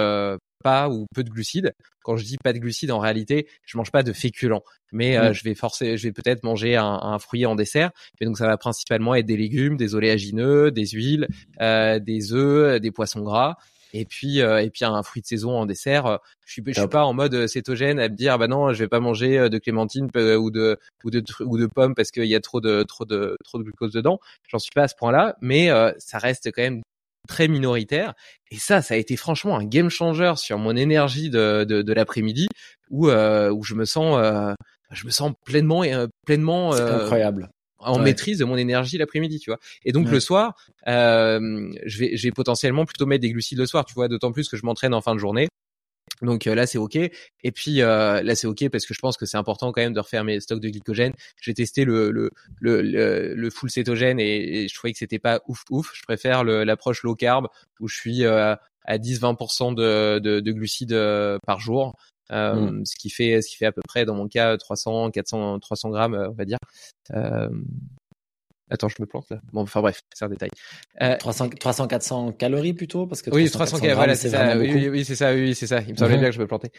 pas 0.62 0.88
ou 0.88 1.06
peu 1.14 1.24
de 1.24 1.30
glucides. 1.30 1.74
Quand 2.02 2.16
je 2.16 2.24
dis 2.24 2.38
pas 2.38 2.52
de 2.52 2.58
glucides, 2.58 2.90
en 2.90 2.98
réalité, 2.98 3.46
je 3.66 3.76
mange 3.76 3.90
pas 3.90 4.02
de 4.02 4.12
féculents, 4.12 4.64
mais 4.92 5.16
euh, 5.16 5.30
mmh. 5.30 5.34
je 5.34 5.44
vais 5.44 5.54
forcer, 5.54 5.96
je 5.96 6.04
vais 6.04 6.12
peut-être 6.12 6.44
manger 6.44 6.76
un, 6.76 6.98
un, 7.02 7.18
fruit 7.18 7.44
en 7.46 7.54
dessert. 7.54 7.90
Et 8.20 8.24
donc 8.24 8.38
ça 8.38 8.46
va 8.46 8.56
principalement 8.56 9.14
être 9.14 9.26
des 9.26 9.36
légumes, 9.36 9.76
des 9.76 9.94
oléagineux, 9.94 10.70
des 10.70 10.86
huiles, 10.86 11.28
euh, 11.60 11.98
des 11.98 12.32
œufs, 12.32 12.80
des 12.80 12.90
poissons 12.90 13.22
gras. 13.22 13.56
Et 13.92 14.04
puis 14.04 14.40
euh, 14.40 14.62
et 14.62 14.70
puis 14.70 14.84
un 14.84 15.02
fruit 15.02 15.20
de 15.20 15.26
saison 15.26 15.50
en 15.50 15.66
dessert. 15.66 16.20
Je 16.46 16.52
suis 16.52 16.62
je 16.64 16.78
suis 16.78 16.88
pas 16.88 17.04
en 17.04 17.12
mode 17.12 17.48
cétogène 17.48 17.98
à 17.98 18.08
me 18.08 18.14
dire 18.14 18.38
bah 18.38 18.46
non 18.46 18.72
je 18.72 18.78
vais 18.78 18.88
pas 18.88 19.00
manger 19.00 19.50
de 19.50 19.58
clémentine 19.58 20.04
ou 20.14 20.50
de 20.52 20.78
ou 21.02 21.10
de 21.10 21.24
ou 21.40 21.58
de 21.58 21.66
pommes 21.66 21.96
parce 21.96 22.12
qu'il 22.12 22.26
y 22.26 22.36
a 22.36 22.40
trop 22.40 22.60
de 22.60 22.84
trop 22.84 23.04
de 23.04 23.36
trop 23.44 23.58
de 23.58 23.64
glucose 23.64 23.92
dedans. 23.92 24.20
J'en 24.48 24.60
suis 24.60 24.70
pas 24.72 24.84
à 24.84 24.88
ce 24.88 24.94
point-là, 24.94 25.36
mais 25.40 25.70
ça 25.98 26.18
reste 26.18 26.52
quand 26.52 26.62
même 26.62 26.82
très 27.28 27.48
minoritaire. 27.48 28.14
Et 28.50 28.58
ça, 28.58 28.82
ça 28.82 28.94
a 28.94 28.96
été 28.96 29.16
franchement 29.16 29.56
un 29.56 29.64
game 29.64 29.88
changer 29.88 30.32
sur 30.36 30.58
mon 30.58 30.76
énergie 30.76 31.30
de, 31.30 31.64
de, 31.64 31.82
de 31.82 31.92
l'après-midi, 31.92 32.48
où, 32.90 33.08
euh, 33.08 33.50
où 33.50 33.62
je 33.62 33.74
me 33.74 33.84
sens, 33.84 34.18
euh, 34.18 34.52
je 34.90 35.06
me 35.06 35.10
sens 35.10 35.32
pleinement, 35.44 35.84
euh, 35.84 36.06
pleinement 36.26 36.72
incroyable. 36.72 37.50
en 37.78 37.98
maîtrise 37.98 38.38
de 38.38 38.44
mon 38.44 38.56
énergie 38.56 38.98
l'après-midi, 38.98 39.38
tu 39.38 39.50
vois. 39.50 39.58
Et 39.84 39.92
donc 39.92 40.10
le 40.10 40.20
soir, 40.20 40.54
je 40.86 41.98
vais, 41.98 42.16
j'ai 42.16 42.30
potentiellement 42.32 42.84
plutôt 42.84 43.06
mettre 43.06 43.22
des 43.22 43.30
glucides 43.30 43.58
le 43.58 43.66
soir, 43.66 43.84
tu 43.84 43.94
vois. 43.94 44.08
D'autant 44.08 44.32
plus 44.32 44.48
que 44.48 44.56
je 44.56 44.64
m'entraîne 44.64 44.94
en 44.94 45.00
fin 45.00 45.14
de 45.14 45.20
journée. 45.20 45.48
Donc 46.22 46.46
euh, 46.46 46.54
là 46.54 46.66
c'est 46.66 46.78
ok. 46.78 46.96
Et 46.96 47.52
puis 47.52 47.82
euh, 47.82 48.22
là 48.22 48.34
c'est 48.34 48.46
ok 48.46 48.68
parce 48.68 48.86
que 48.86 48.94
je 48.94 48.98
pense 48.98 49.16
que 49.16 49.26
c'est 49.26 49.36
important 49.36 49.72
quand 49.72 49.80
même 49.80 49.92
de 49.92 50.00
refaire 50.00 50.24
mes 50.24 50.40
stocks 50.40 50.60
de 50.60 50.68
glycogène. 50.68 51.12
J'ai 51.40 51.54
testé 51.54 51.84
le 51.84 52.10
le, 52.10 52.30
le 52.60 53.34
le, 53.34 53.50
full 53.50 53.70
cétogène 53.70 54.20
et, 54.20 54.68
je 54.68 54.74
trouvais 54.74 54.92
que 54.92 54.98
c'était 54.98 55.18
pas 55.18 55.40
ouf 55.48 55.64
ouf. 55.70 55.92
Je 55.94 56.02
préfère 56.02 56.44
l'approche 56.44 57.02
low 57.02 57.14
carb 57.14 57.48
où 57.80 57.88
je 57.88 57.96
suis 57.96 58.24
euh, 58.24 58.54
à 58.84 58.98
10-20% 58.98 59.74
de, 59.74 60.18
de, 60.18 60.40
de, 60.40 60.52
glucides 60.52 60.98
par 61.46 61.60
jour. 61.60 61.96
Mmh. 62.32 62.84
ce 62.84 62.94
qui 62.94 63.10
fait 63.10 63.42
ce 63.42 63.48
qui 63.48 63.56
fait 63.56 63.66
à 63.66 63.72
peu 63.72 63.82
près 63.88 64.04
dans 64.04 64.14
mon 64.14 64.28
cas 64.28 64.56
300 64.56 65.10
400 65.10 65.58
300 65.58 65.90
grammes 65.90 66.14
on 66.14 66.32
va 66.32 66.44
dire 66.44 66.58
Attends, 68.70 68.88
je 68.88 68.96
me 69.00 69.06
plante 69.06 69.28
là. 69.30 69.40
Bon, 69.52 69.62
enfin 69.62 69.80
bref, 69.80 70.02
c'est 70.14 70.24
un 70.24 70.28
détail. 70.28 70.50
Euh, 71.02 71.16
300, 71.16 71.50
300, 71.50 71.88
400 71.88 72.32
calories 72.32 72.72
plutôt 72.72 73.06
parce 73.06 73.20
que 73.20 73.30
300, 73.30 73.44
oui, 73.44 73.50
300 73.50 73.78
calories, 73.78 73.96
voilà, 73.96 74.14
c'est 74.14 74.28
ça. 74.28 74.56
Oui, 74.56 74.88
oui, 74.88 75.04
c'est 75.04 75.16
ça. 75.16 75.32
Oui, 75.34 75.54
c'est 75.54 75.66
ça. 75.66 75.80
Il 75.80 75.92
me 75.92 75.96
semblait 75.96 76.14
mhm. 76.14 76.20
bien 76.20 76.30
que 76.30 76.36
je 76.36 76.40
me 76.40 76.46
plantais. 76.46 76.70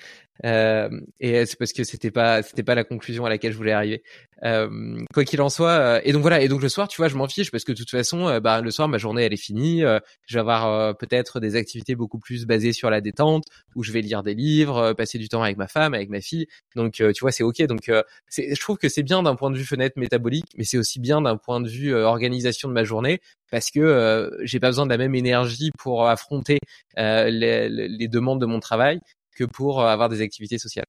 Euh, 0.45 0.89
et 1.19 1.45
c'est 1.45 1.57
parce 1.57 1.73
que 1.73 1.83
c'était 1.83 2.11
pas, 2.11 2.41
c'était 2.43 2.63
pas 2.63 2.75
la 2.75 2.85
conclusion 2.85 3.25
à 3.25 3.29
laquelle 3.29 3.51
je 3.51 3.57
voulais 3.57 3.73
arriver. 3.73 4.03
Euh, 4.43 5.03
quoi 5.13 5.23
qu'il 5.23 5.41
en 5.41 5.49
soit, 5.49 5.69
euh, 5.69 6.01
et 6.03 6.13
donc 6.13 6.21
voilà, 6.21 6.41
et 6.41 6.47
donc 6.47 6.61
le 6.61 6.69
soir, 6.69 6.87
tu 6.87 6.97
vois, 6.97 7.07
je 7.07 7.15
m'en 7.15 7.27
fiche 7.27 7.51
parce 7.51 7.63
que 7.63 7.71
de 7.71 7.77
toute 7.77 7.91
façon, 7.91 8.27
euh, 8.27 8.39
bah 8.39 8.61
le 8.61 8.71
soir, 8.71 8.87
ma 8.87 8.97
journée 8.97 9.23
elle 9.23 9.33
est 9.33 9.37
finie. 9.37 9.81
je 10.25 10.33
vais 10.33 10.39
avoir 10.39 10.97
peut-être 10.97 11.39
des 11.39 11.55
activités 11.55 11.95
beaucoup 11.95 12.19
plus 12.19 12.45
basées 12.45 12.73
sur 12.73 12.89
la 12.89 13.01
détente, 13.01 13.43
où 13.75 13.83
je 13.83 13.91
vais 13.91 14.01
lire 14.01 14.23
des 14.23 14.33
livres, 14.33 14.93
passer 14.93 15.17
du 15.19 15.29
temps 15.29 15.43
avec 15.43 15.57
ma 15.57 15.67
femme, 15.67 15.93
avec 15.93 16.09
ma 16.09 16.21
fille. 16.21 16.47
Donc 16.75 16.93
tu 16.93 17.21
vois, 17.21 17.31
c'est 17.31 17.43
ok. 17.43 17.61
Donc 17.63 17.81
je 17.87 18.59
trouve 18.59 18.77
que 18.77 18.89
c'est 18.89 19.03
bien 19.03 19.23
d'un 19.23 19.35
point 19.35 19.51
de 19.51 19.57
vue 19.57 19.65
fenêtre 19.65 19.99
métabolique, 19.99 20.47
mais 20.57 20.63
c'est 20.63 20.77
aussi 20.77 20.99
bien 20.99 21.21
d'un 21.21 21.37
point 21.37 21.61
de 21.61 21.69
vue 21.69 21.93
organisation 21.93 22.67
de 22.69 22.73
ma 22.73 22.83
journée 22.83 23.19
parce 23.51 23.69
que 23.69 24.31
j'ai 24.43 24.59
pas 24.59 24.67
besoin 24.67 24.85
de 24.85 24.91
la 24.91 24.97
même 24.97 25.15
énergie 25.15 25.71
pour 25.77 26.07
affronter 26.07 26.59
les, 26.97 27.69
les 27.69 28.07
demandes 28.07 28.41
de 28.41 28.45
mon 28.45 28.59
travail 28.59 28.99
que 29.35 29.43
pour 29.43 29.83
avoir 29.83 30.09
des 30.09 30.21
activités 30.21 30.57
sociales. 30.57 30.85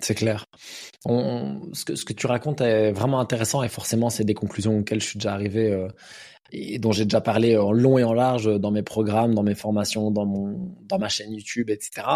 C'est 0.00 0.14
clair. 0.14 0.46
Ce, 1.04 1.84
que, 1.84 2.12
tu 2.12 2.26
racontes 2.26 2.60
est 2.60 2.92
vraiment 2.92 3.20
intéressant 3.20 3.62
et 3.62 3.68
forcément, 3.68 4.10
c'est 4.10 4.24
des 4.24 4.34
conclusions 4.34 4.78
auxquelles 4.78 5.00
je 5.00 5.06
suis 5.06 5.18
déjà 5.18 5.32
arrivé 5.32 5.72
euh, 5.72 5.88
et 6.52 6.78
dont 6.78 6.92
j'ai 6.92 7.04
déjà 7.04 7.20
parlé 7.20 7.56
en 7.56 7.72
long 7.72 7.98
et 7.98 8.04
en 8.04 8.12
large 8.12 8.46
dans 8.58 8.70
mes 8.70 8.82
programmes, 8.82 9.34
dans 9.34 9.42
mes 9.42 9.54
formations, 9.54 10.10
dans, 10.10 10.26
mon, 10.26 10.74
dans 10.88 10.98
ma 10.98 11.08
chaîne 11.08 11.32
YouTube, 11.32 11.70
etc. 11.70 12.06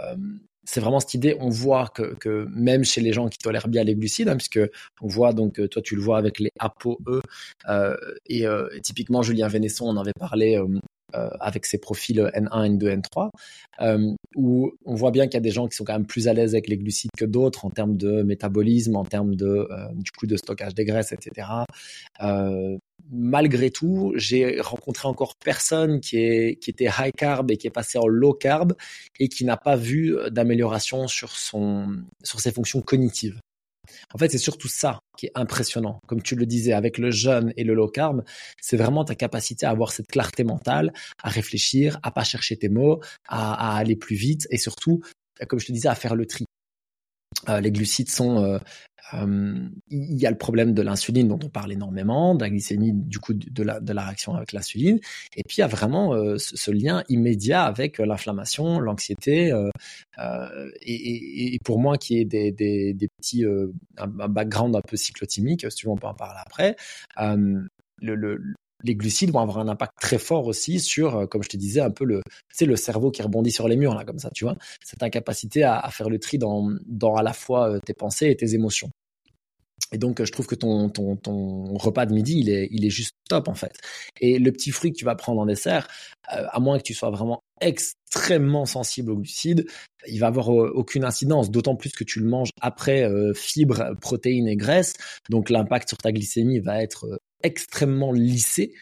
Euh, 0.00 0.16
c'est 0.64 0.80
vraiment 0.80 1.00
cette 1.00 1.14
idée. 1.14 1.36
On 1.40 1.50
voit 1.50 1.88
que, 1.88 2.46
même 2.50 2.84
chez 2.84 3.00
les 3.00 3.12
gens 3.12 3.28
qui 3.28 3.38
tolèrent 3.38 3.68
bien 3.68 3.84
les 3.84 3.94
glucides, 3.94 4.28
hein, 4.28 4.36
puisque 4.36 4.60
on 5.00 5.06
voit 5.06 5.32
donc 5.32 5.60
toi 5.68 5.82
tu 5.82 5.94
le 5.94 6.02
vois 6.02 6.18
avec 6.18 6.40
les 6.40 6.50
ApoE 6.58 7.20
euh, 7.68 7.96
et, 8.26 8.46
euh, 8.46 8.68
typiquement 8.82 9.22
Julien 9.22 9.48
Vénesson, 9.48 9.86
on 9.86 9.96
avait 9.96 10.12
parlé 10.18 10.56
euh, 10.56 10.66
euh, 11.14 11.28
avec 11.40 11.66
ses 11.66 11.78
profils 11.78 12.18
N1, 12.18 12.78
N2, 12.78 13.02
N3, 13.02 13.30
où 14.36 14.72
on 14.84 14.94
voit 14.94 15.10
bien 15.10 15.26
qu'il 15.26 15.34
y 15.34 15.36
a 15.36 15.40
des 15.40 15.50
gens 15.50 15.68
qui 15.68 15.76
sont 15.76 15.84
quand 15.84 15.92
même 15.92 16.06
plus 16.06 16.28
à 16.28 16.32
l'aise 16.32 16.54
avec 16.54 16.68
les 16.68 16.76
glucides 16.76 17.10
que 17.16 17.24
d'autres 17.24 17.64
en 17.64 17.70
termes 17.70 17.96
de 17.96 18.22
métabolisme, 18.22 18.96
en 18.96 19.04
termes 19.04 19.36
de 19.36 19.46
euh, 19.46 19.88
du 19.94 20.10
coup 20.10 20.26
de 20.26 20.36
stockage 20.36 20.74
des 20.74 20.84
graisses, 20.84 21.12
etc. 21.12 21.48
Euh, 22.22 22.76
malgré 23.12 23.70
tout, 23.70 24.12
j'ai 24.16 24.60
rencontré 24.60 25.08
encore 25.08 25.36
personne 25.36 26.00
qui, 26.00 26.18
est, 26.18 26.58
qui 26.60 26.70
était 26.70 26.88
high 26.98 27.12
carb 27.16 27.50
et 27.50 27.56
qui 27.56 27.66
est 27.66 27.70
passé 27.70 27.98
en 27.98 28.06
low 28.06 28.32
carb 28.32 28.72
et 29.20 29.28
qui 29.28 29.44
n'a 29.44 29.56
pas 29.56 29.76
vu 29.76 30.16
d'amélioration 30.30 31.06
sur 31.06 31.36
son 31.36 31.98
sur 32.22 32.40
ses 32.40 32.50
fonctions 32.50 32.80
cognitives. 32.80 33.38
En 34.14 34.18
fait, 34.18 34.30
c'est 34.30 34.38
surtout 34.38 34.68
ça 34.68 35.00
qui 35.16 35.26
est 35.26 35.32
impressionnant. 35.34 36.00
Comme 36.06 36.22
tu 36.22 36.34
le 36.36 36.46
disais, 36.46 36.72
avec 36.72 36.98
le 36.98 37.10
jeûne 37.10 37.52
et 37.56 37.64
le 37.64 37.74
low 37.74 37.88
carb, 37.88 38.24
c'est 38.60 38.76
vraiment 38.76 39.04
ta 39.04 39.14
capacité 39.14 39.66
à 39.66 39.70
avoir 39.70 39.92
cette 39.92 40.08
clarté 40.08 40.44
mentale, 40.44 40.92
à 41.22 41.28
réfléchir, 41.28 41.98
à 42.02 42.10
pas 42.10 42.24
chercher 42.24 42.56
tes 42.56 42.68
mots, 42.68 43.00
à, 43.28 43.76
aller 43.76 43.96
plus 43.96 44.16
vite 44.16 44.46
et 44.50 44.58
surtout, 44.58 45.02
comme 45.48 45.58
je 45.58 45.66
te 45.66 45.72
disais, 45.72 45.88
à 45.88 45.94
faire 45.94 46.14
le 46.14 46.26
tri. 46.26 46.46
Euh, 47.48 47.60
les 47.60 47.72
glucides 47.72 48.10
sont 48.10 48.42
euh, 48.42 48.58
il 49.12 50.18
y 50.18 50.26
a 50.26 50.30
le 50.30 50.38
problème 50.38 50.72
de 50.74 50.82
l'insuline 50.82 51.28
dont 51.28 51.38
on 51.42 51.48
parle 51.48 51.72
énormément, 51.72 52.34
de 52.34 52.42
la 52.42 52.50
glycémie, 52.50 52.92
du 52.92 53.18
coup 53.18 53.34
de 53.34 53.62
la, 53.62 54.04
réaction 54.04 54.34
avec 54.34 54.52
l'insuline. 54.52 54.98
Et 55.36 55.42
puis 55.46 55.58
il 55.58 55.60
y 55.60 55.64
a 55.64 55.68
vraiment 55.68 56.14
euh, 56.14 56.36
ce, 56.38 56.70
lien 56.70 57.04
immédiat 57.08 57.64
avec 57.64 58.00
euh, 58.00 58.06
l'inflammation, 58.06 58.80
l'anxiété. 58.80 59.52
Et, 60.82 61.58
pour 61.64 61.78
moi 61.78 61.96
qui 61.98 62.18
ai 62.18 62.24
des, 62.24 63.08
petits 63.18 63.44
un, 63.44 64.06
background 64.06 64.74
un 64.76 64.80
peu 64.80 64.96
cyclotimique, 64.96 65.70
si 65.70 65.76
tu 65.76 65.86
veux 65.86 65.92
on 65.92 65.96
peut 65.96 66.06
en 66.06 66.14
parler 66.14 66.40
après. 66.44 66.76
Les 68.84 68.94
glucides 68.94 69.32
vont 69.32 69.40
avoir 69.40 69.58
un 69.58 69.68
impact 69.68 69.94
très 70.00 70.18
fort 70.18 70.46
aussi 70.46 70.78
sur, 70.80 71.28
comme 71.28 71.42
je 71.42 71.48
te 71.48 71.56
disais, 71.56 71.80
un 71.80 71.90
peu 71.90 72.04
le, 72.04 72.22
c'est 72.52 72.66
le 72.66 72.76
cerveau 72.76 73.10
qui 73.10 73.22
rebondit 73.22 73.50
sur 73.50 73.66
les 73.66 73.76
murs 73.76 73.94
là 73.94 74.04
comme 74.04 74.18
ça, 74.18 74.30
tu 74.34 74.44
vois. 74.44 74.56
Cette 74.84 75.02
incapacité 75.02 75.64
à, 75.64 75.88
faire 75.90 76.08
le 76.08 76.18
tri 76.18 76.38
dans, 76.38 76.70
dans 76.86 77.16
à 77.16 77.22
la 77.22 77.32
fois 77.32 77.80
tes 77.80 77.94
pensées 77.94 78.28
et 78.28 78.36
tes 78.36 78.54
émotions. 78.54 78.90
Et 79.92 79.98
donc, 79.98 80.24
je 80.24 80.32
trouve 80.32 80.46
que 80.46 80.54
ton, 80.54 80.88
ton, 80.88 81.16
ton 81.16 81.74
repas 81.74 82.06
de 82.06 82.12
midi, 82.12 82.38
il 82.40 82.50
est, 82.50 82.68
il 82.72 82.84
est 82.84 82.90
juste 82.90 83.14
top, 83.28 83.48
en 83.48 83.54
fait. 83.54 83.76
Et 84.20 84.38
le 84.38 84.50
petit 84.50 84.70
fruit 84.70 84.92
que 84.92 84.96
tu 84.96 85.04
vas 85.04 85.14
prendre 85.14 85.40
en 85.40 85.46
dessert, 85.46 85.88
euh, 86.32 86.44
à 86.50 86.58
moins 86.58 86.78
que 86.78 86.82
tu 86.82 86.94
sois 86.94 87.10
vraiment 87.10 87.42
extrêmement 87.60 88.66
sensible 88.66 89.12
aux 89.12 89.16
glucides, 89.16 89.66
il 90.08 90.18
va 90.18 90.28
avoir 90.28 90.52
euh, 90.52 90.72
aucune 90.74 91.04
incidence, 91.04 91.50
d'autant 91.50 91.76
plus 91.76 91.92
que 91.92 92.02
tu 92.02 92.18
le 92.18 92.26
manges 92.26 92.50
après 92.60 93.04
euh, 93.04 93.34
fibres, 93.34 93.94
protéines 94.00 94.48
et 94.48 94.56
graisses. 94.56 94.94
Donc, 95.30 95.50
l'impact 95.50 95.88
sur 95.88 95.98
ta 95.98 96.12
glycémie 96.12 96.58
va 96.60 96.82
être 96.82 97.20
extrêmement 97.44 98.12
lissé. 98.12 98.72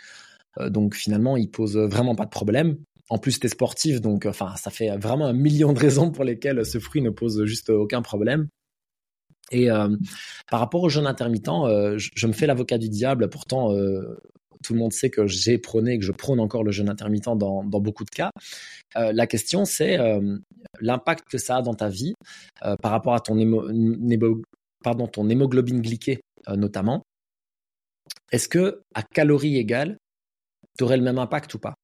donc, 0.69 0.95
finalement, 0.95 1.37
il 1.37 1.51
pose 1.51 1.77
vraiment 1.77 2.15
pas 2.15 2.25
de 2.25 2.31
problème. 2.31 2.77
En 3.11 3.19
plus, 3.19 3.39
tu 3.39 3.47
es 3.47 3.51
sportif, 3.51 4.01
donc 4.01 4.25
enfin, 4.25 4.55
ça 4.57 4.71
fait 4.71 4.97
vraiment 4.97 5.27
un 5.27 5.35
million 5.35 5.73
de 5.75 5.79
raisons 5.79 6.11
pour 6.11 6.25
lesquelles 6.25 6.65
ce 6.65 6.79
fruit 6.79 7.03
ne 7.03 7.11
pose 7.11 7.45
juste 7.45 7.69
aucun 7.69 8.01
problème. 8.01 8.49
Et 9.53 9.71
euh, 9.71 9.89
par 10.51 10.61
rapport 10.61 10.83
au 10.83 10.89
jeûne 10.89 11.07
intermittent, 11.07 11.49
euh, 11.49 11.99
je, 11.99 12.27
me 12.27 12.33
fais 12.33 12.47
l'avocat 12.47 12.79
du 12.79 12.89
diable. 12.89 13.29
Pourtant, 13.29 13.73
euh, 13.73 14.19
tout 14.65 14.73
le 14.73 14.79
monde 14.79 14.93
sait 14.93 15.11
que 15.11 15.27
j'ai 15.27 15.59
prôné, 15.59 15.99
que 15.99 16.05
je 16.05 16.13
prône 16.13 16.41
encore 16.41 16.65
le 16.65 16.73
jeûne 16.73 16.89
intermittent 16.89 17.37
dans, 17.37 17.63
beaucoup 17.65 18.05
de 18.05 18.11
cas. 18.11 18.31
la 18.95 19.27
question, 19.27 19.65
c'est 19.65 19.99
l'impact 20.81 21.29
que 21.29 21.37
ça 21.37 21.57
a 21.57 21.63
dans 21.63 21.75
ta 21.75 21.89
vie 21.89 22.15
par 22.61 22.93
rapport 22.93 23.15
à 23.15 23.21
ton, 23.21 23.37
pardon, 24.85 25.09
ton 25.09 25.29
hémoglobine 25.29 25.81
glyquée 25.81 26.21
notamment. 26.49 27.03
Est-ce 28.31 28.49
que 28.49 28.83
à 28.95 29.03
calories 29.03 29.57
égales, 29.57 29.99
tu 30.79 30.85
aurais 30.85 30.97
le 30.97 31.03
même 31.03 31.19
impact 31.19 31.55
ou 31.55 31.59
pas? 31.59 31.75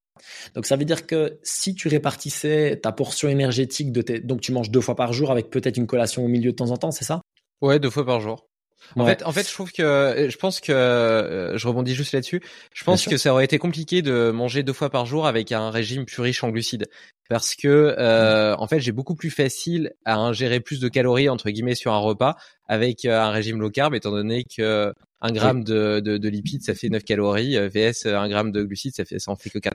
Donc 0.55 0.67
ça 0.67 0.77
veut 0.77 0.85
dire 0.85 1.07
que 1.07 1.39
si 1.43 1.75
tu 1.75 1.89
répartissais 1.89 2.81
ta 2.83 2.93
portion 2.93 3.29
énergétique 3.29 3.93
de 3.93 4.03
tes... 4.03 4.21
donc 4.21 4.41
tu 4.41 4.53
manges 4.53 4.71
deux 4.71 4.81
fois 4.81 4.97
par 4.97 5.13
jour 5.13 5.31
avec 5.31 5.51
peut-être 5.51 5.77
une 5.77 5.87
collation 5.87 6.25
au 6.25 6.29
milieu 6.29 6.51
de 6.51 6.57
temps 6.57 6.71
en 6.71 6.77
temps, 6.77 6.91
c'est 6.91 7.05
ça? 7.05 7.21
Ouais, 7.61 7.79
deux 7.79 7.91
fois 7.91 8.05
par 8.05 8.21
jour. 8.21 8.48
En 8.97 9.07
fait, 9.07 9.23
en 9.25 9.33
fait, 9.33 9.49
je 9.49 9.53
trouve 9.53 9.73
que, 9.73 9.83
euh, 9.83 10.31
je 10.31 10.37
pense 10.37 10.61
que, 10.61 10.73
euh, 10.73 11.57
je 11.57 11.69
rebondis 11.69 11.95
juste 11.95 12.13
là-dessus. 12.13 12.43
Je 12.75 12.85
pense 12.85 13.07
que 13.07 13.17
ça 13.17 13.33
aurait 13.33 13.45
été 13.45 13.59
compliqué 13.59 14.03
de 14.03 14.31
manger 14.31 14.63
deux 14.63 14.73
fois 14.73 14.91
par 14.91 15.07
jour 15.07 15.27
avec 15.27 15.53
un 15.53 15.71
régime 15.71 16.05
plus 16.07 16.23
riche 16.23 16.43
en 16.45 16.51
glucides, 16.51 16.87
parce 17.29 17.55
que, 17.55 17.95
euh, 17.99 18.57
en 18.57 18.67
fait, 18.67 18.81
j'ai 18.81 18.93
beaucoup 18.93 19.15
plus 19.15 19.31
facile 19.31 19.93
à 20.05 20.17
ingérer 20.17 20.61
plus 20.61 20.81
de 20.81 20.89
calories 20.89 21.29
entre 21.29 21.51
guillemets 21.51 21.75
sur 21.75 21.93
un 21.93 21.99
repas 21.99 22.37
avec 22.67 23.05
un 23.05 23.31
régime 23.31 23.61
low 23.61 23.71
carb, 23.71 23.95
étant 23.95 24.11
donné 24.11 24.45
que 24.45 24.93
un 25.21 25.33
gramme 25.33 25.65
de, 25.65 26.01
de, 26.01 26.17
de 26.17 26.29
lipides 26.29 26.63
ça 26.63 26.75
fait 26.75 26.89
9 26.89 27.03
calories, 27.03 27.59
vs 27.69 28.07
un 28.07 28.29
gramme 28.29 28.53
de 28.53 28.63
glucides 28.63 28.95
ça 28.95 29.05
fait 29.05 29.19
ça 29.19 29.33
en 29.33 29.37
fait 29.37 29.51
que 29.51 29.59
4. 29.59 29.75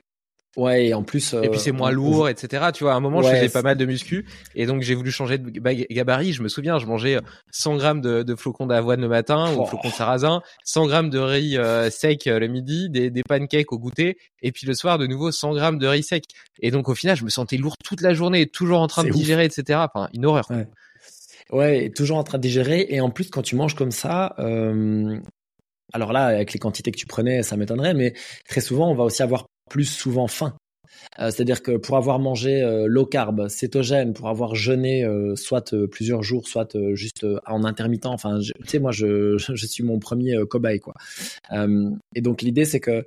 Ouais, 0.56 0.86
et 0.86 0.94
en 0.94 1.02
plus. 1.02 1.34
et 1.34 1.48
puis 1.48 1.58
c'est 1.58 1.72
moins 1.72 1.90
lourd, 1.90 2.28
etc. 2.28 2.66
Tu 2.72 2.84
vois, 2.84 2.92
à 2.92 2.96
un 2.96 3.00
moment, 3.00 3.22
je 3.22 3.28
faisais 3.28 3.48
pas 3.48 3.62
mal 3.62 3.76
de 3.76 3.84
muscu, 3.84 4.26
et 4.54 4.66
donc 4.66 4.82
j'ai 4.82 4.94
voulu 4.94 5.10
changer 5.10 5.38
de 5.38 5.50
gabarit. 5.50 6.32
Je 6.32 6.42
me 6.42 6.48
souviens, 6.48 6.78
je 6.78 6.86
mangeais 6.86 7.18
100 7.50 7.76
grammes 7.76 8.00
de, 8.00 8.22
de 8.22 8.34
flocons 8.34 8.66
d'avoine 8.66 9.00
le 9.00 9.08
matin 9.08 9.52
ou 9.54 9.66
flocons 9.66 9.88
de 9.88 9.94
sarrasin, 9.94 10.42
100 10.64 10.86
grammes 10.86 11.10
de 11.10 11.18
riz 11.18 11.58
euh, 11.58 11.90
sec 11.90 12.26
euh, 12.26 12.38
le 12.38 12.46
midi, 12.46 12.88
des, 12.88 13.10
des 13.10 13.22
pancakes 13.22 13.72
au 13.72 13.78
goûter, 13.78 14.16
et 14.42 14.52
puis 14.52 14.66
le 14.66 14.74
soir 14.74 14.98
de 14.98 15.06
nouveau 15.06 15.32
100 15.32 15.54
grammes 15.54 15.78
de 15.78 15.86
riz 15.86 16.02
sec. 16.02 16.24
Et 16.60 16.70
donc 16.70 16.88
au 16.88 16.94
final, 16.94 17.16
je 17.16 17.24
me 17.24 17.30
sentais 17.30 17.56
lourd 17.56 17.76
toute 17.82 18.00
la 18.00 18.14
journée, 18.14 18.46
toujours 18.46 18.80
en 18.80 18.86
train 18.86 19.04
de 19.04 19.10
digérer, 19.10 19.44
etc. 19.44 19.80
Enfin, 19.92 20.08
une 20.14 20.24
horreur. 20.24 20.48
Ouais. 20.50 20.66
ouais. 21.50 21.90
toujours 21.90 22.18
en 22.18 22.24
train 22.24 22.38
de 22.38 22.42
digérer, 22.42 22.86
et 22.90 23.00
en 23.00 23.10
plus 23.10 23.28
quand 23.28 23.42
tu 23.42 23.56
manges 23.56 23.74
comme 23.74 23.92
ça. 23.92 24.34
Euh... 24.38 25.18
Alors 25.92 26.12
là, 26.12 26.24
avec 26.24 26.52
les 26.52 26.58
quantités 26.58 26.90
que 26.90 26.96
tu 26.96 27.06
prenais, 27.06 27.42
ça 27.44 27.56
m'étonnerait, 27.56 27.94
mais 27.94 28.14
très 28.48 28.60
souvent, 28.60 28.90
on 28.90 28.94
va 28.94 29.04
aussi 29.04 29.22
avoir 29.22 29.46
plus 29.68 29.84
souvent 29.84 30.28
faim. 30.28 30.54
Euh, 31.18 31.30
c'est-à-dire 31.30 31.62
que 31.62 31.76
pour 31.76 31.96
avoir 31.96 32.18
mangé 32.18 32.62
euh, 32.62 32.86
low 32.86 33.06
carb, 33.06 33.48
cétogène, 33.48 34.14
pour 34.14 34.28
avoir 34.28 34.54
jeûné 34.54 35.04
euh, 35.04 35.36
soit 35.36 35.74
plusieurs 35.90 36.22
jours, 36.22 36.48
soit 36.48 36.76
juste 36.94 37.26
en 37.46 37.64
intermittent, 37.64 38.06
enfin, 38.06 38.38
tu 38.40 38.52
sais, 38.66 38.78
moi, 38.78 38.92
je, 38.92 39.36
je, 39.38 39.66
suis 39.66 39.84
mon 39.84 39.98
premier 39.98 40.36
cobaye, 40.48 40.80
quoi. 40.80 40.94
et 42.14 42.20
donc, 42.20 42.42
l'idée, 42.42 42.64
c'est 42.64 42.80
que 42.80 43.04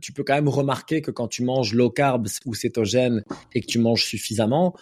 tu 0.00 0.12
peux 0.12 0.22
quand 0.22 0.34
même 0.34 0.48
remarquer 0.48 1.02
que 1.02 1.10
quand 1.10 1.26
tu 1.26 1.42
manges 1.42 1.74
low 1.74 1.90
carb 1.90 2.28
ou 2.46 2.54
cétogène 2.54 3.24
et 3.52 3.60
que 3.60 3.66
tu 3.66 3.78
manges 3.78 4.04
suffisamment, 4.04 4.74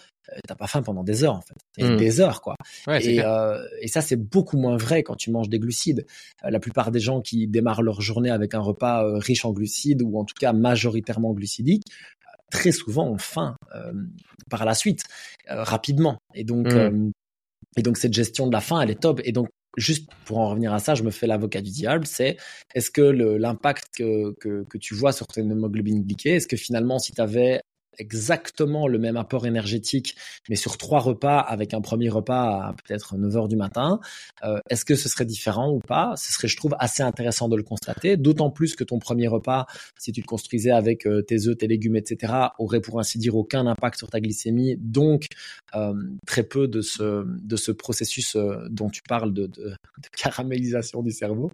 t'as 0.47 0.55
pas 0.55 0.67
faim 0.67 0.83
pendant 0.83 1.03
des 1.03 1.25
heures 1.25 1.35
en 1.35 1.43
fait, 1.43 1.83
mmh. 1.83 1.97
des 1.97 2.21
heures 2.21 2.41
quoi. 2.41 2.55
et, 2.89 3.21
euh, 3.25 3.63
et, 3.81 3.89
ça 3.89 4.01
c'est 4.01 4.17
beaucoup 4.17 4.57
moins 4.57 4.77
vrai 4.77 5.03
quand 5.03 5.17
tu 5.17 5.31
manges 5.31 5.49
des 5.49 5.59
glucides. 5.59 6.07
la 6.43 6.61
plupart 6.61 6.91
des 6.91 7.01
gens 7.01 7.21
qui 7.21 7.47
démarrent 7.49 7.83
leur 7.83 8.01
journée 8.01 8.31
avec 8.31 8.55
un 8.55 8.61
repas 8.61 9.03
riche 9.19 9.45
en 9.45 9.53
glucides 9.53 10.03
ou 10.03 10.19
en 10.19 10.25
tout 10.25 10.35
cas 10.39 10.53
majoritairement 10.53 11.33
glucidique 11.33 11.85
très 12.51 12.73
souvent 12.73 13.09
ont 13.09 13.19
faim 13.19 13.57
euh, 13.75 13.93
par 14.51 14.65
la 14.65 14.75
suite, 14.75 15.05
euh, 15.51 15.63
rapidement. 15.63 16.19
Et 16.35 16.45
donc, 16.45 16.67
mm. 16.67 16.77
euh, 16.77 17.11
et 17.77 17.83
donc 17.83 17.97
cette 17.97 18.13
gestion 18.13 18.47
de 18.47 18.53
la 18.53 18.61
faim, 18.61 18.81
elle 18.81 18.91
est 18.91 19.01
top. 19.01 19.21
Et 19.25 19.33
donc, 19.33 19.49
juste 19.77 20.11
pour 20.25 20.39
en 20.39 20.51
revenir 20.51 20.75
à 20.75 20.81
ça, 20.81 20.95
je 20.95 21.05
me 21.05 21.11
fais 21.11 21.27
l'avocat 21.27 21.63
du 21.63 21.71
diable, 21.71 22.07
c'est 22.07 22.37
est-ce 22.75 22.91
que 22.91 23.01
l'impact 23.01 23.85
que, 23.97 24.35
que, 24.41 24.65
que, 24.65 24.79
tu 24.79 24.95
vois 24.95 25.13
sur 25.13 25.27
ton 25.29 25.49
hémoglobine 25.49 26.03
glyquée, 26.03 26.35
est-ce 26.35 26.49
que 26.49 26.57
finalement, 26.57 26.99
si 26.99 27.13
tu 27.13 27.21
avais 27.21 27.61
exactement 28.01 28.89
le 28.89 28.99
même 28.99 29.17
apport 29.17 29.47
énergétique, 29.47 30.17
mais 30.49 30.57
sur 30.57 30.79
trois 30.79 31.01
repas 31.01 31.39
avec 31.39 31.75
un 31.75 31.81
premier 31.81 32.09
repas 32.09 32.69
à 32.69 32.73
peut-être 32.73 33.17
9 33.17 33.37
heures 33.37 33.49
du 33.49 33.57
matin, 33.57 34.01
euh, 34.43 34.59
est-ce 34.71 34.85
que 34.85 34.95
ce 34.95 35.09
serait 35.09 35.27
différent 35.27 35.71
ou 35.71 35.81
pas? 35.81 36.15
Ce 36.17 36.33
serait, 36.33 36.49
je 36.49 36.57
trouve, 36.57 36.75
assez 36.79 37.03
intéressant 37.03 37.49
de 37.49 37.57
le 37.57 37.63
constater, 37.63 38.17
d'autant 38.17 38.51
plus 38.51 38.75
que 38.75 38.85
ton 38.85 38.99
premier 38.99 39.29
repas, 39.29 39.67
si 39.99 40.13
tu 40.13 40.21
le 40.21 40.27
construisais 40.27 40.71
avec 40.71 41.07
euh, 41.07 41.23
tes 41.23 41.47
œufs, 41.47 41.57
tes 41.57 41.67
légumes, 41.67 41.97
etc., 41.97 42.33
aurait 42.59 42.81
pour 42.81 42.99
ainsi 42.99 43.19
dire 43.19 43.37
aucun 43.37 43.67
impact 43.67 43.99
sur 43.99 44.09
ta 44.09 44.21
glycémie, 44.21 44.77
donc 44.79 45.27
euh, 45.75 45.93
très 46.27 46.43
peu 46.43 46.69
de 46.69 46.81
ce, 46.81 47.25
de 47.27 47.57
ce 47.57 47.71
processus 47.71 48.37
dont 48.71 48.89
tu 48.89 49.03
parles 49.09 49.33
de, 49.33 49.47
de, 49.47 49.75
caramélisation 50.17 51.03
du 51.03 51.13
cerveau. 51.13 51.53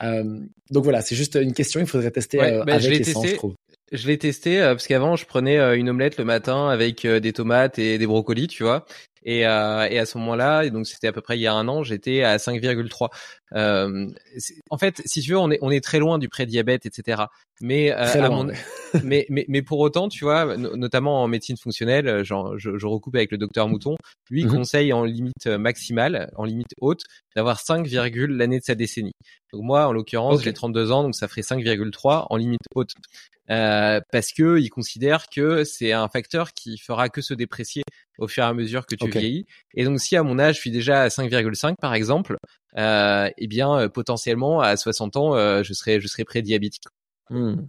donc 0.00 0.84
voilà, 0.84 1.02
c'est 1.02 1.16
juste 1.16 1.36
une 1.36 1.52
question, 1.52 1.80
il 1.80 1.86
faudrait 1.86 2.10
tester 2.10 2.38
ben, 2.38 2.68
avec 2.68 3.04
je 3.04 3.28
je 3.28 3.34
trouve. 3.34 3.54
Je 3.92 4.06
l'ai 4.06 4.18
testé 4.18 4.60
parce 4.60 4.86
qu'avant 4.86 5.16
je 5.16 5.24
prenais 5.24 5.58
une 5.78 5.88
omelette 5.88 6.18
le 6.18 6.24
matin 6.24 6.68
avec 6.68 7.06
des 7.06 7.32
tomates 7.32 7.78
et 7.78 7.98
des 7.98 8.06
brocolis, 8.06 8.48
tu 8.48 8.62
vois. 8.62 8.84
Et, 9.24 9.46
euh, 9.46 9.86
et 9.90 9.98
à 9.98 10.06
ce 10.06 10.16
moment-là, 10.18 10.68
donc 10.70 10.86
c'était 10.86 11.08
à 11.08 11.12
peu 11.12 11.20
près 11.20 11.36
il 11.38 11.42
y 11.42 11.46
a 11.46 11.52
un 11.52 11.68
an, 11.68 11.82
j'étais 11.82 12.22
à 12.22 12.38
5,3. 12.38 13.10
Euh, 13.54 14.06
en 14.70 14.78
fait, 14.78 15.02
si 15.04 15.22
tu 15.22 15.32
veux, 15.32 15.38
on 15.38 15.50
est 15.50 15.58
on 15.60 15.70
est 15.70 15.82
très 15.82 15.98
loin 15.98 16.18
du 16.18 16.28
prédiabète, 16.28 16.86
etc. 16.86 17.22
Mais 17.60 17.92
euh, 17.92 18.28
mon... 18.30 18.50
mais, 19.04 19.26
mais 19.28 19.44
mais 19.48 19.62
pour 19.62 19.80
autant, 19.80 20.08
tu 20.08 20.24
vois, 20.24 20.56
notamment 20.56 21.22
en 21.22 21.28
médecine 21.28 21.56
fonctionnelle, 21.56 22.24
genre, 22.24 22.58
je, 22.58 22.78
je 22.78 22.86
recoupe 22.86 23.16
avec 23.16 23.32
le 23.32 23.38
docteur 23.38 23.68
Mouton. 23.68 23.96
Lui 24.30 24.44
mmh 24.44 24.48
conseille 24.48 24.92
en 24.92 25.04
limite 25.04 25.46
maximale, 25.46 26.30
en 26.36 26.44
limite 26.44 26.74
haute, 26.80 27.02
d'avoir 27.34 27.60
5, 27.60 27.88
l'année 27.90 28.58
de 28.58 28.64
sa 28.64 28.74
décennie. 28.74 29.12
Donc 29.52 29.62
moi, 29.62 29.86
en 29.86 29.92
l'occurrence, 29.92 30.42
j'ai 30.42 30.52
32 30.52 30.92
ans, 30.92 31.02
donc 31.02 31.14
ça 31.14 31.28
ferait 31.28 31.42
5,3 31.42 32.26
en 32.30 32.36
limite 32.36 32.60
haute. 32.74 32.92
Euh, 33.50 34.00
parce 34.12 34.32
que 34.32 34.58
il 34.58 34.68
considère 34.68 35.28
que 35.28 35.64
c'est 35.64 35.92
un 35.92 36.08
facteur 36.08 36.52
qui 36.52 36.76
fera 36.76 37.08
que 37.08 37.22
se 37.22 37.32
déprécier 37.32 37.82
au 38.18 38.28
fur 38.28 38.42
et 38.42 38.46
à 38.46 38.52
mesure 38.52 38.84
que 38.84 38.94
tu 38.94 39.08
vieillis. 39.08 39.46
Et 39.74 39.84
donc 39.84 40.00
si 40.00 40.16
à 40.16 40.22
mon 40.22 40.38
âge 40.38 40.56
je 40.56 40.60
suis 40.60 40.70
déjà 40.70 41.02
à 41.02 41.08
5,5 41.08 41.76
par 41.80 41.94
exemple, 41.94 42.36
euh, 42.76 43.30
eh 43.38 43.46
bien 43.46 43.74
euh, 43.78 43.88
potentiellement 43.88 44.60
à 44.60 44.76
60 44.76 45.16
ans 45.16 45.34
euh, 45.34 45.62
je 45.62 45.72
serai 45.72 46.00
je 46.00 46.08
serai 46.08 46.24
prédiabétique. 46.24 46.84
Hmm. 47.30 47.66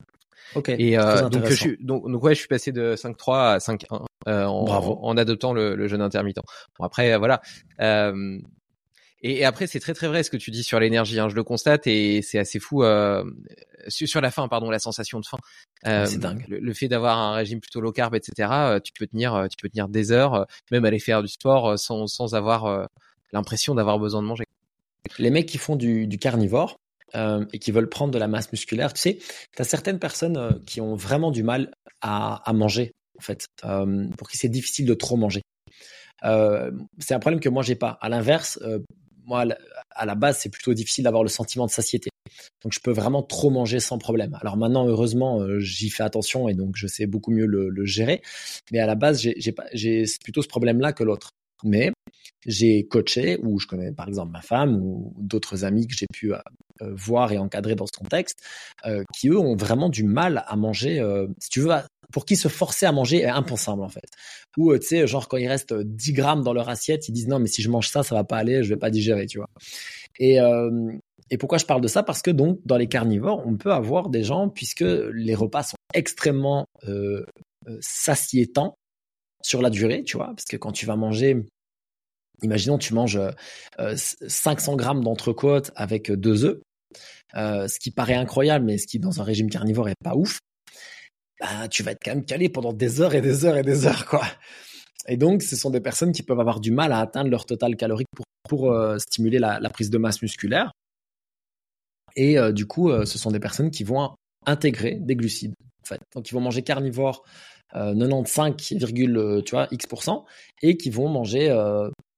Ok. 0.56 0.70
Et 0.70 0.98
euh, 0.98 1.30
donc 1.30 1.46
je 1.46 1.54
suis 1.54 1.78
donc, 1.80 2.10
donc 2.10 2.24
ouais 2.24 2.34
je 2.34 2.40
suis 2.40 2.48
passé 2.48 2.72
de 2.72 2.96
5,3 2.96 3.56
à 3.56 3.58
5,1 3.60 4.06
euh, 4.28 4.46
en, 4.46 4.66
en, 4.66 5.18
adoptant 5.18 5.54
le, 5.54 5.76
le 5.76 5.88
jeûne 5.88 6.02
intermittent. 6.02 6.40
Bon 6.78 6.86
après 6.86 7.18
voilà. 7.18 7.42
Euh, 7.82 8.40
et, 9.22 9.44
après, 9.44 9.68
c'est 9.68 9.80
très 9.80 9.94
très 9.94 10.08
vrai 10.08 10.24
ce 10.24 10.30
que 10.30 10.38
tu 10.38 10.52
dis 10.52 10.64
sur 10.64 10.80
l'énergie. 10.80 11.20
Hein. 11.20 11.30
Je 11.30 11.36
le 11.36 11.44
constate 11.44 11.88
et 11.88 12.22
c'est 12.22 12.40
assez 12.40 12.60
fou 12.60 12.84
euh, 12.84 13.24
sur 13.90 14.22
la 14.22 14.32
faim, 14.32 14.48
pardon, 14.48 14.70
la 14.70 14.80
sensation 14.80 15.20
de 15.20 15.26
faim. 15.26 15.38
Euh, 15.86 16.06
c'est 16.06 16.20
dingue. 16.20 16.46
Le, 16.48 16.74
fait 16.74 16.88
d'avoir 16.88 17.18
un 17.18 17.34
régime 17.34 17.60
plutôt 17.60 17.82
low 17.82 17.92
carb, 17.92 18.16
etc. 18.16 18.50
Euh, 18.52 18.80
tu 18.80 18.94
peux 18.94 19.08
tenir, 19.08 19.36
euh, 19.36 19.48
tu 19.48 19.58
peux 19.62 19.70
tenir 19.70 19.90
des 19.90 20.12
heures, 20.12 20.48
même 20.72 20.86
aller 20.86 21.00
faire 21.00 21.22
du 21.22 21.28
sport 21.28 21.78
sans 21.78 22.08
sans 22.08 22.34
avoir 22.34 22.88
l'impression 23.34 23.76
d'avoir 23.76 24.00
besoin 24.00 24.22
de 24.22 24.28
manger. 24.28 24.46
Les 25.18 25.32
mecs 25.32 25.48
qui 25.48 25.58
font 25.58 25.76
du, 25.76 26.08
du 26.08 26.18
carnivore, 26.18 26.80
euh, 27.16 27.46
et 27.54 27.60
qui 27.60 27.72
veulent 27.72 27.90
prendre 27.90 28.14
de 28.14 28.20
la 28.20 28.28
masse 28.28 28.52
musculaire. 28.52 28.94
Tu 28.94 29.02
sais, 29.02 29.18
tu 29.18 29.62
as 29.62 29.66
certaines 29.66 30.00
personnes 30.00 30.62
qui 30.66 30.82
ont 30.82 30.96
vraiment 30.96 31.32
du 31.32 31.44
mal 31.44 31.72
à, 32.02 32.42
manger, 32.54 32.92
en 33.18 33.22
fait, 33.22 33.46
euh, 33.66 34.08
pour 34.18 34.30
qui 34.30 34.38
c'est 34.38 34.50
difficile 34.50 34.86
de 34.86 34.94
trop 34.94 35.18
manger. 35.18 35.42
Euh, 36.24 36.72
c'est 36.98 37.14
un 37.14 37.20
problème 37.20 37.40
que 37.40 37.50
moi 37.50 37.64
j'ai 37.64 37.76
pas. 37.76 37.98
À 38.02 38.10
l'inverse, 38.10 38.60
moi, 39.30 39.46
à 39.92 40.06
la 40.06 40.16
base, 40.16 40.40
c'est 40.40 40.50
plutôt 40.50 40.74
difficile 40.74 41.04
d'avoir 41.04 41.24
le 41.24 41.30
sentiment 41.30 41.66
de 41.66 41.72
satiété. 41.72 42.10
Donc, 42.64 42.74
je 42.74 42.80
peux 42.80 42.92
vraiment 42.92 43.24
trop 43.24 43.50
manger 43.50 43.80
sans 43.80 43.98
problème. 43.98 44.38
Alors 44.42 44.58
maintenant, 44.58 44.88
heureusement, 44.88 45.40
euh, 45.40 45.60
j'y 45.60 45.90
fais 45.90 46.04
attention 46.04 46.50
et 46.50 46.54
donc 46.54 46.76
je 46.76 46.88
sais 46.88 47.06
beaucoup 47.06 47.32
mieux 47.32 47.46
le, 47.46 47.70
le 47.70 47.86
gérer. 47.86 48.22
Mais 48.72 48.80
à 48.80 48.86
la 48.86 48.96
base, 48.96 49.22
j'ai 49.22 50.06
plutôt 50.24 50.42
ce 50.42 50.48
problème-là 50.48 50.94
que 50.94 51.04
l'autre. 51.04 51.32
Mais 51.64 51.92
j'ai 52.46 52.88
coaché, 52.88 53.40
ou 53.44 53.60
je 53.60 53.68
connais 53.68 53.92
par 53.92 54.08
exemple 54.08 54.32
ma 54.32 54.42
femme 54.42 54.80
ou 54.82 55.14
d'autres 55.18 55.66
amis 55.66 55.88
que 55.88 55.94
j'ai 55.94 56.08
pu 56.12 56.34
euh, 56.34 56.38
euh, 56.82 56.94
voir 56.94 57.32
et 57.32 57.38
encadrer 57.38 57.76
dans 57.76 57.86
ce 57.86 57.98
contexte, 57.98 58.40
euh, 58.86 59.04
qui 59.14 59.30
eux 59.30 59.38
ont 59.38 59.56
vraiment 59.56 59.90
du 59.90 60.04
mal 60.04 60.44
à 60.48 60.56
manger. 60.56 61.04
si 61.40 61.50
tu 61.50 61.62
veux, 61.62 61.72
pour 62.12 62.26
qui 62.26 62.36
se 62.36 62.48
forcer 62.48 62.86
à 62.86 62.92
manger 62.92 63.22
est 63.22 63.28
impensable 63.28 63.84
en 63.84 63.90
fait. 63.90 64.10
Ou 64.58 64.78
tu 64.78 64.88
sais, 64.88 65.08
genre 65.08 65.28
quand 65.28 65.38
il 65.38 65.48
reste 65.48 65.74
10 65.74 66.14
grammes 66.14 66.44
dans 66.44 66.54
leur 66.54 66.70
assiette, 66.70 67.08
ils 67.08 67.12
disent 67.12 67.28
non 67.28 67.40
mais 67.40 67.48
si 67.48 67.62
je 67.62 67.70
mange 67.70 67.90
ça, 67.90 68.04
ça 68.04 68.16
va 68.16 68.24
pas 68.24 68.38
aller, 68.38 68.64
je 68.64 68.70
vais 68.70 68.80
pas 68.80 68.90
digérer, 68.90 69.26
tu 69.26 69.38
vois. 69.38 69.50
Et 70.20 70.40
et 71.32 71.38
pourquoi 71.38 71.60
je 71.60 71.66
parle 71.66 71.82
de 71.82 71.88
ça? 71.88 72.04
Parce 72.04 72.22
que 72.22 72.32
donc 72.32 72.60
dans 72.66 72.78
les 72.78 72.88
carnivores, 72.88 73.46
on 73.46 73.56
peut 73.56 73.72
avoir 73.72 74.10
des 74.10 74.24
gens 74.24 74.50
puisque 74.50 74.82
les 74.82 75.36
repas 75.36 75.64
sont 75.64 75.78
extrêmement 75.94 76.66
euh, 77.70 77.78
satiétants 77.82 78.76
sur 79.42 79.62
la 79.62 79.70
durée, 79.70 80.04
tu 80.04 80.18
vois, 80.18 80.28
parce 80.28 80.46
que 80.46 80.58
quand 80.58 80.72
tu 80.72 80.86
vas 80.86 80.96
manger 80.96 81.46
Imaginons, 82.44 82.78
tu 82.78 82.94
manges 82.94 83.20
500 83.96 84.76
grammes 84.76 85.04
d'entrecôte 85.04 85.72
avec 85.76 86.12
deux 86.12 86.46
œufs, 86.46 86.60
euh, 87.36 87.68
ce 87.68 87.80
qui 87.80 87.92
paraît 87.92 88.16
incroyable, 88.16 88.66
mais 88.66 88.78
ce 88.78 88.88
qui 88.88 89.00
dans 89.00 89.22
un 89.22 89.24
régime 89.24 89.50
carnivore 89.50 89.90
est 89.90 90.04
pas 90.04 90.16
ouf. 90.16 90.40
Bah, 91.40 91.68
tu 91.70 91.84
vas 91.84 91.92
être 91.92 92.00
quand 92.04 92.12
même 92.12 92.26
calé 92.26 92.50
pendant 92.50 92.74
des 92.74 93.02
heures 93.02 93.16
et 93.16 93.22
des 93.22 93.46
heures 93.46 93.58
et 93.58 93.64
des 93.64 93.86
heures, 93.86 94.06
quoi. 94.06 94.26
Et 95.08 95.16
donc, 95.16 95.42
ce 95.42 95.56
sont 95.56 95.70
des 95.70 95.80
personnes 95.80 96.12
qui 96.12 96.24
peuvent 96.24 96.40
avoir 96.40 96.60
du 96.60 96.72
mal 96.72 96.92
à 96.92 97.00
atteindre 97.00 97.30
leur 97.30 97.46
total 97.46 97.76
calorique 97.76 98.08
pour, 98.16 98.26
pour 98.48 98.72
euh, 98.72 98.98
stimuler 98.98 99.40
la, 99.40 99.70
prise 99.70 99.90
de 99.90 99.98
masse 99.98 100.22
musculaire. 100.22 100.72
Et 102.16 102.38
euh, 102.38 102.52
du 102.52 102.66
coup, 102.66 102.92
ce 103.06 103.18
sont 103.18 103.32
des 103.32 103.40
personnes 103.40 103.72
qui 103.72 103.84
vont 103.84 104.14
intégrer 104.46 104.96
des 104.96 105.16
glucides. 105.16 105.54
En 105.84 105.88
fait. 105.88 106.02
Donc, 106.14 106.30
ils 106.30 106.34
vont 106.34 106.42
manger 106.42 106.64
carnivore 106.64 107.24
95, 107.72 108.56
tu 109.46 109.52
vois, 109.52 109.68
X 109.72 109.86
et 110.62 110.76
qui 110.76 110.90
vont 110.90 111.08
manger 111.08 111.50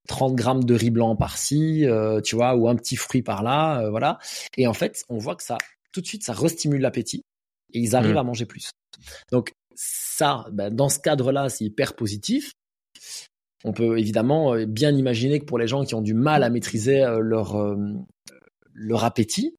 30 0.07 0.35
grammes 0.35 0.63
de 0.63 0.73
riz 0.73 0.89
blanc 0.89 1.15
par-ci, 1.15 1.85
euh, 1.85 2.21
tu 2.21 2.35
vois, 2.35 2.55
ou 2.55 2.67
un 2.67 2.75
petit 2.75 2.95
fruit 2.95 3.21
par-là, 3.21 3.81
euh, 3.81 3.89
voilà. 3.89 4.19
Et 4.57 4.67
en 4.67 4.73
fait, 4.73 5.03
on 5.09 5.17
voit 5.17 5.35
que 5.35 5.43
ça, 5.43 5.57
tout 5.91 6.01
de 6.01 6.07
suite, 6.07 6.23
ça 6.23 6.33
restimule 6.33 6.81
l'appétit 6.81 7.23
et 7.73 7.79
ils 7.79 7.95
arrivent 7.95 8.15
mm. 8.15 8.19
à 8.19 8.23
manger 8.23 8.45
plus. 8.45 8.71
Donc 9.31 9.53
ça, 9.75 10.45
ben, 10.51 10.73
dans 10.73 10.89
ce 10.89 10.99
cadre-là, 10.99 11.49
c'est 11.49 11.65
hyper 11.65 11.95
positif. 11.95 12.51
On 13.63 13.73
peut 13.73 13.99
évidemment 13.99 14.55
euh, 14.55 14.65
bien 14.65 14.91
imaginer 14.91 15.39
que 15.39 15.45
pour 15.45 15.59
les 15.59 15.67
gens 15.67 15.83
qui 15.85 15.95
ont 15.95 16.01
du 16.01 16.13
mal 16.13 16.43
à 16.43 16.49
maîtriser 16.49 17.05
leur 17.19 17.77
leur 18.73 19.03
appétit, 19.03 19.55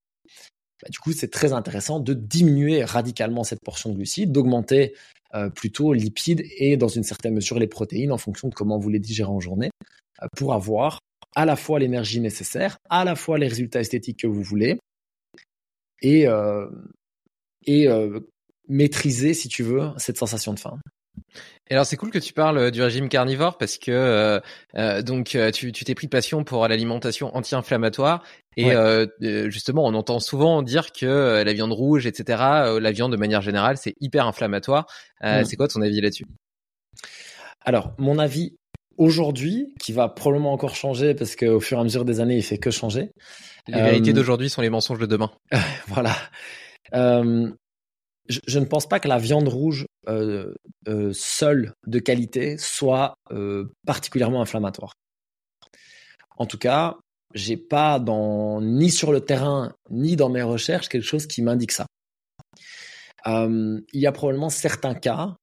ben, 0.83 0.89
du 0.91 0.99
coup, 0.99 1.13
c'est 1.13 1.31
très 1.31 1.53
intéressant 1.53 2.01
de 2.01 2.13
diminuer 2.13 2.85
radicalement 2.85 3.45
cette 3.45 3.63
portion 3.63 3.91
de 3.91 3.95
glucides, 3.95 4.33
d'augmenter 4.33 4.95
plutôt 5.55 5.93
lipides 5.93 6.45
et 6.59 6.77
dans 6.77 6.89
une 6.89 7.03
certaine 7.03 7.35
mesure 7.35 7.59
les 7.59 7.67
protéines 7.67 8.13
en 8.13 8.19
fonction 8.19 8.49
de 8.49 8.55
comment 8.55 8.79
vous 8.79 8.91
les 8.91 8.99
digérez 8.99 9.31
en 9.31 9.41
journée 9.41 9.71
pour 10.37 10.53
avoir 10.53 10.99
à 11.35 11.47
la 11.47 11.57
fois 11.57 11.79
l'énergie 11.79 12.21
nécessaire, 12.21 12.77
à 12.91 13.05
la 13.05 13.17
fois 13.17 13.39
les 13.39 13.49
résultats 13.49 13.81
esthétiques 13.81 14.21
que 14.21 14.27
vous 14.27 14.43
voulez, 14.43 14.79
et, 16.03 16.27
euh, 16.27 16.69
et 17.65 17.89
euh, 17.89 18.21
maîtriser, 18.69 19.35
si 19.35 19.49
tu 19.49 19.63
veux, 19.63 19.91
cette 19.97 20.19
sensation 20.19 20.53
de 20.53 20.59
faim. 20.59 20.79
Et 21.71 21.75
alors 21.75 21.87
c'est 21.87 21.97
cool 21.97 22.11
que 22.11 22.19
tu 22.19 22.33
parles 22.33 22.59
euh, 22.59 22.71
du 22.71 22.83
régime 22.83 23.09
carnivore 23.09 23.57
parce 23.57 23.79
que 23.79 24.41
donc 25.01 25.37
tu 25.53 25.73
t'es 25.73 25.95
pris 25.95 26.09
passion 26.09 26.45
pour 26.45 26.67
l'alimentation 26.69 27.35
anti-inflammatoire 27.37 28.23
et 28.57 28.73
justement 29.49 29.85
on 29.85 29.95
entend 29.95 30.21
souvent 30.21 30.63
dire 30.63 30.93
que 30.93 31.43
la 31.43 31.53
viande 31.53 31.73
rouge 31.73 32.07
etc 32.07 32.39
la 32.81 32.93
viande 32.93 33.13
de 33.13 33.17
manière 33.17 33.43
générale 33.43 33.77
c'est 33.77 33.95
hyper 34.01 34.27
inflammatoire. 34.27 34.87
Mm. 35.23 35.45
C'est 35.45 35.57
quoi 35.57 35.69
ton 35.69 35.81
avis 35.81 36.01
là-dessus? 36.01 36.27
Alors 37.65 37.95
mon 37.99 38.19
avis 38.19 38.57
aujourd'hui, 38.99 39.75
qui 39.81 39.93
va 39.93 40.09
probablement 40.09 40.53
encore 40.53 40.75
changer 40.75 41.15
parce 41.15 41.37
qu'au 41.37 41.61
fur 41.61 41.79
et 41.79 41.81
à 41.81 41.85
mesure 41.85 42.05
des 42.05 42.21
années, 42.21 42.37
il 42.37 42.43
fait 42.43 42.59
que 42.59 42.71
changer. 42.71 43.11
Les 43.69 43.81
vérités 43.81 44.11
euh, 44.11 44.15
d'aujourd'hui 44.15 44.51
sont 44.51 44.63
les 44.63 44.71
mensonges 44.71 44.99
de 44.99 45.07
demain. 45.07 45.31
voilà. 45.89 46.15
Euh, 46.95 47.51
je, 48.29 48.59
ne 48.59 48.65
pense 48.65 48.89
pas 48.89 49.01
que 49.01 49.09
la 49.09 49.19
viande 49.19 49.49
rouge 49.49 49.87
euh, 50.09 50.55
seule 51.13 51.75
de 51.87 51.99
qualité 51.99 52.57
soit 52.59 53.15
particulièrement 53.87 54.43
inflammatoire. 54.43 54.95
En 56.37 56.47
tout 56.47 56.59
cas, 56.59 56.97
j'ai 57.35 57.57
pas 57.57 57.99
dans 57.99 58.61
ni 58.61 58.91
sur 58.91 59.13
le 59.13 59.21
terrain 59.21 59.75
ni 59.91 60.17
dans 60.17 60.29
mes 60.29 60.43
recherches 60.43 60.89
quelque 60.89 61.05
chose 61.05 61.27
qui 61.27 61.43
m'indique 61.43 61.73
ça. 61.73 61.87
il 63.27 63.83
y 63.93 64.07
a 64.07 64.13
probablement 64.13 64.51
certains 64.51 64.95
cas, 64.95 65.37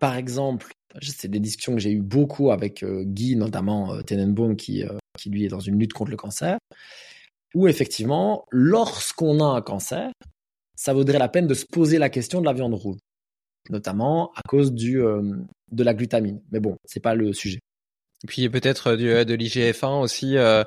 par 0.00 0.16
exemple 0.16 0.72
c'est 1.02 1.28
des 1.28 1.40
discussions 1.40 1.74
que 1.74 1.80
j'ai 1.80 1.92
eu 1.92 2.00
beaucoup 2.00 2.50
avec 2.50 2.82
euh, 2.82 3.04
Guy, 3.04 3.36
notamment 3.36 3.94
euh, 3.94 4.02
Tenenbaum, 4.02 4.56
qui, 4.56 4.84
euh, 4.84 4.98
qui 5.18 5.30
lui 5.30 5.44
est 5.44 5.48
dans 5.48 5.60
une 5.60 5.78
lutte 5.78 5.92
contre 5.92 6.10
le 6.10 6.16
cancer, 6.16 6.58
où 7.54 7.68
effectivement, 7.68 8.44
lorsqu'on 8.50 9.40
a 9.40 9.56
un 9.56 9.62
cancer, 9.62 10.10
ça 10.78 10.92
vaudrait 10.92 11.18
la 11.18 11.28
peine 11.28 11.48
de 11.48 11.54
se 11.54 11.66
poser 11.66 11.98
la 11.98 12.08
question 12.08 12.40
de 12.40 12.46
la 12.46 12.52
viande 12.52 12.74
rouge, 12.74 12.98
notamment 13.68 14.30
à 14.36 14.42
cause 14.46 14.72
du, 14.72 15.02
de 15.72 15.82
la 15.82 15.92
glutamine. 15.92 16.40
Mais 16.52 16.60
bon, 16.60 16.76
c'est 16.84 17.00
pas 17.00 17.16
le 17.16 17.32
sujet. 17.32 17.58
Puis 18.26 18.48
peut-être 18.48 18.94
de 18.94 19.34
l'IGF-1 19.34 20.00
aussi. 20.00 20.34
je, 20.34 20.64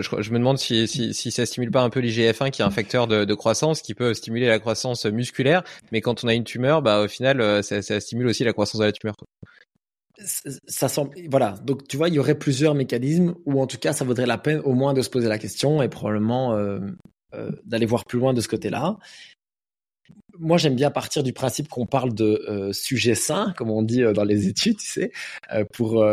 je, 0.00 0.30
me 0.30 0.38
demande 0.38 0.58
si, 0.58 0.86
si, 0.86 1.14
si 1.14 1.30
ça 1.30 1.46
stimule 1.46 1.70
pas 1.70 1.82
un 1.82 1.90
peu 1.90 2.00
l'IGF-1 2.00 2.50
qui 2.50 2.60
est 2.60 2.64
un 2.66 2.70
facteur 2.70 3.06
de, 3.06 3.24
de, 3.24 3.34
croissance 3.34 3.80
qui 3.80 3.94
peut 3.94 4.12
stimuler 4.12 4.46
la 4.46 4.58
croissance 4.58 5.06
musculaire. 5.06 5.64
Mais 5.90 6.02
quand 6.02 6.22
on 6.22 6.28
a 6.28 6.34
une 6.34 6.44
tumeur, 6.44 6.82
bah 6.82 7.00
au 7.02 7.08
final, 7.08 7.62
ça, 7.64 7.80
ça 7.80 7.98
stimule 7.98 8.26
aussi 8.26 8.44
la 8.44 8.52
croissance 8.52 8.80
de 8.80 8.84
la 8.84 8.92
tumeur 8.92 9.14
ça 10.18 10.88
semble 10.88 11.10
voilà 11.28 11.56
donc 11.62 11.86
tu 11.86 11.96
vois 11.96 12.08
il 12.08 12.14
y 12.14 12.18
aurait 12.18 12.38
plusieurs 12.38 12.74
mécanismes 12.74 13.34
ou 13.44 13.60
en 13.60 13.66
tout 13.66 13.76
cas 13.76 13.92
ça 13.92 14.04
vaudrait 14.04 14.26
la 14.26 14.38
peine 14.38 14.60
au 14.60 14.72
moins 14.72 14.94
de 14.94 15.02
se 15.02 15.10
poser 15.10 15.28
la 15.28 15.38
question 15.38 15.82
et 15.82 15.88
probablement 15.88 16.54
euh, 16.54 16.80
euh, 17.34 17.50
d'aller 17.64 17.86
voir 17.86 18.04
plus 18.04 18.18
loin 18.18 18.32
de 18.32 18.40
ce 18.40 18.48
côté-là 18.48 18.96
moi 20.38 20.58
j'aime 20.58 20.74
bien 20.74 20.90
partir 20.90 21.22
du 21.22 21.32
principe 21.32 21.68
qu'on 21.68 21.86
parle 21.86 22.14
de 22.14 22.44
euh, 22.48 22.72
sujet 22.72 23.14
sain 23.14 23.52
comme 23.56 23.70
on 23.70 23.82
dit 23.82 24.02
dans 24.14 24.24
les 24.24 24.48
études 24.48 24.78
tu 24.78 24.86
sais 24.86 25.12
pour 25.72 26.04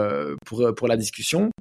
pour 0.45 0.75
pour 0.75 0.87
la 0.87 0.97
discussion 0.97 1.51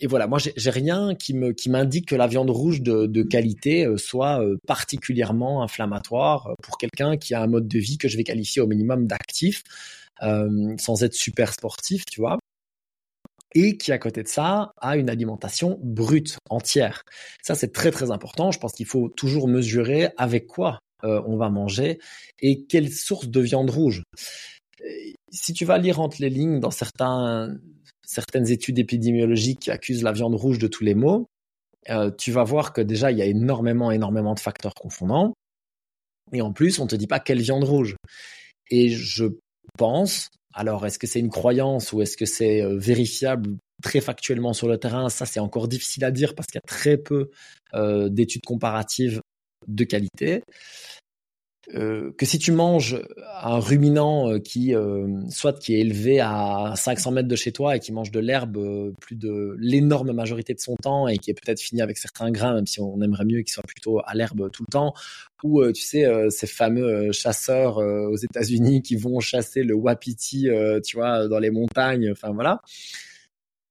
et 0.00 0.06
voilà 0.06 0.26
moi 0.26 0.38
j'ai 0.38 0.70
rien 0.70 1.14
qui 1.14 1.34
me 1.34 1.52
qui 1.52 1.70
m'indique 1.70 2.08
que 2.08 2.16
la 2.16 2.26
viande 2.26 2.50
rouge 2.50 2.82
de, 2.82 3.22
qualité 3.22 3.86
soit 3.96 4.40
particulièrement 4.66 5.62
inflammatoire 5.62 6.54
pour 6.62 6.78
quelqu'un 6.78 7.16
qui 7.16 7.34
a 7.34 7.42
un 7.42 7.46
mode 7.46 7.68
de 7.68 7.78
vie 7.78 7.98
que 7.98 8.08
je 8.08 8.16
vais 8.16 8.24
qualifier 8.24 8.62
au 8.62 8.66
minimum 8.66 9.06
d'actif 9.06 9.62
euh, 10.22 10.74
sans 10.78 11.02
être 11.04 11.14
super 11.14 11.52
sportif, 11.52 12.04
tu 12.06 12.20
vois 12.20 12.38
et 13.54 13.78
qui 13.78 13.90
à 13.90 13.96
côté 13.96 14.22
de 14.22 14.28
ça 14.28 14.72
a 14.82 14.98
une 14.98 15.08
alimentation 15.08 15.78
brute 15.82 16.36
entière. 16.50 17.04
Ça 17.42 17.54
c'est 17.54 17.72
très 17.72 17.90
très 17.90 18.10
important. 18.10 18.50
Je 18.50 18.58
pense 18.58 18.72
qu'il 18.72 18.84
faut 18.84 19.08
toujours 19.08 19.48
mesurer 19.48 20.10
avec 20.18 20.46
quoi 20.46 20.72
euh, 20.74 20.85
on 21.02 21.36
va 21.36 21.50
manger 21.50 21.98
et 22.40 22.64
quelle 22.64 22.92
source 22.92 23.28
de 23.28 23.40
viande 23.40 23.70
rouge? 23.70 24.02
Si 25.30 25.52
tu 25.52 25.64
vas 25.64 25.78
lire 25.78 26.00
entre 26.00 26.18
les 26.20 26.30
lignes 26.30 26.60
dans 26.60 26.70
certains, 26.70 27.56
certaines 28.06 28.50
études 28.50 28.78
épidémiologiques 28.78 29.60
qui 29.60 29.70
accusent 29.70 30.02
la 30.02 30.12
viande 30.12 30.34
rouge 30.34 30.58
de 30.58 30.66
tous 30.66 30.84
les 30.84 30.94
maux, 30.94 31.26
euh, 31.90 32.10
tu 32.10 32.32
vas 32.32 32.44
voir 32.44 32.72
que 32.72 32.80
déjà 32.80 33.12
il 33.12 33.18
y 33.18 33.22
a 33.22 33.26
énormément 33.26 33.90
énormément 33.90 34.34
de 34.34 34.40
facteurs 34.40 34.74
confondants 34.74 35.34
et 36.32 36.42
en 36.42 36.52
plus 36.52 36.80
on 36.80 36.86
te 36.86 36.96
dit 36.96 37.06
pas 37.06 37.20
quelle 37.20 37.40
viande 37.40 37.64
rouge. 37.64 37.96
Et 38.70 38.88
je 38.90 39.26
pense. 39.78 40.30
Alors, 40.54 40.86
est-ce 40.86 40.98
que 40.98 41.06
c'est 41.06 41.20
une 41.20 41.30
croyance 41.30 41.92
ou 41.92 42.00
est-ce 42.00 42.16
que 42.16 42.24
c'est 42.24 42.62
euh, 42.62 42.78
vérifiable 42.78 43.56
très 43.82 44.00
factuellement 44.00 44.54
sur 44.54 44.68
le 44.68 44.78
terrain? 44.78 45.10
Ça, 45.10 45.26
c'est 45.26 45.40
encore 45.40 45.68
difficile 45.68 46.04
à 46.04 46.10
dire 46.10 46.34
parce 46.34 46.46
qu'il 46.46 46.56
y 46.56 46.64
a 46.64 46.66
très 46.66 46.96
peu 46.96 47.30
euh, 47.74 48.08
d'études 48.08 48.44
comparatives 48.44 49.20
de 49.66 49.84
qualité. 49.84 50.42
Euh, 51.74 52.12
que 52.16 52.24
si 52.26 52.38
tu 52.38 52.52
manges 52.52 52.96
un 53.42 53.58
ruminant 53.58 54.30
euh, 54.30 54.38
qui 54.38 54.72
euh, 54.72 55.08
soit 55.30 55.58
qui 55.58 55.74
est 55.74 55.80
élevé 55.80 56.20
à 56.20 56.74
500 56.76 57.10
mètres 57.10 57.28
de 57.28 57.34
chez 57.34 57.50
toi 57.50 57.74
et 57.74 57.80
qui 57.80 57.90
mange 57.90 58.12
de 58.12 58.20
l'herbe 58.20 58.92
plus 59.00 59.16
de 59.16 59.56
l'énorme 59.58 60.12
majorité 60.12 60.54
de 60.54 60.60
son 60.60 60.76
temps 60.76 61.08
et 61.08 61.18
qui 61.18 61.30
est 61.30 61.34
peut-être 61.34 61.60
fini 61.60 61.82
avec 61.82 61.98
certains 61.98 62.30
grains, 62.30 62.54
même 62.54 62.66
si 62.66 62.80
on 62.80 63.02
aimerait 63.02 63.24
mieux 63.24 63.42
qu'il 63.42 63.50
soit 63.52 63.64
plutôt 63.66 64.00
à 64.06 64.14
l'herbe 64.14 64.48
tout 64.52 64.62
le 64.66 64.70
temps, 64.70 64.94
ou 65.42 65.64
tu 65.72 65.82
sais 65.82 66.06
ces 66.30 66.46
fameux 66.46 67.10
chasseurs 67.12 67.78
aux 67.78 68.16
États-Unis 68.16 68.82
qui 68.82 68.96
vont 68.96 69.18
chasser 69.20 69.62
le 69.62 69.74
wapiti, 69.74 70.48
tu 70.84 70.96
vois, 70.96 71.26
dans 71.28 71.38
les 71.38 71.50
montagnes, 71.50 72.10
enfin 72.12 72.32
voilà 72.32 72.60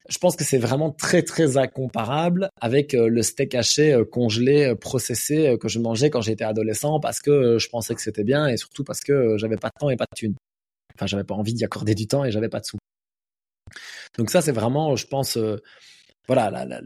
je 0.07 0.18
pense 0.19 0.36
que 0.36 0.44
c'est 0.44 0.57
vraiment 0.57 0.91
très 0.91 1.23
très 1.23 1.57
incomparable 1.57 2.49
avec 2.61 2.94
euh, 2.94 3.07
le 3.07 3.23
steak 3.23 3.56
haché 3.56 3.94
euh, 3.94 4.06
congelé 4.06 4.65
euh, 4.65 4.76
processé 4.76 5.57
que 5.60 5.68
je 5.68 5.80
mangeais 5.80 6.10
quand 6.10 6.22
j'étais 6.22 6.44
adolescent 6.44 6.99
parce 6.99 7.19
que 7.19 7.57
je 7.57 7.69
pensais 7.69 7.95
que 7.95 8.02
c'était 8.02 8.23
bien 8.23 8.48
et 8.48 8.57
surtout 8.57 8.84
parce 8.84 9.02
que 9.02 9.38
j'avais 9.38 9.57
pas 9.57 9.69
de 9.69 9.80
temps 9.80 9.90
et 9.90 9.95
pas 9.95 10.06
de 10.06 10.15
thunes. 10.15 10.36
Enfin, 10.94 11.07
j'avais 11.07 11.23
pas 11.23 11.36
envie 11.36 11.53
d'y 11.53 11.65
accorder 11.65 11.95
du 11.95 12.07
temps 12.07 12.23
et 12.23 12.32
j'avais 12.32 12.49
pas 12.49 12.60
de 12.60 12.65
sous. 12.65 12.77
Donc 14.18 14.30
ça, 14.30 14.41
c'est 14.41 14.52
vraiment, 14.52 14.95
je 14.95 15.07
pense, 15.07 15.38
voilà, 16.27 16.49
la, 16.49 16.82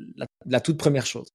la, 0.45 0.59
toute 0.61 0.77
première 0.77 1.05
chose. 1.05 1.27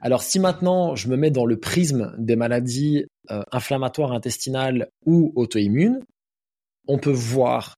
Alors 0.00 0.22
si 0.22 0.38
maintenant 0.38 0.94
je 0.94 1.08
me 1.08 1.16
mets 1.16 1.30
dans 1.30 1.46
le 1.46 1.58
prisme 1.58 2.14
des 2.18 2.36
maladies 2.36 3.06
inflammatoires 3.50 4.12
intestinales 4.12 4.88
ou 5.06 5.32
auto-immunes, 5.34 6.00
on 6.86 6.98
peut 6.98 7.10
voir 7.10 7.76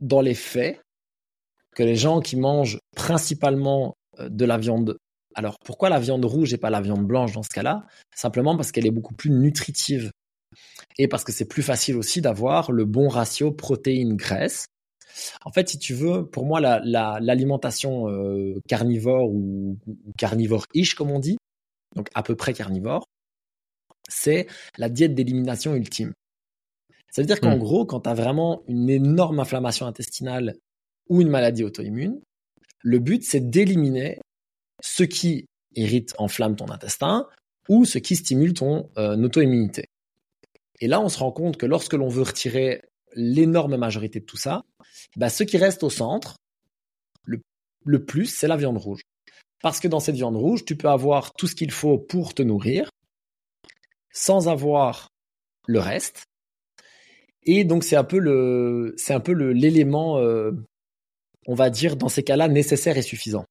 dans 0.00 0.20
les 0.20 0.34
faits 0.34 0.80
que 1.78 1.84
les 1.84 1.94
gens 1.94 2.20
qui 2.20 2.36
mangent 2.36 2.80
principalement 2.96 3.96
euh, 4.18 4.28
de 4.28 4.44
la 4.44 4.58
viande. 4.58 4.98
Alors 5.36 5.60
pourquoi 5.64 5.88
la 5.88 6.00
viande 6.00 6.24
rouge 6.24 6.52
et 6.52 6.58
pas 6.58 6.70
la 6.70 6.80
viande 6.80 7.06
blanche 7.06 7.32
dans 7.32 7.44
ce 7.44 7.50
cas-là? 7.50 7.86
Simplement 8.12 8.56
parce 8.56 8.72
qu'elle 8.72 8.86
est 8.86 8.90
beaucoup 8.90 9.14
plus 9.14 9.30
nutritive 9.30 10.10
et 10.98 11.06
parce 11.06 11.22
que 11.22 11.30
c'est 11.30 11.46
plus 11.46 11.62
facile 11.62 11.96
aussi 11.96 12.20
d'avoir 12.20 12.72
le 12.72 12.84
bon 12.84 13.08
ratio 13.08 13.52
protéines-graisse. 13.52 14.66
En 15.44 15.52
fait, 15.52 15.68
si 15.68 15.78
tu 15.78 15.94
veux, 15.94 16.26
pour 16.26 16.46
moi, 16.46 16.60
l'alimentation 16.60 18.08
euh, 18.08 18.60
carnivore 18.68 19.30
ou, 19.30 19.78
carnivore-ish, 20.16 20.94
comme 20.94 21.12
on 21.12 21.20
dit, 21.20 21.38
donc 21.94 22.08
à 22.14 22.24
peu 22.24 22.34
près 22.34 22.54
carnivore, 22.54 23.04
c'est 24.08 24.48
la 24.78 24.88
diète 24.88 25.14
d'élimination 25.14 25.76
ultime. 25.76 26.12
Ça 27.12 27.22
veut 27.22 27.26
dire 27.26 27.40
qu'en 27.40 27.56
hmm. 27.56 27.60
gros, 27.60 27.86
quand 27.86 28.00
tu 28.00 28.10
as 28.10 28.14
vraiment 28.14 28.62
une 28.66 28.90
énorme 28.90 29.38
inflammation 29.38 29.86
intestinale 29.86 30.56
ou 31.08 31.20
une 31.20 31.28
maladie 31.28 31.64
auto-immune, 31.64 32.20
le 32.82 32.98
but, 32.98 33.24
c'est 33.24 33.50
d'éliminer 33.50 34.20
ce 34.80 35.02
qui 35.02 35.46
irrite, 35.74 36.14
enflamme 36.18 36.56
ton 36.56 36.70
intestin 36.70 37.26
ou 37.68 37.84
ce 37.84 37.98
qui 37.98 38.16
stimule 38.16 38.54
ton 38.54 38.90
euh, 38.98 39.16
auto-immunité. 39.22 39.86
Et 40.80 40.88
là, 40.88 41.00
on 41.00 41.08
se 41.08 41.18
rend 41.18 41.32
compte 41.32 41.56
que 41.56 41.66
lorsque 41.66 41.94
l'on 41.94 42.08
veut 42.08 42.22
retirer 42.22 42.82
l'énorme 43.14 43.76
majorité 43.76 44.20
de 44.20 44.24
tout 44.24 44.36
ça, 44.36 44.62
bah, 45.16 45.28
ce 45.28 45.44
qui 45.44 45.56
reste 45.56 45.82
au 45.82 45.90
centre, 45.90 46.36
le, 47.84 48.04
plus, 48.04 48.26
c'est 48.26 48.48
la 48.48 48.56
viande 48.56 48.76
rouge. 48.76 49.00
Parce 49.62 49.80
que 49.80 49.88
dans 49.88 50.00
cette 50.00 50.14
viande 50.14 50.36
rouge, 50.36 50.64
tu 50.66 50.76
peux 50.76 50.88
avoir 50.88 51.32
tout 51.32 51.46
ce 51.46 51.54
qu'il 51.54 51.70
faut 51.70 51.98
pour 51.98 52.34
te 52.34 52.42
nourrir, 52.42 52.90
sans 54.12 54.48
avoir 54.48 55.08
le 55.66 55.78
reste. 55.78 56.24
Et 57.44 57.64
donc 57.64 57.84
c'est 57.84 57.96
un 57.96 58.04
peu 58.04 58.18
le, 58.18 58.94
c'est 58.98 59.14
un 59.14 59.20
peu 59.20 59.32
l'élément 59.32 60.18
euh, 60.18 60.52
on 61.48 61.54
va 61.54 61.70
dire, 61.70 61.96
dans 61.96 62.08
ces 62.08 62.22
cas-là, 62.22 62.46
nécessaire 62.46 62.96
et 62.96 63.02
suffisant. 63.02 63.44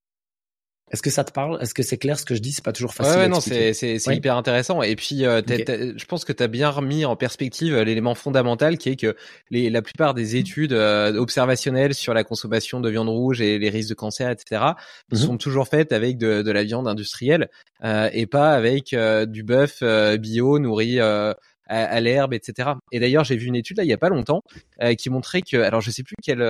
Est-ce 0.89 1.01
que 1.01 1.09
ça 1.09 1.25
te 1.25 1.33
parle? 1.33 1.61
Est-ce 1.61 1.73
que 1.73 1.83
c'est 1.83 1.97
clair 1.97 2.17
ce 2.17 2.23
que 2.23 2.33
je 2.33 2.39
dis? 2.39 2.53
C'est 2.53 2.63
pas 2.63 2.71
toujours 2.71 2.93
facile. 2.93 3.17
Ouais, 3.17 3.27
non, 3.27 3.41
c'est 3.41 3.73
c'est 3.73 3.97
hyper 4.15 4.37
intéressant. 4.37 4.81
Et 4.81 4.95
puis, 4.95 5.25
euh, 5.25 5.41
je 5.45 6.05
pense 6.05 6.23
que 6.23 6.31
tu 6.31 6.41
as 6.41 6.47
bien 6.47 6.69
remis 6.69 7.03
en 7.03 7.17
perspective 7.17 7.73
euh, 7.73 7.83
l'élément 7.83 8.15
fondamental 8.15 8.77
qui 8.77 8.89
est 8.89 8.95
que 8.95 9.17
les, 9.49 9.69
la 9.69 9.81
plupart 9.81 10.13
des 10.13 10.35
mmh. 10.35 10.37
études 10.37 10.73
euh, 10.73 11.17
observationnelles 11.17 11.93
sur 11.93 12.13
la 12.13 12.23
consommation 12.23 12.79
de 12.79 12.89
viande 12.89 13.09
rouge 13.09 13.41
et 13.41 13.59
les 13.59 13.69
risques 13.69 13.89
de 13.89 13.95
cancer, 13.95 14.29
etc., 14.29 14.61
mmh 15.11 15.15
sont 15.17 15.37
toujours 15.37 15.67
faites 15.67 15.91
avec 15.91 16.17
de, 16.17 16.41
de 16.41 16.51
la 16.51 16.63
viande 16.63 16.87
industrielle 16.87 17.49
et 17.83 18.27
pas 18.27 18.51
avec 18.51 18.95
du 19.27 19.43
bœuf 19.43 19.83
bio 20.19 20.59
nourri 20.59 20.99
à, 20.99 21.35
à 21.65 21.99
l'herbe, 21.99 22.33
etc. 22.33 22.69
Et 22.91 22.99
d'ailleurs, 22.99 23.23
j'ai 23.23 23.35
vu 23.35 23.47
une 23.47 23.55
étude 23.55 23.77
là 23.77 23.83
il 23.83 23.89
y 23.89 23.93
a 23.93 23.97
pas 23.97 24.09
longtemps 24.09 24.43
qui 24.97 25.09
montrait 25.09 25.41
que, 25.41 25.57
alors 25.57 25.81
je 25.81 25.91
sais 25.91 26.03
plus 26.03 26.15
quelle 26.21 26.43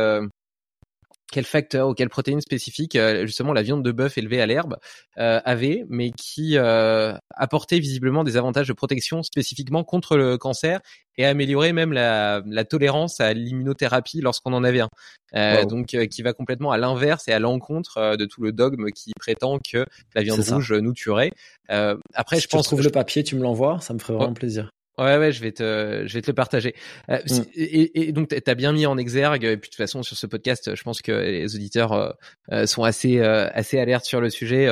quel 1.32 1.44
facteur 1.44 1.90
ou 1.90 1.94
quelle 1.94 2.10
protéine 2.10 2.42
spécifique 2.42 2.96
euh, 2.96 3.26
justement 3.26 3.54
la 3.54 3.62
viande 3.62 3.84
de 3.84 3.92
bœuf 3.92 4.18
élevée 4.18 4.42
à 4.42 4.46
l'herbe 4.46 4.78
euh, 5.18 5.42
avait, 5.44 5.86
mais 5.90 6.12
qui 6.12 6.58
euh, 6.58 7.14
apportait 7.36 7.80
visiblement 7.80 8.24
des 8.24 8.38
avantages 8.38 8.68
de 8.68 8.74
protection 8.74 9.24
spécifiquement 9.24 9.84
contre 9.84 10.16
le 10.16 10.38
cancer 10.38 10.80
et 11.18 11.26
améliorait 11.26 11.74
même 11.74 11.92
la, 11.94 12.42
la 12.46 12.64
tolérance 12.64 13.20
à 13.20 13.34
l'immunothérapie 13.34 14.22
lorsqu'on 14.22 14.54
en 14.54 14.64
avait 14.64 14.82
un. 14.82 14.90
Euh, 15.36 15.66
Donc 15.66 15.88
qui 15.88 16.22
va 16.22 16.32
complètement 16.32 16.72
à 16.72 16.78
l'inverse 16.78 17.28
et 17.28 17.34
à 17.34 17.40
l'encontre 17.40 18.16
de 18.16 18.26
tout 18.26 18.42
le 18.42 18.54
dogme 18.54 18.92
qui 18.92 19.12
prétend 19.20 19.60
que 19.60 19.86
la 20.16 20.24
viande 20.24 20.40
rouge 20.40 20.72
nous 20.72 20.94
tuerait. 20.94 21.32
après, 21.68 22.40
je 22.40 22.48
pense. 22.48 22.64
Tu 22.64 22.68
trouves 22.68 22.84
le 22.84 22.92
papier, 22.92 23.24
tu 23.24 23.36
me 23.36 23.42
l'envoies, 23.42 23.80
ça 23.82 23.94
me 23.94 24.00
ferait 24.00 24.14
vraiment 24.14 24.34
plaisir. 24.34 24.70
Ouais, 24.98 25.18
ouais, 25.18 25.32
je 25.32 25.42
vais 25.42 25.52
te, 25.52 26.04
je 26.08 26.14
vais 26.14 26.22
te 26.22 26.28
le 26.28 26.34
partager. 26.34 26.74
Euh, 27.10 27.20
mm. 27.30 27.44
et, 27.56 28.08
et, 28.10 28.12
donc, 28.12 28.30
tu 28.30 28.42
as 28.46 28.56
bien 28.56 28.74
mis 28.74 28.88
en 28.88 28.98
exergue, 28.98 29.44
et 29.44 29.58
puis 29.58 29.70
de 29.70 29.74
toute 29.74 29.76
façon, 29.76 30.02
sur 30.02 30.18
ce 30.18 30.26
podcast, 30.26 30.76
je 30.76 30.84
pense 30.84 31.04
que 31.04 31.12
les 31.12 31.56
auditeurs 31.56 31.94
euh, 31.94 32.12
euh, 32.52 32.66
sont 32.66 32.84
assez, 32.84 33.20
assez 33.22 33.80
alertes 33.80 34.06
sur 34.06 34.22
le 34.22 34.30
sujet 34.30 34.70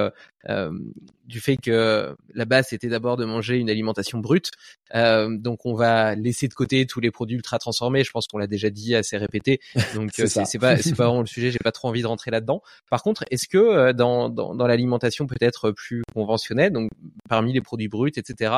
du 0.47 1.39
fait 1.39 1.57
que 1.57 2.15
la 2.33 2.45
base 2.45 2.67
c'était 2.69 2.87
d'abord 2.87 3.17
de 3.17 3.25
manger 3.25 3.57
une 3.57 3.69
alimentation 3.69 4.19
brute. 4.19 4.51
Euh, 4.93 5.35
donc 5.37 5.65
on 5.65 5.73
va 5.73 6.15
laisser 6.15 6.47
de 6.47 6.53
côté 6.53 6.85
tous 6.85 6.99
les 6.99 7.11
produits 7.11 7.35
ultra 7.35 7.57
transformés. 7.57 8.03
Je 8.03 8.11
pense 8.11 8.27
qu'on 8.27 8.37
l'a 8.37 8.47
déjà 8.47 8.69
dit 8.69 8.95
assez 8.95 9.17
répété. 9.17 9.59
Donc 9.95 10.11
c'est 10.13 10.59
pas 10.59 10.77
c'est 10.77 10.95
pas 10.95 11.05
vraiment 11.05 11.21
le 11.21 11.27
sujet. 11.27 11.51
J'ai 11.51 11.59
pas 11.63 11.71
trop 11.71 11.87
envie 11.87 12.01
de 12.01 12.07
rentrer 12.07 12.31
là-dedans. 12.31 12.61
Par 12.89 13.01
contre, 13.01 13.25
est-ce 13.31 13.47
que 13.47 13.57
euh, 13.57 13.93
dans 13.93 14.29
dans, 14.29 14.55
dans 14.55 14.67
l'alimentation 14.67 15.25
peut-être 15.25 15.71
plus 15.71 16.03
conventionnelle, 16.13 16.71
donc 16.71 16.91
parmi 17.27 17.53
les 17.53 17.61
produits 17.61 17.87
bruts, 17.87 18.11
etc., 18.15 18.53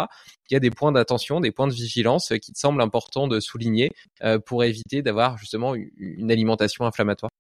il 0.49 0.53
y 0.53 0.57
a 0.57 0.59
des 0.59 0.71
points 0.71 0.91
d'attention, 0.91 1.39
des 1.39 1.51
points 1.51 1.67
de 1.67 1.73
vigilance 1.73 2.33
qui 2.41 2.51
te 2.51 2.59
semblent 2.59 2.81
importants 2.81 3.27
de 3.27 3.39
souligner 3.39 3.91
euh, 4.23 4.39
pour 4.39 4.63
éviter 4.63 5.01
d'avoir 5.01 5.37
justement 5.37 5.75
une, 5.75 6.31
alimentation 6.31 6.85
inflammatoire? 6.85 7.31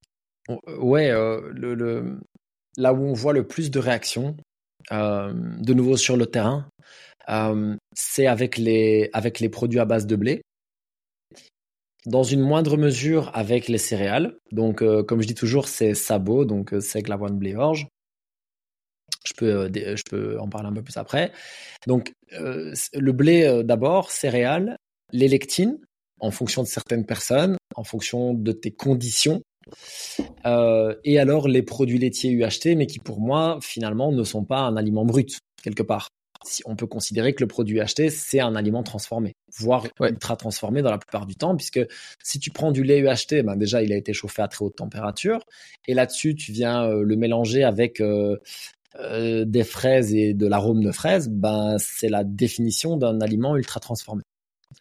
Ouais, 0.79 1.09
euh, 1.11 1.41
le, 1.53 1.73
le, 1.73 2.19
là 2.77 2.93
où 2.93 3.03
on 3.03 3.13
voit 3.13 3.33
le 3.33 3.45
plus 3.45 3.71
de 3.71 3.79
réactions, 3.79 4.37
euh, 4.91 5.33
de 5.33 5.73
nouveau 5.73 5.97
sur 5.97 6.15
le 6.15 6.27
terrain, 6.27 6.69
euh, 7.29 7.75
c'est 7.93 8.27
avec 8.27 8.57
les, 8.57 9.09
avec 9.13 9.39
les 9.39 9.49
produits 9.49 9.79
à 9.79 9.85
base 9.85 10.07
de 10.07 10.15
blé. 10.15 10.41
dans 12.05 12.23
une 12.23 12.39
moindre 12.39 12.77
mesure 12.77 13.31
avec 13.33 13.67
les 13.67 13.77
céréales. 13.77 14.37
Donc, 14.53 14.81
euh, 14.81 15.03
comme 15.03 15.21
je 15.21 15.27
dis 15.27 15.35
toujours, 15.35 15.67
c'est 15.67 15.93
sabot, 15.93 16.45
donc 16.45 16.73
seigle, 16.79 17.11
avoine, 17.11 17.37
blé, 17.37 17.53
orge. 17.55 17.87
Je 19.25 19.33
peux, 19.35 19.69
je 19.73 20.03
peux 20.09 20.39
en 20.39 20.47
parler 20.47 20.69
un 20.69 20.73
peu 20.73 20.81
plus 20.81 20.95
après. 20.95 21.33
Donc, 21.85 22.13
le 22.31 23.11
blé 23.11 23.61
d'abord, 23.65 24.09
céréales, 24.09 24.77
les 25.11 25.27
lectines, 25.27 25.79
en 26.21 26.31
fonction 26.31 26.63
de 26.63 26.67
certaines 26.67 27.05
personnes, 27.05 27.57
en 27.75 27.83
fonction 27.83 28.33
de 28.33 28.53
tes 28.53 28.71
conditions. 28.71 29.41
Et 30.45 31.19
alors 31.19 31.47
les 31.47 31.61
produits 31.61 31.99
laitiers 31.99 32.31
UHT, 32.31 32.75
mais 32.75 32.87
qui 32.87 32.99
pour 32.99 33.19
moi 33.19 33.59
finalement 33.61 34.11
ne 34.11 34.23
sont 34.23 34.43
pas 34.43 34.59
un 34.59 34.77
aliment 34.77 35.05
brut 35.05 35.39
quelque 35.61 35.83
part 35.83 36.09
on 36.65 36.75
peut 36.75 36.87
considérer 36.87 37.33
que 37.33 37.43
le 37.43 37.47
produit 37.47 37.79
acheté, 37.79 38.09
c'est 38.09 38.39
un 38.39 38.55
aliment 38.55 38.83
transformé, 38.83 39.35
voire 39.57 39.85
ultra 40.01 40.35
transformé 40.35 40.81
dans 40.81 40.91
la 40.91 40.97
plupart 40.97 41.25
du 41.25 41.35
temps, 41.35 41.55
puisque 41.55 41.85
si 42.23 42.39
tu 42.39 42.51
prends 42.51 42.71
du 42.71 42.83
lait 42.83 42.99
UHT, 42.99 43.43
ben 43.43 43.55
déjà, 43.55 43.81
il 43.81 43.91
a 43.91 43.97
été 43.97 44.13
chauffé 44.13 44.41
à 44.41 44.47
très 44.47 44.63
haute 44.63 44.75
température, 44.75 45.39
et 45.87 45.93
là-dessus, 45.93 46.35
tu 46.35 46.51
viens 46.51 46.85
euh, 46.85 47.03
le 47.03 47.15
mélanger 47.15 47.63
avec 47.63 48.01
euh, 48.01 48.37
euh, 48.99 49.45
des 49.45 49.63
fraises 49.63 50.13
et 50.13 50.33
de 50.33 50.47
l'arôme 50.47 50.83
de 50.83 50.91
fraises, 50.91 51.29
ben 51.29 51.77
c'est 51.79 52.09
la 52.09 52.23
définition 52.23 52.97
d'un 52.97 53.21
aliment 53.21 53.55
ultra 53.55 53.79
transformé. 53.79 54.23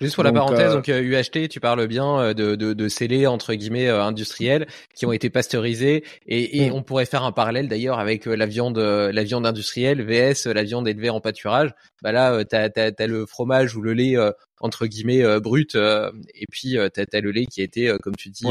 Juste 0.00 0.14
pour 0.14 0.24
la 0.24 0.32
parenthèse, 0.32 0.72
donc 0.72 0.88
UHT, 0.88 1.36
euh, 1.36 1.48
tu 1.48 1.58
parles 1.58 1.86
bien 1.86 2.20
euh, 2.20 2.34
de, 2.34 2.54
de, 2.54 2.74
de 2.74 2.88
scellés 2.88 3.26
entre 3.26 3.54
guillemets 3.54 3.88
euh, 3.88 4.02
industriels 4.02 4.66
qui 4.94 5.06
ont 5.06 5.12
été 5.12 5.30
pasteurisés 5.30 6.04
et, 6.26 6.64
et 6.64 6.70
mm. 6.70 6.74
on 6.74 6.82
pourrait 6.82 7.06
faire 7.06 7.24
un 7.24 7.32
parallèle 7.32 7.66
d'ailleurs 7.66 7.98
avec 7.98 8.26
la 8.26 8.44
viande 8.44 8.78
la 8.78 9.24
viande 9.24 9.46
industrielle 9.46 10.02
vs 10.02 10.52
la 10.52 10.64
viande 10.64 10.86
élevée 10.86 11.08
en 11.08 11.20
pâturage. 11.20 11.74
Bah 12.02 12.12
là, 12.12 12.44
t'as 12.44 12.68
as, 12.76 13.06
le 13.06 13.24
fromage 13.24 13.74
ou 13.74 13.80
le 13.80 13.94
lait 13.94 14.16
entre 14.60 14.86
guillemets 14.86 15.40
brut 15.40 15.74
et 15.76 16.46
puis 16.50 16.76
t'as 16.92 17.04
as 17.10 17.20
le 17.20 17.30
lait 17.30 17.46
qui 17.46 17.62
a 17.62 17.64
été 17.64 17.94
comme 18.02 18.16
tu 18.16 18.28
dis 18.28 18.44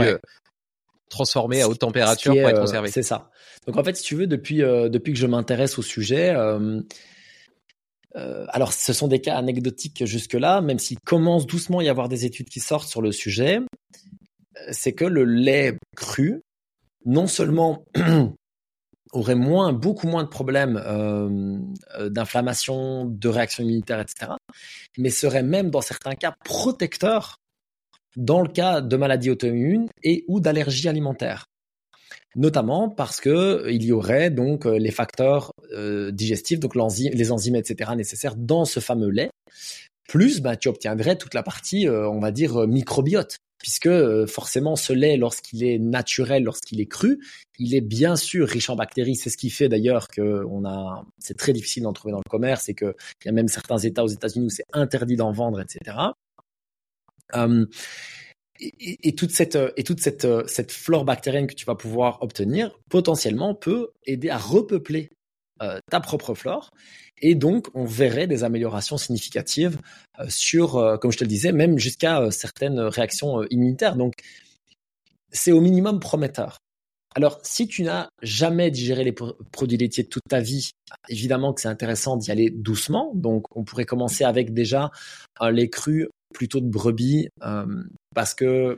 transformé 1.09 1.61
à 1.61 1.69
haute 1.69 1.79
température 1.79 2.33
pour 2.33 2.49
être 2.49 2.59
conservé. 2.59 2.89
C'est 2.89 3.03
ça. 3.03 3.29
Donc 3.67 3.77
en 3.77 3.83
fait, 3.83 3.95
si 3.95 4.03
tu 4.03 4.15
veux, 4.15 4.27
depuis 4.27 4.57
depuis 4.57 5.13
que 5.13 5.19
je 5.19 5.27
m'intéresse 5.27 5.77
au 5.77 5.83
sujet. 5.83 6.33
Euh, 6.35 6.81
alors, 8.15 8.73
ce 8.73 8.93
sont 8.93 9.07
des 9.07 9.19
cas 9.19 9.35
anecdotiques 9.35 10.05
jusque-là, 10.05 10.61
même 10.61 10.79
s'il 10.79 10.99
commence 10.99 11.45
doucement 11.45 11.79
à 11.79 11.83
y 11.83 11.89
avoir 11.89 12.07
des 12.09 12.25
études 12.25 12.49
qui 12.49 12.59
sortent 12.59 12.87
sur 12.87 13.01
le 13.01 13.11
sujet. 13.11 13.59
Euh, 14.57 14.69
c'est 14.71 14.93
que 14.93 15.05
le 15.05 15.23
lait 15.25 15.77
cru, 15.95 16.41
non 17.05 17.27
seulement 17.27 17.85
aurait 19.11 19.35
moins, 19.35 19.73
beaucoup 19.73 20.07
moins 20.07 20.23
de 20.23 20.29
problèmes 20.29 20.81
euh, 20.85 21.59
d'inflammation, 22.09 23.05
de 23.05 23.29
réaction 23.29 23.63
immunitaire, 23.63 23.99
etc., 23.99 24.31
mais 24.97 25.09
serait 25.09 25.43
même 25.43 25.69
dans 25.69 25.81
certains 25.81 26.15
cas 26.15 26.35
protecteur 26.43 27.37
dans 28.15 28.41
le 28.41 28.47
cas 28.47 28.81
de 28.81 28.95
maladies 28.95 29.29
auto-immunes 29.29 29.87
et 30.03 30.23
ou 30.27 30.39
d'allergies 30.39 30.87
alimentaires 30.87 31.47
notamment 32.35 32.89
parce 32.89 33.21
que 33.21 33.29
euh, 33.29 33.71
il 33.71 33.83
y 33.83 33.91
aurait 33.91 34.29
donc 34.29 34.65
euh, 34.65 34.77
les 34.77 34.91
facteurs 34.91 35.51
euh, 35.73 36.11
digestifs, 36.11 36.59
donc 36.59 36.75
les 36.75 37.31
enzymes, 37.31 37.55
etc. 37.55 37.91
nécessaires 37.95 38.35
dans 38.35 38.65
ce 38.65 38.79
fameux 38.79 39.09
lait. 39.09 39.29
Plus, 40.07 40.41
bah, 40.41 40.55
tu 40.55 40.67
obtiendrais 40.67 41.17
toute 41.17 41.33
la 41.33 41.41
partie, 41.41 41.89
on 41.89 42.19
va 42.19 42.31
dire, 42.31 42.67
microbiote, 42.67 43.37
puisque 43.57 43.89
forcément 44.27 44.75
ce 44.75 44.93
lait, 44.93 45.17
lorsqu'il 45.17 45.63
est 45.63 45.79
naturel, 45.79 46.43
lorsqu'il 46.43 46.79
est 46.79 46.85
cru, 46.85 47.19
il 47.57 47.73
est 47.73 47.81
bien 47.81 48.15
sûr 48.15 48.47
riche 48.47 48.69
en 48.69 48.75
bactéries. 48.75 49.15
C'est 49.15 49.31
ce 49.31 49.37
qui 49.37 49.49
fait 49.49 49.67
d'ailleurs 49.67 50.07
que 50.07 50.45
on 50.47 50.63
a, 50.63 51.03
c'est 51.17 51.35
très 51.35 51.53
difficile 51.53 51.83
d'en 51.83 51.93
trouver 51.93 52.11
dans 52.11 52.21
le 52.23 52.29
commerce 52.29 52.69
et 52.69 52.75
qu'il 52.75 52.93
y 53.25 53.29
a 53.29 53.31
même 53.31 53.47
certains 53.47 53.79
États 53.79 54.03
aux 54.03 54.09
États-Unis 54.09 54.45
où 54.45 54.49
c'est 54.51 54.65
interdit 54.73 55.15
d'en 55.15 55.31
vendre, 55.31 55.59
etc 55.59 55.95
et, 58.59 59.15
toute 59.15 59.31
cette 59.31 59.57
et 59.75 59.83
toute 59.83 59.99
cette 59.99 60.27
cette 60.47 60.71
flore 60.71 61.05
bactérienne 61.05 61.47
que 61.47 61.53
tu 61.53 61.65
vas 61.65 61.75
pouvoir 61.75 62.21
obtenir 62.21 62.77
potentiellement 62.89 63.53
peut 63.55 63.89
aider 64.05 64.29
à 64.29 64.37
repeupler 64.37 65.09
euh, 65.61 65.79
ta 65.89 65.99
propre 65.99 66.33
flore. 66.33 66.71
Et 67.21 67.35
donc 67.35 67.67
on 67.73 67.85
verrait 67.85 68.27
des 68.27 68.43
améliorations 68.43 68.97
significatives 68.97 69.79
euh, 70.19 70.25
sur 70.29 70.77
euh, 70.77 70.97
comme 70.97 71.11
je 71.11 71.17
te 71.17 71.23
le 71.23 71.29
disais 71.29 71.51
même 71.51 71.77
jusqu'à 71.79 72.29
certaines 72.31 72.79
réactions 72.79 73.43
immunitaires. 73.49 73.95
Donc 73.95 74.13
c'est 75.31 75.51
au 75.51 75.61
minimum 75.61 75.99
prometteur. 75.99 76.59
Alors, 77.17 77.39
si 77.43 77.65
tu 77.67 77.83
n'as 77.83 78.09
jamais 78.21 78.69
digéré 78.71 79.05
les 79.05 79.13
produits 79.13 79.77
laitiers 79.77 80.03
toute 80.05 80.23
ta 80.27 80.41
vie, 80.41 80.71
évidemment 81.07 81.53
que 81.53 81.61
c'est 81.61 81.69
intéressant 81.69 82.17
d'y 82.17 82.29
aller 82.29 82.49
doucement. 82.49 83.13
Donc, 83.15 83.45
on 83.55 83.63
pourrait 83.63 83.85
commencer 83.85 84.25
avec 84.25 84.53
déjà 84.53 84.91
un 85.39 85.49
lait 85.49 85.69
cru 85.69 86.09
plutôt 86.33 86.59
de 86.59 86.67
brebis 86.67 87.29
euh, 87.43 87.65
parce 88.15 88.33
que 88.33 88.45
euh, 88.45 88.77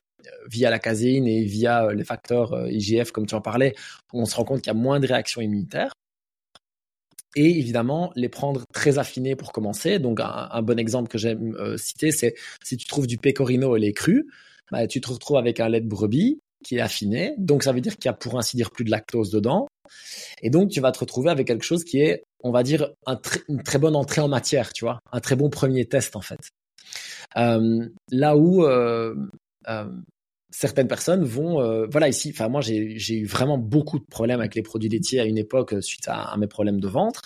via 0.49 0.69
la 0.69 0.79
caséine 0.79 1.27
et 1.27 1.43
via 1.43 1.85
euh, 1.85 1.93
les 1.93 2.03
facteurs 2.03 2.67
IGF, 2.69 3.11
comme 3.11 3.25
tu 3.25 3.35
en 3.35 3.41
parlais, 3.41 3.73
on 4.13 4.25
se 4.25 4.35
rend 4.35 4.43
compte 4.43 4.61
qu'il 4.61 4.67
y 4.67 4.75
a 4.75 4.79
moins 4.79 4.99
de 4.99 5.07
réactions 5.07 5.41
immunitaires. 5.41 5.93
Et 7.35 7.59
évidemment, 7.59 8.11
les 8.15 8.29
prendre 8.29 8.63
très 8.73 8.97
affinés 8.97 9.35
pour 9.35 9.51
commencer. 9.51 9.99
Donc, 9.99 10.19
un, 10.19 10.61
bon 10.63 10.79
exemple 10.79 11.07
que 11.07 11.19
j'aime 11.19 11.55
citer, 11.77 12.11
c'est 12.11 12.33
si 12.63 12.77
tu 12.77 12.87
trouves 12.87 13.05
du 13.05 13.17
pecorino 13.17 13.75
et 13.75 13.79
lait 13.79 13.93
cru, 13.93 14.27
bah, 14.71 14.87
tu 14.87 15.01
te 15.01 15.09
retrouves 15.09 15.37
avec 15.37 15.59
un 15.59 15.69
lait 15.69 15.81
de 15.81 15.87
brebis 15.87 16.39
qui 16.63 16.77
est 16.77 16.81
affiné. 16.81 17.35
Donc, 17.37 17.63
ça 17.63 17.73
veut 17.73 17.81
dire 17.81 17.95
qu'il 17.95 18.05
y 18.05 18.09
a 18.09 18.13
pour 18.13 18.39
ainsi 18.39 18.57
dire 18.57 18.71
plus 18.71 18.85
de 18.85 18.89
lactose 18.89 19.29
dedans. 19.29 19.67
Et 20.41 20.49
donc, 20.49 20.69
tu 20.69 20.81
vas 20.81 20.91
te 20.91 20.99
retrouver 20.99 21.29
avec 21.29 21.47
quelque 21.47 21.65
chose 21.65 21.83
qui 21.83 21.99
est, 21.99 22.23
on 22.43 22.51
va 22.51 22.63
dire, 22.63 22.89
une 23.47 23.63
très 23.63 23.79
bonne 23.79 23.95
entrée 23.95 24.21
en 24.21 24.27
matière, 24.27 24.73
tu 24.73 24.85
vois, 24.85 24.99
un 25.11 25.19
très 25.19 25.35
bon 25.35 25.49
premier 25.49 25.85
test 25.85 26.15
en 26.15 26.21
fait. 26.21 26.49
Euh, 27.37 27.87
là 28.09 28.37
où 28.37 28.65
euh, 28.65 29.15
euh, 29.67 29.85
certaines 30.49 30.87
personnes 30.87 31.23
vont, 31.23 31.85
voilà 31.89 32.09
ici, 32.09 32.31
enfin 32.33 32.47
moi 32.47 32.61
j'ai 32.61 33.13
eu 33.13 33.25
vraiment 33.25 33.57
beaucoup 33.57 33.99
de 33.99 34.05
problèmes 34.05 34.39
avec 34.39 34.55
les 34.55 34.63
produits 34.63 34.89
laitiers 34.89 35.19
à 35.19 35.25
une 35.25 35.37
époque 35.37 35.75
suite 35.81 36.07
à, 36.07 36.35
mes 36.37 36.47
problèmes 36.47 36.79
de 36.79 36.87
ventre. 36.87 37.21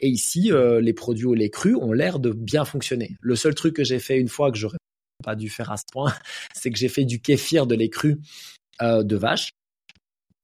Et 0.00 0.08
ici, 0.08 0.50
les 0.80 0.92
produits 0.92 1.26
au 1.26 1.34
lait 1.34 1.50
cru 1.50 1.76
ont 1.76 1.92
l'air 1.92 2.18
de 2.18 2.32
bien 2.32 2.64
fonctionner. 2.64 3.16
Le 3.20 3.36
seul 3.36 3.54
truc 3.54 3.76
que 3.76 3.84
j'ai 3.84 4.00
fait 4.00 4.18
une 4.18 4.28
fois 4.28 4.50
que 4.50 4.58
j'aurais 4.58 4.78
pas 5.22 5.36
dû 5.36 5.48
faire 5.48 5.70
à 5.70 5.76
ce 5.76 5.84
point, 5.92 6.12
c'est 6.54 6.70
que 6.70 6.78
j'ai 6.78 6.88
fait 6.88 7.04
du 7.04 7.20
kéfir 7.20 7.66
de 7.66 7.74
lait 7.74 7.90
cru 7.90 8.18
de 8.80 9.16
vache 9.16 9.52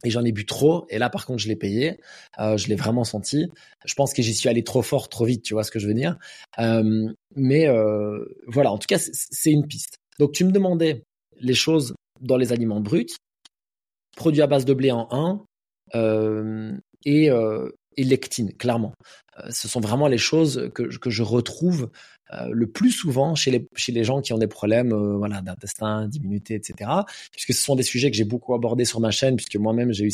et 0.04 0.10
j'en 0.10 0.24
ai 0.24 0.32
bu 0.32 0.46
trop. 0.46 0.86
Et 0.88 0.98
là, 0.98 1.10
par 1.10 1.26
contre, 1.26 1.40
je 1.40 1.48
l'ai 1.48 1.56
payé. 1.56 2.00
Euh, 2.38 2.56
je 2.56 2.68
l'ai 2.68 2.74
vraiment 2.74 3.04
senti. 3.04 3.50
Je 3.84 3.94
pense 3.94 4.12
que 4.12 4.22
j'y 4.22 4.34
suis 4.34 4.48
allé 4.48 4.64
trop 4.64 4.82
fort, 4.82 5.08
trop 5.08 5.24
vite. 5.24 5.42
Tu 5.42 5.54
vois 5.54 5.64
ce 5.64 5.70
que 5.70 5.78
je 5.78 5.86
veux 5.86 5.94
dire 5.94 6.16
euh, 6.58 7.08
Mais 7.36 7.68
euh, 7.68 8.24
voilà, 8.46 8.72
en 8.72 8.78
tout 8.78 8.86
cas, 8.86 8.98
c'est 8.98 9.50
une 9.50 9.66
piste. 9.66 9.98
Donc, 10.18 10.32
tu 10.32 10.44
me 10.44 10.52
demandais 10.52 11.02
les 11.40 11.54
choses 11.54 11.94
dans 12.20 12.36
les 12.36 12.52
aliments 12.52 12.80
bruts, 12.80 13.16
produits 14.16 14.42
à 14.42 14.46
base 14.46 14.64
de 14.64 14.74
blé 14.74 14.90
en 14.90 15.08
1 15.94 16.78
et, 17.06 17.30
et 17.96 18.04
lectine, 18.04 18.52
clairement. 18.54 18.92
ce 19.48 19.68
sont 19.68 19.80
vraiment 19.80 20.06
les 20.06 20.18
choses 20.18 20.70
que, 20.74 20.82
que 20.82 21.08
je 21.08 21.22
retrouve 21.22 21.90
le 22.52 22.66
plus 22.66 22.92
souvent 22.92 23.34
chez 23.34 23.50
les, 23.88 24.04
gens 24.04 24.20
qui 24.20 24.32
ont 24.32 24.38
des 24.38 24.46
problèmes 24.46 24.92
euh, 24.92 25.16
voilà, 25.16 25.40
d'intestin, 25.42 26.06
d'immunité, 26.06 26.54
etc. 26.54 26.90
Puisque 27.32 27.54
ce 27.54 27.62
sont 27.62 27.74
des 27.74 27.82
sujets 27.82 28.10
que 28.10 28.16
j'ai 28.16 28.24
beaucoup 28.24 28.54
abordés 28.54 28.84
sur 28.84 29.00
ma 29.00 29.10
chaîne, 29.10 29.36
puisque 29.36 29.56
moi-même 29.56 29.92
j'ai 29.92 30.04
eu 30.04 30.12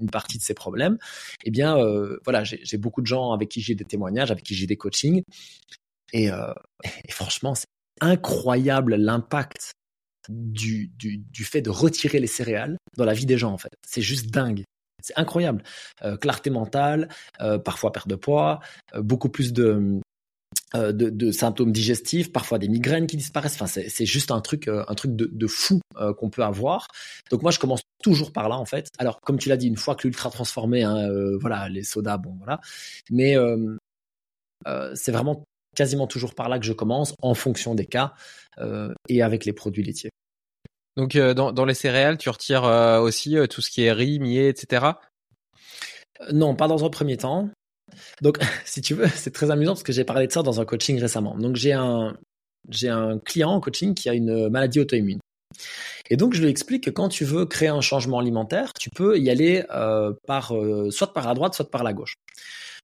une 0.00 0.10
partie 0.10 0.38
de 0.38 0.42
ces 0.42 0.54
problèmes. 0.54 0.98
Eh 1.44 1.50
bien, 1.50 1.76
euh, 1.78 2.18
voilà, 2.24 2.42
j'ai 2.44 2.76
beaucoup 2.78 3.00
de 3.00 3.06
gens 3.06 3.32
avec 3.32 3.48
qui 3.48 3.60
j'ai 3.60 3.74
des 3.74 3.84
témoignages, 3.84 4.30
avec 4.30 4.44
qui 4.44 4.54
j'ai 4.54 4.66
des 4.66 4.76
coachings. 4.76 5.22
Et, 6.12 6.28
franchement, 7.10 7.54
c'est 7.54 7.66
incroyable 8.00 8.96
l'impact 8.96 9.72
du, 10.28 10.90
fait 11.44 11.62
de 11.62 11.70
retirer 11.70 12.18
les 12.18 12.26
céréales 12.26 12.76
dans 12.96 13.04
la 13.04 13.14
vie 13.14 13.26
des 13.26 13.38
gens, 13.38 13.52
en 13.52 13.58
fait. 13.58 13.72
C'est 13.86 14.02
juste 14.02 14.30
dingue. 14.30 14.64
C'est 15.02 15.18
incroyable. 15.18 15.64
clarté 16.20 16.50
mentale, 16.50 17.08
parfois 17.64 17.92
perte 17.92 18.08
de 18.08 18.14
poids, 18.14 18.60
beaucoup 18.94 19.28
plus 19.28 19.52
de, 19.52 20.00
euh, 20.74 20.90
de, 20.92 21.30
symptômes 21.32 21.70
digestifs, 21.70 22.32
parfois 22.32 22.58
des 22.58 22.68
migraines 22.68 23.06
qui 23.06 23.18
disparaissent. 23.18 23.60
Enfin, 23.60 23.66
c'est 23.66 24.06
juste 24.06 24.30
un 24.30 24.40
truc, 24.40 24.68
euh, 24.68 24.84
un 24.88 24.94
truc 24.94 25.14
de, 25.14 25.46
fou 25.46 25.80
euh, 25.98 26.14
qu'on 26.14 26.30
peut 26.30 26.42
avoir. 26.42 26.88
Donc 27.30 27.42
moi, 27.42 27.50
je 27.50 27.58
commence 27.58 27.82
toujours 28.02 28.32
par 28.32 28.48
là 28.48 28.56
en 28.56 28.64
fait. 28.64 28.88
Alors, 28.98 29.20
comme 29.20 29.38
tu 29.38 29.50
l'as 29.50 29.58
dit, 29.58 29.68
une 29.68 29.76
fois 29.76 29.94
que 29.94 30.06
l'ultra 30.06 30.30
transformé, 30.30 30.82
hein, 30.82 31.08
voilà, 31.38 31.68
les 31.68 31.84
sodas, 31.84 32.16
bon 32.16 32.34
voilà. 32.38 32.60
Mais 33.10 33.36
c'est 34.94 35.12
vraiment 35.12 35.44
quasiment 35.76 36.06
toujours 36.06 36.34
par 36.34 36.48
là 36.48 36.58
que 36.58 36.64
je 36.64 36.72
commence, 36.72 37.14
en 37.20 37.34
fonction 37.34 37.74
des 37.74 37.86
cas 37.86 38.14
et 39.08 39.22
avec 39.22 39.44
les 39.44 39.52
produits 39.52 39.82
laitiers. 39.82 40.10
Donc 40.96 41.16
dans, 41.16 41.52
dans, 41.52 41.64
les 41.64 41.74
céréales, 41.74 42.16
tu 42.16 42.30
retires 42.30 42.64
aussi 43.02 43.36
tout 43.50 43.60
ce 43.60 43.70
qui 43.70 43.82
est 43.82 43.92
riz, 43.92 44.20
millet, 44.20 44.48
etc. 44.48 44.92
Non, 46.32 46.54
pas 46.54 46.68
dans 46.68 46.84
un 46.84 46.90
premier 46.90 47.18
temps. 47.18 47.50
Donc, 48.20 48.38
si 48.64 48.80
tu 48.80 48.94
veux, 48.94 49.08
c'est 49.08 49.32
très 49.32 49.50
amusant 49.50 49.72
parce 49.72 49.82
que 49.82 49.92
j'ai 49.92 50.04
parlé 50.04 50.26
de 50.26 50.32
ça 50.32 50.42
dans 50.42 50.60
un 50.60 50.64
coaching 50.64 50.98
récemment. 51.00 51.36
Donc, 51.36 51.56
j'ai 51.56 51.72
un, 51.72 52.16
j'ai 52.68 52.88
un 52.88 53.18
client 53.18 53.50
en 53.50 53.60
coaching 53.60 53.94
qui 53.94 54.08
a 54.08 54.14
une 54.14 54.48
maladie 54.48 54.80
auto-immune. 54.80 55.20
Et 56.10 56.16
donc, 56.16 56.34
je 56.34 56.42
lui 56.42 56.48
explique 56.48 56.84
que 56.84 56.90
quand 56.90 57.08
tu 57.08 57.24
veux 57.24 57.46
créer 57.46 57.68
un 57.68 57.80
changement 57.80 58.18
alimentaire, 58.18 58.72
tu 58.74 58.90
peux 58.90 59.18
y 59.18 59.30
aller 59.30 59.64
euh, 59.70 60.12
par 60.26 60.54
euh, 60.54 60.90
soit 60.90 61.12
par 61.12 61.26
la 61.26 61.34
droite, 61.34 61.54
soit 61.54 61.70
par 61.70 61.82
la 61.82 61.92
gauche. 61.92 62.16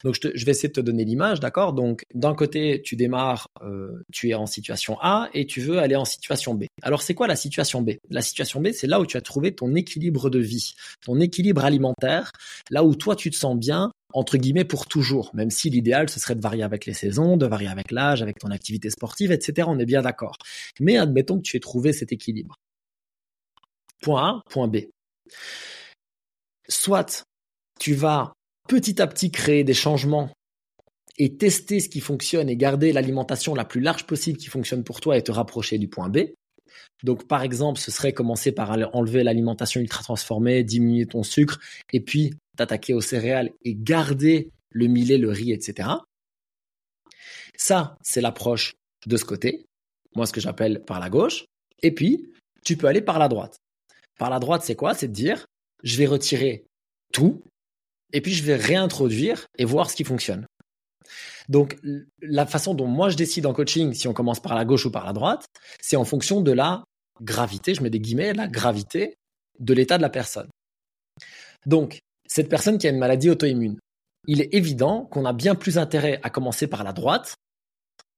Donc, 0.05 0.15
je, 0.15 0.45
vais 0.45 0.53
essayer 0.53 0.69
de 0.69 0.75
te 0.75 0.81
donner 0.81 1.05
l'image, 1.05 1.41
d'accord? 1.41 1.73
Donc, 1.73 2.05
d'un 2.15 2.35
côté, 2.35 2.83
tu 2.85 2.95
démarres, 2.95 3.49
euh, 3.63 4.05
tu 4.13 4.31
es 4.31 4.35
en 4.35 4.47
situation 4.47 4.97
A 5.01 5.29
et 5.35 5.45
tu 5.45 5.61
veux 5.61 5.79
aller 5.79 5.97
en 5.97 6.05
situation 6.05 6.55
B. 6.55 6.67
Alors, 6.83 7.03
c'est 7.03 7.15
quoi 7.15 7.27
la 7.27 7.35
situation 7.35 7.83
B? 7.83 7.93
La 8.09 8.23
situation 8.23 8.61
B, 8.61 8.69
c'est 8.73 8.87
là 8.87 9.01
où 9.01 9.07
tu 9.07 9.17
as 9.17 9.21
trouvé 9.21 9.57
ton 9.57 9.75
équilibre 9.75 10.31
de 10.31 10.39
vie, 10.39 10.75
ton 11.05 11.19
équilibre 11.19 11.65
alimentaire, 11.65 12.31
là 12.71 12.85
où 12.85 12.95
toi, 12.95 13.17
tu 13.17 13.31
te 13.31 13.37
sens 13.37 13.57
bien, 13.57 13.91
entre 14.13 14.39
guillemets, 14.39 14.65
pour 14.65 14.87
toujours, 14.87 15.31
même 15.35 15.51
si 15.51 15.69
l'idéal, 15.69 16.09
ce 16.09 16.19
serait 16.19 16.35
de 16.35 16.41
varier 16.41 16.63
avec 16.63 16.87
les 16.87 16.95
saisons, 16.95 17.37
de 17.37 17.47
varier 17.47 17.69
avec 17.69 17.91
l'âge, 17.91 18.23
avec 18.23 18.39
ton 18.39 18.51
activité 18.51 18.91
sportive, 18.91 19.33
etc. 19.33 19.69
On 19.71 19.79
est 19.79 19.87
bien 19.87 20.03
d'accord. 20.03 20.37
Mais 20.81 20.97
admettons 20.97 21.37
que 21.37 21.43
tu 21.43 21.57
aies 21.57 21.61
trouvé 21.61 21.93
cet 21.93 22.13
équilibre. 22.13 22.57
Point 24.01 24.23
A, 24.23 24.43
point 24.49 24.69
B. 24.69 24.79
Soit 26.69 27.25
tu 27.79 27.95
vas 27.95 28.33
petit 28.69 29.01
à 29.01 29.07
petit 29.07 29.31
créer 29.31 29.65
des 29.65 29.75
changements 29.75 30.31
et 31.19 31.37
tester 31.37 31.81
ce 31.81 31.89
qui 31.89 32.01
fonctionne 32.01 32.49
et 32.49 32.57
garder 32.57 32.93
l'alimentation 32.93 33.55
la 33.55 33.65
plus 33.65 33.81
large 33.81 34.05
possible 34.05 34.39
qui 34.39 34.47
fonctionne 34.47 34.85
pour 34.85 35.01
toi 35.01 35.17
et 35.19 35.23
te 35.23 35.33
rapprocher 35.33 35.79
du 35.79 35.89
point 35.89 36.09
B. 36.09 36.19
Donc, 37.03 37.27
par 37.27 37.43
exemple, 37.43 37.81
ce 37.81 37.91
serait 37.91 38.13
commencer 38.13 38.53
par 38.53 38.77
enlever 38.95 39.23
l'alimentation 39.23 39.81
ultra 39.81 40.03
transformée, 40.03 40.63
diminuer 40.63 41.07
ton 41.07 41.23
sucre 41.23 41.59
et 41.93 42.01
puis 42.01 42.35
t'attaquer 42.59 42.93
aux 42.93 43.01
céréales 43.01 43.51
et 43.63 43.75
garder 43.75 44.51
le 44.71 44.87
millet, 44.87 45.17
le 45.17 45.31
riz, 45.31 45.53
etc. 45.53 45.89
Ça, 47.57 47.97
c'est 48.03 48.21
l'approche 48.21 48.75
de 49.07 49.17
ce 49.17 49.25
côté. 49.25 49.65
Moi, 50.15 50.27
ce 50.27 50.33
que 50.33 50.41
j'appelle 50.41 50.83
par 50.85 51.01
la 51.01 51.09
gauche. 51.09 51.45
Et 51.83 51.95
puis, 51.95 52.33
tu 52.65 52.77
peux 52.77 52.89
aller 52.89 53.01
par 53.01 53.19
la 53.19 53.29
droite. 53.29 53.59
Par 54.19 54.31
la 54.31 54.41
droite, 54.41 54.63
c'est 54.65 54.75
quoi? 54.75 54.95
C'est 54.95 55.09
de 55.09 55.13
dire, 55.13 55.47
je 55.85 55.97
vais 55.97 56.07
retirer 56.07 56.65
tout 57.13 57.43
et 58.13 58.21
puis 58.21 58.35
je 58.35 58.43
vais 58.43 58.57
réintroduire 58.57 59.47
et 59.57 59.65
voir 59.65 59.91
ce 59.91 59.97
qui 59.97 60.05
fonctionne. 60.05 60.47
Donc, 61.49 61.79
la 62.21 62.47
façon 62.47 62.75
dont 62.75 62.87
moi 62.87 63.09
je 63.09 63.17
décide 63.17 63.47
en 63.47 63.55
coaching, 63.55 63.95
si 63.95 64.09
on 64.09 64.13
commence 64.13 64.41
par 64.41 64.55
la 64.55 64.65
gauche 64.65 64.85
ou 64.87 64.91
par 64.91 65.07
la 65.07 65.13
droite, 65.13 65.47
c'est 65.81 65.97
en 65.97 66.05
fonction 66.05 66.41
de 66.41 66.53
la 66.53 66.85
gravité, 67.21 67.75
je 67.75 67.83
mets 67.83 67.91
des 67.91 68.01
guillemets, 68.01 68.35
la 68.35 68.49
gravité 68.49 69.15
de 69.59 69.75
l'état 69.75 69.97
de 69.97 70.03
la 70.03 70.11
personne. 70.11 70.49
Donc, 71.67 72.01
cette 72.29 72.49
personne 72.49 72.79
qui 72.79 72.87
a 72.87 72.91
une 72.91 72.99
maladie 72.99 73.31
auto-immune, 73.31 73.79
il 74.27 74.41
est 74.41 74.55
évident 74.55 75.07
qu'on 75.07 75.25
a 75.25 75.33
bien 75.33 75.55
plus 75.55 75.79
intérêt 75.79 76.21
à 76.23 76.31
commencer 76.31 76.67
par 76.67 76.85
la 76.85 76.93
droite 76.93 77.35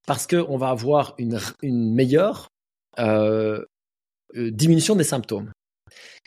parce 0.06 0.26
qu'on 0.26 0.56
va 0.56 0.70
avoir 0.70 1.14
une, 1.18 1.38
meilleure 1.62 2.48
euh, 2.98 3.64
euh, 4.36 4.50
diminution 4.50 4.96
des 4.96 5.04
symptômes. 5.04 5.52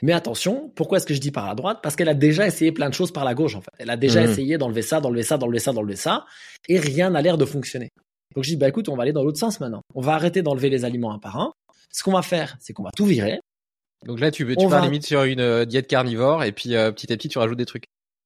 Mais 0.02 0.14
attention, 0.14 0.72
pourquoi 0.76 0.98
est-ce 0.98 1.06
que 1.06 1.14
je 1.14 1.20
dis 1.20 1.32
par 1.32 1.48
la 1.48 1.56
droite? 1.56 1.80
Parce 1.82 1.96
qu'elle 1.96 2.10
a 2.10 2.14
déjà 2.14 2.48
essayé 2.48 2.72
plein 2.72 2.90
de 2.90 2.94
choses 2.94 3.12
par 3.12 3.26
la 3.26 3.34
gauche, 3.34 3.56
en 3.56 3.62
fait. 3.62 3.72
Elle 3.78 3.90
a 3.90 3.98
déjà 3.98 4.22
mmh. 4.22 4.30
essayé 4.30 4.58
d'enlever 4.58 4.82
ça, 4.82 5.00
d'enlever 5.02 5.24
ça, 5.24 5.38
d'enlever 5.38 5.60
ça, 5.60 5.74
d'enlever 5.74 5.96
ça, 5.96 6.26
et 6.68 6.80
rien 6.80 7.10
n'a 7.10 7.22
l'air 7.22 7.38
de 7.38 7.46
fonctionner. 7.46 7.90
Donc 8.36 8.44
je 8.44 8.50
dis, 8.50 8.58
bah 8.58 8.68
écoute, 8.68 8.90
on 8.90 8.96
va 8.96 9.04
aller 9.04 9.14
dans 9.14 9.24
l'autre 9.24 9.40
sens 9.40 9.60
maintenant. 9.60 9.82
On 9.94 10.02
va 10.02 10.14
arrêter 10.14 10.42
d'enlever 10.42 10.70
les 10.70 10.86
aliments 10.86 11.14
un 11.14 11.20
par 11.20 11.38
un. 11.38 11.54
Ce 11.92 12.04
qu'on 12.04 12.14
va 12.14 12.22
faire, 12.22 12.58
c'est 12.60 12.74
qu'on 12.74 12.84
va 12.84 12.92
tout 12.96 13.06
virer. 13.06 13.40
Donc 14.06 14.20
là, 14.20 14.32
tu, 14.32 14.46
tu 14.46 14.68
pars 14.68 14.84
limite 14.84 15.06
sur 15.06 15.24
une 15.24 15.40
euh, 15.40 15.66
diète 15.66 15.88
carnivore, 15.88 16.44
et 16.44 16.52
puis 16.52 16.76
euh, 16.76 16.92
petit 16.92 17.12
à 17.12 17.18
petit, 17.18 17.30
tu 17.30 17.38
rajoutes 17.38 17.58
des 17.58 17.66
trucs. 17.66 17.86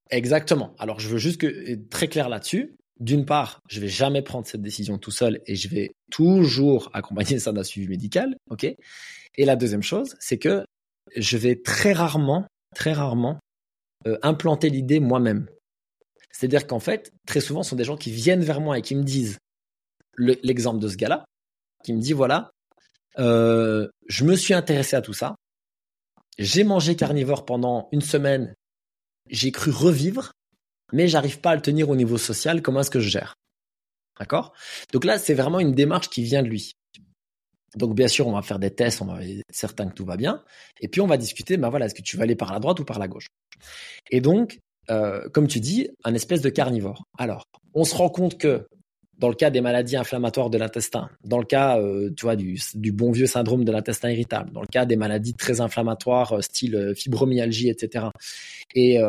Exactement. 0.10 0.74
Alors 0.80 1.00
je 1.00 1.10
veux 1.10 1.18
juste 1.18 1.42
que 1.42 1.48
être 1.48 1.90
très 1.90 2.08
clair 2.08 2.30
là-dessus. 2.30 2.76
D'une 3.00 3.26
part, 3.26 3.62
je 3.70 3.80
vais 3.80 3.88
jamais 3.88 4.22
prendre 4.22 4.48
cette 4.48 4.62
décision 4.62 4.98
tout 4.98 5.12
seul 5.12 5.42
et 5.46 5.56
je 5.56 5.68
vais 5.68 5.92
toujours 6.12 6.90
accompagner 6.94 7.40
ça 7.40 7.52
d'un 7.52 7.64
suivi 7.64 7.88
médical, 7.88 8.36
ok? 8.50 8.66
Et 8.66 9.46
la 9.46 9.56
deuxième 9.56 9.84
chose, 9.84 10.16
c'est 10.20 10.38
que 10.38 10.66
je 11.16 11.38
vais 11.38 11.56
très 11.56 11.94
rarement, 11.94 12.48
très 12.76 12.94
rarement 12.94 13.40
euh, 14.08 14.18
implanter 14.24 14.70
l'idée 14.70 15.00
moi-même. 15.00 15.48
C'est-à-dire 16.32 16.68
qu'en 16.68 16.80
fait, 16.80 17.12
très 17.26 17.40
souvent, 17.40 17.64
ce 17.64 17.72
sont 17.72 17.76
des 17.76 17.84
gens 17.84 17.98
qui 17.98 18.12
viennent 18.12 18.44
vers 18.44 18.62
moi 18.62 18.78
et 18.78 18.82
qui 18.82 18.96
me 18.96 19.04
disent 19.04 19.38
l'exemple 20.18 20.80
de 20.80 20.88
ce 20.88 20.98
gars-là, 20.98 21.26
qui 21.84 21.94
me 21.94 22.02
dit 22.02 22.14
voilà, 22.14 22.52
euh, 23.20 23.88
je 24.08 24.24
me 24.24 24.36
suis 24.36 24.54
intéressé 24.54 24.96
à 24.96 25.02
tout 25.02 25.14
ça, 25.14 25.36
j'ai 26.38 26.64
mangé 26.64 26.96
carnivore 26.96 27.46
pendant 27.46 27.90
une 27.92 28.02
semaine, 28.02 28.54
j'ai 29.30 29.52
cru 29.52 29.72
revivre, 29.72 30.32
mais 30.94 31.08
j'arrive 31.08 31.40
pas 31.40 31.52
à 31.52 31.56
le 31.56 31.62
tenir 31.62 31.90
au 31.90 31.96
niveau 31.96 32.18
social. 32.18 32.62
Comment 32.62 32.82
est-ce 32.82 32.92
que 32.92 33.00
je 33.00 33.10
gère? 33.10 33.36
D'accord? 34.20 34.54
Donc 34.94 35.04
là, 35.04 35.20
c'est 35.20 35.34
vraiment 35.34 35.60
une 35.60 35.74
démarche 35.74 36.10
qui 36.10 36.24
vient 36.24 36.44
de 36.44 36.48
lui. 36.48 36.74
Donc 37.76 37.94
bien 37.94 38.08
sûr, 38.08 38.28
on 38.28 38.32
va 38.32 38.42
faire 38.42 38.60
des 38.60 38.72
tests, 38.72 39.02
on 39.02 39.06
va 39.06 39.24
être 39.24 39.44
certain 39.52 39.88
que 39.88 39.94
tout 39.94 40.06
va 40.06 40.18
bien, 40.18 40.44
et 40.80 40.88
puis 40.88 41.02
on 41.02 41.08
va 41.08 41.18
discuter. 41.18 41.58
Ben 41.58 41.70
voilà, 41.70 41.86
est-ce 41.86 41.96
que 41.96 42.02
tu 42.02 42.18
vas 42.18 42.24
aller 42.24 42.36
par 42.36 42.54
la 42.54 42.60
droite 42.60 42.80
ou 42.80 42.86
par 42.86 42.98
la 42.98 43.08
gauche? 43.08 43.28
Et 44.10 44.22
donc, 44.22 44.60
euh, 44.90 45.28
comme 45.30 45.48
tu 45.48 45.60
dis, 45.60 45.90
un 46.04 46.14
espèce 46.14 46.42
de 46.42 46.50
carnivore. 46.50 47.04
Alors, 47.18 47.46
on 47.74 47.84
se 47.84 47.94
rend 47.96 48.10
compte 48.10 48.38
que 48.38 48.68
dans 49.18 49.30
le 49.30 49.36
cas 49.36 49.50
des 49.50 49.62
maladies 49.62 49.98
inflammatoires 49.98 50.50
de 50.50 50.58
l'intestin, 50.58 51.10
dans 51.24 51.40
le 51.40 51.46
cas, 51.46 51.80
euh, 51.80 52.12
tu 52.16 52.26
vois, 52.26 52.36
du, 52.36 52.58
bon 52.92 53.12
vieux 53.12 53.26
syndrome 53.26 53.64
de 53.64 53.72
l'intestin 53.72 54.12
irritable, 54.12 54.52
dans 54.52 54.62
le 54.62 54.68
cas 54.68 54.86
des 54.86 54.96
maladies 54.96 55.34
très 55.34 55.62
inflammatoires, 55.62 56.34
euh, 56.34 56.42
style 56.42 56.94
fibromyalgie, 56.96 57.70
etc. 57.70 58.08
Et 58.76 59.00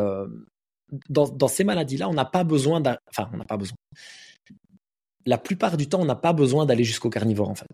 dans, 1.10 1.48
ces 1.48 1.64
maladies-là, 1.64 2.08
on 2.08 2.14
n'a 2.14 2.24
pas 2.24 2.44
besoin, 2.44 2.80
enfin, 3.10 3.28
on 3.32 3.36
n'a 3.36 3.44
pas 3.44 3.56
besoin. 3.56 3.76
La 5.26 5.36
plupart 5.36 5.76
du 5.76 5.88
temps, 5.88 6.00
on 6.00 6.06
n'a 6.06 6.14
pas 6.14 6.32
besoin 6.32 6.64
d'aller 6.64 6.84
jusqu'au 6.84 7.10
carnivore, 7.10 7.50
en 7.50 7.54
fait 7.54 7.66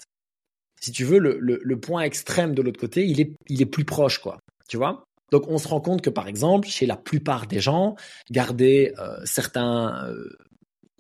si 0.85 0.93
tu 0.93 1.05
veux, 1.05 1.19
le, 1.19 1.81
point 1.81 2.03
extrême 2.03 2.55
de 2.55 2.61
l'autre 2.61 2.79
côté, 2.79 3.07
il 3.07 3.19
est, 3.19 3.33
il 3.49 3.63
est 3.63 3.67
plus 3.67 3.87
proche, 3.87 4.19
quoi. 4.19 4.39
Tu 4.69 4.77
vois? 4.77 5.05
Donc, 5.33 5.49
on 5.49 5.57
se 5.57 5.67
rend 5.67 5.81
compte 5.81 6.03
que, 6.03 6.11
par 6.11 6.29
exemple, 6.29 6.69
chez 6.69 6.85
la 6.85 6.99
plupart 6.99 7.47
des 7.47 7.59
gens, 7.59 7.97
garder 8.31 8.93
euh, 8.99 9.17
certains, 9.25 10.07
euh, 10.07 10.29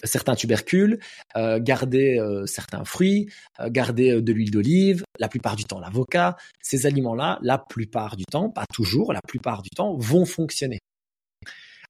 certains 0.05 0.35
tubercules, 0.35 0.99
euh, 1.37 1.59
garder 1.61 2.21
certains 2.47 2.85
fruits, 2.85 3.29
garder 3.69 4.21
de 4.21 4.33
l'huile 4.33 4.51
d'olive, 4.51 5.05
la 5.19 5.29
plupart 5.29 5.57
du 5.57 5.65
temps 5.65 5.81
l'avocat, 5.81 6.37
ces 6.63 6.87
aliments-là, 6.87 7.39
la 7.43 7.59
plupart 7.59 8.17
du 8.17 8.25
temps, 8.25 8.51
pas 8.51 8.67
toujours, 8.73 9.13
la 9.13 9.21
plupart 9.27 9.63
du 9.63 9.71
temps, 9.71 9.97
vont 9.97 10.25
fonctionner. 10.25 10.79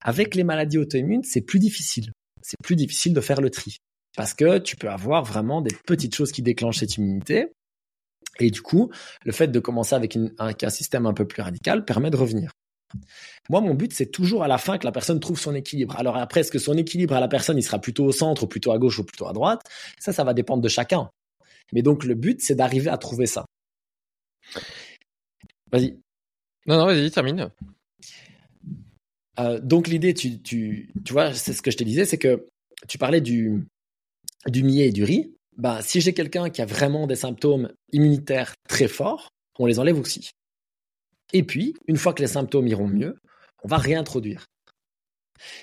Avec 0.01 0.35
les 0.35 0.45
maladies 0.45 0.79
auto-immunes, 0.79 1.25
c'est 1.25 1.41
plus 1.41 1.59
difficile. 1.59 2.13
C'est 2.43 2.59
plus 2.63 2.77
difficile 2.77 3.15
de 3.15 3.21
faire 3.21 3.41
le 3.41 3.51
tri. 3.51 3.79
Parce 4.17 4.35
que 4.35 4.59
tu 4.59 4.77
peux 4.77 4.91
avoir 4.91 5.25
vraiment 5.25 5.63
des 5.63 5.75
petites 5.87 6.15
choses 6.15 6.31
qui 6.31 6.43
déclenchent 6.43 6.79
cette 6.79 6.97
immunité. 6.97 7.49
Et 8.39 8.51
du 8.51 8.63
coup, 8.63 8.91
le 9.25 9.33
fait 9.33 9.49
de 9.49 9.61
commencer 9.61 9.95
avec, 9.95 10.17
un, 10.39 10.71
système 10.71 11.07
un 11.07 11.15
peu 11.15 11.27
plus 11.27 11.43
radical 11.43 11.85
permet 11.85 12.11
de 12.11 12.17
revenir. 12.17 12.51
Moi, 13.51 13.61
mon 13.61 13.75
but, 13.75 13.93
c'est 13.93 14.11
toujours 14.11 14.43
à 14.43 14.49
la 14.49 14.59
fin 14.59 14.79
que 14.79 14.85
la 14.85 14.93
personne 14.93 15.21
trouve 15.21 15.39
son 15.39 15.55
équilibre. 15.55 15.97
Alors 15.97 16.17
après, 16.17 16.41
est-ce 16.41 16.51
que 16.51 16.59
son 16.59 16.77
équilibre 16.77 17.15
à 17.15 17.21
la 17.21 17.29
personne, 17.29 17.59
il 17.59 17.63
sera 17.63 17.79
plutôt 17.79 18.05
au 18.05 18.13
centre, 18.13 18.45
ou 18.45 18.47
plutôt 18.47 18.73
à 18.73 18.79
gauche, 18.79 18.99
ou 18.99 19.05
plutôt 19.05 19.27
à 19.27 19.33
droite? 19.33 19.63
Ça, 19.99 20.13
ça 20.13 20.25
va 20.25 20.35
dépendre 20.35 20.63
de 20.63 20.69
chacun. 20.69 21.11
Mais 21.73 21.83
donc, 21.83 22.05
le 22.05 22.15
but, 22.15 22.41
c'est 22.41 22.55
d'arriver 22.55 22.91
à 22.91 22.99
trouver 22.99 23.27
ça. 23.27 23.45
Vas-y. 25.73 25.99
Non, 26.67 26.79
non, 26.79 26.87
vas-y, 26.87 27.11
termine. 27.11 27.51
Euh, 29.41 29.61
donc, 29.61 29.89
l'idée, 29.89 30.15
tu, 30.15 30.41
tu, 30.41 30.91
tu 31.05 31.13
vois, 31.13 31.35
c'est 31.35 31.53
ce 31.53 31.63
que 31.63 31.71
je 31.71 31.77
te 31.77 31.85
disais, 31.85 32.05
c'est 32.05 32.19
que 32.19 32.47
tu 32.89 32.99
parlais 32.99 33.21
du, 33.21 33.67
du 34.47 34.63
millet 34.63 34.89
et 34.89 34.93
du 34.93 35.05
riz 35.05 35.35
bah, 35.57 35.81
si 35.83 36.01
j'ai 36.01 36.15
quelqu'un 36.15 36.51
qui 36.51 36.63
a 36.63 36.67
vraiment 36.67 37.07
des 37.07 37.17
symptômes 37.17 37.73
immunitaires 37.93 38.55
très 38.69 38.89
forts, 38.89 39.31
on 39.59 39.67
les 39.67 39.79
enlève 39.79 39.99
aussi. 39.99 40.31
Et 41.33 41.43
puis, 41.43 41.75
une 41.87 41.97
fois 41.97 42.13
que 42.13 42.23
les 42.23 42.29
symptômes 42.29 42.67
iront 42.67 42.89
mieux, 42.89 43.17
on 43.63 43.69
va 43.69 43.79
réintroduire. 43.79 44.47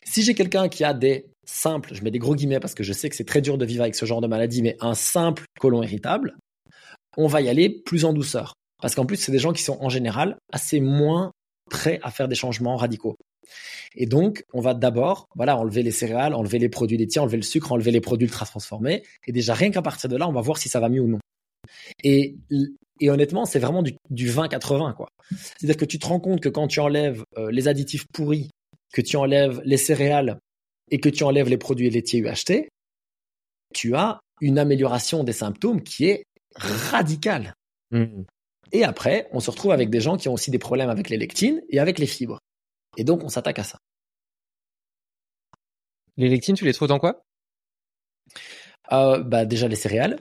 Si 0.04 0.24
j'ai 0.24 0.34
quelqu'un 0.34 0.70
qui 0.70 0.84
a 0.84 0.94
des 0.94 1.26
simples, 1.46 1.94
je 1.94 2.04
mets 2.04 2.12
des 2.12 2.20
gros 2.20 2.36
guillemets 2.36 2.60
parce 2.60 2.74
que 2.74 2.84
je 2.84 2.94
sais 2.94 3.10
que 3.10 3.16
c'est 3.16 3.26
très 3.26 3.42
dur 3.42 3.58
de 3.58 3.66
vivre 3.66 3.82
avec 3.82 3.96
ce 3.96 4.06
genre 4.06 4.22
de 4.22 4.28
maladie, 4.28 4.62
mais 4.62 4.78
un 4.80 4.96
simple 4.96 5.46
côlon 5.60 5.84
irritable, 5.84 6.36
on 7.18 7.28
va 7.28 7.42
y 7.42 7.50
aller 7.50 7.70
plus 7.70 8.06
en 8.06 8.14
douceur. 8.14 8.54
Parce 8.82 8.96
qu'en 8.96 9.06
plus, 9.06 9.18
c'est 9.18 9.32
des 9.32 9.40
gens 9.40 9.54
qui 9.54 9.64
sont 9.64 9.78
en 9.80 9.90
général 9.90 10.38
assez 10.52 10.80
moins 10.80 11.32
prêts 11.70 12.00
à 12.04 12.12
faire 12.12 12.28
des 12.28 12.36
changements 12.36 12.76
radicaux. 12.76 13.16
Et 13.96 14.06
donc, 14.06 14.44
on 14.54 14.62
va 14.62 14.74
d'abord, 14.74 15.28
voilà, 15.36 15.58
enlever 15.58 15.84
les 15.84 15.92
céréales, 15.92 16.34
enlever 16.34 16.60
les 16.60 16.70
produits 16.70 16.98
laitiers, 16.98 17.22
enlever 17.22 17.38
le 17.38 17.44
sucre, 17.44 17.72
enlever 17.72 17.92
les 17.92 18.02
produits 18.02 18.28
ultra 18.28 18.46
transformés. 18.46 19.04
Et 19.28 19.32
déjà, 19.32 19.54
rien 19.54 19.72
qu'à 19.72 19.82
partir 19.82 20.10
de 20.10 20.16
là, 20.16 20.28
on 20.28 20.32
va 20.32 20.42
voir 20.42 20.58
si 20.58 20.70
ça 20.70 20.80
va 20.80 20.90
mieux 20.90 21.02
ou 21.02 21.08
non. 21.08 21.20
Et, 22.04 22.36
honnêtement, 23.10 23.46
c'est 23.46 23.60
vraiment 23.60 23.84
du, 23.84 23.98
20-80, 24.12 24.94
quoi. 24.96 25.10
C'est-à-dire 25.32 25.78
que 25.78 25.86
tu 25.86 26.00
te 26.00 26.06
rends 26.06 26.20
compte 26.20 26.42
que 26.42 26.50
quand 26.50 26.68
tu 26.68 26.80
enlèves 26.80 27.24
euh, 27.38 27.52
les 27.52 27.68
additifs 27.68 28.06
pourris, 28.14 28.52
que 28.94 29.02
tu 29.02 29.18
enlèves 29.18 29.62
les 29.66 29.78
céréales 29.78 30.40
et 30.90 31.00
que 31.00 31.10
tu 31.10 31.24
enlèves 31.24 31.50
les 31.50 31.58
produits 31.58 31.90
laitiers 31.90 32.20
UHT, 32.20 32.68
tu 33.74 33.96
as 33.96 34.20
une 34.42 34.60
amélioration 34.60 35.24
des 35.24 35.34
symptômes 35.34 35.82
qui 35.82 36.06
est 36.06 36.24
radicale. 36.56 37.54
Mmh. 37.92 38.24
Et 38.74 38.84
après, 38.84 39.28
on 39.32 39.40
se 39.40 39.52
retrouve 39.52 39.72
avec 39.72 39.90
des 39.90 40.02
gens 40.02 40.18
qui 40.18 40.30
ont 40.30 40.34
aussi 40.34 40.52
des 40.52 40.60
problèmes 40.60 40.90
avec 40.90 41.10
les 41.10 41.18
lectines 41.18 41.62
et 41.70 41.80
avec 41.80 42.00
les 42.00 42.08
fibres. 42.08 42.40
Et 42.98 43.04
donc, 43.04 43.24
on 43.24 43.30
s'attaque 43.30 43.60
à 43.60 43.64
ça. 43.64 43.80
Les 46.18 46.30
lectines, 46.30 46.56
tu 46.56 46.66
les 46.66 46.74
trouves 46.74 46.88
dans 46.88 47.00
quoi? 47.00 47.24
Euh, 48.92 49.24
bah, 49.24 49.46
Déjà, 49.46 49.68
les 49.68 49.76
céréales. 49.76 50.20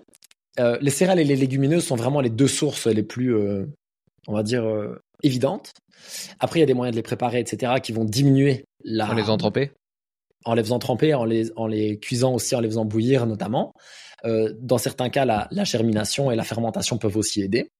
Euh, 0.61 0.79
les 0.81 0.91
céréales 0.91 1.21
et 1.21 1.25
les 1.25 1.37
légumineuses 1.37 1.85
sont 1.85 1.97
vraiment 1.97 2.21
les 2.21 2.31
deux 2.31 2.49
sources 2.49 2.87
les 2.87 3.03
plus, 3.03 3.35
euh, 3.35 3.67
on 4.29 4.35
va 4.35 4.43
dire, 4.43 4.65
évidentes. 5.23 5.73
Après, 6.39 6.59
il 6.59 6.63
y 6.63 6.65
a 6.65 6.67
des 6.67 6.75
moyens 6.75 6.95
de 6.95 6.99
les 6.99 7.03
préparer, 7.03 7.41
etc., 7.41 7.75
qui 7.83 7.93
vont 7.93 8.05
diminuer 8.05 8.65
la. 8.85 9.11
En 9.11 9.15
les 9.15 9.31
entremper 9.31 9.73
En 10.45 10.55
les 10.55 10.63
faisant 10.63 10.79
tremper, 10.79 11.15
en 11.15 11.25
les, 11.25 11.51
en 11.57 11.67
les 11.67 11.99
cuisant 11.99 12.35
aussi, 12.35 12.55
en 12.55 12.61
les 12.61 12.69
faisant 12.69 12.85
bouillir 12.85 13.27
notamment. 13.27 13.73
Euh, 14.25 14.53
dans 14.61 14.79
certains 14.79 15.09
cas, 15.09 15.25
la, 15.25 15.49
la, 15.51 15.65
germination 15.65 16.31
et 16.31 16.37
la 16.37 16.45
fermentation 16.45 16.99
peuvent 16.99 17.17
aussi 17.17 17.43
aider. 17.43 17.71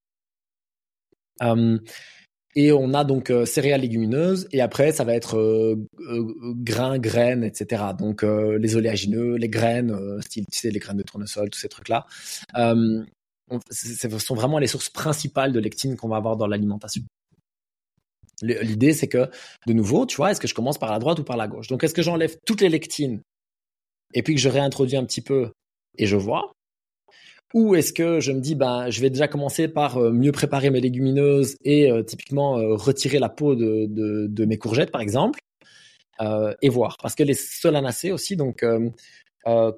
Euh, 2.57 2.61
et 2.61 2.73
on 2.73 2.95
a 2.95 3.05
donc 3.05 3.31
euh, 3.31 3.45
céréales 3.45 3.81
légumineuses 3.83 4.49
et 4.53 4.61
après 4.61 4.93
ça 4.93 5.05
va 5.05 5.15
être 5.15 5.37
euh, 5.37 5.77
euh, 6.01 6.55
grains, 6.57 6.99
graines, 6.99 7.45
etc. 7.45 7.83
Donc 7.99 8.23
les 8.23 8.77
oléagineux, 8.77 9.37
les 9.37 9.49
graines, 9.49 10.21
style 10.23 10.47
tu 10.51 10.59
sais 10.59 10.71
les 10.71 10.79
graines 10.79 10.99
de 10.99 11.03
tournesol, 11.03 11.51
tous 11.51 11.59
ces 11.59 11.69
trucs 11.69 11.89
là. 11.89 12.07
ce 13.71 14.19
sont 14.19 14.35
vraiment 14.35 14.59
les 14.59 14.67
sources 14.67 14.91
principales 14.91 15.53
de 15.53 15.61
lectine 15.61 15.97
qu'on 15.97 16.09
va 16.09 16.17
avoir 16.17 16.37
dans 16.37 16.47
l'alimentation. 16.47 17.03
L'idée, 18.43 18.95
c'est 18.95 19.07
que, 19.07 19.29
de 19.67 19.73
nouveau, 19.75 20.07
tu 20.07 20.17
vois, 20.17 20.31
est-ce 20.31 20.41
que 20.41 20.49
je 20.49 20.55
commence 20.55 20.79
par 20.79 20.91
la 20.91 20.99
droite 20.99 21.19
ou 21.19 21.25
par 21.25 21.37
la 21.37 21.47
gauche? 21.47 21.69
Donc, 21.69 21.85
est-ce 21.85 21.93
que 21.93 22.01
j'enlève 22.01 22.39
toutes 22.47 22.63
les 22.63 22.71
lectines 22.71 23.21
et 24.15 24.23
puis 24.23 24.35
que 24.35 24.41
je 24.41 24.49
réintroduis 24.49 24.97
un 24.97 25.05
petit 25.05 25.21
peu 25.21 25.53
et 25.99 26.07
je 26.07 26.17
vois? 26.17 26.51
Ou 27.53 27.75
est-ce 27.75 27.93
que 27.93 28.21
je 28.21 28.33
me 28.33 28.41
dis, 28.41 28.55
ben, 28.55 28.91
je 28.91 29.01
vais 29.01 29.11
déjà 29.11 29.27
commencer 29.27 29.67
par 29.67 29.99
euh, 29.99 30.13
mieux 30.13 30.33
préparer 30.33 30.71
mes 30.71 30.81
légumineuses 30.81 31.57
et 31.65 31.91
euh, 31.91 32.03
typiquement 32.03 32.59
euh, 32.59 32.75
retirer 32.75 33.19
la 33.19 33.29
peau 33.29 33.57
de, 33.57 33.87
de, 33.87 34.27
de, 34.29 34.45
mes 34.45 34.57
courgettes, 34.57 34.93
par 34.93 35.01
exemple, 35.01 35.41
et 36.61 36.69
voir. 36.69 36.99
Parce 37.01 37.15
que 37.15 37.23
les 37.23 37.33
solanacées 37.33 38.13
aussi, 38.13 38.37
donc 38.37 38.63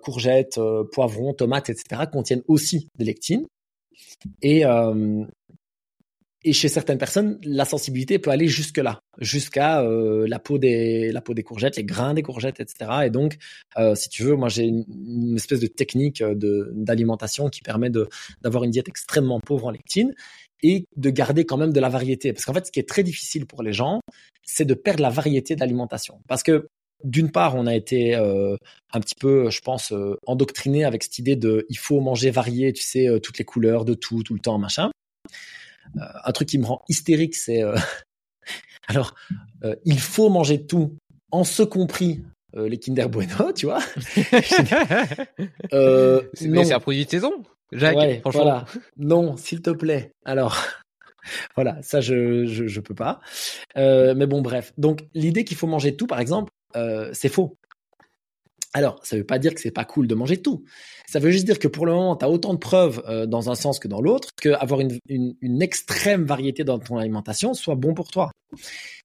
courgettes, 0.03 0.59
poivrons, 0.91 1.35
tomates, 1.35 1.71
etc., 1.71 2.03
contiennent 2.13 2.43
aussi 2.49 2.89
des 2.99 3.05
lectines. 3.05 3.47
Et, 4.43 4.65
et 6.45 6.53
chez 6.53 6.69
certaines 6.69 6.99
personnes, 6.99 7.39
la 7.45 7.65
sensibilité 7.65 8.19
peut 8.19 8.31
aller 8.31 8.49
jusque 8.49 8.79
là, 8.79 9.01
jusqu'à 9.19 9.83
euh, 9.83 10.27
la 10.27 10.41
peau 10.41 10.59
des 10.59 11.13
la 11.13 11.21
peau 11.21 11.35
des 11.35 11.45
courgettes, 11.45 11.77
les 11.77 11.85
grains 11.85 12.15
des 12.15 12.23
courgettes, 12.23 12.59
etc. 12.59 12.91
Et 13.05 13.11
donc, 13.11 13.39
euh, 13.79 13.95
si 13.95 14.09
tu 14.09 14.25
veux, 14.25 14.35
moi 14.35 14.49
j'ai 14.49 14.65
une, 14.65 15.37
espèce 15.37 15.61
de 15.61 15.69
technique 15.69 16.21
euh, 16.21 16.35
de 16.35 16.73
d'alimentation 16.75 17.49
qui 17.49 17.61
permet 17.61 17.91
de 17.91 18.09
d'avoir 18.43 18.65
une 18.65 18.73
diète 18.73 18.89
extrêmement 18.89 19.39
pauvre 19.39 19.67
en 19.67 19.71
lectine 19.71 20.15
et 20.65 20.87
de 20.97 21.11
garder 21.11 21.45
quand 21.45 21.57
même 21.57 21.73
de 21.73 21.81
la 21.81 21.89
variété. 21.89 22.33
Parce 22.33 22.45
qu'en 22.45 22.55
fait, 22.55 22.67
ce 22.67 22.73
qui 22.73 22.81
est 22.81 22.89
très 22.89 23.05
difficile 23.05 23.47
pour 23.47 23.63
les 23.63 23.73
gens, 23.73 24.01
c'est 24.45 24.65
de 24.65 24.75
perdre 24.75 25.03
la 25.03 25.11
variété 25.11 25.55
d'alimentation. 25.55 26.21
Parce 26.29 26.43
que 26.43 26.69
d'une 27.05 27.31
part, 27.31 27.57
on 27.57 27.67
a 27.67 27.75
été 27.75 28.15
un 28.15 29.01
petit 29.01 29.17
peu, 29.17 29.51
je 29.51 29.61
pense, 29.61 29.91
euh, 29.91 30.17
endoctriné 30.25 30.85
avec 30.85 31.03
cette 31.03 31.19
idée 31.19 31.35
de 31.35 31.67
il 31.69 31.79
faut 31.79 32.01
manger 32.01 32.31
varié, 32.31 32.73
tu 32.73 32.83
sais, 32.83 33.09
toutes 33.21 33.39
les 33.39 33.45
couleurs 33.45 33.85
de 33.85 33.95
tout, 33.95 34.23
tout 34.23 34.35
le 34.35 34.41
temps, 34.41 34.59
machin. 34.59 34.93
Euh, 35.97 36.01
un 36.25 36.33
truc 36.33 36.49
qui 36.49 36.59
me 36.59 36.67
rend 36.67 36.83
hystérique, 36.89 37.35
c'est 37.35 37.63
euh, 37.63 37.77
alors 38.89 39.15
euh, 39.65 39.75
il 39.85 40.01
faut 40.01 40.29
manger 40.29 40.67
tout, 40.67 40.97
en 41.31 41.45
ce 41.45 41.63
compris 41.63 42.23
les 42.55 42.79
Kinder 42.79 43.09
Bueno, 43.09 43.53
tu 43.57 43.67
vois. 43.67 43.81
euh, 45.73 46.23
c'est 46.35 46.73
un 46.73 46.81
produit 46.81 47.05
de 47.05 47.11
saison, 47.11 47.33
Jacques. 47.73 48.23
Voilà. 48.27 48.67
Non, 48.99 49.37
s'il 49.37 49.63
te 49.63 49.71
plaît. 49.71 50.13
Alors, 50.25 50.59
voilà, 51.55 51.79
ça 51.83 52.01
je, 52.01 52.47
je, 52.47 52.67
je 52.67 52.81
peux 52.81 52.95
pas. 52.95 53.21
Euh, 53.77 54.15
mais 54.17 54.27
bon, 54.27 54.43
bref. 54.43 54.73
Donc 54.79 55.07
l'idée 55.15 55.45
qu'il 55.45 55.57
faut 55.57 55.67
manger 55.67 55.97
tout, 55.97 56.07
par 56.07 56.21
exemple, 56.21 56.53
euh, 56.77 57.11
c'est 57.13 57.29
faux. 57.29 57.57
Alors, 58.75 58.99
ça 59.05 59.17
ne 59.17 59.21
veut 59.21 59.27
pas 59.27 59.39
dire 59.39 59.55
que 59.55 59.61
c'est 59.61 59.71
pas 59.71 59.85
cool 59.85 60.07
de 60.07 60.15
manger 60.15 60.41
tout. 60.41 60.65
Ça 61.07 61.19
veut 61.19 61.31
juste 61.31 61.45
dire 61.45 61.59
que 61.59 61.69
pour 61.69 61.85
le 61.85 61.93
moment, 61.93 62.17
tu 62.17 62.25
as 62.25 62.31
autant 62.31 62.55
de 62.55 62.59
preuves 62.59 63.03
euh, 63.07 63.27
dans 63.27 63.51
un 63.51 63.55
sens 63.55 63.79
que 63.79 63.87
dans 63.87 64.01
l'autre, 64.01 64.31
qu'avoir 64.41 64.81
une, 64.81 64.99
une, 65.09 65.37
une, 65.43 65.61
extrême 65.61 66.25
variété 66.25 66.65
dans 66.65 66.79
ton 66.79 66.97
alimentation 66.97 67.53
soit 67.53 67.75
bon 67.75 67.93
pour 67.93 68.11
toi. 68.11 68.31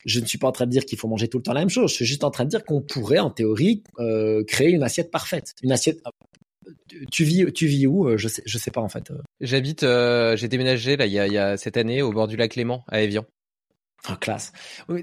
Je 0.06 0.22
ne 0.22 0.26
suis 0.26 0.38
pas 0.38 0.48
en 0.48 0.54
train 0.54 0.66
de 0.66 0.72
dire 0.72 0.86
qu'il 0.86 0.98
faut 0.98 1.10
manger 1.10 1.28
tout 1.28 1.38
le 1.38 1.44
temps 1.44 1.54
la 1.54 1.60
même 1.60 1.70
chose. 1.70 1.92
Je 1.92 1.96
suis 1.96 2.06
juste 2.06 2.24
en 2.24 2.32
train 2.32 2.46
de 2.46 2.50
dire 2.50 2.64
qu'on 2.64 2.82
pourrait, 2.82 3.20
en 3.20 3.30
théorie, 3.30 3.84
euh, 4.00 4.44
créer 4.46 4.70
une 4.70 4.84
assiette 4.84 5.12
parfaite. 5.12 5.54
Une 5.64 5.74
assiette. 5.74 6.00
Euh, 6.06 6.70
tu 7.12 7.26
vis, 7.26 7.52
tu 7.52 7.68
vis 7.68 7.88
où 7.88 8.18
Je 8.18 8.28
sais, 8.30 8.44
je 8.46 8.58
sais 8.58 8.72
pas 8.72 8.82
en 8.82 8.90
fait. 8.90 9.12
J'habite, 9.42 9.82
j'ai 9.82 10.48
déménagé 10.48 10.96
là 10.96 11.06
il 11.06 11.12
y, 11.12 11.20
a, 11.20 11.28
il 11.28 11.34
y 11.34 11.38
a 11.38 11.58
cette 11.58 11.76
année 11.76 12.02
au 12.02 12.12
bord 12.12 12.28
du 12.28 12.38
lac 12.38 12.56
Léman 12.56 12.84
à 12.88 13.02
Évian. 13.02 13.26
Ah, 14.06 14.18
classe. 14.20 14.54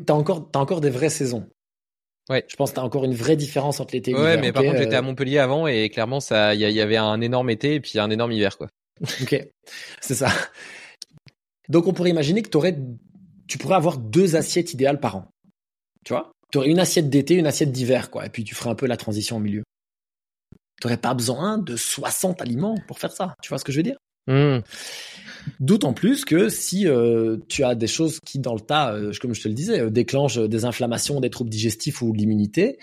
T'as 0.07 0.15
encore, 0.15 0.51
t'as 0.51 0.61
encore 0.61 0.81
des 0.81 0.91
vraies 0.91 1.11
saisons. 1.11 1.47
Ouais. 2.31 2.45
Je 2.49 2.57
pense 2.57 2.71
que 2.71 2.77
t'as 2.77 2.83
encore 2.83 3.05
une 3.05 3.15
vraie 3.15 3.37
différence 3.37 3.81
entre 3.81 3.95
l'été 3.95 4.11
et 4.11 4.15
l'hiver. 4.15 4.27
Ouais, 4.27 4.41
mais 4.41 4.53
par 4.53 4.63
contre, 4.63 4.79
j'étais 4.79 4.95
à 4.95 5.01
euh, 5.01 5.03
Montpellier 5.03 5.39
avant 5.39 5.67
et 5.67 5.91
clairement, 5.91 6.21
ça, 6.21 6.55
il 6.55 6.61
y, 6.61 6.81
avait 6.81 6.97
un 6.97 7.21
énorme 7.21 7.51
été 7.51 7.75
et 7.75 7.81
puis 7.81 7.99
un 7.99 8.11
énorme 8.11 8.33
hiver, 8.33 8.57
quoi. 8.57 8.69
ok, 9.23 9.47
c'est 10.01 10.15
ça. 10.15 10.29
Donc, 11.69 11.87
on 11.87 11.93
pourrait 11.93 12.11
imaginer 12.11 12.43
que 12.43 12.49
t'aurais, 12.49 12.77
tu 13.47 13.59
pourrais 13.59 13.77
avoir 13.77 13.99
deux 13.99 14.37
assiettes 14.37 14.73
idéales 14.73 15.01
par 15.01 15.17
an. 15.17 15.29
Tu 16.05 16.13
vois? 16.13 16.33
Tu 16.51 16.59
aurais 16.59 16.69
une 16.69 16.79
assiette 16.79 17.11
d'été, 17.11 17.35
une 17.35 17.47
assiette 17.47 17.73
d'hiver, 17.73 18.11
quoi. 18.11 18.25
Et 18.25 18.31
puis, 18.31 18.45
tu 18.45 18.55
ferais 18.55 18.71
un 18.71 18.75
peu 18.75 18.87
la 18.87 18.97
transition 18.97 19.37
au 19.37 19.41
milieu. 19.41 19.65
Tu 20.81 20.87
n'aurais 20.87 20.99
pas 20.99 21.15
besoin 21.15 21.59
de 21.59 21.77
60 21.77 22.41
aliments 22.41 22.77
pour 22.87 22.99
faire 22.99 23.13
ça. 23.13 23.35
Tu 23.43 23.49
vois 23.49 23.59
ce 23.59 23.65
que 23.65 23.73
je 23.73 23.79
veux 23.79 23.83
dire? 23.83 23.97
Mmh. 24.27 24.61
D'autant 25.61 25.93
plus 25.93 26.25
que 26.25 26.49
si 26.49 26.87
euh, 26.87 27.39
tu 27.49 27.65
as 27.65 27.75
des 27.75 27.87
choses 27.87 28.21
qui, 28.21 28.39
dans 28.39 28.55
le 28.55 28.61
tas, 28.61 28.93
euh, 28.93 29.13
comme 29.21 29.35
je 29.35 29.43
te 29.43 29.49
le 29.49 29.55
disais, 29.55 29.81
euh, 29.81 29.91
déclenchent 29.91 30.39
des 30.39 30.65
inflammations, 30.65 31.21
des 31.21 31.31
troubles 31.31 31.51
digestifs 31.51 32.03
ou 32.03 32.13
l'immunité, 32.13 32.79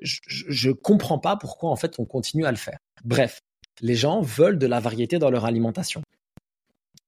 je, 0.00 0.68
ne 0.68 0.72
comprends 0.72 1.18
pas 1.18 1.36
pourquoi 1.36 1.70
en 1.70 1.76
fait 1.76 1.98
on 1.98 2.04
continue 2.04 2.44
à 2.44 2.50
le 2.50 2.56
faire. 2.56 2.78
Bref, 3.04 3.40
les 3.80 3.94
gens 3.94 4.20
veulent 4.20 4.58
de 4.58 4.66
la 4.66 4.80
variété 4.80 5.18
dans 5.18 5.30
leur 5.30 5.44
alimentation. 5.44 6.02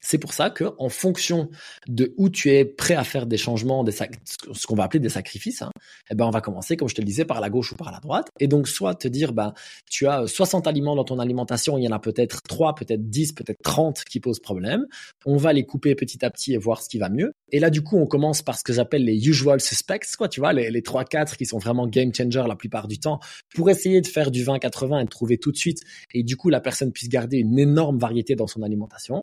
C'est 0.08 0.18
pour 0.18 0.32
ça 0.32 0.50
que, 0.50 0.72
en 0.78 0.88
fonction 0.88 1.50
de 1.88 2.14
où 2.16 2.30
tu 2.30 2.52
es 2.52 2.64
prêt 2.64 2.94
à 2.94 3.02
faire 3.02 3.26
des 3.26 3.36
changements, 3.36 3.82
des 3.82 3.90
ce 3.90 4.66
qu'on 4.68 4.76
va 4.76 4.84
appeler 4.84 5.00
des 5.00 5.08
sacrifices, 5.08 5.62
hein, 5.62 5.72
eh 6.12 6.14
ben 6.14 6.24
on 6.24 6.30
va 6.30 6.40
commencer, 6.40 6.76
comme 6.76 6.88
je 6.88 6.94
te 6.94 7.00
le 7.00 7.06
disais, 7.06 7.24
par 7.24 7.40
la 7.40 7.50
gauche 7.50 7.72
ou 7.72 7.74
par 7.74 7.90
la 7.90 7.98
droite. 7.98 8.28
Et 8.38 8.46
donc, 8.46 8.68
soit 8.68 8.94
te 8.94 9.08
dire, 9.08 9.32
bah, 9.32 9.52
tu 9.90 10.06
as 10.06 10.28
60 10.28 10.68
aliments 10.68 10.94
dans 10.94 11.02
ton 11.02 11.18
alimentation, 11.18 11.76
il 11.76 11.82
y 11.82 11.88
en 11.88 11.90
a 11.90 11.98
peut-être 11.98 12.40
3, 12.42 12.76
peut-être 12.76 13.10
10, 13.10 13.32
peut-être 13.32 13.58
30 13.64 14.04
qui 14.04 14.20
posent 14.20 14.38
problème. 14.38 14.86
On 15.24 15.38
va 15.38 15.52
les 15.52 15.66
couper 15.66 15.96
petit 15.96 16.24
à 16.24 16.30
petit 16.30 16.54
et 16.54 16.56
voir 16.56 16.82
ce 16.82 16.88
qui 16.88 16.98
va 16.98 17.08
mieux. 17.08 17.32
Et 17.50 17.58
là, 17.58 17.70
du 17.70 17.82
coup, 17.82 17.96
on 17.96 18.06
commence 18.06 18.42
par 18.42 18.56
ce 18.56 18.62
que 18.62 18.72
j'appelle 18.72 19.04
les 19.04 19.26
usual 19.26 19.60
suspects, 19.60 20.06
quoi, 20.16 20.28
tu 20.28 20.38
vois, 20.38 20.52
les, 20.52 20.70
les 20.70 20.82
3-4 20.82 21.36
qui 21.36 21.46
sont 21.46 21.58
vraiment 21.58 21.88
game 21.88 22.14
changer 22.14 22.44
la 22.46 22.54
plupart 22.54 22.86
du 22.86 23.00
temps, 23.00 23.18
pour 23.56 23.70
essayer 23.70 24.00
de 24.00 24.06
faire 24.06 24.30
du 24.30 24.44
20-80 24.44 25.00
et 25.00 25.04
de 25.04 25.10
trouver 25.10 25.38
tout 25.38 25.50
de 25.50 25.56
suite. 25.56 25.80
Et 26.14 26.22
du 26.22 26.36
coup, 26.36 26.48
la 26.48 26.60
personne 26.60 26.92
puisse 26.92 27.08
garder 27.08 27.38
une 27.38 27.58
énorme 27.58 27.98
variété 27.98 28.36
dans 28.36 28.46
son 28.46 28.62
alimentation 28.62 29.22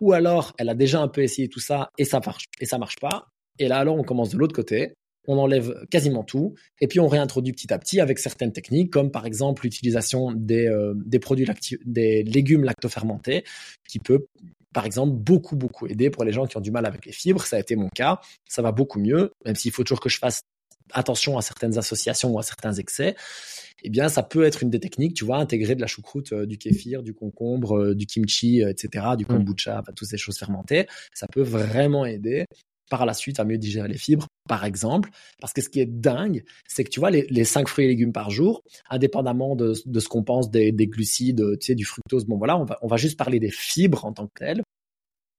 ou 0.00 0.12
alors 0.12 0.54
elle 0.58 0.68
a 0.68 0.74
déjà 0.74 1.00
un 1.00 1.08
peu 1.08 1.22
essayé 1.22 1.48
tout 1.48 1.60
ça 1.60 1.90
et 1.98 2.04
ça 2.04 2.20
marche 2.24 2.46
et 2.60 2.66
ça 2.66 2.78
marche 2.78 2.96
pas. 3.00 3.28
Et 3.58 3.68
là 3.68 3.78
alors 3.78 3.96
on 3.96 4.02
commence 4.02 4.30
de 4.30 4.38
l'autre 4.38 4.54
côté, 4.54 4.94
on 5.26 5.38
enlève 5.38 5.86
quasiment 5.90 6.24
tout 6.24 6.54
et 6.80 6.88
puis 6.88 7.00
on 7.00 7.08
réintroduit 7.08 7.52
petit 7.52 7.72
à 7.72 7.78
petit 7.78 8.00
avec 8.00 8.18
certaines 8.18 8.52
techniques 8.52 8.90
comme 8.90 9.10
par 9.10 9.26
exemple 9.26 9.62
l'utilisation 9.64 10.32
des, 10.32 10.66
euh, 10.66 10.94
des 10.96 11.18
produits 11.18 11.46
des 11.84 12.22
légumes 12.22 12.64
lactofermentés 12.64 13.44
qui 13.88 13.98
peut 13.98 14.26
par 14.72 14.84
exemple 14.84 15.12
beaucoup 15.12 15.56
beaucoup 15.56 15.86
aider 15.86 16.10
pour 16.10 16.24
les 16.24 16.32
gens 16.32 16.46
qui 16.46 16.56
ont 16.56 16.60
du 16.60 16.72
mal 16.72 16.84
avec 16.84 17.06
les 17.06 17.12
fibres. 17.12 17.44
Ça 17.46 17.56
a 17.56 17.60
été 17.60 17.76
mon 17.76 17.88
cas, 17.88 18.20
ça 18.48 18.60
va 18.60 18.72
beaucoup 18.72 18.98
mieux, 18.98 19.32
même 19.46 19.54
s'il 19.54 19.70
faut 19.70 19.84
toujours 19.84 20.00
que 20.00 20.08
je 20.08 20.18
fasse 20.18 20.42
attention 20.92 21.38
à 21.38 21.42
certaines 21.42 21.78
associations 21.78 22.30
ou 22.30 22.38
à 22.38 22.42
certains 22.42 22.74
excès 22.74 23.16
eh 23.84 23.90
bien, 23.90 24.08
ça 24.08 24.22
peut 24.22 24.44
être 24.44 24.62
une 24.62 24.70
des 24.70 24.80
techniques, 24.80 25.14
tu 25.14 25.26
vois, 25.26 25.36
intégrer 25.36 25.74
de 25.74 25.80
la 25.80 25.86
choucroute, 25.86 26.32
euh, 26.32 26.46
du 26.46 26.56
kéfir, 26.56 27.02
du 27.02 27.12
concombre, 27.12 27.78
euh, 27.78 27.94
du 27.94 28.06
kimchi, 28.06 28.62
euh, 28.62 28.70
etc., 28.70 29.08
du 29.16 29.24
mm. 29.24 29.28
kombucha, 29.28 29.82
toutes 29.94 30.08
ces 30.08 30.16
choses 30.16 30.38
fermentées. 30.38 30.86
Ça 31.12 31.26
peut 31.26 31.42
vraiment 31.42 32.06
aider 32.06 32.46
par 32.90 33.04
la 33.04 33.12
suite 33.12 33.40
à 33.40 33.44
mieux 33.44 33.58
digérer 33.58 33.88
les 33.88 33.98
fibres, 33.98 34.26
par 34.48 34.64
exemple. 34.64 35.10
Parce 35.38 35.52
que 35.52 35.60
ce 35.60 35.68
qui 35.68 35.80
est 35.80 35.86
dingue, 35.86 36.44
c'est 36.66 36.82
que 36.82 36.88
tu 36.88 36.98
vois, 36.98 37.10
les, 37.10 37.26
les 37.28 37.44
5 37.44 37.68
fruits 37.68 37.84
et 37.84 37.88
légumes 37.88 38.12
par 38.12 38.30
jour, 38.30 38.62
indépendamment 38.88 39.54
de, 39.54 39.74
de 39.84 40.00
ce 40.00 40.08
qu'on 40.08 40.22
pense 40.22 40.50
des, 40.50 40.72
des, 40.72 40.86
glucides, 40.86 41.58
tu 41.60 41.66
sais, 41.66 41.74
du 41.74 41.84
fructose, 41.84 42.24
bon 42.24 42.38
voilà, 42.38 42.56
on 42.56 42.64
va, 42.64 42.78
on 42.80 42.88
va 42.88 42.96
juste 42.96 43.18
parler 43.18 43.38
des 43.38 43.50
fibres 43.50 44.06
en 44.06 44.12
tant 44.12 44.26
que 44.26 44.38
telles. 44.38 44.62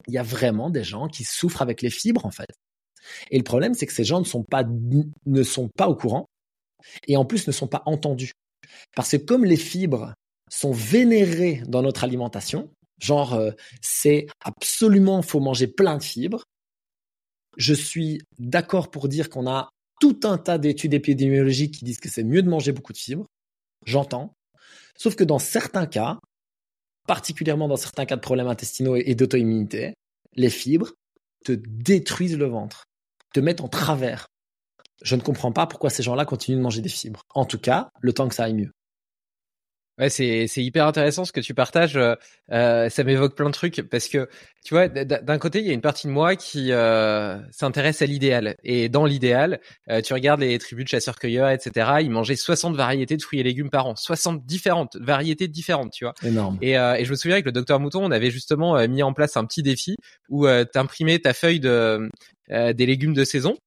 Il 0.07 0.13
y 0.13 0.19
a 0.19 0.23
vraiment 0.23 0.69
des 0.69 0.83
gens 0.83 1.07
qui 1.07 1.23
souffrent 1.23 1.63
avec 1.63 1.81
les 1.81 1.89
fibres, 1.89 2.27
en 2.27 2.31
fait. 2.31 2.51
Et 3.31 3.37
le 3.37 3.43
problème, 3.43 3.73
c'est 3.73 3.85
que 3.85 3.93
ces 3.93 4.03
gens 4.03 4.19
ne 4.19 4.25
sont 4.25 4.43
pas, 4.43 4.63
ne 5.25 5.43
sont 5.43 5.69
pas 5.69 5.87
au 5.87 5.95
courant 5.95 6.27
et 7.07 7.17
en 7.17 7.25
plus 7.25 7.47
ne 7.47 7.51
sont 7.51 7.67
pas 7.67 7.83
entendus. 7.85 8.31
Parce 8.95 9.11
que 9.11 9.17
comme 9.17 9.45
les 9.45 9.57
fibres 9.57 10.13
sont 10.49 10.71
vénérées 10.71 11.63
dans 11.67 11.81
notre 11.81 12.03
alimentation, 12.03 12.69
genre 12.99 13.33
euh, 13.33 13.51
c'est 13.81 14.27
absolument 14.41 15.21
faut 15.21 15.39
manger 15.39 15.67
plein 15.67 15.97
de 15.97 16.03
fibres, 16.03 16.43
je 17.57 17.73
suis 17.73 18.21
d'accord 18.37 18.91
pour 18.91 19.07
dire 19.07 19.29
qu'on 19.29 19.47
a 19.47 19.69
tout 20.01 20.19
un 20.23 20.37
tas 20.37 20.57
d'études 20.57 20.93
épidémiologiques 20.93 21.75
qui 21.75 21.85
disent 21.85 21.99
que 21.99 22.09
c'est 22.09 22.23
mieux 22.23 22.41
de 22.41 22.49
manger 22.49 22.71
beaucoup 22.71 22.93
de 22.93 22.97
fibres, 22.97 23.25
j'entends, 23.85 24.33
sauf 24.97 25.15
que 25.15 25.23
dans 25.23 25.39
certains 25.39 25.85
cas, 25.85 26.19
particulièrement 27.07 27.67
dans 27.67 27.77
certains 27.77 28.05
cas 28.05 28.15
de 28.15 28.21
problèmes 28.21 28.47
intestinaux 28.47 28.95
et 28.95 29.15
d'auto-immunité, 29.15 29.93
les 30.33 30.49
fibres 30.49 30.93
te 31.45 31.53
détruisent 31.53 32.37
le 32.37 32.47
ventre, 32.47 32.85
te 33.35 33.41
mettent 33.41 33.59
en 33.59 33.67
travers, 33.67 34.27
je 35.03 35.13
ne 35.17 35.21
comprends 35.21 35.51
pas 35.51 35.67
pourquoi 35.67 35.89
ces 35.89 36.03
gens-là 36.03 36.23
continuent 36.23 36.55
de 36.55 36.61
manger 36.61 36.81
des 36.81 36.87
fibres. 36.87 37.21
En 37.33 37.43
tout 37.43 37.59
cas, 37.59 37.89
le 37.99 38.13
temps 38.13 38.29
que 38.29 38.35
ça 38.35 38.45
aille 38.45 38.53
mieux. 38.53 38.71
Ouais, 39.97 40.09
c'est 40.09 40.47
c'est 40.47 40.63
hyper 40.63 40.87
intéressant 40.87 41.25
ce 41.25 41.31
que 41.31 41.39
tu 41.39 41.53
partages. 41.53 41.95
Euh, 41.97 42.15
euh 42.51 42.89
ça 42.89 43.03
m'évoque 43.03 43.35
plein 43.35 43.47
de 43.47 43.53
trucs 43.53 43.81
parce 43.89 44.07
que 44.07 44.27
tu 44.65 44.73
vois, 44.73 44.87
d'un 44.87 45.37
côté, 45.37 45.59
il 45.59 45.67
y 45.67 45.69
a 45.69 45.73
une 45.73 45.81
partie 45.81 46.07
de 46.07 46.11
moi 46.11 46.35
qui 46.35 46.71
euh, 46.71 47.37
s'intéresse 47.51 48.01
à 48.01 48.07
l'idéal. 48.07 48.55
Et 48.63 48.89
dans 48.89 49.05
l'idéal, 49.05 49.59
euh, 49.91 50.01
tu 50.01 50.11
regardes 50.13 50.39
les 50.39 50.57
tribus 50.57 50.85
de 50.85 50.89
chasseurs-cueilleurs, 50.89 51.49
etc. 51.51 51.97
Ils 52.01 52.09
mangeaient 52.09 52.35
60 52.35 52.75
variétés 52.75 53.15
de 53.15 53.21
fruits 53.21 53.39
et 53.39 53.43
légumes 53.43 53.69
par 53.69 53.85
an, 53.85 53.95
60 53.95 54.43
différentes 54.43 54.95
variétés 54.95 55.47
différentes, 55.47 55.91
tu 55.91 56.03
vois. 56.05 56.15
Énorme. 56.23 56.57
Et, 56.63 56.79
euh, 56.79 56.95
et 56.95 57.05
je 57.05 57.11
me 57.11 57.15
souviens 57.15 57.35
avec 57.35 57.45
le 57.45 57.51
docteur 57.51 57.79
Mouton, 57.79 58.03
on 58.03 58.09
avait 58.09 58.31
justement 58.31 58.87
mis 58.87 59.03
en 59.03 59.13
place 59.13 59.37
un 59.37 59.45
petit 59.45 59.61
défi 59.61 59.97
où 60.29 60.47
euh, 60.47 60.65
t'imprimais 60.65 61.19
ta 61.19 61.35
feuille 61.35 61.59
de 61.59 62.09
des 62.49 62.85
légumes 62.85 63.15
de 63.15 63.23
saison 63.23 63.57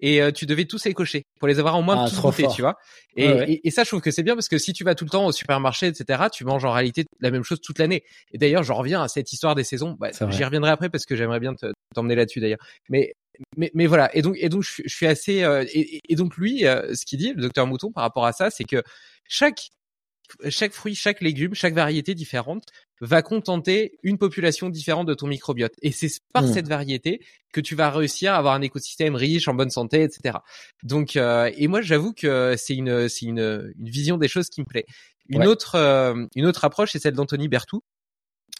et 0.00 0.20
euh, 0.20 0.30
tu 0.30 0.46
devais 0.46 0.66
tous 0.66 0.84
les 0.84 0.94
cocher 0.94 1.24
pour 1.38 1.48
les 1.48 1.58
avoir 1.58 1.76
en 1.76 1.82
moins 1.82 2.04
ah, 2.04 2.08
tous 2.08 2.20
goûter, 2.20 2.46
tu 2.54 2.62
vois. 2.62 2.76
Et, 3.16 3.66
et, 3.66 3.70
ça, 3.70 3.82
je 3.82 3.88
trouve 3.88 4.02
que 4.02 4.10
c'est 4.10 4.22
bien 4.22 4.34
parce 4.34 4.48
que 4.48 4.58
si 4.58 4.72
tu 4.72 4.84
vas 4.84 4.94
tout 4.94 5.04
le 5.04 5.10
temps 5.10 5.26
au 5.26 5.32
supermarché, 5.32 5.86
etc., 5.86 6.24
tu 6.32 6.44
manges 6.44 6.64
en 6.64 6.72
réalité 6.72 7.04
la 7.20 7.30
même 7.30 7.42
chose 7.42 7.60
toute 7.60 7.78
l'année. 7.78 8.04
Et 8.32 8.38
d'ailleurs, 8.38 8.62
j'en 8.62 8.74
reviens 8.74 9.02
à 9.02 9.08
cette 9.08 9.32
histoire 9.32 9.54
des 9.54 9.64
saisons. 9.64 9.96
Bah, 9.98 10.10
J'y 10.30 10.44
reviendrai 10.44 10.70
après 10.70 10.90
parce 10.90 11.06
que 11.06 11.16
j'aimerais 11.16 11.40
bien 11.40 11.54
t'emmener 11.94 12.14
là-dessus 12.14 12.40
d'ailleurs. 12.40 12.60
Mais 12.88 13.14
mais, 13.56 13.70
mais 13.74 13.86
voilà. 13.86 14.14
Et 14.16 14.22
donc 14.22 14.36
et 14.38 14.48
donc 14.48 14.62
je, 14.62 14.82
suis 14.86 15.06
assez 15.06 15.42
euh, 15.42 15.64
et, 15.72 16.00
et, 16.08 16.14
donc 16.14 16.36
lui, 16.36 16.66
euh, 16.66 16.94
ce 16.94 17.04
qu'il 17.04 17.18
dit, 17.18 17.32
le 17.34 17.42
docteur 17.42 17.66
Mouton, 17.66 17.92
par 17.92 18.02
rapport 18.02 18.26
à 18.26 18.32
ça, 18.32 18.50
c'est 18.50 18.64
que 18.64 18.82
chaque 19.28 19.68
chaque 20.48 20.72
fruit, 20.72 20.94
chaque 20.94 21.20
légume, 21.20 21.54
chaque 21.54 21.74
variété 21.74 22.14
différente 22.14 22.64
va 23.00 23.22
contenter 23.22 23.98
une 24.02 24.18
population 24.18 24.68
différente 24.68 25.06
de 25.06 25.14
ton 25.14 25.26
microbiote. 25.26 25.74
Et 25.82 25.92
c'est 25.92 26.08
par 26.32 26.44
mmh. 26.44 26.52
cette 26.52 26.68
variété 26.68 27.20
que 27.52 27.60
tu 27.60 27.74
vas 27.74 27.90
réussir 27.90 28.32
à 28.32 28.36
avoir 28.36 28.54
un 28.54 28.62
écosystème 28.62 29.14
riche, 29.14 29.48
en 29.48 29.54
bonne 29.54 29.70
santé, 29.70 30.02
etc. 30.02 30.38
Donc, 30.82 31.16
euh, 31.16 31.50
et 31.56 31.68
moi, 31.68 31.82
j'avoue 31.82 32.12
que 32.12 32.54
c'est 32.56 32.74
une, 32.74 33.08
c'est 33.08 33.26
une, 33.26 33.72
une 33.78 33.88
vision 33.88 34.16
des 34.18 34.28
choses 34.28 34.48
qui 34.48 34.60
me 34.60 34.66
plaît. 34.66 34.86
Une 35.28 35.46
autre, 35.46 35.74
euh, 35.74 36.26
une 36.36 36.46
autre 36.46 36.64
approche, 36.64 36.92
c'est 36.92 37.00
celle 37.00 37.14
d'Anthony 37.14 37.48
Bertou, 37.48 37.82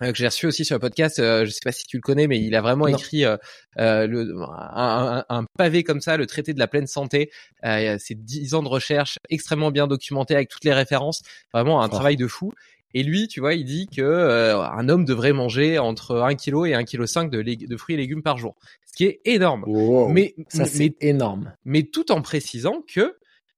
euh, 0.02 0.12
que 0.12 0.18
j'ai 0.18 0.26
reçu 0.26 0.46
aussi 0.46 0.66
sur 0.66 0.74
le 0.74 0.80
podcast. 0.80 1.18
Euh, 1.20 1.46
je 1.46 1.50
sais 1.50 1.60
pas 1.64 1.72
si 1.72 1.84
tu 1.84 1.96
le 1.96 2.02
connais, 2.02 2.26
mais 2.26 2.38
il 2.38 2.54
a 2.54 2.60
vraiment 2.60 2.86
écrit 2.86 3.24
euh, 3.24 3.36
le, 3.76 4.34
un, 4.38 5.24
un, 5.26 5.44
pavé 5.56 5.84
comme 5.84 6.02
ça, 6.02 6.18
le 6.18 6.26
traité 6.26 6.52
de 6.52 6.58
la 6.58 6.68
pleine 6.68 6.86
santé. 6.86 7.30
c'est 7.62 8.14
dix 8.14 8.52
ans 8.52 8.62
de 8.62 8.68
recherche 8.68 9.18
extrêmement 9.30 9.70
bien 9.70 9.86
documenté 9.86 10.34
avec 10.34 10.50
toutes 10.50 10.64
les 10.64 10.74
références. 10.74 11.22
Vraiment 11.54 11.82
un 11.82 11.88
travail 11.88 12.16
de 12.16 12.26
fou. 12.26 12.52
Et 12.94 13.02
lui, 13.02 13.28
tu 13.28 13.40
vois, 13.40 13.54
il 13.54 13.64
dit 13.64 13.86
que 13.94 14.54
un 14.54 14.88
homme 14.88 15.04
devrait 15.04 15.32
manger 15.32 15.78
entre 15.78 16.16
1 16.16 16.34
kg 16.34 16.66
et 16.66 16.74
1 16.74 16.84
kg 16.84 17.06
5 17.06 17.30
de, 17.30 17.42
de 17.42 17.76
fruits 17.76 17.94
et 17.94 17.98
légumes 17.98 18.22
par 18.22 18.38
jour, 18.38 18.54
ce 18.86 18.92
qui 18.96 19.04
est 19.04 19.20
énorme. 19.24 19.64
mais 20.10 20.34
ça 20.48 20.64
c'est 20.64 20.96
énorme. 21.00 21.52
Mais 21.64 21.82
tout 21.82 22.10
en 22.12 22.22
précisant 22.22 22.82
que 22.86 23.16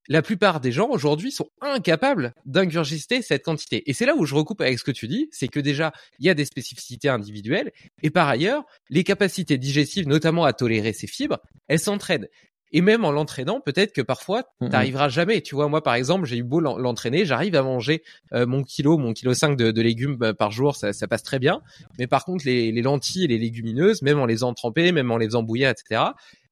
la 0.08 0.22
plupart 0.22 0.60
des 0.60 0.72
gens 0.72 0.88
aujourd'hui 0.88 1.30
sont 1.30 1.50
incapables 1.60 2.34
d'ingurgiter 2.46 3.20
cette 3.22 3.44
quantité. 3.44 3.88
Et 3.88 3.92
c'est 3.92 4.06
là 4.06 4.16
où 4.16 4.24
je 4.24 4.34
recoupe 4.34 4.62
avec 4.62 4.78
ce 4.78 4.84
que 4.84 4.90
tu 4.90 5.06
dis, 5.06 5.28
c'est 5.30 5.48
que 5.48 5.60
déjà, 5.60 5.92
il 6.18 6.26
y 6.26 6.30
a 6.30 6.34
des 6.34 6.46
spécificités 6.46 7.08
individuelles, 7.08 7.70
et 8.02 8.10
par 8.10 8.26
ailleurs, 8.26 8.64
les 8.88 9.04
capacités 9.04 9.58
digestives, 9.58 10.08
notamment 10.08 10.44
à 10.44 10.54
tolérer 10.54 10.94
ces 10.94 11.06
fibres, 11.06 11.38
elles 11.68 11.78
s'entraînent. 11.78 12.26
Et 12.72 12.80
même 12.80 13.04
en 13.04 13.10
l'entraînant, 13.10 13.60
peut-être 13.60 13.92
que 13.92 14.02
parfois, 14.02 14.44
tu 14.60 14.68
t'arriveras 14.68 15.08
jamais. 15.08 15.40
Tu 15.40 15.54
vois, 15.54 15.68
moi, 15.68 15.82
par 15.82 15.94
exemple, 15.94 16.26
j'ai 16.26 16.36
eu 16.36 16.42
beau 16.42 16.60
l'entraîner, 16.60 17.24
j'arrive 17.24 17.54
à 17.54 17.62
manger 17.62 18.02
euh, 18.32 18.46
mon 18.46 18.62
kilo, 18.62 18.98
mon 18.98 19.12
kilo 19.12 19.34
5 19.34 19.56
de, 19.56 19.80
légumes 19.80 20.16
bah, 20.16 20.34
par 20.34 20.50
jour, 20.50 20.76
ça, 20.76 20.92
passe 21.08 21.22
très 21.22 21.38
bien. 21.38 21.60
Mais 21.98 22.06
par 22.06 22.24
contre, 22.24 22.44
les, 22.44 22.72
les 22.72 22.82
lentilles 22.82 23.24
et 23.24 23.28
les 23.28 23.38
légumineuses, 23.38 24.02
même 24.02 24.18
en 24.18 24.26
les 24.26 24.42
entrempant, 24.42 24.92
même 24.92 25.10
en 25.10 25.16
les 25.16 25.34
embouillant, 25.34 25.70
etc., 25.70 26.02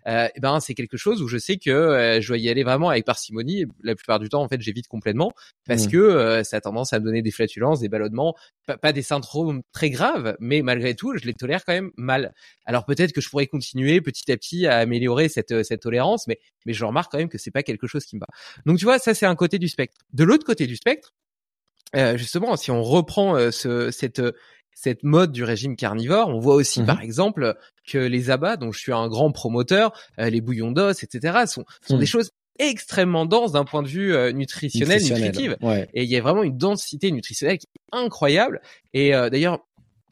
euh, 0.07 0.28
eh 0.35 0.41
ben 0.41 0.61
c'est 0.61 0.74
quelque 0.74 0.97
chose 0.97 1.20
où 1.20 1.28
je 1.28 1.37
sais 1.37 1.57
que 1.57 1.70
euh, 1.70 2.20
je 2.20 2.28
dois 2.28 2.39
y 2.39 2.49
aller 2.49 2.62
vraiment 2.62 2.91
avec 2.91 3.05
parcimonie. 3.05 3.65
La 3.83 3.95
plupart 3.95 4.20
du 4.20 4.28
temps, 4.28 4.43
en 4.43 4.49
fait, 4.49 4.61
j'évite 4.61 4.87
complètement 4.87 5.33
parce 5.66 5.87
mmh. 5.87 5.91
que 5.91 5.97
euh, 5.97 6.45
ça 6.45 6.59
a 6.59 6.61
tendance 6.61 6.93
à 6.93 7.01
me 7.01 7.05
donner 7.05 7.23
des 7.23 7.33
flatulences, 7.33 7.81
des 7.81 7.89
ballonnements, 7.89 8.35
pas, 8.81 8.93
des 8.93 9.03
syndromes 9.03 9.62
très 9.73 9.91
graves, 9.91 10.37
mais 10.39 10.62
malgré 10.62 10.95
tout, 10.95 11.16
je 11.16 11.24
les 11.24 11.35
tolère 11.35 11.65
quand 11.65 11.73
même 11.73 11.91
mal. 11.97 12.35
Alors 12.66 12.85
peut-être 12.85 13.12
que 13.12 13.20
je 13.20 13.28
pourrais 13.28 13.47
continuer 13.47 14.01
petit 14.01 14.31
à 14.31 14.37
petit 14.37 14.66
à 14.66 14.78
améliorer 14.78 15.28
cette 15.28 15.53
euh, 15.53 15.62
cette 15.65 15.83
tolérance, 15.83 16.27
mais 16.28 16.39
mais 16.66 16.73
je 16.73 16.85
remarque 16.85 17.11
quand 17.11 17.19
même 17.19 17.28
que 17.28 17.39
c'est 17.39 17.51
pas 17.51 17.62
quelque 17.62 17.87
chose 17.87 18.05
qui 18.05 18.16
me 18.16 18.20
va. 18.20 18.27
Donc 18.65 18.78
tu 18.78 18.85
vois, 18.85 18.99
ça 18.99 19.15
c'est 19.15 19.27
un 19.27 19.37
côté 19.37 19.59
du 19.59 19.69
spectre. 19.69 19.99
De 20.12 20.24
l'autre 20.24 20.45
côté 20.45 20.66
du 20.66 20.77
spectre, 20.77 21.15
justement, 22.15 22.57
si 22.57 22.70
on 22.70 22.83
reprend 22.83 23.51
ce, 23.51 23.91
cette 23.91 24.20
cette 24.77 25.03
mode 25.03 25.32
du 25.32 25.43
régime 25.43 25.74
carnivore. 25.74 26.28
On 26.28 26.39
voit 26.39 26.55
aussi, 26.55 26.82
mmh 26.82 26.86
par 26.86 27.01
exemple, 27.01 27.57
que 27.89 27.98
les 27.98 28.31
abats, 28.31 28.57
dont 28.57 28.70
je 28.70 28.78
suis 28.78 28.93
un 28.93 29.09
grand 29.09 29.32
promoteur, 29.32 29.93
euh, 30.20 30.31
les 30.31 30.40
bouillons 30.40 30.70
d'os, 30.70 31.03
etc., 31.03 31.47
sont, 31.47 31.65
sont 31.81 31.97
des 31.97 32.05
mmh. 32.05 32.07
choses 32.07 32.31
extrêmement 32.59 33.27
denses 33.27 33.53
d'un 33.53 33.65
point 33.65 33.82
de 33.82 33.89
vue 33.89 34.15
euh, 34.15 34.32
nutritionnel, 34.32 35.03
nutritif. 35.03 35.55
Et 35.94 36.05
il 36.05 36.11
y 36.11 36.16
a 36.16 36.20
vraiment 36.20 36.43
une 36.43 36.57
densité 36.57 37.11
nutritionnelle 37.11 37.59
qui 37.59 37.66
est 37.66 37.97
incroyable. 37.97 38.61
Et 38.93 39.15
euh, 39.15 39.31
d'ailleurs, 39.31 39.66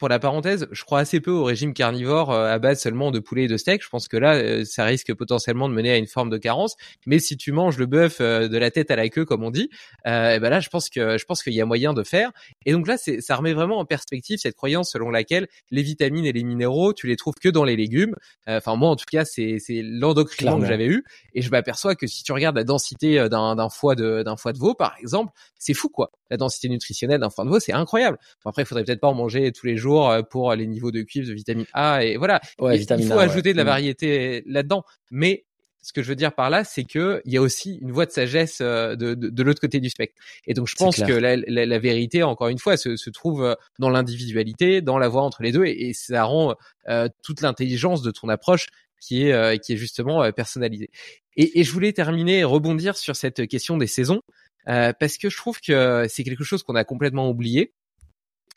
pour 0.05 0.09
la 0.11 0.19
parenthèse, 0.19 0.67
je 0.71 0.83
crois 0.83 0.99
assez 0.99 1.19
peu 1.19 1.31
au 1.31 1.45
régime 1.45 1.73
carnivore 1.73 2.31
euh, 2.31 2.53
à 2.53 2.59
base 2.59 2.79
seulement 2.79 3.09
de 3.09 3.17
poulet 3.17 3.45
et 3.45 3.47
de 3.47 3.57
steak. 3.57 3.83
Je 3.83 3.89
pense 3.89 4.07
que 4.07 4.17
là, 4.17 4.35
euh, 4.35 4.63
ça 4.63 4.83
risque 4.83 5.11
potentiellement 5.15 5.67
de 5.67 5.73
mener 5.73 5.89
à 5.89 5.97
une 5.97 6.05
forme 6.05 6.29
de 6.29 6.37
carence. 6.37 6.75
Mais 7.07 7.17
si 7.17 7.37
tu 7.37 7.51
manges 7.51 7.79
le 7.79 7.87
bœuf 7.87 8.17
euh, 8.21 8.47
de 8.47 8.55
la 8.59 8.69
tête 8.69 8.91
à 8.91 8.95
la 8.95 9.09
queue, 9.09 9.25
comme 9.25 9.41
on 9.41 9.49
dit, 9.49 9.67
euh, 10.05 10.37
ben 10.37 10.49
là, 10.51 10.59
je 10.59 10.69
pense 10.69 10.91
que 10.91 11.17
je 11.17 11.25
pense 11.25 11.41
qu'il 11.41 11.53
y 11.53 11.61
a 11.61 11.65
moyen 11.65 11.95
de 11.95 12.03
faire. 12.03 12.29
Et 12.67 12.71
donc 12.71 12.85
là, 12.85 12.97
c'est, 12.97 13.19
ça 13.19 13.35
remet 13.35 13.53
vraiment 13.53 13.79
en 13.79 13.85
perspective 13.85 14.37
cette 14.37 14.55
croyance 14.55 14.91
selon 14.91 15.09
laquelle 15.09 15.47
les 15.71 15.81
vitamines 15.81 16.27
et 16.27 16.33
les 16.33 16.43
minéraux, 16.43 16.93
tu 16.93 17.07
les 17.07 17.15
trouves 17.15 17.33
que 17.41 17.49
dans 17.49 17.63
les 17.63 17.75
légumes. 17.75 18.13
Enfin, 18.45 18.75
moi, 18.75 18.89
en 18.89 18.95
tout 18.95 19.05
cas, 19.11 19.25
c'est, 19.25 19.57
c'est 19.57 19.81
que 19.81 20.65
j'avais 20.67 20.85
eu. 20.85 21.03
Et 21.33 21.41
je 21.41 21.49
m'aperçois 21.49 21.95
que 21.95 22.05
si 22.05 22.23
tu 22.23 22.31
regardes 22.31 22.57
la 22.57 22.63
densité 22.63 23.27
d'un, 23.27 23.55
d'un 23.55 23.69
foie 23.69 23.95
de 23.95 24.21
d'un 24.21 24.37
foie 24.37 24.53
de 24.53 24.59
veau, 24.59 24.75
par 24.75 24.93
exemple, 24.99 25.31
c'est 25.57 25.73
fou 25.73 25.89
quoi. 25.89 26.11
La 26.29 26.37
densité 26.37 26.69
nutritionnelle 26.69 27.21
d'un 27.21 27.31
foie 27.31 27.43
de 27.43 27.49
veau, 27.49 27.59
c'est 27.59 27.73
incroyable. 27.73 28.19
après, 28.45 28.61
il 28.61 28.65
faudrait 28.65 28.83
peut-être 28.83 29.01
pas 29.01 29.07
en 29.07 29.15
manger 29.15 29.51
tous 29.51 29.65
les 29.65 29.77
jours 29.77 29.94
euh, 30.03 30.21
pour 30.21 30.53
les 30.53 30.67
niveaux 30.67 30.91
de 30.91 31.01
cuivre, 31.01 31.27
de 31.27 31.33
vitamine 31.33 31.65
A 31.73 32.03
et 32.03 32.17
voilà. 32.17 32.39
il 32.59 33.07
faut 33.07 33.19
ajouter 33.19 33.53
de 33.53 33.57
la 33.57 33.63
variété 33.63 34.43
là-dedans. 34.45 34.83
Mais 35.11 35.45
ce 35.81 35.93
que 35.93 36.01
je 36.01 36.09
veux 36.09 36.15
dire 36.15 36.33
par 36.33 36.49
là, 36.49 36.63
c'est 36.63 36.83
que 36.83 37.21
il 37.25 37.33
y 37.33 37.37
a 37.37 37.41
aussi 37.41 37.77
une 37.81 37.91
voie 37.91 38.07
de 38.07 38.11
sagesse 38.11 38.57
euh, 38.61 38.95
de, 38.95 39.13
de, 39.13 39.29
de 39.29 39.43
l'autre 39.43 39.61
côté 39.61 39.79
du 39.79 39.89
spectre. 39.89 40.19
Et 40.47 40.55
donc 40.55 40.67
je 40.67 40.75
pense 40.75 40.97
que 40.97 41.13
la, 41.13 41.35
la, 41.35 41.65
la, 41.65 41.79
vérité, 41.79 42.23
encore 42.23 42.47
une 42.47 42.57
fois, 42.57 42.75
se, 42.75 42.95
se 42.95 43.09
trouve 43.11 43.43
euh, 43.43 43.53
dans 43.77 43.91
l'individualité, 43.91 44.81
dans 44.81 44.97
la 44.97 45.07
voie 45.07 45.21
entre 45.21 45.43
les 45.43 45.51
deux, 45.51 45.65
et, 45.65 45.89
et 45.89 45.93
ça 45.93 46.23
rend 46.23 46.55
toute 47.23 47.41
l'intelligence 47.41 48.01
de 48.01 48.11
ton 48.11 48.29
approche 48.29 48.67
qui 48.99 49.23
est 49.27 49.59
qui 49.59 49.73
est 49.73 49.77
justement 49.77 50.31
personnalisée. 50.31 50.89
Et, 51.35 51.59
et, 51.59 51.63
je 51.63 51.71
voulais 51.71 51.93
terminer 51.93 52.39
et 52.39 52.43
rebondir 52.43 52.95
sur 52.95 53.15
cette 53.15 53.47
question 53.47 53.77
des 53.77 53.87
saisons. 53.87 54.21
parce 54.65 55.17
que 55.17 55.29
je 55.29 55.37
trouve 55.37 55.59
que 55.59 56.05
c'est 56.09 56.23
quelque 56.23 56.43
chose 56.43 56.63
qu'on 56.63 56.75
a 56.75 56.83
complètement 56.83 57.29
oublié 57.29 57.73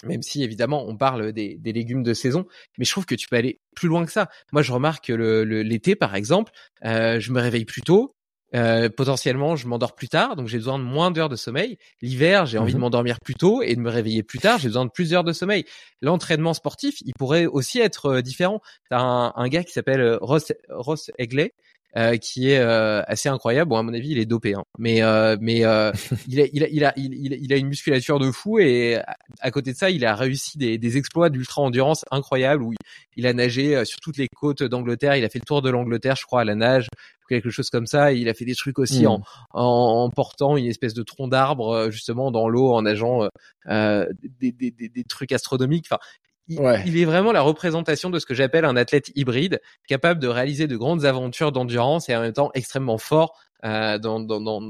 même 0.05 0.23
si 0.23 0.43
évidemment 0.43 0.87
on 0.87 0.97
parle 0.97 1.33
des, 1.33 1.57
des, 1.57 1.73
légumes 1.73 2.03
de 2.03 2.15
saison, 2.15 2.47
mais 2.79 2.85
je 2.85 2.91
trouve 2.91 3.07
que 3.07 3.15
tu 3.15 3.29
peux 3.29 3.37
aller 3.37 3.61
plus 3.75 3.89
loin 3.89 4.05
que 4.05 4.12
ça. 4.12 4.29
Moi, 4.53 4.62
je 4.62 4.73
remarque 4.73 5.07
que 5.07 5.12
l'été, 5.12 5.97
par 5.97 6.15
exemple, 6.15 6.53
euh, 6.85 7.19
je 7.20 7.33
me 7.33 7.41
réveille 7.41 7.65
plus 7.65 7.83
tôt. 7.83 8.15
Euh, 8.55 8.89
potentiellement, 8.89 9.57
je 9.57 9.69
m'endors 9.69 9.95
plus 9.95 10.09
tard, 10.09 10.35
donc 10.35 10.49
j'ai 10.49 10.57
besoin 10.57 10.79
de 10.79 10.85
moins 10.85 11.11
d'heures 11.11 11.29
de 11.29 11.37
sommeil. 11.37 11.77
L'hiver, 12.01 12.47
j'ai 12.47 12.57
envie 12.57 12.73
de 12.73 12.79
mmh 12.79 12.81
m'endormir 12.81 13.20
plus 13.20 13.35
tôt 13.35 13.61
et 13.61 13.75
de 13.75 13.81
me 13.81 13.91
réveiller 13.91 14.23
plus 14.23 14.39
tard. 14.39 14.59
J'ai 14.59 14.69
besoin 14.69 14.87
de 14.87 14.91
plus 14.91 15.11
d'heures 15.11 15.25
de 15.25 15.35
sommeil. 15.35 15.66
L'entraînement 16.01 16.55
sportif, 16.55 17.03
il 17.03 17.12
pourrait 17.12 17.45
aussi 17.45 17.79
être 17.79 18.07
euh, 18.07 18.23
différent. 18.23 18.62
T'as 18.89 19.01
un, 19.01 19.35
un 19.37 19.49
gars 19.49 19.65
qui 19.65 19.73
s'appelle 19.73 20.16
Ross, 20.23 20.53
Ross 20.70 21.11
Egley, 21.19 21.53
qui 22.20 22.51
est 22.51 22.59
euh, 22.59 23.02
assez 23.06 23.28
incroyable. 23.28 23.70
Bon, 23.70 23.77
à 23.77 23.82
mon 23.82 23.94
avis, 23.94 24.10
il 24.10 24.19
est 24.19 24.27
dopé, 24.27 24.55
hein. 24.55 24.65
mais 24.78 25.02
euh, 25.02 25.36
mais 25.40 25.59
il, 26.28 26.40
a, 26.40 26.47
il, 26.52 26.65
a, 26.65 26.69
il, 26.69 26.85
a, 26.85 26.93
il, 26.97 27.52
a, 27.52 27.56
une 27.56 27.69
musculature 27.69 28.19
de 28.19 28.31
fou 28.31 28.59
et 28.59 29.01
à 29.40 29.51
côté 29.51 29.73
de 29.73 29.77
ça, 29.77 29.90
il 29.90 30.05
a 30.05 30.15
réussi 30.15 30.59
des, 30.59 30.78
des 30.78 30.97
exploits 30.97 31.31
d'ultra 31.31 31.62
endurance 31.62 32.05
incroyables 32.10 32.62
où 32.62 32.73
il, 33.16 33.27
a 33.27 33.32
nagé 33.32 33.85
sur 33.85 34.01
toutes 34.01 34.16
les 34.16 34.28
côtes 34.28 34.62
d'Angleterre. 34.62 35.16
Il 35.16 35.24
a 35.24 35.28
fait 35.28 35.40
le 35.40 35.44
tour 35.44 35.62
de 35.62 35.70
l'Angleterre, 35.70 36.16
je 36.16 36.24
crois, 36.24 36.43
à 36.43 36.44
la 36.44 36.55
nage 36.55 36.89
quelque 37.28 37.51
chose 37.51 37.69
comme 37.69 37.86
ça. 37.86 38.12
Il 38.12 38.28
a 38.28 38.35
fait 38.35 38.47
des 38.47 38.55
trucs 38.55 38.78
aussi 38.78 39.06
en, 39.06 39.19
hmm. 39.19 39.23
en, 39.52 40.05
en, 40.05 40.10
portant 40.10 40.56
une 40.56 40.65
espèce 40.65 40.94
de 40.94 41.02
tronc 41.02 41.28
d'arbre 41.28 41.90
justement 41.90 42.31
dans 42.31 42.48
l'eau, 42.48 42.73
en 42.73 42.82
nageant 42.82 43.28
euh, 43.69 44.06
des, 44.40 44.52
des, 44.52 44.70
des, 44.70 44.89
des, 44.89 45.05
trucs 45.05 45.32
astronomiques. 45.32 45.86
Enfin, 45.90 46.01
il, 46.49 46.99
est 46.99 47.05
vraiment 47.05 47.33
la 47.33 47.43
représentation 47.43 48.11
de 48.11 48.19
ce 48.19 48.27
que 48.27 48.35
j'appelle 48.35 48.65
un 48.65 48.77
athlète 48.77 49.11
hybride, 49.15 49.61
capable 49.87 50.20
de 50.20 50.29
réaliser 50.29 50.66
de 50.66 50.77
grandes 50.77 51.05
aventures 51.05 51.53
d'endurance 51.53 52.09
et 52.09 52.16
en 52.16 52.20
même 52.20 52.33
temps 52.33 52.51
extrêmement 52.55 52.99
fort 52.99 53.39
euh, 53.65 53.99
dans, 53.99 54.20
dans, 54.20 54.41
dans, 54.41 54.62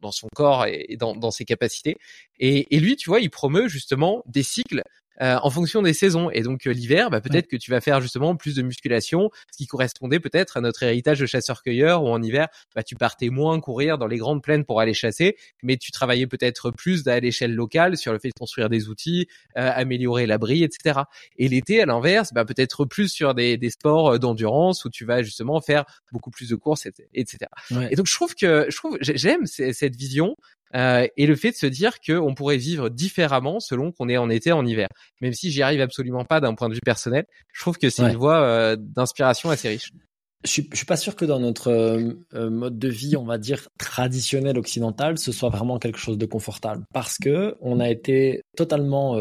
dans, 0.00 0.10
son 0.10 0.28
corps 0.34 0.66
et 0.66 0.96
dans, 0.98 1.14
dans 1.14 1.30
ses 1.30 1.44
capacités. 1.44 1.96
Et, 2.38 2.74
et, 2.74 2.80
lui, 2.80 2.96
tu 2.96 3.10
vois, 3.10 3.20
il 3.20 3.30
promeut 3.30 3.68
justement 3.68 4.22
des 4.26 4.42
cycles 4.42 4.82
euh, 5.20 5.36
en 5.42 5.50
fonction 5.50 5.82
des 5.82 5.92
saisons. 5.92 6.30
Et 6.30 6.42
donc 6.42 6.66
euh, 6.66 6.70
l'hiver, 6.70 7.10
bah, 7.10 7.20
peut-être 7.20 7.48
que 7.48 7.56
tu 7.56 7.70
vas 7.70 7.80
faire 7.80 8.00
justement 8.00 8.36
plus 8.36 8.54
de 8.54 8.62
musculation, 8.62 9.30
ce 9.52 9.58
qui 9.58 9.66
correspondait 9.66 10.20
peut-être 10.20 10.56
à 10.56 10.60
notre 10.60 10.82
héritage 10.82 11.18
de 11.18 11.26
chasseur-cueilleur, 11.26 12.02
où 12.02 12.08
en 12.08 12.22
hiver, 12.22 12.48
bah, 12.74 12.82
tu 12.82 12.94
partais 12.94 13.28
moins 13.28 13.60
courir 13.60 13.98
dans 13.98 14.06
les 14.06 14.18
grandes 14.18 14.42
plaines 14.42 14.64
pour 14.64 14.80
aller 14.80 14.94
chasser, 14.94 15.36
mais 15.62 15.76
tu 15.76 15.90
travaillais 15.90 16.26
peut-être 16.26 16.70
plus 16.70 17.06
à 17.08 17.18
l'échelle 17.20 17.54
locale 17.54 17.96
sur 17.96 18.12
le 18.12 18.18
fait 18.18 18.28
de 18.28 18.38
construire 18.38 18.68
des 18.68 18.88
outils, 18.88 19.26
euh, 19.56 19.70
améliorer 19.74 20.26
l'abri, 20.26 20.62
etc. 20.62 21.00
Et 21.36 21.48
l'été, 21.48 21.82
à 21.82 21.86
l'inverse, 21.86 22.32
bah, 22.32 22.44
peut-être 22.44 22.84
plus 22.84 23.08
sur 23.08 23.34
des, 23.34 23.56
des 23.56 23.70
sports 23.70 24.18
d'endurance 24.18 24.84
où 24.84 24.90
tu 24.90 25.04
vas 25.04 25.22
justement 25.22 25.60
faire 25.60 25.84
beaucoup 26.12 26.30
plus 26.30 26.48
de 26.48 26.56
courses, 26.56 26.86
etc. 27.14 27.38
Et 27.90 27.96
donc 27.96 28.06
je 28.06 28.14
trouve 28.14 28.34
que 28.34 28.66
je 28.68 28.76
trouve 28.76 28.98
j'aime 29.00 29.46
cette 29.46 29.96
vision 29.96 30.36
euh, 30.74 31.06
et 31.16 31.26
le 31.26 31.36
fait 31.36 31.50
de 31.50 31.56
se 31.56 31.66
dire 31.66 32.00
qu'on 32.00 32.34
pourrait 32.34 32.56
vivre 32.56 32.88
différemment 32.88 33.60
selon 33.60 33.92
qu'on 33.92 34.08
est 34.08 34.16
en 34.16 34.30
été, 34.30 34.52
en 34.52 34.64
hiver. 34.66 34.88
Même 35.20 35.32
si 35.32 35.50
j'y 35.50 35.62
arrive 35.62 35.80
absolument 35.80 36.24
pas 36.24 36.40
d'un 36.40 36.54
point 36.54 36.68
de 36.68 36.74
vue 36.74 36.80
personnel, 36.84 37.24
je 37.52 37.60
trouve 37.60 37.78
que 37.78 37.90
c'est 37.90 38.02
une 38.02 38.16
voie 38.16 38.42
euh, 38.42 38.76
d'inspiration 38.78 39.50
assez 39.50 39.68
riche. 39.68 39.92
Je 40.44 40.50
suis, 40.50 40.68
je 40.70 40.76
suis 40.76 40.86
pas 40.86 40.96
sûr 40.96 41.16
que 41.16 41.24
dans 41.24 41.40
notre 41.40 41.68
euh, 41.70 42.50
mode 42.50 42.78
de 42.78 42.88
vie, 42.88 43.16
on 43.16 43.24
va 43.24 43.38
dire 43.38 43.68
traditionnel 43.76 44.56
occidental, 44.56 45.18
ce 45.18 45.32
soit 45.32 45.48
vraiment 45.48 45.78
quelque 45.80 45.98
chose 45.98 46.16
de 46.16 46.26
confortable, 46.26 46.84
parce 46.92 47.18
que 47.18 47.56
on 47.60 47.80
a 47.80 47.90
été 47.90 48.42
totalement 48.56 49.16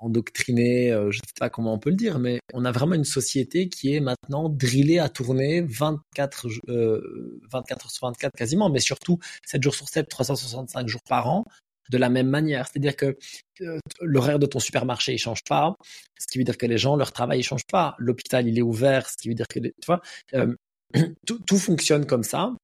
endoctriné, 0.00 0.90
euh, 0.90 1.10
je 1.10 1.18
sais 1.18 1.34
pas 1.38 1.50
comment 1.50 1.74
on 1.74 1.78
peut 1.78 1.90
le 1.90 1.96
dire, 1.96 2.18
mais 2.18 2.40
on 2.54 2.64
a 2.64 2.72
vraiment 2.72 2.94
une 2.94 3.04
société 3.04 3.68
qui 3.68 3.94
est 3.94 4.00
maintenant 4.00 4.48
drillée 4.48 4.98
à 4.98 5.08
tourner 5.08 5.62
24, 5.62 6.48
euh, 6.68 7.40
24 7.52 7.86
heures 7.86 7.90
sur 7.90 8.06
24 8.06 8.32
quasiment, 8.36 8.70
mais 8.70 8.80
surtout 8.80 9.18
7 9.46 9.62
jours 9.62 9.74
sur 9.74 9.88
7, 9.88 10.08
365 10.08 10.88
jours 10.88 11.02
par 11.06 11.28
an, 11.28 11.44
de 11.90 11.98
la 11.98 12.08
même 12.08 12.28
manière. 12.28 12.66
C'est-à-dire 12.66 12.96
que 12.96 13.18
euh, 13.60 13.78
l'horaire 14.00 14.38
de 14.38 14.46
ton 14.46 14.58
supermarché, 14.58 15.12
il 15.12 15.18
change 15.18 15.44
pas, 15.44 15.74
ce 16.18 16.26
qui 16.26 16.38
veut 16.38 16.44
dire 16.44 16.56
que 16.56 16.66
les 16.66 16.78
gens, 16.78 16.96
leur 16.96 17.12
travail, 17.12 17.40
il 17.40 17.42
change 17.42 17.66
pas. 17.66 17.94
L'hôpital, 17.98 18.46
il 18.48 18.58
est 18.58 18.62
ouvert, 18.62 19.08
ce 19.08 19.16
qui 19.16 19.28
veut 19.28 19.34
dire 19.34 19.48
que, 19.48 19.58
tu 19.58 19.72
vois, 19.86 20.00
euh, 20.34 20.54
tout 21.46 21.58
fonctionne 21.58 22.06
comme 22.06 22.22
ça. 22.22 22.54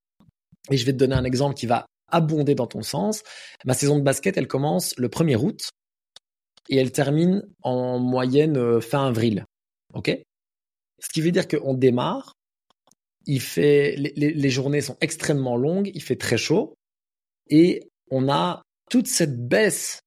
Et 0.70 0.76
je 0.76 0.86
vais 0.86 0.92
te 0.92 0.98
donner 0.98 1.14
un 1.14 1.24
exemple 1.24 1.54
qui 1.54 1.66
va 1.66 1.86
abonder 2.10 2.54
dans 2.54 2.66
ton 2.66 2.82
sens. 2.82 3.22
Ma 3.64 3.74
saison 3.74 3.98
de 3.98 4.02
basket, 4.02 4.36
elle 4.36 4.48
commence 4.48 4.94
le 4.96 5.08
1er 5.08 5.36
août 5.36 5.70
et 6.68 6.76
elle 6.76 6.92
termine 6.92 7.46
en 7.62 7.98
moyenne 7.98 8.56
euh, 8.56 8.80
fin 8.80 9.06
avril. 9.06 9.44
OK? 9.94 10.10
Ce 10.98 11.08
qui 11.10 11.20
veut 11.20 11.30
dire 11.30 11.46
qu'on 11.46 11.74
démarre, 11.74 12.32
il 13.26 13.40
fait, 13.40 13.96
les, 13.96 14.50
journées 14.50 14.80
sont 14.80 14.96
extrêmement 15.00 15.56
longues, 15.56 15.90
il 15.94 16.02
fait 16.02 16.16
très 16.16 16.38
chaud 16.38 16.74
et 17.50 17.88
on 18.10 18.28
a 18.28 18.62
toute 18.88 19.08
cette 19.08 19.48
baisse 19.48 20.00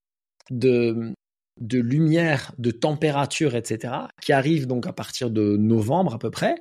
de, 0.50 1.14
de 1.60 1.80
lumière, 1.80 2.54
de 2.58 2.72
température, 2.72 3.56
etc., 3.56 3.94
qui 4.22 4.32
arrive 4.32 4.68
donc 4.68 4.88
à 4.88 4.94
partir 4.94 5.30
de 5.30 5.58
novembre 5.58 6.14
à 6.16 6.20
peu 6.20 6.32
près, 6.32 6.56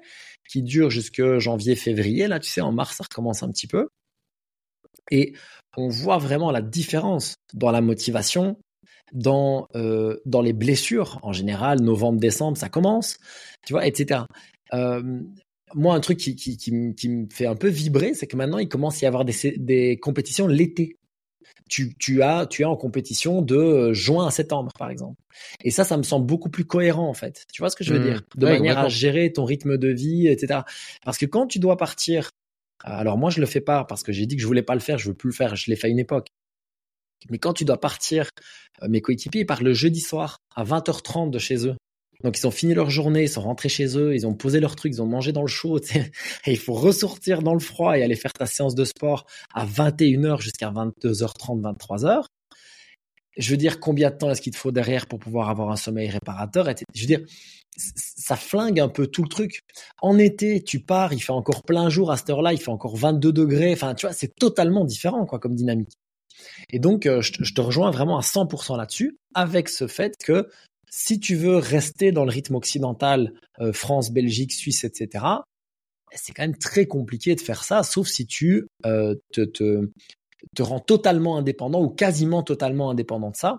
qui 0.48 0.62
dure 0.62 0.90
jusque 0.90 1.38
janvier, 1.38 1.76
février. 1.76 2.26
Là, 2.26 2.40
tu 2.40 2.50
sais, 2.50 2.60
en 2.60 2.72
mars, 2.72 2.96
ça 2.96 3.04
recommence 3.04 3.42
un 3.42 3.50
petit 3.50 3.68
peu. 3.68 3.88
Et 5.10 5.34
on 5.76 5.88
voit 5.88 6.18
vraiment 6.18 6.50
la 6.50 6.60
différence 6.60 7.36
dans 7.54 7.70
la 7.70 7.80
motivation, 7.80 8.58
dans 9.12 9.68
euh, 9.74 10.16
dans 10.26 10.43
les 10.43 10.52
blessures 10.52 11.18
en 11.22 11.32
général, 11.32 11.80
novembre, 11.80 12.20
décembre, 12.20 12.56
ça 12.56 12.68
commence, 12.68 13.18
tu 13.66 13.72
vois, 13.72 13.86
etc. 13.86 14.22
Euh, 14.74 15.20
moi, 15.74 15.94
un 15.94 16.01
truc 16.01 16.18
qui, 16.18 16.35
qui, 16.35 16.56
qui, 16.56 16.94
qui, 16.94 17.09
me 17.09 17.26
fait 17.30 17.47
un 17.47 17.55
peu 17.55 17.68
vibrer, 17.68 18.14
c'est 18.14 18.26
que 18.26 18.36
maintenant, 18.36 18.59
il 18.59 18.68
commence 18.68 19.02
à 19.02 19.06
y 19.06 19.06
avoir 19.06 19.24
des, 19.24 19.35
des 19.56 19.98
compétitions 19.98 20.47
l'été. 20.47 20.97
Tu, 21.68 21.94
tu, 21.98 22.22
as, 22.22 22.47
tu 22.47 22.62
es 22.62 22.64
en 22.64 22.76
compétition 22.76 23.43
de 23.43 23.56
euh, 23.56 23.93
juin 23.93 24.26
à 24.26 24.30
septembre, 24.30 24.72
par 24.78 24.89
exemple. 24.89 25.20
Et 25.62 25.70
ça, 25.70 25.85
ça 25.85 25.98
me 25.98 26.02
semble 26.02 26.24
beaucoup 26.24 26.48
plus 26.48 26.64
cohérent, 26.64 27.06
en 27.06 27.14
fait. 27.14 27.44
Tu 27.52 27.60
vois 27.60 27.68
ce 27.68 27.76
que 27.76 27.85
je 27.85 27.93
veux 27.93 28.01
mmh. 28.01 28.05
dire? 28.05 28.22
De 28.36 28.47
manière 28.47 28.78
à 28.78 28.89
gérer 28.89 29.30
ton 29.32 29.44
rythme 29.44 29.76
de 29.76 29.89
vie, 29.89 30.28
etc. 30.28 30.60
Parce 31.05 31.18
que 31.18 31.26
quand 31.26 31.47
tu 31.47 31.59
dois 31.59 31.76
partir, 31.76 32.30
alors 32.80 33.18
moi, 33.18 33.28
je 33.28 33.40
le 33.40 33.47
fais 33.47 33.60
pas 33.60 33.85
parce 33.85 34.02
que 34.02 34.12
j'ai 34.12 34.24
dit 34.24 34.36
que 34.36 34.43
je 34.43 34.47
voulais 34.47 34.62
pas 34.62 34.74
le 34.74 34.80
faire, 34.80 34.97
je 34.98 35.09
veux 35.09 35.14
plus 35.14 35.28
le 35.28 35.35
faire. 35.35 35.56
Je 35.56 35.70
l'ai 35.70 35.76
fait 35.76 35.89
à 35.89 35.90
une 35.90 35.98
époque. 35.98 36.28
Mais 37.31 37.39
quand 37.39 37.53
tu 37.53 37.65
dois 37.65 37.81
partir, 37.81 38.31
euh, 38.82 38.89
mes 38.89 39.01
coéquipiers 39.01 39.45
partent 39.45 39.62
le 39.62 39.74
jeudi 39.74 40.01
soir 40.01 40.39
à 40.55 40.65
20h30 40.65 41.31
de 41.31 41.39
chez 41.39 41.66
eux. 41.66 41.77
Donc 42.24 42.36
ils 42.36 42.47
ont 42.47 42.51
fini 42.51 42.74
leur 42.74 42.90
journée, 42.90 43.23
ils 43.23 43.28
sont 43.28 43.43
rentrés 43.43 43.69
chez 43.69 43.97
eux, 43.97 44.15
ils 44.15 44.27
ont 44.27 44.35
posé 44.35 44.59
leurs 44.59 44.74
trucs, 44.74 44.93
ils 44.93 45.03
ont 45.03 45.07
mangé 45.07 45.32
dans 45.32 45.43
le 45.43 45.49
chaud. 45.49 45.78
Et 45.95 46.51
il 46.51 46.59
faut 46.59 46.73
ressortir 46.73 47.43
dans 47.43 47.55
le 47.55 47.61
froid 47.61 47.97
et 47.97 48.03
aller 48.03 48.16
faire 48.16 48.32
ta 48.32 48.47
séance 48.47 48.74
de 48.74 48.85
sport 48.85 49.27
à 49.55 49.65
21h 49.65 50.40
jusqu'à 50.40 50.70
22h30, 50.70 51.61
23h. 51.61 52.24
Je 53.36 53.51
veux 53.51 53.57
dire, 53.57 53.78
combien 53.78 54.11
de 54.11 54.16
temps 54.16 54.31
est-ce 54.32 54.40
qu'il 54.40 54.53
te 54.53 54.59
faut 54.59 54.73
derrière 54.73 55.07
pour 55.07 55.20
pouvoir 55.20 55.49
avoir 55.49 55.70
un 55.70 55.77
sommeil 55.77 56.09
réparateur 56.09 56.69
Je 56.93 57.01
veux 57.03 57.07
dire, 57.07 57.20
ça 57.77 58.35
flingue 58.35 58.81
un 58.81 58.89
peu 58.89 59.07
tout 59.07 59.23
le 59.23 59.28
truc. 59.28 59.61
En 60.03 60.19
été, 60.19 60.61
tu 60.61 60.81
pars, 60.81 61.12
il 61.12 61.20
fait 61.20 61.32
encore 61.32 61.62
plein 61.62 61.89
jour 61.89 62.11
à 62.11 62.16
cette 62.16 62.31
heure-là, 62.31 62.53
il 62.53 62.59
fait 62.59 62.70
encore 62.70 62.97
22 62.97 63.32
degrés. 63.32 63.73
Enfin, 63.73 63.95
tu 63.95 64.07
vois, 64.07 64.12
c'est 64.12 64.35
totalement 64.35 64.85
différent 64.85 65.24
quoi 65.24 65.39
comme 65.39 65.55
dynamique. 65.55 65.93
Et 66.70 66.78
donc, 66.78 67.06
euh, 67.06 67.20
je, 67.23 67.55
te 67.55 67.60
rejoins 67.60 67.90
vraiment 67.90 68.19
à 68.19 68.23
100% 68.23 68.77
là-dessus, 68.77 69.16
avec 69.35 69.69
ce 69.69 69.86
fait 69.86 70.15
que 70.23 70.48
si 70.90 71.20
tu 71.20 71.36
veux 71.36 71.56
rester 71.56 72.12
dans 72.12 72.24
le 72.24 72.31
rythme 72.31 72.55
occidental, 72.55 73.32
euh, 73.60 73.73
France, 73.73 74.10
Belgique, 74.10 74.52
Suisse, 74.52 74.85
etc., 74.85 75.24
c'est 76.15 76.32
quand 76.32 76.43
même 76.43 76.56
très 76.56 76.86
compliqué 76.86 77.35
de 77.35 77.40
faire 77.40 77.65
ça, 77.65 77.82
sauf 77.82 78.09
si 78.09 78.27
tu 78.27 78.66
euh, 78.86 79.15
te, 79.32 79.89
rends 80.59 80.81
totalement 80.81 81.36
indépendant 81.36 81.82
ou 81.82 81.90
quasiment 81.90 82.43
totalement 82.43 82.90
indépendant 82.90 83.31
de 83.31 83.36
ça. 83.36 83.59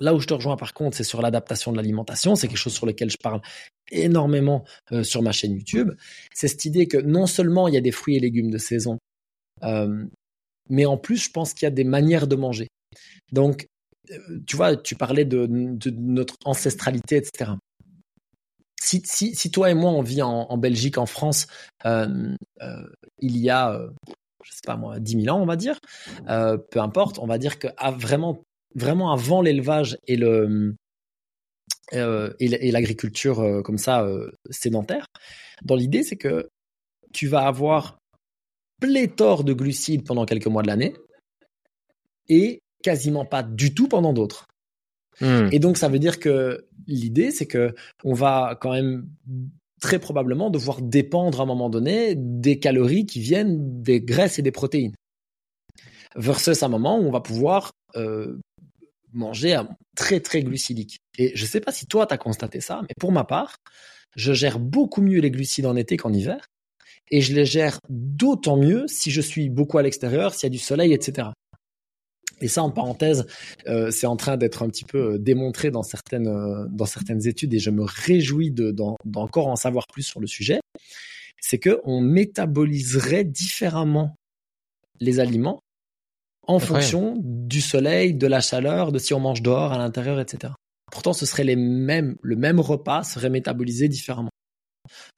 Là 0.00 0.14
où 0.14 0.20
je 0.20 0.26
te 0.26 0.32
rejoins 0.32 0.56
par 0.56 0.72
contre, 0.72 0.96
c'est 0.96 1.04
sur 1.04 1.20
l'adaptation 1.20 1.72
de 1.72 1.76
l'alimentation. 1.76 2.34
C'est 2.34 2.48
quelque 2.48 2.56
chose 2.56 2.72
sur 2.72 2.86
lequel 2.86 3.10
je 3.10 3.18
parle 3.22 3.42
énormément 3.90 4.64
sur 5.02 5.20
ma 5.20 5.32
chaîne 5.32 5.52
YouTube. 5.52 5.90
C'est 6.32 6.48
cette 6.48 6.64
idée 6.64 6.88
que 6.88 6.96
non 6.96 7.26
seulement 7.26 7.68
il 7.68 7.74
y 7.74 7.76
a 7.76 7.82
des 7.82 7.90
fruits 7.90 8.16
et 8.16 8.20
légumes 8.20 8.50
de 8.50 8.56
saison, 8.56 8.98
mais 10.70 10.86
en 10.86 10.96
plus, 10.96 11.16
je 11.16 11.30
pense 11.30 11.52
qu'il 11.52 11.66
y 11.66 11.68
a 11.68 11.70
des 11.70 11.84
manières 11.84 12.26
de 12.26 12.36
manger. 12.36 12.68
Donc, 13.32 13.66
euh, 14.10 14.40
tu 14.46 14.56
vois, 14.56 14.76
tu 14.76 14.94
parlais 14.94 15.24
de, 15.24 15.46
notre 15.46 16.34
ancestralité, 16.44 17.16
etc. 17.16 17.52
Si, 18.82 19.50
toi 19.50 19.70
et 19.70 19.74
moi, 19.74 19.90
on 19.90 20.02
vit 20.02 20.22
en, 20.22 20.56
Belgique, 20.58 20.98
en 20.98 21.06
France, 21.06 21.46
euh, 21.84 22.34
euh, 22.62 22.86
il 23.18 23.36
y 23.36 23.50
a, 23.50 23.78
je 24.42 24.50
sais 24.50 24.62
pas 24.64 24.76
moi, 24.76 24.98
10 24.98 25.22
000 25.22 25.36
ans, 25.36 25.40
on 25.40 25.46
va 25.46 25.56
dire, 25.56 25.78
peu 26.26 26.80
importe, 26.80 27.18
on 27.18 27.26
va 27.26 27.38
dire 27.38 27.58
que 27.58 27.68
vraiment, 27.98 28.42
vraiment 28.74 29.12
avant 29.12 29.42
l'élevage 29.42 29.98
et 30.06 30.16
le 30.16 30.74
et 31.92 32.70
l'agriculture 32.70 33.62
comme 33.64 33.78
ça 33.78 34.06
sédentaire, 34.48 35.06
dans 35.62 35.76
l'idée, 35.76 36.02
c'est 36.02 36.16
que 36.16 36.48
tu 37.12 37.26
vas 37.28 37.46
avoir 37.46 37.99
pléthore 38.80 39.44
de 39.44 39.52
glucides 39.52 40.04
pendant 40.04 40.24
quelques 40.24 40.46
mois 40.46 40.62
de 40.62 40.68
l'année 40.68 40.94
et 42.28 42.62
quasiment 42.82 43.24
pas 43.24 43.42
du 43.42 43.74
tout 43.74 43.88
pendant 43.88 44.12
d'autres. 44.12 44.46
Hmm. 45.20 45.48
Et 45.52 45.58
donc 45.58 45.76
ça 45.76 45.88
veut 45.88 45.98
dire 45.98 46.18
que 46.18 46.66
l'idée 46.86 47.30
c'est 47.30 47.46
que 47.46 47.74
on 48.04 48.14
va 48.14 48.56
quand 48.60 48.72
même 48.72 49.06
très 49.80 49.98
probablement 49.98 50.50
devoir 50.50 50.80
dépendre 50.82 51.40
à 51.40 51.42
un 51.42 51.46
moment 51.46 51.70
donné 51.70 52.14
des 52.16 52.58
calories 52.58 53.06
qui 53.06 53.20
viennent 53.20 53.82
des 53.82 54.00
graisses 54.00 54.38
et 54.38 54.42
des 54.42 54.52
protéines. 54.52 54.94
Versus 56.16 56.62
un 56.62 56.68
moment 56.68 56.98
où 56.98 57.04
on 57.04 57.10
va 57.10 57.20
pouvoir 57.20 57.72
euh, 57.96 58.38
manger 59.12 59.60
très 59.96 60.20
très 60.20 60.42
glucidique. 60.42 60.98
Et 61.18 61.32
je 61.34 61.46
sais 61.46 61.60
pas 61.60 61.72
si 61.72 61.86
toi 61.86 62.06
tu 62.06 62.14
as 62.14 62.18
constaté 62.18 62.60
ça, 62.60 62.82
mais 62.82 62.94
pour 62.98 63.12
ma 63.12 63.24
part, 63.24 63.56
je 64.16 64.32
gère 64.32 64.58
beaucoup 64.58 65.02
mieux 65.02 65.20
les 65.20 65.30
glucides 65.30 65.66
en 65.66 65.76
été 65.76 65.96
qu'en 65.96 66.12
hiver 66.12 66.46
et 67.10 67.20
je 67.20 67.34
les 67.34 67.44
gère 67.44 67.78
d'autant 67.88 68.56
mieux 68.56 68.84
si 68.86 69.10
je 69.10 69.20
suis 69.20 69.48
beaucoup 69.50 69.78
à 69.78 69.82
l'extérieur, 69.82 70.34
s'il 70.34 70.44
y 70.44 70.46
a 70.46 70.50
du 70.50 70.58
soleil, 70.58 70.92
etc. 70.92 71.28
Et 72.40 72.48
ça, 72.48 72.62
en 72.62 72.70
parenthèse, 72.70 73.26
euh, 73.66 73.90
c'est 73.90 74.06
en 74.06 74.16
train 74.16 74.36
d'être 74.36 74.62
un 74.62 74.68
petit 74.68 74.84
peu 74.84 75.14
euh, 75.14 75.18
démontré 75.18 75.70
dans 75.70 75.82
certaines 75.82 76.28
euh, 76.28 76.64
dans 76.70 76.86
certaines 76.86 77.26
études, 77.26 77.52
et 77.54 77.58
je 77.58 77.70
me 77.70 77.84
réjouis 77.84 78.50
de 78.50 78.74
d'encore 79.04 79.48
en 79.48 79.56
savoir 79.56 79.86
plus 79.92 80.02
sur 80.02 80.20
le 80.20 80.26
sujet. 80.26 80.60
C'est 81.40 81.58
que 81.58 81.80
on 81.84 82.00
métaboliserait 82.00 83.24
différemment 83.24 84.14
les 85.00 85.20
aliments 85.20 85.60
en 86.46 86.58
fonction 86.58 87.16
du 87.20 87.60
soleil, 87.60 88.14
de 88.14 88.26
la 88.26 88.40
chaleur, 88.40 88.92
de 88.92 88.98
si 88.98 89.14
on 89.14 89.20
mange 89.20 89.42
dehors, 89.42 89.72
à 89.72 89.78
l'intérieur, 89.78 90.18
etc. 90.18 90.52
Pourtant, 90.90 91.12
ce 91.12 91.24
serait 91.24 91.44
les 91.44 91.56
mêmes, 91.56 92.16
le 92.22 92.36
même 92.36 92.58
repas 92.58 93.04
serait 93.04 93.30
métabolisé 93.30 93.88
différemment. 93.88 94.30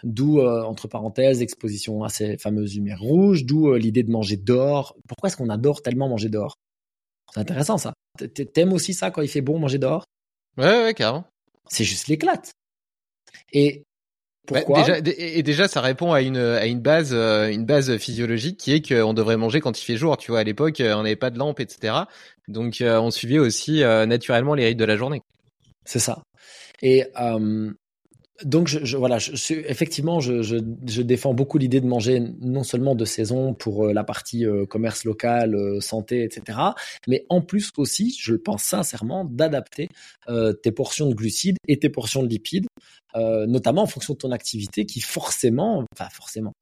D'où, 0.02 0.40
euh, 0.40 0.62
entre 0.62 0.88
parenthèses, 0.88 1.42
exposition 1.42 2.02
à 2.02 2.08
ces 2.08 2.36
fameuses 2.38 2.74
lumières 2.74 3.00
rouges, 3.00 3.44
d'où 3.44 3.68
euh, 3.68 3.78
l'idée 3.78 4.02
de 4.02 4.10
manger 4.10 4.36
dehors. 4.36 4.96
Pourquoi 5.08 5.28
est-ce 5.28 5.36
qu'on 5.36 5.48
adore 5.48 5.82
tellement 5.82 6.08
manger 6.08 6.28
dehors? 6.28 6.56
C'est 7.32 7.40
intéressant 7.40 7.78
ça. 7.78 7.94
T'aimes 8.52 8.72
aussi 8.72 8.94
ça 8.94 9.10
quand 9.10 9.22
il 9.22 9.28
fait 9.28 9.40
bon 9.40 9.58
manger 9.58 9.78
dehors? 9.78 10.04
Ouais, 10.58 10.84
ouais, 10.84 10.94
carrément. 10.94 11.24
C'est 11.70 11.84
juste 11.84 12.08
l'éclate. 12.08 12.50
Et 13.52 13.84
bah, 14.50 14.60
pourquoi? 14.62 15.00
déjà, 15.00 15.14
Et 15.16 15.42
déjà, 15.42 15.68
ça 15.68 15.80
répond 15.80 16.12
à 16.12 16.20
une, 16.20 16.36
à 16.36 16.66
une 16.66 16.80
base, 16.80 17.14
euh, 17.14 17.48
une 17.48 17.64
base 17.64 17.96
physiologique 17.96 18.58
qui 18.58 18.72
est 18.72 18.86
qu'on 18.86 19.14
devrait 19.14 19.36
manger 19.36 19.60
quand 19.60 19.80
il 19.80 19.84
fait 19.84 19.96
jour. 19.96 20.16
Tu 20.18 20.30
vois, 20.30 20.40
à 20.40 20.44
l'époque, 20.44 20.82
on 20.84 21.04
n'avait 21.04 21.16
pas 21.16 21.30
de 21.30 21.38
lampe, 21.38 21.60
etc. 21.60 21.94
Donc, 22.48 22.82
on 22.84 23.10
suivait 23.10 23.38
aussi 23.38 23.80
naturellement 23.80 24.54
les 24.54 24.66
rythmes 24.66 24.80
de 24.80 24.84
la 24.84 24.96
journée. 24.96 25.22
C'est 25.86 26.00
ça. 26.00 26.22
Et 26.82 27.06
donc 28.44 28.68
je, 28.68 28.96
voilà, 28.96 29.18
je, 29.18 29.32
effectivement, 29.54 30.20
je, 30.20 30.42
je, 30.42 31.02
défends 31.02 31.34
beaucoup 31.34 31.58
l'idée 31.58 31.80
de 31.80 31.86
manger 31.86 32.20
non 32.40 32.62
seulement 32.62 32.94
de 32.94 33.04
saison 33.04 33.54
pour 33.54 33.86
euh, 33.86 33.92
la 33.92 34.04
partie 34.04 34.46
euh, 34.46 34.66
commerce 34.66 35.04
local, 35.04 35.54
euh, 35.54 35.80
santé, 35.80 36.24
etc., 36.24 36.58
mais 37.06 37.24
en 37.28 37.40
plus 37.40 37.70
aussi, 37.76 38.16
je 38.18 38.32
le 38.32 38.38
pense 38.38 38.62
sincèrement, 38.62 39.24
d'adapter 39.24 39.88
tes 40.62 40.72
portions 40.72 41.08
de 41.08 41.14
glucides 41.14 41.56
et 41.68 41.78
tes 41.78 41.88
portions 41.88 42.22
de 42.22 42.28
lipides, 42.28 42.66
notamment 43.14 43.82
en 43.82 43.86
fonction 43.86 44.14
de 44.14 44.18
ton 44.18 44.30
activité, 44.30 44.86
qui 44.86 45.00
forcément, 45.00 45.84
enfin 45.92 46.08
forcément, 46.10 46.52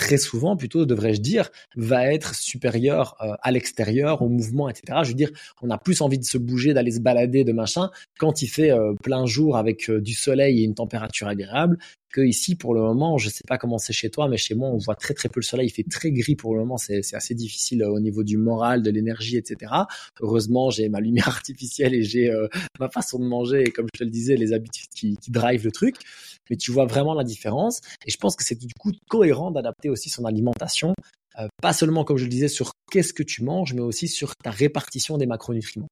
très 0.00 0.16
souvent, 0.16 0.56
plutôt 0.56 0.86
devrais-je 0.86 1.20
dire, 1.20 1.50
va 1.76 2.10
être 2.10 2.34
supérieur 2.34 3.16
euh, 3.20 3.34
à 3.42 3.52
l'extérieur, 3.52 4.22
au 4.22 4.30
mouvement, 4.30 4.70
etc. 4.70 5.00
Je 5.02 5.08
veux 5.08 5.14
dire, 5.14 5.30
on 5.60 5.68
a 5.68 5.76
plus 5.76 6.00
envie 6.00 6.18
de 6.18 6.24
se 6.24 6.38
bouger, 6.38 6.72
d'aller 6.72 6.92
se 6.92 7.00
balader, 7.00 7.44
de 7.44 7.52
machin, 7.52 7.90
quand 8.18 8.40
il 8.40 8.48
fait 8.48 8.70
euh, 8.70 8.94
plein 9.02 9.26
jour 9.26 9.58
avec 9.58 9.90
du 9.90 10.14
soleil 10.14 10.60
et 10.60 10.64
une 10.64 10.74
température 10.74 11.28
agréable, 11.28 11.76
que 12.10 12.22
ici, 12.22 12.56
pour 12.56 12.74
le 12.74 12.80
moment, 12.80 13.18
je 13.18 13.28
sais 13.28 13.44
pas 13.46 13.58
comment 13.58 13.76
c'est 13.76 13.92
chez 13.92 14.10
toi, 14.10 14.26
mais 14.26 14.38
chez 14.38 14.54
moi, 14.54 14.70
on 14.70 14.78
voit 14.78 14.96
très 14.96 15.12
très 15.14 15.28
peu 15.28 15.38
le 15.40 15.44
soleil. 15.44 15.68
Il 15.68 15.70
fait 15.70 15.86
très 15.88 16.10
gris 16.10 16.34
pour 16.34 16.54
le 16.54 16.60
moment. 16.60 16.76
C'est 16.76 17.14
assez 17.14 17.34
difficile 17.34 17.84
au 17.84 18.00
niveau 18.00 18.24
du 18.24 18.36
moral, 18.36 18.82
de 18.82 18.90
l'énergie, 18.90 19.36
etc. 19.36 19.70
Heureusement, 20.20 20.70
j'ai 20.70 20.88
ma 20.88 20.98
lumière 20.98 21.28
artificielle 21.38 21.94
et 21.94 22.02
j'ai 22.02 22.32
ma 22.80 22.88
façon 22.88 23.20
de 23.20 23.26
manger 23.26 23.62
et 23.62 23.70
comme 23.70 23.86
je 23.94 24.00
te 24.00 24.04
le 24.04 24.10
disais, 24.10 24.36
les 24.36 24.52
habitudes 24.52 24.88
qui, 24.92 25.18
qui 25.18 25.30
drive 25.30 25.64
le 25.64 25.70
truc. 25.70 25.96
Mais 26.50 26.56
tu 26.56 26.72
vois 26.72 26.86
vraiment 26.86 27.14
la 27.14 27.24
différence. 27.24 27.80
Et 28.06 28.10
je 28.10 28.16
pense 28.16 28.36
que 28.36 28.44
c'est 28.44 28.58
du 28.58 28.74
coup 28.78 28.92
cohérent 29.08 29.50
d'adapter 29.50 29.88
aussi 29.88 30.10
son 30.10 30.24
alimentation, 30.24 30.94
euh, 31.38 31.46
pas 31.62 31.72
seulement 31.72 32.04
comme 32.04 32.16
je 32.16 32.24
le 32.24 32.30
disais 32.30 32.48
sur 32.48 32.72
qu'est-ce 32.90 33.14
que 33.14 33.22
tu 33.22 33.42
manges, 33.42 33.72
mais 33.72 33.82
aussi 33.82 34.08
sur 34.08 34.34
ta 34.36 34.50
répartition 34.50 35.16
des 35.16 35.26
macronutriments. 35.26 35.88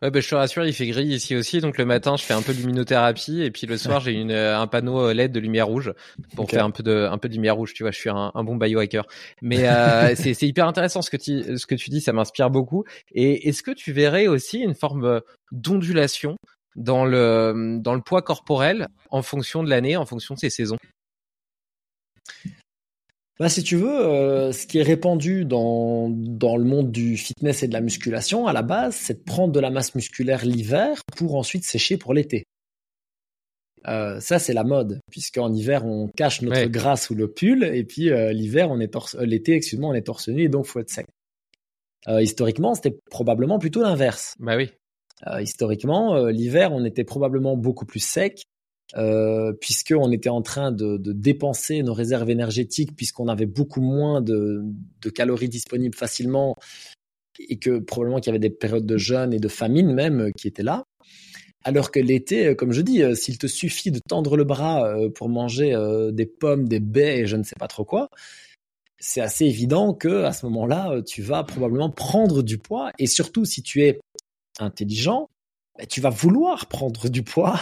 Ouais, 0.00 0.12
bah, 0.12 0.20
je 0.20 0.28
te 0.28 0.34
rassure, 0.36 0.64
il 0.64 0.72
fait 0.72 0.86
gris 0.86 1.06
ici 1.06 1.34
aussi. 1.34 1.60
Donc 1.60 1.76
le 1.76 1.84
matin, 1.84 2.16
je 2.16 2.22
fais 2.22 2.34
un 2.34 2.42
peu 2.42 2.54
de 2.54 2.58
luminothérapie 2.58 3.42
et 3.42 3.50
puis 3.50 3.66
le 3.66 3.76
soir, 3.76 4.00
j'ai 4.00 4.12
une 4.12 4.30
euh, 4.30 4.58
un 4.58 4.68
panneau 4.68 5.00
euh, 5.00 5.12
LED 5.12 5.32
de 5.32 5.40
lumière 5.40 5.66
rouge 5.66 5.92
pour 6.36 6.48
faire 6.48 6.64
un 6.64 6.70
peu 6.70 6.84
de 6.84 7.08
un 7.10 7.18
peu 7.18 7.28
de 7.28 7.34
lumière 7.34 7.56
rouge. 7.56 7.74
Tu 7.74 7.82
vois, 7.82 7.90
je 7.90 7.98
suis 7.98 8.10
un, 8.10 8.30
un 8.32 8.44
bon 8.44 8.56
biohacker. 8.56 9.02
Mais 9.42 9.68
euh, 9.68 10.14
c'est 10.14 10.34
c'est 10.34 10.46
hyper 10.46 10.68
intéressant 10.68 11.02
ce 11.02 11.10
que 11.10 11.16
tu 11.16 11.58
ce 11.58 11.66
que 11.66 11.74
tu 11.74 11.90
dis, 11.90 12.00
ça 12.00 12.12
m'inspire 12.12 12.48
beaucoup. 12.48 12.84
Et 13.12 13.48
est-ce 13.48 13.62
que 13.62 13.72
tu 13.72 13.92
verrais 13.92 14.28
aussi 14.28 14.58
une 14.58 14.74
forme 14.74 15.20
d'ondulation 15.50 16.36
dans 16.78 17.04
le 17.04 17.78
dans 17.80 17.94
le 17.94 18.00
poids 18.00 18.22
corporel 18.22 18.88
en 19.10 19.22
fonction 19.22 19.62
de 19.62 19.68
l'année, 19.68 19.96
en 19.96 20.06
fonction 20.06 20.34
de 20.34 20.40
ces 20.40 20.50
saisons 20.50 20.78
bah, 23.38 23.48
si 23.48 23.62
tu 23.62 23.76
veux, 23.76 24.00
euh, 24.00 24.50
ce 24.50 24.66
qui 24.66 24.78
est 24.78 24.82
répandu 24.82 25.44
dans, 25.44 26.08
dans 26.10 26.56
le 26.56 26.64
monde 26.64 26.90
du 26.90 27.16
fitness 27.16 27.62
et 27.62 27.68
de 27.68 27.72
la 27.72 27.80
musculation, 27.80 28.48
à 28.48 28.52
la 28.52 28.62
base, 28.62 28.96
c'est 28.96 29.18
de 29.20 29.22
prendre 29.22 29.52
de 29.52 29.60
la 29.60 29.70
masse 29.70 29.94
musculaire 29.94 30.44
l'hiver 30.44 31.00
pour 31.16 31.36
ensuite 31.36 31.64
sécher 31.64 31.98
pour 31.98 32.14
l'été. 32.14 32.46
Euh, 33.86 34.18
ça, 34.18 34.40
c'est 34.40 34.54
la 34.54 34.64
mode, 34.64 34.98
puisqu'en 35.08 35.52
hiver, 35.52 35.86
on 35.86 36.08
cache 36.08 36.42
notre 36.42 36.66
gras 36.66 36.96
sous 36.96 37.14
le 37.14 37.30
pull, 37.30 37.62
et 37.62 37.84
puis 37.84 38.10
euh, 38.10 38.32
l'hiver, 38.32 38.72
on 38.72 38.80
est 38.80 38.88
torse, 38.88 39.14
l'été, 39.14 39.54
excuse-moi, 39.54 39.90
on 39.90 39.94
est 39.94 40.02
torse 40.02 40.28
nu, 40.28 40.42
et 40.42 40.48
donc 40.48 40.66
faut 40.66 40.80
être 40.80 40.90
sec. 40.90 41.06
historiquement, 42.08 42.74
c'était 42.74 42.98
probablement 43.08 43.60
plutôt 43.60 43.82
l'inverse. 43.82 44.34
Bah 44.40 44.56
oui. 44.56 44.72
Historiquement, 45.40 46.26
l'hiver, 46.26 46.72
on 46.72 46.84
était 46.84 47.04
probablement 47.04 47.56
beaucoup 47.56 47.86
plus 47.86 48.00
sec, 48.00 48.44
euh, 48.96 49.52
puisqu'on 49.52 50.10
était 50.12 50.30
en 50.30 50.40
train 50.40 50.72
de, 50.72 50.96
dépenser 50.96 51.82
nos 51.82 51.92
réserves 51.92 52.30
énergétiques, 52.30 52.96
puisqu'on 52.96 53.28
avait 53.28 53.46
beaucoup 53.46 53.82
moins 53.82 54.22
de, 54.22 54.64
calories 55.14 55.48
disponibles 55.48 55.94
facilement, 55.94 56.56
et 57.38 57.58
que 57.58 57.78
probablement 57.78 58.18
qu'il 58.20 58.28
y 58.28 58.30
avait 58.30 58.38
des 58.38 58.50
périodes 58.50 58.86
de 58.86 58.96
jeûne 58.96 59.32
et 59.32 59.38
de 59.38 59.48
famine 59.48 59.92
même 59.92 60.20
euh, 60.22 60.30
qui 60.36 60.48
étaient 60.48 60.62
là. 60.62 60.84
Alors 61.64 61.90
que 61.90 62.00
l'été, 62.00 62.46
euh, 62.46 62.54
comme 62.54 62.72
je 62.72 62.80
dis, 62.80 63.02
euh, 63.02 63.14
s'il 63.14 63.38
te 63.38 63.46
suffit 63.46 63.90
de 63.90 64.00
tendre 64.00 64.36
le 64.36 64.44
bras 64.44 64.92
pour 65.14 65.28
manger 65.28 65.76
des 66.12 66.26
pommes, 66.26 66.66
des 66.66 66.80
baies 66.80 67.20
et 67.20 67.26
je 67.26 67.36
ne 67.36 67.42
sais 67.42 67.56
pas 67.58 67.68
trop 67.68 67.84
quoi, 67.84 68.08
c'est 68.98 69.20
assez 69.20 69.44
évident 69.44 69.94
que 69.94 70.24
à 70.24 70.32
ce 70.32 70.46
moment-là, 70.46 71.02
tu 71.06 71.22
vas 71.22 71.44
probablement 71.44 71.90
prendre 71.90 72.42
du 72.42 72.58
poids. 72.58 72.90
Et 72.98 73.06
surtout, 73.06 73.44
si 73.44 73.62
tu 73.62 73.82
es 73.82 74.00
intelligent, 74.62 75.28
ben, 75.78 75.86
tu 75.86 76.00
vas 76.00 76.10
vouloir 76.10 76.66
prendre 76.66 77.08
du 77.08 77.22
poids 77.22 77.60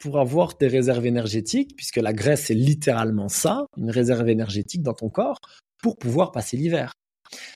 pour 0.00 0.18
avoir 0.18 0.56
des 0.56 0.68
réserves 0.68 1.06
énergétiques, 1.06 1.76
puisque 1.76 1.96
la 1.96 2.12
graisse 2.12 2.46
c'est 2.46 2.54
littéralement 2.54 3.28
ça, 3.28 3.66
une 3.76 3.90
réserve 3.90 4.28
énergétique 4.28 4.82
dans 4.82 4.94
ton 4.94 5.10
corps, 5.10 5.40
pour 5.82 5.96
pouvoir 5.96 6.32
passer 6.32 6.56
l'hiver. 6.56 6.94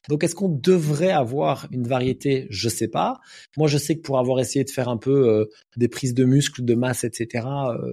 Donc 0.09 0.23
est-ce 0.23 0.35
qu'on 0.35 0.51
devrait 0.51 1.12
avoir 1.12 1.66
une 1.70 1.86
variété? 1.86 2.47
Je 2.51 2.69
sais 2.69 2.89
pas. 2.89 3.20
Moi 3.56 3.69
je 3.69 3.78
sais 3.78 3.97
que 3.97 4.02
pour 4.02 4.19
avoir 4.19 4.39
essayé 4.39 4.64
de 4.64 4.70
faire 4.70 4.89
un 4.89 4.98
peu 4.98 5.28
euh, 5.28 5.47
des 5.77 5.89
prises 5.89 6.14
de 6.14 6.24
muscles, 6.24 6.64
de 6.64 6.74
masse, 6.74 7.05
etc., 7.05 7.47
euh, 7.47 7.93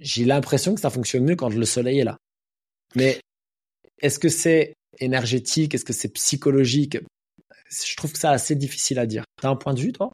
j'ai 0.00 0.24
l'impression 0.24 0.74
que 0.74 0.80
ça 0.80 0.90
fonctionne 0.90 1.24
mieux 1.24 1.36
quand 1.36 1.50
le 1.50 1.64
soleil 1.64 2.00
est 2.00 2.04
là. 2.04 2.18
Mais 2.96 3.20
est-ce 3.98 4.18
que 4.18 4.28
c'est 4.28 4.74
énergétique? 4.98 5.74
Est-ce 5.74 5.84
que 5.84 5.92
c'est 5.92 6.08
psychologique? 6.08 6.98
Je 7.86 7.96
trouve 7.96 8.12
que 8.12 8.18
ça 8.18 8.30
assez 8.30 8.54
difficile 8.54 8.98
à 8.98 9.06
dire. 9.06 9.24
T'as 9.40 9.48
un 9.48 9.56
point 9.56 9.74
de 9.74 9.80
vue 9.80 9.92
toi? 9.92 10.10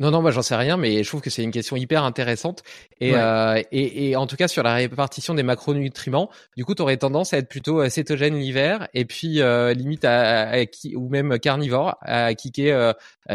Non, 0.00 0.12
non, 0.12 0.22
moi 0.22 0.30
j'en 0.30 0.42
sais 0.42 0.54
rien, 0.54 0.76
mais 0.76 1.02
je 1.02 1.08
trouve 1.08 1.20
que 1.20 1.28
c'est 1.28 1.42
une 1.42 1.50
question 1.50 1.74
hyper 1.74 2.04
intéressante. 2.04 2.62
Et, 3.00 3.16
euh, 3.16 3.60
et, 3.72 4.10
et, 4.10 4.16
en 4.16 4.28
tout 4.28 4.36
cas, 4.36 4.46
sur 4.46 4.62
la 4.62 4.74
répartition 4.74 5.34
des 5.34 5.42
macronutriments, 5.42 6.30
du 6.56 6.64
coup, 6.64 6.76
tu 6.76 6.82
aurais 6.82 6.98
tendance 6.98 7.34
à 7.34 7.38
être 7.38 7.48
plutôt 7.48 7.80
euh, 7.80 7.88
cétogène 7.88 8.38
l'hiver, 8.38 8.86
et 8.94 9.04
puis 9.04 9.40
euh, 9.40 9.74
limite 9.74 10.04
à, 10.04 10.52
ou 10.94 11.08
même 11.08 11.40
carnivore, 11.40 11.96
à 12.02 12.32
kicker 12.34 12.70
euh, 12.70 12.92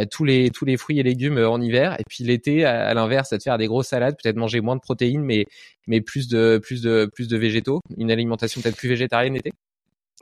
tous 0.10 0.24
les 0.24 0.52
tous 0.52 0.64
les 0.64 0.78
fruits 0.78 0.99
et 0.99 1.03
légumes 1.03 1.38
en 1.38 1.60
hiver, 1.60 1.98
et 1.99 2.03
puis 2.07 2.24
l'été, 2.24 2.64
à, 2.64 2.94
l'inverse, 2.94 3.34
à 3.34 3.38
te 3.38 3.44
faire 3.44 3.57
des 3.57 3.68
grosses 3.68 3.88
salades, 3.88 4.15
peut-être 4.22 4.38
manger 4.38 4.61
moins 4.61 4.78
de 4.78 4.82
protéines, 4.82 5.24
mais 5.24 5.45
mais 5.88 5.99
plus 5.99 6.30
de 6.30 6.61
plus 6.64 6.82
de 6.82 7.11
plus 7.14 7.28
de 7.28 7.38
végétaux, 7.38 7.82
une 7.98 8.10
alimentation 8.10 8.61
peut-être 8.61 8.78
plus 8.78 8.88
végétarienne 8.88 9.34
l'été? 9.34 9.52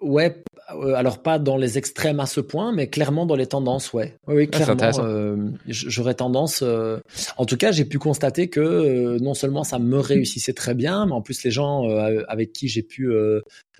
Ouais, 0.02 0.36
euh, 0.36 0.51
alors 0.96 1.22
pas 1.22 1.40
dans 1.40 1.58
les 1.58 1.78
extrêmes 1.78 2.20
à 2.20 2.26
ce 2.26 2.42
point, 2.42 2.72
mais 2.72 2.88
clairement 2.88 3.26
dans 3.26 3.36
les 3.36 3.48
tendances, 3.48 3.94
ouais. 3.94 4.18
Oui, 4.28 4.50
ah, 4.52 4.58
clairement. 4.58 5.00
Euh, 5.00 5.50
J'aurais 5.68 6.14
tendance. 6.14 6.62
Euh, 6.64 7.00
en 7.38 7.46
tout 7.46 7.58
cas, 7.58 7.72
j'ai 7.72 7.86
pu 7.86 8.00
constater 8.00 8.50
que 8.50 8.60
euh, 8.60 9.18
non 9.20 9.34
seulement 9.34 9.64
ça 9.64 9.80
me 9.80 10.00
réussissait 10.00 10.54
très 10.54 10.74
bien, 10.74 11.06
mais 11.06 11.14
en 11.14 11.22
plus 11.22 11.44
les 11.44 11.52
gens 11.52 11.88
avec 12.28 12.54
qui 12.54 12.68
j'ai 12.68 12.84
pu 12.84 13.12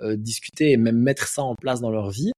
discuter 0.02 0.72
et 0.72 0.78
même 0.78 0.98
mettre 0.98 1.28
ça 1.28 1.44
en 1.44 1.56
place 1.56 1.82
dans 1.82 1.92
leur 1.92 2.10
vie, 2.10 2.32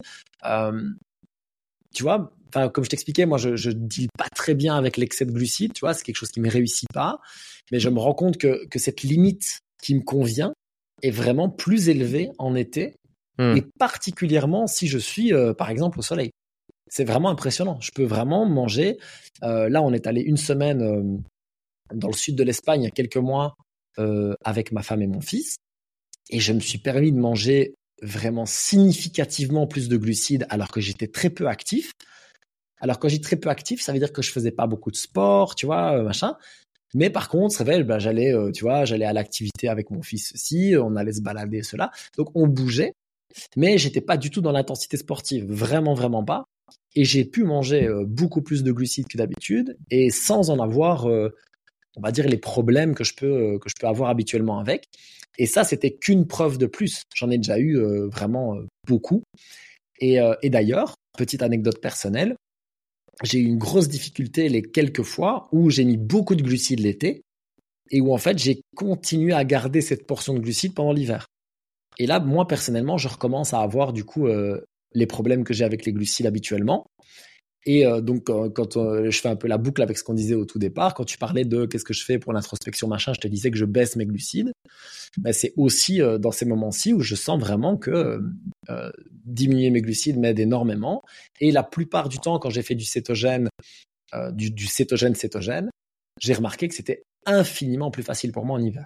tu 1.94 2.04
vois. 2.04 2.32
Enfin, 2.50 2.70
comme 2.70 2.84
je 2.84 2.90
t'expliquais, 2.92 3.26
moi, 3.26 3.40
je, 3.40 3.56
je 3.56 3.72
deal 3.72 4.10
pas 4.16 4.30
très 4.36 4.54
bien 4.54 4.76
avec 4.76 4.98
l'excès 4.98 5.26
de 5.26 5.32
glucides, 5.32 5.74
tu 5.74 5.80
vois. 5.80 5.96
C'est 5.96 6.04
quelque 6.04 6.18
chose 6.18 6.30
qui 6.30 6.40
me 6.40 6.50
réussit 6.50 6.88
pas, 6.94 7.20
mais 7.72 7.80
je 7.80 7.90
me 7.90 8.00
rends 8.00 8.14
compte 8.14 8.38
que 8.38 8.68
que 8.68 8.78
cette 8.78 9.02
limite 9.02 9.60
qui 9.82 9.96
me 9.96 10.02
convient 10.02 10.54
est 11.02 11.12
vraiment 11.12 11.50
plus 11.50 11.90
élevée 11.90 12.30
en 12.38 12.56
été 12.56 12.96
Hmm. 13.40 13.58
et 13.58 13.64
particulièrement 13.80 14.68
si 14.68 14.88
je 14.88 15.00
suis, 15.00 15.34
euh, 15.34 15.54
par 15.54 15.70
exemple, 15.70 15.98
au 16.00 16.02
soleil. 16.04 16.32
C'est 16.88 17.04
vraiment 17.04 17.30
impressionnant. 17.30 17.80
Je 17.82 17.90
peux 17.92 18.04
vraiment 18.04 18.46
manger. 18.46 19.00
Euh, 19.42 19.70
là, 19.70 19.82
on 19.82 19.92
est 19.92 20.06
allé 20.06 20.22
une 20.22 20.38
semaine 20.38 20.82
euh, 20.84 21.18
dans 21.94 22.10
le 22.10 22.14
sud 22.14 22.36
de 22.36 22.44
l'Espagne 22.44 22.82
il 22.82 22.86
y 22.86 22.88
a 22.88 22.92
quelques 22.92 23.18
mois 23.18 23.56
avec 24.44 24.72
ma 24.72 24.82
femme 24.82 25.04
et 25.04 25.08
mon 25.08 25.22
fils, 25.22 25.58
et 26.32 26.40
je 26.40 26.52
me 26.52 26.60
suis 26.60 26.80
permis 26.80 27.12
de 27.12 27.20
manger 27.20 27.76
vraiment 28.02 28.48
significativement 28.48 29.68
plus 29.68 29.88
de 29.88 29.98
glucides 29.98 30.48
alors 30.50 30.70
que 30.70 30.82
j'étais 30.82 31.06
très 31.06 31.30
peu 31.30 31.48
actif. 31.48 31.92
Alors 32.80 32.98
quand 32.98 33.08
j'ai 33.08 33.22
très 33.22 33.36
peu 33.36 33.50
actif, 33.50 33.84
ça 33.84 33.94
veut 33.94 34.00
dire 34.00 34.12
que 34.12 34.24
je 34.24 34.32
faisais 34.32 34.50
pas 34.50 34.66
beaucoup 34.66 34.90
de 34.90 34.96
sport, 34.96 35.54
tu 35.54 35.68
vois, 35.68 36.02
machin. 36.02 36.36
Mais 36.96 37.12
par 37.12 37.30
contre, 37.30 37.56
c'est 37.56 37.64
vrai, 37.64 37.84
bah, 37.84 38.00
j'allais, 38.00 38.34
tu 38.52 38.64
vois, 38.64 38.84
j'allais 38.84 39.06
à 39.06 39.14
l'activité 39.14 39.68
avec 39.68 39.92
mon 39.92 40.02
fils 40.02 40.34
aussi, 40.34 40.74
on 40.76 40.96
allait 40.96 41.14
se 41.14 41.22
balader, 41.22 41.62
cela. 41.62 41.92
Donc 42.18 42.30
on 42.34 42.48
bougeait 42.48 42.94
mais 43.56 43.78
j'étais 43.78 44.02
pas 44.02 44.18
du 44.18 44.30
tout 44.30 44.42
dans 44.42 44.52
l'intensité 44.52 44.98
sportive, 44.98 45.46
vraiment 45.50 45.94
vraiment 45.94 46.24
pas. 46.24 46.46
Et 46.96 47.06
j'ai 47.06 47.26
pu 47.26 47.44
manger 47.44 47.88
euh, 47.88 48.06
beaucoup 48.06 48.42
plus 48.42 48.64
de 48.64 48.72
glucides 48.72 49.08
que 49.08 49.18
d'habitude 49.18 49.78
et 49.90 50.10
sans 50.10 50.50
en 50.50 50.60
avoir, 50.60 51.10
euh, 51.10 51.30
on 51.96 52.02
va 52.02 52.12
dire, 52.12 52.28
les 52.28 52.38
problèmes 52.38 52.96
que 52.96 53.04
je 53.04 53.16
peux 53.16 53.26
euh, 53.26 53.60
que 53.60 53.70
je 53.70 53.76
peux 53.80 53.88
avoir 53.88 54.10
habituellement 54.10 54.60
avec. 54.60 54.86
Et 55.38 55.48
ça, 55.48 55.64
c'était 55.64 55.92
qu'une 55.92 56.28
preuve 56.28 56.58
de 56.58 56.68
plus. 56.68 57.04
J'en 57.16 57.32
ai 57.32 57.38
déjà 57.38 57.58
eu 57.58 57.76
vraiment 58.12 58.56
beaucoup. 58.88 59.24
Et, 60.00 60.20
et 60.44 60.50
d'ailleurs, 60.52 60.94
petite 61.18 61.42
anecdote 61.42 61.82
personnelle, 61.82 62.36
j'ai 63.24 63.40
eu 63.40 63.46
une 63.46 63.58
grosse 63.58 63.88
difficulté 63.88 64.48
les 64.48 64.62
quelques 64.62 65.02
fois 65.02 65.48
où 65.52 65.72
j'ai 65.72 65.86
mis 65.86 65.98
beaucoup 65.98 66.36
de 66.36 66.44
glucides 66.44 66.82
l'été 66.82 67.24
et 67.90 68.00
où 68.00 68.14
en 68.14 68.18
fait 68.20 68.38
j'ai 68.38 68.62
continué 68.76 69.34
à 69.34 69.44
garder 69.44 69.82
cette 69.82 70.06
portion 70.06 70.36
de 70.36 70.40
glucides 70.40 70.76
pendant 70.76 70.94
l'hiver. 70.94 71.26
Et 71.98 72.08
là, 72.08 72.20
moi 72.20 72.48
personnellement, 72.48 72.98
je 72.98 73.08
recommence 73.08 73.54
à 73.54 73.60
avoir 73.60 73.94
du 73.94 74.04
coup 74.04 74.28
euh, 74.28 74.62
les 74.94 75.08
problèmes 75.08 75.44
que 75.44 75.54
j'ai 75.54 75.64
avec 75.64 75.86
les 75.86 75.94
glucides 75.94 76.26
habituellement. 76.26 76.86
Et 77.66 77.86
euh, 77.86 78.02
donc, 78.02 78.26
quand 78.26 78.76
euh, 78.76 79.10
je 79.10 79.22
fais 79.22 79.30
un 79.30 79.38
peu 79.38 79.48
la 79.48 79.58
boucle 79.58 79.82
avec 79.82 79.98
ce 79.98 80.04
qu'on 80.04 80.14
disait 80.14 80.36
au 80.36 80.44
tout 80.44 80.60
départ, 80.60 80.94
quand 80.94 81.06
tu 81.06 81.18
parlais 81.18 81.46
de 81.46 81.66
qu'est-ce 81.66 81.86
que 81.86 81.94
je 81.94 82.04
fais 82.04 82.20
pour 82.20 82.34
l'introspection 82.34 82.90
machin, 82.90 83.14
je 83.14 83.22
te 83.22 83.28
disais 83.28 83.52
que 83.52 83.58
je 83.58 83.64
baisse 83.64 83.96
mes 83.96 84.06
glucides. 84.06 84.52
Ben, 85.18 85.32
c'est 85.32 85.54
aussi 85.56 86.02
dans 86.20 86.32
ces 86.32 86.46
moments-ci 86.46 86.92
où 86.92 87.00
je 87.00 87.16
sens 87.16 87.40
vraiment 87.40 87.78
que 87.78 88.20
diminuer 89.24 89.70
mes 89.70 89.82
glucides 89.82 90.20
m'aide 90.20 90.40
énormément. 90.40 91.04
Et 91.40 91.52
la 91.52 91.64
plupart 91.64 92.10
du 92.10 92.18
temps, 92.18 92.38
quand 92.38 92.50
j'ai 92.50 92.64
fait 92.64 92.76
du 92.76 92.84
cétogène, 92.84 93.48
du, 94.34 94.52
du 94.52 94.66
cétogène 94.66 95.16
cétogène, 95.16 95.70
j'ai 96.20 96.34
remarqué 96.34 96.68
que 96.68 96.76
c'était 96.76 97.04
infiniment 97.26 97.92
plus 97.92 98.04
facile 98.04 98.34
pour 98.34 98.46
moi 98.46 98.58
en 98.58 98.62
hiver. 98.62 98.86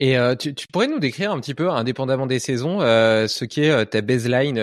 Et 0.00 0.16
euh, 0.16 0.36
tu, 0.36 0.54
pourrais 0.72 0.86
nous 0.86 1.00
décrire 1.00 1.32
un 1.32 1.40
petit 1.40 1.54
peu, 1.54 1.70
indépendamment 1.70 2.26
des 2.26 2.38
saisons, 2.38 2.80
euh, 2.82 3.26
ce 3.26 3.44
qu'est 3.44 3.70
euh, 3.70 3.84
ta 3.84 4.00
baseline, 4.00 4.62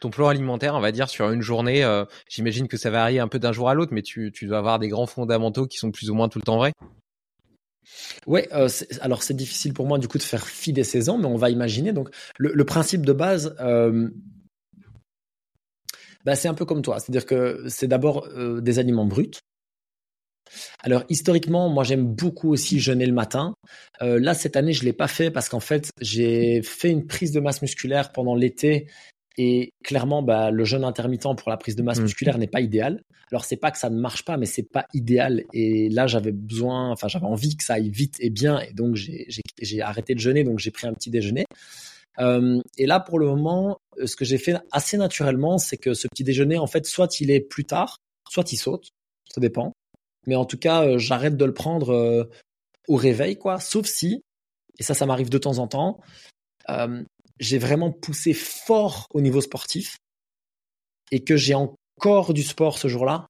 ton 0.00 0.10
plan 0.10 0.28
alimentaire, 0.28 0.74
on 0.74 0.80
va 0.80 0.90
dire, 0.90 1.08
sur 1.08 1.30
une 1.30 1.42
journée. 1.42 1.84
J'imagine 2.28 2.66
que 2.66 2.76
ça 2.76 2.90
varie 2.90 3.20
un 3.20 3.28
peu 3.28 3.38
d'un 3.38 3.52
jour 3.52 3.68
à 3.70 3.74
l'autre, 3.74 3.92
mais 3.94 4.02
tu, 4.02 4.32
dois 4.42 4.58
avoir 4.58 4.78
des 4.78 4.88
grands 4.88 5.06
fondamentaux 5.06 5.66
qui 5.66 5.78
sont 5.78 5.92
plus 5.92 6.10
ou 6.10 6.14
moins 6.14 6.28
tout 6.28 6.38
le 6.38 6.44
temps 6.44 6.56
vrais. 6.56 6.72
Ouais, 8.26 8.48
alors 9.00 9.22
c'est 9.22 9.36
difficile 9.36 9.74
pour 9.74 9.86
moi 9.86 9.98
du 9.98 10.08
coup 10.08 10.16
de 10.16 10.22
faire 10.22 10.46
fi 10.46 10.72
des 10.72 10.84
saisons, 10.84 11.18
mais 11.18 11.26
on 11.26 11.36
va 11.36 11.50
imaginer. 11.50 11.92
Donc 11.92 12.08
le, 12.38 12.64
principe 12.64 13.06
de 13.06 13.12
base, 13.12 13.54
bah, 16.24 16.34
c'est 16.34 16.48
un 16.48 16.54
peu 16.54 16.64
comme 16.64 16.82
toi, 16.82 16.98
c'est-à-dire 16.98 17.26
que 17.26 17.64
c'est 17.68 17.86
d'abord 17.86 18.28
des 18.60 18.78
aliments 18.80 19.06
bruts. 19.06 19.30
Alors 20.82 21.04
historiquement, 21.08 21.68
moi 21.68 21.84
j'aime 21.84 22.06
beaucoup 22.06 22.50
aussi 22.50 22.78
jeûner 22.80 23.06
le 23.06 23.12
matin. 23.12 23.54
Euh, 24.02 24.18
là 24.20 24.34
cette 24.34 24.56
année 24.56 24.72
je 24.72 24.84
l'ai 24.84 24.92
pas 24.92 25.08
fait 25.08 25.30
parce 25.30 25.48
qu'en 25.48 25.60
fait 25.60 25.90
j'ai 26.00 26.62
fait 26.62 26.90
une 26.90 27.06
prise 27.06 27.32
de 27.32 27.40
masse 27.40 27.62
musculaire 27.62 28.12
pendant 28.12 28.34
l'été 28.34 28.86
et 29.36 29.70
clairement 29.82 30.22
bah, 30.22 30.50
le 30.50 30.64
jeûne 30.64 30.84
intermittent 30.84 31.36
pour 31.36 31.50
la 31.50 31.56
prise 31.56 31.74
de 31.76 31.82
masse 31.82 31.98
Mhm. 31.98 32.04
musculaire 32.04 32.38
n'est 32.38 32.46
pas 32.46 32.60
idéal. 32.60 33.02
Alors 33.32 33.44
c'est 33.44 33.56
pas 33.56 33.70
que 33.70 33.78
ça 33.78 33.90
ne 33.90 33.98
marche 33.98 34.24
pas, 34.24 34.36
mais 34.36 34.46
c'est 34.46 34.62
pas 34.70 34.86
idéal. 34.94 35.42
Et 35.52 35.88
là 35.88 36.06
j'avais 36.06 36.30
besoin, 36.32 36.90
enfin 36.90 37.08
j'avais 37.08 37.26
envie 37.26 37.56
que 37.56 37.64
ça 37.64 37.74
aille 37.74 37.90
vite 37.90 38.16
et 38.20 38.30
bien, 38.30 38.60
et 38.60 38.72
donc 38.72 38.94
j'ai 38.94 39.80
arrêté 39.80 40.14
de 40.14 40.20
jeûner, 40.20 40.44
donc 40.44 40.58
j'ai 40.60 40.70
pris 40.70 40.86
un 40.86 40.92
petit 40.92 41.10
déjeuner. 41.10 41.44
Euh, 42.20 42.60
et 42.78 42.86
là 42.86 43.00
pour 43.00 43.18
le 43.18 43.26
moment, 43.26 43.78
euh, 43.98 44.06
ce 44.06 44.14
que 44.14 44.24
j'ai 44.24 44.38
fait 44.38 44.54
assez 44.70 44.96
naturellement, 44.96 45.58
c'est 45.58 45.78
que 45.78 45.94
ce 45.94 46.06
petit 46.06 46.22
déjeuner 46.22 46.58
en 46.58 46.68
fait 46.68 46.86
soit 46.86 47.20
il 47.20 47.30
est 47.32 47.40
plus 47.40 47.64
tard, 47.64 47.96
soit 48.30 48.52
il 48.52 48.56
saute, 48.56 48.90
ça 49.32 49.40
dépend. 49.40 49.72
Mais 50.26 50.36
en 50.36 50.44
tout 50.44 50.58
cas, 50.58 50.84
euh, 50.84 50.98
j'arrête 50.98 51.36
de 51.36 51.44
le 51.44 51.54
prendre 51.54 51.92
euh, 51.92 52.30
au 52.88 52.96
réveil, 52.96 53.36
quoi. 53.36 53.60
Sauf 53.60 53.86
si, 53.86 54.22
et 54.78 54.82
ça, 54.82 54.94
ça 54.94 55.06
m'arrive 55.06 55.30
de 55.30 55.38
temps 55.38 55.58
en 55.58 55.66
temps, 55.66 56.00
euh, 56.68 57.02
j'ai 57.40 57.58
vraiment 57.58 57.90
poussé 57.90 58.32
fort 58.32 59.06
au 59.12 59.20
niveau 59.20 59.40
sportif 59.40 59.98
et 61.10 61.22
que 61.22 61.36
j'ai 61.36 61.54
encore 61.54 62.34
du 62.34 62.42
sport 62.42 62.78
ce 62.78 62.88
jour-là. 62.88 63.26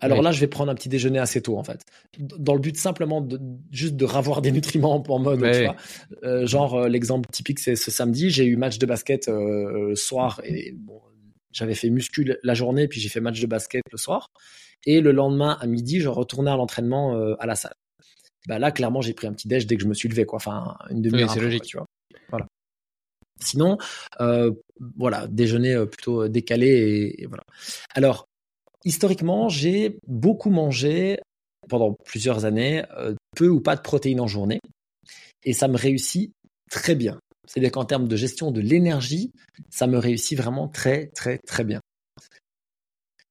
Alors 0.00 0.18
Oui. 0.18 0.24
là, 0.24 0.32
je 0.32 0.40
vais 0.40 0.48
prendre 0.48 0.72
un 0.72 0.74
petit 0.74 0.88
déjeuner 0.88 1.20
assez 1.20 1.40
tôt, 1.40 1.56
en 1.56 1.62
fait, 1.62 1.80
dans 2.18 2.54
le 2.54 2.60
but 2.60 2.76
simplement 2.76 3.20
de 3.20 3.40
juste 3.70 3.94
de 3.94 4.04
ravoir 4.04 4.42
des 4.42 4.50
nutriments 4.50 5.02
en 5.08 5.18
mode, 5.20 5.40
tu 5.52 5.64
vois. 5.64 5.76
Euh, 6.24 6.46
genre 6.46 6.74
euh, 6.74 6.88
l'exemple 6.88 7.28
typique, 7.30 7.60
c'est 7.60 7.76
ce 7.76 7.90
samedi, 7.90 8.28
j'ai 8.30 8.44
eu 8.44 8.56
match 8.56 8.78
de 8.78 8.86
basket 8.86 9.28
euh, 9.28 9.90
le 9.90 9.94
soir 9.94 10.40
et 10.44 10.72
bon, 10.72 11.00
j'avais 11.54 11.74
fait 11.74 11.88
muscu 11.88 12.36
la 12.42 12.54
journée, 12.54 12.88
puis 12.88 13.00
j'ai 13.00 13.08
fait 13.08 13.20
match 13.20 13.40
de 13.40 13.46
basket 13.46 13.82
le 13.90 13.96
soir. 13.96 14.28
Et 14.84 15.00
le 15.00 15.12
lendemain 15.12 15.56
à 15.60 15.66
midi, 15.66 16.00
je 16.00 16.08
retournais 16.08 16.50
à 16.50 16.56
l'entraînement 16.56 17.16
euh, 17.16 17.34
à 17.38 17.46
la 17.46 17.54
salle. 17.54 17.74
Bah 18.46 18.58
là, 18.58 18.70
clairement, 18.70 19.00
j'ai 19.00 19.14
pris 19.14 19.26
un 19.26 19.32
petit 19.32 19.48
déj 19.48 19.66
dès 19.66 19.76
que 19.76 19.82
je 19.82 19.88
me 19.88 19.94
suis 19.94 20.10
levé, 20.10 20.26
quoi. 20.26 20.36
Enfin, 20.36 20.76
une 20.90 21.00
demi-heure. 21.00 21.28
Oui, 21.28 21.34
c'est 21.34 21.40
logique. 21.40 21.62
quoi, 21.62 21.68
tu 21.68 21.76
vois. 21.78 21.86
Voilà. 22.28 22.46
Sinon, 23.42 23.78
euh, 24.20 24.52
voilà, 24.96 25.26
déjeuner 25.26 25.72
euh, 25.72 25.86
plutôt 25.86 26.28
décalé 26.28 26.66
et, 26.68 27.22
et 27.22 27.26
voilà. 27.26 27.44
Alors, 27.94 28.26
historiquement, 28.84 29.48
j'ai 29.48 29.98
beaucoup 30.06 30.50
mangé 30.50 31.18
pendant 31.68 31.94
plusieurs 32.04 32.44
années 32.44 32.84
euh, 32.98 33.14
peu 33.34 33.48
ou 33.48 33.60
pas 33.60 33.76
de 33.76 33.80
protéines 33.80 34.20
en 34.20 34.26
journée, 34.26 34.60
et 35.44 35.52
ça 35.52 35.68
me 35.68 35.76
réussit 35.76 36.32
très 36.70 36.94
bien. 36.94 37.18
C'est-à-dire 37.46 37.72
qu'en 37.72 37.84
termes 37.84 38.08
de 38.08 38.16
gestion 38.16 38.50
de 38.50 38.60
l'énergie, 38.60 39.32
ça 39.70 39.86
me 39.86 39.98
réussit 39.98 40.36
vraiment 40.38 40.68
très, 40.68 41.08
très, 41.08 41.38
très 41.38 41.64
bien. 41.64 41.80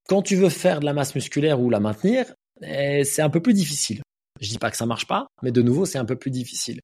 Quand 0.08 0.22
tu 0.22 0.36
veux 0.36 0.50
faire 0.50 0.80
de 0.80 0.86
la 0.86 0.94
masse 0.94 1.16
musculaire 1.16 1.62
ou 1.62 1.70
la 1.70 1.80
maintenir, 1.80 2.34
eh, 2.62 3.04
c'est 3.04 3.22
un 3.22 3.30
peu 3.30 3.42
plus 3.42 3.54
difficile. 3.54 4.02
Je 4.42 4.50
dis 4.50 4.58
pas 4.58 4.72
que 4.72 4.78
ça 4.78 4.86
marche 4.86 5.08
pas, 5.08 5.28
mais 5.42 5.52
de 5.52 5.62
nouveau, 5.62 5.86
c'est 5.86 5.98
un 5.98 6.06
peu 6.06 6.16
plus 6.16 6.32
difficile. 6.32 6.80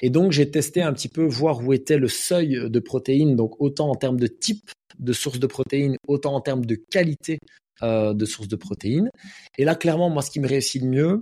Et 0.00 0.10
donc, 0.10 0.30
j'ai 0.30 0.50
testé 0.50 0.82
un 0.82 0.92
petit 0.92 1.08
peu 1.08 1.24
voir 1.24 1.60
où 1.60 1.72
était 1.72 1.96
le 1.96 2.08
seuil 2.08 2.70
de 2.70 2.80
protéines, 2.80 3.34
donc 3.34 3.60
autant 3.60 3.90
en 3.90 3.94
termes 3.94 4.20
de 4.20 4.26
type 4.26 4.70
de 4.98 5.12
source 5.12 5.38
de 5.38 5.46
protéines, 5.46 5.96
autant 6.06 6.34
en 6.34 6.40
termes 6.40 6.64
de 6.64 6.76
qualité 6.90 7.38
euh, 7.82 8.14
de 8.14 8.24
source 8.24 8.46
de 8.48 8.56
protéines. 8.56 9.10
Et 9.58 9.64
là, 9.64 9.74
clairement, 9.74 10.10
moi, 10.10 10.22
ce 10.22 10.30
qui 10.30 10.38
me 10.38 10.46
réussit 10.46 10.82
le 10.82 10.88
mieux, 10.88 11.20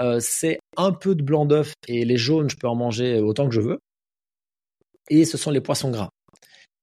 euh, 0.00 0.18
c'est 0.20 0.58
un 0.76 0.92
peu 0.92 1.14
de 1.14 1.22
blanc 1.22 1.44
d'œuf 1.44 1.74
et 1.86 2.04
les 2.04 2.16
jaunes, 2.16 2.50
je 2.50 2.56
peux 2.56 2.66
en 2.66 2.74
manger 2.74 3.20
autant 3.20 3.48
que 3.48 3.54
je 3.54 3.60
veux. 3.60 3.78
Et 5.08 5.24
ce 5.24 5.36
sont 5.36 5.50
les 5.50 5.60
poissons 5.60 5.90
gras. 5.90 6.10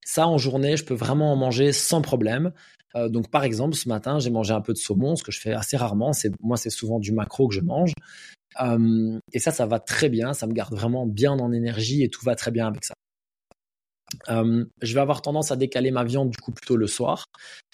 Ça, 0.05 0.27
en 0.27 0.37
journée, 0.37 0.75
je 0.75 0.85
peux 0.85 0.95
vraiment 0.95 1.31
en 1.31 1.35
manger 1.35 1.71
sans 1.71 2.01
problème. 2.01 2.51
Euh, 2.95 3.09
donc, 3.09 3.29
par 3.29 3.43
exemple, 3.43 3.75
ce 3.75 3.87
matin, 3.87 4.19
j'ai 4.19 4.31
mangé 4.31 4.53
un 4.53 4.61
peu 4.61 4.73
de 4.73 4.77
saumon, 4.77 5.15
ce 5.15 5.23
que 5.23 5.31
je 5.31 5.39
fais 5.39 5.53
assez 5.53 5.77
rarement. 5.77 6.13
C'est 6.13 6.31
moi, 6.41 6.57
c'est 6.57 6.69
souvent 6.69 6.99
du 6.99 7.11
macro 7.11 7.47
que 7.47 7.53
je 7.55 7.61
mange. 7.61 7.93
Euh, 8.61 9.19
et 9.33 9.39
ça, 9.39 9.51
ça 9.51 9.65
va 9.65 9.79
très 9.79 10.09
bien. 10.09 10.33
Ça 10.33 10.47
me 10.47 10.53
garde 10.53 10.73
vraiment 10.73 11.05
bien 11.05 11.33
en 11.33 11.51
énergie 11.51 12.03
et 12.03 12.09
tout 12.09 12.25
va 12.25 12.35
très 12.35 12.51
bien 12.51 12.67
avec 12.67 12.83
ça. 12.85 12.95
Euh, 14.29 14.65
je 14.81 14.93
vais 14.95 15.01
avoir 15.01 15.21
tendance 15.21 15.51
à 15.51 15.55
décaler 15.55 15.91
ma 15.91 16.03
viande 16.03 16.31
du 16.31 16.37
coup 16.37 16.51
plutôt 16.51 16.75
le 16.75 16.87
soir 16.87 17.25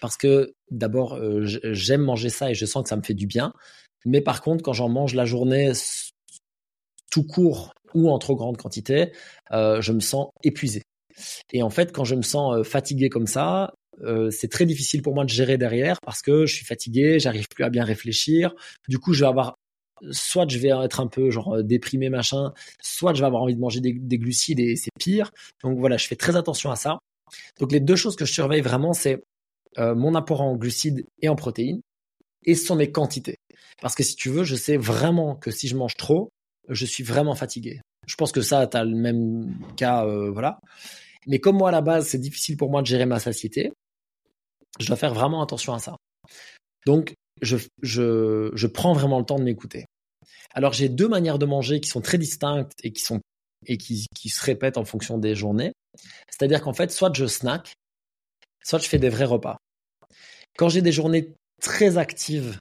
parce 0.01 0.17
que 0.17 0.53
d'abord 0.69 1.17
j'aime 1.45 2.01
manger 2.01 2.27
ça 2.27 2.51
et 2.51 2.53
je 2.53 2.65
sens 2.65 2.83
que 2.83 2.89
ça 2.89 2.97
me 2.97 3.03
fait 3.03 3.13
du 3.13 3.25
bien. 3.25 3.53
Mais 4.05 4.19
par 4.19 4.41
contre, 4.41 4.61
quand 4.61 4.73
j'en 4.73 4.89
mange 4.89 5.15
la 5.15 5.23
journée 5.23 5.71
tout 7.09 7.23
court 7.23 7.73
ou 7.95 8.09
en 8.11 8.19
trop 8.19 8.35
grande 8.35 8.57
quantité, 8.57 9.11
euh, 9.51 9.81
je 9.81 9.91
me 9.91 9.99
sens 9.99 10.27
épuisé. 10.43 10.83
Et 11.51 11.63
en 11.63 11.69
fait, 11.69 11.91
quand 11.91 12.03
je 12.03 12.15
me 12.15 12.21
sens 12.21 12.55
euh, 12.55 12.63
fatigué 12.63 13.09
comme 13.09 13.25
ça, 13.25 13.73
euh, 14.03 14.29
c'est 14.29 14.49
très 14.49 14.65
difficile 14.65 15.01
pour 15.01 15.15
moi 15.15 15.23
de 15.23 15.29
gérer 15.29 15.57
derrière 15.57 15.97
parce 16.01 16.21
que 16.21 16.45
je 16.45 16.53
suis 16.53 16.65
fatigué, 16.65 17.19
j'arrive 17.19 17.47
plus 17.47 17.63
à 17.63 17.69
bien 17.69 17.85
réfléchir. 17.85 18.53
Du 18.89 18.99
coup, 18.99 19.13
je 19.13 19.21
vais 19.21 19.29
avoir 19.29 19.55
soit 20.11 20.45
je 20.49 20.57
vais 20.59 20.71
être 20.83 20.99
un 20.99 21.07
peu 21.07 21.31
genre 21.31 21.63
déprimé 21.63 22.09
machin, 22.09 22.51
soit 22.81 23.13
je 23.13 23.21
vais 23.21 23.25
avoir 23.25 23.43
envie 23.43 23.55
de 23.55 23.61
manger 23.61 23.79
des, 23.79 23.93
des 23.93 24.17
glucides 24.17 24.59
et 24.59 24.75
c'est 24.75 24.91
pire. 24.99 25.31
Donc 25.63 25.79
voilà, 25.79 25.95
je 25.95 26.05
fais 26.05 26.17
très 26.17 26.35
attention 26.35 26.69
à 26.69 26.75
ça. 26.75 26.99
Donc 27.61 27.71
les 27.71 27.79
deux 27.79 27.95
choses 27.95 28.17
que 28.17 28.25
je 28.25 28.33
surveille 28.33 28.61
vraiment, 28.61 28.91
c'est 28.91 29.23
mon 29.77 30.15
apport 30.15 30.41
en 30.41 30.55
glucides 30.55 31.05
et 31.21 31.29
en 31.29 31.35
protéines 31.35 31.81
et 32.45 32.55
ce 32.55 32.65
sont 32.65 32.75
mes 32.75 32.91
quantités. 32.91 33.37
Parce 33.81 33.95
que 33.95 34.03
si 34.03 34.15
tu 34.15 34.29
veux, 34.29 34.43
je 34.43 34.55
sais 34.55 34.77
vraiment 34.77 35.35
que 35.35 35.51
si 35.51 35.67
je 35.67 35.75
mange 35.75 35.95
trop, 35.95 36.29
je 36.69 36.85
suis 36.85 37.03
vraiment 37.03 37.35
fatigué. 37.35 37.81
Je 38.07 38.15
pense 38.15 38.31
que 38.31 38.41
ça, 38.41 38.67
tu 38.67 38.77
as 38.77 38.83
le 38.83 38.95
même 38.95 39.57
cas, 39.75 40.05
euh, 40.05 40.31
voilà. 40.31 40.59
Mais 41.27 41.39
comme 41.39 41.57
moi 41.57 41.69
à 41.69 41.71
la 41.71 41.81
base, 41.81 42.07
c'est 42.07 42.19
difficile 42.19 42.57
pour 42.57 42.69
moi 42.69 42.81
de 42.81 42.87
gérer 42.87 43.05
ma 43.05 43.19
satiété, 43.19 43.71
je 44.79 44.87
dois 44.87 44.95
faire 44.95 45.13
vraiment 45.13 45.41
attention 45.41 45.73
à 45.73 45.79
ça. 45.79 45.95
Donc, 46.85 47.13
je, 47.41 47.57
je, 47.81 48.51
je 48.53 48.67
prends 48.67 48.93
vraiment 48.93 49.19
le 49.19 49.25
temps 49.25 49.39
de 49.39 49.43
m'écouter. 49.43 49.85
Alors, 50.53 50.73
j'ai 50.73 50.89
deux 50.89 51.07
manières 51.07 51.39
de 51.39 51.45
manger 51.45 51.79
qui 51.81 51.89
sont 51.89 52.01
très 52.01 52.17
distinctes 52.17 52.73
et 52.83 52.91
qui 52.91 53.01
sont 53.01 53.21
et 53.67 53.77
qui, 53.77 54.05
qui 54.15 54.29
se 54.29 54.43
répètent 54.43 54.77
en 54.77 54.85
fonction 54.85 55.17
des 55.17 55.35
journées. 55.35 55.73
C'est-à-dire 56.29 56.61
qu'en 56.61 56.73
fait, 56.73 56.91
soit 56.91 57.15
je 57.15 57.25
snack, 57.25 57.73
soit 58.63 58.79
je 58.79 58.87
fais 58.87 58.99
des 58.99 59.09
vrais 59.09 59.25
repas. 59.25 59.57
Quand 60.57 60.69
j'ai 60.69 60.81
des 60.81 60.91
journées 60.91 61.33
très 61.61 61.97
actives, 61.97 62.59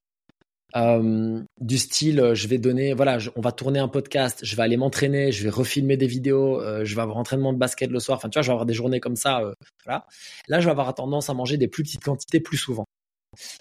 euh, 0.76 1.40
du 1.60 1.78
style, 1.78 2.20
euh, 2.20 2.34
je 2.34 2.48
vais 2.48 2.59
donner, 2.59 2.94
voilà, 2.94 3.18
je- 3.18 3.30
on 3.36 3.40
va 3.40 3.52
tourner 3.52 3.78
un 3.78 3.88
podcast, 3.88 4.40
je 4.42 4.56
vais 4.56 4.62
aller 4.62 4.76
m'entraîner, 4.76 5.30
je 5.32 5.44
vais 5.44 5.51
refilmer 5.51 5.96
des 5.96 6.06
vidéos, 6.06 6.60
euh, 6.60 6.84
je 6.84 6.94
vais 6.94 7.02
avoir 7.02 7.16
entraînement 7.16 7.52
de 7.52 7.59
basket 7.59 7.90
le 7.90 8.01
soir. 8.01 8.18
Enfin, 8.18 8.28
tu 8.28 8.36
vois, 8.38 8.42
je 8.42 8.48
vais 8.48 8.52
avoir 8.52 8.66
des 8.66 8.74
journées 8.74 9.01
comme 9.01 9.16
ça. 9.16 9.40
euh, 9.40 9.55
voilà. 9.84 10.06
Là, 10.48 10.60
je 10.60 10.64
vais 10.64 10.70
avoir 10.72 10.92
tendance 10.94 11.30
à 11.30 11.34
manger 11.34 11.56
des 11.56 11.68
plus 11.68 11.84
petites 11.84 12.02
quantités 12.02 12.40
plus 12.40 12.56
souvent. 12.59 12.84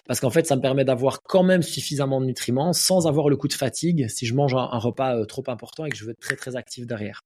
Parce 0.06 0.20
qu'en 0.20 0.30
fait, 0.30 0.46
ça 0.46 0.56
me 0.56 0.62
permet 0.62 0.86
d'avoir 0.86 1.22
quand 1.24 1.44
même 1.44 1.64
suffisamment 1.64 2.22
de 2.22 2.26
nutriments 2.28 2.74
sans 2.74 3.08
avoir 3.08 3.30
le 3.30 3.38
coup 3.38 3.48
de 3.48 3.54
fatigue 3.54 4.08
si 4.08 4.26
je 4.26 4.34
mange 4.36 4.54
un, 4.54 4.60
un 4.72 4.78
repas 4.80 5.26
trop 5.26 5.44
important 5.48 5.86
et 5.86 5.90
que 5.90 5.98
je 5.98 6.06
veux 6.06 6.12
être 6.12 6.20
très 6.20 6.36
très 6.36 6.56
actif 6.56 6.86
derrière. 6.86 7.22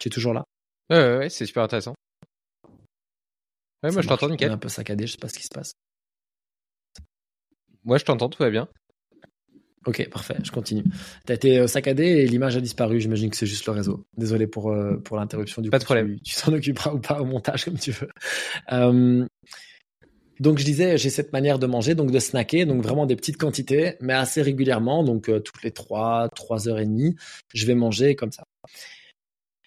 Tu 0.00 0.08
es 0.08 0.10
toujours 0.10 0.34
là? 0.34 0.44
Ouais, 0.90 0.98
ouais, 0.98 1.18
ouais, 1.18 1.28
c'est 1.30 1.46
super 1.46 1.62
intéressant. 1.64 1.94
Ouais, 3.82 3.90
Ça 3.90 3.92
moi 3.92 4.02
je 4.02 4.08
t'entends 4.08 4.08
marche. 4.08 4.22
On 4.22 4.28
est 4.28 4.30
nickel. 4.32 4.50
un 4.52 4.58
peu 4.58 4.68
saccadé, 4.68 5.06
je 5.06 5.12
sais 5.12 5.18
pas 5.18 5.28
ce 5.28 5.38
qui 5.38 5.44
se 5.44 5.48
passe. 5.48 5.72
Moi 7.84 7.98
je 7.98 8.04
t'entends, 8.04 8.28
tout 8.28 8.42
va 8.42 8.50
bien. 8.50 8.68
Ok, 9.84 10.08
parfait, 10.10 10.36
je 10.44 10.52
continue. 10.52 10.84
T'as 11.26 11.34
été 11.34 11.58
euh, 11.58 11.66
saccadé 11.66 12.04
et 12.04 12.26
l'image 12.28 12.56
a 12.56 12.60
disparu. 12.60 13.00
J'imagine 13.00 13.30
que 13.30 13.36
c'est 13.36 13.46
juste 13.46 13.66
le 13.66 13.72
réseau. 13.72 14.04
Désolé 14.16 14.46
pour, 14.46 14.70
euh, 14.70 14.96
pour 14.98 15.16
l'interruption. 15.16 15.60
Du 15.60 15.70
Pas 15.70 15.78
coup, 15.78 15.82
de 15.82 15.84
problème. 15.86 16.20
Tu 16.20 16.36
t'en 16.36 16.52
occuperas 16.52 16.92
ou 16.92 17.00
pas 17.00 17.20
au 17.20 17.24
montage 17.24 17.64
comme 17.64 17.78
tu 17.78 17.90
veux. 17.90 18.08
Euh, 18.70 19.26
donc 20.42 20.58
je 20.58 20.64
disais, 20.64 20.98
j'ai 20.98 21.10
cette 21.10 21.32
manière 21.32 21.58
de 21.58 21.66
manger, 21.66 21.94
donc 21.94 22.10
de 22.10 22.18
snacker, 22.18 22.64
donc 22.66 22.82
vraiment 22.82 23.06
des 23.06 23.14
petites 23.14 23.36
quantités, 23.36 23.94
mais 24.00 24.12
assez 24.12 24.42
régulièrement, 24.42 25.04
donc 25.04 25.28
euh, 25.28 25.38
toutes 25.38 25.62
les 25.62 25.70
trois, 25.70 26.28
trois 26.34 26.68
heures 26.68 26.80
et 26.80 26.84
demie, 26.84 27.14
je 27.54 27.64
vais 27.64 27.76
manger 27.76 28.16
comme 28.16 28.32
ça. 28.32 28.42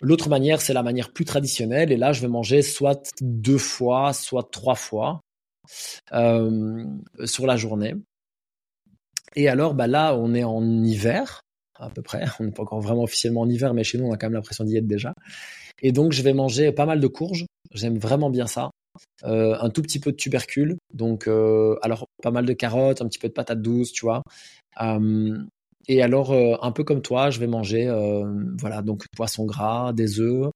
L'autre 0.02 0.28
manière, 0.28 0.60
c'est 0.62 0.74
la 0.74 0.84
manière 0.84 1.14
plus 1.14 1.24
traditionnelle, 1.24 1.94
et 1.94 1.98
là, 1.98 2.12
je 2.12 2.22
vais 2.22 2.28
manger 2.28 2.62
soit 2.62 3.14
deux 3.22 3.58
fois, 3.58 4.12
soit 4.12 4.50
trois 4.52 4.76
fois 4.76 5.22
sur 5.72 7.46
la 7.46 7.58
journée. 7.58 7.96
Et 9.36 9.50
alors, 9.50 9.74
bah 9.74 9.88
là, 9.88 10.16
on 10.16 10.34
est 10.34 10.44
en 10.44 10.64
hiver, 10.84 11.42
à 11.78 11.90
peu 11.90 12.02
près. 12.02 12.24
On 12.40 12.46
n'est 12.46 12.52
pas 12.52 12.64
encore 12.64 12.82
vraiment 12.82 13.04
officiellement 13.04 13.42
en 13.42 13.50
hiver, 13.50 13.74
mais 13.74 13.84
chez 13.84 13.98
nous, 13.98 14.06
on 14.06 14.14
a 14.14 14.18
quand 14.18 14.28
même 14.28 14.34
l'impression 14.34 14.64
d'y 14.64 14.78
être 14.78 14.88
déjà. 14.88 15.14
Et 15.82 15.92
donc, 15.92 16.14
je 16.14 16.24
vais 16.24 16.34
manger 16.34 16.72
pas 16.72 16.86
mal 16.86 17.00
de 17.00 17.08
courges. 17.08 17.46
J'aime 17.74 17.98
vraiment 17.98 18.30
bien 18.30 18.48
ça. 18.48 18.72
Euh, 19.26 19.58
un 19.60 19.70
tout 19.70 19.82
petit 19.82 20.00
peu 20.00 20.12
de 20.12 20.16
tubercules. 20.16 20.78
Donc, 20.94 21.28
euh, 21.28 21.76
alors, 21.82 22.08
pas 22.24 22.32
mal 22.32 22.46
de 22.46 22.54
carottes, 22.54 23.02
un 23.02 23.08
petit 23.08 23.20
peu 23.20 23.28
de 23.28 23.34
patates 23.34 23.62
douces, 23.62 23.92
tu 23.92 24.06
vois. 24.06 24.24
Euh, 24.82 25.38
et 25.88 26.02
alors, 26.02 26.32
euh, 26.32 26.56
un 26.62 26.72
peu 26.72 26.84
comme 26.84 27.02
toi, 27.02 27.30
je 27.30 27.40
vais 27.40 27.48
manger, 27.48 27.88
euh, 27.88 28.24
voilà, 28.60 28.82
donc 28.82 29.06
poisson 29.16 29.46
gras, 29.46 29.94
des 29.94 30.20
œufs, 30.20 30.48
euh, 30.48 30.50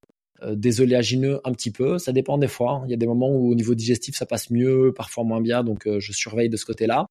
des 0.47 0.81
oléagineux 0.81 1.41
un 1.43 1.51
petit 1.51 1.71
peu. 1.71 1.97
Ça 1.97 2.11
dépend 2.11 2.37
des 2.37 2.47
fois. 2.47 2.81
Il 2.85 2.91
y 2.91 2.93
a 2.93 2.97
des 2.97 3.07
moments 3.07 3.29
où 3.29 3.51
au 3.51 3.55
niveau 3.55 3.75
digestif, 3.75 4.15
ça 4.15 4.25
passe 4.25 4.49
mieux, 4.49 4.93
parfois 4.95 5.23
moins 5.23 5.41
bien. 5.41 5.63
Donc, 5.63 5.87
euh, 5.87 5.99
je 5.99 6.11
surveille 6.11 6.49
de 6.49 6.57
ce 6.57 6.65
côté-là. 6.65 7.05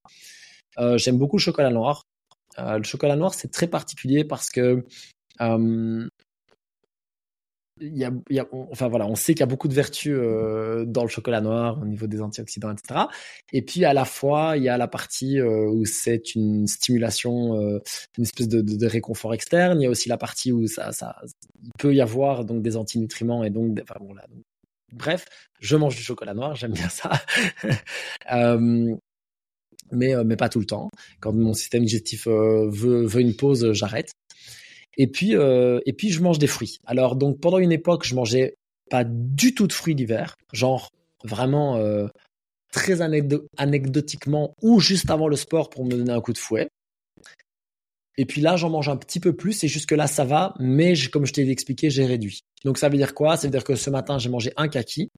Euh, 0.78 0.98
J'aime 0.98 1.18
beaucoup 1.18 1.36
le 1.36 1.42
chocolat 1.42 1.70
noir. 1.70 2.04
le 2.58 2.82
chocolat 2.82 3.16
noir, 3.16 3.34
c'est 3.34 3.50
très 3.50 3.66
particulier 3.68 4.24
parce 4.24 4.50
que 4.50 4.84
y 7.80 8.04
a, 8.04 8.10
y 8.30 8.38
a 8.38 8.46
enfin 8.70 8.88
voilà, 8.88 9.06
on 9.06 9.14
sait 9.14 9.34
qu'il 9.34 9.40
y 9.40 9.44
a 9.44 9.46
beaucoup 9.46 9.68
de 9.68 9.74
vertus 9.74 10.14
euh, 10.16 10.84
dans 10.84 11.02
le 11.02 11.08
chocolat 11.08 11.40
noir 11.40 11.80
au 11.80 11.84
niveau 11.84 12.06
des 12.06 12.20
antioxydants, 12.20 12.72
etc. 12.72 13.00
Et 13.52 13.62
puis 13.62 13.84
à 13.84 13.92
la 13.92 14.04
fois, 14.04 14.56
il 14.56 14.62
y 14.64 14.68
a 14.68 14.76
la 14.76 14.88
partie 14.88 15.38
euh, 15.38 15.68
où 15.70 15.84
c'est 15.84 16.34
une 16.34 16.66
stimulation, 16.66 17.60
euh, 17.60 17.80
une 18.16 18.24
espèce 18.24 18.48
de, 18.48 18.60
de, 18.60 18.76
de, 18.76 18.86
réconfort 18.86 19.34
externe. 19.34 19.80
Il 19.80 19.84
y 19.84 19.86
a 19.86 19.90
aussi 19.90 20.08
la 20.08 20.16
partie 20.16 20.52
où 20.52 20.66
ça, 20.66 20.92
ça, 20.92 21.16
il 21.62 21.70
peut 21.78 21.94
y 21.94 22.00
avoir 22.00 22.44
donc 22.44 22.62
des 22.62 22.76
antinutriments 22.76 23.44
et 23.44 23.50
donc, 23.50 23.78
enfin 23.82 23.96
bon 24.00 24.14
là. 24.14 24.24
Bref, 24.92 25.26
je 25.60 25.76
mange 25.76 25.96
du 25.96 26.02
chocolat 26.02 26.32
noir, 26.32 26.56
j'aime 26.56 26.72
bien 26.72 26.88
ça. 26.88 27.10
mais 29.92 30.14
mais 30.24 30.36
pas 30.36 30.48
tout 30.48 30.60
le 30.60 30.66
temps. 30.66 30.88
Quand 31.20 31.32
mon 31.32 31.52
système 31.52 31.84
digestif 31.84 32.26
veut 32.26 33.04
veut 33.06 33.20
une 33.20 33.36
pause, 33.36 33.72
j'arrête. 33.72 34.12
Et 34.98 35.06
puis, 35.06 35.36
euh, 35.36 35.80
et 35.86 35.92
puis 35.92 36.10
je 36.10 36.20
mange 36.20 36.38
des 36.38 36.46
fruits. 36.46 36.78
Alors 36.84 37.16
donc 37.16 37.40
pendant 37.40 37.58
une 37.58 37.72
époque, 37.72 38.04
je 38.04 38.14
mangeais 38.14 38.54
pas 38.90 39.04
du 39.04 39.54
tout 39.54 39.66
de 39.66 39.72
fruits 39.72 39.94
d'hiver, 39.94 40.36
genre 40.52 40.90
vraiment 41.24 41.76
euh, 41.76 42.08
très 42.72 43.00
anecdotiquement 43.56 44.54
ou 44.60 44.80
juste 44.80 45.10
avant 45.10 45.28
le 45.28 45.36
sport 45.36 45.70
pour 45.70 45.84
me 45.84 45.90
donner 45.90 46.12
un 46.12 46.20
coup 46.20 46.32
de 46.32 46.38
fouet. 46.38 46.68
Et 48.16 48.26
puis 48.26 48.40
là, 48.40 48.56
j'en 48.56 48.68
mange 48.68 48.88
un 48.88 48.96
petit 48.96 49.20
peu 49.20 49.32
plus 49.32 49.62
et 49.62 49.68
jusque 49.68 49.92
là, 49.92 50.08
ça 50.08 50.24
va, 50.24 50.54
mais 50.58 50.94
comme 51.12 51.24
je 51.24 51.32
t'ai 51.32 51.48
expliqué, 51.48 51.88
j'ai 51.88 52.04
réduit. 52.04 52.40
Donc 52.64 52.76
ça 52.76 52.88
veut 52.88 52.96
dire 52.96 53.14
quoi? 53.14 53.36
Ça 53.36 53.46
veut 53.46 53.52
dire 53.52 53.62
que 53.62 53.76
ce 53.76 53.90
matin, 53.90 54.18
j'ai 54.18 54.28
mangé 54.28 54.52
un 54.56 54.66
kaki. 54.66 55.08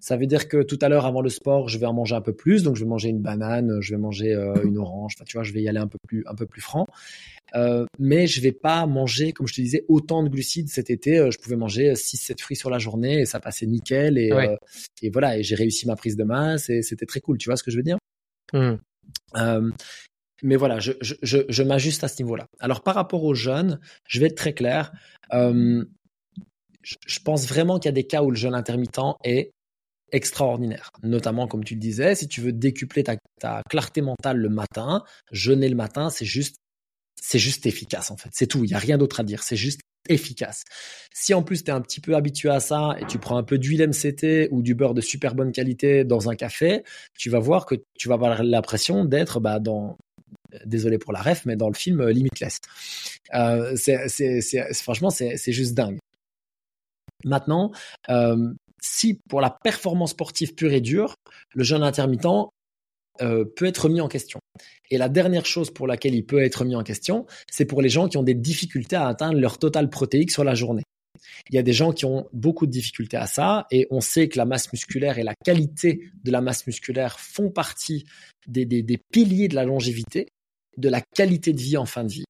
Ça 0.00 0.16
veut 0.16 0.26
dire 0.26 0.48
que 0.48 0.62
tout 0.62 0.78
à 0.80 0.88
l'heure, 0.88 1.04
avant 1.04 1.20
le 1.20 1.28
sport, 1.28 1.68
je 1.68 1.78
vais 1.78 1.84
en 1.84 1.92
manger 1.92 2.14
un 2.14 2.22
peu 2.22 2.32
plus. 2.32 2.62
Donc, 2.62 2.76
je 2.76 2.84
vais 2.84 2.88
manger 2.88 3.10
une 3.10 3.20
banane, 3.20 3.80
je 3.82 3.94
vais 3.94 4.00
manger 4.00 4.34
euh, 4.34 4.54
une 4.64 4.78
orange. 4.78 5.12
Enfin, 5.16 5.24
tu 5.26 5.36
vois, 5.36 5.44
je 5.44 5.52
vais 5.52 5.60
y 5.60 5.68
aller 5.68 5.78
un 5.78 5.86
peu 5.86 5.98
plus, 6.08 6.24
un 6.26 6.34
peu 6.34 6.46
plus 6.46 6.62
franc. 6.62 6.86
Euh, 7.54 7.84
mais 7.98 8.26
je 8.26 8.40
vais 8.40 8.52
pas 8.52 8.86
manger, 8.86 9.32
comme 9.32 9.46
je 9.46 9.54
te 9.54 9.60
disais, 9.60 9.84
autant 9.88 10.22
de 10.22 10.30
glucides 10.30 10.70
cet 10.70 10.88
été. 10.88 11.18
Euh, 11.18 11.30
je 11.30 11.38
pouvais 11.38 11.56
manger 11.56 11.92
6-7 11.92 12.40
fruits 12.40 12.56
sur 12.56 12.70
la 12.70 12.78
journée 12.78 13.20
et 13.20 13.26
ça 13.26 13.40
passait 13.40 13.66
nickel. 13.66 14.16
Et, 14.16 14.30
et 15.02 15.10
voilà, 15.10 15.36
et 15.36 15.42
j'ai 15.42 15.54
réussi 15.54 15.86
ma 15.86 15.96
prise 15.96 16.16
de 16.16 16.24
masse 16.24 16.70
et 16.70 16.80
c'était 16.80 17.06
très 17.06 17.20
cool. 17.20 17.36
Tu 17.36 17.50
vois 17.50 17.56
ce 17.56 17.62
que 17.62 17.70
je 17.70 17.76
veux 17.76 17.82
dire? 17.82 17.98
Mmh. 18.54 18.76
Mais 20.42 20.56
voilà, 20.56 20.78
je, 20.78 20.92
je, 21.02 21.14
je, 21.22 21.38
je 21.46 21.62
m'ajuste 21.62 22.02
à 22.04 22.08
ce 22.08 22.22
niveau-là. 22.22 22.46
Alors 22.58 22.82
par 22.82 22.94
rapport 22.94 23.24
aux 23.24 23.34
jeunes, 23.34 23.78
je 24.08 24.18
vais 24.20 24.28
être 24.28 24.36
très 24.36 24.54
clair. 24.54 24.92
je 25.30 25.84
pense 27.22 27.46
vraiment 27.46 27.78
qu'il 27.78 27.88
y 27.88 27.90
a 27.90 27.92
des 27.92 28.06
cas 28.06 28.22
où 28.22 28.30
le 28.30 28.36
jeûne 28.36 28.54
intermittent 28.54 29.18
est 29.24 29.52
extraordinaire. 30.12 30.90
Notamment, 31.02 31.46
comme 31.46 31.64
tu 31.64 31.74
le 31.74 31.80
disais, 31.80 32.14
si 32.14 32.28
tu 32.28 32.40
veux 32.40 32.52
décupler 32.52 33.04
ta, 33.04 33.62
clarté 33.68 34.02
mentale 34.02 34.38
le 34.38 34.48
matin, 34.48 35.04
jeûner 35.32 35.68
le 35.68 35.76
matin, 35.76 36.10
c'est 36.10 36.24
juste, 36.24 36.56
c'est 37.20 37.38
juste 37.38 37.66
efficace 37.66 38.10
en 38.10 38.16
fait. 38.16 38.30
C'est 38.32 38.46
tout. 38.46 38.64
Il 38.64 38.70
y 38.70 38.74
a 38.74 38.78
rien 38.78 38.98
d'autre 38.98 39.20
à 39.20 39.24
dire. 39.24 39.42
C'est 39.42 39.56
juste 39.56 39.80
efficace. 40.08 40.64
Si 41.14 41.34
en 41.34 41.42
plus 41.42 41.62
tu 41.62 41.70
es 41.70 41.74
un 41.74 41.80
petit 41.80 42.00
peu 42.00 42.16
habitué 42.16 42.48
à 42.48 42.60
ça 42.60 42.96
et 43.00 43.06
tu 43.06 43.18
prends 43.18 43.36
un 43.36 43.42
peu 43.42 43.58
d'huile 43.58 43.86
MCT 43.86 44.48
ou 44.50 44.62
du 44.62 44.74
beurre 44.74 44.94
de 44.94 45.00
super 45.00 45.34
bonne 45.34 45.52
qualité 45.52 46.04
dans 46.04 46.30
un 46.30 46.34
café, 46.34 46.82
tu 47.18 47.30
vas 47.30 47.38
voir 47.38 47.66
que 47.66 47.74
tu 47.98 48.08
vas 48.08 48.14
avoir 48.14 48.42
l'impression 48.42 49.04
d'être 49.04 49.40
bah, 49.40 49.58
dans 49.60 49.96
désolé 50.64 50.98
pour 50.98 51.12
la 51.12 51.22
ref, 51.22 51.44
mais 51.46 51.56
dans 51.56 51.68
le 51.68 51.74
film 51.74 52.00
euh, 52.00 52.12
Limitless. 52.12 52.60
Euh, 53.34 53.76
c'est, 53.76 54.72
franchement, 54.74 55.10
c'est 55.10 55.52
juste 55.52 55.74
dingue. 55.74 55.98
Maintenant, 57.24 57.72
euh, 58.08 58.52
si 58.80 59.18
pour 59.28 59.40
la 59.40 59.50
performance 59.50 60.10
sportive 60.10 60.54
pure 60.54 60.72
et 60.72 60.80
dure, 60.80 61.14
le 61.54 61.64
jeûne 61.64 61.82
intermittent 61.82 62.26
euh, 63.20 63.44
peut 63.44 63.66
être 63.66 63.88
mis 63.88 64.00
en 64.00 64.08
question. 64.08 64.38
Et 64.90 64.96
la 64.96 65.08
dernière 65.08 65.46
chose 65.46 65.70
pour 65.70 65.86
laquelle 65.86 66.14
il 66.14 66.24
peut 66.24 66.42
être 66.42 66.64
mis 66.64 66.74
en 66.74 66.82
question, 66.82 67.26
c'est 67.50 67.66
pour 67.66 67.82
les 67.82 67.88
gens 67.88 68.08
qui 68.08 68.16
ont 68.16 68.22
des 68.22 68.34
difficultés 68.34 68.96
à 68.96 69.06
atteindre 69.06 69.38
leur 69.38 69.58
total 69.58 69.90
protéique 69.90 70.30
sur 70.30 70.44
la 70.44 70.54
journée. 70.54 70.82
Il 71.50 71.54
y 71.54 71.58
a 71.58 71.62
des 71.62 71.72
gens 71.72 71.92
qui 71.92 72.06
ont 72.06 72.28
beaucoup 72.32 72.66
de 72.66 72.70
difficultés 72.70 73.16
à 73.16 73.26
ça 73.26 73.66
et 73.70 73.86
on 73.90 74.00
sait 74.00 74.28
que 74.28 74.38
la 74.38 74.46
masse 74.46 74.72
musculaire 74.72 75.18
et 75.18 75.22
la 75.22 75.34
qualité 75.44 76.10
de 76.24 76.30
la 76.30 76.40
masse 76.40 76.66
musculaire 76.66 77.20
font 77.20 77.50
partie 77.50 78.06
des, 78.46 78.64
des 78.64 78.98
piliers 79.12 79.48
de 79.48 79.54
la 79.54 79.64
longévité, 79.64 80.28
de 80.76 80.88
la 80.88 81.00
qualité 81.00 81.52
de 81.52 81.60
vie 81.60 81.76
en 81.76 81.86
fin 81.86 82.04
de 82.04 82.12
vie. 82.12 82.24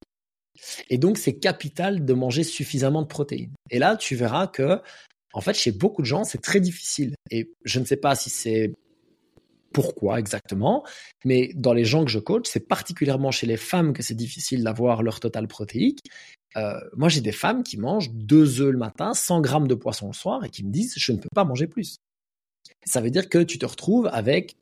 Et 0.88 0.98
donc, 0.98 1.18
c'est 1.18 1.38
capital 1.38 2.04
de 2.04 2.12
manger 2.14 2.42
suffisamment 2.42 3.02
de 3.02 3.06
protéines. 3.06 3.54
Et 3.70 3.78
là, 3.78 3.96
tu 3.96 4.16
verras 4.16 4.46
que 4.46 4.80
en 5.32 5.40
fait, 5.40 5.54
chez 5.54 5.72
beaucoup 5.72 6.02
de 6.02 6.06
gens, 6.06 6.24
c'est 6.24 6.40
très 6.40 6.60
difficile. 6.60 7.14
Et 7.30 7.50
je 7.64 7.80
ne 7.80 7.84
sais 7.84 7.96
pas 7.96 8.14
si 8.14 8.30
c'est 8.30 8.72
pourquoi 9.72 10.18
exactement, 10.18 10.84
mais 11.24 11.52
dans 11.54 11.72
les 11.72 11.84
gens 11.84 12.04
que 12.04 12.10
je 12.10 12.18
coach, 12.18 12.46
c'est 12.48 12.66
particulièrement 12.66 13.30
chez 13.30 13.46
les 13.46 13.56
femmes 13.56 13.92
que 13.92 14.02
c'est 14.02 14.16
difficile 14.16 14.64
d'avoir 14.64 15.04
leur 15.04 15.20
total 15.20 15.46
protéique. 15.46 16.00
Euh, 16.56 16.80
moi, 16.96 17.08
j'ai 17.08 17.20
des 17.20 17.32
femmes 17.32 17.62
qui 17.62 17.76
mangent 17.76 18.10
deux 18.10 18.60
œufs 18.60 18.72
le 18.72 18.78
matin, 18.78 19.14
100 19.14 19.40
grammes 19.40 19.68
de 19.68 19.76
poisson 19.76 20.08
le 20.08 20.12
soir 20.12 20.44
et 20.44 20.50
qui 20.50 20.64
me 20.64 20.72
disent 20.72 20.94
je 20.96 21.12
ne 21.12 21.18
peux 21.18 21.28
pas 21.32 21.44
manger 21.44 21.68
plus. 21.68 21.98
Ça 22.84 23.00
veut 23.00 23.10
dire 23.10 23.28
que 23.28 23.38
tu 23.38 23.58
te 23.58 23.66
retrouves 23.66 24.08
avec 24.12 24.56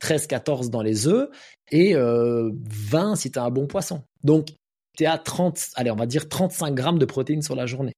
13-14 0.00 0.70
dans 0.70 0.82
les 0.82 1.08
œufs 1.08 1.28
et 1.72 1.96
euh, 1.96 2.50
20 2.68 3.16
si 3.16 3.32
tu 3.32 3.38
as 3.40 3.42
un 3.42 3.50
bon 3.50 3.66
poisson. 3.66 4.02
Donc, 4.22 4.50
tu 4.96 5.02
es 5.02 5.06
à 5.06 5.18
30, 5.18 5.70
allez, 5.74 5.90
on 5.90 5.96
va 5.96 6.06
dire 6.06 6.28
35 6.28 6.74
grammes 6.74 6.98
de 6.98 7.06
protéines 7.06 7.42
sur 7.42 7.56
la 7.56 7.66
journée. 7.66 7.92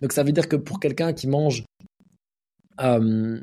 Donc 0.00 0.12
ça 0.12 0.22
veut 0.22 0.32
dire 0.32 0.48
que 0.48 0.56
pour 0.56 0.80
quelqu'un 0.80 1.12
qui 1.12 1.26
mange, 1.26 1.64
euh, 2.80 3.40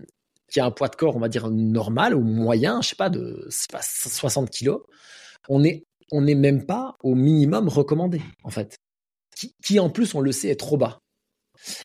qui 0.49 0.59
a 0.59 0.65
un 0.65 0.71
poids 0.71 0.87
de 0.87 0.95
corps, 0.95 1.15
on 1.15 1.19
va 1.19 1.29
dire 1.29 1.49
normal 1.49 2.15
ou 2.15 2.21
moyen, 2.21 2.81
je 2.81 2.89
sais 2.89 2.95
pas, 2.95 3.09
de 3.09 3.47
pas, 3.71 3.81
60 3.81 4.49
kilos, 4.49 4.81
on 5.49 5.63
est 5.63 5.83
on 6.11 6.21
n'est 6.21 6.35
même 6.35 6.65
pas 6.65 6.95
au 7.03 7.15
minimum 7.15 7.67
recommandé 7.67 8.21
en 8.43 8.49
fait. 8.49 8.77
Qui, 9.35 9.53
qui, 9.63 9.79
en 9.79 9.89
plus, 9.89 10.15
on 10.15 10.21
le 10.21 10.31
sait, 10.31 10.47
est 10.47 10.59
trop 10.59 10.77
bas. 10.77 10.99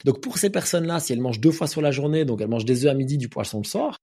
Donc 0.05 0.20
pour 0.20 0.39
ces 0.39 0.48
personnes-là, 0.48 1.01
si 1.01 1.12
elles 1.12 1.20
mangent 1.20 1.40
deux 1.40 1.51
fois 1.51 1.66
sur 1.66 1.82
la 1.82 1.90
journée, 1.90 2.24
donc 2.24 2.40
elles 2.40 2.48
mangent 2.48 2.64
des 2.64 2.84
œufs 2.84 2.90
à 2.90 2.94
midi, 2.94 3.18
du 3.18 3.28
poisson 3.28 3.59
le 3.59 3.64
soir, 3.64 3.98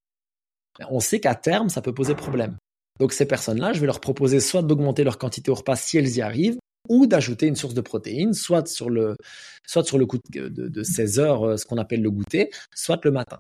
on 0.89 0.99
sait 0.99 1.19
qu'à 1.19 1.35
terme, 1.35 1.69
ça 1.69 1.81
peut 1.81 1.93
poser 1.93 2.15
problème. 2.15 2.57
Donc 2.99 3.13
ces 3.13 3.25
personnes-là, 3.25 3.73
je 3.73 3.79
vais 3.79 3.85
leur 3.85 4.01
proposer 4.01 4.39
soit 4.39 4.61
d'augmenter 4.61 5.03
leur 5.03 5.17
quantité 5.17 5.51
au 5.51 5.55
repas 5.55 5.75
si 5.75 5.97
elles 5.97 6.15
y 6.15 6.21
arrivent, 6.21 6.59
ou 6.89 7.05
d'ajouter 7.05 7.47
une 7.47 7.55
source 7.55 7.73
de 7.73 7.81
protéines, 7.81 8.33
soit 8.33 8.67
sur 8.67 8.89
le, 8.89 9.15
soit 9.65 9.83
sur 9.83 9.97
le 9.97 10.05
coup 10.05 10.17
de, 10.33 10.49
de, 10.49 10.83
16 10.83 11.19
heures, 11.19 11.43
euh, 11.43 11.57
ce 11.57 11.65
qu'on 11.65 11.77
appelle 11.77 12.01
le 12.01 12.11
goûter, 12.11 12.49
soit 12.73 12.99
le 13.05 13.11
matin. 13.11 13.39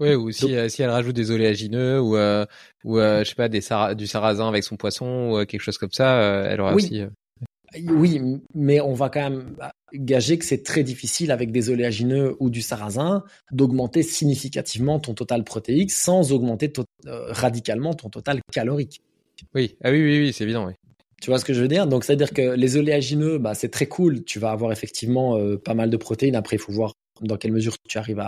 Oui, 0.00 0.14
ou 0.14 0.32
si, 0.32 0.56
euh, 0.56 0.68
si 0.68 0.82
elle 0.82 0.90
rajoute 0.90 1.14
des 1.14 1.30
oléagineux 1.30 2.00
ou, 2.00 2.16
euh, 2.16 2.44
ou 2.82 2.98
je 2.98 3.24
sais 3.24 3.36
pas, 3.36 3.48
des 3.48 3.60
du 3.94 4.06
sarrasin 4.08 4.48
avec 4.48 4.64
son 4.64 4.76
poisson 4.76 5.30
ou 5.30 5.46
quelque 5.46 5.60
chose 5.60 5.78
comme 5.78 5.92
ça, 5.92 6.20
elle 6.48 6.60
aura 6.60 6.74
oui. 6.74 6.84
aussi. 6.84 7.02
Oui, 7.88 8.20
mais 8.54 8.80
on 8.80 8.92
va 8.92 9.08
quand 9.08 9.30
même 9.30 9.56
gager 9.94 10.38
que 10.38 10.44
c'est 10.44 10.62
très 10.62 10.82
difficile 10.82 11.30
avec 11.30 11.52
des 11.52 11.70
oléagineux 11.70 12.36
ou 12.40 12.50
du 12.50 12.60
sarrasin 12.60 13.22
d'augmenter 13.50 14.02
significativement 14.02 14.98
ton 14.98 15.14
total 15.14 15.44
protéique 15.44 15.92
sans 15.92 16.32
augmenter 16.32 16.70
radicalement 17.06 17.94
ton 17.94 18.10
total 18.10 18.40
calorique. 18.50 19.02
Oui, 19.54 19.76
ah 19.82 19.90
oui, 19.90 20.02
oui, 20.02 20.18
oui, 20.20 20.32
c'est 20.32 20.44
évident, 20.44 20.66
oui. 20.66 20.74
Tu 21.22 21.30
vois 21.30 21.38
ce 21.38 21.44
que 21.44 21.54
je 21.54 21.60
veux 21.60 21.68
dire? 21.68 21.86
Donc, 21.86 22.02
c'est-à-dire 22.02 22.32
que 22.32 22.56
les 22.56 22.76
oléagineux, 22.76 23.38
bah, 23.38 23.54
c'est 23.54 23.68
très 23.68 23.86
cool. 23.86 24.24
Tu 24.24 24.40
vas 24.40 24.50
avoir 24.50 24.72
effectivement 24.72 25.36
euh, 25.36 25.56
pas 25.56 25.72
mal 25.72 25.88
de 25.88 25.96
protéines. 25.96 26.34
Après, 26.34 26.56
il 26.56 26.58
faut 26.58 26.72
voir 26.72 26.94
dans 27.20 27.36
quelle 27.36 27.52
mesure 27.52 27.76
tu 27.88 27.96
arrives 27.96 28.20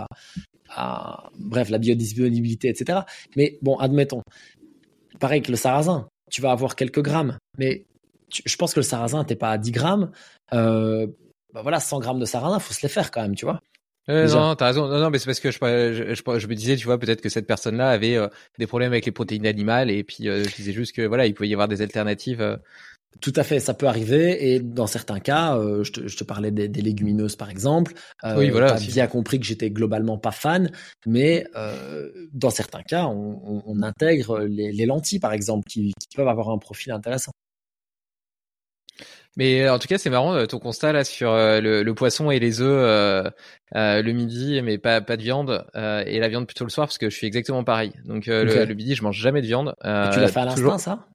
à, 0.69 1.29
bref, 1.37 1.69
la 1.69 1.77
biodisponibilité, 1.77 2.69
etc. 2.69 2.99
Mais 3.35 3.59
bon, 3.61 3.75
admettons. 3.79 4.21
Pareil 5.19 5.41
que 5.41 5.51
le 5.51 5.57
sarrasin, 5.57 6.07
tu 6.31 6.41
vas 6.41 6.51
avoir 6.51 6.77
quelques 6.77 7.01
grammes. 7.01 7.37
Mais 7.57 7.83
je 8.31 8.55
pense 8.55 8.73
que 8.73 8.79
le 8.79 8.85
sarrasin, 8.85 9.25
t'es 9.25 9.35
pas 9.35 9.51
à 9.51 9.57
10 9.57 9.71
grammes. 9.71 10.11
Euh, 10.53 11.05
bah 11.53 11.63
voilà, 11.63 11.81
100 11.81 11.99
grammes 11.99 12.19
de 12.19 12.25
sarrasin, 12.25 12.59
faut 12.59 12.73
se 12.73 12.81
les 12.81 12.89
faire 12.89 13.11
quand 13.11 13.21
même, 13.21 13.35
tu 13.35 13.43
vois. 13.43 13.59
Euh, 14.09 14.27
non, 14.27 14.55
t'as 14.55 14.67
raison. 14.67 14.87
Non, 14.87 14.99
non, 14.99 15.09
mais 15.09 15.17
c'est 15.17 15.25
parce 15.25 15.39
que 15.39 15.51
je, 15.51 15.57
je, 15.59 16.39
je, 16.39 16.47
me 16.47 16.53
disais, 16.53 16.75
tu 16.75 16.85
vois, 16.85 16.99
peut-être 16.99 17.21
que 17.21 17.29
cette 17.29 17.47
personne-là 17.47 17.89
avait 17.89 18.15
euh, 18.15 18.27
des 18.59 18.67
problèmes 18.67 18.91
avec 18.91 19.05
les 19.05 19.11
protéines 19.11 19.47
animales 19.47 19.89
et 19.89 20.03
puis 20.03 20.29
euh, 20.29 20.43
je 20.43 20.55
disais 20.55 20.73
juste 20.73 20.95
que 20.95 21.01
voilà, 21.01 21.25
il 21.25 21.33
pouvait 21.33 21.49
y 21.49 21.53
avoir 21.53 21.67
des 21.67 21.81
alternatives. 21.81 22.59
Tout 23.21 23.33
à 23.37 23.43
fait, 23.43 23.61
ça 23.61 23.73
peut 23.73 23.87
arriver 23.87 24.53
et 24.53 24.59
dans 24.59 24.87
certains 24.87 25.21
cas, 25.21 25.57
je 25.83 25.89
te, 25.89 26.05
je, 26.05 26.17
te, 26.17 26.25
parlais 26.25 26.51
des, 26.51 26.67
des, 26.67 26.81
légumineuses 26.81 27.37
par 27.37 27.49
exemple. 27.49 27.93
oui, 28.35 28.49
voilà. 28.49 28.73
T'as 28.73 28.85
bien 28.85 29.07
compris 29.07 29.39
que 29.39 29.45
j'étais 29.45 29.69
globalement 29.69 30.17
pas 30.17 30.31
fan, 30.31 30.69
mais 31.05 31.45
dans 32.33 32.49
certains 32.49 32.83
cas, 32.83 33.05
on, 33.05 33.41
on, 33.45 33.63
on 33.65 33.81
intègre 33.83 34.41
les, 34.41 34.73
les, 34.73 34.85
lentilles 34.85 35.19
par 35.19 35.31
exemple 35.31 35.65
qui, 35.69 35.93
qui 35.97 36.17
peuvent 36.17 36.27
avoir 36.27 36.49
un 36.49 36.57
profil 36.57 36.91
intéressant. 36.91 37.31
Mais 39.37 39.63
euh, 39.63 39.73
en 39.73 39.79
tout 39.79 39.87
cas, 39.87 39.97
c'est 39.97 40.09
marrant 40.09 40.33
euh, 40.33 40.45
ton 40.45 40.59
constat 40.59 40.93
là 40.93 41.03
sur 41.03 41.31
euh, 41.31 41.59
le, 41.61 41.93
poisson 41.93 42.31
et 42.31 42.39
les 42.39 42.61
œufs 42.61 43.31
le 43.73 44.11
midi, 44.11 44.61
mais 44.61 44.77
pas 44.77 45.01
pas 45.01 45.17
de 45.17 45.21
viande 45.21 45.65
et 45.75 46.19
la 46.19 46.27
viande 46.27 46.45
plutôt 46.45 46.65
le 46.65 46.69
soir 46.69 46.87
parce 46.87 46.97
que 46.97 47.09
je 47.09 47.15
suis 47.15 47.27
exactement 47.27 47.63
pareil. 47.63 47.93
Donc 48.05 48.27
le, 48.27 48.73
midi, 48.73 48.95
je 48.95 49.03
mange 49.03 49.17
jamais 49.17 49.41
de 49.41 49.47
viande. 49.47 49.75
tu 49.81 50.19
l'as 50.19 50.27
fait 50.27 50.39
à 50.39 50.45
l'instant, 50.45 50.77
ça? 50.77 51.07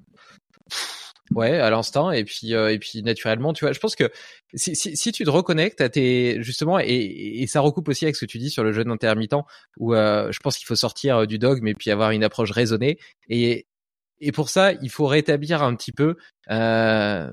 Ouais, 1.33 1.61
à 1.61 1.71
l'instant 1.71 2.11
et 2.11 2.25
puis 2.25 2.53
et 2.53 2.79
puis 2.81 3.03
naturellement, 3.05 3.53
tu 3.53 3.65
vois, 3.65 3.73
je 3.73 3.79
pense 3.79 3.95
que 3.95 4.11
si, 4.55 4.75
si, 4.75 4.97
si 4.97 5.13
tu 5.13 5.23
te 5.23 5.31
reconnectes 5.31 5.81
à 5.81 5.89
tes 5.89 6.43
justement 6.43 6.81
et, 6.81 6.87
et, 6.89 7.47
ça 7.47 7.61
recoupe 7.61 7.89
aussi 7.89 8.05
avec 8.05 8.17
ce 8.17 8.25
que 8.25 8.31
tu 8.31 8.39
dis 8.39 8.51
sur 8.51 8.65
le 8.65 8.73
jeûne 8.73 8.91
intermittent 8.91 9.37
où 9.79 9.95
je 9.95 10.39
pense 10.41 10.59
qu'il 10.59 10.67
faut 10.67 10.75
sortir 10.75 11.29
du 11.29 11.39
dogme 11.39 11.69
et 11.69 11.75
puis 11.75 11.93
avoir 11.93 12.11
une 12.11 12.25
approche 12.25 12.51
raisonnée 12.51 12.99
et 13.29 13.67
et 14.21 14.33
pour 14.33 14.51
ça, 14.51 14.73
il 14.73 14.91
faut 14.91 15.07
rétablir 15.07 15.63
un 15.63 15.75
petit 15.75 15.93
peu 15.93 16.17
euh, 16.51 17.31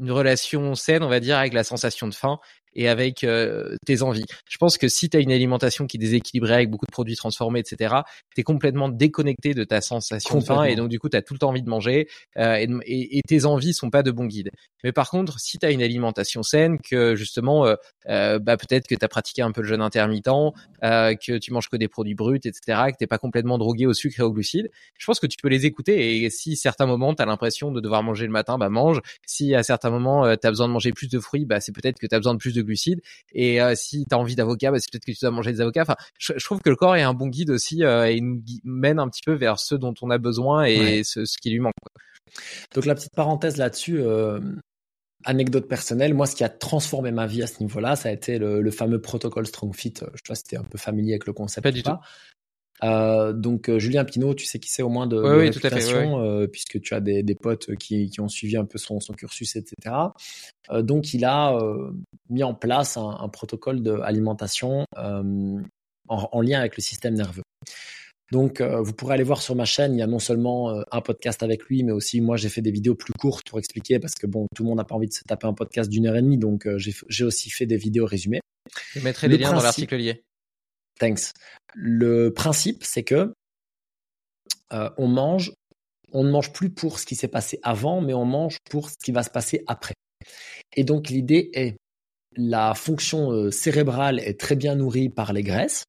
une 0.00 0.10
relation 0.10 0.74
saine, 0.74 1.02
on 1.02 1.08
va 1.08 1.20
dire, 1.20 1.38
avec 1.38 1.52
la 1.52 1.64
sensation 1.64 2.08
de 2.08 2.14
faim 2.14 2.38
et 2.74 2.88
avec 2.88 3.24
euh, 3.24 3.76
tes 3.86 4.02
envies. 4.02 4.24
Je 4.48 4.58
pense 4.58 4.78
que 4.78 4.88
si 4.88 5.08
tu 5.08 5.16
as 5.16 5.20
une 5.20 5.32
alimentation 5.32 5.86
qui 5.86 5.96
est 5.96 6.00
déséquilibrée 6.00 6.54
avec 6.54 6.70
beaucoup 6.70 6.86
de 6.86 6.92
produits 6.92 7.16
transformés, 7.16 7.60
etc., 7.60 7.94
tu 8.34 8.40
es 8.40 8.44
complètement 8.44 8.88
déconnecté 8.88 9.54
de 9.54 9.64
ta 9.64 9.80
sensation 9.80 10.38
de 10.38 10.44
faim 10.44 10.64
et 10.64 10.74
donc 10.74 10.88
du 10.88 10.98
coup, 10.98 11.08
tu 11.08 11.16
as 11.16 11.22
tout 11.22 11.34
le 11.34 11.38
temps 11.38 11.50
envie 11.50 11.62
de 11.62 11.70
manger 11.70 12.08
euh, 12.38 12.56
et, 12.56 13.18
et, 13.18 13.22
tes 13.26 13.44
envies 13.44 13.74
sont 13.74 13.90
pas 13.90 14.02
de 14.02 14.10
bons 14.10 14.26
guides. 14.26 14.50
Mais 14.84 14.92
par 14.92 15.10
contre, 15.10 15.40
si 15.40 15.58
tu 15.58 15.66
as 15.66 15.72
une 15.72 15.82
alimentation 15.82 16.42
saine, 16.42 16.78
que 16.78 17.16
justement, 17.16 17.66
euh, 17.66 17.74
euh 18.08 18.38
bah, 18.38 18.56
peut-être 18.56 18.86
que 18.86 18.94
tu 18.94 19.04
as 19.04 19.08
pratiqué 19.08 19.42
un 19.42 19.50
peu 19.50 19.62
le 19.62 19.66
jeûne 19.66 19.80
intermittent, 19.80 20.28
euh, 20.84 21.14
que 21.14 21.38
tu 21.38 21.52
manges 21.52 21.68
que 21.68 21.76
des 21.76 21.88
produits 21.88 22.14
bruts, 22.14 22.36
etc., 22.36 22.60
que 22.92 22.96
t'es 22.98 23.06
pas 23.06 23.18
complètement 23.18 23.58
drogué 23.58 23.86
au 23.86 23.94
sucre 23.94 24.20
et 24.20 24.22
aux 24.22 24.32
glucides, 24.32 24.70
je 24.98 25.06
pense 25.06 25.18
que 25.18 25.26
tu 25.26 25.36
peux 25.42 25.48
les 25.48 25.66
écouter 25.66 26.22
et 26.22 26.30
si 26.30 26.56
certains 26.56 26.86
moments 26.86 27.14
tu 27.14 27.22
as 27.22 27.26
l'impression 27.26 27.72
de 27.72 27.80
devoir 27.80 28.02
manger 28.02 28.26
le 28.26 28.32
matin, 28.32 28.58
bah 28.58 28.68
mange. 28.68 29.00
Si 29.26 29.54
à 29.54 29.62
certains 29.62 29.90
moments 29.90 30.36
tu 30.36 30.46
as 30.46 30.50
besoin 30.50 30.68
de 30.68 30.72
manger 30.72 30.92
plus 30.92 31.08
de 31.08 31.18
fruits, 31.18 31.44
bah 31.44 31.60
c'est 31.60 31.72
peut-être 31.72 31.98
que 31.98 32.06
tu 32.06 32.14
as 32.14 32.18
besoin 32.18 32.34
de 32.34 32.38
plus 32.38 32.54
de 32.54 32.62
glucides. 32.62 33.00
Et 33.32 33.60
euh, 33.60 33.74
si 33.74 34.06
tu 34.08 34.14
as 34.14 34.18
envie 34.18 34.36
d'avocat, 34.36 34.70
bah, 34.70 34.78
c'est 34.78 34.90
peut-être 34.90 35.04
que 35.04 35.12
tu 35.12 35.18
dois 35.20 35.30
manger 35.30 35.52
des 35.52 35.60
avocats. 35.60 35.82
Enfin, 35.82 35.96
je, 36.18 36.32
trouve 36.44 36.60
que 36.60 36.70
le 36.70 36.76
corps 36.76 36.96
est 36.96 37.02
un 37.02 37.14
bon 37.14 37.28
guide 37.28 37.50
aussi 37.50 37.84
euh, 37.84 38.06
et 38.06 38.20
nous 38.20 38.42
mène 38.64 38.98
un 38.98 39.08
petit 39.08 39.22
peu 39.24 39.32
vers 39.32 39.58
ce 39.58 39.74
dont 39.74 39.94
on 40.02 40.10
a 40.10 40.18
besoin 40.18 40.64
et 40.64 41.02
ce, 41.04 41.24
ce, 41.24 41.38
qui 41.38 41.50
lui 41.50 41.60
manque. 41.60 41.72
Donc 42.74 42.86
la 42.86 42.94
petite 42.94 43.14
parenthèse 43.14 43.56
là-dessus. 43.56 44.00
Euh, 44.00 44.40
anecdote 45.24 45.68
personnelle, 45.68 46.14
moi, 46.14 46.26
ce 46.26 46.36
qui 46.36 46.44
a 46.44 46.48
transformé 46.48 47.10
ma 47.10 47.26
vie 47.26 47.42
à 47.42 47.46
ce 47.46 47.60
niveau-là, 47.60 47.96
ça 47.96 48.08
a 48.08 48.12
été 48.12 48.38
le, 48.38 48.70
fameux 48.70 49.00
protocole 49.00 49.46
StrongFit. 49.46 49.94
Je 49.98 50.04
sais 50.04 50.22
pas 50.28 50.34
si 50.34 50.44
tu 50.44 50.54
es 50.54 50.58
un 50.58 50.64
peu 50.64 50.78
familier 50.78 51.12
avec 51.12 51.26
le 51.26 51.32
concept. 51.32 51.62
Pas 51.62 51.72
du 51.72 51.82
tout. 51.82 51.90
Euh, 52.82 53.32
donc 53.32 53.68
euh, 53.68 53.78
Julien 53.78 54.04
Pinault, 54.04 54.34
tu 54.34 54.46
sais 54.46 54.58
qui 54.58 54.68
c'est 54.68 54.82
au 54.82 54.88
moins 54.88 55.06
de, 55.06 55.16
oui, 55.16 55.52
fait, 55.52 55.72
euh, 55.72 56.46
puisque 56.48 56.80
tu 56.80 56.92
as 56.92 57.00
des, 57.00 57.22
des 57.22 57.34
potes 57.36 57.74
qui, 57.76 58.10
qui, 58.10 58.20
ont 58.20 58.28
suivi 58.28 58.56
un 58.56 58.64
peu 58.64 58.78
son, 58.78 58.98
son 59.00 59.14
cursus, 59.14 59.56
etc. 59.56 59.94
Euh, 60.70 60.82
donc 60.82 61.14
il 61.14 61.24
a 61.24 61.54
euh, 61.54 61.92
mis 62.28 62.42
en 62.42 62.52
place 62.52 62.96
un, 62.96 63.16
un 63.20 63.28
protocole 63.28 63.80
d'alimentation 63.80 64.84
en, 64.96 65.62
en, 66.08 66.40
lien 66.40 66.58
avec 66.58 66.76
le 66.76 66.82
système 66.82 67.14
nerveux. 67.14 67.44
Donc 68.34 68.60
vous 68.60 68.92
pourrez 68.92 69.14
aller 69.14 69.22
voir 69.22 69.40
sur 69.40 69.54
ma 69.54 69.64
chaîne, 69.64 69.94
il 69.94 70.00
y 70.00 70.02
a 70.02 70.08
non 70.08 70.18
seulement 70.18 70.82
un 70.90 71.00
podcast 71.00 71.44
avec 71.44 71.62
lui, 71.66 71.84
mais 71.84 71.92
aussi 71.92 72.20
moi 72.20 72.36
j'ai 72.36 72.48
fait 72.48 72.62
des 72.62 72.72
vidéos 72.72 72.96
plus 72.96 73.12
courtes 73.12 73.48
pour 73.48 73.60
expliquer, 73.60 74.00
parce 74.00 74.16
que 74.16 74.26
bon, 74.26 74.48
tout 74.56 74.64
le 74.64 74.70
monde 74.70 74.78
n'a 74.78 74.84
pas 74.84 74.96
envie 74.96 75.06
de 75.06 75.12
se 75.12 75.22
taper 75.22 75.46
un 75.46 75.54
podcast 75.54 75.88
d'une 75.88 76.08
heure 76.08 76.16
et 76.16 76.22
demie, 76.22 76.36
donc 76.36 76.66
j'ai 76.76 77.24
aussi 77.24 77.48
fait 77.50 77.66
des 77.66 77.76
vidéos 77.76 78.06
résumées. 78.06 78.40
Je 78.92 79.00
mettrai 79.00 79.28
les 79.28 79.38
liens 79.38 79.52
dans 79.52 79.62
l'article 79.62 79.94
lié. 79.94 80.24
Thanks. 80.98 81.30
Le 81.74 82.32
principe, 82.32 82.84
c'est 82.84 83.04
que 83.04 83.32
euh, 84.72 84.90
on 84.98 85.06
mange, 85.06 85.52
on 86.12 86.24
ne 86.24 86.30
mange 86.30 86.52
plus 86.52 86.70
pour 86.70 86.98
ce 86.98 87.06
qui 87.06 87.14
s'est 87.14 87.28
passé 87.28 87.60
avant, 87.62 88.00
mais 88.00 88.14
on 88.14 88.24
mange 88.24 88.56
pour 88.68 88.90
ce 88.90 88.96
qui 89.02 89.12
va 89.12 89.22
se 89.22 89.30
passer 89.30 89.62
après. 89.66 89.94
Et 90.76 90.84
donc 90.84 91.08
l'idée 91.08 91.50
est, 91.52 91.76
la 92.36 92.74
fonction 92.74 93.30
euh, 93.30 93.50
cérébrale 93.50 94.18
est 94.20 94.40
très 94.40 94.56
bien 94.56 94.74
nourrie 94.74 95.08
par 95.08 95.32
les 95.32 95.42
graisses. 95.42 95.84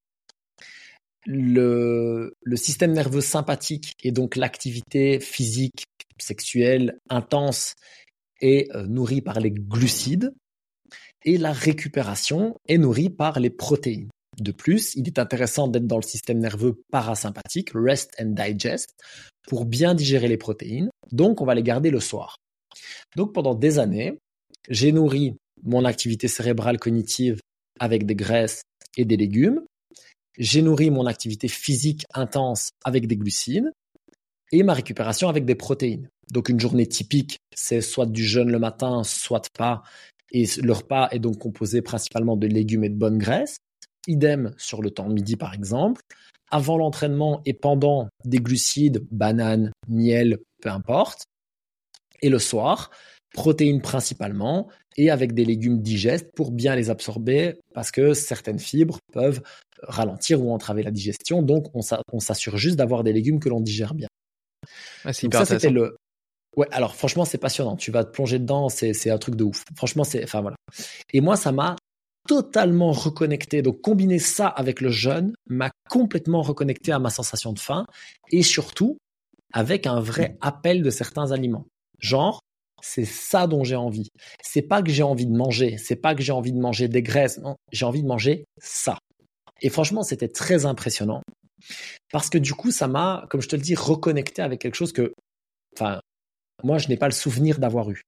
Le, 1.26 2.34
le 2.44 2.56
système 2.56 2.94
nerveux 2.94 3.22
sympathique 3.22 3.94
et 4.04 4.12
donc 4.12 4.36
l'activité 4.36 5.20
physique, 5.20 5.86
sexuelle 6.20 7.00
intense 7.10 7.74
est 8.42 8.74
euh, 8.76 8.86
nourrie 8.86 9.22
par 9.22 9.40
les 9.40 9.52
glucides 9.52 10.34
et 11.24 11.38
la 11.38 11.52
récupération 11.52 12.56
est 12.68 12.78
nourrie 12.78 13.10
par 13.10 13.40
les 13.40 13.50
protéines. 13.50 14.10
De 14.40 14.52
plus, 14.52 14.94
il 14.96 15.08
est 15.08 15.18
intéressant 15.18 15.68
d'être 15.68 15.88
dans 15.88 15.98
le 15.98 16.04
système 16.04 16.40
nerveux 16.40 16.82
parasympathique, 16.92 17.72
rest 17.74 18.12
and 18.20 18.32
digest, 18.32 18.90
pour 19.48 19.66
bien 19.66 19.96
digérer 19.96 20.28
les 20.28 20.38
protéines. 20.38 20.90
Donc, 21.12 21.42
on 21.42 21.46
va 21.46 21.56
les 21.56 21.64
garder 21.64 21.90
le 21.90 22.00
soir. 22.00 22.36
Donc, 23.16 23.34
pendant 23.34 23.56
des 23.56 23.80
années, 23.80 24.18
j'ai 24.70 24.92
nourri 24.92 25.36
mon 25.64 25.86
activité 25.86 26.28
cérébrale 26.28 26.80
cognitive 26.80 27.40
avec 27.80 28.06
des 28.06 28.16
graisses 28.16 28.62
et 28.98 29.06
des 29.06 29.18
légumes. 29.18 29.62
J'ai 30.38 30.62
nourri 30.62 30.90
mon 30.90 31.06
activité 31.06 31.48
physique 31.48 32.06
intense 32.14 32.72
avec 32.84 33.08
des 33.08 33.16
glucides 33.16 33.72
et 34.52 34.64
ma 34.64 34.74
récupération 34.74 35.30
avec 35.30 35.46
des 35.46 35.56
protéines. 35.56 36.10
Donc, 36.32 36.50
une 36.50 36.60
journée 36.60 36.88
typique, 36.88 37.40
c'est 37.54 37.82
soit 37.82 38.06
du 38.06 38.24
jeûne 38.24 38.52
le 38.52 38.60
matin, 38.60 39.04
soit 39.04 39.48
pas. 39.58 39.84
Et 40.32 40.46
le 40.62 40.74
repas 40.74 41.08
est 41.12 41.20
donc 41.20 41.38
composé 41.38 41.82
principalement 41.82 42.36
de 42.36 42.48
légumes 42.48 42.84
et 42.84 42.90
de 42.90 42.96
bonnes 42.96 43.18
graisses. 43.18 43.58
Idem 44.08 44.54
sur 44.58 44.82
le 44.82 44.92
temps 44.92 45.08
de 45.08 45.14
midi, 45.14 45.36
par 45.36 45.54
exemple. 45.54 46.02
Avant 46.52 46.78
l'entraînement 46.78 47.42
et 47.46 47.54
pendant, 47.54 48.10
des 48.24 48.40
glucides, 48.40 49.06
bananes, 49.12 49.72
miel, 49.88 50.40
peu 50.62 50.70
importe. 50.70 51.26
Et 52.22 52.30
le 52.30 52.40
soir, 52.40 52.92
protéines 53.34 53.82
principalement, 53.82 54.68
et 54.98 55.10
avec 55.10 55.34
des 55.34 55.46
légumes 55.46 55.82
digestes 55.82 56.30
pour 56.36 56.52
bien 56.52 56.76
les 56.76 56.90
absorber, 56.90 57.60
parce 57.74 57.92
que 57.92 58.14
certaines 58.14 58.60
fibres 58.60 59.00
peuvent 59.12 59.42
ralentir 59.84 60.44
ou 60.44 60.52
entraver 60.52 60.84
la 60.84 60.92
digestion. 60.92 61.42
Donc, 61.42 61.68
on 61.74 62.20
s'assure 62.20 62.58
juste 62.58 62.76
d'avoir 62.76 63.04
des 63.04 63.14
légumes 63.14 63.40
que 63.40 63.50
l'on 63.50 63.62
digère 63.62 63.94
bien. 63.94 64.08
c'est 65.12 65.32
ça, 65.34 65.46
c'était 65.46 65.70
le. 65.70 65.98
Ouais, 66.56 66.68
alors 66.72 66.96
franchement, 66.96 67.26
c'est 67.26 67.38
passionnant. 67.38 67.76
Tu 67.76 67.92
vas 67.92 68.06
te 68.06 68.12
plonger 68.12 68.40
dedans, 68.40 68.70
c'est 68.70 69.10
un 69.10 69.18
truc 69.18 69.36
de 69.36 69.44
ouf. 69.44 69.64
Franchement, 69.76 70.06
c'est, 70.06 70.24
enfin 70.24 70.42
voilà. 70.42 70.56
Et 71.12 71.20
moi, 71.20 71.36
ça 71.36 71.52
m'a 71.52 71.76
totalement 72.28 72.92
reconnecté. 72.92 73.62
Donc 73.62 73.82
combiner 73.82 74.20
ça 74.20 74.48
avec 74.48 74.82
le 74.82 74.90
jeûne 74.90 75.34
m'a 75.48 75.72
complètement 75.90 76.42
reconnecté 76.42 76.92
à 76.92 77.00
ma 77.00 77.10
sensation 77.10 77.54
de 77.54 77.60
faim 77.60 77.86
et 78.32 78.42
surtout 78.42 78.98
avec 79.54 79.86
un 79.86 80.00
vrai 80.00 80.38
appel 80.42 80.82
de 80.82 80.90
certains 80.90 81.32
aliments. 81.32 81.66
Genre, 82.00 82.42
c'est 82.82 83.06
ça 83.06 83.48
dont 83.48 83.64
j'ai 83.64 83.76
envie. 83.76 84.10
C'est 84.42 84.62
pas 84.62 84.82
que 84.82 84.92
j'ai 84.92 85.04
envie 85.04 85.26
de 85.26 85.36
manger, 85.36 85.78
c'est 85.78 85.96
pas 85.96 86.14
que 86.14 86.22
j'ai 86.22 86.32
envie 86.32 86.52
de 86.52 86.60
manger 86.60 86.88
des 86.88 87.02
graisses, 87.02 87.40
non, 87.40 87.56
j'ai 87.72 87.86
envie 87.86 88.04
de 88.04 88.08
manger 88.08 88.46
ça. 88.62 88.98
Et 89.62 89.70
franchement, 89.70 90.04
c'était 90.04 90.28
très 90.28 90.66
impressionnant 90.66 91.22
parce 92.12 92.30
que 92.30 92.38
du 92.38 92.54
coup, 92.54 92.72
ça 92.72 92.88
m'a, 92.88 93.26
comme 93.30 93.42
je 93.42 93.48
te 93.48 93.56
le 93.56 93.62
dis, 93.62 93.76
reconnecté 93.76 94.42
avec 94.42 94.62
quelque 94.62 94.76
chose 94.76 94.94
que, 94.94 95.14
enfin, 95.76 96.02
moi, 96.64 96.78
je 96.78 96.90
n'ai 96.90 96.98
pas 96.98 97.08
le 97.08 97.14
souvenir 97.14 97.60
d'avoir 97.60 97.90
eu 97.90 98.02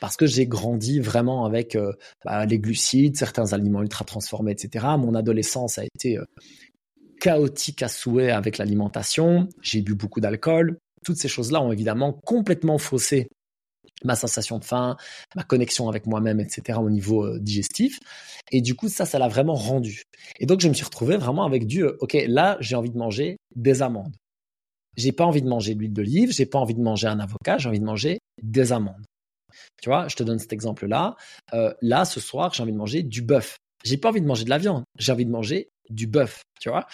parce 0.00 0.16
que 0.16 0.26
j'ai 0.26 0.46
grandi 0.46 1.00
vraiment 1.00 1.44
avec 1.44 1.76
euh, 1.76 1.92
bah, 2.24 2.44
les 2.46 2.58
glucides, 2.58 3.16
certains 3.16 3.52
aliments 3.52 3.82
ultra 3.82 4.04
transformés, 4.04 4.52
etc. 4.52 4.86
Mon 4.98 5.14
adolescence 5.14 5.78
a 5.78 5.84
été 5.84 6.18
euh, 6.18 6.24
chaotique 7.20 7.82
à 7.82 7.88
souhait 7.88 8.30
avec 8.30 8.58
l'alimentation. 8.58 9.48
J'ai 9.62 9.82
bu 9.82 9.94
beaucoup 9.94 10.20
d'alcool. 10.20 10.78
Toutes 11.04 11.16
ces 11.16 11.28
choses-là 11.28 11.60
ont 11.60 11.72
évidemment 11.72 12.12
complètement 12.12 12.78
faussé 12.78 13.28
ma 14.04 14.14
sensation 14.14 14.58
de 14.58 14.64
faim, 14.64 14.96
ma 15.34 15.42
connexion 15.42 15.88
avec 15.88 16.06
moi-même, 16.06 16.40
etc. 16.40 16.78
au 16.78 16.90
niveau 16.90 17.24
euh, 17.24 17.38
digestif. 17.40 17.98
Et 18.50 18.60
du 18.60 18.74
coup, 18.74 18.88
ça, 18.88 19.04
ça 19.04 19.18
l'a 19.18 19.28
vraiment 19.28 19.54
rendu. 19.54 20.04
Et 20.38 20.46
donc, 20.46 20.60
je 20.60 20.68
me 20.68 20.74
suis 20.74 20.84
retrouvé 20.84 21.16
vraiment 21.16 21.44
avec 21.44 21.66
du, 21.66 21.84
ok, 21.84 22.16
là, 22.28 22.56
j'ai 22.60 22.76
envie 22.76 22.90
de 22.90 22.98
manger 22.98 23.36
des 23.54 23.82
amandes. 23.82 24.14
J'ai 24.96 25.12
pas 25.12 25.24
envie 25.24 25.42
de 25.42 25.48
manger 25.48 25.74
de 25.74 25.80
l'huile 25.80 25.92
d'olive, 25.92 26.32
j'ai 26.32 26.46
pas 26.46 26.58
envie 26.58 26.74
de 26.74 26.80
manger 26.80 27.06
un 27.06 27.20
avocat, 27.20 27.58
j'ai 27.58 27.68
envie 27.68 27.80
de 27.80 27.84
manger 27.84 28.18
des 28.42 28.72
amandes. 28.72 29.04
Tu 29.82 29.88
vois, 29.88 30.08
je 30.08 30.16
te 30.16 30.22
donne 30.22 30.38
cet 30.38 30.52
exemple-là. 30.52 31.16
Euh, 31.54 31.72
là, 31.82 32.04
ce 32.04 32.20
soir, 32.20 32.52
j'ai 32.52 32.62
envie 32.62 32.72
de 32.72 32.78
manger 32.78 33.02
du 33.02 33.22
bœuf. 33.22 33.58
J'ai 33.84 33.96
pas 33.96 34.08
envie 34.08 34.20
de 34.20 34.26
manger 34.26 34.44
de 34.44 34.50
la 34.50 34.58
viande. 34.58 34.82
J'ai 34.98 35.12
envie 35.12 35.24
de 35.24 35.30
manger 35.30 35.68
du 35.88 36.06
bœuf. 36.06 36.42
Tu 36.60 36.68
vois. 36.68 36.86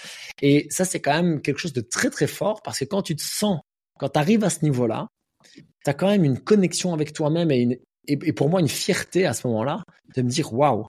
Et 0.42 0.66
ça, 0.70 0.84
c'est 0.84 1.00
quand 1.00 1.14
même 1.14 1.40
quelque 1.40 1.58
chose 1.58 1.72
de 1.72 1.80
très 1.80 2.10
très 2.10 2.26
fort 2.26 2.62
parce 2.62 2.78
que 2.78 2.84
quand 2.84 3.02
tu 3.02 3.16
te 3.16 3.22
sens, 3.22 3.60
quand 3.98 4.10
tu 4.10 4.18
arrives 4.18 4.44
à 4.44 4.50
ce 4.50 4.64
niveau-là, 4.64 5.08
tu 5.84 5.90
as 5.90 5.94
quand 5.94 6.08
même 6.08 6.24
une 6.24 6.38
connexion 6.38 6.92
avec 6.94 7.12
toi-même 7.12 7.50
et, 7.50 7.80
et, 8.06 8.32
pour 8.32 8.48
moi 8.48 8.60
une 8.60 8.68
fierté 8.68 9.26
à 9.26 9.32
ce 9.32 9.46
moment-là 9.46 9.82
de 10.14 10.22
me 10.22 10.28
dire 10.28 10.52
waouh, 10.52 10.86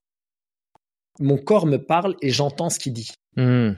mon 1.20 1.38
corps 1.38 1.66
me 1.66 1.78
parle 1.78 2.16
et 2.22 2.30
j'entends 2.30 2.70
ce 2.70 2.80
qu'il 2.80 2.94
dit. 2.94 3.12
Mmh. 3.38 3.72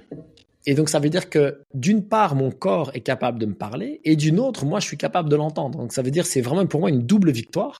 Et 0.69 0.73
donc, 0.73 0.89
ça 0.89 0.99
veut 0.99 1.09
dire 1.09 1.29
que 1.29 1.61
d'une 1.73 2.05
part, 2.05 2.35
mon 2.35 2.51
corps 2.51 2.91
est 2.93 3.01
capable 3.01 3.39
de 3.39 3.45
me 3.45 3.53
parler 3.53 4.01
et 4.03 4.17
d'une 4.17 4.37
autre, 4.37 4.65
moi, 4.65 4.81
je 4.81 4.85
suis 4.85 4.97
capable 4.97 5.29
de 5.29 5.35
l'entendre. 5.37 5.79
Donc, 5.79 5.93
ça 5.93 6.01
veut 6.01 6.11
dire 6.11 6.25
c'est 6.25 6.41
vraiment 6.41 6.65
pour 6.67 6.81
moi 6.81 6.89
une 6.89 7.05
double 7.05 7.31
victoire 7.31 7.79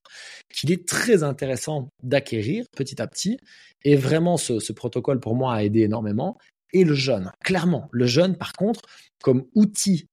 qu'il 0.53 0.72
est 0.72 0.88
très 0.88 1.22
intéressant 1.22 1.89
d'acquérir 2.01 2.65
petit 2.77 3.01
à 3.01 3.07
petit. 3.07 3.39
Et 3.84 3.97
vraiment, 3.97 4.38
ce, 4.38 4.72
protocole, 4.72 5.19
pour 5.19 5.35
moi, 5.35 5.53
a 5.53 5.64
aidé 5.64 5.81
énormément. 5.81 6.38
Et 6.72 6.85
le 6.85 6.93
jeûne, 6.93 7.31
clairement, 7.43 7.89
le 7.91 8.05
jeûne, 8.05 8.38
par 8.38 8.53
contre, 8.53 8.81
comme 9.22 9.43
outil 9.53 10.07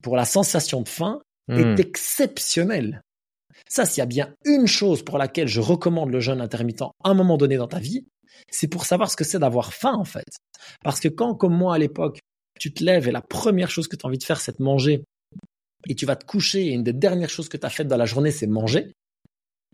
pour 0.00 0.16
la 0.16 0.24
sensation 0.24 0.80
de 0.80 0.88
faim, 0.88 1.22
est 1.48 1.64
hmm. 1.64 1.76
exceptionnel. 1.78 3.02
Ça, 3.68 3.86
s'il 3.86 3.98
y 3.98 4.02
a 4.02 4.06
bien 4.06 4.34
une 4.44 4.66
chose 4.66 5.02
pour 5.02 5.18
laquelle 5.18 5.48
je 5.48 5.60
recommande 5.60 6.10
le 6.10 6.20
jeûne 6.20 6.40
intermittent 6.40 6.82
à 6.82 6.92
un 7.04 7.14
moment 7.14 7.36
donné 7.36 7.56
dans 7.56 7.68
ta 7.68 7.78
vie, 7.78 8.06
c'est 8.50 8.68
pour 8.68 8.86
savoir 8.86 9.10
ce 9.10 9.16
que 9.16 9.24
c'est 9.24 9.38
d'avoir 9.38 9.72
faim, 9.72 9.94
en 9.94 10.04
fait. 10.04 10.28
Parce 10.82 11.00
que 11.00 11.08
quand, 11.08 11.34
comme 11.34 11.56
moi 11.56 11.74
à 11.74 11.78
l'époque, 11.78 12.20
tu 12.58 12.72
te 12.72 12.84
lèves 12.84 13.08
et 13.08 13.12
la 13.12 13.22
première 13.22 13.70
chose 13.70 13.88
que 13.88 13.96
tu 13.96 14.04
as 14.04 14.08
envie 14.08 14.18
de 14.18 14.24
faire, 14.24 14.40
c'est 14.40 14.58
de 14.58 14.62
manger, 14.62 15.04
et 15.88 15.94
tu 15.94 16.06
vas 16.06 16.16
te 16.16 16.24
coucher, 16.24 16.66
et 16.66 16.70
une 16.72 16.84
des 16.84 16.92
dernières 16.92 17.30
choses 17.30 17.48
que 17.48 17.56
tu 17.56 17.66
as 17.66 17.70
faites 17.70 17.88
dans 17.88 17.96
la 17.96 18.06
journée, 18.06 18.30
c'est 18.30 18.46
manger, 18.46 18.92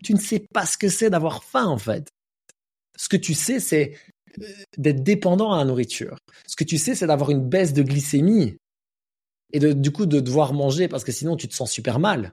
tu 0.03 0.15
ne 0.15 0.19
sais 0.19 0.47
pas 0.53 0.65
ce 0.65 0.79
que 0.79 0.89
c'est 0.89 1.11
d'avoir 1.11 1.45
faim, 1.45 1.67
en 1.67 1.79
fait. 1.79 2.09
Ce 2.97 3.09
que 3.09 3.17
tu 3.17 3.35
sais, 3.35 3.61
c'est 3.61 3.97
euh, 4.41 4.47
d'être 4.77 5.03
dépendant 5.03 5.53
à 5.53 5.59
la 5.59 5.65
nourriture. 5.65 6.19
Ce 6.47 6.57
que 6.57 6.65
tu 6.65 6.79
sais, 6.79 6.95
c'est 6.95 7.07
d'avoir 7.07 7.31
une 7.31 7.49
baisse 7.49 7.73
de 7.73 7.83
glycémie. 7.83 8.57
Et 9.53 9.59
de, 9.59 9.73
du 9.73 9.91
coup 9.91 10.07
de 10.07 10.21
devoir 10.21 10.53
manger 10.53 10.89
parce 10.89 11.05
que 11.05 11.13
sinon 11.13 11.37
tu 11.37 11.49
te 11.49 11.55
sens 11.55 11.71
super 11.71 11.99
mal. 11.99 12.33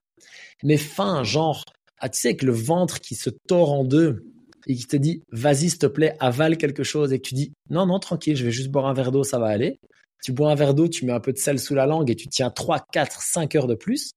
Mais 0.63 0.77
faim, 0.77 1.23
genre, 1.23 1.63
ah, 1.99 2.09
tu 2.09 2.19
sais, 2.19 2.29
avec 2.29 2.43
le 2.43 2.51
ventre 2.51 2.99
qui 2.99 3.15
se 3.15 3.29
tord 3.47 3.71
en 3.71 3.83
deux 3.83 4.25
et 4.67 4.75
qui 4.75 4.85
te 4.85 4.95
dit, 4.95 5.21
vas-y, 5.31 5.69
s'il 5.69 5.77
te 5.77 5.85
plaît, 5.85 6.15
avale 6.19 6.57
quelque 6.57 6.83
chose 6.83 7.13
et 7.13 7.19
que 7.19 7.27
tu 7.27 7.35
dis, 7.35 7.53
non, 7.69 7.85
non, 7.85 7.99
tranquille, 7.99 8.35
je 8.35 8.45
vais 8.45 8.51
juste 8.51 8.69
boire 8.69 8.87
un 8.87 8.93
verre 8.93 9.11
d'eau, 9.11 9.23
ça 9.23 9.39
va 9.39 9.47
aller. 9.47 9.79
Tu 10.23 10.31
bois 10.31 10.51
un 10.51 10.55
verre 10.55 10.73
d'eau, 10.73 10.87
tu 10.87 11.05
mets 11.05 11.13
un 11.13 11.19
peu 11.19 11.33
de 11.33 11.37
sel 11.37 11.59
sous 11.59 11.75
la 11.75 11.85
langue 11.85 12.09
et 12.09 12.15
tu 12.15 12.27
tiens 12.27 12.49
3, 12.49 12.85
4, 12.91 13.21
5 13.21 13.55
heures 13.55 13.67
de 13.67 13.75
plus. 13.75 14.11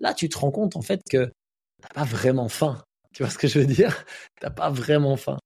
Là, 0.00 0.14
tu 0.14 0.28
te 0.28 0.38
rends 0.38 0.50
compte, 0.50 0.76
en 0.76 0.82
fait, 0.82 1.00
que 1.08 1.30
t'as 1.82 1.88
pas 1.94 2.04
vraiment 2.04 2.48
faim. 2.48 2.82
Tu 3.14 3.22
vois 3.22 3.30
ce 3.30 3.38
que 3.38 3.46
je 3.46 3.60
veux 3.60 3.66
dire? 3.66 4.04
T'as 4.40 4.50
pas 4.50 4.70
vraiment 4.70 5.16
faim. 5.16 5.38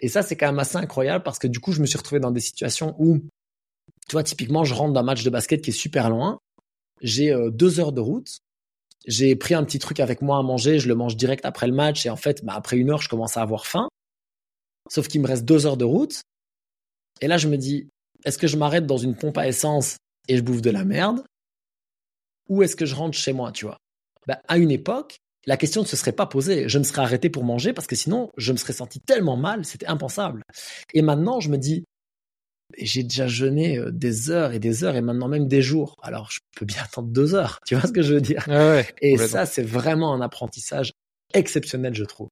Et 0.00 0.08
ça, 0.08 0.22
c'est 0.22 0.36
quand 0.36 0.46
même 0.46 0.58
assez 0.58 0.76
incroyable 0.76 1.24
parce 1.24 1.38
que 1.38 1.48
du 1.48 1.58
coup, 1.58 1.72
je 1.72 1.80
me 1.80 1.86
suis 1.86 1.98
retrouvé 1.98 2.20
dans 2.20 2.30
des 2.30 2.40
situations 2.40 2.94
où, 2.98 3.20
tu 4.08 4.12
vois, 4.12 4.22
typiquement, 4.22 4.64
je 4.64 4.74
rentre 4.74 4.92
d'un 4.92 5.02
match 5.02 5.24
de 5.24 5.30
basket 5.30 5.62
qui 5.62 5.70
est 5.70 5.72
super 5.72 6.10
loin. 6.10 6.38
J'ai 7.02 7.32
euh, 7.32 7.50
deux 7.50 7.80
heures 7.80 7.92
de 7.92 8.00
route. 8.00 8.38
J'ai 9.06 9.36
pris 9.36 9.54
un 9.54 9.64
petit 9.64 9.78
truc 9.78 10.00
avec 10.00 10.22
moi 10.22 10.38
à 10.38 10.42
manger. 10.42 10.78
Je 10.78 10.88
le 10.88 10.94
mange 10.94 11.16
direct 11.16 11.44
après 11.44 11.66
le 11.66 11.72
match. 11.72 12.06
Et 12.06 12.10
en 12.10 12.16
fait, 12.16 12.44
bah, 12.44 12.54
après 12.54 12.76
une 12.76 12.90
heure, 12.90 13.02
je 13.02 13.08
commence 13.08 13.36
à 13.36 13.42
avoir 13.42 13.66
faim. 13.66 13.88
Sauf 14.88 15.08
qu'il 15.08 15.20
me 15.20 15.26
reste 15.26 15.44
deux 15.44 15.66
heures 15.66 15.76
de 15.76 15.84
route. 15.84 16.20
Et 17.20 17.26
là, 17.26 17.36
je 17.36 17.48
me 17.48 17.56
dis, 17.56 17.88
est-ce 18.24 18.38
que 18.38 18.46
je 18.46 18.56
m'arrête 18.56 18.86
dans 18.86 18.96
une 18.96 19.16
pompe 19.16 19.38
à 19.38 19.48
essence 19.48 19.96
et 20.28 20.36
je 20.36 20.42
bouffe 20.42 20.62
de 20.62 20.70
la 20.70 20.84
merde? 20.84 21.24
Ou 22.48 22.62
est-ce 22.62 22.76
que 22.76 22.86
je 22.86 22.94
rentre 22.94 23.16
chez 23.16 23.32
moi, 23.32 23.50
tu 23.50 23.64
vois? 23.64 23.78
Bah, 24.28 24.40
à 24.46 24.58
une 24.58 24.70
époque, 24.70 25.16
la 25.46 25.56
question 25.56 25.82
ne 25.82 25.86
se 25.86 25.96
serait 25.96 26.12
pas 26.12 26.26
posée. 26.26 26.68
Je 26.68 26.78
me 26.78 26.84
serais 26.84 27.02
arrêté 27.02 27.30
pour 27.30 27.44
manger 27.44 27.72
parce 27.72 27.86
que 27.86 27.96
sinon, 27.96 28.30
je 28.36 28.52
me 28.52 28.56
serais 28.56 28.72
senti 28.72 29.00
tellement 29.00 29.36
mal, 29.36 29.64
c'était 29.64 29.86
impensable. 29.86 30.42
Et 30.94 31.02
maintenant, 31.02 31.40
je 31.40 31.50
me 31.50 31.58
dis, 31.58 31.84
j'ai 32.78 33.02
déjà 33.02 33.26
jeûné 33.26 33.78
euh, 33.78 33.90
des 33.90 34.30
heures 34.30 34.52
et 34.52 34.58
des 34.58 34.84
heures 34.84 34.96
et 34.96 35.00
maintenant 35.00 35.28
même 35.28 35.48
des 35.48 35.62
jours. 35.62 35.96
Alors, 36.02 36.30
je 36.30 36.40
peux 36.56 36.66
bien 36.66 36.82
attendre 36.84 37.08
deux 37.08 37.34
heures. 37.34 37.60
Tu 37.66 37.74
vois 37.74 37.86
ce 37.86 37.92
que 37.92 38.02
je 38.02 38.14
veux 38.14 38.20
dire? 38.20 38.44
Et 39.00 39.16
ça, 39.16 39.46
c'est 39.46 39.62
vraiment 39.62 40.12
un 40.12 40.20
apprentissage 40.20 40.92
exceptionnel, 41.34 41.94
je 41.94 42.04
trouve. 42.04 42.28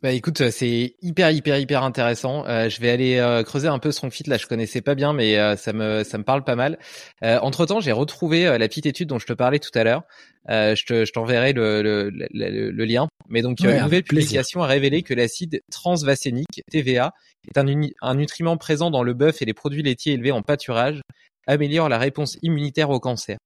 Bah 0.00 0.12
écoute, 0.12 0.40
euh, 0.42 0.50
c'est 0.52 0.94
hyper 1.02 1.32
hyper 1.32 1.58
hyper 1.58 1.82
intéressant. 1.82 2.46
Euh, 2.46 2.68
je 2.68 2.80
vais 2.80 2.88
aller 2.88 3.16
euh, 3.16 3.42
creuser 3.42 3.66
un 3.66 3.80
peu 3.80 3.90
Strong 3.90 4.12
Fit 4.12 4.22
là, 4.28 4.36
je 4.36 4.46
connaissais 4.46 4.80
pas 4.80 4.94
bien, 4.94 5.12
mais 5.12 5.56
ça 5.56 5.72
me 5.72 6.04
ça 6.04 6.18
me 6.18 6.22
parle 6.22 6.44
pas 6.44 6.54
mal. 6.54 6.78
entre 7.22 7.66
temps, 7.66 7.80
j'ai 7.80 7.90
retrouvé 7.90 8.44
la 8.44 8.68
petite 8.68 8.86
étude 8.86 9.08
dont 9.08 9.18
je 9.18 9.26
te 9.26 9.32
parlais 9.32 9.58
tout 9.58 9.76
à 9.76 9.82
l'heure. 9.82 10.02
je 10.48 10.84
te 10.84 11.04
je 11.04 11.12
t'enverrai 11.12 11.52
le, 11.52 11.82
le, 11.82 12.10
le, 12.10 12.70
le, 12.70 12.84
lien. 12.84 13.08
Mais 13.28 13.42
donc 13.42 13.58
une 13.60 13.76
nouvelle 13.82 14.04
publication 14.04 14.62
a 14.62 14.66
révélé 14.68 15.02
que 15.02 15.14
l'acide 15.14 15.62
transvacénique 15.72 16.62
TVA 16.70 17.12
est 17.48 17.58
un, 17.58 17.66
un 18.00 18.14
nutriment 18.14 18.56
présent 18.56 18.92
dans 18.92 19.02
le 19.02 19.14
bœuf 19.14 19.42
et 19.42 19.46
les 19.46 19.54
produits 19.54 19.82
laitiers 19.82 20.12
élevés 20.12 20.32
en 20.32 20.42
pâturage 20.42 21.00
améliore 21.48 21.88
la 21.88 21.98
réponse 21.98 22.38
immunitaire 22.42 22.90
au 22.90 23.00
cancer. 23.00 23.38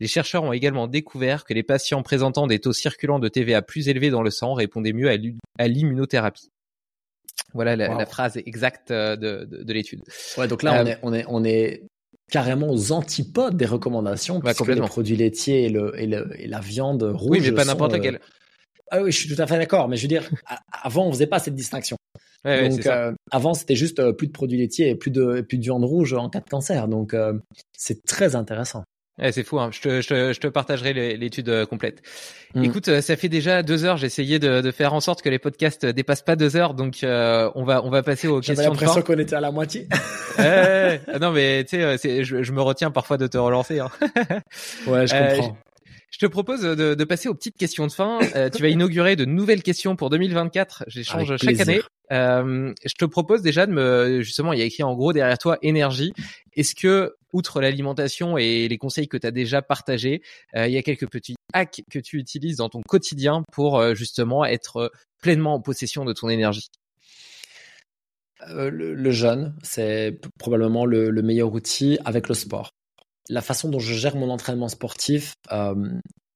Les 0.00 0.06
chercheurs 0.06 0.44
ont 0.44 0.52
également 0.52 0.86
découvert 0.86 1.44
que 1.44 1.52
les 1.52 1.62
patients 1.62 2.02
présentant 2.02 2.46
des 2.46 2.58
taux 2.58 2.72
circulants 2.72 3.18
de 3.18 3.28
TVA 3.28 3.60
plus 3.60 3.88
élevés 3.88 4.08
dans 4.08 4.22
le 4.22 4.30
sang 4.30 4.54
répondaient 4.54 4.94
mieux 4.94 5.10
à 5.58 5.68
l'immunothérapie. 5.68 6.50
Voilà 7.52 7.76
la, 7.76 8.06
phrase 8.06 8.38
exacte 8.46 8.90
euh, 8.90 9.16
de, 9.16 9.72
l'étude. 9.72 10.02
Ouais, 10.38 10.48
donc 10.48 10.62
là, 10.62 10.86
euh, 10.86 10.94
on, 11.02 11.12
est, 11.12 11.24
on, 11.28 11.44
est, 11.44 11.82
carrément 12.30 12.70
aux 12.70 12.92
antipodes 12.92 13.56
des 13.56 13.66
recommandations, 13.66 14.40
parce 14.40 14.58
que 14.58 14.70
les 14.70 14.80
produits 14.80 15.16
laitiers 15.16 15.64
et, 15.64 15.68
le, 15.68 15.92
et, 16.00 16.04
et, 16.38 16.46
la 16.46 16.60
viande 16.60 17.02
rouge. 17.02 17.28
Oui, 17.30 17.40
mais 17.42 17.52
pas 17.52 17.64
n'importe 17.64 17.92
laquelle. 17.92 18.16
Euh, 18.16 18.18
ah 18.92 19.02
oui, 19.02 19.12
je 19.12 19.18
suis 19.18 19.34
tout 19.34 19.40
à 19.40 19.46
fait 19.46 19.58
d'accord, 19.58 19.88
mais 19.88 19.96
je 19.96 20.02
veux 20.02 20.08
dire, 20.08 20.28
avant, 20.72 21.06
on 21.06 21.12
faisait 21.12 21.26
pas 21.26 21.38
cette 21.38 21.54
distinction. 21.54 21.96
donc, 22.44 22.88
avant, 23.30 23.54
c'était 23.54 23.76
juste 23.76 24.10
plus 24.12 24.28
de 24.28 24.32
produits 24.32 24.58
laitiers 24.58 24.90
et 24.90 24.94
plus 24.94 25.10
de, 25.10 25.42
plus 25.42 25.58
de 25.58 25.62
viande 25.62 25.84
rouge 25.84 26.12
en 26.14 26.28
cas 26.28 26.40
de 26.40 26.48
cancer. 26.48 26.88
Donc, 26.88 27.14
c'est 27.76 28.04
très 28.04 28.34
intéressant 28.34 28.84
c'est 29.32 29.44
fou, 29.44 29.60
hein. 29.60 29.70
je, 29.72 29.80
te, 29.80 30.00
je, 30.00 30.40
te, 30.40 30.46
partagerai 30.46 31.16
l'étude 31.16 31.48
euh, 31.48 31.66
complète. 31.66 32.02
Mm. 32.54 32.64
Écoute, 32.64 32.88
euh, 32.88 33.00
ça 33.00 33.16
fait 33.16 33.28
déjà 33.28 33.62
deux 33.62 33.84
heures. 33.84 33.96
J'ai 33.96 34.06
essayé 34.06 34.38
de, 34.38 34.60
de, 34.60 34.70
faire 34.70 34.94
en 34.94 35.00
sorte 35.00 35.22
que 35.22 35.28
les 35.28 35.38
podcasts 35.38 35.84
dépassent 35.84 36.22
pas 36.22 36.36
deux 36.36 36.56
heures, 36.56 36.74
donc 36.74 37.04
euh, 37.04 37.50
on 37.54 37.64
va 37.64 37.84
on 37.84 37.90
va 37.90 38.02
passer 38.02 38.28
aux 38.28 38.40
questions. 38.40 38.54
J'avais 38.54 38.68
l'impression 38.68 39.02
qu'on 39.02 39.18
était 39.18 39.36
à 39.36 39.40
la 39.40 39.50
moitié. 39.50 39.86
non, 41.20 41.32
mais 41.32 41.64
tu 41.64 41.76
sais, 41.98 42.24
je, 42.24 42.42
je, 42.42 42.52
me 42.52 42.62
retiens 42.62 42.90
parfois 42.90 43.18
de 43.18 43.26
te 43.26 43.36
relancer. 43.36 43.80
Hein. 43.80 43.90
ouais, 44.86 45.06
je 45.06 45.34
comprends. 45.34 45.56
Je 46.10 46.18
te 46.18 46.26
propose 46.26 46.62
de, 46.62 46.94
de, 46.94 47.04
passer 47.04 47.28
aux 47.28 47.34
petites 47.34 47.56
questions 47.56 47.86
de 47.86 47.92
fin. 47.92 48.18
tu 48.52 48.62
vas 48.62 48.68
inaugurer 48.68 49.16
de 49.16 49.24
nouvelles 49.24 49.62
questions 49.62 49.94
pour 49.96 50.10
2024. 50.10 50.84
J'échange 50.88 51.36
chaque 51.36 51.60
année. 51.60 51.82
Euh, 52.12 52.74
je 52.84 52.94
te 52.94 53.04
propose 53.04 53.42
déjà 53.42 53.66
de 53.66 53.72
me, 53.72 54.22
justement, 54.22 54.52
il 54.52 54.58
y 54.58 54.62
a 54.62 54.64
écrit 54.64 54.82
en 54.82 54.94
gros 54.94 55.12
derrière 55.12 55.38
toi 55.38 55.58
énergie. 55.62 56.12
Est-ce 56.54 56.74
que, 56.74 57.14
outre 57.32 57.60
l'alimentation 57.60 58.36
et 58.36 58.68
les 58.68 58.78
conseils 58.78 59.08
que 59.08 59.16
tu 59.16 59.26
as 59.26 59.30
déjà 59.30 59.62
partagés, 59.62 60.22
euh, 60.56 60.66
il 60.66 60.72
y 60.72 60.78
a 60.78 60.82
quelques 60.82 61.08
petits 61.08 61.36
hacks 61.52 61.82
que 61.90 61.98
tu 61.98 62.18
utilises 62.18 62.56
dans 62.56 62.68
ton 62.68 62.82
quotidien 62.82 63.44
pour 63.52 63.78
euh, 63.78 63.94
justement 63.94 64.44
être 64.44 64.90
pleinement 65.22 65.54
en 65.54 65.60
possession 65.60 66.04
de 66.04 66.12
ton 66.12 66.28
énergie? 66.28 66.68
Le, 68.48 69.10
jeûne, 69.10 69.54
c'est 69.62 70.18
probablement 70.38 70.86
le, 70.86 71.12
meilleur 71.22 71.52
outil 71.52 71.98
avec 72.06 72.26
le 72.26 72.34
sport. 72.34 72.70
La 73.28 73.42
façon 73.42 73.68
dont 73.68 73.78
je 73.78 73.92
gère 73.92 74.16
mon 74.16 74.30
entraînement 74.30 74.68
sportif 74.68 75.34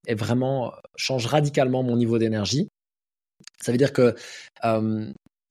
est 0.07 0.15
vraiment 0.15 0.75
change 0.97 1.25
radicalement 1.25 1.83
mon 1.83 1.97
niveau 1.97 2.19
d'énergie. 2.19 2.69
Ça 3.63 3.73
veut 3.73 3.79
dire 3.79 3.95
que 3.95 4.15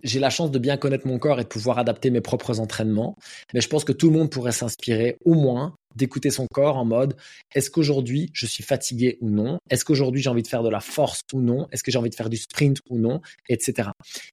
j'ai 0.03 0.19
la 0.19 0.30
chance 0.30 0.51
de 0.51 0.59
bien 0.59 0.77
connaître 0.77 1.07
mon 1.07 1.17
corps 1.17 1.39
et 1.39 1.43
de 1.43 1.47
pouvoir 1.47 1.80
adapter 1.80 2.09
mes 2.09 2.21
propres 2.21 2.59
entraînements. 2.59 3.15
Mais 3.53 3.61
je 3.61 3.69
pense 3.69 3.84
que 3.84 3.93
tout 3.93 4.09
le 4.09 4.17
monde 4.17 4.30
pourrait 4.30 4.51
s'inspirer 4.51 5.17
au 5.25 5.34
moins 5.34 5.75
d'écouter 5.95 6.31
son 6.31 6.47
corps 6.47 6.77
en 6.77 6.85
mode 6.85 7.15
est-ce 7.53 7.69
qu'aujourd'hui 7.69 8.31
je 8.34 8.45
suis 8.45 8.63
fatigué 8.63 9.17
ou 9.21 9.30
non? 9.30 9.59
Est-ce 9.69 9.85
qu'aujourd'hui 9.85 10.21
j'ai 10.21 10.30
envie 10.30 10.41
de 10.43 10.47
faire 10.47 10.63
de 10.63 10.69
la 10.69 10.80
force 10.80 11.21
ou 11.34 11.41
non? 11.41 11.67
Est-ce 11.71 11.84
que 11.84 11.91
j'ai 11.91 11.97
envie 11.97 12.09
de 12.09 12.15
faire 12.15 12.30
du 12.30 12.38
sprint 12.38 12.80
ou 12.89 12.97
non? 12.97 13.21
Etc. 13.49 13.89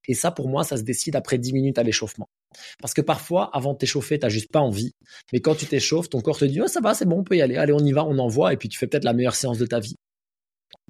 Et 0.08 0.14
ça 0.14 0.30
pour 0.30 0.48
moi, 0.48 0.64
ça 0.64 0.76
se 0.76 0.82
décide 0.82 1.16
après 1.16 1.38
10 1.38 1.52
minutes 1.52 1.78
à 1.78 1.82
l'échauffement. 1.82 2.28
Parce 2.80 2.94
que 2.94 3.00
parfois, 3.00 3.50
avant 3.52 3.74
de 3.74 3.78
t'échauffer, 3.78 4.18
t'as 4.18 4.28
juste 4.28 4.50
pas 4.50 4.60
envie. 4.60 4.92
Mais 5.32 5.40
quand 5.40 5.54
tu 5.54 5.66
t'échauffes, 5.66 6.08
ton 6.08 6.20
corps 6.20 6.38
te 6.38 6.44
dit 6.44 6.60
oh, 6.60 6.66
ça 6.66 6.80
va, 6.80 6.94
c'est 6.94 7.04
bon, 7.06 7.20
on 7.20 7.24
peut 7.24 7.36
y 7.36 7.42
aller. 7.42 7.56
Allez, 7.56 7.72
on 7.72 7.84
y 7.84 7.92
va, 7.92 8.04
on 8.04 8.18
envoie. 8.18 8.52
Et 8.52 8.56
puis 8.56 8.68
tu 8.68 8.78
fais 8.78 8.86
peut-être 8.86 9.04
la 9.04 9.12
meilleure 9.12 9.36
séance 9.36 9.58
de 9.58 9.66
ta 9.66 9.78
vie. 9.78 9.96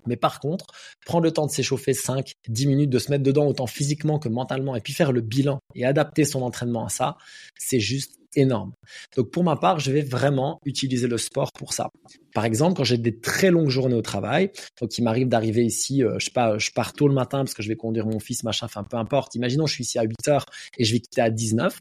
Mais 0.07 0.17
par 0.17 0.41
contre, 0.41 0.67
prendre 1.05 1.25
le 1.25 1.33
temps 1.33 1.47
de 1.47 1.51
s'échauffer 1.51 1.95
5, 1.95 2.33
10 2.49 2.67
minutes, 2.67 2.91
de 2.91 2.99
se 2.99 3.11
mettre 3.11 3.25
dedans 3.25 3.47
autant 3.47 3.67
physiquement 3.67 4.19
que 4.19 4.29
mentalement 4.29 4.77
et 4.77 4.81
puis 4.81 4.93
faire 4.93 5.13
le 5.13 5.21
bilan 5.21 5.61
et 5.75 5.85
adapter 5.85 6.25
son 6.25 6.43
entraînement 6.43 6.85
à 6.85 6.89
ça, 6.89 7.17
c'est 7.59 7.81
juste 7.81 8.21
énorme. 8.37 8.73
Donc 9.17 9.31
pour 9.31 9.45
ma 9.45 9.57
part, 9.57 9.81
je 9.81 9.91
vais 9.91 10.03
vraiment 10.03 10.61
utiliser 10.65 11.09
le 11.09 11.19
sport 11.19 11.53
pour 11.53 11.73
ça. 11.73 11.91
Par 12.35 12.45
exemple, 12.45 12.77
quand 12.77 12.85
j'ai 12.85 12.99
des 12.99 13.19
très 13.19 13.51
longues 13.51 13.71
journées 13.71 13.95
au 13.95 14.03
travail, 14.03 14.51
donc 14.81 14.97
il 14.99 15.03
m'arrive 15.03 15.29
d'arriver 15.29 15.65
ici, 15.65 16.05
euh, 16.05 16.19
je 16.19 16.27
sais 16.27 16.31
pas, 16.31 16.59
je 16.59 16.71
pars 16.71 16.93
tôt 16.93 17.09
le 17.09 17.15
matin 17.15 17.39
parce 17.39 17.55
que 17.55 17.63
je 17.63 17.69
vais 17.69 17.77
conduire 17.77 18.07
mon 18.07 18.21
fils, 18.21 18.45
machin, 18.45 18.67
enfin 18.67 18.85
peu 18.85 18.97
importe. 18.97 19.35
Imaginons 19.35 19.67
je 19.67 19.75
suis 19.75 19.85
ici 19.85 19.99
à 19.99 20.03
8 20.03 20.29
heures 20.29 20.47
et 20.79 20.85
je 20.85 20.93
vais 20.93 21.01
quitter 21.01 21.21
à 21.21 21.31
19. 21.31 21.81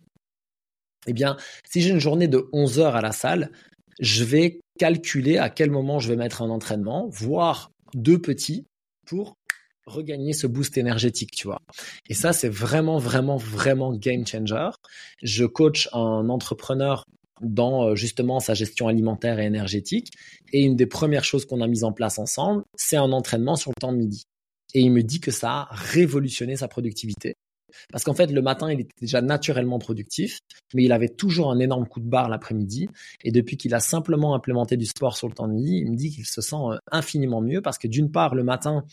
Eh 1.08 1.14
bien, 1.14 1.38
si 1.70 1.82
j'ai 1.82 1.92
une 1.92 2.00
journée 2.00 2.28
de 2.28 2.50
11 2.52 2.80
heures 2.80 2.96
à 2.96 3.02
la 3.02 3.12
salle, 3.12 3.52
je 4.00 4.24
vais 4.24 4.60
calculer 4.78 5.38
à 5.38 5.50
quel 5.50 5.72
moment 5.72 6.00
je 6.00 6.10
vais 6.10 6.16
mettre 6.16 6.42
un 6.42 6.50
entraînement, 6.50 7.08
voir 7.10 7.72
deux 7.94 8.20
petits 8.20 8.66
pour 9.06 9.36
regagner 9.86 10.34
ce 10.34 10.48
boost 10.48 10.78
énergétique, 10.78 11.32
tu 11.32 11.48
vois. 11.48 11.60
Et 12.08 12.14
ça, 12.14 12.32
c'est 12.32 12.50
vraiment, 12.50 13.00
vraiment, 13.00 13.38
vraiment 13.38 13.94
game 13.94 14.26
changer. 14.26 14.70
Je 15.24 15.46
coach 15.46 15.90
un 15.94 16.30
entrepreneur 16.30 17.06
dans 17.42 17.88
euh, 17.88 17.96
justement 17.96 18.40
sa 18.40 18.54
gestion 18.54 18.88
alimentaire 18.88 19.40
et 19.40 19.46
énergétique. 19.46 20.12
Et 20.54 20.62
une 20.62 20.76
des 20.76 20.86
premières 20.86 21.24
choses 21.24 21.46
qu'on 21.46 21.62
a 21.62 21.68
mises 21.68 21.84
en 21.84 21.92
place 21.92 22.20
ensemble, 22.20 22.64
c'est 22.76 22.98
un 22.98 23.12
entraînement 23.12 23.56
sur 23.56 23.72
le 23.72 23.80
temps 23.80 23.94
de 23.94 23.98
midi. 23.98 24.26
Et 24.74 24.82
il 24.82 24.92
me 24.92 25.02
dit 25.02 25.20
que 25.20 25.32
ça 25.32 25.52
a 25.52 25.68
révolutionné 25.72 26.56
sa 26.56 26.68
productivité. 26.68 27.36
Parce 27.92 28.04
qu'en 28.04 28.14
fait, 28.14 28.28
le 28.28 28.42
matin, 28.42 28.72
il 28.72 28.82
était 28.82 28.96
déjà 29.02 29.22
naturellement 29.22 29.80
productif, 29.80 30.40
mais 30.74 30.84
il 30.84 30.92
avait 30.92 31.10
toujours 31.10 31.52
un 31.52 31.60
énorme 31.60 31.88
coup 31.88 32.00
de 32.00 32.08
barre 32.08 32.30
l'après-midi. 32.30 32.90
Et 33.24 33.32
depuis 33.32 33.58
qu'il 33.58 33.74
a 33.74 33.80
simplement 33.80 34.36
implémenté 34.36 34.78
du 34.78 34.86
sport 34.86 35.18
sur 35.18 35.28
le 35.28 35.34
temps 35.34 35.48
de 35.48 35.54
midi, 35.54 35.80
il 35.80 35.92
me 35.92 35.96
dit 35.96 36.12
qu'il 36.12 36.26
se 36.26 36.42
sent 36.42 36.56
euh, 36.56 36.78
infiniment 36.92 37.42
mieux 37.42 37.62
parce 37.62 37.78
que 37.78 37.88
d'une 37.88 38.12
part, 38.12 38.36
le 38.36 38.44
matin, 38.44 38.84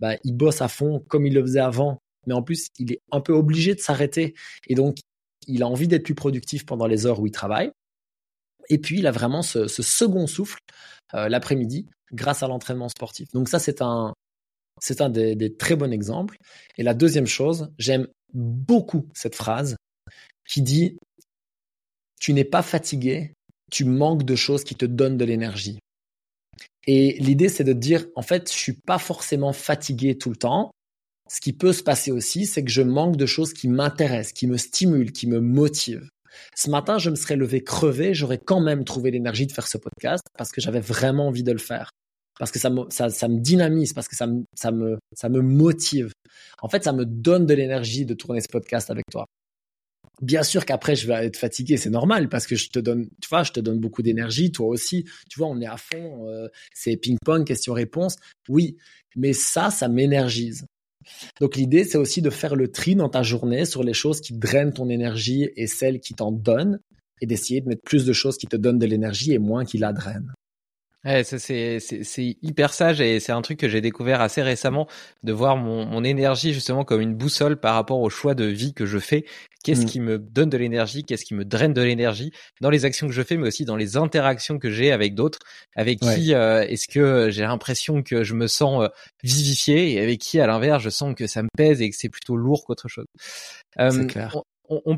bah, 0.00 0.16
il 0.24 0.34
bosse 0.34 0.62
à 0.62 0.68
fond 0.68 1.04
comme 1.08 1.26
il 1.26 1.34
le 1.34 1.42
faisait 1.42 1.60
avant, 1.60 1.98
mais 2.26 2.34
en 2.34 2.42
plus, 2.42 2.68
il 2.78 2.92
est 2.92 3.00
un 3.12 3.20
peu 3.20 3.32
obligé 3.32 3.74
de 3.74 3.80
s'arrêter. 3.80 4.34
Et 4.68 4.74
donc, 4.74 4.98
il 5.46 5.62
a 5.62 5.68
envie 5.68 5.88
d'être 5.88 6.04
plus 6.04 6.14
productif 6.14 6.64
pendant 6.64 6.86
les 6.86 7.06
heures 7.06 7.20
où 7.20 7.26
il 7.26 7.32
travaille. 7.32 7.70
Et 8.70 8.78
puis, 8.78 8.98
il 8.98 9.06
a 9.06 9.10
vraiment 9.10 9.42
ce, 9.42 9.66
second 9.68 10.26
souffle 10.26 10.58
euh, 11.14 11.28
l'après-midi 11.28 11.86
grâce 12.12 12.42
à 12.42 12.48
l'entraînement 12.48 12.88
sportif. 12.88 13.30
Donc 13.32 13.48
ça, 13.48 13.58
c'est 13.58 13.82
un, 13.82 14.14
c'est 14.80 15.00
un 15.00 15.10
des, 15.10 15.56
très 15.56 15.76
bons 15.76 15.92
exemples. 15.92 16.36
Et 16.78 16.82
la 16.82 16.94
deuxième 16.94 17.26
chose, 17.26 17.70
j'aime 17.78 18.06
beaucoup 18.34 19.08
cette 19.14 19.34
phrase 19.34 19.76
qui 20.48 20.62
dit 20.62 20.98
Tu 22.20 22.32
n'es 22.32 22.44
pas 22.44 22.62
fatigué, 22.62 23.32
tu 23.70 23.84
manques 23.84 24.24
de 24.24 24.36
choses 24.36 24.64
qui 24.64 24.74
te 24.74 24.84
donnent 24.84 25.16
de 25.16 25.24
l'énergie. 25.24 25.78
Et 26.86 27.16
l'idée, 27.18 27.48
c'est 27.48 27.64
de 27.64 27.72
dire 27.72 28.06
En 28.14 28.22
fait, 28.22 28.52
je 28.52 28.58
suis 28.58 28.74
pas 28.86 28.98
forcément 28.98 29.52
fatigué 29.52 30.18
tout 30.18 30.30
le 30.30 30.36
temps. 30.36 30.70
Ce 31.30 31.40
qui 31.40 31.54
peut 31.54 31.72
se 31.72 31.82
passer 31.82 32.10
aussi, 32.10 32.44
c'est 32.44 32.62
que 32.62 32.70
je 32.70 32.82
manque 32.82 33.16
de 33.16 33.26
choses 33.26 33.54
qui 33.54 33.68
m'intéressent, 33.68 34.34
qui 34.34 34.46
me 34.46 34.58
stimulent, 34.58 35.12
qui 35.12 35.26
me 35.26 35.40
motivent. 35.40 36.08
Ce 36.54 36.68
matin, 36.68 36.98
je 36.98 37.10
me 37.10 37.14
serais 37.14 37.36
levé 37.36 37.62
crevé, 37.62 38.12
j'aurais 38.12 38.38
quand 38.38 38.60
même 38.60 38.84
trouvé 38.84 39.10
l'énergie 39.10 39.46
de 39.46 39.52
faire 39.52 39.66
ce 39.66 39.78
podcast 39.78 40.24
parce 40.36 40.50
que 40.50 40.60
j'avais 40.60 40.80
vraiment 40.80 41.28
envie 41.28 41.44
de 41.44 41.52
le 41.52 41.58
faire. 41.58 41.90
Parce 42.38 42.50
que 42.50 42.58
ça 42.58 42.70
me, 42.70 42.82
ça, 42.90 43.10
ça 43.10 43.28
me 43.28 43.38
dynamise, 43.38 43.92
parce 43.92 44.08
que 44.08 44.16
ça 44.16 44.26
me, 44.26 44.44
ça, 44.54 44.72
me, 44.72 44.98
ça 45.14 45.28
me 45.28 45.40
motive. 45.40 46.12
En 46.62 46.68
fait, 46.68 46.82
ça 46.84 46.92
me 46.92 47.04
donne 47.04 47.46
de 47.46 47.54
l'énergie 47.54 48.04
de 48.04 48.14
tourner 48.14 48.40
ce 48.40 48.48
podcast 48.48 48.90
avec 48.90 49.04
toi. 49.10 49.24
Bien 50.22 50.44
sûr 50.44 50.64
qu'après 50.64 50.94
je 50.94 51.08
vais 51.08 51.26
être 51.26 51.36
fatigué, 51.36 51.76
c'est 51.76 51.90
normal 51.90 52.28
parce 52.28 52.46
que 52.46 52.54
je 52.54 52.68
te 52.68 52.78
donne, 52.78 53.08
tu 53.20 53.28
vois, 53.28 53.42
je 53.42 53.50
te 53.50 53.58
donne 53.58 53.80
beaucoup 53.80 54.02
d'énergie, 54.02 54.52
toi 54.52 54.68
aussi. 54.68 55.04
Tu 55.28 55.38
vois, 55.38 55.48
on 55.48 55.60
est 55.60 55.66
à 55.66 55.76
fond, 55.76 56.28
euh, 56.28 56.48
c'est 56.72 56.96
ping-pong, 56.96 57.44
question-réponse. 57.44 58.16
Oui, 58.48 58.76
mais 59.16 59.32
ça, 59.32 59.70
ça 59.70 59.88
m'énergise. 59.88 60.66
Donc 61.40 61.56
l'idée, 61.56 61.84
c'est 61.84 61.98
aussi 61.98 62.22
de 62.22 62.30
faire 62.30 62.54
le 62.56 62.68
tri 62.68 62.94
dans 62.94 63.08
ta 63.08 63.22
journée 63.22 63.64
sur 63.64 63.82
les 63.82 63.92
choses 63.92 64.20
qui 64.20 64.32
drainent 64.32 64.72
ton 64.72 64.88
énergie 64.88 65.50
et 65.56 65.66
celles 65.66 66.00
qui 66.00 66.14
t'en 66.14 66.32
donnent, 66.32 66.78
et 67.20 67.26
d'essayer 67.26 67.60
de 67.60 67.68
mettre 67.68 67.82
plus 67.82 68.04
de 68.04 68.12
choses 68.12 68.36
qui 68.38 68.46
te 68.46 68.56
donnent 68.56 68.78
de 68.78 68.86
l'énergie 68.86 69.32
et 69.32 69.38
moins 69.38 69.64
qui 69.64 69.78
la 69.78 69.92
drainent. 69.92 70.32
Ouais, 71.04 71.22
ça 71.22 71.38
c'est 71.38 71.80
c'est 71.80 72.36
hyper 72.40 72.72
sage 72.72 73.02
et 73.02 73.20
c'est 73.20 73.32
un 73.32 73.42
truc 73.42 73.58
que 73.58 73.68
j'ai 73.68 73.82
découvert 73.82 74.22
assez 74.22 74.40
récemment 74.40 74.88
de 75.22 75.32
voir 75.34 75.58
mon, 75.58 75.84
mon 75.84 76.02
énergie 76.02 76.54
justement 76.54 76.82
comme 76.84 77.02
une 77.02 77.14
boussole 77.14 77.58
par 77.60 77.74
rapport 77.74 78.00
au 78.00 78.08
choix 78.08 78.34
de 78.34 78.44
vie 78.44 78.72
que 78.72 78.86
je 78.86 78.98
fais. 78.98 79.26
Qu'est-ce 79.64 79.82
mmh. 79.82 79.86
qui 79.86 80.00
me 80.00 80.18
donne 80.18 80.48
de 80.48 80.56
l'énergie, 80.56 81.04
qu'est-ce 81.04 81.24
qui 81.24 81.34
me 81.34 81.44
draine 81.44 81.74
de 81.74 81.82
l'énergie? 81.82 82.32
Dans 82.60 82.70
les 82.70 82.86
actions 82.86 83.06
que 83.06 83.12
je 83.12 83.22
fais, 83.22 83.36
mais 83.36 83.48
aussi 83.48 83.64
dans 83.66 83.76
les 83.76 83.96
interactions 83.98 84.58
que 84.58 84.70
j'ai 84.70 84.92
avec 84.92 85.14
d'autres, 85.14 85.40
avec 85.76 86.00
qui 86.00 86.34
euh, 86.34 86.62
est-ce 86.62 86.88
que 86.88 87.28
j'ai 87.30 87.42
l'impression 87.42 88.02
que 88.02 88.24
je 88.24 88.34
me 88.34 88.46
sens 88.46 88.84
euh, 88.84 88.88
vivifié? 89.22 89.92
Et 89.92 90.00
avec 90.00 90.20
qui 90.20 90.40
à 90.40 90.46
l'inverse 90.46 90.82
je 90.82 90.90
sens 90.90 91.14
que 91.14 91.26
ça 91.26 91.42
me 91.42 91.48
pèse 91.56 91.82
et 91.82 91.90
que 91.90 91.96
c'est 91.96 92.08
plutôt 92.08 92.36
lourd 92.36 92.64
qu'autre 92.64 92.88
chose. 92.88 93.06
Euh, 93.78 94.06
clair 94.06 94.36
on, 94.36 94.42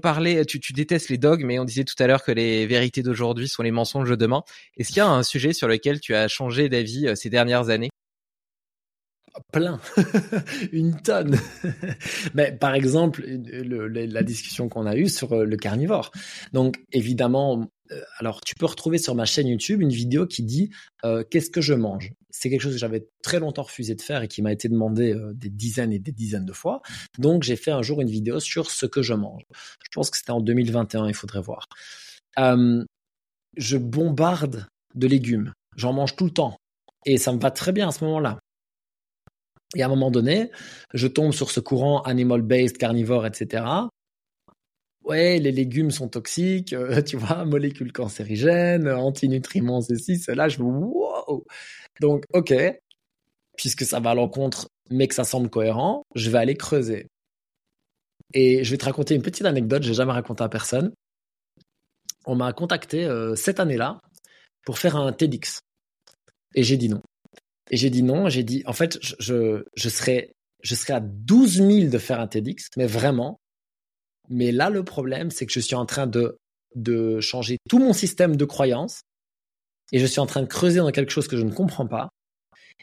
parlait, 0.03 0.45
tu, 0.45 0.61
tu, 0.61 0.73
détestes 0.73 1.09
les 1.09 1.19
dogmes, 1.19 1.47
mais 1.47 1.59
on 1.59 1.65
disait 1.65 1.85
tout 1.85 2.01
à 2.03 2.07
l'heure 2.07 2.23
que 2.23 2.33
les 2.33 2.67
vérités 2.67 3.03
d'aujourd'hui 3.03 3.49
sont 3.49 3.63
les 3.63 3.71
mensonges 3.71 4.11
de 4.11 4.17
demain. 4.17 4.43
Est-ce 4.77 4.89
qu'il 4.89 4.99
y 4.99 5.01
a 5.01 5.09
un 5.09 5.23
sujet 5.23 5.53
sur 5.53 5.69
lequel 5.69 6.01
tu 6.01 6.15
as 6.15 6.29
changé 6.29 6.69
d'avis 6.69 7.09
euh, 7.09 7.15
ces 7.15 7.31
dernières 7.31 7.69
années? 7.69 7.91
Plein, 9.53 9.81
une 10.73 10.97
tonne. 10.97 11.39
Mais 12.35 12.53
par 12.53 12.75
exemple, 12.75 13.23
la 13.27 14.23
discussion 14.23 14.69
qu'on 14.69 14.87
a 14.87 14.97
eue 14.97 15.09
sur 15.09 15.33
euh, 15.33 15.45
le 15.45 15.57
carnivore. 15.57 16.11
Donc 16.53 16.77
évidemment, 16.93 17.69
alors 18.19 18.41
tu 18.41 18.55
peux 18.55 18.67
retrouver 18.67 18.99
sur 18.99 19.15
ma 19.15 19.25
chaîne 19.25 19.47
YouTube 19.47 19.81
une 19.81 19.91
vidéo 19.91 20.27
qui 20.27 20.43
dit 20.43 20.71
euh, 21.05 21.25
qu'est-ce 21.31 21.51
que 21.51 21.61
je 21.61 21.75
mange? 21.75 22.13
C'est 22.31 22.51
quelque 22.51 22.61
chose 22.61 22.75
que 22.75 22.79
j'avais 22.79 23.09
très 23.23 23.39
longtemps 23.39 23.63
refusé 23.63 23.95
de 23.95 24.03
faire 24.03 24.23
et 24.23 24.29
qui 24.29 24.43
m'a 24.43 24.53
été 24.53 24.69
demandé 24.69 25.13
euh, 25.15 25.33
des 25.35 25.51
dizaines 25.51 25.93
et 25.93 25.99
des 25.99 26.13
dizaines 26.13 26.45
de 26.45 26.53
fois. 26.53 26.83
Donc 27.19 27.43
j'ai 27.43 27.57
fait 27.57 27.71
un 27.71 27.83
jour 27.83 28.01
une 28.01 28.11
vidéo 28.11 28.41
sur 28.41 28.71
ce 28.71 28.87
que 28.87 29.03
je 29.03 29.15
mange. 29.15 29.43
Je 29.85 29.89
pense 29.93 30.11
que 30.11 30.17
c'était 30.17 30.33
en 30.33 30.41
2021, 30.41 31.09
il 31.09 31.15
faudrait 31.15 31.41
voir. 31.41 31.69
je 32.37 33.77
bombarde 33.77 34.67
de 34.95 35.07
légumes. 35.07 35.53
J'en 35.77 35.93
mange 35.93 36.17
tout 36.17 36.25
le 36.25 36.31
temps 36.31 36.57
et 37.05 37.19
ça 37.19 37.33
me 37.33 37.39
va 37.39 37.51
très 37.51 37.73
bien 37.73 37.89
à 37.89 37.93
ce 37.93 38.05
moment-là. 38.05 38.39
Et 39.75 39.83
à 39.83 39.87
un 39.87 39.89
moment 39.89 40.11
donné, 40.11 40.51
je 40.95 41.07
tombe 41.07 41.33
sur 41.33 41.51
ce 41.51 41.61
courant 41.61 42.01
animal-based, 42.03 42.79
carnivore, 42.79 43.27
etc 43.27 43.65
ouais, 45.07 45.39
les 45.39 45.53
légumes 45.53 45.91
sont 45.91 46.09
toxiques, 46.09 46.73
euh, 46.73 47.01
tu 47.03 47.17
vois, 47.17 47.45
molécules 47.45 47.93
cancérigènes, 47.93 48.89
antinutriments, 48.89 49.81
ceci, 49.81 50.19
cela. 50.19 50.49
Je 50.49 50.61
wow. 50.61 51.45
Donc, 52.01 52.25
ok, 52.35 52.55
puisque 53.57 53.85
ça 53.85 54.01
va 54.01 54.11
à 54.11 54.15
l'encontre, 54.15 54.69
mais 54.91 55.09
que 55.09 55.15
ça 55.15 55.25
semble 55.25 55.49
cohérent, 55.49 56.03
je 56.15 56.31
vais 56.31 56.39
aller 56.39 56.57
creuser. 56.57 57.07
Et 58.35 58.65
je 58.65 58.71
vais 58.71 58.77
te 58.77 58.85
raconter 58.85 59.15
une 59.15 59.23
petite 59.23 59.47
anecdote, 59.47 59.83
j'ai 59.83 59.95
jamais 59.95 60.13
raconté 60.13 60.43
à 60.43 60.49
personne. 60.49 60.93
On 62.27 62.35
m'a 62.35 62.53
contacté 62.53 63.05
euh, 63.05 63.37
cette 63.37 63.61
année-là 63.61 64.01
pour 64.65 64.79
faire 64.79 64.97
un 64.97 65.13
TEDx. 65.13 65.61
Et 66.55 66.65
j'ai 66.65 66.77
dit 66.77 66.89
non. 66.89 67.03
Et 67.71 67.77
j'ai 67.77 67.91
dit 67.91 68.03
non, 68.03 68.29
j'ai 68.29 68.43
dit, 68.43 68.63
en 68.67 68.73
fait, 68.73 68.99
je, 69.01 69.15
je, 69.21 69.65
je, 69.77 69.89
serais, 69.89 70.33
je 70.63 70.75
serais 70.75 70.95
à 70.95 71.01
12 71.01 71.57
000 71.57 71.91
de 71.91 71.99
faire 71.99 72.21
un 72.21 72.27
TEDx, 72.27 72.69
mais 72.77 72.87
vraiment, 72.87 73.39
mais 74.29 74.53
là, 74.53 74.71
le 74.71 74.85
problème, 74.85 75.31
c'est 75.31 75.47
que 75.47 75.53
je 75.53 75.61
suis 75.61 75.75
en 75.75 75.87
train 75.87 76.07
de, 76.07 76.39
de 76.75 77.21
changer 77.21 77.59
tout 77.69 77.79
mon 77.79 77.93
système 77.93 78.37
de 78.37 78.45
croyances 78.45 79.03
et 79.93 79.99
je 79.99 80.07
suis 80.07 80.21
en 80.21 80.27
train 80.27 80.43
de 80.43 80.47
creuser 80.47 80.79
dans 80.79 80.91
quelque 80.91 81.13
chose 81.13 81.29
que 81.29 81.37
je 81.37 81.43
ne 81.43 81.53
comprends 81.53 81.87
pas. 81.87 82.09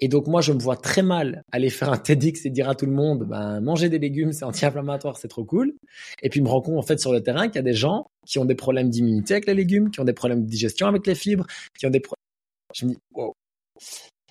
Et 0.02 0.08
donc, 0.08 0.28
moi, 0.28 0.42
je 0.42 0.54
me 0.54 0.60
vois 0.60 0.76
très 0.76 1.04
mal 1.04 1.44
aller 1.52 1.70
faire 1.70 1.92
un 1.92 1.98
TEDx 1.98 2.46
et 2.46 2.50
dire 2.50 2.68
à 2.68 2.76
tout 2.76 2.88
le 2.88 2.92
monde, 2.92 3.26
ben, 3.26 3.62
manger 3.62 3.90
des 3.90 4.00
légumes, 4.00 4.34
c'est 4.34 4.44
anti-inflammatoire, 4.44 5.18
c'est 5.18 5.28
trop 5.28 5.46
cool. 5.46 5.76
Et 6.24 6.30
puis, 6.30 6.42
me 6.42 6.48
rends 6.48 6.62
compte, 6.62 6.80
en 6.80 6.82
fait, 6.82 7.00
sur 7.00 7.14
le 7.14 7.22
terrain, 7.22 7.48
qu'il 7.48 7.58
y 7.58 7.60
a 7.60 7.64
des 7.64 7.74
gens 7.74 8.08
qui 8.26 8.40
ont 8.40 8.46
des 8.46 8.56
problèmes 8.56 8.90
d'immunité 8.90 9.36
avec 9.36 9.46
les 9.46 9.54
légumes, 9.54 9.92
qui 9.92 10.00
ont 10.00 10.06
des 10.06 10.14
problèmes 10.14 10.46
de 10.46 10.50
digestion 10.50 10.88
avec 10.88 11.06
les 11.06 11.14
fibres, 11.14 11.46
qui 11.78 11.86
ont 11.86 11.92
des 11.92 12.00
problèmes. 12.00 12.24
Je 12.74 12.86
me 12.86 12.92
dis, 12.92 12.98
wow. 13.14 13.34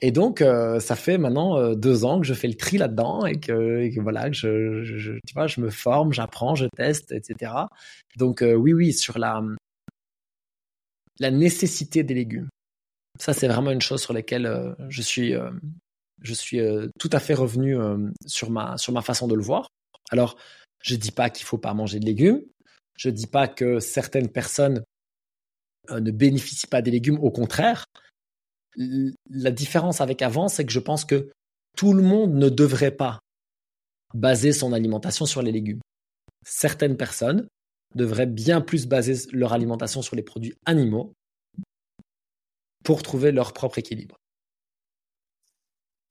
Et 0.05 0.11
donc, 0.11 0.43
euh, 0.43 0.81
ça 0.81 0.97
fait 0.97 1.17
maintenant 1.17 1.57
euh, 1.57 1.77
deux 1.77 2.05
ans 2.05 2.21
que 2.21 2.27
je 2.27 2.35
fais 2.35 2.49
le 2.49 2.57
tri 2.57 2.77
là-dedans 2.77 3.25
et 3.25 3.39
que, 3.39 4.01
voilà, 4.01 4.29
que 4.31 4.35
je, 4.35 5.13
tu 5.25 5.33
vois, 5.33 5.47
je 5.47 5.61
me 5.61 5.71
forme, 5.71 6.13
j'apprends, 6.13 6.57
je 6.57 6.67
teste, 6.77 7.13
etc. 7.13 7.53
Donc, 8.17 8.43
euh, 8.43 8.55
oui, 8.55 8.73
oui, 8.73 8.93
sur 8.93 9.17
la, 9.17 9.41
la 11.21 11.31
nécessité 11.31 12.03
des 12.03 12.15
légumes. 12.15 12.49
Ça, 13.21 13.33
c'est 13.33 13.47
vraiment 13.47 13.71
une 13.71 13.81
chose 13.81 14.03
sur 14.03 14.13
laquelle 14.13 14.75
je 14.89 15.03
suis, 15.03 15.35
je 16.23 16.35
suis 16.35 16.59
tout 16.99 17.11
à 17.13 17.21
fait 17.21 17.35
revenu 17.35 17.77
sur, 18.27 18.51
ma, 18.51 18.79
sur 18.79 18.93
ma 18.93 19.03
façon 19.03 19.29
de 19.29 19.35
le 19.35 19.43
voir. 19.43 19.69
Alors, 20.11 20.37
je 20.83 20.97
dis 20.97 21.13
pas 21.13 21.31
qu'il 21.31 21.45
faut 21.45 21.59
pas 21.59 21.75
manger 21.75 22.01
de 22.01 22.07
légumes. 22.07 22.41
Je 22.97 23.11
dis 23.11 23.27
pas 23.27 23.47
que 23.47 23.79
certaines 23.79 24.31
personnes 24.31 24.83
ne 25.91 26.11
bénéficient 26.11 26.67
pas 26.67 26.81
des 26.81 26.91
légumes. 26.91 27.19
Au 27.21 27.31
contraire, 27.31 27.85
la 28.77 29.51
différence 29.51 30.01
avec 30.01 30.23
avant, 30.23 30.49
c'est 30.49 30.65
que 30.65 30.73
je 30.73 30.81
pense 30.81 31.05
que 31.05 31.31
tout 31.77 31.93
le 31.93 32.03
monde 32.03 32.35
ne 32.35 32.49
devrait 32.49 32.97
pas 32.97 33.21
baser 34.15 34.53
son 34.53 34.73
alimentation 34.73 35.27
sur 35.27 35.43
les 35.43 35.53
légumes. 35.53 35.81
Certaines 36.45 36.97
personnes 36.97 37.47
devraient 37.95 38.27
bien 38.27 38.61
plus 38.61 38.87
baser 38.87 39.29
leur 39.33 39.53
alimentation 39.53 40.03
sur 40.03 40.17
les 40.17 40.23
produits 40.23 40.55
animaux 40.65 41.13
pour 42.85 43.03
trouver 43.03 43.33
leur 43.33 43.53
propre 43.53 43.79
équilibre. 43.79 44.17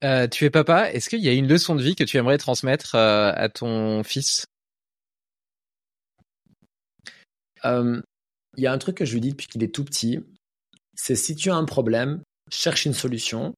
Euh, 0.04 0.26
tu 0.26 0.44
es 0.44 0.50
papa, 0.50 0.90
est-ce 0.90 1.08
qu'il 1.08 1.20
y 1.20 1.28
a 1.28 1.32
une 1.32 1.46
leçon 1.46 1.76
de 1.76 1.82
vie 1.82 1.94
que 1.94 2.02
tu 2.02 2.16
aimerais 2.16 2.38
transmettre 2.38 2.96
euh, 2.96 3.32
à 3.34 3.48
ton 3.48 4.02
fils? 4.02 4.46
Euh, 7.64 8.02
Il 8.56 8.64
y 8.64 8.66
a 8.66 8.72
un 8.72 8.78
truc 8.78 8.96
que 8.96 9.04
je 9.04 9.12
lui 9.12 9.20
dis 9.20 9.30
depuis 9.30 9.46
qu'il 9.46 9.62
est 9.62 9.72
tout 9.72 9.84
petit, 9.84 10.18
c'est 10.94 11.14
si 11.14 11.36
tu 11.36 11.50
as 11.50 11.54
un 11.54 11.64
problème, 11.64 12.22
cherche 12.52 12.86
une 12.86 12.94
solution. 12.94 13.54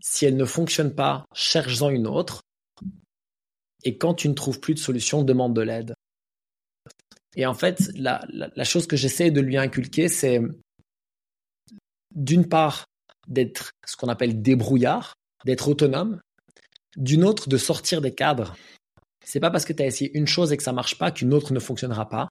Si 0.00 0.24
elle 0.24 0.36
ne 0.36 0.44
fonctionne 0.44 0.94
pas, 0.94 1.26
cherche-en 1.34 1.90
une 1.90 2.06
autre. 2.06 2.42
Et 3.84 3.98
quand 3.98 4.14
tu 4.14 4.28
ne 4.28 4.34
trouves 4.34 4.60
plus 4.60 4.74
de 4.74 4.78
solution, 4.78 5.22
demande 5.22 5.54
de 5.54 5.62
l'aide. 5.62 5.94
Et 7.36 7.44
en 7.46 7.54
fait, 7.54 7.90
la, 7.94 8.64
chose 8.64 8.86
que 8.86 8.96
j'essaie 8.96 9.30
de 9.30 9.40
lui 9.40 9.58
inculquer, 9.58 10.08
c'est 10.08 10.40
d'une 12.14 12.48
part 12.48 12.86
d'être 13.28 13.72
ce 13.86 13.96
qu'on 13.96 14.08
appelle 14.08 14.40
débrouillard, 14.40 15.14
d'être 15.44 15.68
autonome, 15.68 16.20
d'une 16.96 17.24
autre 17.24 17.48
de 17.48 17.58
sortir 17.58 18.00
des 18.00 18.14
cadres. 18.14 18.56
C'est 19.24 19.40
pas 19.40 19.50
parce 19.50 19.66
que 19.66 19.74
tu 19.74 19.82
as 19.82 19.86
essayé 19.86 20.16
une 20.16 20.26
chose 20.26 20.52
et 20.52 20.56
que 20.56 20.62
ça 20.62 20.72
marche 20.72 20.96
pas 20.96 21.10
qu'une 21.10 21.34
autre 21.34 21.52
ne 21.52 21.60
fonctionnera 21.60 22.08
pas. 22.08 22.28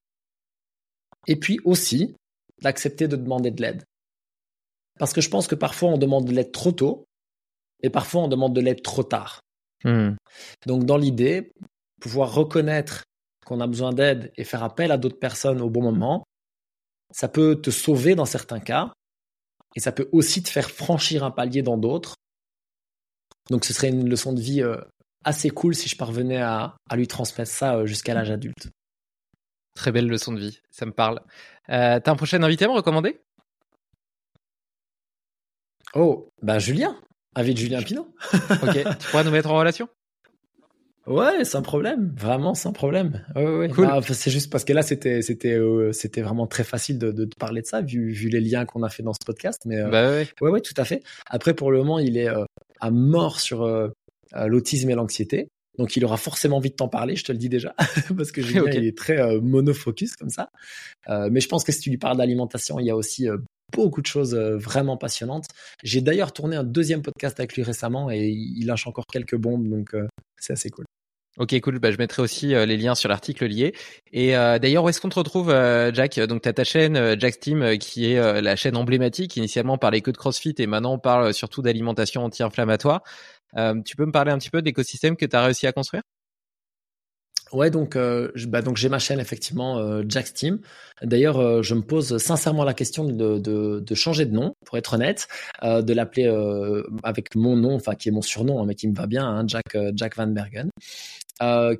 Et 1.28 1.36
puis 1.36 1.60
aussi 1.66 2.16
d'accepter 2.62 3.08
de 3.08 3.16
demander 3.16 3.52
de 3.52 3.62
l'aide. 3.62 3.84
Parce 5.00 5.14
que 5.14 5.22
je 5.22 5.30
pense 5.30 5.48
que 5.48 5.56
parfois 5.56 5.90
on 5.90 5.98
demande 5.98 6.26
de 6.26 6.32
l'aide 6.32 6.52
trop 6.52 6.72
tôt 6.72 7.06
et 7.82 7.90
parfois 7.90 8.24
on 8.24 8.28
demande 8.28 8.56
de 8.56 8.62
l'aide 8.62 8.82
trop 8.82 9.04
tard. 9.04 9.42
Hmm. 9.84 10.16
Donc 10.66 10.86
dans 10.86 10.98
l'idée, 10.98 11.52
pouvoir 12.00 12.34
reconnaître 12.34 13.04
qu'on 13.46 13.62
a 13.62 13.68
besoin 13.68 13.94
d'aide 13.94 14.32
et 14.38 14.44
faire 14.44 14.64
appel 14.64 14.92
à 14.92 14.98
d'autres 14.98 15.20
personnes 15.20 15.62
au 15.62 15.70
bon 15.70 15.84
moment, 15.84 16.24
ça 17.12 17.28
peut 17.28 17.62
te 17.62 17.70
sauver 17.70 18.16
dans 18.16 18.26
certains 18.26 18.60
cas 18.60 18.92
et 19.76 19.80
ça 19.80 19.92
peut 19.92 20.10
aussi 20.12 20.42
te 20.42 20.50
faire 20.50 20.72
franchir 20.72 21.24
un 21.24 21.32
palier 21.32 21.62
dans 21.62 21.78
d'autres. 21.78 22.16
Donc 23.50 23.66
ce 23.66 23.74
serait 23.74 23.90
une 23.90 24.10
leçon 24.10 24.34
de 24.34 24.42
vie 24.42 24.64
euh, 24.64 24.78
assez 25.24 25.50
cool 25.50 25.76
si 25.76 25.90
je 25.90 25.96
parvenais 25.96 26.42
à, 26.42 26.76
lui 26.94 27.08
transmettre 27.08 27.52
ça 27.52 27.76
euh, 27.76 27.86
jusqu'à 27.86 28.14
l'âge 28.14 28.32
adulte. 28.32 28.70
Très 29.76 29.92
belle 29.92 30.08
leçon 30.08 30.32
de 30.32 30.40
vie, 30.40 30.62
ça 30.72 30.86
me 30.86 30.92
parle. 30.92 31.22
Euh, 31.70 32.00
T'as 32.00 32.12
un 32.12 32.16
prochain 32.16 32.42
invité 32.42 32.66
à 32.66 32.70
me 32.70 32.74
recommander? 32.74 33.22
Oh, 35.96 36.28
bah 36.42 36.60
Julien, 36.60 36.98
invite 37.36 37.58
Julien 37.58 37.82
Pinot. 37.82 38.08
ok, 38.34 38.84
tu 39.00 39.08
pourras 39.08 39.24
nous 39.24 39.32
mettre 39.32 39.50
en 39.50 39.58
relation? 39.58 39.88
Ouais, 41.08 41.46
sans 41.46 41.62
problème, 41.62 42.14
vraiment 42.18 42.54
sans 42.54 42.74
problème. 42.74 43.24
Ouais, 43.36 43.46
ouais. 43.46 43.70
Cool. 43.70 43.86
Bah, 43.86 44.02
c'est 44.02 44.32
juste 44.32 44.52
parce 44.52 44.66
que 44.66 44.74
là, 44.74 44.82
c'était, 44.82 45.22
c'était, 45.22 45.54
euh, 45.54 45.94
c'était 45.94 46.22
vraiment 46.22 46.48
très 46.48 46.64
facile 46.64 46.98
de, 46.98 47.12
de, 47.12 47.30
parler 47.40 47.62
de 47.62 47.68
ça, 47.68 47.82
vu, 47.82 48.12
vu 48.12 48.28
les 48.28 48.42
liens 48.42 48.66
qu'on 48.66 48.84
a 48.84 48.90
fait 48.90 49.04
dans 49.04 49.14
ce 49.14 49.24
podcast. 49.26 49.62
Mais 49.66 49.78
euh, 49.78 49.90
bah 49.90 50.10
ouais. 50.10 50.28
ouais, 50.42 50.50
ouais, 50.50 50.62
tout 50.62 50.74
à 50.76 50.84
fait. 50.84 51.02
Après, 51.28 51.54
pour 51.54 51.72
le 51.72 51.78
moment, 51.78 52.00
il 52.00 52.18
est 52.18 52.28
euh, 52.28 52.44
à 52.82 52.92
mort 52.92 53.40
sur 53.40 53.66
l'autisme 54.34 54.90
et 54.90 54.96
l'anxiété. 54.96 55.48
Donc, 55.78 55.96
il 55.96 56.06
aura 56.06 56.18
forcément 56.18 56.58
envie 56.58 56.70
de 56.70 56.76
t'en 56.76 56.88
parler, 56.88 57.16
je 57.16 57.24
te 57.24 57.32
le 57.32 57.38
dis 57.38 57.50
déjà, 57.50 57.76
parce 58.18 58.32
que 58.32 58.42
Julien, 58.42 58.64
il 58.74 58.86
est 58.86 58.98
très 58.98 59.20
euh, 59.20 59.42
monofocus 59.42 60.16
comme 60.16 60.30
ça. 60.30 60.50
Euh, 61.10 61.30
mais 61.32 61.42
je 61.42 61.48
pense 61.48 61.64
que 61.64 61.72
si 61.72 61.82
tu 61.82 61.90
lui 61.90 61.98
parles 61.98 62.18
d'alimentation, 62.18 62.80
il 62.80 62.86
y 62.86 62.90
a 62.90 62.96
aussi 62.96 63.30
euh, 63.30 63.38
beaucoup 63.74 64.02
de 64.02 64.08
choses 64.08 64.36
vraiment 64.36 64.98
passionnantes. 64.98 65.46
J'ai 65.84 66.02
d'ailleurs 66.02 66.32
tourné 66.32 66.56
un 66.56 66.64
deuxième 66.64 67.02
podcast 67.02 67.40
avec 67.40 67.56
lui 67.56 67.64
récemment 67.64 68.12
et 68.12 68.28
il 68.28 68.66
lâche 68.66 68.88
encore 68.88 69.06
quelques 69.12 69.36
bombes, 69.36 69.68
donc 69.68 69.96
c'est 70.40 70.54
assez 70.54 70.70
cool. 70.70 70.86
Ok, 71.38 71.60
cool. 71.60 71.80
Bah, 71.80 71.92
je 71.92 71.98
mettrai 71.98 72.22
aussi 72.22 72.48
les 72.48 72.78
liens 72.78 72.96
sur 72.96 73.10
l'article 73.10 73.46
lié. 73.46 73.74
Et 74.14 74.32
d'ailleurs, 74.32 74.86
où 74.86 74.90
est-ce 74.90 75.02
qu'on 75.02 75.10
te 75.10 75.20
retrouve, 75.20 75.50
Jack? 75.94 76.18
Donc, 76.22 76.44
tu 76.44 76.48
as 76.48 76.54
ta 76.54 76.64
chaîne 76.64 77.20
Jack's 77.20 77.40
Team, 77.40 77.78
qui 77.78 78.14
est 78.14 78.42
la 78.42 78.56
chaîne 78.56 78.78
emblématique. 78.78 79.36
Initialement, 79.36 79.74
on 79.74 79.78
parlait 79.78 80.00
que 80.00 80.12
de 80.12 80.18
CrossFit 80.18 80.56
et 80.60 80.68
maintenant, 80.68 80.94
on 80.94 81.00
parle 81.00 81.34
surtout 81.34 81.62
d'alimentation 81.62 82.24
anti-inflammatoire. 82.24 83.02
Euh, 83.58 83.82
tu 83.84 83.96
peux 83.96 84.06
me 84.06 84.12
parler 84.12 84.32
un 84.32 84.38
petit 84.38 84.50
peu 84.50 84.62
d'écosystème 84.62 85.16
que 85.16 85.26
tu 85.26 85.36
as 85.36 85.44
réussi 85.44 85.68
à 85.68 85.72
construire? 85.72 86.04
Ouais, 87.56 87.72
donc, 87.72 87.96
euh, 87.96 88.32
bah 88.50 88.62
donc 88.62 88.76
j'ai 88.76 88.90
ma 88.90 89.00
chaîne 89.00 89.22
effectivement 89.22 89.78
euh, 89.78 90.04
Jack's 90.08 90.34
Team. 90.34 90.60
D'ailleurs, 91.02 91.40
euh, 91.40 91.62
je 91.62 91.74
me 91.74 91.82
pose 91.82 92.18
sincèrement 92.18 92.66
la 92.66 92.74
question 92.74 93.06
de, 93.06 93.40
de, 93.40 93.80
de 93.80 93.96
changer 93.96 94.26
de 94.26 94.34
nom, 94.34 94.56
pour 94.66 94.78
être 94.78 94.94
honnête, 94.94 95.30
euh, 95.64 95.82
de 95.82 95.94
l'appeler 95.94 96.26
avec 97.04 97.34
mon 97.36 97.56
nom, 97.56 97.76
enfin 97.76 97.96
qui 97.96 98.10
est 98.10 98.12
mon 98.12 98.22
surnom, 98.22 98.62
hein, 98.62 98.66
mais 98.68 98.76
qui 98.76 98.90
me 98.90 98.96
va 98.96 99.08
bien, 99.08 99.26
hein, 99.26 99.46
Jack 99.48 99.78
Jack 99.96 100.18
Van 100.18 100.28
Bergen, 100.28 100.70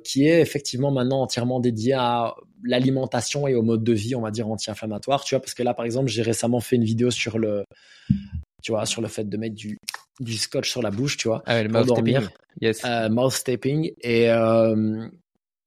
qui 0.02 0.26
est 0.26 0.40
effectivement 0.40 0.90
maintenant 0.90 1.20
entièrement 1.20 1.60
dédié 1.60 1.92
à 1.92 2.34
l'alimentation 2.64 3.46
et 3.46 3.54
au 3.54 3.62
mode 3.62 3.84
de 3.84 3.92
vie, 3.92 4.14
on 4.14 4.22
va 4.22 4.30
dire 4.30 4.48
anti-inflammatoire. 4.48 5.24
Tu 5.24 5.34
vois, 5.34 5.40
parce 5.42 5.52
que 5.52 5.62
là, 5.62 5.74
par 5.74 5.84
exemple, 5.84 6.08
j'ai 6.08 6.22
récemment 6.22 6.60
fait 6.60 6.76
une 6.76 6.84
vidéo 6.84 7.10
sur 7.10 7.38
le 7.38 7.64
tu 8.62 8.72
vois, 8.72 8.86
sur 8.86 9.02
le 9.02 9.08
fait 9.08 9.28
de 9.28 9.36
mettre 9.36 9.54
du, 9.54 9.78
du 10.18 10.32
scotch 10.36 10.70
sur 10.70 10.82
la 10.82 10.90
bouche, 10.90 11.16
tu 11.18 11.28
vois, 11.28 11.42
ah 11.46 11.62
le 11.62 11.68
mouth 11.68 11.94
Taping. 11.94 12.26
Yes. 12.60 12.82
Euh, 12.84 13.08
mouth 13.08 13.44
taping. 13.44 13.92
Et, 14.00 14.30
euh, 14.30 15.06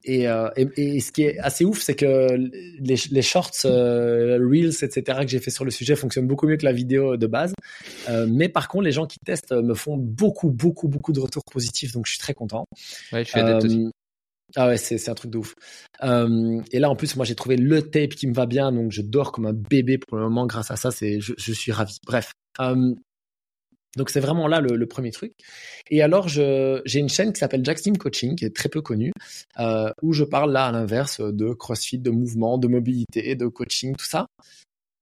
et, 0.04 0.28
euh, 0.28 0.50
et, 0.56 0.70
et, 0.78 1.00
ce 1.00 1.12
qui 1.12 1.24
est 1.24 1.38
assez 1.40 1.66
ouf, 1.66 1.82
c'est 1.82 1.96
que 1.96 2.34
les, 2.34 2.96
les 3.12 3.22
shorts, 3.22 3.52
euh, 3.66 4.40
reels, 4.42 4.76
etc. 4.82 5.20
que 5.22 5.28
j'ai 5.28 5.40
fait 5.40 5.52
sur 5.52 5.66
le 5.66 5.72
sujet 5.72 5.96
fonctionnent 5.96 6.28
beaucoup 6.28 6.48
mieux 6.48 6.58
que 6.58 6.66
la 6.66 6.72
vidéo 6.72 7.18
de 7.18 7.28
base. 7.28 7.54
Euh, 8.08 8.26
mais 8.30 8.48
par 8.50 8.68
contre, 8.68 8.86
les 8.86 8.92
gens 8.92 9.08
qui 9.08 9.20
testent 9.20 9.52
me 9.52 9.74
font 9.74 9.98
beaucoup, 9.98 10.50
beaucoup, 10.50 10.88
beaucoup 10.88 11.12
de 11.12 11.20
retours 11.20 11.44
positifs, 11.52 11.92
donc 11.92 12.06
je 12.06 12.14
suis 12.14 12.20
très 12.20 12.34
content. 12.34 12.66
Ouais, 13.12 13.24
je 13.24 13.30
suis 13.30 13.40
adepte 13.40 13.66
aussi. 13.66 13.90
Ah 14.56 14.68
ouais, 14.68 14.78
c'est, 14.78 14.98
c'est 14.98 15.12
un 15.12 15.16
truc 15.16 15.32
de 15.32 15.38
ouf. 15.38 15.54
Euh, 16.04 16.62
et 16.72 16.80
là, 16.80 16.90
en 16.90 16.96
plus, 16.96 17.16
moi, 17.16 17.26
j'ai 17.26 17.36
trouvé 17.36 17.56
le 17.56 17.84
tape 17.84 18.12
qui 18.12 18.26
me 18.26 18.34
va 18.34 18.46
bien, 18.46 18.72
donc 18.72 18.92
je 18.92 19.02
dors 19.02 19.32
comme 19.32 19.46
un 19.46 19.54
bébé 19.54 19.98
pour 19.98 20.18
le 20.18 20.24
moment 20.24 20.48
grâce 20.48 20.72
à 20.72 20.76
ça. 20.76 20.92
C'est, 20.92 21.20
je, 21.20 21.34
je 21.38 21.54
suis 21.54 21.72
ravi. 21.72 21.98
Bref. 22.06 22.32
Euh, 22.60 22.96
donc 23.98 24.10
c'est 24.10 24.20
vraiment 24.20 24.48
là 24.48 24.62
le, 24.62 24.86
premier 24.88 25.12
truc. 25.12 25.34
Et 25.90 26.02
alors 26.02 26.28
j'ai 26.28 27.00
une 27.00 27.10
chaîne 27.10 27.34
qui 27.34 27.40
s'appelle 27.40 27.64
Jack 27.64 27.82
Team 27.82 27.98
Coaching, 27.98 28.36
qui 28.36 28.46
est 28.46 28.56
très 28.56 28.70
peu 28.70 28.82
connue, 28.82 29.12
euh, 29.60 29.92
où 30.02 30.14
je 30.14 30.24
parle 30.24 30.52
là 30.52 30.68
à 30.68 30.72
l'inverse 30.72 31.22
de 31.22 31.54
CrossFit, 31.54 32.00
de 32.00 32.12
mouvement, 32.12 32.58
de 32.58 32.68
mobilité, 32.68 33.36
de 33.36 33.48
coaching, 33.48 33.96
tout 33.96 34.06
ça. 34.06 34.28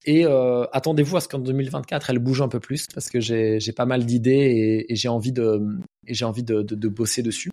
Et 0.04 0.24
euh, 0.24 0.64
attendez-vous 0.72 1.16
à 1.16 1.20
ce 1.20 1.28
qu'en 1.28 1.38
2024, 1.38 2.10
elle 2.10 2.18
bouge 2.18 2.40
un 2.40 2.48
peu 2.48 2.60
plus 2.60 2.86
parce 2.94 3.10
que 3.10 3.20
j'ai 3.20 3.72
pas 3.76 3.84
mal 3.84 4.06
d'idées 4.06 4.30
et, 4.30 4.92
et 4.92 4.96
j'ai 4.96 5.08
envie 5.08 5.32
de 5.32 5.60
j'ai 6.06 6.24
envie 6.24 6.42
de, 6.42 6.62
de, 6.62 6.74
de, 6.74 6.88
bosser 6.88 7.22
dessus. 7.22 7.50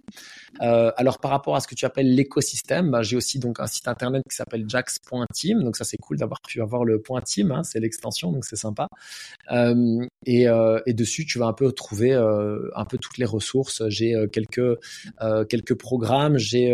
Euh, 0.62 0.92
alors 0.96 1.20
par 1.20 1.32
rapport 1.32 1.56
à 1.56 1.60
ce 1.60 1.68
que 1.68 1.76
tu 1.76 1.86
appelles 1.86 2.14
l'écosystème, 2.14 2.92
bah, 2.92 3.02
j'ai 3.02 3.18
aussi 3.18 3.40
donc 3.40 3.60
un 3.60 3.68
site 3.68 3.88
internet 3.88 4.24
qui 4.30 4.36
s'appelle 4.36 4.66
jax.team. 4.68 5.64
Donc 5.64 5.76
ça 5.76 5.84
c'est 5.84 5.98
cool 5.98 6.18
d'avoir 6.18 6.40
pu 6.42 6.62
avoir 6.62 6.86
le 6.86 7.02
point 7.02 7.22
team, 7.22 7.52
hein, 7.52 7.64
c'est 7.64 7.80
l'extension, 7.80 8.32
donc 8.32 8.46
c'est 8.46 8.56
sympa. 8.56 8.88
Euh, 9.52 10.06
et, 10.26 10.48
euh, 10.48 10.80
et, 10.86 10.94
dessus 10.94 11.26
tu 11.26 11.40
vas 11.40 11.48
un 11.48 11.54
peu 11.54 11.72
trouver 11.72 12.14
euh, 12.14 12.70
un 12.76 12.86
peu 12.86 12.98
toutes 12.98 13.18
les 13.18 13.26
ressources. 13.26 13.84
J'ai 13.90 14.16
euh, 14.16 14.28
quelques 14.28 14.80
quelques 15.50 15.76
programmes, 15.76 16.38
j'ai 16.38 16.74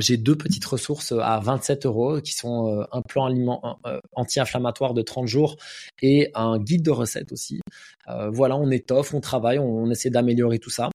j'ai 0.00 0.16
deux 0.16 0.36
petites 0.36 0.64
ressources 0.64 1.12
à 1.12 1.38
27 1.40 1.86
euros 1.86 2.20
qui 2.20 2.32
sont 2.32 2.68
euh, 2.68 2.84
un 2.92 3.02
plan 3.02 3.26
aliment, 3.26 3.78
euh, 3.86 4.00
anti-inflammatoire 4.12 4.94
de 4.94 5.02
30 5.02 5.26
jours 5.26 5.56
et 6.00 6.30
un 6.34 6.58
guide 6.58 6.82
de 6.82 6.90
recettes 6.90 7.32
aussi. 7.32 7.60
Euh, 8.08 8.30
voilà, 8.30 8.56
on 8.56 8.70
étoffe, 8.70 9.12
on 9.12 9.20
travaille, 9.20 9.58
on, 9.58 9.90
essaie 9.90 10.10
d'améliorer 10.10 10.58
tout 10.58 10.70
ça. 10.70 10.90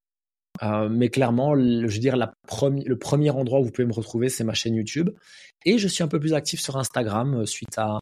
Mais 0.61 1.09
clairement, 1.09 1.55
je 1.55 1.85
veux 1.85 1.99
dire, 1.99 2.17
le 2.17 2.97
premier 2.97 3.29
endroit 3.29 3.59
où 3.59 3.63
vous 3.63 3.71
pouvez 3.71 3.87
me 3.87 3.93
retrouver, 3.93 4.29
c'est 4.29 4.43
ma 4.43 4.53
chaîne 4.53 4.75
YouTube. 4.75 5.09
Et 5.65 5.77
je 5.77 5.87
suis 5.87 6.03
un 6.03 6.07
peu 6.07 6.19
plus 6.19 6.33
actif 6.33 6.59
sur 6.61 6.77
Instagram 6.77 7.45
suite 7.45 7.77
à 7.77 7.99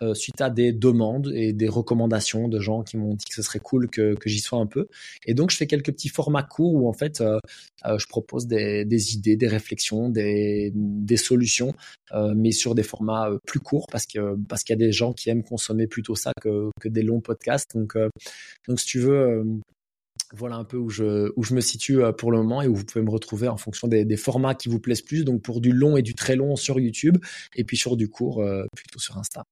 euh, 0.00 0.14
suite 0.14 0.40
à 0.40 0.48
des 0.48 0.72
demandes 0.72 1.32
et 1.34 1.52
des 1.52 1.68
recommandations 1.68 2.46
de 2.46 2.60
gens 2.60 2.84
qui 2.84 2.96
m'ont 2.96 3.14
dit 3.14 3.24
que 3.24 3.34
ce 3.34 3.42
serait 3.42 3.58
cool 3.58 3.88
que, 3.90 4.16
j'y 4.26 4.38
sois 4.38 4.60
un 4.60 4.66
peu. 4.66 4.86
Et 5.26 5.34
donc, 5.34 5.50
je 5.50 5.56
fais 5.56 5.66
quelques 5.66 5.90
petits 5.92 6.08
formats 6.08 6.44
courts 6.44 6.74
où 6.74 6.88
en 6.88 6.92
fait, 6.92 7.20
euh, 7.20 7.40
euh 7.84 7.98
je 7.98 8.06
propose 8.06 8.46
des, 8.46 9.14
idées, 9.14 9.36
des 9.36 9.48
réflexions, 9.48 10.08
des, 10.08 10.70
des 10.74 11.16
solutions, 11.16 11.74
euh, 12.12 12.32
mais 12.36 12.52
sur 12.52 12.76
des 12.76 12.84
formats 12.84 13.28
plus 13.44 13.60
courts 13.60 13.86
parce 13.90 14.06
que 14.06 14.36
parce 14.48 14.62
qu'il 14.62 14.78
y 14.78 14.82
a 14.82 14.86
des 14.86 14.92
gens 14.92 15.12
qui 15.12 15.30
aiment 15.30 15.42
consommer 15.42 15.88
plutôt 15.88 16.14
ça 16.14 16.32
que, 16.40 16.70
que 16.80 16.88
des 16.88 17.02
longs 17.02 17.20
podcasts. 17.20 17.74
Donc, 17.74 17.96
donc 18.68 18.78
si 18.78 18.86
tu 18.86 19.00
veux 19.00 19.44
voilà 20.34 20.56
un 20.56 20.64
peu 20.64 20.76
où 20.76 20.90
je, 20.90 21.32
où 21.36 21.42
je 21.42 21.54
me 21.54 21.60
situe 21.60 22.00
pour 22.16 22.32
le 22.32 22.38
moment 22.38 22.62
et 22.62 22.68
où 22.68 22.74
vous 22.74 22.84
pouvez 22.84 23.04
me 23.04 23.10
retrouver 23.10 23.48
en 23.48 23.56
fonction 23.56 23.88
des, 23.88 24.04
des, 24.04 24.16
formats 24.16 24.54
qui 24.54 24.68
vous 24.68 24.80
plaisent 24.80 25.02
plus. 25.02 25.24
Donc 25.24 25.42
pour 25.42 25.60
du 25.60 25.72
long 25.72 25.96
et 25.96 26.02
du 26.02 26.14
très 26.14 26.36
long 26.36 26.56
sur 26.56 26.78
YouTube 26.80 27.18
et 27.56 27.64
puis 27.64 27.76
sur 27.76 27.96
du 27.96 28.08
court 28.08 28.44
plutôt 28.74 28.98
sur 28.98 29.16
Insta. 29.16 29.44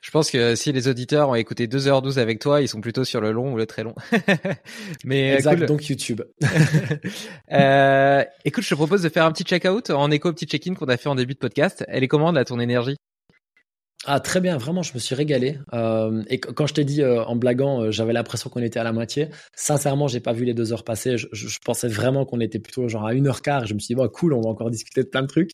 Je 0.00 0.10
pense 0.10 0.30
que 0.30 0.56
si 0.56 0.72
les 0.72 0.88
auditeurs 0.88 1.28
ont 1.28 1.34
écouté 1.34 1.68
2h12 1.68 2.18
avec 2.18 2.40
toi, 2.40 2.60
ils 2.60 2.68
sont 2.68 2.80
plutôt 2.80 3.04
sur 3.04 3.20
le 3.20 3.30
long 3.30 3.52
ou 3.52 3.56
le 3.56 3.66
très 3.66 3.84
long. 3.84 3.94
Mais 5.04 5.34
exact, 5.34 5.64
donc 5.64 5.88
YouTube. 5.88 6.22
euh, 7.52 8.24
écoute, 8.44 8.64
je 8.64 8.70
te 8.70 8.74
propose 8.74 9.02
de 9.02 9.08
faire 9.08 9.24
un 9.24 9.32
petit 9.32 9.44
check-out 9.44 9.90
en 9.90 10.10
écho 10.10 10.28
au 10.28 10.32
petit 10.32 10.46
check-in 10.46 10.74
qu'on 10.74 10.86
a 10.86 10.96
fait 10.96 11.08
en 11.08 11.14
début 11.14 11.34
de 11.34 11.38
podcast. 11.38 11.84
Elle 11.86 12.02
est 12.02 12.08
comment 12.08 12.32
là 12.32 12.44
ton 12.44 12.58
énergie? 12.58 12.96
Ah 14.04 14.18
très 14.18 14.40
bien, 14.40 14.56
vraiment, 14.56 14.82
je 14.82 14.94
me 14.94 14.98
suis 14.98 15.14
régalé. 15.14 15.60
Euh, 15.74 16.24
et 16.28 16.40
quand 16.40 16.66
je 16.66 16.74
t'ai 16.74 16.84
dit 16.84 17.02
euh, 17.02 17.22
en 17.22 17.36
blaguant, 17.36 17.82
euh, 17.82 17.90
j'avais 17.92 18.12
l'impression 18.12 18.50
qu'on 18.50 18.60
était 18.60 18.80
à 18.80 18.82
la 18.82 18.92
moitié. 18.92 19.28
Sincèrement, 19.54 20.08
j'ai 20.08 20.18
pas 20.18 20.32
vu 20.32 20.44
les 20.44 20.54
deux 20.54 20.72
heures 20.72 20.82
passer. 20.82 21.16
Je, 21.16 21.58
pensais 21.64 21.86
vraiment 21.86 22.24
qu'on 22.24 22.40
était 22.40 22.58
plutôt 22.58 22.88
genre 22.88 23.06
à 23.06 23.14
une 23.14 23.28
heure 23.28 23.42
quart. 23.42 23.64
Je 23.64 23.74
me 23.74 23.78
suis 23.78 23.88
dit 23.88 23.94
bon 23.94 24.08
cool, 24.08 24.32
on 24.32 24.40
va 24.40 24.50
encore 24.50 24.70
discuter 24.70 25.04
de 25.04 25.08
plein 25.08 25.22
de 25.22 25.28
trucs. 25.28 25.52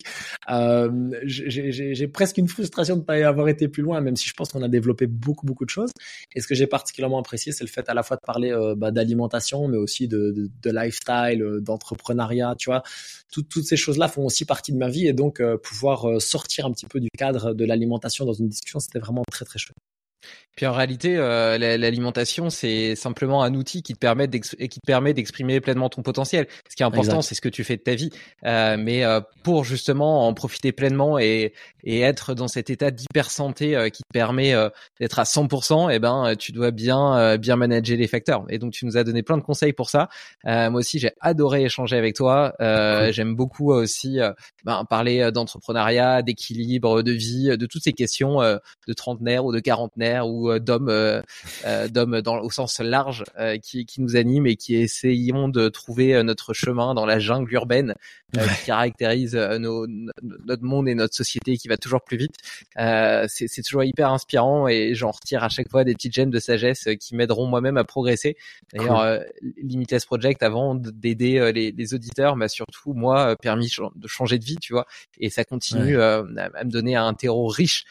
J'ai 1.26 2.08
presque 2.08 2.38
une 2.38 2.48
frustration 2.48 2.96
de 2.96 3.02
pas 3.02 3.18
y 3.18 3.22
avoir 3.22 3.48
été 3.48 3.68
plus 3.68 3.82
loin, 3.82 4.00
même 4.00 4.16
si 4.16 4.26
je 4.26 4.32
pense 4.32 4.50
qu'on 4.50 4.62
a 4.62 4.68
développé 4.68 5.06
beaucoup 5.06 5.44
beaucoup 5.44 5.66
de 5.66 5.70
choses. 5.70 5.90
Et 6.34 6.40
ce 6.40 6.46
que 6.46 6.54
j'ai 6.54 6.66
particulièrement 6.66 7.18
apprécié, 7.18 7.52
c'est 7.52 7.64
le 7.64 7.70
fait 7.70 7.86
à 7.90 7.94
la 7.94 8.02
fois 8.02 8.16
de 8.16 8.22
parler 8.24 8.54
bah, 8.78 8.90
d'alimentation, 8.90 9.68
mais 9.68 9.76
aussi 9.76 10.08
de 10.08 10.50
lifestyle, 10.64 11.44
d'entrepreneuriat. 11.60 12.54
Tu 12.58 12.70
vois, 12.70 12.82
toutes 13.30 13.64
ces 13.64 13.76
choses-là 13.76 14.08
font 14.08 14.24
aussi 14.24 14.46
partie 14.46 14.72
de 14.72 14.78
ma 14.78 14.88
vie 14.88 15.06
et 15.06 15.12
donc 15.12 15.42
pouvoir 15.62 16.22
sortir 16.22 16.64
un 16.64 16.72
petit 16.72 16.86
peu 16.86 16.98
du 16.98 17.10
cadre 17.18 17.52
de 17.52 17.64
l'alimentation 17.66 18.24
dans 18.24 18.37
une 18.38 18.48
discussion, 18.48 18.80
c'était 18.80 18.98
vraiment 18.98 19.22
très 19.30 19.44
très 19.44 19.58
chouette. 19.58 19.76
Puis 20.58 20.66
en 20.66 20.72
réalité, 20.72 21.16
euh, 21.16 21.56
l'alimentation, 21.56 22.50
c'est 22.50 22.96
simplement 22.96 23.44
un 23.44 23.54
outil 23.54 23.80
qui 23.80 23.92
te 23.92 23.98
permet 24.00 24.28
qui 24.28 24.40
te 24.80 24.84
permet 24.84 25.14
d'exprimer 25.14 25.60
pleinement 25.60 25.88
ton 25.88 26.02
potentiel. 26.02 26.48
Ce 26.68 26.74
qui 26.74 26.82
est 26.82 26.86
important, 26.86 27.22
c'est 27.22 27.36
ce 27.36 27.40
que 27.40 27.48
tu 27.48 27.62
fais 27.62 27.76
de 27.76 27.82
ta 27.82 27.94
vie. 27.94 28.10
Euh, 28.44 28.76
mais 28.76 29.04
euh, 29.04 29.20
pour 29.44 29.62
justement 29.62 30.26
en 30.26 30.34
profiter 30.34 30.72
pleinement 30.72 31.16
et, 31.16 31.52
et 31.84 32.00
être 32.00 32.34
dans 32.34 32.48
cet 32.48 32.70
état 32.70 32.90
d'hyper 32.90 33.30
santé 33.30 33.88
qui 33.92 34.02
te 34.02 34.12
permet 34.12 34.52
d'être 34.98 35.20
à 35.20 35.22
100%, 35.22 35.90
eh 35.92 36.00
ben 36.00 36.34
tu 36.36 36.50
dois 36.50 36.72
bien 36.72 37.36
bien 37.36 37.54
manager 37.54 37.96
les 37.96 38.08
facteurs. 38.08 38.44
Et 38.48 38.58
donc 38.58 38.72
tu 38.72 38.84
nous 38.84 38.96
as 38.96 39.04
donné 39.04 39.22
plein 39.22 39.36
de 39.36 39.42
conseils 39.44 39.72
pour 39.72 39.90
ça. 39.90 40.08
moi 40.44 40.80
aussi, 40.80 40.98
j'ai 40.98 41.12
adoré 41.20 41.62
échanger 41.62 41.96
avec 41.96 42.16
toi. 42.16 42.52
J'aime 43.12 43.36
beaucoup 43.36 43.72
aussi 43.72 44.18
ben, 44.64 44.84
parler 44.90 45.30
d'entrepreneuriat, 45.30 46.22
d'équilibre, 46.22 47.02
de 47.02 47.12
vie, 47.12 47.56
de 47.56 47.66
toutes 47.66 47.84
ces 47.84 47.92
questions 47.92 48.40
de 48.40 48.92
trentenaire 48.92 49.44
ou 49.44 49.52
de 49.52 49.60
quarantenaire 49.60 50.07
ou 50.16 50.50
euh, 50.50 50.58
d'hommes 50.58 50.88
euh, 50.88 51.20
euh, 51.64 51.88
d'hommes 51.88 52.20
dans 52.20 52.40
au 52.40 52.50
sens 52.50 52.80
large 52.80 53.24
qui, 53.62 53.86
qui 53.86 54.00
nous 54.00 54.16
animent 54.16 54.46
et 54.46 54.56
qui 54.56 54.76
essayons 54.76 55.48
de 55.48 55.68
trouver 55.68 56.22
notre 56.22 56.52
chemin 56.52 56.94
dans 56.94 57.06
la 57.06 57.18
jungle 57.18 57.52
urbaine 57.52 57.94
qui 58.32 58.66
caractérise 58.66 59.34
nos, 59.34 59.86
notre 59.86 60.62
monde 60.62 60.88
et 60.88 60.94
notre 60.94 61.14
société 61.14 61.56
qui 61.56 61.68
va 61.68 61.76
toujours 61.76 62.02
plus 62.02 62.16
vite. 62.16 62.34
c'est 62.76 63.62
toujours 63.62 63.84
hyper 63.84 64.10
inspirant 64.10 64.68
et 64.68 64.94
j'en 64.94 65.10
retire 65.10 65.42
à 65.44 65.48
chaque 65.48 65.70
fois 65.70 65.84
des 65.84 65.94
petites 65.94 66.14
gemmes 66.14 66.30
de 66.30 66.38
sagesse 66.38 66.88
qui 67.00 67.14
m'aideront 67.14 67.46
moi-même 67.46 67.76
à 67.76 67.84
progresser. 67.84 68.36
D'ailleurs, 68.72 69.20
Limitless 69.56 70.04
Project, 70.04 70.42
avant 70.42 70.74
d'aider 70.74 71.52
les, 71.54 71.72
les, 71.72 71.94
auditeurs, 71.94 72.36
m'a 72.36 72.48
surtout 72.48 72.92
moi 72.92 73.36
permis 73.36 73.72
de 73.94 74.08
changer 74.08 74.38
de 74.38 74.44
vie, 74.44 74.58
tu 74.60 74.72
vois, 74.72 74.86
et 75.18 75.30
ça 75.30 75.44
continue 75.44 76.00
à, 76.00 76.22
me 76.22 76.70
donner 76.70 76.96
un 76.96 77.14
terreau 77.14 77.46
riche 77.46 77.84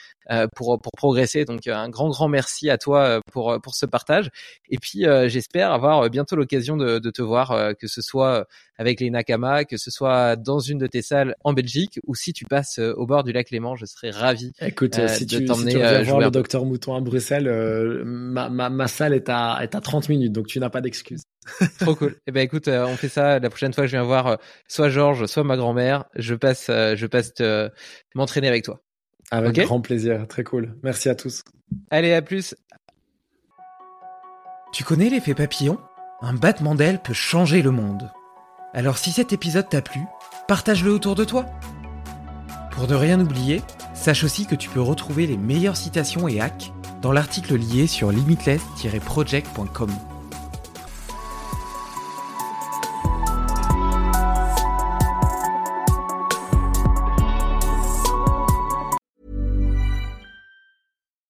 pour 0.55 0.79
pour 0.79 0.91
progresser. 0.93 1.45
Donc 1.45 1.67
un 1.67 1.89
grand 1.89 2.09
grand 2.09 2.27
merci 2.27 2.69
à 2.69 2.77
toi 2.77 3.21
pour 3.31 3.59
pour 3.61 3.75
ce 3.75 3.85
partage. 3.85 4.29
Et 4.69 4.77
puis 4.77 5.05
j'espère 5.27 5.71
avoir 5.71 6.09
bientôt 6.09 6.35
l'occasion 6.35 6.77
de, 6.77 6.99
de 6.99 7.09
te 7.09 7.21
voir, 7.21 7.75
que 7.79 7.87
ce 7.87 8.01
soit 8.01 8.47
avec 8.77 8.99
les 8.99 9.09
Nakama, 9.09 9.65
que 9.65 9.77
ce 9.77 9.89
soit 9.89 10.35
dans 10.35 10.59
une 10.59 10.77
de 10.77 10.87
tes 10.87 11.01
salles 11.01 11.35
en 11.43 11.53
Belgique 11.53 11.99
ou 12.05 12.15
si 12.15 12.33
tu 12.33 12.45
passes 12.45 12.79
au 12.79 13.05
bord 13.05 13.23
du 13.23 13.31
lac 13.31 13.49
Léman, 13.49 13.75
je 13.75 13.85
serais 13.85 14.11
ravi. 14.11 14.51
Écoute, 14.61 14.99
si 15.07 15.25
tu, 15.25 15.45
t'emmener 15.45 15.71
si 15.71 15.77
tu 15.77 16.03
voir 16.03 16.19
le 16.19 16.31
docteur 16.31 16.65
Mouton 16.65 16.95
à 16.95 17.01
Bruxelles, 17.01 18.03
ma, 18.05 18.49
ma, 18.49 18.69
ma 18.69 18.87
salle 18.87 19.13
est 19.13 19.29
à 19.29 19.59
est 19.61 19.75
à 19.75 19.81
30 19.81 20.09
minutes, 20.09 20.33
donc 20.33 20.47
tu 20.47 20.59
n'as 20.59 20.69
pas 20.69 20.81
d'excuses. 20.81 21.23
Trop 21.79 21.95
cool. 21.95 22.15
Eh 22.27 22.31
ben 22.31 22.41
écoute, 22.41 22.67
euh, 22.67 22.85
on 22.85 22.95
fait 22.95 23.09
ça. 23.09 23.39
La 23.39 23.49
prochaine 23.49 23.73
fois 23.73 23.83
que 23.83 23.87
je 23.87 23.95
viens 23.95 24.03
voir 24.03 24.27
euh, 24.27 24.35
soit 24.67 24.89
Georges, 24.89 25.25
soit 25.25 25.43
ma 25.43 25.57
grand-mère, 25.57 26.05
je 26.15 26.35
passe, 26.35 26.67
euh, 26.69 26.95
je 26.95 27.07
passe 27.07 27.33
m'entraîner 28.15 28.47
avec 28.47 28.63
toi. 28.63 28.81
Avec 29.31 29.59
grand 29.59 29.81
plaisir. 29.81 30.25
Très 30.27 30.43
cool. 30.43 30.75
Merci 30.83 31.09
à 31.09 31.15
tous. 31.15 31.43
Allez, 31.89 32.13
à 32.13 32.21
plus. 32.21 32.55
Tu 34.71 34.83
connais 34.83 35.09
l'effet 35.09 35.33
papillon? 35.33 35.79
Un 36.21 36.33
battement 36.33 36.75
d'aile 36.75 37.01
peut 37.01 37.13
changer 37.13 37.61
le 37.61 37.71
monde. 37.71 38.11
Alors 38.73 38.97
si 38.97 39.11
cet 39.11 39.33
épisode 39.33 39.69
t'a 39.69 39.81
plu, 39.81 40.01
partage-le 40.47 40.91
autour 40.91 41.15
de 41.15 41.23
toi. 41.23 41.45
Pour 42.71 42.87
ne 42.87 42.95
rien 42.95 43.19
oublier, 43.19 43.61
sache 43.93 44.23
aussi 44.23 44.45
que 44.45 44.55
tu 44.55 44.69
peux 44.69 44.81
retrouver 44.81 45.25
les 45.27 45.37
meilleures 45.37 45.77
citations 45.77 46.27
et 46.27 46.39
hacks 46.39 46.71
dans 47.01 47.11
l'article 47.11 47.55
lié 47.55 47.87
sur 47.87 48.11
limitless-project.com. 48.11 49.89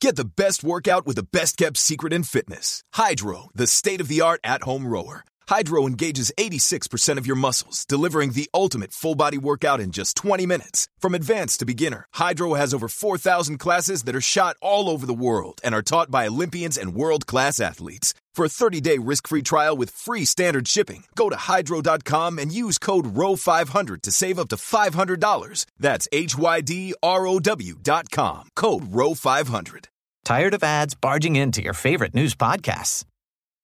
Get 0.00 0.14
the 0.14 0.24
best 0.24 0.62
workout 0.62 1.06
with 1.06 1.16
the 1.16 1.24
best 1.24 1.56
kept 1.56 1.76
secret 1.76 2.12
in 2.12 2.22
fitness. 2.22 2.84
Hydro, 2.94 3.48
the 3.52 3.66
state 3.66 4.00
of 4.00 4.06
the 4.06 4.20
art 4.20 4.40
at 4.44 4.62
home 4.62 4.86
rower. 4.86 5.24
Hydro 5.48 5.86
engages 5.88 6.30
86% 6.38 7.18
of 7.18 7.26
your 7.26 7.34
muscles, 7.34 7.84
delivering 7.84 8.30
the 8.30 8.48
ultimate 8.54 8.92
full 8.92 9.16
body 9.16 9.38
workout 9.38 9.80
in 9.80 9.90
just 9.90 10.16
20 10.16 10.46
minutes. 10.46 10.86
From 11.00 11.16
advanced 11.16 11.58
to 11.60 11.66
beginner, 11.66 12.06
Hydro 12.14 12.54
has 12.54 12.72
over 12.72 12.86
4,000 12.86 13.58
classes 13.58 14.04
that 14.04 14.14
are 14.14 14.20
shot 14.20 14.56
all 14.62 14.88
over 14.88 15.04
the 15.04 15.14
world 15.14 15.60
and 15.64 15.74
are 15.74 15.82
taught 15.82 16.12
by 16.12 16.28
Olympians 16.28 16.78
and 16.78 16.94
world 16.94 17.26
class 17.26 17.58
athletes. 17.58 18.14
For 18.38 18.44
a 18.44 18.48
30 18.48 18.80
day 18.80 18.98
risk 18.98 19.26
free 19.26 19.42
trial 19.42 19.76
with 19.76 19.90
free 19.90 20.24
standard 20.24 20.68
shipping, 20.68 21.02
go 21.16 21.28
to 21.28 21.34
hydro.com 21.34 22.38
and 22.38 22.52
use 22.52 22.78
code 22.78 23.16
ROW500 23.16 24.00
to 24.02 24.12
save 24.12 24.38
up 24.38 24.46
to 24.50 24.54
$500. 24.54 25.66
That's 25.76 26.06
H 26.12 26.38
Y 26.38 26.60
D 26.60 26.94
R 27.02 27.26
O 27.26 27.40
W.com. 27.40 28.50
Code 28.54 28.84
ROW500. 28.92 29.86
Tired 30.24 30.54
of 30.54 30.62
ads 30.62 30.94
barging 30.94 31.34
into 31.34 31.64
your 31.64 31.72
favorite 31.72 32.14
news 32.14 32.36
podcasts? 32.36 33.04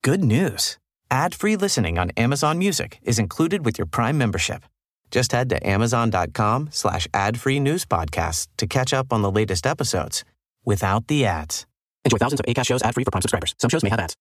Good 0.03 0.25
news. 0.25 0.77
Ad-free 1.09 1.55
listening 1.55 1.97
on 1.97 2.11
Amazon 2.17 2.59
Music 2.59 2.99
is 3.05 3.21
included 3.21 3.65
with 3.65 3.79
your 3.79 3.87
Prime 3.87 4.19
membership. 4.19 4.65
Just 5.13 5.31
head 5.31 5.51
to 5.51 5.65
amazon.com 5.65 6.71
slash 6.73 7.07
ad-free 7.15 7.61
news 7.61 7.85
podcasts 7.85 8.49
to 8.57 8.67
catch 8.67 8.93
up 8.93 9.13
on 9.13 9.23
the 9.23 9.31
latest 9.31 9.69
episodes 9.69 10.25
without 10.65 11.07
the 11.07 11.27
ads. 11.27 11.65
Enjoy 12.05 12.19
thousands 12.19 12.41
of 12.41 12.47
ACAST 12.47 12.67
shows 12.67 12.83
ad-free 12.83 13.05
for 13.05 13.13
Prime 13.13 13.23
subscribers. 13.23 13.55
Some 13.61 13.71
shows 13.71 13.85
may 13.85 13.91
have 13.91 14.01
ads. 14.01 14.17